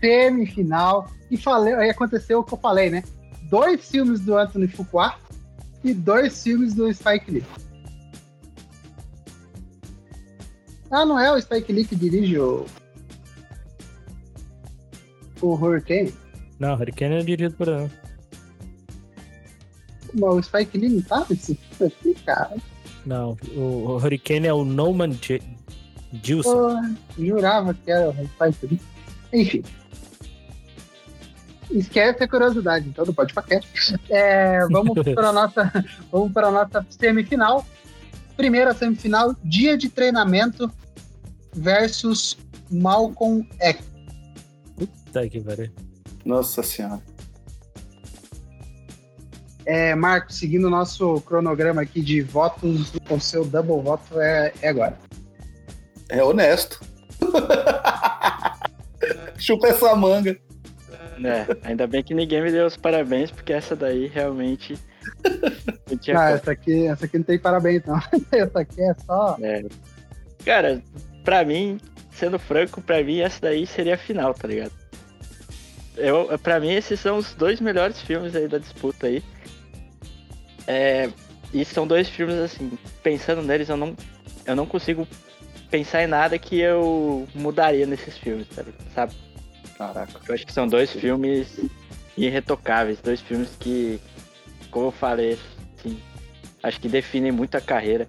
semifinal. 0.00 1.08
E 1.30 1.36
falei, 1.36 1.74
aí 1.74 1.90
aconteceu 1.90 2.40
o 2.40 2.44
que 2.44 2.52
eu 2.52 2.58
falei, 2.58 2.90
né? 2.90 3.02
Dois 3.44 3.90
filmes 3.90 4.20
do 4.20 4.36
Anthony 4.36 4.68
Fuqua 4.68 5.14
e 5.82 5.94
dois 5.94 6.42
filmes 6.42 6.74
do 6.74 6.92
Spike 6.92 7.30
Lee. 7.30 7.44
Ah, 10.90 11.06
não 11.06 11.18
é 11.18 11.32
o 11.32 11.40
Spike 11.40 11.72
Lee 11.72 11.86
que 11.86 11.96
dirige 11.96 12.38
o. 12.38 12.66
O 15.40 15.54
Hurricane? 15.54 16.14
Não, 16.58 16.74
Hurricane 16.74 17.16
é 17.16 17.22
dirigido 17.22 17.56
por 17.56 17.68
ele. 17.68 17.90
Mas 20.14 20.34
o 20.34 20.42
Spike 20.42 20.76
Lee 20.76 20.90
não 20.90 21.02
tá 21.02 21.26
nesse 21.28 21.54
filme 21.54 21.92
aqui, 21.92 22.14
cara. 22.24 22.56
Não, 23.04 23.36
o 23.56 23.96
Hurricane 23.96 24.46
é 24.46 24.52
o 24.52 24.64
Norman 24.64 25.12
Gilson. 26.22 26.94
jurava 27.18 27.74
que 27.74 27.90
era 27.90 28.10
o 28.10 28.12
Spike 28.12 28.80
Enfim. 29.32 29.62
Esquece 31.70 32.22
a 32.22 32.28
curiosidade, 32.28 32.88
então 32.88 33.04
não 33.04 33.14
pode 33.14 33.32
paquete. 33.32 33.66
É, 34.10 34.66
vamos 34.68 34.92
para 35.14 35.28
a 35.30 35.32
nossa, 35.32 35.86
vamos 36.10 36.32
para 36.32 36.48
a 36.48 36.50
nossa 36.50 36.86
semifinal. 36.90 37.66
Primeira 38.36 38.74
semifinal, 38.74 39.34
dia 39.42 39.76
de 39.76 39.88
treinamento 39.88 40.70
versus 41.54 42.36
Malcolm 42.70 43.46
X. 43.58 43.84
Puta 44.76 45.28
que 45.28 45.40
pariu. 45.40 45.70
Nossa 46.24 46.62
senhora. 46.62 47.00
É, 49.64 49.94
Marcos, 49.94 50.36
seguindo 50.36 50.66
o 50.66 50.70
nosso 50.70 51.20
cronograma 51.22 51.82
aqui 51.82 52.00
de 52.00 52.20
votos, 52.20 52.92
o 53.08 53.20
seu 53.20 53.44
double 53.44 53.80
voto 53.80 54.20
é, 54.20 54.52
é 54.60 54.68
agora. 54.68 54.98
É 56.08 56.22
honesto. 56.22 56.80
Chupa 59.38 59.68
essa 59.68 59.94
manga. 59.94 60.36
É, 61.24 61.68
ainda 61.68 61.86
bem 61.86 62.02
que 62.02 62.14
ninguém 62.14 62.42
me 62.42 62.50
deu 62.50 62.66
os 62.66 62.76
parabéns, 62.76 63.30
porque 63.30 63.52
essa 63.52 63.76
daí 63.76 64.08
realmente. 64.08 64.76
Não, 65.24 66.20
ah, 66.20 66.30
essa 66.30 66.52
aqui, 66.52 66.86
essa 66.86 67.04
aqui 67.04 67.18
não 67.18 67.24
tem 67.24 67.38
parabéns, 67.38 67.82
não. 67.84 68.00
essa 68.32 68.60
aqui 68.60 68.82
é 68.82 68.94
só. 69.06 69.36
É. 69.40 69.64
Cara, 70.44 70.82
pra 71.24 71.44
mim, 71.44 71.78
sendo 72.10 72.38
franco, 72.38 72.80
pra 72.80 73.02
mim 73.02 73.20
essa 73.20 73.40
daí 73.40 73.66
seria 73.66 73.94
a 73.94 73.98
final, 73.98 74.34
tá 74.34 74.48
ligado? 74.48 74.72
Eu, 75.96 76.38
pra 76.38 76.58
mim, 76.58 76.72
esses 76.72 76.98
são 76.98 77.18
os 77.18 77.34
dois 77.34 77.60
melhores 77.60 78.00
filmes 78.00 78.34
aí 78.34 78.48
da 78.48 78.58
disputa 78.58 79.06
aí. 79.06 79.22
É, 80.66 81.10
e 81.52 81.64
são 81.64 81.86
dois 81.86 82.08
filmes 82.08 82.36
assim, 82.36 82.72
pensando 83.02 83.42
neles, 83.42 83.68
eu 83.68 83.76
não, 83.76 83.96
eu 84.46 84.56
não 84.56 84.66
consigo 84.66 85.06
pensar 85.70 86.02
em 86.02 86.06
nada 86.06 86.38
que 86.38 86.60
eu 86.60 87.26
mudaria 87.34 87.86
nesses 87.86 88.16
filmes, 88.18 88.46
sabe? 88.94 89.14
Caraca. 89.76 90.20
Eu 90.28 90.34
acho 90.34 90.46
que 90.46 90.52
são 90.52 90.68
dois 90.68 90.92
filmes 90.92 91.58
irretocáveis, 92.16 93.00
dois 93.00 93.20
filmes 93.20 93.56
que, 93.58 94.00
como 94.70 94.86
eu 94.86 94.92
falei, 94.92 95.38
assim, 95.78 96.00
acho 96.62 96.80
que 96.80 96.88
definem 96.88 97.32
muito 97.32 97.56
a 97.56 97.60
carreira. 97.60 98.08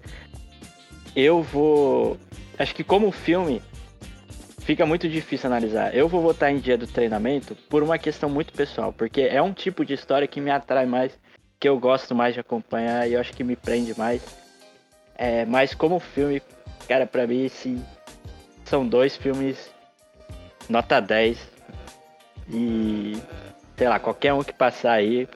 Eu 1.16 1.42
vou. 1.42 2.18
Acho 2.58 2.74
que 2.74 2.84
como 2.84 3.10
filme 3.10 3.62
fica 4.60 4.86
muito 4.86 5.08
difícil 5.08 5.48
analisar. 5.48 5.94
Eu 5.94 6.08
vou 6.08 6.20
votar 6.20 6.50
em 6.52 6.58
Dia 6.58 6.76
do 6.76 6.86
Treinamento 6.86 7.54
por 7.68 7.82
uma 7.82 7.98
questão 7.98 8.28
muito 8.28 8.52
pessoal, 8.52 8.92
porque 8.92 9.22
é 9.22 9.40
um 9.40 9.52
tipo 9.52 9.84
de 9.84 9.94
história 9.94 10.26
que 10.26 10.40
me 10.40 10.50
atrai 10.50 10.86
mais 10.86 11.12
que 11.64 11.68
eu 11.70 11.80
gosto 11.80 12.14
mais 12.14 12.34
de 12.34 12.40
acompanhar 12.40 13.08
e 13.08 13.14
eu 13.14 13.20
acho 13.20 13.32
que 13.32 13.42
me 13.42 13.56
prende 13.56 13.98
mais. 13.98 14.22
É, 15.16 15.46
mas 15.46 15.74
como 15.74 15.98
filme, 15.98 16.42
cara, 16.86 17.06
pra 17.06 17.26
mim 17.26 17.48
sim, 17.48 17.82
são 18.66 18.86
dois 18.86 19.16
filmes 19.16 19.70
nota 20.68 21.00
10. 21.00 21.38
E 22.50 23.16
sei 23.78 23.88
lá, 23.88 23.98
qualquer 23.98 24.34
um 24.34 24.42
que 24.42 24.52
passar 24.52 24.92
aí, 24.92 25.26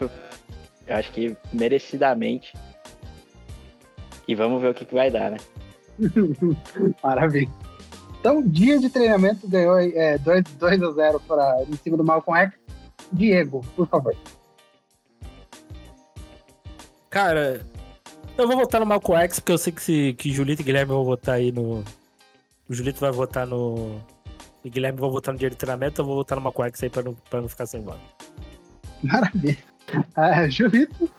eu 0.86 0.96
acho 0.96 1.10
que 1.12 1.34
merecidamente. 1.50 2.52
E 4.28 4.34
vamos 4.34 4.60
ver 4.60 4.72
o 4.72 4.74
que, 4.74 4.84
que 4.84 4.94
vai 4.94 5.10
dar, 5.10 5.30
né? 5.30 5.38
Maravilha. 7.02 7.50
Então, 8.20 8.42
dia 8.42 8.78
de 8.78 8.90
treinamento 8.90 9.48
ganhou 9.48 9.78
é, 9.78 10.18
2, 10.18 10.44
2 10.58 10.82
a 10.82 10.90
0 10.90 11.20
para 11.20 11.62
em 11.66 11.76
cima 11.76 11.96
do 11.96 12.04
Malcolm 12.04 12.38
X. 12.38 12.52
Diego, 13.10 13.64
por 13.74 13.88
favor. 13.88 14.14
Cara, 17.18 17.66
eu 18.36 18.46
vou 18.46 18.56
votar 18.56 18.80
no 18.80 18.86
Malcolm 18.86 19.20
X, 19.24 19.40
porque 19.40 19.50
eu 19.50 19.58
sei 19.58 19.72
que, 19.72 19.82
se, 19.82 20.14
que 20.16 20.30
Julito 20.30 20.62
e 20.62 20.64
Guilherme 20.64 20.92
vão 20.92 21.02
votar 21.02 21.34
aí 21.34 21.50
no. 21.50 21.82
O 22.68 22.72
Julito 22.72 23.00
vai 23.00 23.10
votar 23.10 23.44
no. 23.44 24.00
E 24.64 24.70
Guilherme 24.70 25.00
vão 25.00 25.10
votar 25.10 25.34
no 25.34 25.40
dia 25.40 25.50
de 25.50 25.56
treinamento, 25.56 26.00
eu 26.00 26.04
vou 26.04 26.14
votar 26.14 26.38
no 26.38 26.44
Malcolm 26.44 26.68
X 26.68 26.80
aí 26.80 26.88
pra 26.88 27.02
não, 27.02 27.14
pra 27.28 27.40
não 27.40 27.48
ficar 27.48 27.66
sem 27.66 27.82
voto. 27.82 27.98
Maravilha. 29.02 29.58
Ah, 30.14 30.48
Julito? 30.48 31.10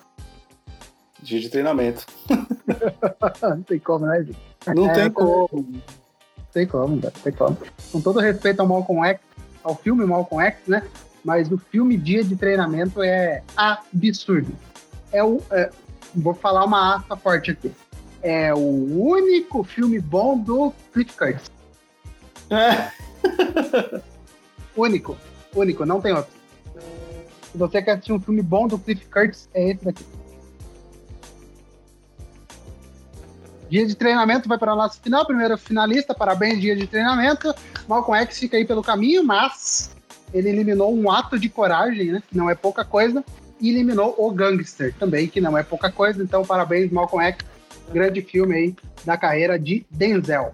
Dia 1.21 1.41
de 1.41 1.49
treinamento. 1.49 2.05
não 3.43 3.61
tem 3.63 3.80
como, 3.80 4.05
né, 4.05 4.23
gente? 4.23 4.39
Não 4.73 4.89
é, 4.89 4.93
tem 4.93 5.11
como. 5.11 5.49
Não 5.51 6.45
tem 6.53 6.65
como, 6.65 6.95
não 6.95 7.11
tem 7.11 7.34
como. 7.34 7.57
Com 7.91 7.99
todo 7.99 8.21
respeito 8.21 8.61
ao 8.61 8.67
Malcolm 8.69 9.05
X, 9.05 9.19
ao 9.61 9.76
filme 9.76 10.05
Malcolm 10.05 10.45
X, 10.45 10.65
né? 10.65 10.81
Mas 11.26 11.51
o 11.51 11.57
filme 11.57 11.97
Dia 11.97 12.23
de 12.23 12.38
Treinamento 12.38 13.03
é 13.03 13.43
absurdo 13.57 14.55
é 15.11 15.23
o. 15.23 15.41
É, 15.51 15.69
vou 16.15 16.34
falar 16.34 16.65
uma 16.65 16.95
aspa 16.95 17.15
forte 17.15 17.52
aqui. 17.52 17.72
É 18.22 18.53
o 18.53 18.57
único 18.57 19.64
filme 19.64 19.99
bom 19.99 20.38
do 20.38 20.73
Cliff 20.91 21.15
Curtis. 21.18 21.52
É. 22.49 22.91
único. 24.76 25.18
Único, 25.56 25.86
não 25.86 26.02
tem 26.02 26.14
outro. 26.14 26.31
Se 27.52 27.57
você 27.57 27.81
quer 27.81 27.91
assistir 27.91 28.14
um 28.14 28.19
filme 28.19 28.41
bom 28.41 28.68
do 28.68 28.77
Cliff 28.77 29.06
Curtis, 29.07 29.49
é 29.53 29.72
esse 29.72 29.86
daqui. 29.86 30.06
Dia 33.69 33.86
de 33.86 33.95
treinamento 33.95 34.49
vai 34.49 34.57
para 34.57 34.72
a 34.72 34.76
nossa 34.76 34.99
final, 34.99 35.26
primeiro 35.26 35.56
finalista, 35.57 36.14
parabéns, 36.14 36.60
dia 36.60 36.76
de 36.76 36.88
treinamento. 36.88 37.53
Malcolm 37.88 38.19
X 38.22 38.40
fica 38.40 38.57
aí 38.57 38.65
pelo 38.65 38.81
caminho, 38.81 39.23
mas 39.23 39.95
ele 40.34 40.49
eliminou 40.49 40.94
um 40.94 41.11
ato 41.11 41.40
de 41.40 41.49
coragem, 41.49 42.11
né? 42.11 42.23
Que 42.27 42.36
não 42.36 42.49
é 42.49 42.56
pouca 42.56 42.84
coisa, 42.84 43.23
e 43.60 43.69
eliminou 43.69 44.15
o 44.18 44.31
Gangster 44.31 44.94
também, 44.98 45.27
que 45.27 45.41
não 45.41 45.57
é 45.57 45.64
pouca 45.64 45.91
coisa. 45.91 46.22
Então, 46.22 46.45
parabéns, 46.45 46.91
Malcolm 46.91 47.26
X, 47.26 47.45
grande 47.91 48.22
filme 48.22 48.56
aí 48.56 48.76
da 49.06 49.18
carreira 49.18 49.57
de 49.57 49.86
Denzel. 49.90 50.53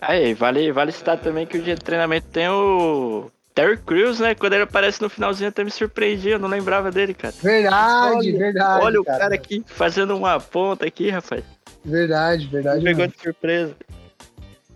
Aí, 0.00 0.34
vale, 0.34 0.70
vale 0.72 0.92
citar 0.92 1.18
também 1.18 1.46
que 1.46 1.56
o 1.56 1.62
dia 1.62 1.74
de 1.74 1.80
treinamento 1.80 2.26
tem 2.28 2.48
o 2.48 3.30
Terry 3.54 3.78
Crews, 3.78 4.20
né? 4.20 4.34
Quando 4.34 4.54
ele 4.54 4.64
aparece 4.64 5.00
no 5.00 5.08
finalzinho, 5.08 5.48
até 5.48 5.64
me 5.64 5.70
surpreendi, 5.70 6.30
eu 6.30 6.38
não 6.38 6.48
lembrava 6.48 6.90
dele, 6.90 7.14
cara. 7.14 7.34
Verdade, 7.42 8.16
olha, 8.16 8.38
verdade. 8.38 8.84
Olha 8.84 9.00
o 9.00 9.04
cara 9.04 9.34
aqui 9.34 9.64
fazendo 9.66 10.16
uma 10.16 10.38
ponta 10.40 10.86
aqui, 10.86 11.08
rapaz. 11.08 11.44
Verdade, 11.84 12.46
verdade. 12.48 12.78
Me 12.78 12.84
pegou 12.84 13.06
de 13.06 13.16
surpresa. 13.16 13.74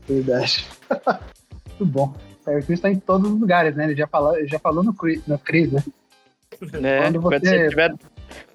Verdade. 0.08 0.66
Muito 1.66 1.86
bom. 1.86 2.14
Terry 2.44 2.62
Crews 2.62 2.80
tá 2.80 2.90
em 2.90 2.98
todos 2.98 3.30
os 3.30 3.40
lugares, 3.40 3.74
né? 3.76 3.84
Ele 3.84 3.96
já 3.96 4.06
falou, 4.06 4.34
já 4.46 4.58
falou 4.58 4.82
no, 4.82 4.94
Chris, 4.94 5.20
no 5.26 5.38
Chris, 5.38 5.70
né? 5.70 5.82
Né? 6.80 7.02
Quando 7.02 7.20
você, 7.20 7.40
Quando 7.40 7.44
você 7.44 7.64
estiver 7.64 7.88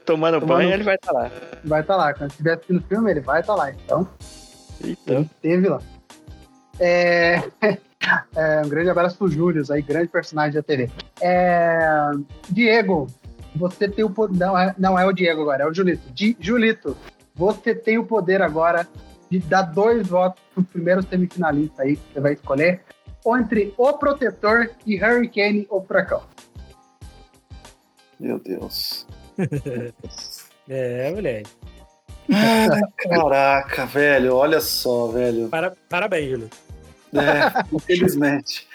tomando, 0.05 0.39
tomando 0.39 0.45
banho, 0.45 0.73
ele 0.73 0.83
vai 0.83 0.95
estar 0.95 1.13
tá 1.13 1.19
lá. 1.19 1.31
Vai 1.63 1.81
estar 1.81 1.93
tá 1.93 1.99
lá. 1.99 2.13
Quando 2.13 2.31
estiver 2.31 2.53
assistindo 2.53 2.77
o 2.79 2.83
filme, 2.83 3.11
ele 3.11 3.21
vai 3.21 3.41
estar 3.41 3.53
tá 3.53 3.59
lá. 3.59 3.71
Então, 3.71 4.07
então. 4.83 5.15
Ele 5.17 5.29
teve 5.41 5.69
lá. 5.69 5.81
É... 6.79 7.43
é... 8.35 8.61
um 8.65 8.69
grande 8.69 8.89
abraço 8.89 9.17
pro 9.17 9.27
Júlio, 9.27 9.63
aí, 9.71 9.81
grande 9.81 10.07
personagem 10.07 10.53
da 10.53 10.63
TV. 10.63 10.89
É... 11.21 12.11
Diego, 12.49 13.07
você 13.55 13.87
tem 13.87 14.03
o 14.03 14.09
poder. 14.09 14.37
Não 14.37 14.57
é, 14.57 14.75
não 14.77 14.99
é 14.99 15.05
o 15.05 15.13
Diego 15.13 15.41
agora, 15.41 15.63
é 15.63 15.67
o 15.67 15.73
Julito. 15.73 16.03
Di... 16.13 16.35
Julito, 16.39 16.97
você 17.35 17.73
tem 17.73 17.97
o 17.97 18.05
poder 18.05 18.41
agora 18.41 18.87
de 19.29 19.39
dar 19.39 19.63
dois 19.63 20.07
votos 20.07 20.41
pro 20.53 20.63
primeiro 20.63 21.01
semifinalista 21.03 21.83
aí 21.83 21.95
que 21.95 22.13
você 22.13 22.19
vai 22.19 22.33
escolher. 22.33 22.81
Entre 23.25 23.73
o 23.77 23.93
Protetor 23.93 24.69
e 24.85 25.01
Hurricane 25.01 25.65
ou 25.69 25.81
Furacão. 25.81 26.21
Meu 28.19 28.39
Deus. 28.39 29.05
é, 30.69 31.11
moleque. 31.11 31.49
caraca, 32.97 33.85
velho, 33.85 34.35
olha 34.35 34.61
só, 34.61 35.07
velho. 35.07 35.49
Para, 35.49 35.73
parabéns, 35.89 36.29
Júlio. 36.31 36.49
É, 37.13 37.75
infelizmente. 37.75 38.67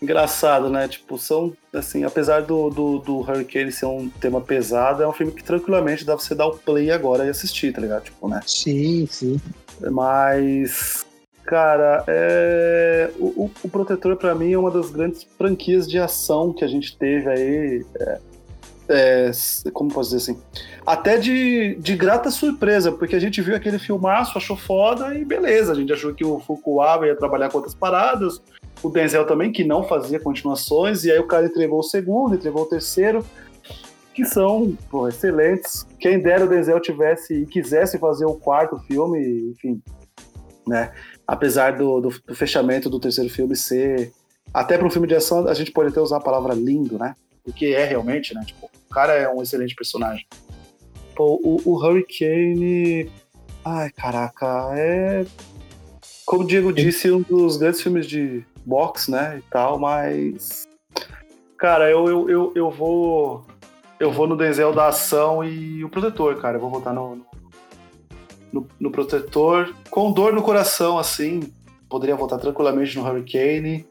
Engraçado, 0.00 0.68
né? 0.68 0.88
Tipo, 0.88 1.16
são, 1.16 1.52
assim, 1.72 2.02
apesar 2.02 2.42
do, 2.42 2.70
do, 2.70 2.98
do 2.98 3.18
Hurricane 3.20 3.70
ser 3.70 3.86
um 3.86 4.08
tema 4.08 4.40
pesado, 4.40 5.02
é 5.02 5.08
um 5.08 5.12
filme 5.12 5.32
que 5.32 5.44
tranquilamente 5.44 6.04
dá 6.04 6.16
pra 6.16 6.24
você 6.24 6.34
dar 6.34 6.46
o 6.46 6.58
play 6.58 6.90
agora 6.90 7.24
e 7.24 7.28
assistir, 7.28 7.72
tá 7.72 7.80
ligado? 7.80 8.04
Tipo, 8.04 8.28
né? 8.28 8.40
Sim, 8.44 9.06
sim. 9.08 9.40
Mas, 9.92 11.06
cara, 11.44 12.04
é... 12.08 13.10
o, 13.16 13.44
o, 13.44 13.50
o 13.62 13.68
Protetor, 13.68 14.16
para 14.16 14.34
mim, 14.34 14.52
é 14.52 14.58
uma 14.58 14.72
das 14.72 14.90
grandes 14.90 15.22
franquias 15.38 15.88
de 15.88 16.00
ação 16.00 16.52
que 16.52 16.64
a 16.64 16.68
gente 16.68 16.96
teve 16.96 17.30
aí. 17.30 17.86
É 18.00 18.31
é, 18.92 19.30
como 19.72 19.92
posso 19.92 20.10
dizer 20.10 20.32
assim? 20.32 20.42
Até 20.86 21.16
de, 21.16 21.76
de 21.76 21.96
grata 21.96 22.30
surpresa, 22.30 22.92
porque 22.92 23.16
a 23.16 23.20
gente 23.20 23.40
viu 23.40 23.56
aquele 23.56 23.78
filmaço, 23.78 24.36
achou 24.36 24.56
foda 24.56 25.14
e 25.14 25.24
beleza. 25.24 25.72
A 25.72 25.74
gente 25.74 25.92
achou 25.92 26.14
que 26.14 26.24
o 26.24 26.38
Fukuawa 26.40 27.06
ia 27.06 27.16
trabalhar 27.16 27.50
com 27.50 27.58
outras 27.58 27.74
paradas, 27.74 28.42
o 28.82 28.88
Denzel 28.88 29.26
também, 29.26 29.52
que 29.52 29.64
não 29.64 29.84
fazia 29.84 30.18
continuações, 30.18 31.04
e 31.04 31.10
aí 31.10 31.18
o 31.18 31.26
cara 31.26 31.46
entregou 31.46 31.78
o 31.78 31.84
segundo, 31.84 32.34
entregou 32.34 32.62
o 32.62 32.66
terceiro, 32.66 33.24
que 34.14 34.24
são 34.24 34.76
pô, 34.90 35.08
excelentes. 35.08 35.86
Quem 35.98 36.20
dera 36.20 36.44
o 36.44 36.48
Denzel 36.48 36.80
tivesse 36.80 37.34
e 37.34 37.46
quisesse 37.46 37.98
fazer 37.98 38.26
o 38.26 38.34
quarto 38.34 38.78
filme, 38.80 39.52
enfim, 39.52 39.82
né? 40.66 40.92
Apesar 41.26 41.76
do, 41.76 42.00
do, 42.00 42.08
do 42.08 42.34
fechamento 42.34 42.90
do 42.90 43.00
terceiro 43.00 43.30
filme 43.30 43.56
ser. 43.56 44.12
Até 44.52 44.76
para 44.76 44.86
um 44.86 44.90
filme 44.90 45.08
de 45.08 45.14
ação, 45.14 45.46
a 45.48 45.54
gente 45.54 45.70
pode 45.70 45.90
até 45.90 46.00
usar 46.00 46.18
a 46.18 46.20
palavra 46.20 46.52
lindo, 46.52 46.98
né? 46.98 47.14
Porque 47.42 47.66
é 47.66 47.84
realmente, 47.84 48.34
né? 48.34 48.42
Tipo, 48.44 48.70
cara 48.92 49.14
é 49.14 49.28
um 49.28 49.42
excelente 49.42 49.74
personagem. 49.74 50.26
Pô, 51.14 51.40
o, 51.42 51.60
o 51.64 51.76
Hurricane. 51.76 53.10
Ai, 53.64 53.90
caraca, 53.90 54.70
é. 54.74 55.24
Como 56.24 56.44
o 56.44 56.46
Diego 56.46 56.72
disse, 56.72 57.10
um 57.10 57.20
dos 57.20 57.56
grandes 57.56 57.82
filmes 57.82 58.06
de 58.06 58.44
boxe, 58.64 59.10
né? 59.10 59.38
E 59.38 59.42
tal, 59.50 59.78
mas. 59.78 60.68
Cara, 61.58 61.90
eu, 61.90 62.08
eu, 62.08 62.30
eu, 62.30 62.52
eu 62.54 62.70
vou. 62.70 63.44
Eu 64.00 64.10
vou 64.10 64.26
no 64.26 64.36
Denzel 64.36 64.72
da 64.72 64.88
ação 64.88 65.44
e 65.44 65.84
o 65.84 65.88
protetor, 65.88 66.40
cara. 66.40 66.56
Eu 66.56 66.60
vou 66.60 66.70
votar 66.70 66.92
no, 66.92 67.24
no, 68.52 68.66
no 68.80 68.90
protetor. 68.90 69.72
Com 69.90 70.12
dor 70.12 70.32
no 70.32 70.42
coração, 70.42 70.98
assim. 70.98 71.52
Poderia 71.88 72.16
votar 72.16 72.38
tranquilamente 72.38 72.96
no 72.96 73.06
Hurricane 73.06 73.86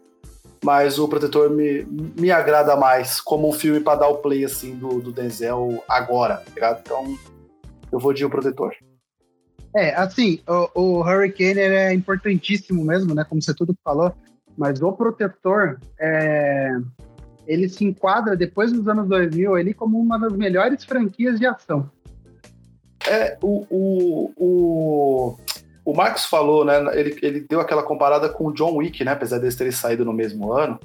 mas 0.63 0.99
o 0.99 1.07
Protetor 1.07 1.49
me, 1.49 1.83
me 2.17 2.31
agrada 2.31 2.75
mais 2.75 3.19
como 3.19 3.49
um 3.49 3.53
filme 3.53 3.79
para 3.79 3.99
dar 3.99 4.07
o 4.07 4.17
play 4.17 4.45
assim 4.45 4.75
do, 4.75 5.01
do 5.01 5.11
Denzel 5.11 5.83
agora, 5.87 6.37
tá 6.37 6.51
ligado? 6.53 6.81
Então 6.83 7.17
eu 7.91 7.99
vou 7.99 8.13
de 8.13 8.23
O 8.23 8.29
Protetor. 8.29 8.73
É, 9.75 9.95
assim, 9.95 10.39
o, 10.47 10.81
o 10.81 10.99
Hurricane 11.01 11.59
é 11.59 11.93
importantíssimo 11.93 12.83
mesmo, 12.83 13.15
né? 13.15 13.23
Como 13.23 13.41
você 13.41 13.53
tudo 13.53 13.75
falou, 13.83 14.13
mas 14.57 14.81
o 14.81 14.91
Protetor 14.91 15.79
é, 15.99 16.71
ele 17.47 17.67
se 17.67 17.83
enquadra 17.83 18.35
depois 18.35 18.71
dos 18.71 18.87
anos 18.87 19.07
2000 19.07 19.57
ele 19.57 19.73
como 19.73 19.99
uma 19.99 20.19
das 20.19 20.33
melhores 20.33 20.83
franquias 20.83 21.39
de 21.39 21.45
ação. 21.45 21.89
É, 23.07 23.37
o, 23.41 23.65
o, 23.69 24.33
o, 24.37 25.37
o 26.01 26.03
Marcos 26.03 26.25
falou, 26.25 26.65
né? 26.65 26.77
Ele, 26.97 27.17
ele 27.21 27.39
deu 27.41 27.59
aquela 27.59 27.83
comparada 27.83 28.27
com 28.27 28.47
o 28.47 28.53
John 28.53 28.75
Wick, 28.77 29.03
né? 29.03 29.11
Apesar 29.11 29.37
deles 29.37 29.55
terem 29.55 29.71
saído 29.71 30.03
no 30.03 30.13
mesmo 30.13 30.51
ano. 30.51 30.79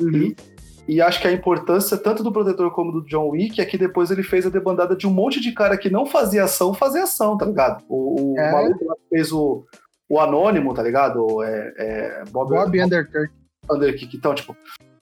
Uhum. 0.00 0.34
E, 0.88 0.96
e, 0.96 1.00
acho 1.00 1.20
que 1.20 1.28
a 1.28 1.32
importância 1.32 1.96
tanto 1.96 2.22
do 2.22 2.32
Protetor 2.32 2.70
como 2.72 2.92
do 2.92 3.06
John 3.06 3.30
Wick 3.30 3.60
é 3.60 3.64
que 3.64 3.78
depois 3.78 4.10
ele 4.10 4.22
fez 4.22 4.46
a 4.46 4.50
debandada 4.50 4.94
de 4.94 5.06
um 5.06 5.10
monte 5.10 5.40
de 5.40 5.52
cara 5.52 5.78
que 5.78 5.88
não 5.88 6.04
fazia 6.04 6.44
ação, 6.44 6.74
fazer 6.74 7.00
ação, 7.00 7.38
tá 7.38 7.46
ligado? 7.46 7.84
O, 7.88 8.32
o 8.32 8.38
é. 8.38 8.52
maluco 8.52 8.84
lá 8.84 8.94
fez 9.08 9.32
o, 9.32 9.64
o 10.08 10.18
Anônimo, 10.18 10.74
tá 10.74 10.82
ligado? 10.82 11.42
É, 11.42 11.74
é 11.76 12.24
Bob, 12.30 12.50
Bob 12.50 12.82
Underkirk. 12.82 13.32
Underkirk. 13.70 14.16
Então, 14.16 14.34
tipo, 14.34 14.56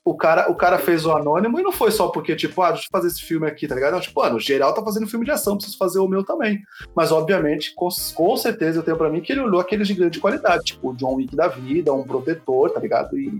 o 0.09 0.15
cara, 0.15 0.49
o 0.49 0.55
cara 0.55 0.79
fez 0.79 1.05
o 1.05 1.11
Anônimo 1.11 1.59
e 1.59 1.63
não 1.63 1.71
foi 1.71 1.91
só 1.91 2.07
porque, 2.07 2.35
tipo, 2.35 2.61
ah, 2.61 2.71
deixa 2.71 2.85
eu 2.85 2.89
fazer 2.91 3.07
esse 3.09 3.21
filme 3.21 3.45
aqui, 3.45 3.67
tá 3.67 3.75
ligado? 3.75 3.93
Não, 3.93 3.99
tipo, 3.99 4.19
mano, 4.19 4.39
geral 4.39 4.73
tá 4.73 4.81
fazendo 4.81 5.07
filme 5.07 5.23
de 5.23 5.31
ação, 5.31 5.55
preciso 5.55 5.77
fazer 5.77 5.99
o 5.99 6.07
meu 6.07 6.23
também. 6.23 6.63
Mas, 6.95 7.11
obviamente, 7.11 7.75
com, 7.75 7.89
com 8.15 8.37
certeza 8.37 8.79
eu 8.79 8.83
tenho 8.83 8.97
pra 8.97 9.09
mim 9.09 9.21
que 9.21 9.31
ele 9.31 9.41
olhou 9.41 9.61
aqueles 9.61 9.87
de 9.87 9.93
grande 9.93 10.19
qualidade, 10.19 10.63
tipo, 10.65 10.89
o 10.89 10.95
John 10.95 11.15
Wick 11.15 11.35
da 11.35 11.47
vida, 11.47 11.93
um 11.93 12.03
protetor, 12.03 12.71
tá 12.71 12.79
ligado? 12.79 13.17
E, 13.19 13.39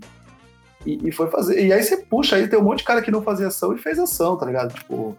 e, 0.85 1.07
e, 1.07 1.11
foi 1.11 1.27
fazer. 1.27 1.65
E 1.65 1.73
aí 1.73 1.81
você 1.81 1.97
puxa 1.97 2.35
aí, 2.35 2.47
tem 2.47 2.59
um 2.59 2.63
monte 2.63 2.79
de 2.79 2.85
cara 2.85 3.01
que 3.01 3.11
não 3.11 3.23
fazia 3.23 3.47
ação 3.47 3.73
e 3.73 3.79
fez 3.79 3.97
ação, 3.97 4.37
tá 4.37 4.45
ligado? 4.45 4.73
Tipo. 4.73 5.17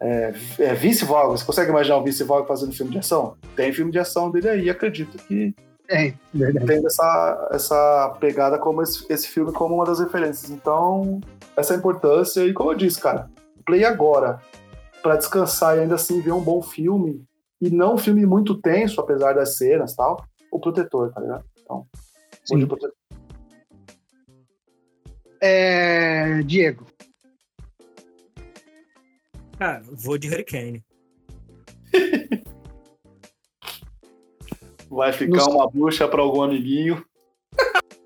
É, 0.00 0.34
é 0.58 0.74
Vince 0.74 1.04
Vaughn, 1.04 1.30
você 1.30 1.44
consegue 1.44 1.70
imaginar 1.70 1.96
o 1.96 2.04
Vince 2.04 2.24
Vaughn 2.24 2.44
fazendo 2.44 2.72
filme 2.72 2.92
de 2.92 2.98
ação? 2.98 3.36
Tem 3.56 3.72
filme 3.72 3.90
de 3.90 3.98
ação 3.98 4.30
dele 4.30 4.48
aí, 4.48 4.68
acredito 4.68 5.16
que 5.16 5.54
é, 5.88 6.14
verdade. 6.32 6.66
Tem 6.66 6.86
essa, 6.86 7.48
essa 7.52 8.16
pegada 8.18 8.58
como 8.58 8.82
esse, 8.82 9.04
esse 9.10 9.28
filme 9.28 9.52
como 9.52 9.74
uma 9.74 9.84
das 9.84 10.00
referências. 10.00 10.50
Então, 10.50 11.20
essa 11.56 11.74
importância. 11.74 12.44
E 12.44 12.52
como 12.52 12.72
eu 12.72 12.76
disse, 12.76 13.00
cara, 13.00 13.30
play 13.66 13.84
agora 13.84 14.40
para 15.02 15.16
descansar 15.16 15.76
e 15.76 15.80
ainda 15.80 15.96
assim 15.96 16.20
ver 16.20 16.32
um 16.32 16.42
bom 16.42 16.62
filme. 16.62 17.24
E 17.60 17.70
não 17.70 17.94
um 17.94 17.98
filme 17.98 18.24
muito 18.26 18.60
tenso, 18.60 19.00
apesar 19.00 19.34
das 19.34 19.56
cenas 19.56 19.92
e 19.92 19.96
tal. 19.96 20.24
O 20.50 20.58
protetor, 20.58 21.12
tá 21.12 21.20
ligado? 21.20 21.44
Então, 21.60 21.86
Sim. 22.44 22.66
protetor. 22.66 22.94
É... 25.40 26.42
Diego. 26.42 26.86
Cara, 29.58 29.82
vou 29.92 30.16
de 30.16 30.28
Hurricane. 30.28 30.82
Vai 34.90 35.12
ficar 35.12 35.44
uma 35.44 35.68
bucha 35.68 36.06
para 36.08 36.22
algum 36.22 36.42
amiguinho. 36.42 37.04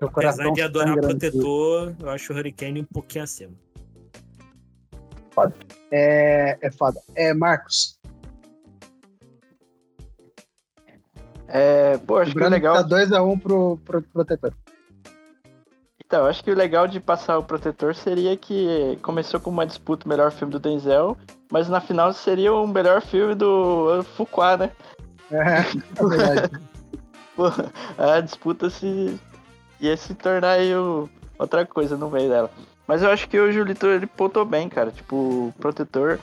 Apesar 0.00 0.50
de 0.52 0.62
adorar 0.62 0.98
protetor, 1.00 1.94
eu 1.98 2.10
acho 2.10 2.32
o 2.32 2.36
Hurricane 2.36 2.80
um 2.82 2.84
pouquinho 2.84 3.24
acima. 3.24 3.52
Foda. 5.30 5.54
É, 5.90 6.58
é 6.60 6.70
foda. 6.70 7.00
É, 7.14 7.32
Marcos. 7.32 7.98
É, 11.48 11.96
pô, 11.98 12.18
acho 12.18 12.34
que 12.34 12.42
é 12.42 12.48
legal. 12.48 12.74
Tá 12.74 12.88
2x1 12.88 13.32
um 13.32 13.38
pro, 13.38 13.78
pro 13.84 14.02
protetor. 14.02 14.52
Então, 16.14 16.26
acho 16.26 16.44
que 16.44 16.50
o 16.52 16.54
legal 16.54 16.86
de 16.86 17.00
passar 17.00 17.36
o 17.36 17.42
protetor 17.42 17.92
seria 17.92 18.36
que 18.36 18.96
começou 19.02 19.40
com 19.40 19.50
uma 19.50 19.66
disputa 19.66 20.08
melhor 20.08 20.30
filme 20.30 20.52
do 20.52 20.60
Denzel, 20.60 21.16
mas 21.50 21.68
na 21.68 21.80
final 21.80 22.12
seria 22.12 22.54
o 22.54 22.68
melhor 22.68 23.02
filme 23.02 23.34
do 23.34 24.00
Fuqua, 24.16 24.56
né? 24.56 24.70
É, 25.32 25.58
é 25.58 26.08
verdade. 26.08 26.60
Pô, 27.34 27.46
a 27.98 28.20
disputa 28.20 28.70
se 28.70 29.18
ia 29.80 29.96
se 29.96 30.14
tornar 30.14 30.52
aí 30.52 30.72
o... 30.76 31.10
outra 31.36 31.66
coisa 31.66 31.96
no 31.96 32.08
meio 32.08 32.28
dela. 32.28 32.50
Mas 32.86 33.02
eu 33.02 33.10
acho 33.10 33.28
que 33.28 33.40
o 33.40 33.50
Julito 33.50 33.88
ele 33.88 34.06
pontou 34.06 34.44
bem, 34.44 34.68
cara. 34.68 34.92
Tipo, 34.92 35.16
o 35.16 35.54
protetor. 35.58 36.20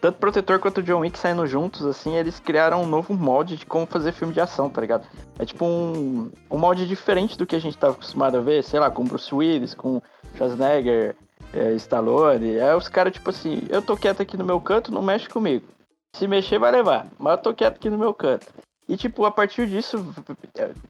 Tanto 0.00 0.18
Protetor 0.18 0.58
quanto 0.58 0.82
John 0.82 1.00
Wick 1.00 1.18
saindo 1.18 1.46
juntos, 1.46 1.84
assim, 1.84 2.16
eles 2.16 2.38
criaram 2.38 2.82
um 2.82 2.86
novo 2.86 3.14
molde 3.14 3.56
de 3.56 3.66
como 3.66 3.86
fazer 3.86 4.12
filme 4.12 4.32
de 4.32 4.40
ação, 4.40 4.70
tá 4.70 4.80
ligado? 4.80 5.06
É 5.38 5.44
tipo 5.44 5.64
um, 5.64 6.30
um 6.50 6.58
molde 6.58 6.86
diferente 6.86 7.36
do 7.36 7.46
que 7.46 7.56
a 7.56 7.60
gente 7.60 7.76
tava 7.76 7.94
acostumado 7.94 8.36
a 8.36 8.40
ver, 8.40 8.62
sei 8.62 8.78
lá, 8.78 8.90
com 8.90 9.04
Bruce 9.04 9.34
Willis, 9.34 9.74
com 9.74 10.00
Schwarzenegger, 10.36 11.16
é, 11.52 11.72
Stallone. 11.74 12.56
É 12.56 12.74
os 12.74 12.88
caras, 12.88 13.12
tipo 13.12 13.30
assim, 13.30 13.62
eu 13.68 13.82
tô 13.82 13.96
quieto 13.96 14.22
aqui 14.22 14.36
no 14.36 14.44
meu 14.44 14.60
canto, 14.60 14.92
não 14.92 15.02
mexe 15.02 15.28
comigo. 15.28 15.66
Se 16.14 16.26
mexer, 16.26 16.58
vai 16.58 16.70
levar. 16.70 17.06
Mas 17.18 17.32
eu 17.32 17.42
tô 17.42 17.54
quieto 17.54 17.76
aqui 17.76 17.90
no 17.90 17.98
meu 17.98 18.14
canto. 18.14 18.46
E, 18.88 18.96
tipo, 18.96 19.24
a 19.24 19.30
partir 19.30 19.66
disso, 19.66 20.14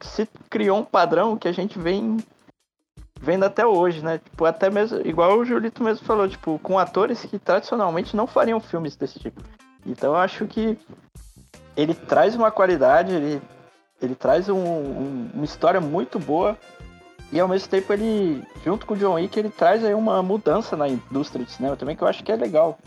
se 0.00 0.28
criou 0.48 0.78
um 0.78 0.84
padrão 0.84 1.36
que 1.36 1.48
a 1.48 1.52
gente 1.52 1.78
vem 1.78 2.18
vendo 3.20 3.44
até 3.44 3.66
hoje, 3.66 4.02
né? 4.02 4.18
Tipo, 4.18 4.44
até 4.44 4.70
mesmo, 4.70 5.00
igual 5.06 5.38
o 5.38 5.44
Julito 5.44 5.82
mesmo 5.82 6.06
falou, 6.06 6.28
tipo, 6.28 6.58
com 6.62 6.78
atores 6.78 7.24
que 7.24 7.38
tradicionalmente 7.38 8.16
não 8.16 8.26
fariam 8.26 8.60
filmes 8.60 8.96
desse 8.96 9.18
tipo. 9.18 9.42
Então 9.86 10.10
eu 10.10 10.16
acho 10.16 10.46
que 10.46 10.78
ele 11.76 11.94
traz 11.94 12.34
uma 12.34 12.50
qualidade, 12.50 13.14
ele, 13.14 13.42
ele 14.00 14.14
traz 14.14 14.48
um, 14.48 14.56
um, 14.56 15.30
uma 15.34 15.44
história 15.44 15.80
muito 15.80 16.18
boa 16.18 16.56
e 17.30 17.38
ao 17.38 17.48
mesmo 17.48 17.68
tempo 17.68 17.92
ele, 17.92 18.42
junto 18.64 18.86
com 18.86 18.94
o 18.94 18.96
John 18.96 19.14
Wick, 19.14 19.38
ele 19.38 19.50
traz 19.50 19.84
aí 19.84 19.94
uma 19.94 20.22
mudança 20.22 20.76
na 20.76 20.88
indústria 20.88 21.44
de 21.44 21.52
cinema 21.52 21.76
também 21.76 21.94
que 21.94 22.02
eu 22.02 22.08
acho 22.08 22.24
que 22.24 22.32
é 22.32 22.36
legal 22.36 22.78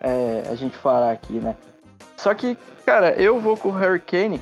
é, 0.00 0.44
a 0.50 0.54
gente 0.54 0.76
falar 0.76 1.12
aqui, 1.12 1.34
né? 1.34 1.56
Só 2.16 2.34
que, 2.34 2.56
cara, 2.84 3.12
eu 3.12 3.40
vou 3.40 3.56
com 3.56 3.70
o 3.70 3.72
Hurricane 3.72 4.40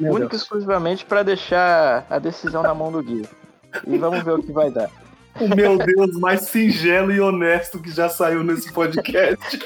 único 0.00 0.34
e 0.34 0.36
exclusivamente 0.36 1.04
para 1.04 1.22
deixar 1.22 2.06
a 2.08 2.18
decisão 2.18 2.62
na 2.62 2.74
mão 2.74 2.90
do 2.90 3.02
Gui. 3.02 3.28
E 3.86 3.98
vamos 3.98 4.22
ver 4.22 4.32
o 4.32 4.42
que 4.42 4.52
vai 4.52 4.70
dar. 4.70 4.90
O 5.40 5.48
meu 5.48 5.78
Deus, 5.78 6.18
mais 6.18 6.42
singelo 6.42 7.10
e 7.10 7.20
honesto 7.20 7.80
que 7.80 7.90
já 7.90 8.08
saiu 8.08 8.42
nesse 8.42 8.72
podcast. 8.72 9.58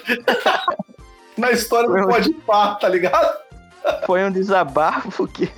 Na 1.37 1.51
história 1.51 1.89
do 1.89 2.09
Pode 2.09 2.33
Par, 2.33 2.79
tá 2.79 2.89
ligado? 2.89 3.37
Foi 4.07 4.25
um 4.25 4.31
desabafo 4.31 5.27
que. 5.27 5.51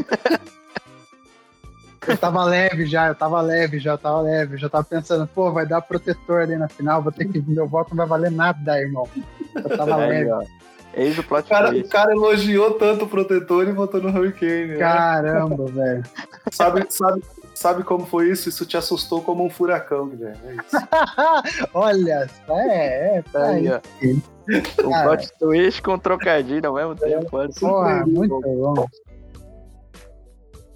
Eu 2.07 2.17
tava 2.17 2.43
leve 2.45 2.87
já, 2.87 3.09
eu 3.09 3.15
tava 3.15 3.41
leve 3.41 3.79
já, 3.79 3.93
eu 3.93 3.99
tava 3.99 4.23
leve. 4.23 4.55
Eu 4.55 4.59
já 4.59 4.69
tava 4.69 4.85
pensando, 4.85 5.27
pô, 5.27 5.53
vai 5.53 5.67
dar 5.67 5.83
protetor 5.83 6.41
ali 6.41 6.57
na 6.57 6.69
final, 6.69 7.03
vou 7.03 7.13
ter 7.13 7.29
que. 7.29 7.41
Meu 7.43 7.69
voto 7.69 7.91
não 7.91 7.99
vai 7.99 8.07
valer 8.07 8.31
nada, 8.31 8.81
irmão. 8.81 9.07
Eu 9.55 9.77
tava 9.77 10.03
é, 10.03 10.09
leve. 10.09 10.31
Ó. 10.31 10.43
Eis 10.95 11.19
o 11.19 11.23
plot 11.23 11.45
o 11.45 11.49
cara, 11.49 11.71
o 11.71 11.89
cara 11.89 12.13
elogiou 12.13 12.73
tanto 12.73 13.05
o 13.05 13.09
protetor 13.09 13.69
e 13.69 13.73
votou 13.73 14.01
no 14.01 14.09
Hurricane. 14.09 14.73
Né? 14.73 14.79
Caramba, 14.79 15.65
né? 15.67 15.73
velho. 15.73 16.05
Sabe, 16.51 16.87
sabe, 16.89 17.23
Sabe 17.59 17.83
como 17.83 18.07
foi 18.07 18.31
isso? 18.31 18.49
Isso 18.49 18.65
te 18.65 18.77
assustou 18.77 19.21
como 19.21 19.45
um 19.45 19.51
furacão, 19.51 20.09
Guilherme. 20.09 20.39
É 20.47 20.59
Olha, 21.75 22.31
é, 22.49 23.17
é, 23.17 23.23
tá 23.23 23.47
aí. 23.49 23.67
aí. 23.69 24.23
O 24.79 25.03
plot 25.03 25.33
twist 25.41 25.83
com 25.83 25.99
trocadilho 25.99 26.69
ao 26.69 26.75
mesmo 26.77 26.95
tempo. 26.95 27.43
É, 27.43 27.49
porra, 27.59 28.07
muito 28.07 28.41
bom. 28.41 28.87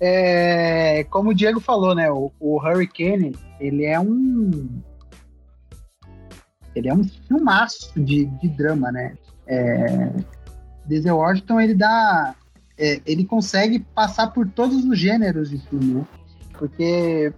É, 0.01 1.05
como 1.05 1.31
o 1.31 1.35
Diego 1.35 1.61
falou, 1.61 1.94
né? 1.94 2.11
O, 2.11 2.33
o, 2.41 2.57
Hurricane, 2.57 3.33
ele 3.61 3.85
é 3.85 4.01
um. 4.01 4.83
Ele 6.75 6.89
é 6.89 6.94
um 6.94 7.05
filmaço 7.05 7.93
de, 7.94 8.27
de 8.27 8.49
drama, 8.49 8.91
né? 8.91 9.17
É, 9.47 10.11
Denzel 10.85 11.17
Washington, 11.17 11.61
ele 11.61 11.75
dá. 11.77 12.35
É, 12.77 13.01
ele 13.07 13.25
consegue 13.25 13.78
passar 13.78 14.33
por 14.33 14.49
todos 14.49 14.85
os 14.85 14.99
gêneros 14.99 15.49
de 15.49 15.59
filme, 15.59 15.94
né? 15.94 16.07
Porque 16.53 17.33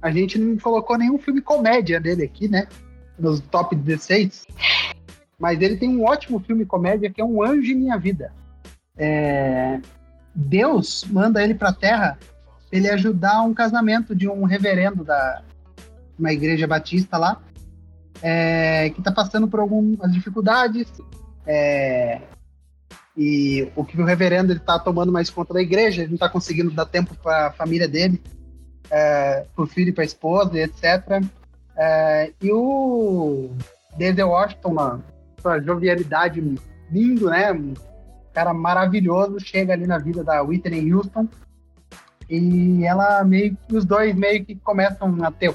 a 0.00 0.10
gente 0.10 0.38
não 0.38 0.56
colocou 0.58 0.96
nenhum 0.96 1.18
filme 1.18 1.40
comédia 1.40 2.00
dele 2.00 2.24
aqui, 2.24 2.48
né? 2.48 2.68
Nos 3.18 3.40
top 3.40 3.74
16. 3.74 4.44
Mas 5.38 5.60
ele 5.60 5.76
tem 5.76 5.88
um 5.88 6.04
ótimo 6.04 6.40
filme 6.40 6.64
comédia 6.64 7.10
que 7.10 7.20
é 7.20 7.24
Um 7.24 7.42
Anjo 7.42 7.72
em 7.72 7.76
Minha 7.76 7.96
Vida. 7.98 8.32
É... 8.96 9.80
Deus 10.34 11.04
manda 11.10 11.42
ele 11.42 11.54
pra 11.54 11.72
Terra 11.72 12.18
ele 12.70 12.90
ajudar 12.90 13.42
um 13.42 13.54
casamento 13.54 14.14
de 14.14 14.28
um 14.28 14.44
reverendo 14.44 15.04
da 15.04 15.42
uma 16.18 16.32
igreja 16.32 16.66
batista 16.66 17.18
lá, 17.18 17.42
é... 18.22 18.90
que 18.90 19.02
tá 19.02 19.12
passando 19.12 19.48
por 19.48 19.60
algumas 19.60 20.12
dificuldades. 20.12 20.86
É... 21.46 22.20
E 23.16 23.72
o 23.74 23.84
que 23.84 23.98
o 23.98 24.04
reverendo 24.04 24.52
ele 24.52 24.60
tá 24.60 24.78
tomando 24.78 25.10
mais 25.10 25.30
conta 25.30 25.54
da 25.54 25.62
igreja, 25.62 26.02
ele 26.02 26.12
não 26.12 26.18
tá 26.18 26.28
conseguindo 26.28 26.70
dar 26.70 26.84
tempo 26.84 27.14
para 27.16 27.48
a 27.48 27.52
família 27.52 27.88
dele 27.88 28.22
é, 28.90 29.44
pro 29.54 29.66
filho 29.66 29.90
e 29.90 29.92
pra 29.92 30.04
esposa, 30.04 30.58
etc. 30.58 31.22
É, 31.76 32.32
e 32.40 32.50
o 32.52 33.50
Denzel 33.96 34.28
Washington, 34.28 34.70
uma 34.70 35.04
sua 35.40 35.60
jovialidade 35.60 36.40
lindo, 36.90 37.28
né? 37.28 37.52
Um 37.52 37.74
cara 38.32 38.52
maravilhoso, 38.52 39.40
chega 39.40 39.72
ali 39.72 39.86
na 39.86 39.98
vida 39.98 40.22
da 40.22 40.42
Whitney 40.42 40.92
Houston 40.92 41.28
e 42.28 42.84
ela 42.84 43.24
meio 43.24 43.56
que, 43.56 43.76
os 43.76 43.84
dois 43.84 44.14
meio 44.14 44.44
que 44.44 44.56
começam 44.56 45.16
a 45.24 45.30
ter 45.30 45.54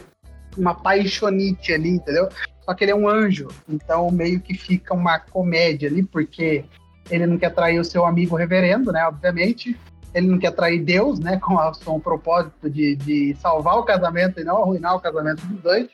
uma 0.57 0.73
paixonite 0.73 1.73
ali, 1.73 1.89
entendeu? 1.89 2.29
Só 2.63 2.73
que 2.73 2.83
ele 2.83 2.91
é 2.91 2.95
um 2.95 3.07
anjo, 3.07 3.47
então 3.67 4.09
meio 4.11 4.39
que 4.39 4.53
fica 4.53 4.93
uma 4.93 5.19
comédia 5.19 5.89
ali, 5.89 6.03
porque 6.03 6.63
ele 7.09 7.25
não 7.25 7.37
quer 7.37 7.53
trair 7.53 7.79
o 7.79 7.85
seu 7.85 8.05
amigo 8.05 8.35
reverendo, 8.35 8.91
né? 8.91 9.05
Obviamente, 9.05 9.77
ele 10.13 10.27
não 10.27 10.37
quer 10.37 10.51
trair 10.51 10.83
Deus, 10.83 11.19
né, 11.19 11.37
com, 11.37 11.57
a, 11.57 11.71
com 11.73 11.95
o 11.95 12.01
propósito 12.01 12.69
de, 12.69 12.95
de 12.95 13.35
salvar 13.35 13.77
o 13.77 13.83
casamento 13.83 14.39
e 14.39 14.43
não 14.43 14.61
arruinar 14.61 14.95
o 14.95 14.99
casamento 14.99 15.45
dos 15.45 15.61
dois. 15.61 15.89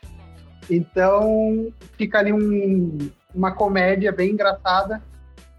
Então, 0.69 1.71
fica 1.97 2.19
ali 2.19 2.33
um, 2.33 3.09
uma 3.33 3.51
comédia 3.51 4.11
bem 4.11 4.31
engraçada 4.31 5.01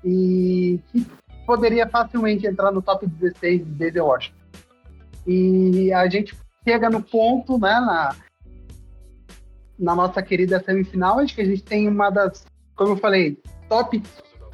e 0.04 0.80
que 0.88 1.06
poderia 1.46 1.88
facilmente 1.88 2.46
entrar 2.46 2.70
no 2.72 2.82
top 2.82 3.06
16 3.06 3.64
de 3.64 3.92
The 3.92 4.02
Washington. 4.02 4.36
E 5.26 5.92
a 5.92 6.08
gente 6.08 6.36
chega 6.66 6.90
no 6.90 7.02
ponto, 7.02 7.58
né, 7.58 7.80
na, 7.80 8.14
na 9.78 9.94
nossa 9.94 10.20
querida 10.20 10.62
semifinal, 10.62 11.20
acho 11.20 11.34
que 11.34 11.42
a 11.42 11.46
gente 11.46 11.62
tem 11.62 11.88
uma 11.88 12.10
das, 12.10 12.44
como 12.74 12.92
eu 12.92 12.96
falei, 12.96 13.40
top 13.68 14.02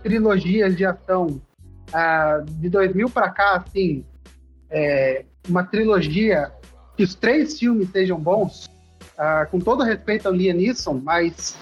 trilogias 0.03 0.77
de 0.77 0.85
ação 0.85 1.41
uh, 1.95 2.45
de 2.45 2.69
2000 2.69 3.09
para 3.09 3.31
cá, 3.31 3.57
assim, 3.57 4.05
é, 4.71 5.25
uma 5.49 5.63
trilogia 5.65 6.53
que 6.97 7.05
os 7.05 7.15
três 7.15 7.59
filmes 7.59 7.91
sejam 7.91 8.19
bons, 8.19 8.67
uh, 9.19 9.49
com 9.51 9.61
todo 9.61 9.85
respeito 9.85 10.27
ao 10.27 10.35
Liam 10.35 10.57
Neeson, 10.57 11.01
mas 11.03 11.57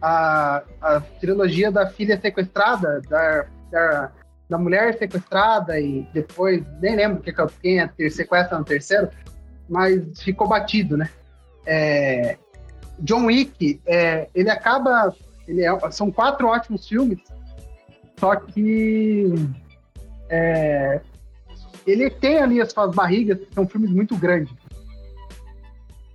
a, 0.00 0.62
a 0.80 1.00
trilogia 1.20 1.70
da 1.70 1.86
filha 1.86 2.20
sequestrada, 2.20 3.00
da, 3.08 3.46
da, 3.70 4.12
da, 4.48 4.58
mulher 4.58 4.98
sequestrada 4.98 5.78
e 5.80 6.06
depois, 6.12 6.62
nem 6.80 6.96
lembro 6.96 7.22
que, 7.22 7.32
quem 7.60 7.80
é 7.80 7.86
ter 7.86 8.10
sequestra 8.10 8.58
no 8.58 8.64
terceiro, 8.64 9.08
mas 9.68 10.20
ficou 10.22 10.48
batido, 10.48 10.96
né? 10.96 11.08
É, 11.64 12.36
John 12.98 13.26
Wick, 13.26 13.80
é, 13.86 14.28
ele 14.34 14.50
acaba. 14.50 15.14
Ele 15.46 15.64
é, 15.64 15.90
são 15.90 16.10
quatro 16.10 16.46
ótimos 16.46 16.86
filmes, 16.86 17.18
só 18.22 18.36
que 18.36 19.34
é, 20.28 21.00
ele 21.84 22.08
tem 22.08 22.38
ali 22.38 22.60
as 22.60 22.70
suas 22.70 22.94
barrigas, 22.94 23.36
que 23.36 23.52
são 23.52 23.66
filmes 23.66 23.90
muito 23.90 24.16
grandes. 24.16 24.54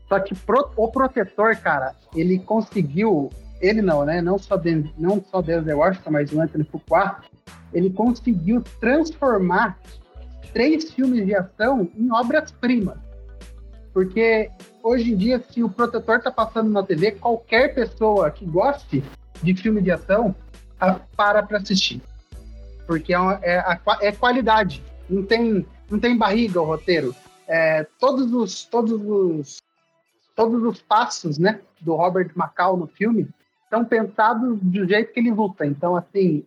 Só 0.07 0.17
que 0.21 0.33
pro, 0.33 0.71
o 0.77 0.87
Protetor, 0.87 1.57
cara, 1.57 1.93
ele 2.15 2.39
conseguiu. 2.39 3.29
Ele 3.59 3.81
não, 3.81 4.05
né? 4.05 4.21
Não 4.21 4.37
só, 4.37 4.55
de, 4.55 4.89
não 4.97 5.21
só 5.21 5.41
Denzel 5.41 5.79
Washington, 5.79 6.11
mas 6.11 6.31
o 6.31 6.39
Anthony 6.39 6.63
Fuqua, 6.63 7.17
ele 7.73 7.89
conseguiu 7.89 8.63
transformar 8.79 9.77
três 10.53 10.89
filmes 10.89 11.25
de 11.25 11.35
ação 11.35 11.89
em 11.93 12.09
obras-primas. 12.09 12.99
Porque 13.93 14.49
hoje 14.81 15.11
em 15.11 15.17
dia, 15.17 15.43
se 15.49 15.61
o 15.61 15.67
Protetor 15.67 16.21
tá 16.21 16.31
passando 16.31 16.69
na 16.69 16.83
TV, 16.83 17.11
qualquer 17.11 17.75
pessoa 17.75 18.31
que 18.31 18.45
goste 18.45 19.03
de 19.43 19.53
filme 19.53 19.81
de 19.81 19.91
ação 19.91 20.33
para 21.15 21.43
para 21.43 21.57
assistir 21.57 22.01
porque 22.87 23.13
é, 23.13 23.17
é, 23.43 23.79
é 24.01 24.11
qualidade. 24.13 24.81
Não 25.09 25.23
tem, 25.23 25.65
não 25.91 25.99
tem 25.99 26.17
barriga 26.17 26.61
o 26.61 26.65
roteiro. 26.65 27.13
É, 27.47 27.85
todos 27.99 28.33
os 28.33 28.63
todos 28.63 28.93
os 28.93 29.61
todos 30.35 30.63
os 30.63 30.81
passos, 30.81 31.37
né, 31.37 31.59
do 31.81 31.95
Robert 31.95 32.31
Macau 32.35 32.77
no 32.77 32.87
filme 32.87 33.27
são 33.69 33.83
pensados 33.83 34.59
do 34.61 34.87
jeito 34.87 35.11
que 35.11 35.19
ele 35.19 35.31
luta. 35.31 35.65
Então, 35.65 35.95
assim, 35.95 36.43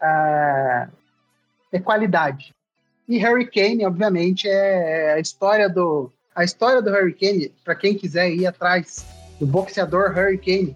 é, 0.00 0.88
é 1.72 1.80
qualidade. 1.80 2.54
E 3.08 3.24
Hurricane, 3.24 3.84
obviamente, 3.84 4.48
é 4.48 5.12
a 5.12 5.20
história 5.20 5.68
do 5.68 6.10
a 6.34 6.44
história 6.44 6.80
do 6.80 6.90
Hurricane. 6.90 7.52
Para 7.64 7.74
quem 7.74 7.96
quiser 7.96 8.30
ir 8.30 8.46
atrás 8.46 9.06
do 9.38 9.46
boxeador 9.46 10.16
Hurricane, 10.16 10.74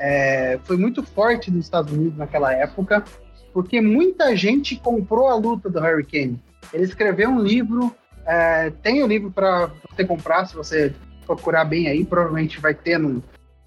é, 0.00 0.58
foi 0.64 0.78
muito 0.78 1.02
forte 1.02 1.50
nos 1.50 1.66
Estados 1.66 1.92
Unidos 1.92 2.16
naquela 2.16 2.52
época 2.54 3.04
porque 3.52 3.80
muita 3.80 4.34
gente 4.36 4.76
comprou 4.76 5.28
a 5.28 5.34
luta 5.34 5.68
do 5.68 5.80
Harry 5.80 6.04
Kane. 6.04 6.40
Ele 6.72 6.84
escreveu 6.84 7.28
um 7.28 7.40
livro, 7.40 7.94
é, 8.24 8.70
tem 8.82 9.02
o 9.02 9.06
um 9.06 9.08
livro 9.08 9.30
para 9.30 9.70
você 9.90 10.04
comprar, 10.04 10.46
se 10.46 10.54
você 10.54 10.94
procurar 11.26 11.64
bem 11.64 11.88
aí, 11.88 12.04
provavelmente 12.04 12.60
vai 12.60 12.74
ter 12.74 12.98
num, 12.98 13.20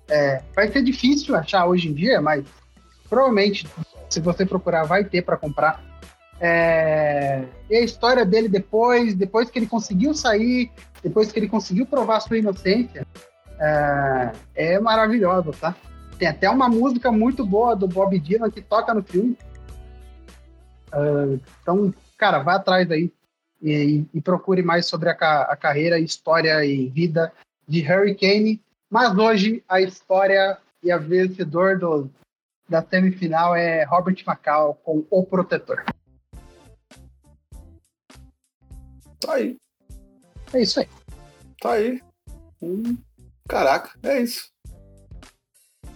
é, 0.10 0.42
vai 0.56 0.72
ser 0.72 0.84
difícil 0.84 1.36
achar 1.36 1.66
hoje 1.66 1.90
em 1.90 1.94
dia, 1.94 2.22
mas 2.22 2.46
provavelmente 3.10 3.68
Se 4.10 4.20
você 4.20 4.46
procurar, 4.46 4.84
vai 4.84 5.04
ter 5.04 5.24
para 5.24 5.38
comprar. 5.38 5.84
É, 6.40 7.44
e 7.68 7.76
a 7.76 7.82
história 7.82 8.24
dele 8.24 8.48
depois, 8.48 9.16
depois 9.16 9.50
que 9.50 9.58
ele 9.58 9.66
conseguiu 9.66 10.14
sair, 10.14 10.72
depois 11.02 11.32
que 11.32 11.40
ele 11.40 11.48
conseguiu 11.48 11.86
provar 11.86 12.20
sua 12.20 12.38
inocência, 12.38 13.08
é, 13.60 14.32
é 14.56 14.80
maravilhosa, 14.80 15.52
tá? 15.60 15.76
Tem 16.18 16.28
até 16.28 16.50
uma 16.50 16.70
música 16.70 17.12
muito 17.12 17.46
boa 17.46 17.76
do 17.76 17.88
Bob 17.88 18.18
Dylan 18.20 18.50
que 18.50 18.62
toca 18.62 18.94
no 18.94 19.04
filme. 19.04 19.38
Uh, 20.94 21.40
então, 21.62 21.94
cara, 22.18 22.40
vá 22.40 22.56
atrás 22.56 22.90
aí 22.92 23.12
e, 23.62 24.06
e 24.14 24.22
procure 24.22 24.62
mais 24.62 24.86
sobre 24.86 25.10
a, 25.10 25.14
a, 25.14 25.56
carreira, 25.56 26.00
história 26.00 26.64
e 26.66 26.90
vida 26.90 27.32
de 27.68 27.82
Hurricane. 27.82 28.62
Mas 28.90 29.18
hoje 29.18 29.64
a 29.68 29.82
história 29.82 30.58
e 30.84 30.92
a 30.92 30.98
vencedor 30.98 31.80
do, 31.80 32.10
da 32.70 32.84
semifinal 32.84 33.56
é 33.56 33.84
Robert 33.86 34.22
Macau 34.26 34.76
com 34.84 35.06
O 35.10 35.24
Protetor. 35.24 35.84
Tá 39.20 39.34
aí. 39.34 39.58
É 40.54 40.62
isso 40.62 40.80
aí. 40.80 40.90
Tá 41.60 41.72
aí. 41.72 42.02
Hum, 42.62 42.98
caraca, 43.48 43.98
é 44.04 44.20
isso. 44.22 44.53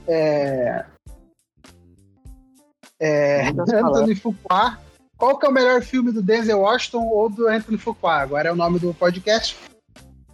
É. 0.08 0.86
É. 3.00 3.48
Anthony 3.54 4.16
Fuqua. 4.16 4.78
Qual 5.18 5.38
que 5.38 5.46
é 5.46 5.50
o 5.50 5.54
melhor 5.54 5.82
filme 5.82 6.12
do 6.12 6.22
Denzel 6.22 6.60
Washington 6.60 7.04
ou 7.06 7.30
do 7.30 7.48
Anthony 7.48 7.78
Fuqua? 7.78 8.14
Agora 8.14 8.50
é 8.50 8.52
o 8.52 8.56
nome 8.56 8.80
do 8.80 8.94
podcast. 8.94 9.58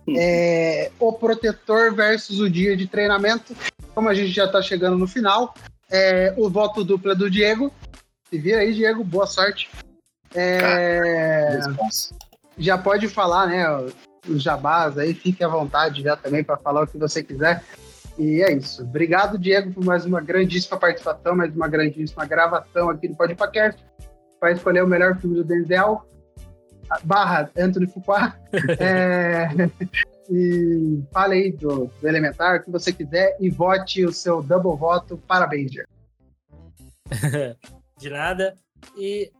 Hum. 0.07 0.15
É, 0.17 0.91
o 0.99 1.13
Protetor 1.13 1.93
versus 1.93 2.39
o 2.39 2.49
Dia 2.49 2.75
de 2.75 2.87
Treinamento. 2.87 3.55
Como 3.95 4.09
a 4.09 4.13
gente 4.13 4.31
já 4.31 4.47
tá 4.47 4.61
chegando 4.61 4.97
no 4.97 5.07
final, 5.07 5.53
é, 5.89 6.33
o 6.37 6.49
voto 6.49 6.83
duplo 6.83 7.11
é 7.11 7.15
do 7.15 7.29
Diego. 7.29 7.71
Se 8.29 8.37
vira 8.37 8.59
aí, 8.59 8.73
Diego, 8.73 9.03
boa 9.03 9.27
sorte. 9.27 9.69
É, 10.35 11.59
já 12.57 12.77
pode 12.77 13.07
falar, 13.07 13.47
né? 13.47 13.65
Os 14.27 14.41
jabás 14.41 14.97
aí, 14.97 15.13
fique 15.13 15.43
à 15.43 15.47
vontade 15.47 16.01
já 16.01 16.15
também 16.15 16.43
para 16.43 16.57
falar 16.57 16.83
o 16.83 16.87
que 16.87 16.97
você 16.97 17.23
quiser. 17.23 17.63
E 18.17 18.41
é 18.43 18.51
isso. 18.53 18.83
Obrigado, 18.83 19.37
Diego, 19.37 19.73
por 19.73 19.83
mais 19.83 20.05
uma 20.05 20.21
grandíssima 20.21 20.77
participação, 20.77 21.35
mais 21.35 21.55
uma 21.55 21.67
grandíssima 21.67 22.25
gravação 22.25 22.89
aqui 22.89 23.07
do 23.07 23.15
Podpacast. 23.15 23.83
Vai 24.39 24.53
escolher 24.53 24.83
o 24.83 24.87
melhor 24.87 25.17
filme 25.19 25.35
do 25.35 25.43
Denzel, 25.43 26.05
barra 27.03 27.49
Anthony 27.57 27.87
Fuqua. 27.87 28.35
é, 28.79 29.47
e 30.29 31.01
fale 31.11 31.35
aí 31.35 31.51
do, 31.51 31.85
do, 31.85 32.07
Elementar, 32.07 32.57
o 32.59 32.63
que 32.63 32.71
você 32.71 32.93
quiser, 32.93 33.35
e 33.39 33.49
vote 33.49 34.05
o 34.05 34.13
seu 34.13 34.41
double 34.41 34.77
voto. 34.77 35.17
Parabéns, 35.27 35.71
Diego. 35.71 35.89
De 37.97 38.09
nada. 38.09 38.55
E 38.97 39.31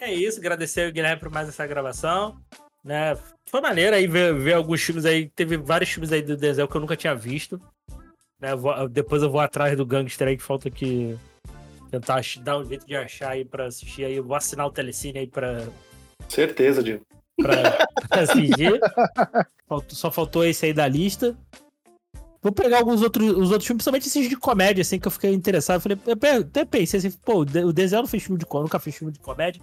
é 0.00 0.12
isso, 0.12 0.40
agradecer 0.40 0.86
ao 0.86 0.92
Guilherme 0.92 1.20
por 1.20 1.30
mais 1.30 1.48
essa 1.48 1.66
gravação. 1.66 2.36
Né? 2.84 3.16
Foi 3.48 3.60
maneiro 3.60 3.94
aí 3.96 4.06
ver, 4.06 4.34
ver 4.34 4.54
alguns 4.54 4.82
filmes 4.82 5.04
aí. 5.04 5.28
Teve 5.28 5.56
vários 5.56 5.90
filmes 5.90 6.12
aí 6.12 6.22
do 6.22 6.36
Denzel 6.36 6.68
que 6.68 6.76
eu 6.76 6.80
nunca 6.80 6.96
tinha 6.96 7.14
visto. 7.14 7.60
Né? 8.46 8.54
Vou, 8.54 8.88
depois 8.88 9.22
eu 9.22 9.30
vou 9.30 9.40
atrás 9.40 9.76
do 9.76 9.84
Gangster 9.84 10.28
aí 10.28 10.36
que 10.36 10.42
falta 10.42 10.70
que 10.70 11.18
tentar 11.90 12.22
dar 12.42 12.58
um 12.58 12.64
jeito 12.64 12.86
de 12.86 12.94
achar 12.94 13.30
aí 13.30 13.44
pra 13.44 13.66
assistir 13.66 14.04
aí. 14.04 14.14
Eu 14.14 14.24
vou 14.24 14.36
assinar 14.36 14.66
o 14.66 14.70
Telecine 14.70 15.18
aí 15.18 15.26
pra. 15.26 15.66
Certeza, 16.28 16.82
Diego. 16.82 17.04
Pra, 17.36 17.86
pra 18.08 18.20
assistir. 18.22 18.80
Só 19.88 20.12
faltou 20.12 20.44
esse 20.44 20.66
aí 20.66 20.72
da 20.72 20.86
lista. 20.86 21.36
Vou 22.40 22.52
pegar 22.52 22.78
alguns 22.78 23.02
outros, 23.02 23.28
os 23.30 23.50
outros 23.50 23.66
filmes, 23.66 23.82
principalmente 23.82 24.06
esses 24.06 24.28
de 24.28 24.36
comédia, 24.36 24.82
assim, 24.82 25.00
que 25.00 25.08
eu 25.08 25.10
fiquei 25.10 25.32
interessado. 25.32 25.80
Falei, 25.80 25.98
eu 26.06 26.40
até 26.40 26.64
pensei 26.64 26.98
assim, 26.98 27.10
pô, 27.10 27.40
o 27.40 27.72
Denzel 27.72 28.02
não 28.02 28.06
fez 28.06 28.22
filme 28.22 28.38
de 28.38 28.46
comédia, 28.46 28.66
nunca 28.66 28.78
fez 28.78 28.94
filme 28.94 29.12
de 29.12 29.18
comédia. 29.18 29.60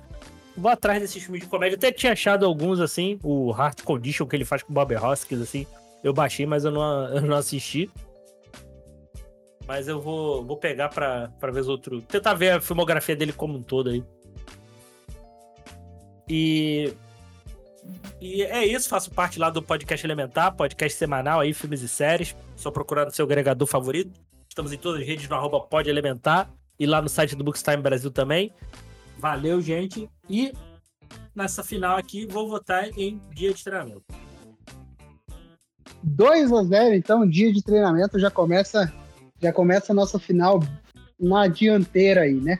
Vou 0.57 0.69
atrás 0.69 1.01
desses 1.01 1.23
filmes 1.23 1.41
de 1.41 1.47
comédia. 1.47 1.77
até 1.77 1.93
tinha 1.93 2.11
achado 2.11 2.45
alguns, 2.45 2.81
assim, 2.81 3.17
o 3.23 3.51
Heart 3.57 3.83
Condition 3.83 4.27
que 4.27 4.35
ele 4.35 4.43
faz 4.43 4.61
com 4.61 4.71
o 4.71 4.75
Bob 4.75 4.93
Hoskins, 4.97 5.39
assim. 5.39 5.65
Eu 6.03 6.13
baixei, 6.13 6.45
mas 6.45 6.65
eu 6.65 6.71
não, 6.71 7.07
eu 7.15 7.21
não 7.21 7.37
assisti. 7.37 7.89
Mas 9.67 9.87
eu 9.87 10.01
vou, 10.01 10.43
vou 10.43 10.57
pegar 10.57 10.89
pra, 10.89 11.29
pra 11.39 11.51
ver 11.51 11.61
os 11.61 11.69
outros. 11.69 12.03
Tentar 12.05 12.33
ver 12.33 12.51
a 12.51 12.61
filmografia 12.61 13.15
dele 13.15 13.31
como 13.31 13.57
um 13.57 13.63
todo 13.63 13.89
aí. 13.89 14.03
E 16.27 16.93
e 18.19 18.41
é 18.43 18.65
isso, 18.65 18.87
faço 18.87 19.11
parte 19.11 19.37
lá 19.37 19.49
do 19.49 19.61
podcast 19.61 20.05
Elementar, 20.05 20.55
podcast 20.55 20.97
semanal 20.97 21.41
aí, 21.41 21.53
filmes 21.53 21.81
e 21.81 21.89
séries. 21.89 22.35
Só 22.55 22.71
procurar 22.71 23.05
no 23.05 23.11
seu 23.11 23.25
agregador 23.25 23.67
favorito. 23.67 24.19
Estamos 24.47 24.71
em 24.71 24.77
todas 24.77 25.01
as 25.01 25.07
redes 25.07 25.27
no 25.27 25.35
arroba 25.35 25.59
Pod 25.59 25.89
Elementar 25.89 26.49
e 26.79 26.85
lá 26.85 27.01
no 27.01 27.09
site 27.09 27.35
do 27.35 27.43
Bookstime 27.43 27.81
Brasil 27.81 28.11
também. 28.11 28.53
Valeu, 29.17 29.61
gente. 29.61 30.09
E 30.29 30.53
nessa 31.35 31.63
final 31.63 31.97
aqui, 31.97 32.25
vou 32.25 32.47
votar 32.47 32.87
em 32.97 33.19
dia 33.33 33.53
de 33.53 33.63
treinamento. 33.63 34.03
2 36.01 36.51
a 36.51 36.63
0 36.63 36.95
então, 36.95 37.27
dia 37.27 37.51
de 37.51 37.61
treinamento 37.61 38.19
já 38.19 38.29
começa 38.29 38.91
já 39.43 39.51
começa 39.51 39.91
a 39.91 39.95
nossa 39.95 40.17
final 40.17 40.61
na 41.19 41.47
dianteira 41.47 42.21
aí, 42.21 42.35
né? 42.35 42.59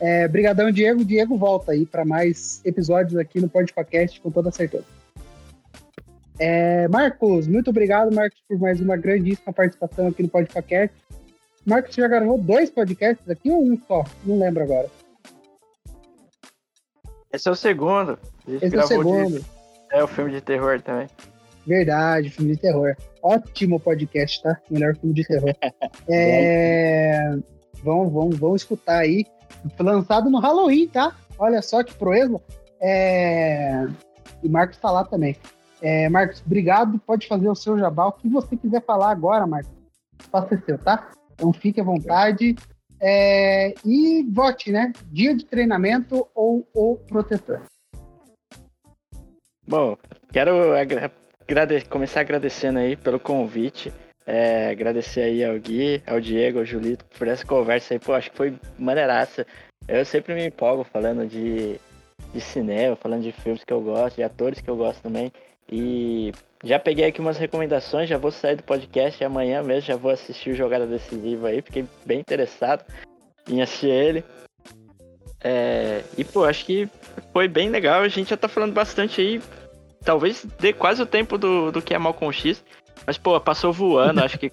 É, 0.00 0.26
brigadão, 0.26 0.70
Diego. 0.70 1.04
Diego 1.04 1.36
volta 1.36 1.72
aí 1.72 1.84
para 1.84 2.04
mais 2.04 2.62
episódios 2.64 3.16
aqui 3.18 3.40
no 3.40 3.48
Podcast, 3.48 4.20
com 4.20 4.30
toda 4.30 4.50
certeza. 4.50 4.84
É, 6.38 6.88
Marcos, 6.88 7.46
muito 7.46 7.70
obrigado, 7.70 8.12
Marcos, 8.12 8.42
por 8.48 8.58
mais 8.58 8.80
uma 8.80 8.96
grandíssima 8.96 9.52
participação 9.52 10.08
aqui 10.08 10.22
no 10.22 10.28
Podcast. 10.28 10.96
Marcos, 11.64 11.94
você 11.94 12.00
já 12.00 12.08
gravou 12.08 12.38
dois 12.38 12.70
podcasts 12.70 13.28
aqui 13.28 13.50
ou 13.50 13.62
um 13.62 13.78
só? 13.86 14.04
Não 14.24 14.38
lembro 14.38 14.64
agora. 14.64 14.90
Esse 17.32 17.48
é 17.48 17.52
o 17.52 17.54
segundo. 17.54 18.18
Esse 18.48 18.74
é 18.74 18.82
o 18.82 18.86
segundo. 18.86 19.40
De... 19.40 19.46
É 19.92 20.02
o 20.02 20.08
filme 20.08 20.32
de 20.32 20.40
terror 20.40 20.80
também. 20.80 21.08
Verdade, 21.66 22.30
filme 22.30 22.54
de 22.54 22.60
terror. 22.60 22.94
Ótimo 23.22 23.80
podcast, 23.80 24.42
tá? 24.42 24.60
Melhor 24.70 24.96
filme 24.96 25.14
de 25.14 25.24
terror. 25.24 25.54
é... 26.08 27.30
vamos, 27.82 28.12
vamos, 28.12 28.38
vamos 28.38 28.62
escutar 28.62 28.98
aí. 28.98 29.24
Lançado 29.78 30.28
no 30.28 30.40
Halloween, 30.40 30.88
tá? 30.88 31.16
Olha 31.38 31.62
só 31.62 31.82
que 31.82 31.94
proeza. 31.94 32.40
É... 32.80 33.86
E 34.42 34.48
Marcos 34.48 34.76
tá 34.76 34.90
lá 34.90 35.04
também. 35.04 35.36
É, 35.80 36.08
Marcos, 36.08 36.42
obrigado. 36.44 36.98
Pode 36.98 37.26
fazer 37.26 37.48
o 37.48 37.54
seu 37.54 37.78
jabá. 37.78 38.06
O 38.06 38.12
que 38.12 38.28
você 38.28 38.56
quiser 38.56 38.84
falar 38.84 39.10
agora, 39.10 39.46
Marcos. 39.46 39.72
Espaço 40.20 40.54
é 40.54 40.58
seu, 40.58 40.78
tá? 40.78 41.10
Então 41.32 41.52
fique 41.52 41.80
à 41.80 41.84
vontade. 41.84 42.54
É... 43.00 43.74
E 43.84 44.22
vote, 44.30 44.70
né? 44.70 44.92
Dia 45.06 45.34
de 45.34 45.46
treinamento 45.46 46.26
ou 46.34 46.66
o 46.74 46.96
protetor. 46.96 47.62
Bom, 49.66 49.96
quero 50.30 50.74
começar 51.88 52.20
agradecendo 52.20 52.78
aí 52.78 52.96
pelo 52.96 53.20
convite. 53.20 53.92
É, 54.26 54.70
agradecer 54.70 55.20
aí 55.20 55.44
ao 55.44 55.58
Gui, 55.58 56.02
ao 56.06 56.18
Diego, 56.18 56.58
ao 56.58 56.64
Julito 56.64 57.04
por 57.18 57.28
essa 57.28 57.44
conversa 57.44 57.94
aí. 57.94 58.00
Pô, 58.00 58.14
acho 58.14 58.30
que 58.30 58.36
foi 58.36 58.54
maneiraça. 58.78 59.46
Eu 59.86 60.04
sempre 60.04 60.34
me 60.34 60.46
empolgo 60.46 60.82
falando 60.84 61.26
de, 61.26 61.78
de 62.32 62.40
cinema, 62.40 62.96
falando 62.96 63.22
de 63.22 63.32
filmes 63.32 63.62
que 63.62 63.72
eu 63.72 63.82
gosto, 63.82 64.16
de 64.16 64.22
atores 64.22 64.60
que 64.60 64.70
eu 64.70 64.76
gosto 64.76 65.02
também. 65.02 65.30
E 65.70 66.32
já 66.62 66.78
peguei 66.78 67.04
aqui 67.04 67.20
umas 67.20 67.36
recomendações, 67.36 68.08
já 68.08 68.16
vou 68.16 68.30
sair 68.30 68.56
do 68.56 68.62
podcast 68.62 69.22
e 69.22 69.26
amanhã 69.26 69.62
mesmo 69.62 69.82
já 69.82 69.96
vou 69.96 70.10
assistir 70.10 70.50
o 70.50 70.54
Jogada 70.54 70.86
Decisiva 70.86 71.48
aí, 71.48 71.60
fiquei 71.60 71.84
bem 72.06 72.20
interessado 72.20 72.84
em 73.48 73.60
assistir 73.60 73.90
ele. 73.90 74.24
É, 75.42 76.02
e 76.16 76.24
pô, 76.24 76.44
acho 76.44 76.64
que 76.64 76.88
foi 77.32 77.46
bem 77.46 77.68
legal, 77.68 78.00
a 78.00 78.08
gente 78.08 78.30
já 78.30 78.36
tá 78.36 78.48
falando 78.48 78.72
bastante 78.72 79.20
aí. 79.20 79.42
Talvez 80.04 80.44
dê 80.58 80.72
quase 80.72 81.02
o 81.02 81.06
tempo 81.06 81.38
do, 81.38 81.72
do 81.72 81.80
que 81.80 81.94
é 81.94 81.98
Malcolm 81.98 82.32
X. 82.32 82.64
Mas, 83.06 83.18
pô, 83.18 83.38
passou 83.40 83.72
voando. 83.72 84.22
acho 84.22 84.38
que, 84.38 84.50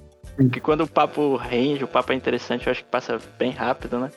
que 0.52 0.60
quando 0.60 0.82
o 0.82 0.88
papo 0.88 1.36
rende, 1.36 1.84
o 1.84 1.88
papo 1.88 2.12
é 2.12 2.16
interessante, 2.16 2.68
eu 2.68 2.72
acho 2.72 2.84
que 2.84 2.90
passa 2.90 3.20
bem 3.38 3.52
rápido, 3.52 4.00
né? 4.00 4.12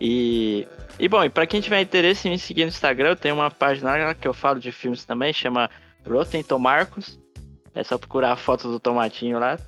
E, 0.00 0.66
e 0.98 1.08
bom, 1.08 1.24
e 1.24 1.30
pra 1.30 1.46
quem 1.46 1.60
tiver 1.60 1.80
interesse 1.80 2.28
em 2.28 2.32
me 2.32 2.38
seguir 2.38 2.62
no 2.62 2.68
Instagram, 2.68 3.10
eu 3.10 3.16
tenho 3.16 3.34
uma 3.34 3.50
página 3.50 4.14
que 4.14 4.26
eu 4.26 4.34
falo 4.34 4.60
de 4.60 4.72
filmes 4.72 5.04
também, 5.04 5.32
chama 5.32 5.70
Rotten 6.06 6.42
Tomarcos. 6.42 7.18
É 7.74 7.82
só 7.82 7.98
procurar 7.98 8.32
a 8.32 8.36
foto 8.36 8.70
do 8.70 8.78
tomatinho 8.78 9.38
lá. 9.38 9.58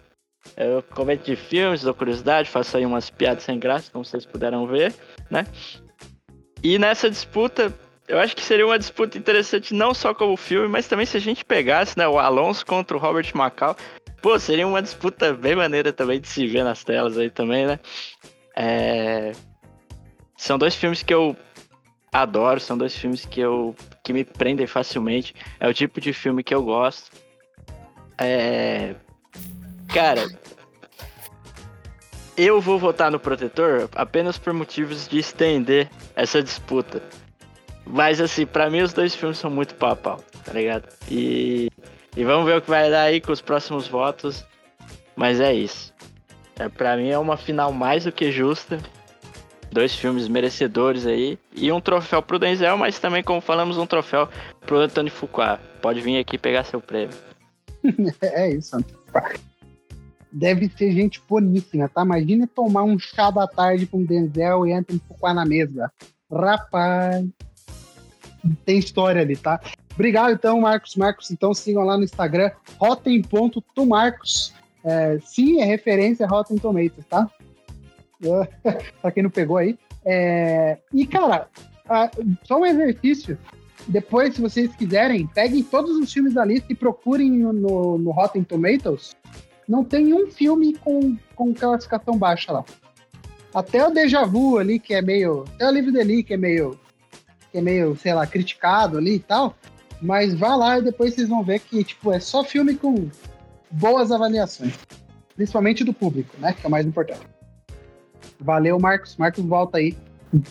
Eu 0.56 0.82
comento 0.82 1.24
de 1.24 1.34
filmes, 1.34 1.82
dou 1.82 1.94
curiosidade, 1.94 2.48
faço 2.48 2.76
aí 2.76 2.86
umas 2.86 3.10
piadas 3.10 3.42
sem 3.42 3.58
graça, 3.58 3.90
como 3.90 4.04
vocês 4.04 4.24
puderam 4.24 4.66
ver, 4.66 4.94
né? 5.28 5.44
E 6.62 6.78
nessa 6.78 7.10
disputa, 7.10 7.72
eu 8.08 8.18
acho 8.18 8.36
que 8.36 8.42
seria 8.42 8.66
uma 8.66 8.78
disputa 8.78 9.18
interessante 9.18 9.74
não 9.74 9.92
só 9.92 10.14
como 10.14 10.36
filme, 10.36 10.68
mas 10.68 10.86
também 10.86 11.06
se 11.06 11.16
a 11.16 11.20
gente 11.20 11.44
pegasse, 11.44 11.98
né, 11.98 12.06
o 12.06 12.18
Alonso 12.18 12.64
contra 12.64 12.96
o 12.96 13.00
Robert 13.00 13.30
Macau. 13.34 13.76
Pô, 14.22 14.38
seria 14.38 14.66
uma 14.66 14.82
disputa 14.82 15.32
bem 15.32 15.54
maneira 15.54 15.92
também 15.92 16.20
de 16.20 16.28
se 16.28 16.46
ver 16.46 16.64
nas 16.64 16.82
telas 16.82 17.18
aí 17.18 17.30
também, 17.30 17.66
né? 17.66 17.78
É... 18.56 19.32
São 20.36 20.58
dois 20.58 20.74
filmes 20.74 21.02
que 21.02 21.12
eu 21.12 21.36
adoro, 22.12 22.60
são 22.60 22.76
dois 22.78 22.96
filmes 22.96 23.24
que 23.24 23.40
eu 23.40 23.74
que 24.02 24.12
me 24.12 24.24
prendem 24.24 24.66
facilmente. 24.66 25.34
É 25.60 25.68
o 25.68 25.74
tipo 25.74 26.00
de 26.00 26.12
filme 26.12 26.42
que 26.42 26.54
eu 26.54 26.62
gosto. 26.62 27.10
É... 28.18 28.94
Cara, 29.92 30.26
eu 32.36 32.60
vou 32.60 32.78
votar 32.78 33.10
no 33.10 33.18
Protetor 33.18 33.88
apenas 33.94 34.38
por 34.38 34.52
motivos 34.52 35.08
de 35.08 35.18
estender 35.18 35.88
essa 36.14 36.42
disputa. 36.42 37.02
Mas 37.86 38.20
assim, 38.20 38.44
para 38.44 38.68
mim 38.68 38.80
os 38.80 38.92
dois 38.92 39.14
filmes 39.14 39.38
são 39.38 39.50
muito 39.50 39.74
pau 39.76 39.90
a 39.90 39.96
pau, 39.96 40.24
tá 40.44 40.52
ligado? 40.52 40.88
E, 41.08 41.70
e 42.16 42.24
vamos 42.24 42.44
ver 42.44 42.58
o 42.58 42.62
que 42.62 42.68
vai 42.68 42.90
dar 42.90 43.02
aí 43.02 43.20
com 43.20 43.32
os 43.32 43.40
próximos 43.40 43.86
votos. 43.86 44.44
Mas 45.14 45.40
é 45.40 45.54
isso. 45.54 45.94
É, 46.58 46.68
para 46.68 46.96
mim 46.96 47.08
é 47.08 47.18
uma 47.18 47.36
final 47.36 47.72
mais 47.72 48.04
do 48.04 48.12
que 48.12 48.30
justa. 48.32 48.78
Dois 49.70 49.94
filmes 49.94 50.28
merecedores 50.28 51.06
aí. 51.06 51.38
E 51.54 51.70
um 51.70 51.80
troféu 51.80 52.22
pro 52.22 52.38
Denzel, 52.38 52.76
mas 52.76 52.98
também, 52.98 53.22
como 53.22 53.40
falamos, 53.40 53.78
um 53.78 53.86
troféu 53.86 54.28
pro 54.60 54.78
Anthony 54.80 55.10
Fuqua. 55.10 55.60
Pode 55.80 56.00
vir 56.00 56.18
aqui 56.18 56.36
pegar 56.36 56.64
seu 56.64 56.80
prêmio. 56.80 57.16
é 58.20 58.50
isso, 58.50 58.76
Anthony 58.76 58.98
Deve 60.32 60.68
ser 60.68 60.92
gente 60.92 61.22
boníssima, 61.26 61.88
tá? 61.88 62.02
Imagina 62.02 62.46
tomar 62.46 62.82
um 62.82 62.98
chá 62.98 63.30
da 63.30 63.46
tarde 63.46 63.86
com 63.86 64.04
Denzel 64.04 64.66
e 64.66 64.72
Anthony 64.72 65.00
Fuqua 65.08 65.32
na 65.32 65.46
mesa. 65.46 65.90
Rapaz, 66.30 67.24
tem 68.64 68.78
história 68.78 69.22
ali, 69.22 69.36
tá? 69.36 69.60
Obrigado, 69.94 70.32
então, 70.32 70.60
Marcos. 70.60 70.94
Marcos, 70.96 71.30
então 71.30 71.54
sigam 71.54 71.84
lá 71.84 71.96
no 71.96 72.04
Instagram, 72.04 72.50
rotem.tomarcos. 72.78 74.54
É, 74.84 75.18
sim, 75.24 75.60
é 75.60 75.64
referência 75.64 76.26
a 76.26 76.28
Rotten 76.28 76.58
Tomatoes, 76.58 77.04
tá? 77.08 77.28
pra 79.02 79.10
quem 79.10 79.22
não 79.22 79.30
pegou 79.30 79.56
aí. 79.56 79.78
É, 80.04 80.78
e, 80.92 81.06
cara, 81.06 81.48
só 82.44 82.58
um 82.58 82.66
exercício. 82.66 83.38
Depois, 83.88 84.34
se 84.34 84.40
vocês 84.40 84.74
quiserem, 84.74 85.26
peguem 85.28 85.62
todos 85.62 85.96
os 85.96 86.12
filmes 86.12 86.34
da 86.34 86.44
lista 86.44 86.72
e 86.72 86.74
procurem 86.74 87.30
no, 87.30 87.98
no 87.98 88.10
Rotten 88.10 88.42
Tomatoes. 88.42 89.16
Não 89.68 89.84
tem 89.84 90.12
um 90.14 90.30
filme 90.30 90.74
com, 90.74 91.16
com 91.34 91.54
classificação 91.54 92.16
baixa 92.16 92.52
lá. 92.52 92.64
Até 93.54 93.86
o 93.86 93.90
Deja 93.90 94.24
Vu 94.24 94.58
ali, 94.58 94.78
que 94.78 94.94
é 94.94 95.02
meio. 95.02 95.44
Até 95.54 95.68
o 95.68 95.72
Livro 95.72 95.92
dele, 95.92 96.22
que 96.22 96.34
é 96.34 96.36
meio. 96.36 96.78
Que 97.56 97.60
é 97.60 97.62
meio, 97.62 97.96
sei 97.96 98.12
lá, 98.12 98.26
criticado 98.26 98.98
ali 98.98 99.14
e 99.14 99.18
tal. 99.18 99.56
Mas 100.02 100.34
vá 100.34 100.54
lá 100.54 100.78
e 100.78 100.82
depois 100.82 101.14
vocês 101.14 101.26
vão 101.26 101.42
ver 101.42 101.60
que, 101.60 101.82
tipo, 101.82 102.12
é 102.12 102.20
só 102.20 102.44
filme 102.44 102.74
com 102.74 103.08
boas 103.70 104.12
avaliações. 104.12 104.74
Principalmente 105.34 105.82
do 105.82 105.94
público, 105.94 106.36
né? 106.38 106.52
Que 106.52 106.66
é 106.66 106.68
o 106.68 106.70
mais 106.70 106.84
importante. 106.84 107.26
Valeu, 108.38 108.78
Marcos. 108.78 109.16
Marcos 109.16 109.42
volta 109.42 109.78
aí 109.78 109.96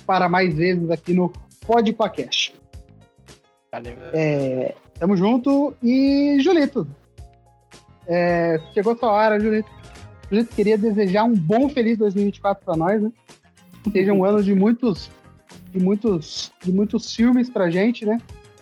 para 0.03 0.27
mais 0.27 0.55
vezes 0.55 0.89
aqui 0.89 1.13
no 1.13 1.31
Podpacast. 1.67 2.55
Valeu. 3.71 3.93
É, 4.11 4.73
tamo 4.97 5.15
junto. 5.15 5.75
E, 5.83 6.39
Julito, 6.39 6.87
é, 8.07 8.59
chegou 8.73 8.93
a 8.93 8.97
sua 8.97 9.11
hora, 9.11 9.39
Julito. 9.39 9.69
Julito, 10.31 10.55
queria 10.55 10.75
desejar 10.75 11.23
um 11.23 11.35
bom, 11.35 11.69
feliz 11.69 11.99
2024 11.99 12.65
para 12.65 12.75
nós, 12.75 12.99
né? 12.99 13.11
Seja 13.91 14.11
um 14.11 14.25
ano 14.25 14.41
de 14.41 14.55
muitos, 14.55 15.11
de 15.75 15.83
muitos, 15.83 16.53
de 16.63 16.71
muitos 16.71 17.13
filmes 17.13 17.49
pra 17.49 17.69
gente, 17.69 18.05
né? 18.05 18.17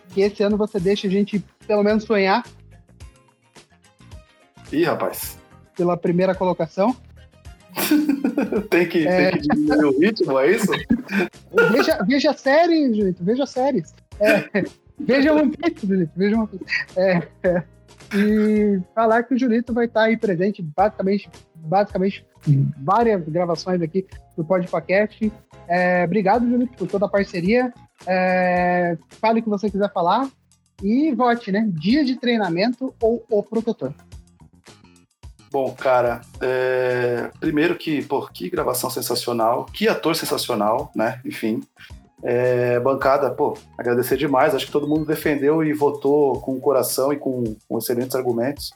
Que 0.09 0.22
esse 0.22 0.42
ano 0.42 0.58
você 0.58 0.80
deixe 0.80 1.06
a 1.06 1.09
gente, 1.09 1.43
pelo 1.67 1.83
menos, 1.83 2.03
sonhar. 2.03 2.43
Ih, 4.72 4.83
rapaz. 4.83 5.38
Pela 5.77 5.95
primeira 5.95 6.33
colocação. 6.33 6.95
tem, 8.69 8.88
que, 8.88 9.08
é... 9.08 9.32
tem 9.32 9.42
que 9.42 9.48
diminuir 9.48 9.85
o 9.85 10.00
ritmo, 10.00 10.40
é 10.40 10.51
isso? 10.51 10.72
Veja, 11.72 12.03
veja 12.08 12.33
séries, 12.33 12.95
Julito, 12.95 13.24
veja 13.24 13.45
séries. 13.45 13.93
É, 14.19 14.64
veja 15.00 15.33
One 15.33 15.51
Piece, 15.56 15.88
Julito, 15.88 16.11
veja 16.16 16.38
One 16.38 16.48
Piece. 16.48 16.66
É, 16.95 17.27
é, 17.43 17.64
e 18.16 18.80
falar 18.93 19.24
que 19.24 19.33
o 19.33 19.40
Julito 19.40 19.74
vai 19.74 19.85
estar 19.85 20.03
aí 20.03 20.17
presente, 20.17 20.61
basicamente, 20.61 21.30
basicamente 21.64 22.25
várias 22.77 23.24
gravações 23.27 23.82
aqui 23.82 24.06
do 24.35 24.43
Podpacast. 24.43 25.32
É, 25.67 26.03
obrigado, 26.03 26.48
Julito, 26.48 26.77
por 26.77 26.88
toda 26.88 27.06
a 27.06 27.09
parceria. 27.09 27.74
É, 28.06 28.98
fale 29.09 29.40
o 29.40 29.43
que 29.43 29.50
você 29.50 29.69
quiser 29.69 29.92
falar 29.92 30.30
e 30.82 31.14
vote, 31.14 31.51
né? 31.51 31.69
Dia 31.69 32.03
de 32.03 32.19
treinamento 32.19 32.93
ou 33.01 33.25
o 33.30 33.42
protetor. 33.42 33.93
Bom, 35.53 35.72
cara, 35.72 36.22
é... 36.42 37.30
primeiro 37.40 37.75
que, 37.75 38.03
pô, 38.03 38.27
que 38.27 38.50
gravação 38.50 38.90
sensacional, 38.90 39.66
que 39.66 39.88
ator 39.88 40.16
sensacional, 40.16 40.92
né? 40.95 41.22
Enfim, 41.24 41.61
é... 42.24 42.80
bancada, 42.80 43.30
pô, 43.30 43.56
agradecer 43.77 44.17
demais. 44.17 44.56
Acho 44.56 44.66
que 44.66 44.72
todo 44.72 44.88
mundo 44.88 45.06
defendeu 45.06 45.64
e 45.64 45.72
votou 45.72 46.42
com 46.42 46.53
o 46.56 46.59
coração 46.59 47.14
e 47.14 47.17
com, 47.17 47.56
com 47.69 47.77
excelentes 47.77 48.16
argumentos. 48.16 48.74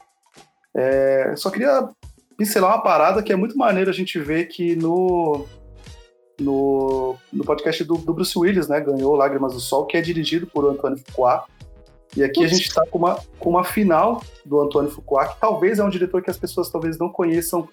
É... 0.75 1.33
Só 1.35 1.49
queria 1.49 1.90
pincelar 2.38 2.75
uma 2.75 2.82
parada 2.82 3.24
que 3.24 3.33
é 3.33 3.35
muito 3.35 3.57
maneiro 3.57 3.90
a 3.90 3.93
gente 3.93 4.19
ver 4.19 4.45
que 4.45 4.75
no, 4.75 5.45
no, 6.40 7.16
no 7.33 7.43
podcast 7.43 7.83
do, 7.83 7.95
do, 7.98 8.14
Bruce 8.14 8.38
Willis, 8.38 8.67
né? 8.67 8.80
Ganhou 8.80 9.16
Lágrimas 9.16 9.53
do 9.53 9.59
Sol, 9.59 9.85
que 9.85 9.98
é 9.98 10.01
dirigido 10.01 10.45
por 10.45 10.66
Antônio 10.66 10.98
Fuqua. 10.99 11.45
E 12.16 12.24
aqui 12.24 12.43
a 12.43 12.48
gente 12.48 12.67
está 12.67 12.85
com 12.85 12.99
uma, 12.99 13.19
com 13.40 13.49
uma 13.49 13.64
final 13.64 14.24
do 14.45 14.61
Antônio 14.61 14.91
Fuqua, 14.91 15.27
que 15.27 15.40
talvez 15.40 15.80
é 15.80 15.83
um 15.83 15.90
diretor 15.90 16.22
que 16.22 16.30
as 16.30 16.38
pessoas 16.38 16.69
talvez 16.69 16.98
não 16.98 17.09
conheçam 17.09 17.67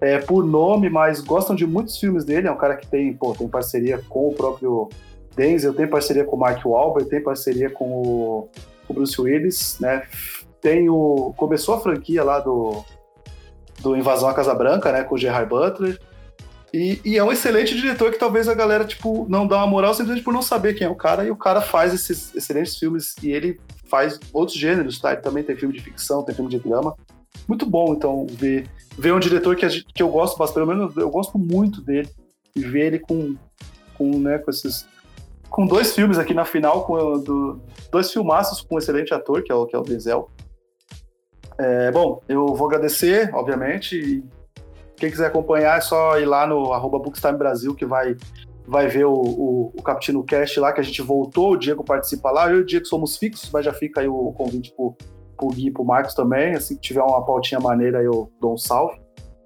é, 0.00 0.18
por 0.18 0.44
nome, 0.44 0.88
mas 0.88 1.20
gostam 1.20 1.56
de 1.56 1.66
muitos 1.66 1.98
filmes 1.98 2.24
dele. 2.24 2.46
É 2.46 2.52
um 2.52 2.56
cara 2.56 2.76
que 2.76 2.86
tem, 2.86 3.12
pô, 3.14 3.34
tem 3.34 3.48
parceria 3.48 3.98
com 4.08 4.28
o 4.28 4.34
próprio 4.34 4.88
Denzel, 5.34 5.74
tem 5.74 5.86
parceria 5.86 6.24
com 6.24 6.36
o 6.36 6.38
Mark 6.38 6.64
Wahlberg, 6.64 7.08
tem 7.08 7.22
parceria 7.22 7.70
com 7.70 7.84
o, 7.84 8.48
com 8.86 8.92
o 8.92 8.94
Bruce 8.94 9.20
Willis, 9.20 9.78
né? 9.80 10.02
Tem 10.60 10.90
o 10.90 11.32
começou 11.36 11.74
a 11.74 11.80
franquia 11.80 12.22
lá 12.22 12.38
do 12.38 12.84
do 13.80 13.96
Invasão 13.96 14.28
à 14.28 14.34
Casa 14.34 14.54
Branca, 14.54 14.92
né, 14.92 15.04
com 15.04 15.14
o 15.14 15.18
Gerard 15.18 15.48
Butler. 15.48 15.98
E, 16.72 17.00
e, 17.04 17.18
é 17.18 17.24
um 17.24 17.32
excelente 17.32 17.74
diretor 17.74 18.12
que 18.12 18.18
talvez 18.18 18.48
a 18.48 18.54
galera, 18.54 18.84
tipo, 18.84 19.26
não 19.28 19.46
dá 19.46 19.56
uma 19.56 19.66
moral 19.66 19.92
simplesmente 19.92 20.22
por 20.22 20.32
não 20.32 20.42
saber 20.42 20.74
quem 20.74 20.86
é 20.86 20.90
o 20.90 20.94
cara, 20.94 21.24
e 21.24 21.30
o 21.30 21.36
cara 21.36 21.60
faz 21.60 21.92
esses 21.92 22.32
excelentes 22.34 22.76
filmes, 22.76 23.16
e 23.22 23.32
ele 23.32 23.58
faz 23.86 24.20
outros 24.32 24.56
gêneros, 24.56 25.00
tá? 25.00 25.12
Ele 25.12 25.20
também 25.20 25.42
tem 25.42 25.56
filme 25.56 25.74
de 25.74 25.80
ficção, 25.80 26.22
tem 26.22 26.34
filme 26.34 26.48
de 26.48 26.60
drama. 26.60 26.94
Muito 27.48 27.66
bom, 27.66 27.92
então, 27.92 28.24
ver, 28.30 28.68
ver 28.96 29.12
um 29.12 29.18
diretor 29.18 29.56
que, 29.56 29.68
gente, 29.68 29.86
que 29.92 30.02
eu 30.02 30.08
gosto 30.08 30.38
bastante, 30.38 30.64
pelo 30.64 30.78
menos 30.78 30.96
eu 30.96 31.10
gosto 31.10 31.36
muito 31.36 31.80
dele, 31.80 32.08
e 32.54 32.60
ver 32.60 32.86
ele 32.86 32.98
com, 33.00 33.34
com, 33.94 34.18
né, 34.18 34.38
com 34.38 34.50
esses. 34.50 34.86
Com 35.48 35.66
dois 35.66 35.92
filmes 35.92 36.16
aqui 36.16 36.32
na 36.32 36.44
final, 36.44 36.84
com 36.84 37.18
do, 37.18 37.60
dois 37.90 38.12
filmaços 38.12 38.60
com 38.60 38.76
um 38.76 38.78
excelente 38.78 39.12
ator, 39.12 39.42
que 39.42 39.50
é 39.50 39.54
o, 39.54 39.66
que 39.66 39.74
é 39.74 39.78
o 39.78 39.82
Denzel. 39.82 40.30
É, 41.62 41.92
bom, 41.92 42.22
eu 42.26 42.46
vou 42.54 42.66
agradecer, 42.66 43.28
obviamente, 43.34 44.24
quem 44.96 45.10
quiser 45.10 45.26
acompanhar 45.26 45.76
é 45.76 45.80
só 45.82 46.18
ir 46.18 46.24
lá 46.24 46.46
no 46.46 46.72
arroba 46.72 46.98
Bookstime 46.98 47.36
Brasil, 47.36 47.74
que 47.74 47.84
vai 47.84 48.16
vai 48.66 48.86
ver 48.86 49.04
o, 49.04 49.12
o, 49.12 49.72
o 49.76 49.82
Capitino 49.82 50.24
Cast 50.24 50.58
lá, 50.58 50.72
que 50.72 50.80
a 50.80 50.84
gente 50.84 51.02
voltou, 51.02 51.52
o 51.52 51.56
Diego 51.56 51.84
participa 51.84 52.30
lá, 52.30 52.48
eu 52.50 52.58
e 52.58 52.60
o 52.60 52.64
Diego 52.64 52.86
somos 52.86 53.18
fixos, 53.18 53.50
mas 53.52 53.64
já 53.64 53.74
fica 53.74 54.00
aí 54.00 54.08
o 54.08 54.32
convite 54.32 54.72
pro, 54.74 54.96
pro 55.36 55.48
Gui 55.48 55.66
e 55.66 55.70
pro 55.70 55.84
Marcos 55.84 56.14
também, 56.14 56.54
assim 56.54 56.76
que 56.76 56.80
tiver 56.80 57.02
uma 57.02 57.24
pautinha 57.26 57.60
maneira 57.60 58.02
eu 58.02 58.32
dou 58.40 58.54
um 58.54 58.56
salve. 58.56 58.98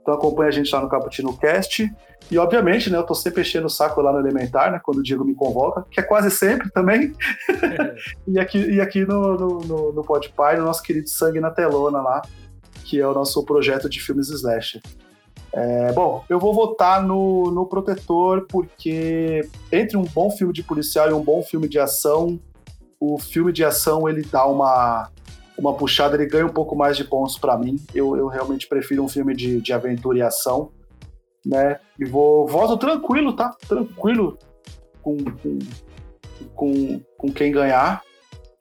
Então 0.04 0.12
acompanha 0.12 0.50
a 0.50 0.52
gente 0.52 0.70
lá 0.70 0.82
no 0.82 0.88
Caputino 0.88 1.34
Cast. 1.34 1.90
E 2.30 2.36
obviamente, 2.36 2.90
né, 2.90 2.98
eu 2.98 3.02
tô 3.04 3.14
sempre 3.14 3.40
enchendo 3.40 3.66
o 3.66 3.70
saco 3.70 4.02
lá 4.02 4.12
no 4.12 4.18
Elementar, 4.18 4.70
né, 4.70 4.78
quando 4.82 4.98
o 4.98 5.02
Diego 5.02 5.24
me 5.24 5.34
convoca, 5.34 5.86
que 5.90 5.98
é 5.98 6.02
quase 6.02 6.30
sempre 6.30 6.70
também. 6.70 7.14
e 8.28 8.38
aqui, 8.38 8.58
e 8.58 8.80
aqui 8.82 9.06
no, 9.06 9.34
no, 9.34 9.58
no, 9.60 9.92
no 9.92 10.04
Podpie, 10.04 10.58
no 10.58 10.64
nosso 10.64 10.82
querido 10.82 11.08
Sangue 11.08 11.40
na 11.40 11.50
Telona 11.50 12.02
lá, 12.02 12.20
que 12.84 13.00
é 13.00 13.06
o 13.06 13.14
nosso 13.14 13.42
projeto 13.46 13.88
de 13.88 13.98
filmes 13.98 14.28
Slash. 14.28 14.82
É, 15.54 15.92
bom, 15.92 16.22
eu 16.28 16.38
vou 16.38 16.52
votar 16.52 17.02
no, 17.02 17.50
no 17.50 17.64
Protetor 17.64 18.46
porque 18.48 19.48
entre 19.72 19.96
um 19.96 20.02
bom 20.02 20.30
filme 20.30 20.52
de 20.52 20.62
policial 20.62 21.08
e 21.08 21.14
um 21.14 21.22
bom 21.22 21.42
filme 21.42 21.66
de 21.66 21.78
ação, 21.78 22.38
o 23.00 23.18
filme 23.18 23.52
de 23.52 23.64
ação 23.64 24.06
ele 24.06 24.22
dá 24.22 24.44
uma, 24.44 25.08
uma 25.56 25.74
puxada, 25.74 26.16
ele 26.16 26.26
ganha 26.26 26.46
um 26.46 26.52
pouco 26.52 26.76
mais 26.76 26.96
de 26.96 27.04
pontos 27.04 27.38
para 27.38 27.56
mim. 27.56 27.76
Eu, 27.94 28.16
eu 28.16 28.28
realmente 28.28 28.66
prefiro 28.66 29.02
um 29.02 29.08
filme 29.08 29.34
de, 29.34 29.60
de 29.60 29.72
aventura 29.72 30.18
e 30.18 30.22
ação, 30.22 30.70
né? 31.44 31.78
E 31.98 32.04
vou 32.04 32.46
voto 32.46 32.76
tranquilo, 32.76 33.32
tá? 33.32 33.54
Tranquilo 33.68 34.38
com, 35.02 35.16
com, 35.16 35.58
com, 36.54 37.00
com 37.16 37.32
quem 37.32 37.52
ganhar, 37.52 38.02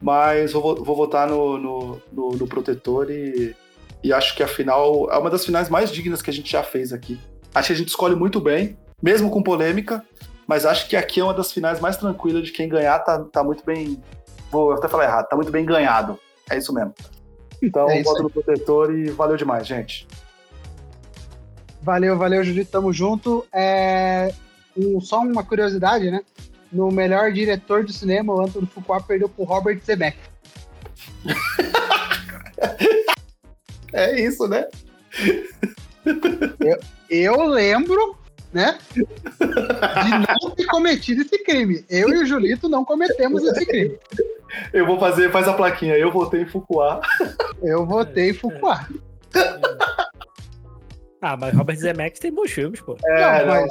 mas 0.00 0.52
vou, 0.52 0.82
vou 0.84 0.94
votar 0.94 1.28
no, 1.28 1.58
no, 1.58 2.02
no, 2.12 2.30
no 2.30 2.46
Protetor 2.46 3.10
e 3.10 3.54
e 4.04 4.12
acho 4.12 4.36
que 4.36 4.42
a 4.42 4.46
final 4.46 5.10
é 5.10 5.16
uma 5.16 5.30
das 5.30 5.46
finais 5.46 5.70
mais 5.70 5.90
dignas 5.90 6.20
que 6.20 6.28
a 6.28 6.32
gente 6.32 6.52
já 6.52 6.62
fez 6.62 6.92
aqui. 6.92 7.18
Acho 7.54 7.68
que 7.68 7.72
a 7.72 7.76
gente 7.76 7.88
escolhe 7.88 8.14
muito 8.14 8.38
bem, 8.38 8.76
mesmo 9.02 9.30
com 9.30 9.42
polêmica, 9.42 10.04
mas 10.46 10.66
acho 10.66 10.86
que 10.90 10.94
aqui 10.94 11.20
é 11.20 11.24
uma 11.24 11.32
das 11.32 11.50
finais 11.50 11.80
mais 11.80 11.96
tranquilas 11.96 12.42
de 12.42 12.52
quem 12.52 12.68
ganhar 12.68 12.98
tá, 12.98 13.24
tá 13.24 13.42
muito 13.42 13.64
bem. 13.64 14.02
Vou 14.50 14.72
até 14.72 14.88
falar 14.88 15.04
errado, 15.04 15.26
tá 15.26 15.34
muito 15.34 15.50
bem 15.50 15.64
ganhado. 15.64 16.20
É 16.50 16.58
isso 16.58 16.72
mesmo. 16.72 16.94
Então, 17.62 17.88
é 17.88 18.02
voto 18.02 18.22
no 18.24 18.30
protetor 18.30 18.94
e 18.94 19.10
valeu 19.10 19.36
demais, 19.36 19.66
gente. 19.66 20.06
Valeu, 21.82 22.16
valeu, 22.16 22.42
Judito, 22.42 22.70
tamo 22.70 22.92
junto. 22.92 23.46
É, 23.52 24.32
um, 24.76 25.00
só 25.00 25.20
uma 25.20 25.44
curiosidade, 25.44 26.10
né? 26.10 26.22
No 26.72 26.90
melhor 26.90 27.32
diretor 27.32 27.84
de 27.84 27.92
cinema, 27.92 28.34
o 28.34 28.40
Antônio 28.40 28.68
Fuqua 28.68 29.00
perdeu 29.00 29.28
pro 29.28 29.44
Robert 29.44 29.80
Zemeckis. 29.84 30.34
É 33.94 34.20
isso, 34.20 34.48
né? 34.48 34.66
Eu, 36.58 36.80
eu 37.08 37.46
lembro, 37.46 38.18
né, 38.54 38.78
de 38.92 40.42
não 40.44 40.50
ter 40.50 40.64
cometido 40.66 41.22
esse 41.22 41.42
crime. 41.42 41.84
Eu 41.90 42.08
e 42.10 42.22
o 42.22 42.26
Julito 42.26 42.68
não 42.68 42.84
cometemos 42.84 43.42
esse 43.42 43.66
crime. 43.66 43.98
Eu 44.72 44.86
vou 44.86 44.98
fazer, 44.98 45.32
faz 45.32 45.48
a 45.48 45.52
plaquinha. 45.52 45.98
Eu 45.98 46.12
votei 46.12 46.42
em 46.42 46.46
Fukuá. 46.46 47.00
Eu 47.60 47.84
votei 47.84 48.30
em 48.30 48.34
Fukuá. 48.34 48.86
Ah, 51.20 51.36
mas 51.36 51.54
Robert 51.54 51.76
Zemeckis 51.76 52.20
tem 52.20 52.32
bons 52.32 52.52
filmes, 52.52 52.80
pô. 52.80 52.96
É, 53.04 53.44
Não, 53.44 53.46
mas 53.46 53.70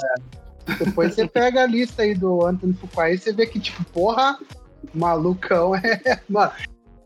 depois 0.80 1.14
você 1.14 1.28
pega 1.28 1.64
a 1.64 1.68
lista 1.68 2.02
aí 2.02 2.16
do 2.16 2.46
Anthony 2.46 2.74
Fuqua 2.74 3.12
e 3.12 3.18
você 3.18 3.32
vê 3.32 3.46
que, 3.46 3.60
tipo, 3.60 3.84
porra, 3.86 4.38
malucão 4.94 5.76
é. 5.76 6.20
Mano, 6.28 6.52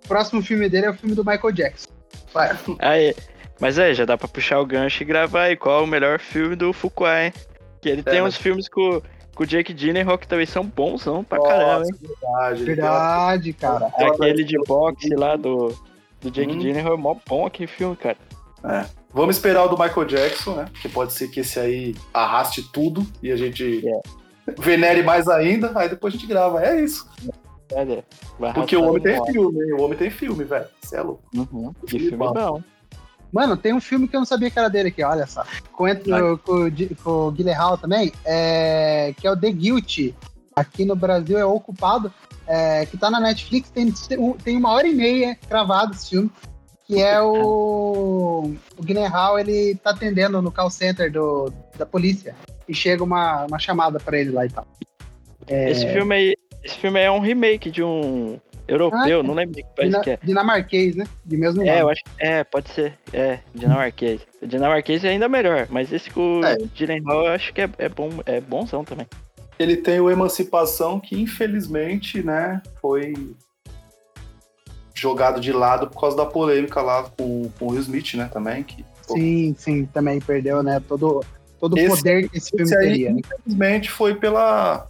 o 0.06 0.07
próximo 0.07 0.41
filme 0.41 0.69
dele 0.69 0.88
é 0.88 0.89
o 0.89 0.93
filme 0.93 1.14
do 1.15 1.25
Michael 1.25 1.51
Jackson. 1.51 1.89
Vai. 2.33 2.57
Aí, 2.80 3.15
mas 3.59 3.80
aí, 3.80 3.93
já 3.93 4.06
dá 4.06 4.17
pra 4.17 4.27
puxar 4.27 4.59
o 4.59 4.65
gancho 4.65 5.03
e 5.03 5.06
gravar 5.06 5.43
aí 5.43 5.56
qual 5.56 5.81
é 5.81 5.83
o 5.83 5.88
melhor 5.88 6.19
filme 6.19 6.56
do 6.56 6.72
Fuqua, 6.72 7.23
hein? 7.23 7.33
Que 7.81 7.89
ele 7.89 8.03
tem 8.03 8.22
mas- 8.22 8.33
uns 8.35 8.39
filmes 8.39 8.67
com, 8.69 9.01
com 9.35 9.43
o 9.43 9.45
Jake 9.45 9.73
Gyllenhaal 9.73 10.17
que 10.17 10.27
também 10.27 10.45
são 10.45 10.64
bons, 10.65 11.06
não, 11.06 11.23
pra 11.23 11.38
Nossa, 11.38 11.49
caramba, 11.51 11.85
hein? 11.85 11.93
verdade. 12.01 12.64
Verdade, 12.64 13.53
cara. 13.53 13.91
É 13.97 14.06
aquele 14.07 14.43
de 14.43 14.57
boxe 14.65 15.09
lá 15.15 15.35
do, 15.35 15.75
do 16.22 16.31
Jake 16.31 16.53
Hum. 16.53 16.59
Gyllenhaal, 16.59 16.93
é 16.93 16.97
mó 16.97 17.15
bom 17.27 17.45
aquele 17.45 17.67
filme, 17.67 17.95
cara. 17.95 18.17
Vamos 19.14 19.35
esperar 19.38 19.64
o 19.64 19.69
do 19.69 19.81
Michael 19.81 20.06
Jackson, 20.06 20.56
né? 20.56 20.65
Que 20.81 20.89
pode 20.89 21.14
ser 21.14 21.30
que 21.30 21.39
esse 21.39 21.59
aí 21.59 21.95
arraste 22.14 22.61
tudo 22.73 23.06
e 23.23 23.31
a 23.31 23.38
gente 23.38 23.88
É. 23.88 24.01
venere 24.59 25.01
mais 25.03 25.27
ainda, 25.27 25.72
aí 25.75 25.88
depois 25.89 26.14
a 26.14 26.17
gente 26.17 26.27
grava. 26.27 26.61
É 26.64 26.81
isso. 26.81 27.07
Olha, 27.73 28.03
vai 28.39 28.53
Porque 28.53 28.75
o 28.75 28.83
homem 28.83 29.01
tem 29.01 29.25
filme, 29.25 29.64
hein? 29.64 29.73
O 29.73 29.81
homem 29.83 29.97
tem 29.97 30.09
filme, 30.09 30.43
velho. 30.43 30.65
Você 30.81 30.97
é 30.97 31.01
louco. 31.01 31.23
Uhum. 31.35 31.73
Que 31.85 31.91
Filme 31.99 32.09
filme 32.09 32.17
bom. 32.17 32.33
bom. 32.33 32.64
Mano, 33.31 33.57
tem 33.57 33.73
um 33.73 33.81
filme 33.81 34.07
que 34.07 34.15
eu 34.15 34.22
não 34.22 34.25
sabia 34.25 34.49
que 34.49 34.57
era 34.57 34.69
dele 34.69 34.89
aqui, 34.89 35.03
olha 35.03 35.27
só. 35.27 35.43
Com, 35.72 35.85
com, 35.85 36.38
com, 36.38 36.51
o 36.53 36.72
Di- 36.72 36.95
com 37.03 37.27
o 37.27 37.31
Guilherme 37.31 37.77
também, 37.80 38.11
é, 38.25 39.14
que 39.17 39.27
é 39.27 39.31
o 39.31 39.38
The 39.38 39.51
Guilty. 39.51 40.15
Aqui 40.56 40.85
no 40.85 40.95
Brasil 40.95 41.38
é 41.38 41.45
Ocupado, 41.45 42.11
é, 42.47 42.85
que 42.88 42.97
tá 42.97 43.11
na 43.11 43.19
Netflix, 43.19 43.69
tem, 43.69 43.93
tem 44.43 44.57
uma 44.57 44.72
hora 44.72 44.88
e 44.88 44.95
meia 44.95 45.38
gravado 45.47 45.93
esse 45.93 46.09
filme, 46.09 46.31
que 46.88 46.99
é 46.99 47.22
o, 47.22 48.56
o 48.77 48.81
Guilherme, 48.81 49.39
ele 49.39 49.75
tá 49.75 49.91
atendendo 49.91 50.41
no 50.41 50.51
call 50.51 50.69
center 50.72 51.11
do, 51.11 51.53
da 51.77 51.85
polícia, 51.85 52.33
e 52.67 52.73
chega 52.73 53.03
uma, 53.03 53.45
uma 53.45 53.59
chamada 53.59 53.99
pra 53.99 54.17
ele 54.17 54.31
lá 54.31 54.45
e 54.45 54.49
tal. 54.49 54.65
É, 55.45 55.69
Esse 55.69 55.85
filme 55.93 56.15
aí, 56.15 56.35
esse 56.64 56.75
filme 56.80 56.99
aí 56.99 57.06
é 57.06 57.11
um 57.11 57.19
remake 57.19 57.69
de 57.69 57.83
um 57.83 58.39
europeu, 58.67 59.19
Ah, 59.19 59.23
não 59.23 59.33
lembro 59.33 59.55
de 59.55 59.63
que 59.63 59.69
país 59.75 59.89
dina- 59.91 60.03
que 60.03 60.09
é. 60.11 60.19
dinamarquês, 60.23 60.95
né? 60.95 61.05
De 61.25 61.37
mesmo 61.37 61.57
nome. 61.57 61.69
É, 61.69 61.81
eu 61.81 61.89
acho 61.89 62.01
É, 62.19 62.43
pode 62.43 62.69
ser. 62.69 62.93
É, 63.13 63.39
dinamarquês. 63.55 64.21
O 64.41 64.47
dinamarquês 64.47 65.03
é 65.03 65.09
ainda 65.09 65.27
melhor, 65.29 65.67
mas 65.69 65.91
esse 65.93 66.09
com 66.09 66.39
o 66.41 66.45
É. 66.45 66.57
Gyllenhaal 66.75 67.25
eu 67.25 67.31
acho 67.31 67.53
que 67.53 67.61
é, 67.61 67.69
é 67.77 67.89
bom, 67.89 68.09
é 68.25 68.39
bonzão 68.41 68.83
também. 68.83 69.07
Ele 69.59 69.77
tem 69.77 69.99
o 69.99 70.09
Emancipação, 70.09 70.99
que 70.99 71.19
infelizmente, 71.19 72.21
né, 72.21 72.61
foi 72.81 73.13
jogado 74.93 75.39
de 75.39 75.51
lado 75.51 75.87
por 75.87 75.99
causa 76.01 76.17
da 76.17 76.25
polêmica 76.25 76.81
lá 76.81 77.03
com, 77.17 77.49
com 77.57 77.65
o 77.65 77.71
Will 77.71 77.81
Smith, 77.81 78.15
né, 78.15 78.29
também. 78.31 78.63
Que, 78.63 78.83
pô, 79.07 79.15
Sim, 79.15 79.55
sim, 79.57 79.85
também 79.85 80.19
perdeu, 80.19 80.61
né? 80.63 80.79
Todo, 80.87 81.23
todo 81.59 81.73
o 81.79 81.87
poder 81.87 82.29
que 82.29 82.37
esse 82.37 82.49
filme 82.49 82.63
esse 82.65 82.75
aí, 82.77 82.87
teria. 82.89 83.13
né? 83.13 83.19
infelizmente, 83.23 83.89
foi 83.91 84.15
pela. 84.15 84.87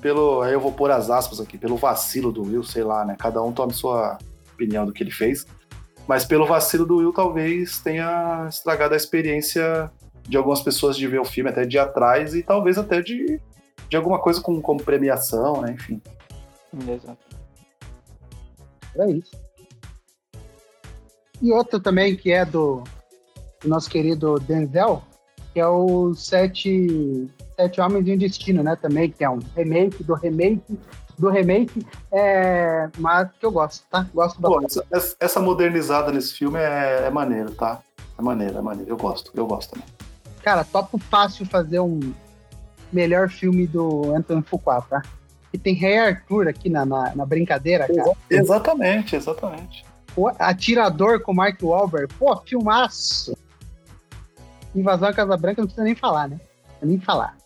Pelo. 0.00 0.42
Aí 0.42 0.52
eu 0.52 0.60
vou 0.60 0.72
pôr 0.72 0.90
as 0.90 1.10
aspas 1.10 1.40
aqui, 1.40 1.58
pelo 1.58 1.76
vacilo 1.76 2.32
do 2.32 2.42
Will, 2.42 2.62
sei 2.62 2.84
lá, 2.84 3.04
né? 3.04 3.16
Cada 3.18 3.42
um 3.42 3.52
tome 3.52 3.72
sua 3.72 4.18
opinião 4.52 4.86
do 4.86 4.92
que 4.92 5.02
ele 5.02 5.10
fez. 5.10 5.46
Mas 6.06 6.24
pelo 6.24 6.46
vacilo 6.46 6.86
do 6.86 6.96
Will, 6.96 7.12
talvez 7.12 7.80
tenha 7.80 8.46
estragado 8.48 8.94
a 8.94 8.96
experiência 8.96 9.90
de 10.26 10.36
algumas 10.36 10.60
pessoas 10.60 10.96
de 10.96 11.06
ver 11.06 11.20
o 11.20 11.24
filme, 11.24 11.50
até 11.50 11.64
de 11.64 11.78
atrás, 11.78 12.34
e 12.34 12.42
talvez 12.42 12.78
até 12.78 13.00
de, 13.02 13.40
de 13.88 13.96
alguma 13.96 14.18
coisa 14.18 14.40
com, 14.40 14.60
como 14.60 14.82
premiação, 14.82 15.62
né? 15.62 15.72
Enfim. 15.72 16.00
Exato. 16.74 17.18
Era 18.94 19.10
isso. 19.10 19.32
E 21.40 21.52
outro 21.52 21.78
também 21.78 22.16
que 22.16 22.32
é 22.32 22.44
do, 22.44 22.82
do 23.60 23.68
nosso 23.68 23.88
querido 23.88 24.38
Denzel, 24.40 25.02
que 25.52 25.60
é 25.60 25.66
o 25.66 26.14
Sete, 26.14 27.28
Sete 27.58 27.80
Homens 27.80 28.06
e 28.06 28.12
um 28.12 28.18
Destino, 28.18 28.62
né? 28.62 28.76
Também, 28.76 29.10
que 29.10 29.24
é 29.24 29.30
um 29.30 29.40
remake 29.56 30.04
do 30.04 30.14
remake 30.14 30.78
do 31.18 31.28
remake, 31.28 31.84
é, 32.12 32.88
mas 32.96 33.28
que 33.38 33.44
eu 33.44 33.50
gosto, 33.50 33.84
tá? 33.90 34.06
Gosto 34.14 34.40
da 34.40 34.48
Pô, 34.48 34.62
essa, 34.92 35.16
essa 35.18 35.40
modernizada 35.40 36.12
nesse 36.12 36.32
filme 36.32 36.58
é, 36.58 37.06
é 37.06 37.10
maneiro, 37.10 37.50
tá? 37.50 37.80
É 38.16 38.22
maneiro, 38.22 38.56
é 38.56 38.62
maneiro. 38.62 38.90
Eu 38.90 38.96
gosto, 38.96 39.32
eu 39.34 39.46
gosto 39.46 39.72
também. 39.72 39.88
Cara, 40.42 40.64
topo 40.64 40.96
fácil 40.98 41.44
fazer 41.44 41.80
um 41.80 41.98
melhor 42.92 43.28
filme 43.28 43.66
do 43.66 44.14
Anthony 44.14 44.42
Fuqua, 44.42 44.80
tá? 44.88 45.02
E 45.52 45.58
tem 45.58 45.74
Rei 45.74 45.98
Arthur 45.98 46.48
aqui 46.48 46.68
na, 46.70 46.86
na, 46.86 47.14
na 47.16 47.26
brincadeira, 47.26 47.88
cara. 47.88 48.12
Exatamente, 48.30 49.16
exatamente. 49.16 49.84
O 50.16 50.28
Atirador 50.38 51.20
com 51.20 51.34
Mark 51.34 51.60
Wahlberg. 51.62 52.12
Pô, 52.14 52.36
filmaço. 52.36 53.36
Invasão 54.74 55.08
à 55.08 55.12
Casa 55.12 55.36
Branca 55.36 55.62
não 55.62 55.66
precisa 55.66 55.84
nem 55.84 55.94
falar, 55.94 56.28
né? 56.28 56.36
Não 56.36 56.68
precisa 56.68 56.86
nem 56.86 57.00
falar. 57.00 57.36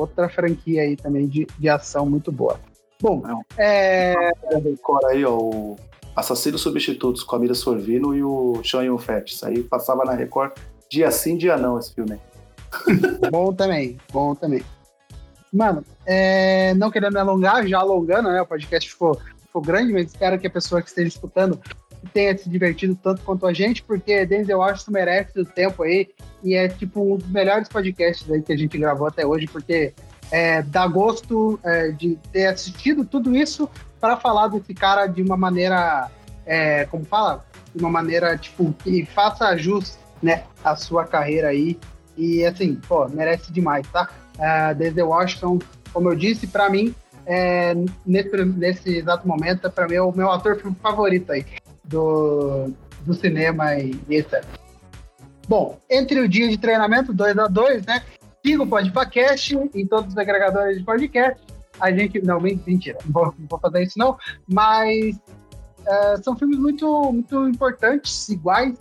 Outra 0.00 0.28
franquia 0.28 0.82
aí 0.82 0.96
também 0.96 1.26
de, 1.26 1.46
de 1.58 1.68
ação 1.68 2.08
muito 2.08 2.32
boa. 2.32 2.58
Bom, 3.00 3.22
é, 3.56 4.32
Record 4.62 5.04
aí, 5.06 5.24
ó, 5.24 5.36
o 5.38 5.76
Assassinos 6.14 6.60
Substitutos 6.60 7.22
com 7.22 7.36
a 7.36 7.38
Mira 7.38 7.54
Sorvino 7.54 8.14
e 8.14 8.22
o 8.22 8.60
Sean 8.64 8.84
Yun 8.84 8.98
Fat. 8.98 9.30
Isso 9.30 9.46
aí 9.46 9.62
passava 9.62 10.04
na 10.04 10.12
Record 10.12 10.52
dia 10.90 11.10
sim, 11.10 11.36
dia 11.36 11.56
não, 11.56 11.78
esse 11.78 11.94
filme. 11.94 12.18
bom 13.30 13.52
também, 13.52 13.96
bom 14.12 14.34
também. 14.34 14.62
Mano, 15.52 15.84
é, 16.06 16.74
não 16.74 16.90
querendo 16.90 17.14
me 17.14 17.20
alongar, 17.20 17.66
já 17.66 17.78
alongando, 17.78 18.30
né? 18.30 18.42
O 18.42 18.46
podcast 18.46 18.88
ficou, 18.88 19.18
ficou 19.40 19.62
grande, 19.62 19.92
mas 19.92 20.06
espero 20.06 20.38
que 20.38 20.46
a 20.46 20.50
pessoa 20.50 20.82
que 20.82 20.88
esteja 20.88 21.08
escutando 21.08 21.60
tenha 22.12 22.36
se 22.36 22.48
divertido 22.48 22.98
tanto 23.00 23.22
quanto 23.22 23.46
a 23.46 23.52
gente, 23.52 23.82
porque 23.82 24.24
Denzel 24.24 24.58
Washington 24.58 24.92
merece 24.92 25.40
o 25.40 25.44
tempo 25.44 25.82
aí 25.82 26.08
e 26.42 26.54
é 26.54 26.68
tipo 26.68 27.14
um 27.14 27.16
dos 27.16 27.28
melhores 27.28 27.68
podcasts 27.68 28.30
aí 28.30 28.42
que 28.42 28.52
a 28.52 28.56
gente 28.56 28.76
gravou 28.78 29.06
até 29.06 29.26
hoje, 29.26 29.46
porque 29.46 29.92
é, 30.30 30.62
dá 30.62 30.86
gosto 30.86 31.58
é, 31.62 31.88
de 31.88 32.18
ter 32.32 32.46
assistido 32.46 33.04
tudo 33.04 33.34
isso 33.36 33.68
para 34.00 34.16
falar 34.16 34.48
desse 34.48 34.72
cara 34.72 35.06
de 35.06 35.22
uma 35.22 35.36
maneira, 35.36 36.10
é, 36.46 36.86
como 36.86 37.04
fala? 37.04 37.44
De 37.74 37.80
uma 37.80 37.90
maneira, 37.90 38.36
tipo, 38.38 38.72
que 38.72 39.04
faça 39.04 39.56
jus, 39.56 39.98
né, 40.22 40.44
a 40.64 40.74
sua 40.76 41.04
carreira 41.04 41.48
aí. 41.48 41.78
E, 42.16 42.44
assim, 42.44 42.74
pô, 42.88 43.08
merece 43.08 43.52
demais, 43.52 43.86
tá? 43.88 44.08
Uh, 44.36 44.74
Denzel 44.74 45.08
Washington, 45.08 45.58
como 45.92 46.10
eu 46.10 46.16
disse, 46.16 46.46
para 46.46 46.68
mim, 46.68 46.94
é, 47.26 47.74
nesse, 48.04 48.44
nesse 48.44 48.96
exato 48.96 49.26
momento, 49.26 49.70
para 49.70 49.86
mim 49.86 49.94
é 49.94 50.02
o 50.02 50.12
meu 50.12 50.30
ator 50.30 50.60
favorito 50.82 51.30
aí 51.32 51.44
do, 51.90 52.70
do 53.04 53.12
cinema 53.12 53.74
e, 53.74 54.00
e 54.08 54.16
etc. 54.16 54.44
Bom, 55.48 55.78
entre 55.90 56.20
o 56.20 56.28
dia 56.28 56.48
de 56.48 56.56
treinamento 56.56 57.12
2 57.12 57.36
a 57.38 57.46
2 57.48 57.84
né? 57.84 58.02
Siga 58.44 58.62
o 58.62 58.66
Podpacast 58.66 59.54
em 59.74 59.86
todos 59.86 60.12
os 60.12 60.16
agregadores 60.18 60.78
de 60.78 60.84
podcast. 60.84 61.42
A 61.78 61.90
gente. 61.90 62.22
Não, 62.22 62.40
men- 62.40 62.62
mentira, 62.66 62.98
não 63.04 63.12
vou, 63.12 63.34
não 63.38 63.48
vou 63.48 63.58
fazer 63.58 63.82
isso 63.82 63.98
não. 63.98 64.16
Mas 64.48 65.18
é, 65.86 66.16
são 66.18 66.36
filmes 66.36 66.58
muito, 66.58 67.12
muito 67.12 67.48
importantes, 67.48 68.28
iguais. 68.28 68.78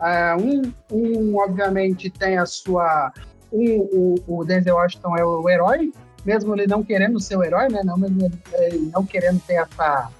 É, 0.00 0.34
um, 0.36 0.72
um, 0.92 1.36
obviamente, 1.36 2.10
tem 2.10 2.38
a 2.38 2.46
sua. 2.46 3.12
Um, 3.52 3.80
o, 4.26 4.38
o 4.40 4.44
Denzel 4.44 4.76
Washington 4.76 5.16
é 5.16 5.24
o 5.24 5.48
herói, 5.48 5.92
mesmo 6.24 6.54
ele 6.54 6.66
não 6.66 6.82
querendo 6.82 7.18
ser 7.20 7.36
o 7.36 7.44
herói, 7.44 7.68
né? 7.68 7.82
Não, 7.84 7.96
mesmo 7.96 8.24
ele, 8.24 8.38
ele 8.74 8.90
não 8.92 9.04
querendo 9.04 9.40
ter 9.46 9.54
essa, 9.54 10.10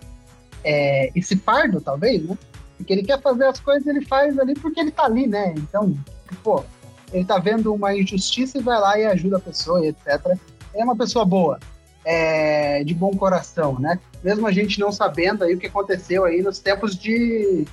é, 0.65 1.11
esse 1.15 1.37
fardo, 1.37 1.81
talvez, 1.81 2.23
né? 2.23 2.37
Porque 2.77 2.93
ele 2.93 3.03
quer 3.03 3.21
fazer 3.21 3.45
as 3.45 3.59
coisas, 3.59 3.87
ele 3.87 4.05
faz 4.05 4.39
ali 4.39 4.55
porque 4.55 4.81
ele 4.81 4.91
tá 4.91 5.05
ali, 5.05 5.27
né? 5.27 5.53
Então, 5.57 5.97
pô, 6.43 6.65
ele 7.13 7.25
tá 7.25 7.39
vendo 7.39 7.75
uma 7.75 7.95
injustiça 7.95 8.59
e 8.59 8.63
vai 8.63 8.79
lá 8.79 8.99
e 8.99 9.07
ajuda 9.07 9.39
a 9.39 9.41
pessoa 9.41 9.85
e 9.85 9.89
etc. 9.89 10.39
É 10.75 10.85
uma 10.85 10.97
pessoa 10.97 11.25
boa, 11.25 11.59
é, 12.05 12.85
de 12.85 12.95
bom 12.95 13.11
coração, 13.17 13.79
né? 13.79 13.99
Mesmo 14.23 14.47
a 14.47 14.53
gente 14.53 14.79
não 14.79 14.93
sabendo 14.93 15.45
aí 15.45 15.55
o 15.55 15.59
que 15.59 15.67
aconteceu 15.67 16.25
aí 16.25 16.43
nos 16.43 16.59
tempos 16.59 16.97
de, 16.97 17.67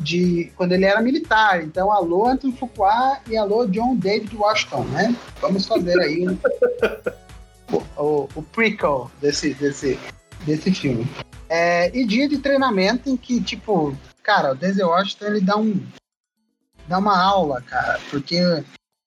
de 0.00 0.52
quando 0.56 0.72
ele 0.72 0.84
era 0.84 1.00
militar. 1.00 1.62
Então, 1.62 1.92
alô 1.92 2.26
Anthony 2.26 2.56
Fuqua 2.56 3.20
e 3.28 3.36
alô 3.36 3.66
John 3.66 3.96
David 3.96 4.34
Washington, 4.36 4.84
né? 4.84 5.14
Vamos 5.40 5.66
fazer 5.66 5.98
aí 6.00 6.26
o, 6.26 6.38
o, 8.02 8.28
o 8.34 8.42
prequel 8.42 9.10
desse, 9.20 9.54
desse, 9.54 9.98
desse 10.44 10.72
filme. 10.72 11.06
É, 11.48 11.96
e 11.96 12.04
dia 12.04 12.28
de 12.28 12.38
treinamento 12.38 13.08
em 13.08 13.16
que, 13.16 13.40
tipo, 13.42 13.96
cara, 14.22 14.52
o 14.52 14.54
Denzel 14.54 14.88
Washington 14.88 15.24
ele 15.26 15.40
dá 15.40 15.56
um 15.56 15.80
dá 16.86 16.98
uma 16.98 17.18
aula, 17.18 17.62
cara, 17.62 17.98
porque 18.10 18.40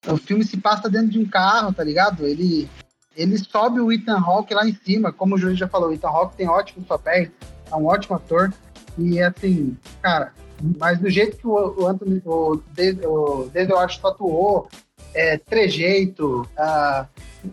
o 0.08 0.18
filme 0.18 0.44
se 0.44 0.58
passa 0.58 0.90
dentro 0.90 1.10
de 1.10 1.20
um 1.20 1.28
carro, 1.28 1.74
tá 1.74 1.84
ligado? 1.84 2.26
Ele 2.26 2.70
ele 3.16 3.38
sobe 3.38 3.80
o 3.80 3.92
Ethan 3.92 4.20
Hawke 4.20 4.54
lá 4.54 4.68
em 4.68 4.78
cima, 4.86 5.12
como 5.12 5.36
o 5.36 5.38
Júlio 5.38 5.56
já 5.56 5.68
falou, 5.68 5.90
o 5.90 5.94
Ethan 5.94 6.10
Hawke 6.10 6.38
tem 6.38 6.48
ótimos 6.48 6.88
papéis, 6.88 7.32
é 7.72 7.76
um 7.76 7.88
ótimo 7.88 8.16
ator 8.16 8.54
e 8.98 9.20
assim, 9.22 9.78
cara, 10.02 10.34
Mas 10.80 11.00
do 11.00 11.10
jeito 11.10 11.38
que 11.38 11.48
o, 11.48 11.82
o 11.82 11.88
Anthony, 11.88 12.22
o, 12.26 12.54
o 12.54 13.50
David 13.50 13.74
Washington 13.74 14.08
atuou, 14.08 14.70
é, 15.14 15.38
trejeito, 15.38 16.42
uh, 16.42 17.08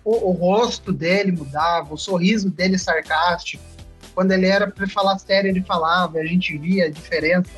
o, 0.05 0.31
o, 0.31 0.33
rosto 0.33 0.93
dele 0.93 1.33
mudava, 1.33 1.95
o 1.95 1.99
sorriso 1.99 2.51
dele 2.51 2.79
sarcástico. 2.79 3.63
Quando 4.15 4.33
ele 4.33 4.47
era 4.47 4.71
para 4.71 4.87
falar 4.89 5.19
sério, 5.19 5.49
ele 5.49 5.63
falava, 5.63 6.19
a 6.19 6.27
gente 6.27 6.57
via 6.57 6.87
a 6.87 6.91
diferença 6.91 7.51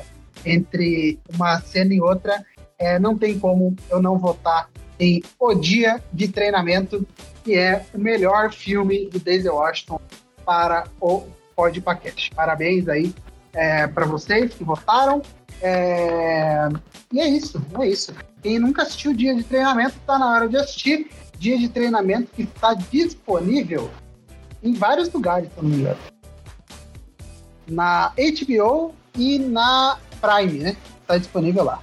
entre 0.45 1.19
uma 1.33 1.59
cena 1.61 1.93
e 1.93 2.01
outra. 2.01 2.43
É, 2.79 2.99
não 2.99 3.17
tem 3.17 3.37
como 3.39 3.75
eu 3.89 4.01
não 4.01 4.17
votar 4.17 4.69
em 4.99 5.21
O 5.39 5.53
Dia 5.53 6.03
de 6.11 6.27
Treinamento, 6.27 7.05
que 7.43 7.55
é 7.55 7.85
o 7.93 7.99
melhor 7.99 8.51
filme 8.51 9.07
do 9.07 9.19
Daisy 9.19 9.49
Washington 9.49 9.99
para 10.45 10.85
o 10.99 11.23
Podpacast. 11.55 12.31
Parabéns 12.35 12.87
aí 12.87 13.13
é, 13.53 13.87
para 13.87 14.05
vocês 14.05 14.53
que 14.53 14.63
votaram. 14.63 15.21
É... 15.61 16.67
E 17.11 17.19
é 17.19 17.27
isso, 17.27 17.63
é 17.79 17.87
isso. 17.87 18.13
Quem 18.41 18.59
nunca 18.59 18.83
assistiu 18.83 19.13
Dia 19.13 19.33
de 19.33 19.43
Treinamento, 19.43 19.97
está 19.97 20.19
na 20.19 20.31
hora 20.31 20.47
de 20.47 20.57
assistir. 20.57 21.09
Dia 21.39 21.57
de 21.57 21.69
Treinamento 21.69 22.31
que 22.35 22.43
está 22.43 22.73
disponível 22.73 23.89
em 24.63 24.73
vários 24.73 25.11
lugares, 25.11 25.49
se 25.49 25.61
não 25.61 25.69
me 25.69 25.77
engano. 25.77 25.97
Na 27.67 28.13
HBO 28.15 28.93
e 29.17 29.39
na 29.39 29.97
Prime, 30.21 30.59
né? 30.59 30.77
Está 31.01 31.17
disponível 31.17 31.63
lá. 31.63 31.81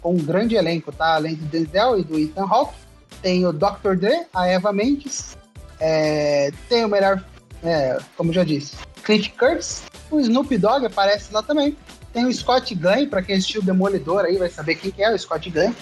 Com 0.00 0.14
um 0.14 0.22
grande 0.24 0.56
elenco, 0.56 0.92
tá? 0.92 1.14
Além 1.14 1.34
do 1.34 1.44
Denzel 1.44 1.98
e 1.98 2.04
do 2.04 2.18
Ethan 2.18 2.46
Hawke, 2.46 2.74
tem 3.22 3.46
o 3.46 3.52
Dr. 3.52 3.96
Dre, 3.96 4.26
a 4.34 4.46
Eva 4.46 4.72
Mendes, 4.72 5.36
é... 5.78 6.50
tem 6.68 6.84
o 6.84 6.88
melhor, 6.88 7.22
é, 7.62 7.98
como 8.16 8.32
já 8.32 8.44
disse, 8.44 8.76
Clint 9.02 9.30
Curtis, 9.36 9.82
o 10.10 10.20
Snoop 10.20 10.56
Dogg 10.56 10.86
aparece 10.86 11.32
lá 11.32 11.42
também. 11.42 11.76
Tem 12.12 12.24
o 12.26 12.32
Scott 12.32 12.74
Gunn, 12.74 13.08
para 13.08 13.22
quem 13.22 13.36
assistiu 13.36 13.62
Demolidor 13.62 14.24
aí 14.24 14.36
vai 14.36 14.50
saber 14.50 14.74
quem 14.74 14.90
que 14.90 15.02
é 15.02 15.12
o 15.12 15.18
Scott 15.18 15.48
Gunn. 15.48 15.72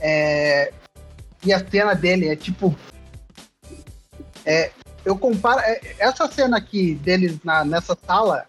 É... 0.00 0.72
E 1.44 1.52
a 1.52 1.64
cena 1.64 1.94
dele 1.94 2.28
é 2.28 2.36
tipo. 2.36 2.76
É... 4.44 4.72
Eu 5.04 5.16
comparo. 5.16 5.60
É... 5.60 5.80
Essa 5.98 6.26
cena 6.28 6.56
aqui 6.56 6.94
deles 6.96 7.38
na... 7.44 7.64
nessa 7.64 7.96
sala 8.06 8.46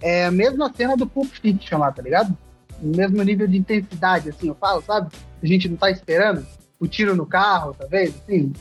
é 0.00 0.26
a 0.26 0.30
mesma 0.30 0.72
cena 0.72 0.96
do 0.96 1.06
Pulp 1.06 1.30
Fiction 1.30 1.78
lá, 1.78 1.92
tá 1.92 2.02
ligado? 2.02 2.36
O 2.82 2.96
mesmo 2.96 3.22
nível 3.22 3.46
de 3.46 3.58
intensidade, 3.58 4.30
assim, 4.30 4.48
eu 4.48 4.54
falo, 4.54 4.82
sabe? 4.82 5.14
A 5.42 5.46
gente 5.46 5.68
não 5.68 5.76
tá 5.76 5.90
esperando. 5.90 6.46
O 6.78 6.86
tiro 6.86 7.14
no 7.14 7.26
carro, 7.26 7.74
talvez, 7.78 8.14
tá 8.14 8.20
assim, 8.26 8.52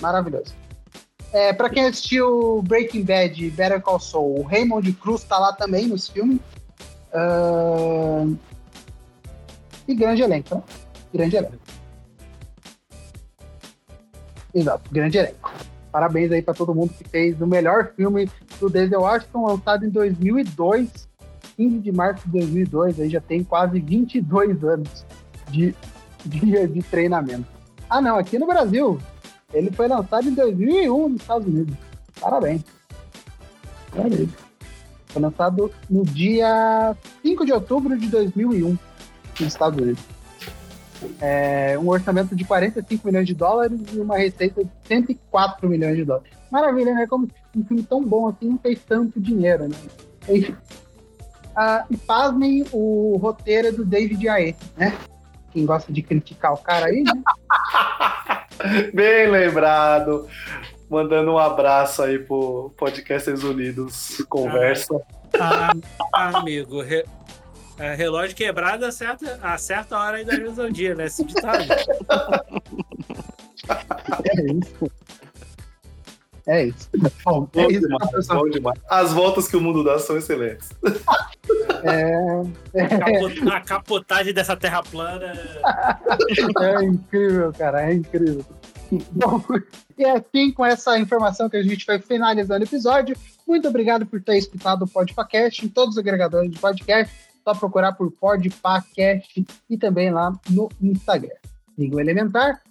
maravilhoso. 0.00 0.54
É, 1.32 1.52
para 1.52 1.68
quem 1.68 1.86
assistiu 1.86 2.62
Breaking 2.62 3.02
Bad 3.02 3.44
e 3.44 3.50
Better 3.50 3.80
Call 3.80 3.98
Saul, 3.98 4.38
o 4.38 4.42
Raymond 4.42 4.92
Cruz 4.92 5.24
tá 5.24 5.36
lá 5.36 5.52
também 5.52 5.86
nos 5.86 6.08
filmes. 6.08 6.38
Uh... 7.12 8.36
E 9.88 9.94
grande 9.94 10.22
elenco, 10.22 10.54
né? 10.54 10.62
Grande 11.12 11.36
elenco. 11.36 11.58
Exato, 14.54 14.90
grande 14.92 15.18
elenco. 15.18 15.52
Parabéns 15.94 16.32
aí 16.32 16.42
para 16.42 16.54
todo 16.54 16.74
mundo 16.74 16.92
que 16.92 17.08
fez 17.08 17.40
o 17.40 17.46
melhor 17.46 17.92
filme 17.94 18.28
do 18.58 18.68
Denzel 18.68 19.02
Washington, 19.02 19.46
lançado 19.46 19.86
em 19.86 19.90
2002, 19.90 21.08
15 21.56 21.78
de 21.78 21.92
março 21.92 22.26
de 22.26 22.32
2002, 22.32 22.98
aí 22.98 23.08
já 23.08 23.20
tem 23.20 23.44
quase 23.44 23.78
22 23.78 24.64
anos 24.64 25.06
de 25.52 25.72
dia 26.26 26.66
de 26.66 26.82
treinamento. 26.82 27.46
Ah, 27.88 28.00
não, 28.00 28.18
aqui 28.18 28.40
no 28.40 28.46
Brasil, 28.48 28.98
ele 29.52 29.70
foi 29.70 29.86
lançado 29.86 30.28
em 30.28 30.34
2001 30.34 31.08
nos 31.10 31.20
Estados 31.20 31.46
Unidos. 31.46 31.76
Parabéns. 32.20 32.64
Parabéns. 33.94 34.30
Foi 35.06 35.22
lançado 35.22 35.70
no 35.88 36.02
dia 36.02 36.96
5 37.22 37.46
de 37.46 37.52
outubro 37.52 37.96
de 37.96 38.08
2001 38.08 38.76
nos 39.38 39.40
Estados 39.40 39.80
Unidos. 39.80 40.13
É, 41.20 41.78
um 41.78 41.88
orçamento 41.88 42.34
de 42.34 42.44
45 42.44 43.06
milhões 43.06 43.26
de 43.26 43.34
dólares 43.34 43.80
e 43.92 43.98
uma 43.98 44.16
receita 44.16 44.64
de 44.64 44.70
104 44.86 45.68
milhões 45.68 45.96
de 45.96 46.04
dólares. 46.04 46.30
Maravilha, 46.50 46.94
né? 46.94 47.06
Como 47.06 47.28
um 47.56 47.64
filme 47.64 47.82
tão 47.82 48.02
bom 48.02 48.28
assim 48.28 48.48
não 48.48 48.58
fez 48.58 48.80
tanto 48.86 49.20
dinheiro, 49.20 49.68
né? 49.68 49.76
Enfim. 50.28 50.56
Ah, 51.56 51.84
e 51.88 51.96
pasmem, 51.96 52.64
o 52.72 53.16
roteiro 53.16 53.68
é 53.68 53.72
do 53.72 53.84
David 53.84 54.28
Ayer, 54.28 54.56
né? 54.76 54.96
Quem 55.52 55.64
gosta 55.64 55.92
de 55.92 56.02
criticar 56.02 56.52
o 56.52 56.58
cara 56.58 56.86
aí, 56.86 57.04
né? 57.04 57.12
Bem 58.92 59.30
lembrado. 59.30 60.26
Mandando 60.90 61.32
um 61.32 61.38
abraço 61.38 62.02
aí 62.02 62.18
pro 62.18 62.72
Podcasters 62.76 63.42
Unidos 63.42 64.22
Conversa. 64.28 65.00
Ah, 65.40 65.72
ah, 66.14 66.38
amigo, 66.38 66.80
re, 66.82 67.04
é, 67.78 67.94
relógio 67.94 68.36
quebrado 68.36 68.84
acerta, 68.84 69.38
acerta 69.42 69.96
a 69.96 70.00
hora 70.00 70.16
aí 70.18 70.24
da 70.24 70.36
luz 70.36 70.58
ao 70.58 70.70
dia, 70.70 70.94
né? 70.94 71.06
Esse 71.06 71.24
ditado. 71.24 71.64
É 74.24 74.52
isso. 74.52 74.92
É 76.46 76.64
isso. 76.66 76.90
Bom, 77.24 77.48
é 77.54 77.66
isso 77.68 77.80
demais, 77.80 78.26
bom 78.26 78.50
demais. 78.50 78.78
As 78.88 79.12
voltas 79.12 79.48
que 79.48 79.56
o 79.56 79.60
mundo 79.60 79.82
dá 79.82 79.98
são 79.98 80.16
excelentes. 80.18 80.68
É, 81.82 82.12
é... 82.74 83.50
A 83.50 83.60
capotagem 83.60 84.34
dessa 84.34 84.54
terra 84.56 84.82
plana. 84.82 85.32
É 86.60 86.84
incrível, 86.84 87.52
cara, 87.52 87.90
é 87.90 87.94
incrível. 87.94 88.44
Bom, 89.12 89.42
e 89.96 90.04
assim, 90.04 90.52
com 90.52 90.64
essa 90.64 90.98
informação 90.98 91.48
que 91.48 91.56
a 91.56 91.62
gente 91.62 91.86
vai 91.86 91.98
finalizando 91.98 92.60
o 92.60 92.68
episódio, 92.68 93.16
muito 93.46 93.66
obrigado 93.66 94.04
por 94.06 94.22
ter 94.22 94.36
escutado 94.36 94.82
o 94.82 94.88
Podpacast 94.88 95.64
em 95.64 95.68
todos 95.68 95.94
os 95.94 95.98
agregadores 95.98 96.50
de 96.50 96.58
podcast. 96.58 97.12
Só 97.44 97.54
procurar 97.54 97.92
por 97.92 98.10
Podpacast 98.10 99.44
e 99.68 99.76
também 99.76 100.10
lá 100.10 100.32
no 100.48 100.70
Instagram. 100.80 101.34
O 101.76 102.00
Elementar, 102.00 102.62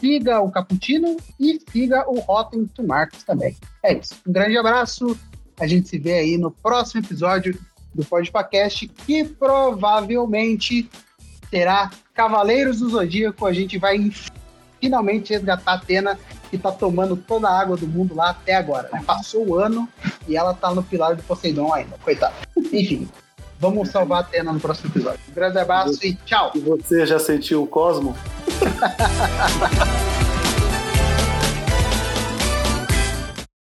siga 0.00 0.40
o 0.40 0.50
Caputino 0.50 1.16
e 1.38 1.60
siga 1.70 2.08
o 2.08 2.18
Rotten 2.20 2.66
Tomatoes 2.66 3.22
também. 3.22 3.56
É 3.82 3.94
isso. 3.94 4.16
Um 4.26 4.32
grande 4.32 4.58
abraço. 4.58 5.16
A 5.60 5.66
gente 5.66 5.88
se 5.88 5.98
vê 5.98 6.14
aí 6.14 6.38
no 6.38 6.50
próximo 6.50 7.00
episódio 7.02 7.58
do 7.94 8.04
Podpacast, 8.04 8.88
que 8.88 9.24
provavelmente 9.24 10.90
será 11.48 11.90
Cavaleiros 12.12 12.80
do 12.80 12.90
Zodíaco. 12.90 13.46
A 13.46 13.52
gente 13.52 13.78
vai 13.78 14.12
finalmente 14.80 15.32
resgatar 15.32 15.72
a 15.72 15.74
Atena, 15.76 16.18
que 16.50 16.58
tá 16.58 16.70
tomando 16.70 17.16
toda 17.16 17.48
a 17.48 17.58
água 17.58 17.76
do 17.76 17.86
mundo 17.86 18.14
lá 18.14 18.30
até 18.30 18.54
agora. 18.54 18.88
Né? 18.92 19.02
Passou 19.06 19.46
o 19.48 19.58
ano 19.58 19.88
e 20.28 20.36
ela 20.36 20.52
tá 20.52 20.74
no 20.74 20.82
pilar 20.82 21.16
do 21.16 21.22
Poseidon 21.22 21.72
ainda, 21.72 21.96
coitado. 21.98 22.34
Enfim, 22.56 23.08
vamos 23.58 23.88
salvar 23.88 24.18
a 24.18 24.20
Atena 24.22 24.52
no 24.52 24.60
próximo 24.60 24.90
episódio. 24.90 25.20
Um 25.30 25.34
grande 25.34 25.58
abraço 25.58 25.98
e 26.04 26.14
tchau! 26.14 26.52
E 26.54 26.60
você 26.60 27.06
já 27.06 27.18
sentiu 27.18 27.62
o 27.62 27.66
Cosmo? 27.66 28.14